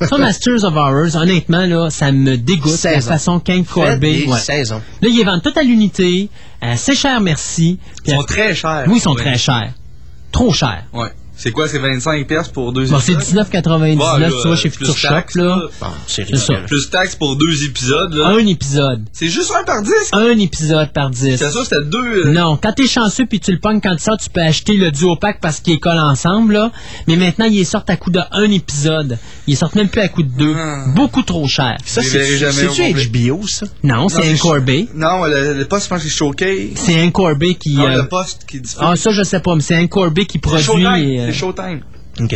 Ça, 0.09 0.17
Masters 0.17 0.65
of 0.65 0.75
Horrors, 0.75 1.15
honnêtement, 1.15 1.65
là, 1.65 1.89
ça 1.89 2.11
me 2.11 2.35
dégoûte 2.35 2.71
la 2.83 2.95
Saison. 2.95 3.07
façon 3.07 3.39
qu'Hank 3.39 3.65
Faites 3.67 3.73
Corbet... 3.73 3.97
des 3.99 4.25
ouais. 4.25 4.63
Là, 4.65 4.79
ils 5.09 5.23
vendent 5.25 5.41
tout 5.41 5.53
à 5.57 5.63
l'unité. 5.63 6.29
euh, 6.63 6.73
c'est 6.75 6.95
cher, 6.95 7.21
merci. 7.21 7.79
Ils 8.05 8.13
sont 8.13 8.23
très 8.23 8.53
chers. 8.53 8.83
Oui, 8.87 8.97
ils 8.97 9.01
sont 9.01 9.11
Ouais. 9.13 9.21
très 9.23 9.37
chers. 9.37 9.71
Trop 10.33 10.51
chers. 10.51 10.83
Ouais. 10.93 11.07
C'est 11.37 11.51
quoi, 11.51 11.67
c'est 11.67 11.77
25 11.77 12.25
pièces 12.27 12.47
pour 12.47 12.73
deux 12.73 12.85
Bon, 12.87 12.99
c'est 12.99 13.13
épisodes? 13.13 13.45
19,99, 13.51 13.97
Ouais, 13.97 14.19
là, 14.19 14.29
tu 14.29 14.47
vois, 14.47 14.55
chez 14.55 14.69
plus 14.69 14.85
Future 14.87 14.97
Shop, 14.97 15.07
taxe, 15.09 15.35
là. 15.35 15.59
c'est 16.07 16.25
C'est 16.27 16.37
ça. 16.37 16.53
Plus 16.65 16.89
taxe 16.89 17.15
pour 17.15 17.35
deux 17.35 17.63
épisodes, 17.63 18.11
là. 18.13 18.27
Un 18.29 18.45
épisode. 18.47 19.03
C'est 19.13 19.27
juste 19.27 19.51
un 19.57 19.63
par 19.63 19.83
disque? 19.83 20.09
Un 20.13 20.37
épisode 20.39 20.91
par 20.93 21.09
10. 21.11 21.37
C'est 21.37 21.49
ça, 21.51 21.63
c'était 21.63 21.83
deux. 21.85 22.25
euh, 22.25 22.31
Non, 22.31 22.57
quand 22.61 22.73
t'es 22.73 22.87
chanceux 22.87 23.25
puis 23.27 23.39
tu 23.39 23.51
le 23.51 23.59
pognes 23.59 23.79
quand 23.81 23.95
tu 23.95 24.03
sors, 24.03 24.17
tu 24.17 24.29
peux 24.31 24.41
acheter 24.41 24.73
le 24.77 24.89
duo 24.91 25.15
pack 25.15 25.39
parce 25.39 25.59
qu'ils 25.59 25.79
collent 25.79 25.99
ensemble, 25.99 26.53
là. 26.53 26.71
Mais 27.07 27.15
maintenant, 27.15 27.45
ils 27.45 27.65
sortent 27.65 27.89
à 27.91 27.97
coup 27.97 28.09
de 28.09 28.19
un 28.31 28.49
épisode. 28.51 29.19
Ils 29.45 29.55
sortent 29.55 29.75
même 29.75 29.89
plus 29.89 30.01
à 30.01 30.07
coup 30.07 30.23
de 30.23 30.29
deux. 30.35 30.55
Beaucoup 30.95 31.21
trop 31.21 31.47
cher. 31.47 31.77
Ça, 31.85 32.01
c'est- 32.01 32.23
c'est-tu. 32.51 32.93
HBO, 33.09 33.45
ça? 33.47 33.67
Non, 33.83 34.09
c'est 34.09 34.27
Hank 34.27 34.39
Corbet. 34.39 34.87
Non, 34.95 35.23
le, 35.25 35.53
le 35.53 35.65
poste, 35.65 35.83
je 35.85 35.89
pense 35.89 35.99
que 36.03 36.09
c'est 36.09 36.15
Showcase. 36.15 36.69
C'est 36.75 36.99
Hank 37.01 37.11
Corbet 37.13 37.53
qui... 37.55 37.75
Non, 37.75 37.85
euh, 37.87 37.97
le 38.03 38.07
poste 38.07 38.41
qui 38.49 38.59
diffuse. 38.59 38.77
Ah, 38.81 38.95
ça, 38.95 39.11
je 39.11 39.21
sais 39.23 39.39
pas, 39.39 39.55
mais 39.55 39.61
c'est 39.61 39.75
Hank 39.77 39.89
Corbet 39.89 40.25
qui 40.25 40.33
C'est 40.33 40.39
produit... 40.39 41.19
Et, 41.27 41.29
euh, 41.29 41.33
C'est 41.33 41.39
Showtime. 41.39 41.81
OK. 42.19 42.35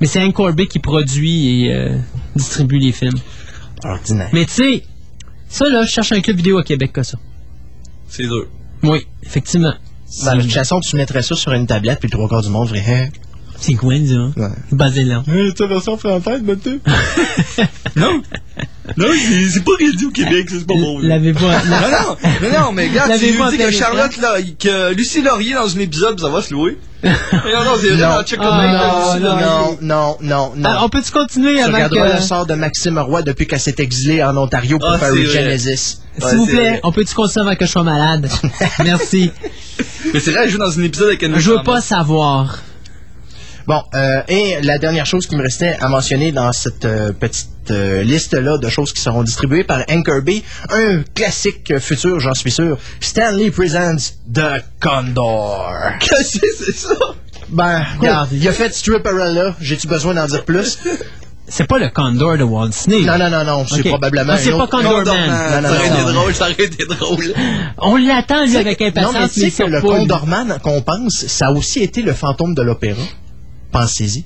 Mais 0.00 0.06
c'est 0.06 0.22
Hank 0.22 0.34
Corbet 0.34 0.66
qui 0.66 0.78
produit 0.78 1.64
et 1.64 1.72
euh, 1.72 1.98
distribue 2.34 2.78
les 2.78 2.92
films. 2.92 3.18
Ordinaire. 3.84 4.28
Mais 4.32 4.44
tu 4.44 4.52
sais, 4.52 4.84
ça 5.48 5.68
là, 5.68 5.82
je 5.84 5.90
cherche 5.90 6.12
un 6.12 6.20
club 6.20 6.36
vidéo 6.36 6.60
au 6.60 6.62
Québec 6.62 6.92
comme 6.92 7.04
ça. 7.04 7.18
C'est 8.08 8.24
dur. 8.24 8.46
Oui, 8.82 9.06
effectivement. 9.22 9.74
Ben, 10.24 10.36
de 10.36 10.42
toute 10.42 10.52
façon, 10.52 10.80
tu 10.80 10.96
mettrais 10.96 11.22
ça 11.22 11.34
sur 11.34 11.52
une 11.52 11.66
tablette, 11.66 11.98
puis 11.98 12.08
le 12.08 12.16
trois 12.16 12.28
quarts 12.28 12.42
du 12.42 12.48
monde 12.50 12.68
ferait... 12.68 13.10
C'est 13.58 13.74
quoi 13.74 13.94
ça? 13.94 14.40
Ouais. 14.40 14.48
Basé 14.72 15.04
là. 15.04 15.22
C'est 15.26 15.60
la 15.60 15.66
version 15.66 15.96
française, 15.96 16.42
maintenant? 16.42 16.78
Non. 17.96 18.20
Non, 18.98 19.06
c'est 19.18 19.48
c'est 19.48 19.64
pas 19.64 19.72
réduit 19.78 20.06
au 20.06 20.10
Québec, 20.10 20.46
c'est 20.50 20.66
pas 20.66 20.74
bon. 20.74 20.98
L'avez 21.00 21.32
pas... 21.32 21.40
Non, 21.40 21.76
non, 21.90 22.16
mais 22.42 22.50
non, 22.50 22.72
mais 22.72 22.88
regarde, 22.88 23.12
tu 23.18 23.24
lui 23.32 23.38
dis 23.50 23.56
que 23.58 23.70
Charlotte, 23.70 24.16
là, 24.18 24.34
que 24.58 24.92
Lucie 24.94 25.22
Laurier 25.22 25.54
dans 25.54 25.74
un 25.74 25.80
épisode, 25.80 26.20
ça 26.20 26.28
va 26.28 26.42
se 26.42 26.52
louer. 26.52 26.76
non, 27.02 27.10
non, 27.10 27.70
c'est 27.80 27.88
vrai, 27.88 28.06
Non. 28.06 29.18
non. 29.18 29.20
Non, 29.20 29.78
non, 29.80 30.16
non, 30.20 30.52
non. 30.56 30.68
Ah, 30.70 30.80
on 30.84 30.88
peut-tu 30.90 31.10
continuer 31.10 31.54
Tu 31.54 31.60
avant 31.62 31.72
regarderas 31.72 32.10
que... 32.10 32.16
le 32.16 32.20
sort 32.22 32.44
de 32.46 32.54
Maxime 32.54 32.98
Roy 32.98 33.22
depuis 33.22 33.46
qu'elle 33.46 33.60
s'est 33.60 33.74
exilée 33.78 34.22
en 34.22 34.36
Ontario 34.36 34.78
pour 34.78 34.90
Ah, 34.90 34.98
faire 34.98 35.12
c'est. 35.14 35.24
Genesis. 35.24 36.02
S'il 36.18 36.36
vous 36.36 36.44
Ouais, 36.44 36.50
c'est 36.50 36.52
plaît, 36.56 36.70
vrai. 36.70 36.80
on 36.84 36.92
peut-tu 36.92 37.14
continuer 37.14 37.46
avant 37.46 37.56
que 37.56 37.64
je 37.66 37.70
sois 37.70 37.82
malade? 37.82 38.28
Merci. 38.84 39.30
Mais 40.12 40.20
c'est 40.20 40.32
vrai, 40.32 40.42
elle 40.44 40.50
joue 40.50 40.58
dans 40.58 40.78
un 40.78 40.82
épisode 40.82 41.08
avec 41.08 41.22
une 41.22 41.38
Je 41.38 41.50
veux 41.50 41.62
pas 41.64 41.80
savoir. 41.80 42.58
Bon, 43.66 43.82
euh, 43.94 44.22
et 44.28 44.60
la 44.62 44.78
dernière 44.78 45.06
chose 45.06 45.26
qui 45.26 45.34
me 45.36 45.42
restait 45.42 45.76
à 45.80 45.88
mentionner 45.88 46.30
dans 46.30 46.52
cette 46.52 46.84
euh, 46.84 47.12
petite 47.12 47.48
euh, 47.72 48.02
liste-là 48.04 48.58
de 48.58 48.68
choses 48.68 48.92
qui 48.92 49.00
seront 49.00 49.24
distribuées 49.24 49.64
par 49.64 49.80
Anchor 49.90 50.22
B, 50.22 50.30
un 50.70 51.02
classique 51.14 51.76
futur, 51.80 52.20
j'en 52.20 52.34
suis 52.34 52.52
sûr, 52.52 52.78
Stanley 53.00 53.50
Presents 53.50 54.12
The 54.32 54.62
Condor. 54.80 55.72
Qu'est-ce 56.00 56.38
que 56.38 56.46
c'est 56.56 56.76
ça? 56.76 56.94
Ben, 57.48 57.84
regarde, 57.98 58.28
il 58.32 58.46
a 58.46 58.52
fait 58.52 58.72
Stripperella, 58.72 59.56
j'ai-tu 59.60 59.88
besoin 59.88 60.14
d'en 60.14 60.26
dire 60.26 60.44
plus? 60.44 60.78
C'est 61.48 61.68
pas 61.68 61.78
le 61.78 61.88
Condor 61.90 62.36
de 62.36 62.42
Walt 62.42 62.70
Disney. 62.70 63.02
Non, 63.02 63.18
non, 63.18 63.30
non, 63.30 63.44
non, 63.44 63.64
c'est 63.68 63.78
Ok. 63.78 63.86
probablement 63.86 64.32
Ah, 64.34 64.36
c'est 64.36 64.50
pas 64.50 64.56
autre- 64.64 64.68
Condor 64.82 65.04
Non, 65.04 65.14
Man. 65.14 65.28
Non, 65.30 65.36
ça 65.36 65.60
non, 65.60 65.68
aurait 65.68 65.88
non, 65.90 65.94
été 65.94 66.02
non. 66.04 66.12
drôle, 66.12 66.34
ça 66.34 66.44
aurait 66.50 66.64
été 66.64 66.84
drôle. 66.86 67.34
On 67.78 67.96
l'attend, 67.98 68.44
lui, 68.46 68.56
avec 68.56 68.80
Non, 68.80 68.86
mais 68.86 69.00
impatience, 69.00 69.32
tu 69.32 69.40
mais 69.42 69.50
sais 69.50 69.62
que 69.64 69.68
le 69.70 69.78
lui. 69.78 69.86
Condorman 69.86 70.58
qu'on 70.60 70.82
pense, 70.82 71.24
ça 71.28 71.46
a 71.46 71.52
aussi 71.52 71.84
été 71.84 72.02
le 72.02 72.14
fantôme 72.14 72.52
de 72.56 72.62
l'opéra. 72.62 73.00
Pensez-y. 73.80 74.24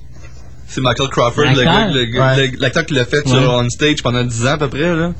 C'est 0.67 0.81
Michael 0.81 1.09
Crawford, 1.09 1.43
le 1.53 1.63
L'acteur? 1.63 1.87
le 1.93 2.19
Ouais. 2.19 2.85
qui 2.85 2.93
l'a 2.93 3.05
fait 3.05 3.25
Ouais. 3.25 3.31
sur 3.31 3.53
On 3.53 3.69
Stage 3.69 4.01
pendant 4.01 4.23
10 4.23 4.45
ans 4.47 4.51
à 4.53 4.57
peu 4.57 4.69
près, 4.69 4.95
là. 4.95 5.11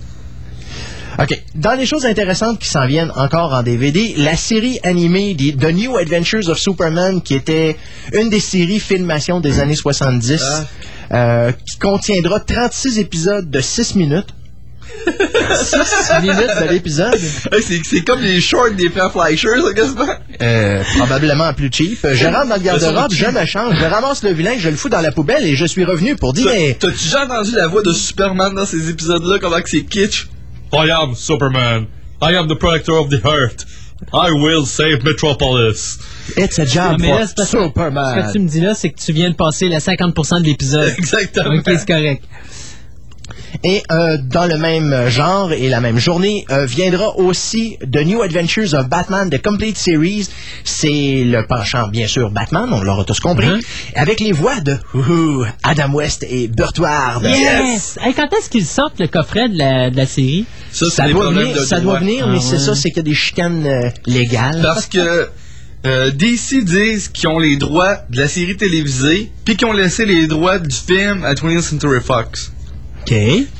OK. 1.19 1.41
Dans 1.55 1.73
les 1.77 1.85
choses 1.85 2.05
intéressantes 2.05 2.57
qui 2.59 2.69
s'en 2.69 2.87
viennent 2.87 3.11
encore 3.15 3.53
en 3.53 3.61
DVD, 3.61 4.13
la 4.17 4.37
série 4.37 4.79
animée 4.83 5.33
des- 5.33 5.53
The 5.53 5.73
New 5.73 5.97
Adventures 5.97 6.47
of 6.47 6.57
Superman, 6.57 7.21
qui 7.21 7.33
était 7.35 7.75
une 8.13 8.29
des 8.29 8.39
séries 8.39 8.79
filmation 8.79 9.41
des 9.41 9.59
années 9.59 9.75
70, 9.75 10.41
Ah. 10.41 10.63
euh, 11.13 11.51
qui 11.51 11.77
contiendra 11.77 12.39
36 12.39 12.97
épisodes 12.97 13.49
de 13.51 13.59
6 13.59 13.95
minutes. 13.95 14.29
6 15.53 16.21
minutes 16.21 16.49
de 16.61 16.69
l'épisode. 16.71 17.13
Hey, 17.51 17.61
c'est, 17.83 18.01
comme 18.01 18.21
les 18.21 18.39
shorts 18.41 18.71
des 18.71 18.89
frères 18.89 19.11
Fleischer, 19.11 19.49
ça, 19.65 19.73
quasiment. 19.73 20.05
Euh, 20.41 20.83
probablement 20.97 21.53
plus 21.53 21.69
cheap. 21.71 21.99
Je 22.13 22.25
rentre 22.25 22.47
dans 22.49 22.55
le 22.55 22.61
garde-robe, 22.61 23.11
je 23.13 23.25
me 23.25 23.45
change, 23.45 23.75
je 23.79 23.85
ramasse 23.85 24.23
le 24.23 24.31
vilain, 24.33 24.53
je 24.57 24.69
le 24.69 24.75
fous 24.75 24.89
dans 24.89 25.01
la 25.01 25.11
poubelle 25.11 25.45
et 25.45 25.55
je 25.55 25.65
suis 25.65 25.83
revenu 25.83 26.15
pour 26.15 26.33
dîner. 26.33 26.77
T'as- 26.79 26.87
T'as-tu 26.87 27.03
déjà 27.05 27.25
entendu 27.25 27.51
la 27.55 27.67
voix 27.67 27.81
de 27.81 27.91
Superman 27.93 28.53
dans 28.55 28.65
ces 28.65 28.89
épisodes-là, 28.89 29.37
comment 29.39 29.61
que 29.61 29.69
c'est 29.69 29.81
kitsch? 29.83 30.27
I 30.73 30.89
am 30.91 31.15
Superman. 31.15 31.85
I 32.21 32.35
am 32.35 32.47
the 32.47 32.55
protector 32.57 32.95
of 32.99 33.09
the 33.09 33.19
earth. 33.25 33.65
I 34.13 34.31
will 34.31 34.65
save 34.65 35.03
Metropolis. 35.03 35.99
It's 36.35 36.57
a 36.59 36.65
job 36.65 36.93
Non, 36.93 36.97
mais 36.99 37.07
for 37.09 37.19
là, 37.19 37.25
parce 37.25 37.33
que- 37.33 37.43
Ce 37.45 37.51
que 37.57 37.63
Superman. 37.67 38.31
tu 38.33 38.39
me 38.39 38.47
dis 38.47 38.59
là, 38.61 38.73
c'est 38.73 38.89
que 38.89 38.99
tu 38.99 39.11
viens 39.13 39.29
de 39.29 39.35
passer 39.35 39.67
la 39.67 39.79
50% 39.79 40.39
de 40.39 40.45
l'épisode. 40.45 40.91
Exactement. 40.97 41.55
Ok, 41.57 41.63
c'est 41.65 41.85
correct. 41.87 42.23
Et 43.63 43.83
euh, 43.91 44.17
dans 44.23 44.45
le 44.45 44.57
même 44.57 45.07
genre 45.09 45.51
et 45.53 45.69
la 45.69 45.79
même 45.81 45.97
journée 45.99 46.45
euh, 46.51 46.65
viendra 46.65 47.15
aussi 47.17 47.77
The 47.81 48.05
New 48.05 48.21
Adventures 48.21 48.73
of 48.73 48.87
Batman, 48.87 49.29
The 49.29 49.41
Complete 49.41 49.77
Series. 49.77 50.29
C'est 50.63 51.23
le 51.25 51.45
penchant, 51.45 51.87
bien 51.87 52.07
sûr, 52.07 52.31
Batman, 52.31 52.69
on 52.71 52.81
l'aura 52.81 53.03
tous 53.03 53.19
compris, 53.19 53.47
Mhm. 53.49 53.61
avec 53.95 54.19
les 54.19 54.31
voix 54.31 54.59
de 54.59 54.77
ouhou, 54.93 55.45
Adam 55.63 55.91
West 55.93 56.25
et 56.29 56.47
Burt 56.47 56.77
Ward. 56.79 57.23
Yes! 57.23 57.97
Hey, 58.01 58.13
quand 58.13 58.27
est-ce 58.37 58.49
qu'ils 58.49 58.65
sortent 58.65 58.99
le 58.99 59.07
coffret 59.07 59.49
de 59.49 59.57
la, 59.57 59.89
de 59.89 59.97
la 59.97 60.05
série? 60.05 60.45
Ça, 60.71 60.85
c'est 60.85 60.91
Ça 60.91 61.09
doit 61.09 61.31
venir, 61.31 61.55
de 61.55 61.59
ça 61.61 61.79
doit 61.79 61.99
venir 61.99 62.27
mais 62.27 62.37
Ah, 62.39 62.41
c'est 62.43 62.53
ouais. 62.53 62.59
ça, 62.59 62.75
c'est 62.75 62.89
qu'il 62.89 62.97
y 62.97 62.99
a 63.01 63.03
des 63.03 63.13
chicanes 63.15 63.65
euh, 63.65 63.89
légales. 64.05 64.61
Parce 64.61 64.85
que 64.85 65.29
euh, 65.85 66.11
DC 66.11 66.63
disent 66.63 67.09
qu'ils 67.09 67.27
ont 67.29 67.39
les 67.39 67.55
droits 67.57 67.97
de 68.09 68.17
la 68.19 68.27
série 68.27 68.55
télévisée, 68.55 69.31
puis 69.43 69.57
qu'ils 69.57 69.67
ont 69.67 69.73
laissé 69.73 70.05
les 70.05 70.27
droits 70.27 70.59
du 70.59 70.75
film 70.75 71.25
à 71.25 71.33
20th 71.33 71.61
Century 71.61 71.99
Fox. 72.05 72.51
OK. 73.01 73.13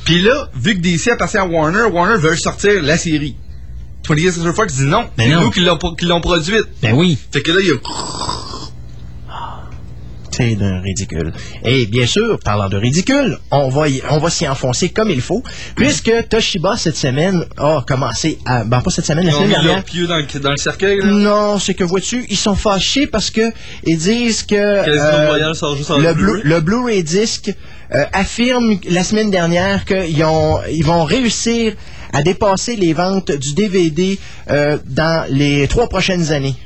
Puis 0.04 0.22
là, 0.22 0.48
vu 0.54 0.74
que 0.76 0.80
DC 0.80 1.08
appartient 1.08 1.38
à 1.38 1.44
Warner, 1.46 1.84
Warner 1.92 2.16
veut 2.18 2.36
sortir 2.36 2.82
la 2.82 2.96
série. 2.96 3.36
20th 4.06 4.32
Century 4.32 4.54
Fox 4.54 4.74
dit 4.74 4.86
non, 4.86 5.04
Ben 5.16 5.28
c'est 5.28 5.34
non. 5.34 5.42
nous 5.42 5.50
qui 5.50 5.60
l'ont, 5.60 5.76
pro- 5.78 5.94
qui 5.94 6.06
l'ont 6.06 6.20
produite. 6.20 6.64
Ben 6.82 6.92
oui. 6.94 7.16
Fait 7.32 7.40
que 7.42 7.52
là, 7.52 7.58
il 7.60 7.68
y 7.68 7.70
a... 7.70 7.74
C'est 10.34 10.54
d'un 10.54 10.80
ridicule. 10.80 11.30
Et 11.62 11.84
bien 11.84 12.06
sûr, 12.06 12.38
parlant 12.42 12.70
de 12.70 12.78
ridicule, 12.78 13.38
on 13.50 13.68
va, 13.68 13.90
y- 13.90 14.00
on 14.08 14.16
va 14.18 14.30
s'y 14.30 14.48
enfoncer 14.48 14.88
comme 14.88 15.10
il 15.10 15.20
faut, 15.20 15.42
puisque 15.76 16.10
Toshiba, 16.30 16.78
cette 16.78 16.96
semaine, 16.96 17.44
a 17.58 17.84
commencé 17.86 18.38
à... 18.46 18.64
Ben, 18.64 18.80
pas 18.80 18.90
cette 18.90 19.04
semaine, 19.04 19.26
la 19.26 19.30
Ils 19.32 19.34
ont 19.34 19.38
semaine 19.40 19.48
mis 19.48 19.54
dernière. 19.62 19.84
dans 20.08 20.16
le, 20.16 20.40
dans 20.40 20.50
le 20.52 20.56
cercueil, 20.56 21.00
là. 21.00 21.04
Non, 21.04 21.58
c'est 21.58 21.74
que 21.74 21.84
vois-tu, 21.84 22.24
ils 22.30 22.36
sont 22.38 22.54
fâchés 22.54 23.06
parce 23.06 23.30
que 23.30 23.52
ils 23.84 23.98
disent 23.98 24.42
que 24.42 24.54
euh, 24.54 25.36
le, 25.98 26.14
Blu-ray. 26.14 26.14
Blu- 26.14 26.40
le 26.48 26.60
Blu-ray 26.60 27.04
disc 27.04 27.52
euh, 27.94 28.04
affirme 28.12 28.78
la 28.88 29.04
semaine 29.04 29.30
dernière 29.30 29.84
qu'ils 29.84 30.24
ont, 30.24 30.58
ils 30.70 30.84
vont 30.84 31.04
réussir 31.04 31.74
à 32.12 32.22
dépasser 32.22 32.76
les 32.76 32.92
ventes 32.92 33.30
du 33.32 33.54
DVD 33.54 34.18
euh, 34.50 34.78
dans 34.86 35.26
les 35.30 35.66
trois 35.68 35.88
prochaines 35.88 36.32
années. 36.32 36.56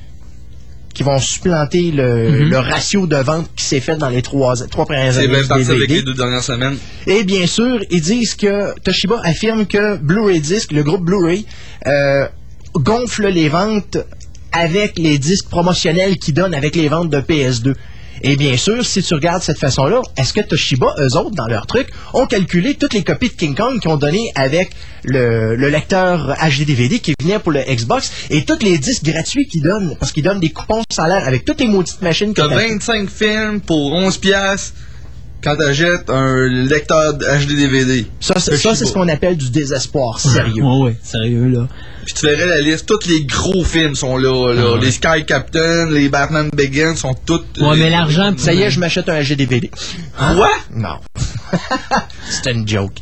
qui 0.95 1.03
vont 1.03 1.19
supplanter 1.19 1.91
le, 1.91 2.09
Mhm. 2.31 2.49
le 2.49 2.59
ratio 2.59 3.07
de 3.07 3.17
vente 3.17 3.51
qui 3.55 3.65
s'est 3.67 3.81
fait 3.81 3.97
dans 3.97 4.09
les 4.09 4.23
trois, 4.23 4.55
trois 4.71 4.87
premières 4.87 5.13
C'est 5.13 5.19
années 5.19 5.29
bien 5.29 5.43
du 5.43 5.49
parti 5.49 5.71
avec 5.71 5.91
les 5.91 6.01
deux 6.03 6.15
dernières 6.15 6.43
semaines. 6.43 6.79
Et 7.07 7.23
bien 7.23 7.47
sûr, 7.47 7.81
ils 7.91 8.01
disent 8.01 8.35
que 8.35 8.73
Toshiba 8.81 9.21
affirme 9.23 9.67
que 9.67 9.99
Blu-ray 9.99 10.41
Disc, 10.41 10.73
le 10.73 10.83
groupe 10.83 11.05
Blu-ray, 11.05 11.45
euh, 11.87 12.27
gonfle 12.77 13.27
les 13.29 13.51
ventes 13.51 13.99
avec 14.53 14.99
les 14.99 15.19
disques 15.19 15.51
promotionnels 15.51 16.17
qu'ils 16.17 16.33
donnent 16.33 16.55
avec 16.55 16.75
les 16.75 16.89
ventes 16.89 17.11
de 17.11 17.21
PS2. 17.21 17.75
Et 18.23 18.37
bien 18.37 18.57
sûr, 18.57 18.85
si 18.85 19.03
tu 19.03 19.15
regardes 19.15 19.43
cette 19.43 19.59
façon-là, 19.59 20.01
est-ce 20.17 20.33
que 20.33 20.41
Toshiba, 20.41 20.95
eux 20.99 21.17
autres, 21.17 21.31
dans 21.35 21.47
leur 21.47 21.67
truc, 21.67 21.89
ont 22.15 22.27
calculé 22.27 22.75
toutes 22.75 22.95
les 22.95 23.05
copies 23.05 23.29
de 23.29 23.35
King 23.35 23.55
Kong 23.55 23.79
qu'ils 23.81 23.91
ont 23.91 23.97
données 23.97 24.31
avec 24.35 24.71
le, 25.05 25.55
le 25.57 25.69
lecteur 25.69 26.35
HD-DVD 26.41 26.99
qui 27.01 27.15
venait 27.21 27.39
pour 27.39 27.53
le 27.53 27.61
Xbox 27.63 28.11
et 28.31 28.45
tous 28.45 28.59
les 28.63 28.79
disques 28.79 29.05
gratuits 29.05 29.47
qu'ils 29.47 29.63
donnent, 29.63 29.97
parce 30.01 30.13
qu'ils 30.13 30.25
donnent 30.25 30.41
des 30.41 30.51
coupons 30.51 30.83
salaires 30.91 31.27
avec 31.27 31.45
toutes 31.45 31.61
les 31.61 31.69
maudites 31.69 32.03
machines 32.03 32.33
que 32.35 32.41
T'as 32.43 32.49
t'as- 32.49 32.55
25 32.69 33.09
films 33.11 33.61
pour 33.61 33.93
11 33.93 34.17
piastres 34.19 34.73
quand 35.47 35.55
t'achètes 35.55 36.11
un 36.11 36.49
lecteur 36.49 37.15
HD 37.15 37.55
DVD. 37.55 38.05
Ça, 38.19 38.35
c'est 38.41 38.57
ça, 38.57 38.75
c'est 38.75 38.85
ce 38.85 38.93
qu'on 38.93 39.07
appelle 39.07 39.37
du 39.37 39.51
désespoir 39.51 40.19
sérieux. 40.19 40.65
Ouais, 40.65 40.87
ouais, 40.87 40.97
sérieux, 41.05 41.47
là. 41.47 41.69
Puis 42.05 42.15
tu 42.15 42.27
verrais 42.27 42.47
la 42.47 42.61
liste, 42.61 42.87
tous 42.87 43.07
les 43.07 43.25
gros 43.25 43.63
films 43.63 43.95
sont 43.95 44.17
là. 44.17 44.53
là. 44.53 44.63
Ah 44.67 44.73
ouais. 44.73 44.81
Les 44.81 44.91
Sky 44.91 45.25
Captain, 45.25 45.89
les 45.89 46.09
Batman 46.09 46.51
Begins 46.53 46.97
sont 46.97 47.15
tous... 47.15 47.43
Ouais, 47.61 47.77
mais 47.77 47.91
l'argent... 47.91 48.35
Ça 48.37 48.55
y 48.55 48.63
est, 48.63 48.71
je 48.71 48.81
m'achète 48.81 49.09
un 49.09 49.21
HD-DVD. 49.21 49.71
Quoi? 50.19 50.51
Non. 50.75 50.99
C'était 52.29 52.51
une 52.51 52.67
joke. 52.67 52.99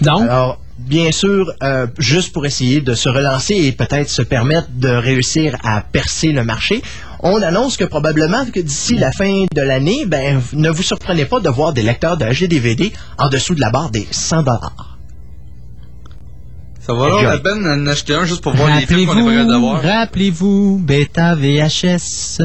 Donc? 0.00 0.22
Alors, 0.22 0.60
bien 0.78 1.10
sûr, 1.12 1.52
euh, 1.62 1.86
juste 1.98 2.32
pour 2.32 2.46
essayer 2.46 2.80
de 2.80 2.94
se 2.94 3.08
relancer 3.08 3.54
et 3.54 3.72
peut-être 3.72 4.08
se 4.08 4.22
permettre 4.22 4.68
de 4.74 4.88
réussir 4.88 5.56
à 5.64 5.80
percer 5.80 6.32
le 6.32 6.44
marché, 6.44 6.82
on 7.20 7.42
annonce 7.42 7.76
que 7.76 7.84
probablement 7.84 8.44
que 8.46 8.60
d'ici 8.60 8.96
la 8.96 9.10
fin 9.10 9.46
de 9.52 9.60
l'année, 9.60 10.06
ben, 10.06 10.40
ne 10.52 10.70
vous 10.70 10.82
surprenez 10.82 11.24
pas 11.24 11.40
de 11.40 11.48
voir 11.48 11.72
des 11.72 11.82
lecteurs 11.82 12.16
de 12.16 12.24
HD-DVD 12.24 12.92
en 13.18 13.28
dessous 13.28 13.54
de 13.54 13.60
la 13.60 13.70
barre 13.70 13.90
des 13.90 14.06
100 14.10 14.42
dollars. 14.42 14.98
Ça 16.80 16.94
va 16.94 17.04
alors 17.04 17.22
la 17.22 17.38
peine 17.38 17.62
d'en 17.64 17.86
acheter 17.86 18.14
un 18.14 18.24
juste 18.24 18.42
pour 18.42 18.54
voir 18.54 18.74
les 18.74 18.86
films 18.86 19.06
qu'on 19.06 19.30
est 19.30 19.44
d'avoir. 19.44 19.82
rappelez-vous, 19.82 20.80
Beta 20.82 21.34
VHS. 21.34 22.40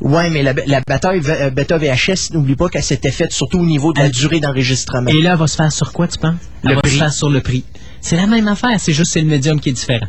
Ouais, 0.00 0.30
mais 0.30 0.42
la, 0.42 0.52
la 0.66 0.80
bataille 0.86 1.20
euh, 1.28 1.50
Beta 1.50 1.76
VHS, 1.76 2.32
n'oublie 2.32 2.54
pas 2.54 2.68
qu'elle 2.68 2.82
s'était 2.84 3.10
faite 3.10 3.32
surtout 3.32 3.58
au 3.58 3.66
niveau 3.66 3.92
de 3.92 3.98
la 3.98 4.08
durée 4.08 4.38
d'enregistrement. 4.40 5.08
Et 5.10 5.20
là, 5.22 5.32
elle 5.32 5.38
va 5.38 5.46
se 5.48 5.56
faire 5.56 5.72
sur 5.72 5.92
quoi, 5.92 6.06
tu 6.06 6.18
penses? 6.18 6.34
Elle 6.62 6.70
Le 6.70 6.74
va 6.76 6.80
prix. 6.82 6.90
se 6.92 6.96
faire 6.98 7.12
sur 7.12 7.30
le 7.30 7.40
prix. 7.40 7.64
C'est 8.00 8.16
la 8.16 8.26
même 8.26 8.46
affaire, 8.46 8.78
c'est 8.78 8.92
juste 8.92 9.12
c'est 9.12 9.20
le 9.20 9.26
médium 9.26 9.60
qui 9.60 9.70
est 9.70 9.72
différent. 9.72 10.06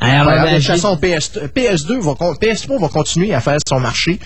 Alors, 0.00 0.26
Ouais, 0.26 0.42
ben, 0.42 0.52
de 0.52 0.56
toute 0.58 0.66
façon, 0.66 0.96
PS, 0.98 1.30
PS2 1.54 2.00
va, 2.00 2.14
con- 2.14 2.34
PS3 2.34 2.78
va 2.80 2.88
continuer 2.88 3.32
à 3.34 3.40
faire 3.40 3.56
son 3.66 3.80
marché. 3.80 4.18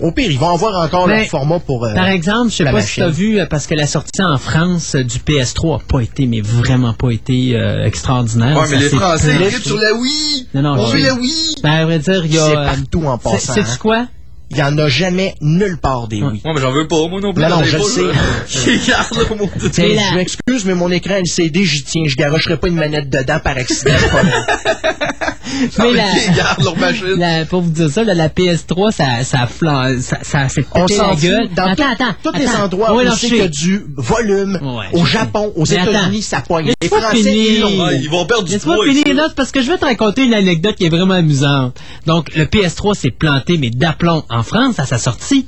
Au 0.00 0.10
pire, 0.10 0.30
ils 0.30 0.38
vont 0.38 0.50
avoir 0.54 0.84
encore 0.84 1.06
Ben, 1.06 1.18
leur 1.20 1.26
format 1.28 1.60
pour. 1.60 1.84
euh, 1.84 1.94
Par 1.94 2.08
exemple, 2.08 2.50
je 2.50 2.56
sais 2.56 2.64
la 2.64 2.72
pas 2.72 2.82
si 2.82 2.94
tu 2.94 3.02
as 3.02 3.06
machine. 3.06 3.24
vu, 3.24 3.38
euh, 3.40 3.46
parce 3.46 3.66
que 3.68 3.74
la 3.74 3.86
sortie 3.86 4.22
en 4.22 4.36
France 4.36 4.96
euh, 4.96 5.04
du 5.04 5.18
PS3 5.18 5.78
n'a 5.78 5.84
pas 5.88 6.00
été, 6.00 6.26
mais 6.26 6.40
vraiment 6.40 6.92
pas 6.92 7.10
été 7.10 7.54
euh, 7.54 7.84
extraordinaire. 7.86 8.56
Ouais, 8.58 8.66
mais 8.70 8.78
les 8.78 8.88
Français 8.88 9.34
grippent 9.38 9.62
sur 9.64 9.78
la 9.78 9.92
Wii! 9.94 10.48
Non, 10.54 10.62
non, 10.62 10.72
On 10.82 10.86
veut 10.86 11.00
la 11.02 11.14
Wii! 11.14 11.54
Ben, 11.62 11.70
à 11.70 11.84
vrai 11.84 11.98
dire, 12.00 12.24
il 12.26 12.34
y 12.34 12.38
a. 12.38 12.44
C'est 12.46 12.56
euh, 12.56 12.64
partout 12.66 13.04
en 13.06 13.18
passant. 13.18 13.52
Sais-tu 13.54 13.68
hein. 13.70 13.76
quoi? 13.80 14.06
Il 14.54 14.56
n'y 14.56 14.62
en 14.62 14.76
a 14.76 14.86
jamais 14.86 15.34
nulle 15.40 15.78
part 15.78 16.08
des 16.08 16.22
oui. 16.22 16.42
Ouais, 16.44 16.52
mais 16.54 16.60
j'en 16.60 16.72
veux 16.72 16.86
pas, 16.86 17.08
moi 17.08 17.22
non 17.22 17.32
plus. 17.32 17.42
Non, 17.42 17.48
non, 17.48 17.64
je 17.64 17.78
le 17.78 17.82
sais. 17.82 18.02
Je 18.46 20.14
m'excuse, 20.14 20.66
mais 20.66 20.74
mon 20.74 20.90
écran 20.90 21.14
LCD, 21.14 21.64
j'y 21.64 21.82
tiens. 21.84 22.02
Je 22.06 22.16
garocherai 22.16 22.58
pas 22.58 22.68
une 22.68 22.74
manette 22.74 23.08
dedans 23.08 23.40
par 23.42 23.56
accident. 23.56 23.92
Mais 25.78 25.92
la, 25.92 26.04
Ils 26.12 26.34
gardent 26.36 26.62
leur 26.64 26.76
machine. 26.78 27.06
la- 27.16 27.44
pour 27.44 27.62
vous 27.62 27.70
dire 27.70 27.90
ça, 27.90 28.04
là, 28.04 28.14
la 28.14 28.28
PS3, 28.28 28.92
ça, 28.92 29.24
ça, 29.24 29.46
flan- 29.46 30.00
ça, 30.00 30.18
ça 30.22 30.48
s'est 30.48 30.62
pété 30.62 30.96
la 30.96 31.08
fout. 31.08 31.20
gueule. 31.20 31.48
Dans 31.54 31.64
attends, 31.66 31.74
tout- 31.74 32.04
attends. 32.04 32.14
tous 32.32 32.38
les 32.38 32.46
attends. 32.46 32.64
endroits 32.64 32.94
Ouais, 32.94 33.04
où 33.04 33.08
non, 33.08 33.14
c'est 33.14 33.26
je 33.28 33.32
qu'il 33.34 33.36
y 33.38 33.40
a 33.40 33.44
sais. 33.44 33.50
du 33.50 33.84
volume, 33.96 34.58
Ouais, 34.62 34.86
au. 35.00 35.04
Japon, 35.04 35.52
aux. 35.56 35.64
États-Unis, 35.64 36.22
ça 36.22 36.40
pogne. 36.40 36.72
Les 36.80 36.88
Français, 36.88 37.18
ils 37.22 37.60
l'ont. 37.60 37.84
Ouais, 37.86 37.98
ils 38.02 38.08
vont 38.10 38.24
perdre 38.26 38.44
du 38.44 38.52
Laisse-moi 38.52 38.76
poids. 38.76 38.84
finir 38.86 39.14
là, 39.14 39.28
parce 39.34 39.50
que 39.50 39.60
je 39.62 39.70
vais 39.70 39.78
te 39.78 39.84
raconter 39.84 40.24
une 40.24 40.34
anecdote 40.34 40.76
qui 40.76 40.86
est 40.86 40.90
vraiment 40.90 41.14
amusante. 41.14 41.76
Donc, 42.06 42.34
le 42.36 42.44
PS3 42.44 42.94
s'est 42.94 43.10
planté, 43.10 43.58
mais 43.58 43.70
d'aplomb 43.70 44.24
en 44.30 44.42
France 44.42 44.78
à 44.78 44.86
sa 44.86 44.98
sortie. 44.98 45.46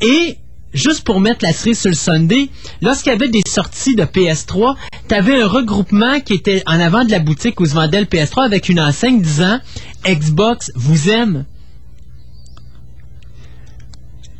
Et, 0.00 0.36
juste 0.72 1.04
pour 1.04 1.20
mettre 1.20 1.44
la 1.44 1.52
cerise 1.52 1.80
sur 1.80 1.90
le 1.90 1.96
Sunday, 1.96 2.48
lorsqu'il 2.80 3.12
y 3.12 3.14
avait 3.14 3.28
des 3.28 3.42
sorties 3.48 3.94
de 3.94 4.04
PS3, 4.04 4.76
t'avais 5.08 5.42
un 5.42 5.46
regroupement 5.46 6.20
qui 6.20 6.34
était 6.34 6.62
en 6.66 6.80
avant 6.80 7.04
de 7.04 7.10
la 7.10 7.18
boutique 7.18 7.60
où 7.60 7.66
se 7.66 7.74
vendait 7.74 8.00
le 8.00 8.06
PS3 8.06 8.44
avec 8.44 8.68
une 8.68 8.80
enseigne 8.80 9.20
disant 9.20 9.60
Xbox 10.06 10.70
vous 10.74 11.10
aime. 11.10 11.44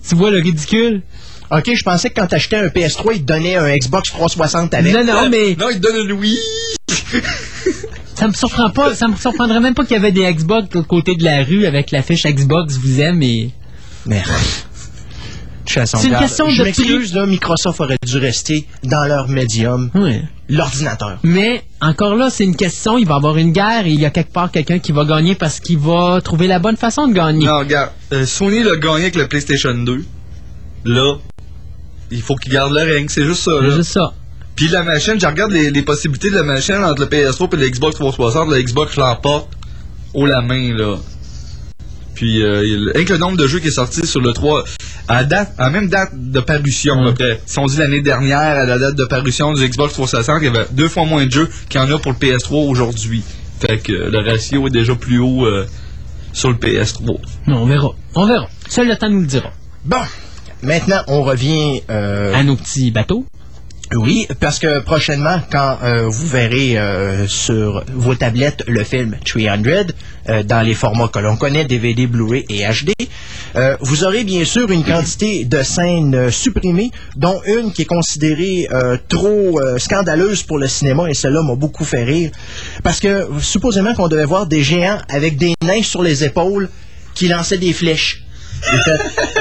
Tu 0.08 0.14
vois 0.14 0.30
le 0.30 0.38
ridicule? 0.38 1.02
OK, 1.50 1.70
je 1.74 1.82
pensais 1.82 2.08
que 2.08 2.14
quand 2.14 2.26
t'achetais 2.26 2.56
un 2.56 2.68
PS3, 2.68 3.12
ils 3.14 3.20
te 3.20 3.26
donnaient 3.26 3.56
un 3.56 3.76
Xbox 3.76 4.10
360 4.10 4.72
avec. 4.74 4.92
Non, 4.92 5.04
non, 5.04 5.28
mais 5.30 5.54
Non, 5.58 5.68
ils 5.70 5.80
te 5.80 5.86
donnent 5.86 6.08
une 6.08 6.12
Wii! 6.12 6.38
ça 8.14 8.26
me 8.26 8.32
surprend 8.32 8.70
pas, 8.70 8.94
ça 8.94 9.06
me 9.06 9.16
surprendrait 9.16 9.60
même 9.60 9.74
pas 9.74 9.84
qu'il 9.84 9.92
y 9.92 9.98
avait 9.98 10.12
des 10.12 10.32
Xbox 10.32 10.70
de 10.70 10.74
l'autre 10.74 10.88
côté 10.88 11.14
de 11.14 11.24
la 11.24 11.44
rue 11.44 11.66
avec 11.66 11.90
l'affiche 11.90 12.24
Xbox 12.26 12.76
vous 12.76 13.00
aime 13.00 13.22
et. 13.22 13.50
Merde. 14.06 14.30
C'est 15.66 16.08
une 16.08 16.16
question 16.16 16.48
je 16.48 16.58
de 16.58 16.64
m'excuse, 16.64 17.14
là, 17.14 17.26
Microsoft 17.26 17.80
aurait 17.80 17.96
dû 18.04 18.18
rester 18.18 18.66
dans 18.82 19.04
leur 19.04 19.28
médium, 19.28 19.90
l'ordinateur. 20.48 21.18
Mais 21.22 21.62
encore 21.80 22.16
là, 22.16 22.30
c'est 22.30 22.44
une 22.44 22.56
question. 22.56 22.98
Il 22.98 23.06
va 23.06 23.14
y 23.14 23.16
avoir 23.16 23.36
une 23.36 23.52
guerre 23.52 23.86
et 23.86 23.90
il 23.90 24.00
y 24.00 24.06
a 24.06 24.10
quelque 24.10 24.32
part 24.32 24.50
quelqu'un 24.50 24.78
qui 24.78 24.92
va 24.92 25.04
gagner 25.04 25.34
parce 25.34 25.60
qu'il 25.60 25.78
va 25.78 26.20
trouver 26.22 26.46
la 26.46 26.58
bonne 26.58 26.76
façon 26.76 27.08
de 27.08 27.14
gagner. 27.14 27.46
Non, 27.46 27.60
regarde, 27.60 27.90
euh, 28.12 28.26
Sony 28.26 28.62
l'a 28.62 28.76
gagné 28.76 29.02
avec 29.02 29.16
le 29.16 29.28
PlayStation 29.28 29.74
2. 29.74 30.04
Là, 30.84 31.14
il 32.10 32.22
faut 32.22 32.34
qu'il 32.36 32.52
garde 32.52 32.72
le 32.72 32.82
règne, 32.82 33.08
c'est 33.08 33.24
juste 33.24 33.42
ça. 33.42 33.52
C'est 33.60 33.70
juste 33.70 33.92
ça. 33.92 34.12
Puis 34.56 34.68
la 34.68 34.82
machine, 34.82 35.18
je 35.18 35.26
regarde 35.26 35.52
les, 35.52 35.70
les 35.70 35.82
possibilités 35.82 36.30
de 36.30 36.36
la 36.36 36.42
machine 36.42 36.84
entre 36.84 37.02
le 37.02 37.08
PS3 37.08 37.54
et 37.54 37.56
le 37.56 37.68
Xbox 37.70 37.94
360. 37.96 38.50
Le 38.50 38.62
Xbox, 38.62 38.94
je 38.94 39.00
l'emporte 39.00 39.48
haut 40.14 40.26
la 40.26 40.42
main, 40.42 40.74
là. 40.76 40.96
Puis, 42.22 42.40
euh, 42.40 42.62
il- 42.64 42.92
avec 42.94 43.08
le 43.08 43.18
nombre 43.18 43.36
de 43.36 43.48
jeux 43.48 43.58
qui 43.58 43.66
est 43.66 43.72
sorti 43.72 44.06
sur 44.06 44.20
le 44.20 44.32
3, 44.32 44.62
à, 45.08 45.24
date, 45.24 45.54
à 45.58 45.64
la 45.64 45.70
même 45.70 45.88
date 45.88 46.10
de 46.14 46.38
parution, 46.38 47.02
à 47.02 47.06
peu 47.08 47.14
près. 47.14 47.40
Si 47.46 47.58
on 47.58 47.66
dit 47.66 47.76
l'année 47.78 48.00
dernière, 48.00 48.38
à 48.38 48.64
la 48.64 48.78
date 48.78 48.94
de 48.94 49.04
parution 49.04 49.52
du 49.52 49.68
Xbox 49.68 49.92
360, 49.94 50.38
il 50.40 50.44
y 50.44 50.48
avait 50.48 50.66
deux 50.70 50.88
fois 50.88 51.04
moins 51.04 51.26
de 51.26 51.32
jeux 51.32 51.48
qu'il 51.68 51.80
y 51.80 51.82
en 51.82 51.90
a 51.92 51.98
pour 51.98 52.12
le 52.12 52.18
PS3 52.18 52.68
aujourd'hui. 52.68 53.24
Fait 53.58 53.78
que 53.78 53.90
euh, 53.92 54.08
le 54.12 54.20
ratio 54.20 54.68
est 54.68 54.70
déjà 54.70 54.94
plus 54.94 55.18
haut 55.18 55.44
euh, 55.46 55.66
sur 56.32 56.48
le 56.50 56.54
PS3. 56.54 57.18
Non, 57.48 57.62
on 57.62 57.66
verra. 57.66 57.88
On 58.14 58.24
verra. 58.24 58.46
Seul 58.68 58.86
le 58.86 58.94
temps 58.94 59.10
nous 59.10 59.22
le 59.22 59.26
dira. 59.26 59.50
Bon, 59.84 59.96
maintenant, 60.62 61.02
on 61.08 61.22
revient... 61.24 61.80
euh, 61.90 62.32
À 62.36 62.44
nos 62.44 62.54
petits 62.54 62.92
bateaux. 62.92 63.26
Oui, 63.94 64.26
parce 64.40 64.58
que 64.58 64.78
prochainement, 64.80 65.40
quand 65.50 65.78
euh, 65.82 66.06
vous 66.08 66.26
verrez 66.26 66.78
euh, 66.78 67.26
sur 67.26 67.84
vos 67.92 68.14
tablettes 68.14 68.64
le 68.66 68.84
film 68.84 69.16
300 69.24 69.62
euh, 70.28 70.42
dans 70.42 70.62
les 70.62 70.74
formats 70.74 71.08
que 71.08 71.18
l'on 71.18 71.36
connaît, 71.36 71.64
DVD, 71.64 72.06
Blu-ray 72.06 72.44
et 72.48 72.64
HD, 72.64 72.92
euh, 73.56 73.76
vous 73.80 74.04
aurez 74.04 74.24
bien 74.24 74.44
sûr 74.44 74.70
une 74.70 74.82
quantité 74.82 75.44
de 75.44 75.62
scènes 75.62 76.14
euh, 76.14 76.30
supprimées, 76.30 76.90
dont 77.16 77.40
une 77.46 77.72
qui 77.72 77.82
est 77.82 77.86
considérée 77.86 78.66
euh, 78.72 78.96
trop 79.08 79.60
scandaleuse 79.78 80.42
pour 80.42 80.58
le 80.58 80.68
cinéma, 80.68 81.10
et 81.10 81.14
cela 81.14 81.42
m'a 81.42 81.54
beaucoup 81.54 81.84
fait 81.84 82.04
rire, 82.04 82.30
parce 82.82 83.00
que 83.00 83.28
supposément 83.40 83.94
qu'on 83.94 84.08
devait 84.08 84.24
voir 84.24 84.46
des 84.46 84.62
géants 84.62 84.98
avec 85.08 85.36
des 85.36 85.54
nains 85.62 85.82
sur 85.82 86.02
les 86.02 86.24
épaules 86.24 86.70
qui 87.14 87.28
lançaient 87.28 87.58
des 87.58 87.72
flèches. 87.72 88.24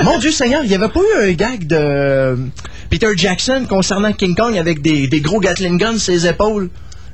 Mon 0.04 0.18
Dieu 0.18 0.32
Seigneur, 0.32 0.64
il 0.64 0.70
n'y 0.70 0.76
avait 0.76 0.90
pas 0.90 1.00
eu 1.00 1.30
un 1.30 1.32
gag 1.34 1.68
de 1.68 2.38
Peter 2.92 3.08
Jackson 3.16 3.66
concernant 3.68 4.12
King 4.14 4.36
Kong 4.36 4.58
avec 4.58 4.82
des, 4.82 5.08
des 5.08 5.22
gros 5.22 5.40
Gatling 5.40 5.78
guns 5.80 5.98
sur 5.98 6.14
ses 6.14 6.28
épaules. 6.28 6.70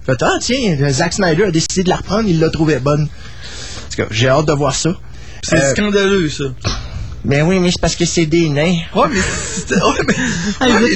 Fait, 0.05 0.21
ah 0.21 0.37
tiens, 0.41 0.75
Zack 0.91 1.13
Snyder 1.13 1.43
a 1.45 1.51
décidé 1.51 1.83
de 1.83 1.89
la 1.89 1.97
reprendre, 1.97 2.27
il 2.27 2.39
l'a 2.39 2.49
trouvée 2.49 2.79
bonne. 2.79 3.03
En 3.03 3.89
tout 3.91 3.97
cas, 3.97 4.07
j'ai 4.09 4.27
hâte 4.27 4.47
de 4.47 4.53
voir 4.53 4.73
ça. 4.75 4.95
C'est 5.43 5.55
Euh, 5.57 5.71
scandaleux, 5.73 6.29
ça. 6.29 6.45
Mais 7.23 7.41
oui, 7.43 7.59
mais 7.59 7.69
c'est 7.71 7.79
parce 7.79 7.95
que 7.95 8.05
c'est 8.05 8.25
des 8.25 8.49
nains. 8.49 8.77
Ouais, 8.95 9.07
mais 9.13 9.19
c'était. 9.53 9.75
Ouais, 9.75 10.01
mais. 10.07 10.13
Ah, 10.59 10.67
Ouais, 10.67 10.79
mais 10.81 10.87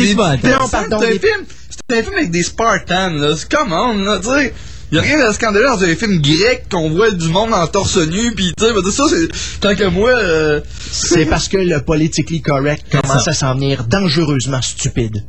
c'est 0.42 0.48
Non, 0.50 0.68
pardon, 0.70 0.98
un 0.98 1.10
film. 1.12 1.46
C'est 1.90 2.00
un 2.00 2.04
film 2.04 2.16
avec 2.18 2.32
des 2.32 2.44
Spartans, 2.44 3.14
là. 3.14 3.36
C'est 3.38 3.52
comment, 3.54 3.94
là, 3.94 4.20
tu 4.20 4.28
sais. 4.30 4.54
Y 4.92 4.98
a 4.98 5.02
rien 5.02 5.26
de 5.26 5.34
scandaleux 5.34 5.68
dans 5.68 5.82
un 5.82 5.96
film 5.96 6.22
grec 6.22 6.66
qu'on 6.70 6.90
voit 6.90 7.12
du 7.12 7.30
monde 7.30 7.54
en 7.54 7.66
torse 7.66 7.98
nu, 7.98 8.36
pis 8.36 8.54
tu 8.58 8.66
sais, 8.66 8.92
ça, 8.92 9.06
c'est. 9.10 9.60
Tant 9.62 9.74
que 9.74 9.86
moi, 9.86 10.10
euh, 10.10 10.60
C'est 10.92 11.26
parce 11.26 11.48
que 11.48 11.56
le 11.56 11.80
politically 11.80 12.42
correct 12.42 12.84
commence 12.92 13.26
à 13.26 13.32
s'en 13.32 13.54
venir 13.54 13.86
dangereusement 13.86 14.62
stupide. 14.62 15.24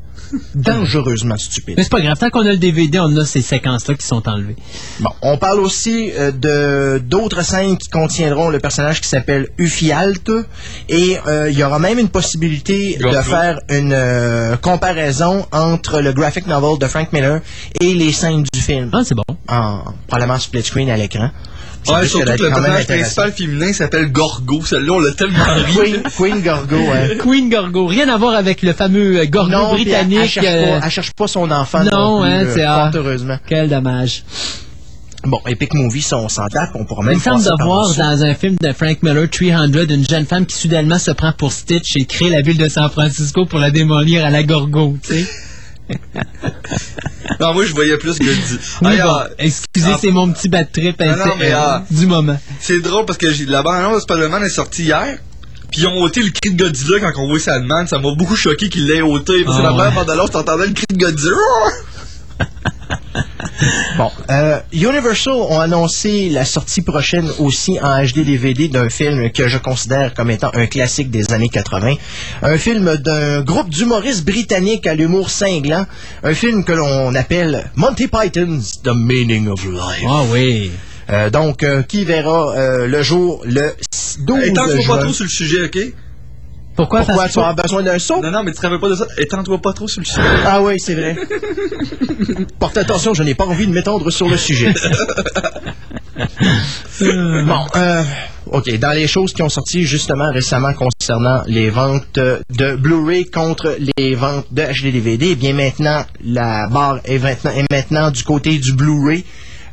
Dangereusement 0.54 1.36
stupide. 1.36 1.74
Mais 1.76 1.82
c'est 1.82 1.90
pas 1.90 2.00
grave. 2.00 2.18
Tant 2.18 2.30
qu'on 2.30 2.46
a 2.46 2.52
le 2.52 2.56
DVD, 2.58 3.00
on 3.00 3.16
a 3.16 3.24
ces 3.24 3.42
séquences-là 3.42 3.94
qui 3.94 4.06
sont 4.06 4.26
enlevées. 4.28 4.56
Bon, 5.00 5.10
on 5.22 5.36
parle 5.38 5.60
aussi 5.60 6.10
euh, 6.12 6.30
de 6.32 6.98
d'autres 6.98 7.42
scènes 7.44 7.76
qui 7.76 7.88
contiendront 7.88 8.48
le 8.50 8.58
personnage 8.58 9.00
qui 9.00 9.08
s'appelle 9.08 9.48
Ufialt 9.58 10.30
et 10.88 11.18
euh, 11.26 11.50
il 11.50 11.58
y 11.58 11.64
aura 11.64 11.78
même 11.78 11.98
une 11.98 12.08
possibilité 12.08 12.96
de 12.98 13.10
faire 13.22 13.60
une 13.68 13.92
euh, 13.92 14.56
comparaison 14.56 15.46
entre 15.52 16.00
le 16.00 16.12
graphic 16.12 16.46
novel 16.46 16.78
de 16.78 16.86
Frank 16.86 17.12
Miller 17.12 17.40
et 17.80 17.94
les 17.94 18.12
scènes 18.12 18.44
du 18.52 18.60
film 18.60 18.90
Ah, 18.92 19.02
c'est 19.04 19.14
bon. 19.14 19.24
en 19.48 19.82
probablement 20.06 20.38
split 20.38 20.62
screen 20.62 20.90
à 20.90 20.96
l'écran. 20.96 21.30
Ouais, 21.88 22.06
surtout 22.06 22.32
que 22.32 22.42
le 22.42 22.48
personnage 22.48 22.86
principal 22.86 23.32
féminin 23.32 23.72
s'appelle 23.72 24.12
Gorgo. 24.12 24.64
Celle-là, 24.64 24.92
on 24.92 25.00
l'a 25.00 25.12
tellement 25.12 25.44
ri. 25.44 25.74
Queen, 25.74 26.02
Queen 26.16 26.42
Gorgo, 26.42 26.76
ouais. 26.76 27.16
Queen 27.20 27.50
Gorgo. 27.50 27.86
Rien 27.86 28.08
à 28.08 28.16
voir 28.16 28.34
avec 28.34 28.62
le 28.62 28.72
fameux 28.72 29.18
euh, 29.18 29.26
Gorgo 29.26 29.50
Non, 29.50 29.74
britannique. 29.74 30.18
elle 30.22 30.28
cherche 30.28 30.46
euh, 30.48 30.78
pas, 30.78 30.86
elle 30.86 30.90
cherche 30.90 31.12
pas 31.12 31.26
son 31.26 31.50
enfant. 31.50 31.82
Non, 31.84 31.90
non, 31.90 32.22
plus, 32.22 32.30
hein, 32.30 32.44
euh, 32.44 32.52
c'est 32.54 32.62
ah, 32.62 32.90
heureusement. 32.94 33.38
Quel 33.48 33.68
dommage. 33.68 34.24
Bon, 35.24 35.40
Epic 35.46 35.74
Movie, 35.74 36.02
ça, 36.02 36.18
on 36.18 36.28
s'en 36.28 36.48
tape, 36.48 36.70
on 36.74 36.84
pourra 36.84 37.02
Il 37.02 37.06
même 37.06 37.14
me 37.16 37.20
semble 37.20 37.44
de 37.44 37.62
voir 37.62 37.94
dans 37.94 38.24
un 38.24 38.34
film 38.34 38.56
de 38.60 38.72
Frank 38.72 39.02
Miller, 39.02 39.28
300, 39.30 39.68
une 39.88 40.08
jeune 40.08 40.26
femme 40.26 40.46
qui 40.46 40.56
soudainement 40.56 40.98
se 40.98 41.12
prend 41.12 41.32
pour 41.32 41.52
Stitch 41.52 41.96
et 41.96 42.06
crée 42.06 42.28
la 42.28 42.40
ville 42.40 42.58
de 42.58 42.68
San 42.68 42.90
Francisco 42.90 43.46
pour 43.46 43.60
la 43.60 43.70
démolir 43.70 44.24
à 44.24 44.30
la 44.30 44.42
Gorgo, 44.42 44.96
tu 45.00 45.14
sais. 45.14 45.26
Non, 47.40 47.54
moi, 47.54 47.64
je 47.64 47.74
voyais 47.74 47.96
plus 47.96 48.18
que. 48.18 48.24
Oui, 48.24 48.36
Ah, 48.84 49.04
bon, 49.04 49.10
ah, 49.10 49.28
excusez, 49.38 49.90
ah, 49.94 49.98
c'est 50.00 50.10
mon 50.10 50.30
petit 50.32 50.48
bad 50.48 50.70
trip 50.70 51.00
non, 51.00 51.06
euh, 51.06 51.26
mais, 51.38 51.50
ah. 51.52 51.82
du 51.90 52.06
moment. 52.06 52.38
C'est 52.60 52.80
drôle 52.80 53.04
parce 53.04 53.18
que 53.18 53.26
la 53.50 53.62
bande-annonce 53.62 53.96
de 53.96 54.00
Spider-Man 54.00 54.44
est 54.44 54.48
sortie 54.48 54.84
hier. 54.84 55.18
Puis 55.70 55.80
ils 55.80 55.86
ont 55.86 56.00
ôté 56.02 56.22
le 56.22 56.30
cri 56.30 56.52
de 56.54 56.62
Godzilla 56.62 57.00
quand 57.00 57.12
on 57.16 57.28
voit 57.28 57.38
sa 57.38 57.58
demande. 57.58 57.88
Ça 57.88 57.98
m'a 57.98 58.14
beaucoup 58.14 58.36
choqué 58.36 58.68
qu'ils 58.68 58.86
l'aient 58.86 59.00
ôté. 59.02 59.42
Parce 59.44 59.56
que 59.56 59.62
Ah, 59.62 59.70
la 59.70 59.72
première 59.72 59.92
bande-annonce, 59.92 60.30
t'entendais 60.30 60.66
le 60.66 60.74
cri 60.74 60.84
de 60.92 60.98
Godzilla. 60.98 61.34
Bon, 63.96 64.10
euh, 64.30 64.58
Universal 64.72 65.34
ont 65.34 65.60
annoncé 65.60 66.30
la 66.30 66.44
sortie 66.44 66.82
prochaine 66.82 67.30
aussi 67.38 67.78
en 67.80 68.02
HD 68.02 68.24
DVD 68.24 68.68
d'un 68.68 68.88
film 68.88 69.30
que 69.30 69.48
je 69.48 69.58
considère 69.58 70.14
comme 70.14 70.30
étant 70.30 70.50
un 70.54 70.66
classique 70.66 71.10
des 71.10 71.32
années 71.32 71.48
80. 71.48 71.94
Un 72.42 72.58
film 72.58 72.96
d'un 72.96 73.42
groupe 73.42 73.68
d'humoristes 73.68 74.24
britanniques 74.24 74.86
à 74.86 74.94
l'humour 74.94 75.30
cinglant. 75.30 75.86
Un 76.22 76.34
film 76.34 76.64
que 76.64 76.72
l'on 76.72 77.14
appelle 77.14 77.70
Monty 77.76 78.08
Python's 78.08 78.82
The 78.82 78.92
Meaning 78.94 79.48
of 79.48 79.64
Life. 79.64 80.06
Ah 80.08 80.22
oui. 80.32 80.70
Euh, 81.10 81.30
donc, 81.30 81.62
euh, 81.62 81.82
qui 81.82 82.04
verra 82.04 82.56
euh, 82.56 82.86
le 82.86 83.02
jour 83.02 83.42
le 83.44 83.74
12 84.20 84.44
Étends-toi 84.44 84.80
juin. 84.80 84.96
pas 84.96 85.02
trop 85.02 85.12
sur 85.12 85.24
le 85.24 85.30
sujet, 85.30 85.64
ok? 85.64 85.78
Pourquoi? 86.76 87.02
Pourquoi 87.02 87.28
tu 87.28 87.38
as 87.38 87.52
besoin 87.52 87.82
d'un 87.82 87.98
saut? 87.98 88.22
Non, 88.22 88.30
non, 88.30 88.42
mais 88.42 88.52
tu 88.52 88.58
te 88.58 88.62
rappelles 88.62 88.80
pas 88.80 88.88
de 88.88 88.94
ça. 88.94 89.06
Étends-toi 89.18 89.58
pas 89.58 89.72
trop 89.72 89.88
sur 89.88 90.00
le 90.00 90.06
sujet. 90.06 90.22
Ah 90.44 90.62
oui, 90.62 90.78
c'est 90.78 90.94
vrai. 90.94 91.16
Porte 92.58 92.78
attention, 92.78 93.14
je 93.14 93.22
n'ai 93.22 93.34
pas 93.34 93.44
envie 93.44 93.66
de 93.66 93.72
m'étendre 93.72 94.10
sur 94.10 94.28
le 94.28 94.36
sujet. 94.36 94.72
bon, 97.00 97.66
euh, 97.76 98.02
ok, 98.46 98.78
dans 98.78 98.92
les 98.92 99.06
choses 99.06 99.32
qui 99.32 99.42
ont 99.42 99.48
sorti 99.48 99.82
justement 99.82 100.30
récemment 100.30 100.72
concernant 100.72 101.42
les 101.46 101.68
ventes 101.70 102.18
de 102.18 102.76
Blu-ray 102.76 103.26
contre 103.26 103.76
les 103.98 104.14
ventes 104.14 104.46
de 104.50 104.62
HD 104.62 104.92
DVD, 104.92 105.28
eh 105.32 105.34
bien 105.34 105.52
maintenant 105.52 106.04
la 106.24 106.68
barre 106.68 107.00
est 107.04 107.18
maintenant, 107.18 107.50
est 107.50 107.70
maintenant 107.70 108.10
du 108.10 108.24
côté 108.24 108.58
du 108.58 108.72
Blu-ray. 108.72 109.24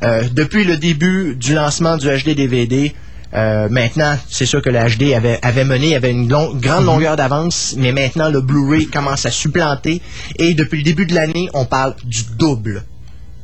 Euh, 0.02 0.22
depuis 0.32 0.64
le 0.64 0.78
début 0.78 1.36
du 1.36 1.54
lancement 1.54 1.98
du 1.98 2.08
HD 2.08 2.34
DVD, 2.34 2.94
euh, 3.34 3.68
maintenant, 3.70 4.18
c'est 4.28 4.46
sûr 4.46 4.60
que 4.60 4.70
le 4.70 4.78
HD 4.78 5.14
avait, 5.14 5.38
avait 5.42 5.64
mené, 5.64 5.94
avait 5.94 6.10
une 6.10 6.28
long- 6.28 6.52
grande 6.54 6.84
longueur 6.86 7.16
d'avance, 7.16 7.74
mais 7.78 7.92
maintenant 7.92 8.28
le 8.28 8.40
Blu-ray 8.40 8.86
commence 8.86 9.24
à 9.26 9.30
supplanter. 9.30 10.02
Et 10.36 10.54
depuis 10.54 10.78
le 10.78 10.82
début 10.84 11.06
de 11.06 11.14
l'année, 11.14 11.48
on 11.54 11.64
parle 11.64 11.94
du 12.04 12.22
double 12.38 12.82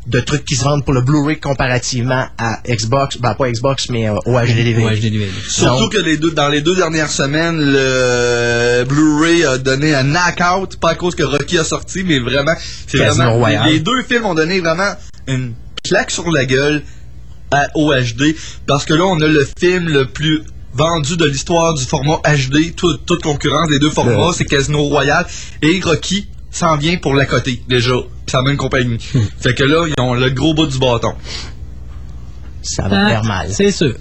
de 0.09 0.21
trucs 0.21 0.45
qui 0.45 0.55
se 0.55 0.63
vendent 0.63 0.85
pour 0.85 0.95
le 0.95 1.01
Blu-ray 1.03 1.39
comparativement 1.41 2.27
à 2.39 2.61
Xbox, 2.69 3.19
ben 3.19 3.35
pas 3.35 3.51
Xbox, 3.51 3.89
mais 3.91 4.09
euh, 4.09 4.15
au 4.27 4.39
HD 4.39 4.55
DVD. 4.55 4.85
Au 4.85 4.91
HD 4.91 5.01
DVD. 5.11 5.29
Surtout 5.49 5.83
Donc, 5.85 5.93
que 5.93 5.99
les 5.99 6.17
deux, 6.17 6.31
dans 6.31 6.49
les 6.49 6.61
deux 6.61 6.77
dernières 6.77 7.11
semaines, 7.11 7.59
le 7.61 8.85
Blu-ray 8.85 9.45
a 9.45 9.59
donné 9.59 9.95
un 9.95 10.05
knockout, 10.05 10.77
pas 10.81 10.91
à 10.91 10.95
cause 10.95 11.15
que 11.17 11.25
Rocky 11.25 11.59
a 11.59 11.65
sorti, 11.65 12.05
mais 12.05 12.19
vraiment, 12.21 12.55
c'est 12.87 12.99
vraiment, 12.99 13.47
les 13.67 13.81
deux 13.81 14.03
films 14.05 14.27
ont 14.27 14.35
donné 14.35 14.61
vraiment 14.61 14.95
une 15.27 15.55
claque 15.83 16.11
sur 16.13 16.31
la 16.31 16.45
gueule 16.45 16.83
à, 17.51 17.69
au 17.75 17.93
HD, 17.93 18.35
parce 18.67 18.85
que 18.85 18.95
là, 18.95 19.05
on 19.05 19.21
a 19.21 19.27
le 19.29 19.47
film 19.59 19.89
le 19.89 20.07
plus 20.07 20.43
vendu 20.75 21.17
de 21.17 21.25
l'histoire 21.25 21.75
du 21.75 21.85
format 21.85 22.21
HD, 22.25 22.75
tout- 22.75 22.97
toute 22.99 23.23
concurrence 23.23 23.69
des 23.69 23.79
deux 23.79 23.91
formats, 23.91 24.33
c'est 24.35 24.45
Casino 24.45 24.83
Royale, 24.85 25.27
et 25.63 25.81
Rocky 25.83 26.29
s'en 26.51 26.77
vient 26.77 26.97
pour 26.99 27.15
la 27.15 27.25
côté, 27.27 27.63
déjà, 27.69 27.95
la 28.33 28.43
même 28.43 28.57
compagnie. 28.57 28.99
Hmm. 29.15 29.21
fait 29.41 29.55
que 29.55 29.63
là, 29.65 29.87
ils 29.87 30.01
ont 30.03 30.15
le 30.15 30.29
gros 30.31 30.53
bout 30.55 30.67
du 30.67 30.79
bâton. 30.79 31.15
ça 32.63 32.89
va 32.89 33.07
Ah, 33.07 33.09
faire 33.11 33.25
mal. 33.25 33.49
C'est 33.53 33.71
sûr. 33.71 33.95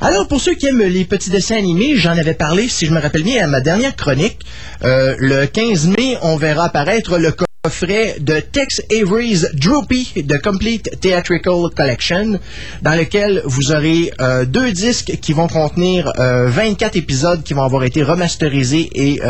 Alors, 0.00 0.26
pour 0.26 0.40
ceux 0.40 0.54
qui 0.54 0.66
aiment 0.66 0.82
les 0.82 1.04
petits 1.04 1.30
dessins 1.30 1.56
animés, 1.56 1.96
j'en 1.96 2.16
avais 2.16 2.34
parlé, 2.34 2.68
si 2.68 2.86
je 2.86 2.92
me 2.92 3.00
rappelle 3.00 3.22
bien, 3.22 3.44
à 3.44 3.46
ma 3.46 3.60
dernière 3.60 3.94
chronique. 3.94 4.40
Euh, 4.82 5.14
le 5.18 5.46
15 5.46 5.86
mai, 5.88 6.18
on 6.22 6.36
verra 6.36 6.64
apparaître 6.64 7.18
le 7.18 7.30
coffret 7.62 8.16
de 8.18 8.40
Tex 8.40 8.82
Avery's 8.90 9.48
Droopy, 9.54 10.24
The 10.28 10.42
Complete 10.42 10.98
Theatrical 11.00 11.70
Collection, 11.76 12.40
dans 12.82 12.98
lequel 12.98 13.40
vous 13.44 13.70
aurez 13.70 14.12
euh, 14.20 14.44
deux 14.44 14.72
disques 14.72 15.18
qui 15.22 15.32
vont 15.32 15.46
contenir 15.46 16.12
euh, 16.18 16.48
24 16.48 16.96
épisodes 16.96 17.44
qui 17.44 17.54
vont 17.54 17.62
avoir 17.62 17.84
été 17.84 18.02
remasterisés 18.02 18.90
et... 18.94 19.20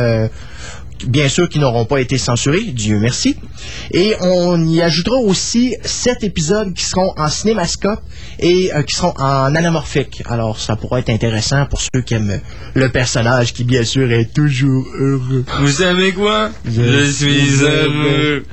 bien 1.07 1.29
sûr 1.29 1.49
qui 1.49 1.59
n'auront 1.59 1.85
pas 1.85 2.01
été 2.01 2.19
censurés, 2.19 2.63
Dieu 2.63 2.99
merci. 2.99 3.37
Et 3.91 4.15
on 4.21 4.65
y 4.67 4.81
ajoutera 4.81 5.17
aussi 5.17 5.77
sept 5.85 6.25
épisodes 6.25 6.73
qui 6.75 6.85
seront 6.85 7.13
en 7.17 7.29
cinémascope 7.29 8.01
et 8.39 8.71
euh, 8.75 8.83
qui 8.83 8.95
seront 8.95 9.15
en 9.19 9.55
anamorphique. 9.55 10.23
Alors 10.27 10.59
ça 10.59 10.77
pourra 10.77 11.01
être 11.01 11.11
intéressant 11.11 11.67
pour 11.67 11.81
ceux 11.81 12.03
qui 12.03 12.15
aiment 12.15 12.41
le 12.75 12.89
personnage 12.89 13.53
qui 13.53 13.65
bien 13.65 13.85
sûr 13.85 14.11
est 14.11 14.33
toujours 14.33 14.87
heureux. 14.99 15.45
Vous 15.61 15.69
savez 15.69 16.13
quoi? 16.13 16.51
Je 16.65 17.11
suis 17.11 17.63
heureux. 17.63 18.45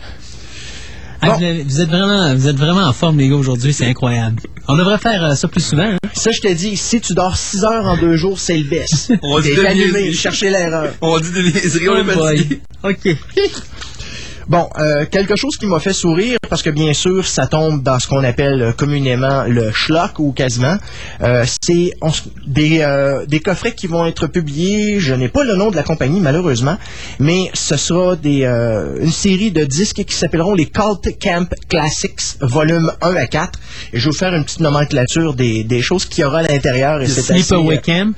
Ah, 1.22 1.38
vous, 1.66 1.82
êtes 1.82 1.90
vraiment, 1.90 2.34
vous 2.36 2.48
êtes 2.48 2.56
vraiment 2.58 2.82
en 2.86 2.94
forme, 2.94 3.18
les 3.18 3.28
gars, 3.28 3.36
aujourd'hui. 3.36 3.74
C'est 3.74 3.86
incroyable. 3.88 4.41
On 4.68 4.78
devrait 4.78 4.98
faire 4.98 5.24
euh, 5.24 5.36
ça 5.36 5.48
plus 5.48 5.62
souvent. 5.62 5.84
hein? 5.84 5.98
Ça, 6.14 6.32
je 6.32 6.40
te 6.40 6.54
dis, 6.54 6.78
si 6.78 7.02
tu 7.02 7.14
dors 7.14 7.36
6 7.36 7.64
heures 7.66 7.86
en 7.86 7.98
deux 7.98 8.16
jours, 8.16 8.40
c'est 8.40 8.58
le 8.58 8.64
best. 8.70 9.12
On 9.22 9.40
dit 9.40 9.50
niaiseries. 9.52 10.14
chercher 10.14 10.50
l'erreur. 10.50 10.94
On 11.02 11.20
dit 11.20 11.32
des 11.32 11.44
niaiseries, 11.44 11.90
on 11.90 11.94
Oh 11.94 11.98
est 11.98 12.04
boy. 12.16 12.38
fatigué. 12.38 12.62
OK. 12.84 13.18
Bon, 14.50 14.68
euh, 14.80 15.06
quelque 15.06 15.36
chose 15.36 15.58
qui 15.58 15.68
m'a 15.68 15.80
fait 15.80 15.94
sourire, 15.94 16.40
parce 16.50 16.64
que 16.64 16.72
bien 16.72 16.92
sûr, 16.94 17.24
ça 17.24 17.46
tombe 17.46 17.84
dans 17.84 18.00
ce 18.00 18.08
qu'on 18.08 18.24
appelle 18.24 18.62
euh, 18.64 18.72
communément 18.72 19.44
le 19.44 19.72
schlock 19.72 20.18
ou 20.18 20.32
quasiment. 20.32 20.76
Euh, 21.22 21.46
c'est 21.62 21.92
des, 22.48 22.80
euh, 22.82 23.28
des 23.28 23.42
coffrets 23.42 23.74
qui 23.76 23.86
vont 23.86 24.08
être 24.08 24.26
publiés. 24.26 25.00
Je 25.00 25.14
n'ai 25.14 25.30
pas 25.30 25.44
le 25.44 25.54
nom 25.56 25.70
de 25.70 25.76
la 25.76 25.84
compagnie, 25.84 26.20
malheureusement, 26.20 26.78
mais 27.20 27.52
ce 27.54 27.78
sera 27.78 28.16
des, 28.16 28.44
euh, 28.44 28.98
une 29.00 29.12
série 29.12 29.52
de 29.52 29.66
disques 29.66 30.04
qui 30.04 30.16
s'appelleront 30.16 30.56
les 30.56 30.66
Cult 30.66 31.20
Camp 31.22 31.48
Classics, 31.70 32.38
volume 32.42 32.92
1 33.04 33.16
à 33.16 33.28
4. 33.28 33.60
Et 33.94 34.00
je 34.00 34.06
vais 34.06 34.12
vous 34.12 34.18
faire 34.18 34.34
une 34.34 34.44
petite 34.46 34.62
nomenclature 34.62 35.36
des, 35.36 35.64
des 35.64 35.84
choses 35.84 36.06
qu'il 36.06 36.24
y 36.24 36.26
aura 36.26 36.40
à 36.40 36.44
l'intérieur. 36.44 37.00
Sleepaway 37.06 37.78
euh, 37.78 37.82
Camp? 37.82 38.14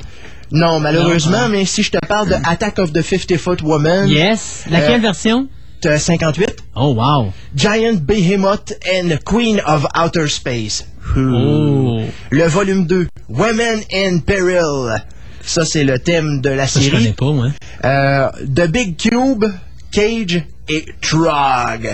Non, 0.54 0.80
malheureusement, 0.80 1.42
Non. 1.44 1.50
mais 1.50 1.66
si 1.66 1.84
je 1.84 1.92
te 1.92 1.98
parle 2.08 2.30
de 2.30 2.36
Attack 2.46 2.80
of 2.80 2.94
the 2.94 3.02
50 3.02 3.38
Foot 3.38 3.62
Woman. 3.64 4.08
Yes. 4.08 4.64
Laquelle 4.70 5.00
Euh, 5.02 5.04
version? 5.04 5.48
Euh, 5.86 5.98
58. 5.98 6.56
Oh, 6.76 6.94
wow. 6.94 7.32
Giant 7.56 7.96
Behemoth 8.02 8.74
and 8.94 9.18
Queen 9.26 9.62
of 9.66 9.86
Outer 9.96 10.28
Space. 10.28 10.86
Oh. 11.18 12.02
Le 12.30 12.48
volume 12.48 12.86
2, 12.86 13.08
Women 13.30 13.82
in 13.94 14.20
Peril. 14.20 15.04
Ça, 15.44 15.66
c'est 15.66 15.84
le 15.84 16.00
thème 16.00 16.42
de 16.42 16.50
la 16.50 16.68
Ça, 16.68 16.80
je 16.80 16.90
connais 16.90 17.04
série. 17.04 17.14
pas, 17.14 17.32
moi. 17.32 17.48
Euh, 17.84 18.30
The 18.44 18.68
Big 18.68 18.98
Cube, 18.98 19.46
Cage 19.92 20.44
et 20.70 20.86
Trog. 21.02 21.90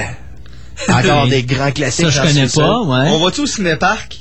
Encore 0.89 1.27
des 1.27 1.43
grands 1.43 1.71
classiques. 1.71 2.11
Ça, 2.11 2.11
je 2.11 2.21
connais 2.21 2.47
pas, 2.47 2.81
ouais. 2.81 3.09
On 3.11 3.23
va-tu 3.23 3.41
au 3.41 3.45
cinéparc? 3.47 4.19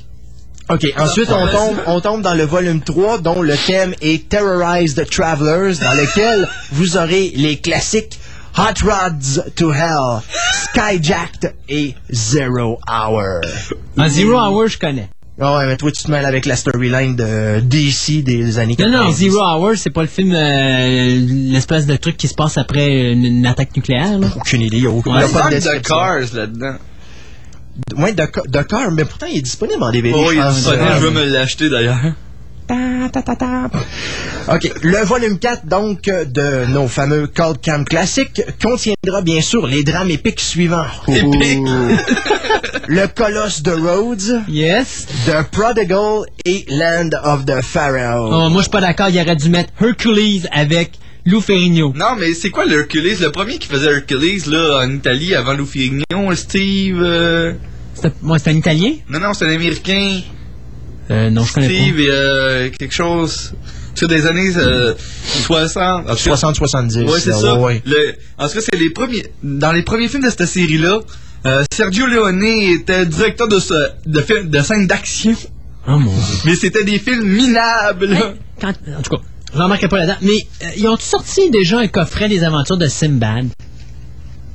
OK, 0.68 0.84
ensuite, 0.98 1.30
on 1.30 1.47
tombe, 1.47 1.76
on 1.86 2.01
tombe 2.01 2.22
dans 2.22 2.34
le 2.34 2.43
volume 2.44 2.80
3, 2.80 3.18
dont 3.20 3.40
le 3.40 3.56
thème 3.56 3.94
est 4.01 4.28
Terrorized 4.28 5.09
Travelers, 5.09 5.76
dans 5.80 5.93
lequel 5.94 6.48
vous 6.72 6.97
aurez 6.97 7.32
les 7.36 7.59
classiques 7.59 8.18
Hot 8.58 8.82
Rods 8.84 9.40
to 9.56 9.70
Hell, 9.72 10.22
Skyjacked 10.72 11.54
et 11.68 11.94
Zero 12.10 12.78
Hour. 12.88 13.40
En 13.98 14.08
Zero 14.08 14.38
Hour, 14.38 14.68
je 14.68 14.78
connais. 14.78 15.10
Ah 15.38 15.56
ouais, 15.58 15.66
mais 15.66 15.76
toi, 15.76 15.92
tu 15.92 16.02
te 16.02 16.10
mêles 16.10 16.24
avec 16.24 16.46
la 16.46 16.56
storyline 16.56 17.14
de 17.14 17.60
DC 17.60 18.22
des 18.24 18.58
années 18.58 18.74
Non, 18.78 18.86
90. 18.90 19.04
non, 19.04 19.12
Zero 19.12 19.40
Hour, 19.44 19.72
c'est 19.76 19.90
pas 19.90 20.00
le 20.00 20.08
film, 20.08 20.32
euh, 20.34 21.26
l'espèce 21.52 21.84
de 21.84 21.94
truc 21.96 22.16
qui 22.16 22.26
se 22.28 22.34
passe 22.34 22.56
après 22.56 23.12
une, 23.12 23.24
une 23.26 23.46
attaque 23.46 23.76
nucléaire, 23.76 24.18
là. 24.18 24.28
Aucune 24.34 24.62
idée, 24.62 24.78
il 24.78 24.84
y 24.84 24.86
a 24.86 24.90
aucun- 24.90 25.10
Il 25.10 25.16
y 25.16 25.28
il 25.28 25.32
y 25.34 25.36
a 25.36 25.42
pas 25.42 25.50
de. 25.50 25.78
Cars 25.80 26.20
là-dedans. 26.32 26.76
Ouais, 27.98 28.14
de, 28.14 28.26
de 28.48 28.62
Car, 28.62 28.90
mais 28.90 29.04
pourtant, 29.04 29.26
il 29.30 29.36
est 29.36 29.42
disponible 29.42 29.82
en 29.82 29.90
DVD, 29.90 30.14
Oh, 30.16 30.30
il 30.32 30.38
est 30.38 30.48
disponible, 30.50 30.88
je 30.94 31.00
veux 31.00 31.10
me 31.10 31.24
l'acheter 31.26 31.68
d'ailleurs. 31.68 31.98
OK. 34.48 34.70
Le 34.82 35.05
volume 35.05 35.38
4, 35.38 35.66
donc, 35.66 36.02
de 36.05 36.66
nos 36.72 36.86
fameux 36.88 37.26
Cold 37.26 37.59
Camp 37.64 37.84
Classic 37.84 38.43
contiendra 38.62 39.22
bien 39.22 39.40
sûr 39.40 39.66
les 39.66 39.82
drames 39.84 40.10
épiques 40.10 40.40
suivants. 40.40 40.86
Épiques. 41.09 41.59
le 42.88 43.06
Colosse 43.09 43.62
de 43.62 43.72
Rhodes. 43.72 44.43
Yes. 44.48 45.06
The 45.26 45.43
Prodigal 45.51 46.22
et 46.44 46.64
Land 46.70 47.10
of 47.24 47.44
the 47.47 47.60
Pharaoh. 47.62 48.28
Oh, 48.32 48.48
moi, 48.51 48.59
je 48.59 48.62
suis 48.62 48.70
pas 48.70 48.80
d'accord. 48.80 49.09
Il 49.09 49.20
aurait 49.20 49.36
dû 49.36 49.48
mettre 49.48 49.70
Hercules 49.80 50.48
avec 50.52 50.93
Lou 51.24 51.40
Ferrigno. 51.40 51.93
Non, 51.97 52.14
mais 52.18 52.34
c'est 52.34 52.51
quoi 52.51 52.64
le 52.66 52.78
Hercules? 52.80 53.16
Le 53.20 53.30
premier 53.32 53.59
qui 53.59 53.66
faisait 53.68 53.90
Hercules 53.93 54.43
là, 54.51 54.80
en 54.84 54.90
Italie 54.90 55.34
avant 55.34 55.55
Lou 55.55 55.66
Ferrigno, 55.66 56.34
Steve. 56.34 57.01
euh, 57.02 57.52
C'était 57.94 58.12
moi, 58.22 58.38
c'était 58.38 58.51
un 58.51 58.56
Italien? 58.59 58.93
Non, 59.09 59.18
non, 59.20 59.34
c'est 59.34 59.47
un 59.47 59.55
Américain. 59.55 60.20
Euh, 61.10 61.30
non, 61.30 61.44
je 61.44 61.52
connais 61.52 61.68
Steve 61.68 62.00
et 62.00 62.08
euh, 62.10 62.70
quelque 62.70 62.94
chose. 62.94 63.52
Sur 63.94 64.08
des 64.08 64.26
années 64.26 64.52
euh, 64.56 64.92
60. 65.44 66.10
en 66.10 66.14
tout 66.14 66.24
cas- 66.24 66.34
60-70. 66.34 67.04
Ouais, 67.04 67.18
c'est 67.20 67.32
ça. 67.32 67.54
ouais, 67.54 67.60
ouais. 67.64 67.82
Le- 67.86 68.14
en 68.38 68.46
tout 68.48 68.54
cas, 68.54 68.60
c'est 68.60 68.76
les 68.78 68.90
premiers. 68.90 69.24
Dans 69.42 69.72
les 69.72 69.82
premiers 69.82 70.08
films 70.08 70.24
de 70.24 70.28
cette 70.30 70.44
série-là, 70.46 71.00
euh, 71.46 71.64
Sergio 71.72 72.06
Leone 72.06 72.42
était 72.44 73.06
directeur 73.06 73.48
de, 73.48 73.58
ce, 73.58 73.72
de, 74.04 74.20
film- 74.20 74.50
de 74.50 74.60
scènes 74.60 74.86
d'action. 74.86 75.34
Oh 75.88 75.98
mon 75.98 76.12
Mais 76.44 76.56
c'était 76.56 76.84
des 76.84 76.98
films 76.98 77.24
minables. 77.24 78.16
Quand- 78.60 78.68
en 78.98 79.02
tout 79.02 79.16
cas, 79.16 79.22
je 79.54 79.58
remarquerai 79.62 79.88
pas 79.88 79.98
là-dedans. 79.98 80.18
Mais 80.22 80.46
euh, 80.64 80.66
ils 80.76 80.86
ont 80.88 80.96
sorti 80.98 81.50
déjà 81.50 81.78
un 81.78 81.86
coffret 81.88 82.28
des 82.28 82.42
aventures 82.44 82.76
de 82.76 82.88
Simbad? 82.88 83.46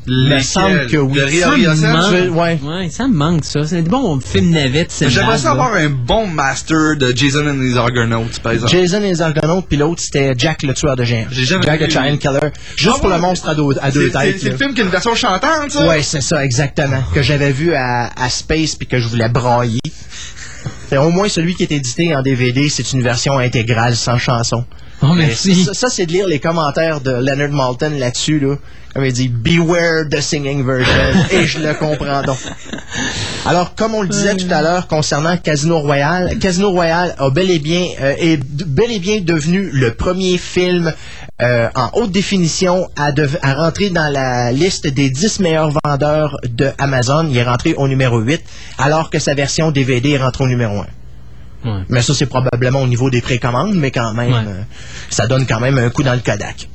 Il 0.07 0.29
me 0.29 0.39
semble 0.39 0.87
que 0.87 0.97
oui. 0.97 1.19
Ça 1.39 1.51
me 1.51 1.93
manque. 1.93 2.37
Ouais. 2.37 2.59
Ouais, 2.63 2.89
ça 2.89 3.07
me 3.07 3.13
manque, 3.13 3.45
ça. 3.45 3.63
C'est 3.65 3.83
des 3.83 3.89
bons 3.89 4.19
films 4.19 4.49
navettes, 4.49 4.91
Simbad. 4.91 5.13
J'aimerais 5.13 5.37
ça 5.37 5.43
là. 5.45 5.51
avoir 5.51 5.73
un 5.75 5.89
bon 5.89 6.25
master 6.27 6.97
de 6.97 7.13
Jason 7.15 7.45
and 7.47 7.61
his 7.61 7.77
Argonauts, 7.77 8.25
par 8.41 8.53
exemple. 8.53 8.71
Jason 8.71 8.97
et 9.03 9.09
les 9.09 9.21
Argonautes, 9.21 9.67
puis 9.67 9.77
l'autre, 9.77 10.01
c'était 10.01 10.33
Jack 10.35 10.63
le 10.63 10.73
tueur 10.73 10.95
de 10.95 11.03
géants. 11.03 11.27
Jack 11.31 11.81
vu, 11.81 11.87
the 11.87 11.91
Giant. 11.91 12.17
Killer. 12.17 12.39
Juste 12.75 12.95
Ah 12.95 12.99
pour 12.99 13.09
ouais, 13.09 13.15
le 13.15 13.21
monstre 13.21 13.47
à 13.49 13.55
deux, 13.55 13.63
à 13.81 13.91
deux 13.91 14.07
C'est- 14.09 14.11
c'est- 14.17 14.23
têtes. 14.31 14.39
C'est 14.41 14.49
le 14.49 14.57
film 14.57 14.73
qui 14.73 14.81
a 14.81 14.83
une 14.85 14.89
version 14.89 15.13
chantante, 15.15 15.69
ça? 15.71 15.87
Ouais, 15.87 16.01
c'est 16.01 16.21
ça, 16.21 16.43
exactement. 16.43 17.03
Que 17.13 17.21
j'avais 17.21 17.51
vu 17.51 17.73
à, 17.75 18.09
à 18.19 18.29
Space 18.29 18.75
puis 18.75 18.87
que 18.87 18.97
je 18.99 19.07
voulais 19.07 19.29
brailler. 19.29 19.79
C'est 20.89 20.97
au 20.97 21.09
moins 21.09 21.29
celui 21.29 21.55
qui 21.55 21.63
est 21.63 21.71
édité 21.71 22.15
en 22.15 22.21
DVD, 22.21 22.69
c'est 22.69 22.91
une 22.93 23.01
version 23.03 23.37
intégrale 23.37 23.95
sans 23.95 24.17
chanson. 24.17 24.65
Oh, 25.03 25.13
merci. 25.13 25.63
Ça, 25.65 25.73
ça, 25.73 25.89
c'est 25.89 26.05
de 26.05 26.11
lire 26.11 26.27
les 26.27 26.39
commentaires 26.39 27.01
de 27.01 27.11
Leonard 27.11 27.49
Malton 27.51 27.91
là-dessus, 27.97 28.39
là. 28.39 28.55
Comme 28.93 29.05
il 29.05 29.13
dit, 29.13 29.29
Beware 29.29 30.03
the 30.11 30.19
singing 30.19 30.65
version. 30.65 30.93
et 31.31 31.45
je 31.45 31.59
le 31.59 31.73
comprends 31.73 32.21
donc. 32.23 32.37
Alors, 33.45 33.73
comme 33.75 33.95
on 33.95 34.01
le 34.01 34.09
disait 34.09 34.35
tout 34.35 34.47
à 34.51 34.61
l'heure 34.61 34.87
concernant 34.87 35.37
Casino 35.37 35.79
Royale, 35.79 36.37
Casino 36.39 36.71
Royale 36.71 37.15
a 37.17 37.29
bel 37.29 37.49
et 37.49 37.59
bien, 37.59 37.85
euh, 38.01 38.13
est 38.19 38.37
bel 38.37 38.91
et 38.91 38.99
bien 38.99 39.21
devenu 39.21 39.69
le 39.71 39.93
premier 39.93 40.37
film 40.37 40.93
euh, 41.41 41.69
en 41.73 41.89
haute 41.93 42.11
définition 42.11 42.87
à, 42.97 43.11
dev- 43.13 43.37
à 43.41 43.53
rentrer 43.55 43.89
dans 43.91 44.09
la 44.11 44.51
liste 44.51 44.85
des 44.87 45.09
10 45.09 45.39
meilleurs 45.39 45.71
vendeurs 45.85 46.37
de 46.49 46.69
Amazon. 46.77 47.27
Il 47.31 47.37
est 47.37 47.43
rentré 47.43 47.73
au 47.75 47.87
numéro 47.87 48.19
8, 48.19 48.41
alors 48.77 49.09
que 49.09 49.19
sa 49.19 49.33
version 49.33 49.71
DVD 49.71 50.11
est 50.11 50.17
rentrée 50.17 50.43
au 50.43 50.47
numéro 50.47 50.77
1. 50.79 50.85
Ouais. 51.63 51.81
Mais 51.89 52.01
ça, 52.01 52.13
c'est 52.15 52.25
probablement 52.25 52.81
au 52.81 52.87
niveau 52.87 53.09
des 53.09 53.21
précommandes, 53.21 53.75
mais 53.75 53.91
quand 53.91 54.13
même, 54.13 54.31
Ouais. 54.33 54.39
euh, 54.47 54.61
ça 55.09 55.27
donne 55.27 55.45
quand 55.45 55.59
même 55.59 55.77
un 55.77 55.89
coup 55.89 56.03
dans 56.03 56.13
le 56.13 56.19
Kodak. 56.19 56.67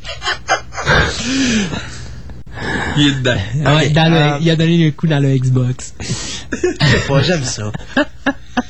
Il 2.97 3.09
est 3.09 3.15
dedans. 3.17 3.37
Ouais, 3.57 3.87
Ok, 3.89 3.93
dans 3.93 4.11
le- 4.11 4.17
euh, 4.17 4.39
il 4.41 4.51
a 4.51 4.57
donné 4.57 4.87
un 4.87 4.91
coup 4.93 5.07
dans 5.07 5.19
le 5.21 5.37
Xbox. 5.37 5.95
Je 6.01 6.07
sais 6.87 6.99
pas, 7.09 7.23
j'aime 7.23 7.45
ça. 7.45 7.71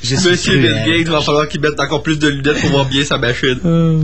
Monsieur 0.03 0.59
Bill. 0.59 0.73
Gates, 0.87 0.97
il 1.01 1.11
va 1.11 1.21
falloir 1.21 1.49
qu'il 1.49 1.61
mette 1.61 1.79
encore 1.79 2.03
plus 2.03 2.19
de 2.19 2.29
lunettes 2.29 2.61
pour 2.61 2.71
voir 2.71 2.85
bien 2.87 3.05
sa 3.05 3.19
machine. 3.19 3.59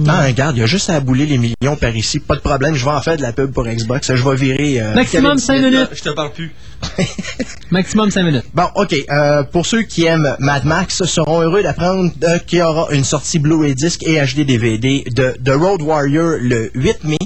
Ah, 0.08 0.24
regarde, 0.26 0.56
il 0.56 0.60
y 0.60 0.62
a 0.62 0.66
juste 0.66 0.90
à 0.90 1.00
bouler 1.00 1.26
les 1.26 1.38
millions 1.38 1.76
par 1.80 1.94
ici. 1.96 2.20
Pas 2.20 2.36
de 2.36 2.40
problème, 2.40 2.74
je 2.74 2.84
vais 2.84 2.90
en 2.90 3.00
faire 3.02 3.16
de 3.16 3.22
la 3.22 3.32
pub 3.32 3.52
pour 3.52 3.64
Xbox. 3.66 4.14
Je 4.14 4.28
vais 4.28 4.36
virer. 4.36 4.80
euh, 4.80 4.94
Maximum 4.94 5.32
Kevin 5.32 5.38
5 5.38 5.58
Smith. 5.58 5.72
minutes. 5.72 5.88
Je 5.92 6.02
te 6.02 6.08
parle 6.10 6.32
plus. 6.32 6.52
Maximum 7.70 8.10
5 8.10 8.22
minutes. 8.24 8.44
Bon, 8.54 8.66
OK. 8.74 8.94
euh, 9.10 9.42
pour 9.44 9.66
ceux 9.66 9.82
qui 9.82 10.04
aiment 10.04 10.36
Mad 10.38 10.64
Max, 10.64 11.02
seront 11.04 11.40
heureux 11.40 11.62
d'apprendre 11.62 12.10
euh, 12.24 12.38
qu'il 12.38 12.58
y 12.58 12.62
aura 12.62 12.88
une 12.92 13.04
sortie 13.04 13.38
Blu-ray 13.38 13.74
disc 13.74 14.02
et 14.04 14.20
HD 14.20 14.44
DVD 14.46 15.04
de 15.14 15.34
The 15.44 15.54
Road 15.56 15.82
Warrior 15.82 16.36
le 16.40 16.70
8 16.74 17.04
mai. 17.04 17.16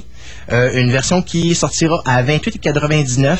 Euh, 0.52 0.70
une 0.80 0.92
version 0.92 1.22
qui 1.22 1.56
sortira 1.56 2.00
à 2.04 2.22
28,99 2.22 3.36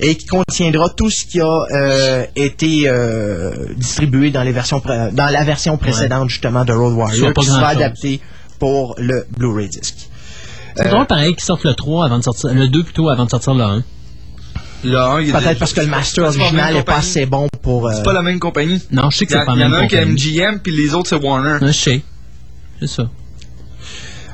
et 0.00 0.16
qui 0.16 0.26
contiendra 0.26 0.88
tout 0.88 1.08
ce 1.08 1.24
qui 1.24 1.40
a 1.40 1.62
euh, 1.72 2.26
été 2.34 2.88
euh, 2.88 3.52
distribué 3.76 4.30
dans 4.32 4.42
les 4.42 4.50
versions 4.50 4.80
pré- 4.80 5.12
dans 5.12 5.28
la 5.30 5.44
version 5.44 5.76
précédente 5.76 6.28
justement 6.28 6.64
de 6.64 6.72
Road 6.72 6.94
Warrior 6.94 7.32
pas 7.32 7.40
qui 7.42 7.46
sera 7.46 7.68
adapté 7.68 8.20
pour 8.58 8.96
le 8.98 9.26
Blu-ray 9.38 9.68
disc. 9.68 9.94
C'est 10.74 10.86
Euh, 10.86 10.90
drôle 10.90 11.06
pareil 11.06 11.34
qu'ils 11.36 11.44
sortent 11.44 11.62
le 11.64 11.74
3 11.74 12.06
avant 12.06 12.18
de 12.18 12.24
sortir, 12.24 12.52
le 12.52 12.66
2 12.66 12.82
plutôt 12.82 13.08
avant 13.08 13.26
de 13.26 13.30
sortir 13.30 13.54
le 13.54 13.62
1. 13.62 13.84
Le 14.82 14.96
1, 14.98 15.20
il 15.20 15.28
est 15.28 15.32
Peut-être 15.32 15.58
parce 15.60 15.72
que 15.72 15.82
le 15.82 15.86
master 15.86 16.32
c'est 16.32 16.38
pas 16.38 16.38
la 16.38 16.44
original 16.46 16.64
même 16.66 16.74
n'est 16.74 16.82
pas 16.82 16.92
compagnie. 16.94 17.10
assez 17.10 17.26
bon 17.26 17.46
pour. 17.62 17.86
euh, 17.88 17.92
C'est 17.94 18.02
pas 18.02 18.12
la 18.12 18.22
même 18.22 18.40
compagnie. 18.40 18.82
Non, 18.90 19.08
je 19.10 19.18
sais 19.18 19.26
que 19.26 19.30
Il 19.32 19.34
y, 19.34 19.36
c'est 19.36 19.42
a- 19.42 19.46
pas 19.46 19.52
il 19.52 19.56
y 19.58 19.60
la 19.60 19.66
en 19.66 19.70
même 19.70 19.80
a 19.80 19.82
un 19.84 19.86
qui 19.86 19.94
est 19.94 20.00
compagnie. 20.00 20.36
MGM, 20.36 20.58
puis 20.60 20.72
les 20.76 20.94
autres, 20.94 21.08
c'est 21.10 21.16
Warner. 21.24 21.58
Je 21.64 21.70
sais. 21.72 22.02
C'est 22.80 22.88
ça. 22.88 23.08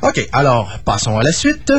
OK, 0.02 0.28
alors 0.32 0.70
passons 0.84 1.18
à 1.18 1.22
la 1.22 1.32
suite. 1.32 1.72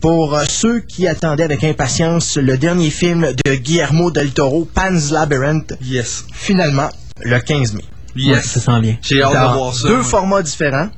Pour 0.00 0.34
euh, 0.34 0.44
ceux 0.48 0.80
qui 0.80 1.08
attendaient 1.08 1.42
avec 1.42 1.64
impatience 1.64 2.36
le 2.36 2.56
dernier 2.56 2.90
film 2.90 3.32
de 3.44 3.54
Guillermo 3.54 4.10
del 4.10 4.30
Toro, 4.32 4.68
Pan's 4.72 5.10
Labyrinth, 5.10 5.74
Yes. 5.82 6.24
finalement, 6.32 6.88
le 7.24 7.38
15 7.40 7.74
mai. 7.74 7.84
Yes. 8.14 8.36
Ouais, 8.36 8.42
ça 8.42 8.60
sent 8.60 8.80
bien. 8.80 8.96
J'ai 9.02 9.22
hâte 9.22 9.32
de 9.32 9.54
voir 9.58 9.74
ça. 9.74 9.88
deux 9.88 10.02
formats 10.02 10.42
différents. 10.42 10.88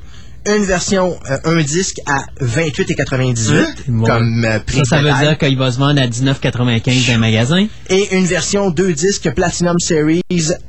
Une 0.46 0.64
version, 0.64 1.18
euh, 1.30 1.36
un 1.44 1.60
disque 1.62 1.98
à 2.06 2.22
28,98 2.40 3.50
Ouais. 3.88 4.06
comme 4.06 4.44
euh, 4.44 4.58
prix 4.60 4.78
Ça, 4.78 4.96
ça 4.96 5.02
veut 5.02 5.12
dire 5.26 5.36
qu'il 5.36 5.58
va 5.58 5.70
se 5.70 5.78
vendre 5.78 6.00
à 6.00 6.06
19,95 6.06 7.06
dans 7.08 7.14
un 7.14 7.18
magasin? 7.18 7.66
Et 7.90 8.16
une 8.16 8.24
version 8.24 8.70
deux 8.70 8.92
disques 8.94 9.30
Platinum 9.34 9.78
Series 9.78 10.22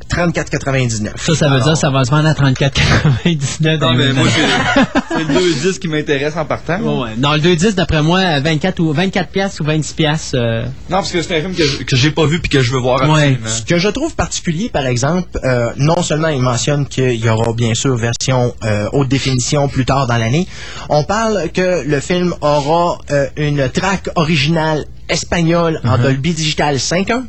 34,99. 0.09 1.11
Ça, 1.15 1.35
ça 1.35 1.47
veut 1.47 1.53
Alors, 1.55 1.63
dire 1.63 1.73
que 1.73 1.79
ça 1.79 1.89
va 1.89 2.03
se 2.03 2.11
vendre 2.11 2.27
à 2.27 2.33
34,99 2.33 3.77
dans 3.77 3.87
Non, 3.87 3.93
un 3.93 3.97
mais 3.97 4.13
moi, 4.13 4.23
magasin. 4.25 4.87
c'est 5.09 5.23
le 5.23 5.33
deux 5.33 5.53
disques 5.53 5.81
qui 5.81 5.87
m'intéressent 5.87 6.37
en 6.41 6.45
partant. 6.45 6.79
Ouais, 6.81 7.03
ouais. 7.03 7.09
Dans 7.17 7.33
le 7.33 7.39
2,10, 7.39 7.75
d'après 7.75 8.01
moi, 8.03 8.19
à 8.19 8.39
24 8.41 8.79
ou 8.81 8.91
24 8.91 9.29
piastres 9.29 9.61
ou 9.61 9.65
26 9.65 9.93
piastres. 9.93 10.35
euh, 10.35 10.63
Non, 10.89 10.97
parce 10.97 11.11
que 11.11 11.21
c'est 11.21 11.37
un 11.37 11.41
film 11.49 11.55
que, 11.85 11.95
j'ai 11.95 12.11
pas 12.11 12.25
vu 12.25 12.39
puis 12.39 12.49
que 12.49 12.61
je 12.61 12.71
veux 12.73 12.79
voir 12.79 13.01
Ouais. 13.09 13.21
absolument. 13.35 13.47
Ce 13.47 13.61
que 13.61 13.77
je 13.77 13.87
trouve 13.89 14.15
particulier, 14.15 14.69
par 14.69 14.85
exemple, 14.85 15.29
euh, 15.45 15.69
non 15.77 16.01
seulement 16.03 16.27
il 16.29 16.41
mentionne 16.41 16.85
qu'il 16.87 17.15
y 17.23 17.29
aura 17.29 17.53
bien 17.53 17.73
sûr 17.73 17.95
version 17.95 18.53
euh, 18.65 18.87
haute 18.93 19.07
définition 19.07 19.60
plus 19.67 19.85
tard 19.85 20.07
dans 20.07 20.17
l'année, 20.17 20.47
on 20.89 21.03
parle 21.03 21.49
que 21.53 21.83
le 21.85 21.99
film 21.99 22.33
aura 22.41 22.97
euh, 23.11 23.27
une 23.37 23.69
track 23.69 24.09
originale 24.15 24.85
espagnole 25.09 25.79
en 25.83 25.97
Mhm. 25.97 26.03
Dolby 26.03 26.33
Digital 26.33 26.75
5.1 26.77 27.23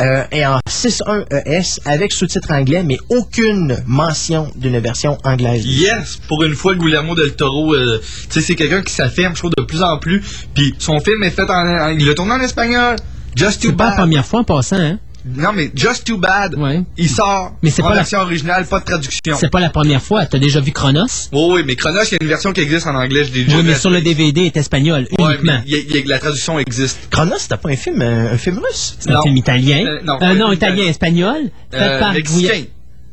euh, 0.00 0.22
et 0.30 0.46
en 0.46 0.60
6.1 0.70 1.24
ES 1.46 1.80
avec 1.84 2.12
sous-titres 2.12 2.52
anglais, 2.52 2.82
mais 2.84 2.98
aucune 3.08 3.76
mention 3.86 4.48
d'une 4.54 4.78
version 4.78 5.18
anglaise. 5.24 5.64
Yes, 5.66 6.18
pour 6.28 6.44
une 6.44 6.54
fois, 6.54 6.76
Guillermo 6.76 7.16
del 7.16 7.34
Toro, 7.34 7.74
euh, 7.74 8.00
tu 8.30 8.40
sais, 8.40 8.46
c'est 8.46 8.54
quelqu'un 8.54 8.82
qui 8.82 8.92
s'affirme, 8.92 9.34
je 9.34 9.40
trouve, 9.40 9.50
de 9.58 9.64
plus 9.64 9.82
en 9.82 9.98
plus. 9.98 10.22
Puis 10.54 10.74
son 10.78 11.00
film 11.00 11.22
est 11.24 11.30
fait 11.30 11.50
en, 11.50 11.66
en- 11.66 11.88
il 11.88 12.06
l'a 12.06 12.14
tourné 12.14 12.32
en 12.34 12.40
espagnol. 12.40 12.94
Just 13.34 13.60
too 13.62 13.70
C'est 13.70 13.76
pas 13.76 13.84
la 13.84 13.90
bad. 13.90 13.98
première 14.00 14.24
fois 14.24 14.40
en 14.40 14.44
passant, 14.44 14.76
hein? 14.78 14.98
Non, 15.36 15.52
mais 15.54 15.70
Just 15.74 16.06
too 16.06 16.16
bad. 16.16 16.54
Ouais. 16.54 16.82
Il 16.96 17.08
sort. 17.08 17.52
Mais 17.62 17.70
c'est 17.70 17.82
en 17.82 17.86
pas 17.88 17.90
la- 17.90 17.96
version 18.00 18.20
originale, 18.20 18.66
pas 18.66 18.80
de 18.80 18.84
traduction. 18.84 19.36
C'est 19.38 19.50
pas 19.50 19.60
la 19.60 19.70
première 19.70 20.02
fois. 20.02 20.26
T'as 20.26 20.38
déjà 20.38 20.60
vu 20.60 20.72
Chronos? 20.72 21.28
Oh, 21.32 21.52
oui, 21.54 21.62
mais 21.66 21.76
Chronos, 21.76 22.00
il 22.04 22.12
y 22.12 22.14
a 22.14 22.18
une 22.22 22.28
version 22.28 22.52
qui 22.52 22.60
existe 22.60 22.86
en 22.86 22.94
anglais. 22.94 23.24
Je 23.24 23.32
l'ai 23.34 23.44
déjà 23.44 23.56
Oui, 23.58 23.62
mais 23.64 23.74
sur 23.74 23.90
le 23.90 24.00
DVD, 24.00 24.42
est 24.46 24.56
espagnol, 24.56 25.06
Ouais, 25.18 25.34
uniquement. 25.34 25.60
mais 25.64 25.70
y 25.70 25.74
a- 25.74 25.78
il 25.78 25.96
y 25.96 25.98
a- 25.98 26.06
la 26.06 26.18
traduction 26.18 26.58
existe. 26.58 26.98
Chronos, 27.10 27.36
c'était 27.38 27.56
pas 27.56 27.68
un 27.70 27.76
film, 27.76 28.00
euh, 28.02 28.32
un 28.32 28.38
film 28.38 28.58
russe? 28.58 28.96
C'est 28.98 29.10
un 29.10 29.22
film 29.22 29.36
italien. 29.36 29.84
Euh, 29.86 30.00
non, 30.04 30.14
Euh, 30.22 30.34
non, 30.34 30.52
italien. 30.52 30.74
italien, 30.76 30.84
espagnol. 30.90 31.36
Fait 31.70 31.98
par 32.00 32.12
mexicain. 32.12 32.62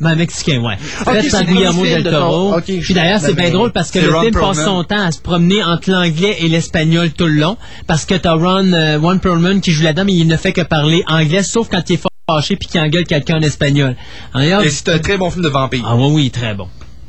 Ben, 0.02 0.16
mexicain, 0.16 0.60
ouais. 0.62 0.76
Fait 0.78 1.22
c'est 1.22 1.32
par 1.32 1.42
le 1.42 1.46
Guillermo 1.54 1.84
del 1.86 2.04
de 2.04 2.12
Toro. 2.12 2.52
ton- 2.52 2.62
Puis 2.62 2.94
d'ailleurs, 2.94 3.20
c'est 3.22 3.34
bien 3.34 3.50
drôle 3.50 3.72
parce 3.72 3.92
que 3.92 4.00
le 4.00 4.14
Ron 4.14 4.22
film 4.24 4.34
passe 4.34 4.64
son 4.64 4.84
temps 4.84 5.06
à 5.08 5.12
se 5.12 5.22
promener 5.22 5.64
entre 5.64 5.90
l'anglais 5.90 6.36
et 6.42 6.50
l'espagnol 6.50 7.12
tout 7.12 7.28
le 7.28 7.40
long. 7.40 7.58
Parce 7.88 8.04
que 8.06 8.16
t'as 8.16 8.34
Ron, 8.34 8.74
euh, 8.74 9.00
Ron 9.00 9.20
Perlman 9.20 9.62
qui 9.62 9.72
joue 9.72 9.84
là-dedans, 9.84 10.04
mais 10.06 10.14
il 10.14 10.28
ne 10.28 10.36
fait 10.36 10.52
que 10.52 10.62
parler 10.62 11.04
anglais, 11.08 11.44
sauf 11.44 11.70
quand 11.70 11.90
il 11.90 11.94
est 11.94 12.02
fâché 12.30 12.58
puis 12.58 12.68
qu'il 12.68 12.82
engueule 12.82 13.06
quelqu'un 13.06 13.38
en 13.38 13.42
espagnol. 13.42 13.96
Et 14.38 14.70
c'est 14.70 14.90
un 14.90 15.00
très 15.00 15.16
bon 15.18 15.30
film 15.30 15.44
de 15.44 15.50
vampire. 15.50 15.86
Ah 15.88 15.96
oui, 15.96 16.08
oui, 16.12 16.30
très 16.32 16.54
bon. 16.56 16.68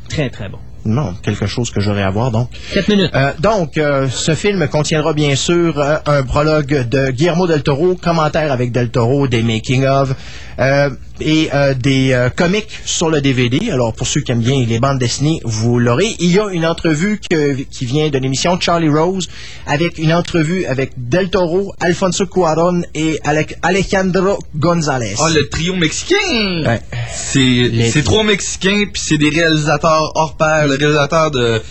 Très, 0.09 0.31
très 0.31 0.49
bon. 0.49 0.59
Non, 0.85 1.15
quelque 1.21 1.47
chose 1.47 1.71
que 1.71 1.81
j'aurais 1.81 2.05
à 2.05 2.11
voir, 2.11 2.31
donc. 2.31 2.49
4 2.73 2.87
minutes. 2.89 3.11
Euh, 3.13 3.33
donc, 3.41 3.77
euh, 3.77 4.09
ce 4.09 4.37
film 4.37 4.69
contiendra 4.69 5.13
bien 5.15 5.35
sûr 5.35 5.77
euh, 5.81 5.97
un 6.07 6.23
prologue 6.23 6.89
de 6.89 7.11
Guillermo 7.11 7.49
del 7.49 7.65
Toro, 7.65 7.97
commentaires 7.97 8.53
avec 8.53 8.71
del 8.71 8.91
Toro, 8.91 9.27
des 9.27 9.43
making-of 9.43 10.15
euh, 10.59 10.91
et 11.21 11.49
euh, 11.55 11.75
des 11.75 12.13
euh, 12.13 12.29
comics 12.31 12.69
sur 12.85 13.09
le 13.11 13.21
DVD. 13.21 13.71
Alors, 13.71 13.93
pour 13.95 14.07
ceux 14.07 14.21
qui 14.21 14.33
aiment 14.33 14.41
bien 14.43 14.65
les 14.67 14.79
bandes 14.79 14.99
dessinées, 14.99 15.41
vous 15.45 15.79
l'aurez. 15.79 16.15
Il 16.19 16.31
y 16.33 16.39
a 16.39 16.49
une 16.51 16.67
entrevue 16.67 17.21
que- 17.31 17.55
qui 17.63 17.85
vient 17.87 18.09
de 18.09 18.19
l'émission 18.19 18.59
Charlie 18.61 18.89
Rose 18.89 19.29
avec 19.67 19.99
une 19.99 20.13
entrevue 20.13 20.65
avec 20.67 20.93
del 20.97 21.31
Toro, 21.31 21.75
Alfonso 21.81 22.27
Cuarón 22.27 22.83
et 22.95 23.19
Ale- 23.25 23.47
Alejandro 23.63 24.39
González. 24.57 25.15
Oh, 25.21 25.29
le 25.35 25.49
trio 25.49 25.75
mexicain! 25.75 26.65
Ouais. 26.67 26.81
C'est 27.15 27.71
c'est 27.91 28.03
trois 28.05 28.25
Mexicains, 28.25 28.85
puis 28.93 29.03
c'est 29.05 29.19
des 29.19 29.31
réalisateurs 29.31 30.13
hors 30.15 30.37
pair. 30.37 30.67
Le 30.67 30.77
réalisateur 30.77 31.31
de 31.31 31.63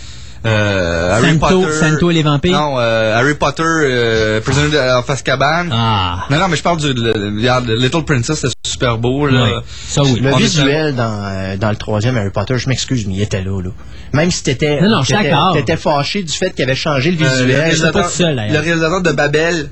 euh, 0.46 1.14
Harry 1.16 1.38
Santo, 1.38 1.60
Potter. 1.62 1.72
Santo 1.72 2.10
et 2.10 2.14
les 2.14 2.22
vampires. 2.22 2.52
Non, 2.58 2.76
euh, 2.78 3.16
Harry 3.18 3.34
Potter, 3.34 3.62
euh, 3.66 4.40
Prisoner 4.40 4.76
of 4.98 5.08
Azkaban. 5.10 5.66
Ah. 5.72 6.24
Non, 6.30 6.38
non, 6.38 6.48
mais 6.48 6.56
je 6.56 6.62
parle 6.62 6.78
du 6.78 6.92
le- 6.92 7.12
le- 7.12 7.36
regarde, 7.38 7.68
Little 7.68 8.04
Princess, 8.04 8.40
c'est 8.40 8.48
super 8.70 8.98
beau. 8.98 9.26
Là. 9.26 9.62
Ça, 9.88 10.02
oui. 10.02 10.20
Le 10.20 10.32
On 10.32 10.36
visuel 10.36 10.94
dans, 10.94 11.24
euh, 11.24 11.56
dans 11.56 11.70
le 11.70 11.76
troisième 11.76 12.16
Harry 12.16 12.30
Potter, 12.30 12.58
je 12.58 12.68
m'excuse, 12.68 13.06
mais 13.06 13.14
il 13.14 13.22
était 13.22 13.42
là, 13.42 13.60
là. 13.62 13.70
Même 14.12 14.30
si 14.30 14.42
t'étais, 14.42 14.80
Non, 14.80 14.88
non, 14.88 15.00
je 15.00 15.06
suis 15.06 15.14
t'étais- 15.16 15.30
d'accord. 15.30 15.52
t'étais 15.54 15.76
fâché 15.76 16.22
du 16.22 16.32
fait 16.32 16.50
qu'il 16.54 16.62
avait 16.64 16.74
changé 16.74 17.10
le 17.10 17.16
Euh, 17.16 17.20
le, 17.24 17.28
visuel. 17.44 17.60
réalisateur, 17.60 18.02
pas 18.02 18.08
seul, 18.08 18.36
le 18.36 18.58
réalisateur 18.58 19.02
de 19.02 19.12
Babel. 19.12 19.68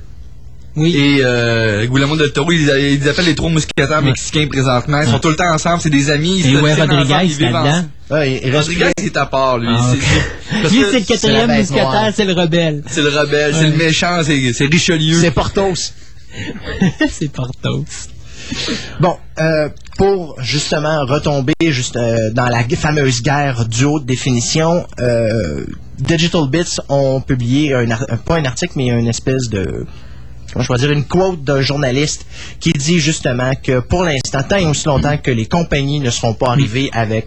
Et 0.76 1.20
euh, 1.22 1.86
Guillermo 1.86 2.16
del 2.16 2.32
Toro, 2.32 2.50
ils, 2.50 2.68
ils 3.00 3.08
appellent 3.08 3.26
les 3.26 3.34
trois 3.36 3.50
mousquetaires 3.50 4.02
mexicains 4.02 4.48
présentement. 4.48 5.00
Ils 5.02 5.08
sont 5.08 5.20
tout 5.20 5.28
le 5.28 5.36
temps 5.36 5.52
ensemble, 5.52 5.80
c'est 5.80 5.90
des 5.90 6.10
amis. 6.10 6.40
ils 6.44 6.54
Et 6.56 6.60
ouais, 6.60 6.74
Rodriguez, 6.74 7.14
ensemble, 7.14 7.24
ils 7.30 7.40
là-dedans? 7.40 7.70
ensemble. 8.10 8.56
Rodriguez, 8.56 8.92
c'est 8.98 9.16
à 9.16 9.26
part, 9.26 9.58
lui. 9.58 9.68
Ah, 9.70 9.80
C'est- 9.90 9.96
ok. 9.96 10.02
c'est- 10.02 10.62
parce 10.62 10.74
Lui, 10.74 10.84
c'est 10.90 10.98
le 11.00 11.04
quatrième 11.06 11.56
mousquetaire, 11.58 12.12
c'est 12.14 12.24
le 12.24 12.32
rebelle. 12.32 12.82
C'est 12.88 13.02
le 13.02 13.08
rebelle, 13.10 13.54
c'est 13.54 13.68
le 13.68 13.76
méchant, 13.76 14.20
c'est 14.24 14.64
Richelieu. 14.66 15.20
C'est 15.20 15.30
Portos. 15.30 15.92
c'est 17.08 17.30
Portos. 17.30 17.84
Bon, 19.00 19.16
euh, 19.40 19.68
pour 19.96 20.36
justement 20.42 21.04
retomber 21.06 21.54
juste 21.70 21.96
euh, 21.96 22.30
dans 22.32 22.46
la 22.46 22.62
fameuse 22.76 23.22
guerre 23.22 23.64
du 23.66 23.84
haute 23.84 24.04
définition, 24.04 24.84
euh, 25.00 25.64
Digital 25.98 26.48
Bits 26.50 26.78
ont 26.88 27.20
publié 27.20 27.72
un, 27.74 27.86
pas 28.26 28.36
un 28.36 28.44
article 28.44 28.72
mais 28.76 28.88
une 28.88 29.06
espèce 29.08 29.48
de 29.48 29.86
je 30.62 30.72
vais 30.72 30.78
dire 30.78 30.92
une 30.92 31.04
quote 31.04 31.42
d'un 31.42 31.60
journaliste 31.60 32.26
qui 32.60 32.72
dit 32.72 33.00
justement 33.00 33.52
que 33.62 33.80
pour 33.80 34.04
l'instant, 34.04 34.42
tant 34.42 34.56
et 34.56 34.66
aussi 34.66 34.86
longtemps 34.86 35.16
que 35.18 35.30
les 35.30 35.46
compagnies 35.46 36.00
ne 36.00 36.10
seront 36.10 36.34
pas 36.34 36.50
arrivées 36.50 36.90
avec 36.92 37.26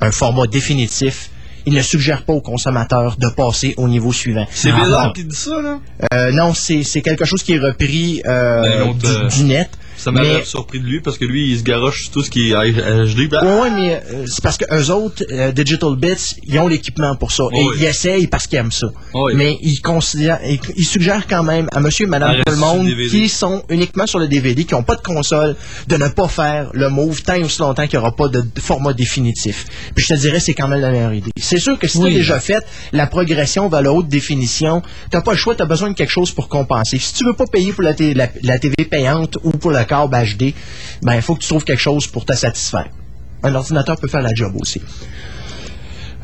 un 0.00 0.10
format 0.10 0.46
définitif, 0.46 1.30
ils 1.66 1.74
ne 1.74 1.82
suggèrent 1.82 2.22
pas 2.22 2.32
aux 2.32 2.40
consommateurs 2.40 3.16
de 3.18 3.28
passer 3.28 3.74
au 3.76 3.88
niveau 3.88 4.12
suivant. 4.12 4.46
C'est 4.50 4.72
bizarre 4.72 5.08
bon. 5.08 5.12
qui 5.12 5.24
dit 5.24 5.36
ça, 5.36 5.60
là? 5.60 5.80
Euh, 6.14 6.30
non, 6.32 6.54
c'est 6.54 6.84
c'est 6.84 7.02
quelque 7.02 7.24
chose 7.24 7.42
qui 7.42 7.54
est 7.54 7.58
repris 7.58 8.22
euh, 8.24 8.92
du, 8.92 9.06
euh, 9.06 9.28
du 9.28 9.44
net. 9.44 9.68
Ça 10.06 10.12
m'avait 10.12 10.38
mais- 10.38 10.44
surpris 10.44 10.78
de 10.78 10.86
lui 10.86 11.00
parce 11.00 11.18
que 11.18 11.24
lui, 11.24 11.50
il 11.50 11.58
se 11.58 11.64
garoche 11.64 12.04
sur 12.04 12.12
tout 12.12 12.22
ce 12.22 12.30
qui 12.30 12.50
est 12.50 12.54
HD. 12.54 13.28
bah, 13.28 13.40
Ouais, 13.42 13.60
ouais, 13.62 13.70
mais 13.70 14.02
euh, 14.12 14.24
c'est 14.26 14.40
parce 14.40 14.56
que 14.56 14.64
eux 14.72 14.90
autres, 14.92 15.24
euh, 15.32 15.50
Digital 15.50 15.96
Bits, 15.96 16.36
ils 16.46 16.58
ont 16.60 16.68
l'équipement 16.68 17.16
pour 17.16 17.32
ça. 17.32 17.42
Et 17.52 17.64
ils 17.76 17.84
essayent 17.84 18.28
parce 18.28 18.46
qu'ils 18.46 18.58
aiment 18.58 18.70
ça. 18.70 18.86
Mais 19.34 19.58
ils 19.62 19.80
considèrent, 19.80 20.38
ils, 20.46 20.60
ils 20.76 20.84
suggèrent 20.84 21.26
quand 21.26 21.42
même 21.42 21.68
à 21.72 21.80
monsieur 21.80 22.06
et 22.06 22.08
madame 22.08 22.36
tout 22.46 22.52
le 22.52 22.56
monde 22.58 22.86
qui 23.10 23.28
sont 23.28 23.64
uniquement 23.68 24.06
sur 24.06 24.20
le 24.20 24.28
DVD, 24.28 24.64
qui 24.64 24.74
n'ont 24.74 24.84
pas 24.84 24.94
de 24.94 25.00
console, 25.02 25.56
de 25.88 25.96
ne 25.96 26.06
pas 26.08 26.28
faire 26.28 26.70
le 26.72 26.88
move 26.88 27.22
tant 27.22 27.34
et 27.34 27.42
aussi 27.42 27.58
longtemps 27.60 27.86
qu'il 27.88 27.98
n'y 27.98 28.04
aura 28.04 28.14
pas 28.14 28.28
de, 28.28 28.44
format 28.60 28.92
définitif. 28.92 29.64
Puis 29.96 30.04
je 30.08 30.14
te 30.14 30.20
dirais, 30.20 30.38
c'est 30.38 30.54
quand 30.54 30.68
même 30.68 30.80
la 30.80 30.90
meilleure 30.92 31.12
idée. 31.14 31.30
C'est 31.36 31.58
sûr 31.58 31.78
que 31.78 31.88
si 31.88 31.98
Oui. 31.98 32.10
tu 32.10 32.14
as 32.14 32.18
déjà 32.20 32.38
fait 32.40 32.64
la 32.92 33.06
progression 33.08 33.68
vers 33.68 33.82
la 33.82 33.92
haute 33.92 34.08
définition, 34.08 34.82
t'as 35.10 35.20
pas 35.22 35.32
le 35.32 35.36
choix, 35.36 35.54
tu 35.56 35.62
as 35.62 35.66
besoin 35.66 35.90
de 35.90 35.94
quelque 35.94 36.12
chose 36.12 36.30
pour 36.30 36.48
compenser. 36.48 36.98
Si 36.98 37.12
tu 37.14 37.24
veux 37.24 37.34
pas 37.34 37.46
payer 37.46 37.72
pour 37.72 37.82
la, 37.82 37.92
la- 38.14 38.28
la 38.42 38.58
TV 38.58 38.74
payante 38.88 39.38
ou 39.42 39.50
pour 39.50 39.70
le 39.72 39.84
câble 39.96 40.16
HD, 40.36 40.54
ben 41.02 41.14
il 41.14 41.22
faut 41.22 41.34
que 41.34 41.40
tu 41.40 41.48
trouves 41.48 41.64
quelque 41.64 41.80
chose 41.80 42.06
pour 42.06 42.24
te 42.24 42.34
satisfaire. 42.34 42.88
Un 43.42 43.54
ordinateur 43.54 43.96
peut 43.96 44.08
faire 44.08 44.22
la 44.22 44.34
job 44.34 44.52
aussi. 44.58 44.80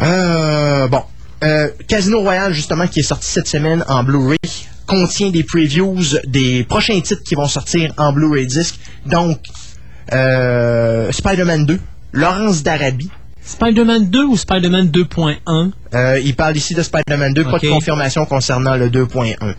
Euh, 0.01 0.89
bon. 0.89 1.03
Euh, 1.45 1.69
Casino 1.89 2.21
Royale, 2.21 2.53
justement, 2.53 2.87
qui 2.87 3.01
est 3.01 3.05
sorti 3.05 3.29
cette 3.29 3.49
semaine 3.49 3.85
en 3.89 4.05
Blu-ray, 4.05 4.39
contient 4.87 5.31
des 5.31 5.43
previews 5.43 6.19
des 6.27 6.65
prochains 6.65 7.01
titres 7.01 7.23
qui 7.25 7.35
vont 7.35 7.49
sortir 7.49 7.93
en 7.97 8.13
Blu-ray 8.13 8.47
disc. 8.47 8.77
Donc, 9.07 9.39
euh, 10.13 11.11
Spider-Man 11.11 11.67
2, 11.67 11.81
Laurence 12.13 12.63
d'Arabie. 12.63 13.11
Spider-Man 13.45 14.09
2 14.09 14.25
ou 14.25 14.37
Spider-Man 14.37 14.89
2.1 14.89 15.71
Euh, 15.95 16.21
il 16.21 16.35
parle 16.37 16.57
ici 16.57 16.75
de 16.75 16.83
Spider-Man 16.83 17.35
2, 17.35 17.45
pas 17.45 17.59
de 17.59 17.69
confirmation 17.69 18.25
concernant 18.25 18.77
le 18.77 18.89
2.1 18.89 19.55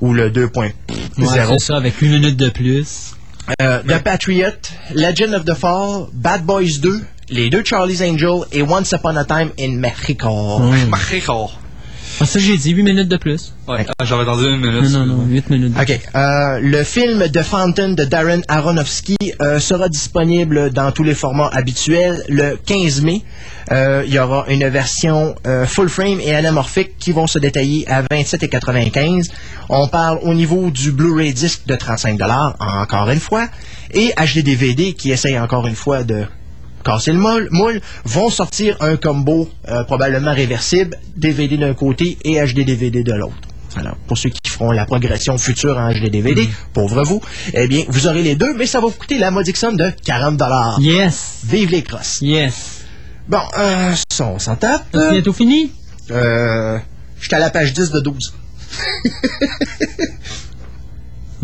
ou 0.00 0.12
le 0.12 0.30
2.0. 0.30 0.56
Ouais, 0.58 0.72
c'est 1.18 1.58
ça, 1.58 1.76
avec 1.76 2.00
une 2.02 2.12
minute 2.12 2.36
de 2.36 2.50
plus. 2.50 3.15
Euh, 3.60 3.82
The 3.82 4.02
Patriot, 4.02 4.72
Legend 4.94 5.34
of 5.34 5.44
the 5.44 5.54
Fall, 5.54 6.08
Bad 6.12 6.44
Boys 6.44 6.80
2, 6.82 7.00
les 7.30 7.48
deux 7.48 7.62
Charlie's 7.64 8.02
Angel 8.02 8.44
et 8.52 8.62
Once 8.62 8.92
Upon 8.92 9.16
a 9.16 9.24
Time 9.24 9.52
in 9.58 9.76
Mexico. 9.76 10.58
Mexico. 10.90 11.50
Ah, 12.18 12.24
ça, 12.24 12.38
j'ai 12.38 12.56
dit 12.56 12.70
8 12.70 12.82
minutes 12.82 13.08
de 13.08 13.16
plus. 13.16 13.52
Ouais, 13.68 13.84
ah, 13.98 14.04
j'avais 14.04 14.22
entendu 14.22 14.44
une 14.44 14.60
minute. 14.60 14.90
Non, 14.90 15.04
non, 15.04 15.16
non, 15.16 15.26
8 15.26 15.50
minutes 15.50 15.74
de 15.74 15.80
OK. 15.80 16.00
Euh, 16.14 16.60
le 16.62 16.82
film 16.82 17.30
The 17.30 17.42
Fountain 17.42 17.90
de 17.90 18.04
Darren 18.04 18.40
Aronofsky 18.48 19.16
euh, 19.42 19.58
sera 19.58 19.88
disponible 19.88 20.70
dans 20.70 20.92
tous 20.92 21.02
les 21.02 21.14
formats 21.14 21.50
habituels 21.52 22.22
le 22.28 22.56
15 22.56 23.02
mai. 23.02 23.22
Euh, 23.72 24.04
il 24.06 24.14
y 24.14 24.18
aura 24.18 24.46
une 24.48 24.66
version 24.68 25.34
euh, 25.46 25.66
full 25.66 25.88
frame 25.88 26.20
et 26.20 26.34
anamorphique 26.34 26.96
qui 26.98 27.12
vont 27.12 27.26
se 27.26 27.38
détailler 27.38 27.86
à 27.88 28.02
27,95. 28.02 29.30
On 29.68 29.88
parle 29.88 30.18
au 30.22 30.32
niveau 30.32 30.70
du 30.70 30.92
Blu-ray 30.92 31.34
disc 31.34 31.62
de 31.66 31.74
35 31.74 32.18
encore 32.58 33.10
une 33.10 33.20
fois, 33.20 33.48
et 33.92 34.12
HD 34.16 34.42
DVD 34.42 34.94
qui 34.94 35.10
essaye 35.10 35.38
encore 35.38 35.66
une 35.66 35.74
fois 35.74 36.02
de 36.02 36.24
casser 36.86 37.12
le 37.12 37.18
moule, 37.18 37.48
moule, 37.50 37.80
vont 38.04 38.30
sortir 38.30 38.76
un 38.80 38.96
combo 38.96 39.48
euh, 39.68 39.82
probablement 39.84 40.32
réversible, 40.32 40.96
DVD 41.16 41.56
d'un 41.56 41.74
côté 41.74 42.16
et 42.24 42.40
HD 42.40 42.64
DVD 42.64 43.02
de 43.02 43.12
l'autre. 43.12 43.34
Alors, 43.74 43.96
pour 44.06 44.16
ceux 44.16 44.30
qui 44.30 44.50
feront 44.50 44.70
la 44.70 44.86
progression 44.86 45.36
future 45.36 45.76
en 45.76 45.92
HD 45.92 46.08
DVD, 46.10 46.48
pauvre 46.72 47.02
vous, 47.02 47.20
eh 47.52 47.66
bien, 47.66 47.84
vous 47.88 48.06
aurez 48.06 48.22
les 48.22 48.36
deux, 48.36 48.54
mais 48.54 48.66
ça 48.66 48.80
va 48.80 48.86
vous 48.86 48.92
coûter 48.92 49.18
la 49.18 49.30
modique 49.30 49.56
somme 49.56 49.76
de 49.76 49.90
40 50.04 50.40
Yes. 50.80 51.40
Vive 51.44 51.70
les 51.70 51.82
crosses. 51.82 52.18
Yes. 52.22 52.84
Bon, 53.28 53.42
euh, 53.58 53.92
ça, 54.10 54.26
on 54.26 54.38
s'en 54.38 54.54
tape. 54.54 54.84
C'est 54.94 55.10
bientôt 55.10 55.32
fini? 55.32 55.72
Euh, 56.10 56.78
j'étais 57.20 57.36
à 57.36 57.40
la 57.40 57.50
page 57.50 57.72
10 57.74 57.90
de 57.90 58.00
12. 58.00 58.34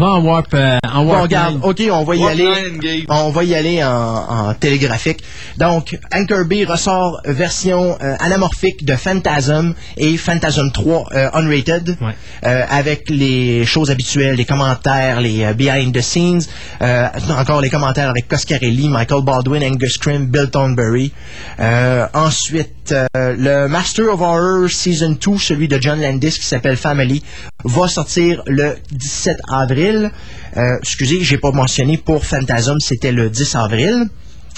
Va 0.02 0.14
en 0.14 0.24
Warp, 0.24 0.52
euh, 0.55 0.78
en 0.92 1.05
Bon, 1.05 1.10
Warp 1.12 1.22
regarde, 1.22 1.55
9. 1.58 1.64
ok, 1.64 1.82
on 1.92 2.02
va 2.02 2.16
y 2.16 2.18
Warp 2.18 2.32
aller. 2.32 3.05
On 3.08 3.31
va 3.31 3.44
y 3.44 3.55
aller 3.55 3.84
en, 3.84 4.48
en 4.48 4.55
télégraphique. 4.55 5.22
Donc, 5.58 5.97
Anchor 6.12 6.44
B 6.44 6.64
ressort 6.68 7.20
version 7.24 7.97
euh, 8.02 8.16
anamorphique 8.18 8.84
de 8.84 8.97
Phantasm 8.97 9.74
et 9.97 10.16
Phantasm 10.16 10.72
3 10.72 11.05
euh, 11.14 11.31
unrated, 11.34 11.97
euh, 12.44 12.64
avec 12.68 13.10
les 13.10 13.64
choses 13.64 13.92
habituelles, 13.92 14.34
les 14.34 14.44
commentaires, 14.44 15.20
les 15.20 15.44
euh, 15.44 15.52
behind 15.55 15.94
the 15.94 16.00
scenes, 16.00 16.42
euh, 16.81 17.06
encore 17.39 17.60
les 17.60 17.70
commentaires 17.70 18.10
avec 18.10 18.26
Coscarelli, 18.26 18.89
Michael 18.89 19.22
Baldwin, 19.22 19.62
Angus 19.62 19.92
Scrim, 19.92 20.26
Bill 20.26 20.50
Thornbury. 20.50 21.12
Euh, 21.60 22.06
ensuite, 22.12 22.92
euh, 22.92 23.06
le 23.39 23.68
Master 23.68 24.06
of 24.12 24.20
Horror 24.20 24.68
Season 24.68 25.10
2, 25.24 25.39
celui 25.39 25.68
de 25.68 25.78
John 25.81 26.00
Landis 26.00 26.32
qui 26.32 26.44
s'appelle 26.44 26.76
Family, 26.76 27.22
va 27.62 27.86
sortir 27.86 28.42
le 28.48 28.74
17 28.90 29.39
avril. 29.48 29.91
Euh, 29.96 30.76
excusez, 30.80 31.22
j'ai 31.22 31.38
pas 31.38 31.50
mentionné 31.52 31.96
pour 31.98 32.24
Phantasm, 32.24 32.78
c'était 32.80 33.12
le 33.12 33.30
10 33.30 33.54
avril. 33.54 34.04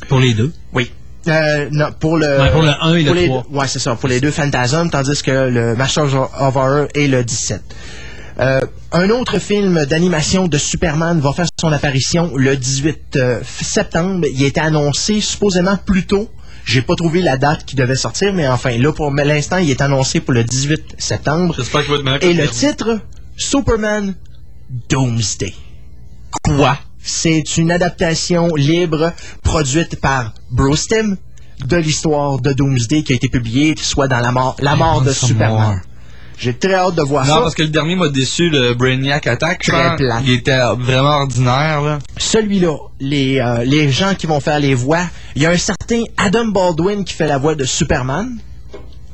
Pour 0.09 0.21
les 0.21 0.35
deux? 0.35 0.53
Oui. 0.73 0.91
Euh, 1.29 1.69
non, 1.71 1.87
pour 1.99 2.19
le, 2.19 2.27
Ouais, 2.27 2.51
pour 2.53 2.63
le 2.63 2.71
1 2.81 2.95
et 2.97 3.01
le 3.03 3.07
pour 3.07 3.15
les 3.15 3.27
3. 3.29 3.47
deux- 3.51 3.57
ouais, 3.59 3.69
c'est 3.69 3.79
ça, 3.79 3.95
pour 3.95 4.09
les 4.09 4.21
deux 4.21 4.31
Phantasm, 4.31 4.91
tandis 4.91 5.23
que 5.23 5.31
le 5.49 5.75
Master 5.77 6.05
of 6.05 6.31
Horror 6.39 6.87
est 6.95 7.07
le 7.07 7.25
17. 7.25 7.63
Euh, 8.41 8.61
un 8.93 9.11
autre 9.11 9.39
film 9.39 9.85
d'animation 9.87 10.49
de 10.49 10.59
Superman 10.59 11.21
va 11.21 11.33
faire 11.33 11.47
son 11.61 11.71
apparition 11.73 12.33
le 12.37 12.57
18 12.57 13.17
euh, 13.17 13.41
septembre. 13.45 14.27
Il 14.35 14.43
a 14.45 14.49
été 14.49 14.61
annoncé 14.61 15.21
supposément 15.21 15.77
plus 15.77 16.05
tôt. 16.05 16.29
J'ai 16.67 16.83
pas 16.83 16.95
trouvé 16.97 17.23
la 17.23 17.37
date 17.37 17.65
qui 17.65 17.77
devait 17.77 17.95
sortir, 17.95 18.33
mais 18.35 18.49
enfin, 18.49 18.77
là, 18.77 18.93
pour 18.93 19.11
l'instant, 19.13 19.59
il 19.59 19.71
est 19.71 19.81
annoncé 19.81 20.19
pour 20.21 20.35
le 20.35 20.43
18 20.45 20.83
septembre. 20.99 21.55
J'espère 21.57 21.87
que 21.87 22.25
Et 22.27 22.33
le 22.35 22.49
titre, 22.49 22.99
Superman 23.37 24.15
Doomsday. 24.89 25.55
Quoi? 26.43 26.77
C'est 27.03 27.57
une 27.59 27.71
adaptation 27.71 28.55
libre 28.57 29.13
produite 29.43 30.01
par 30.01 30.33
Bruce 30.51 30.89
Timm 30.89 31.17
de 31.67 31.77
l'histoire 31.77 32.41
de 32.41 32.53
Doomsday 32.53 33.03
qui 33.03 33.13
a 33.13 33.17
été 33.17 33.29
publiée 33.29 33.75
soit 33.79 34.09
dans 34.09 34.21
La 34.21 34.33
mort, 34.33 34.57
la 34.61 34.75
mort 34.75 35.03
de 35.03 35.13
Superman. 35.13 35.81
J'ai 36.37 36.53
très 36.55 36.75
hâte 36.75 36.97
de 36.97 37.03
voir 37.03 37.25
Non, 37.27 37.35
ça. 37.35 37.41
parce 37.43 37.55
que 37.55 37.63
le 37.63 37.69
dernier 37.69 37.95
m'a 37.95 38.09
déçu, 38.09 38.51
le 38.51 38.75
Brainiac 38.75 39.27
Attack. 39.29 39.63
Très 39.63 39.95
plat. 39.97 40.21
Il 40.25 40.33
était 40.33 40.59
vraiment 40.79 41.21
ordinaire, 41.21 41.81
là. 41.81 41.99
Celui-là, 42.17 42.77
les, 42.99 43.39
euh, 43.39 43.63
les 43.65 43.91
gens 43.93 44.15
qui 44.17 44.27
vont 44.27 44.41
faire 44.41 44.59
les 44.59 44.75
voix, 44.75 45.05
il 45.37 45.43
y 45.43 45.47
a 45.47 45.51
un 45.51 45.57
certain 45.57 46.03
Adam 46.17 46.47
Baldwin 46.47 47.05
qui 47.05 47.15
fait 47.15 47.29
la 47.29 47.39
voix 47.39 47.55
de 47.55 47.65
Superman. 47.65 48.37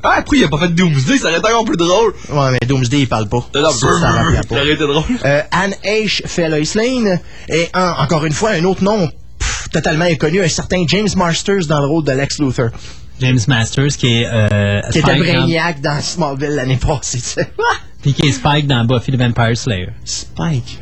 Ah, 0.03 0.15
après, 0.17 0.37
il 0.37 0.43
a 0.43 0.47
pas 0.47 0.57
fait 0.57 0.69
Doomsday, 0.69 1.17
ça 1.17 1.27
aurait 1.29 1.37
été 1.39 1.47
encore 1.49 1.65
plus 1.65 1.77
drôle. 1.77 2.13
Ouais, 2.29 2.51
mais 2.51 2.67
Doomsday, 2.67 3.01
il 3.01 3.07
parle 3.07 3.27
pas. 3.29 3.45
Non, 3.55 3.61
non, 3.61 3.69
Ça, 3.71 3.87
ça 3.99 4.11
rappelait 4.11 4.41
pas. 4.41 4.55
Ça 4.55 4.61
aurait 4.61 4.71
été 4.73 4.83
drôle. 4.87 5.03
Euh, 5.25 5.41
Anne 5.51 5.73
Heche 5.83 6.23
fait 6.25 6.49
Lois 6.49 6.59
Lane. 6.75 7.19
Et 7.49 7.69
un- 7.73 7.95
encore 7.99 8.25
une 8.25 8.33
fois, 8.33 8.51
un 8.51 8.63
autre 8.63 8.83
nom 8.83 9.07
pff, 9.39 9.69
totalement 9.71 10.05
inconnu, 10.05 10.41
un 10.43 10.47
certain 10.49 10.83
James 10.87 11.07
Masters 11.15 11.65
dans 11.67 11.79
le 11.79 11.87
rôle 11.87 12.03
de 12.03 12.11
Lex 12.13 12.39
Luthor. 12.39 12.69
James 13.19 13.39
Masters, 13.47 13.95
qui 13.97 14.21
est, 14.21 14.25
euh, 14.25 14.81
Qui 14.91 14.99
était 14.99 15.11
dans- 15.11 15.19
Brainiac 15.19 15.81
dans 15.81 16.01
Smallville 16.01 16.55
l'année 16.55 16.77
passée. 16.77 17.19
tu 17.19 17.23
sais. 17.23 17.51
Puis 18.01 18.13
qui 18.15 18.27
est 18.27 18.31
Spike 18.31 18.65
dans 18.65 18.83
Buffy 18.83 19.11
the 19.11 19.15
Vampire 19.17 19.55
Slayer. 19.55 19.89
Spike. 20.03 20.79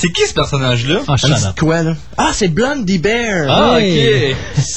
C'est 0.00 0.12
qui 0.12 0.24
ce 0.28 0.32
personnage-là? 0.32 1.00
Ah, 1.08 1.14
up. 1.14 1.58
quoi, 1.58 1.82
là? 1.82 1.96
Ah, 2.16 2.30
c'est 2.32 2.46
Blondie 2.46 2.98
Bear. 3.00 3.46
Ah, 3.50 3.78
ok. 3.78 3.82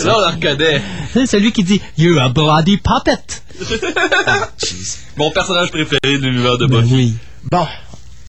Là, 0.03 0.17
on 0.17 0.19
le 0.19 0.35
reconnaît. 0.35 0.81
C'est 1.13 1.27
celui 1.27 1.51
qui 1.51 1.63
dit 1.63 1.79
You're 1.95 2.19
a 2.19 2.29
bloody 2.29 2.77
puppet. 2.77 3.19
Mon 5.17 5.29
personnage 5.29 5.69
préféré 5.69 6.17
de 6.17 6.25
l'univers 6.25 6.57
de 6.57 6.65
Ben 6.65 6.81
Buffy. 6.81 6.95
oui. 6.95 7.13
Bon, 7.51 7.67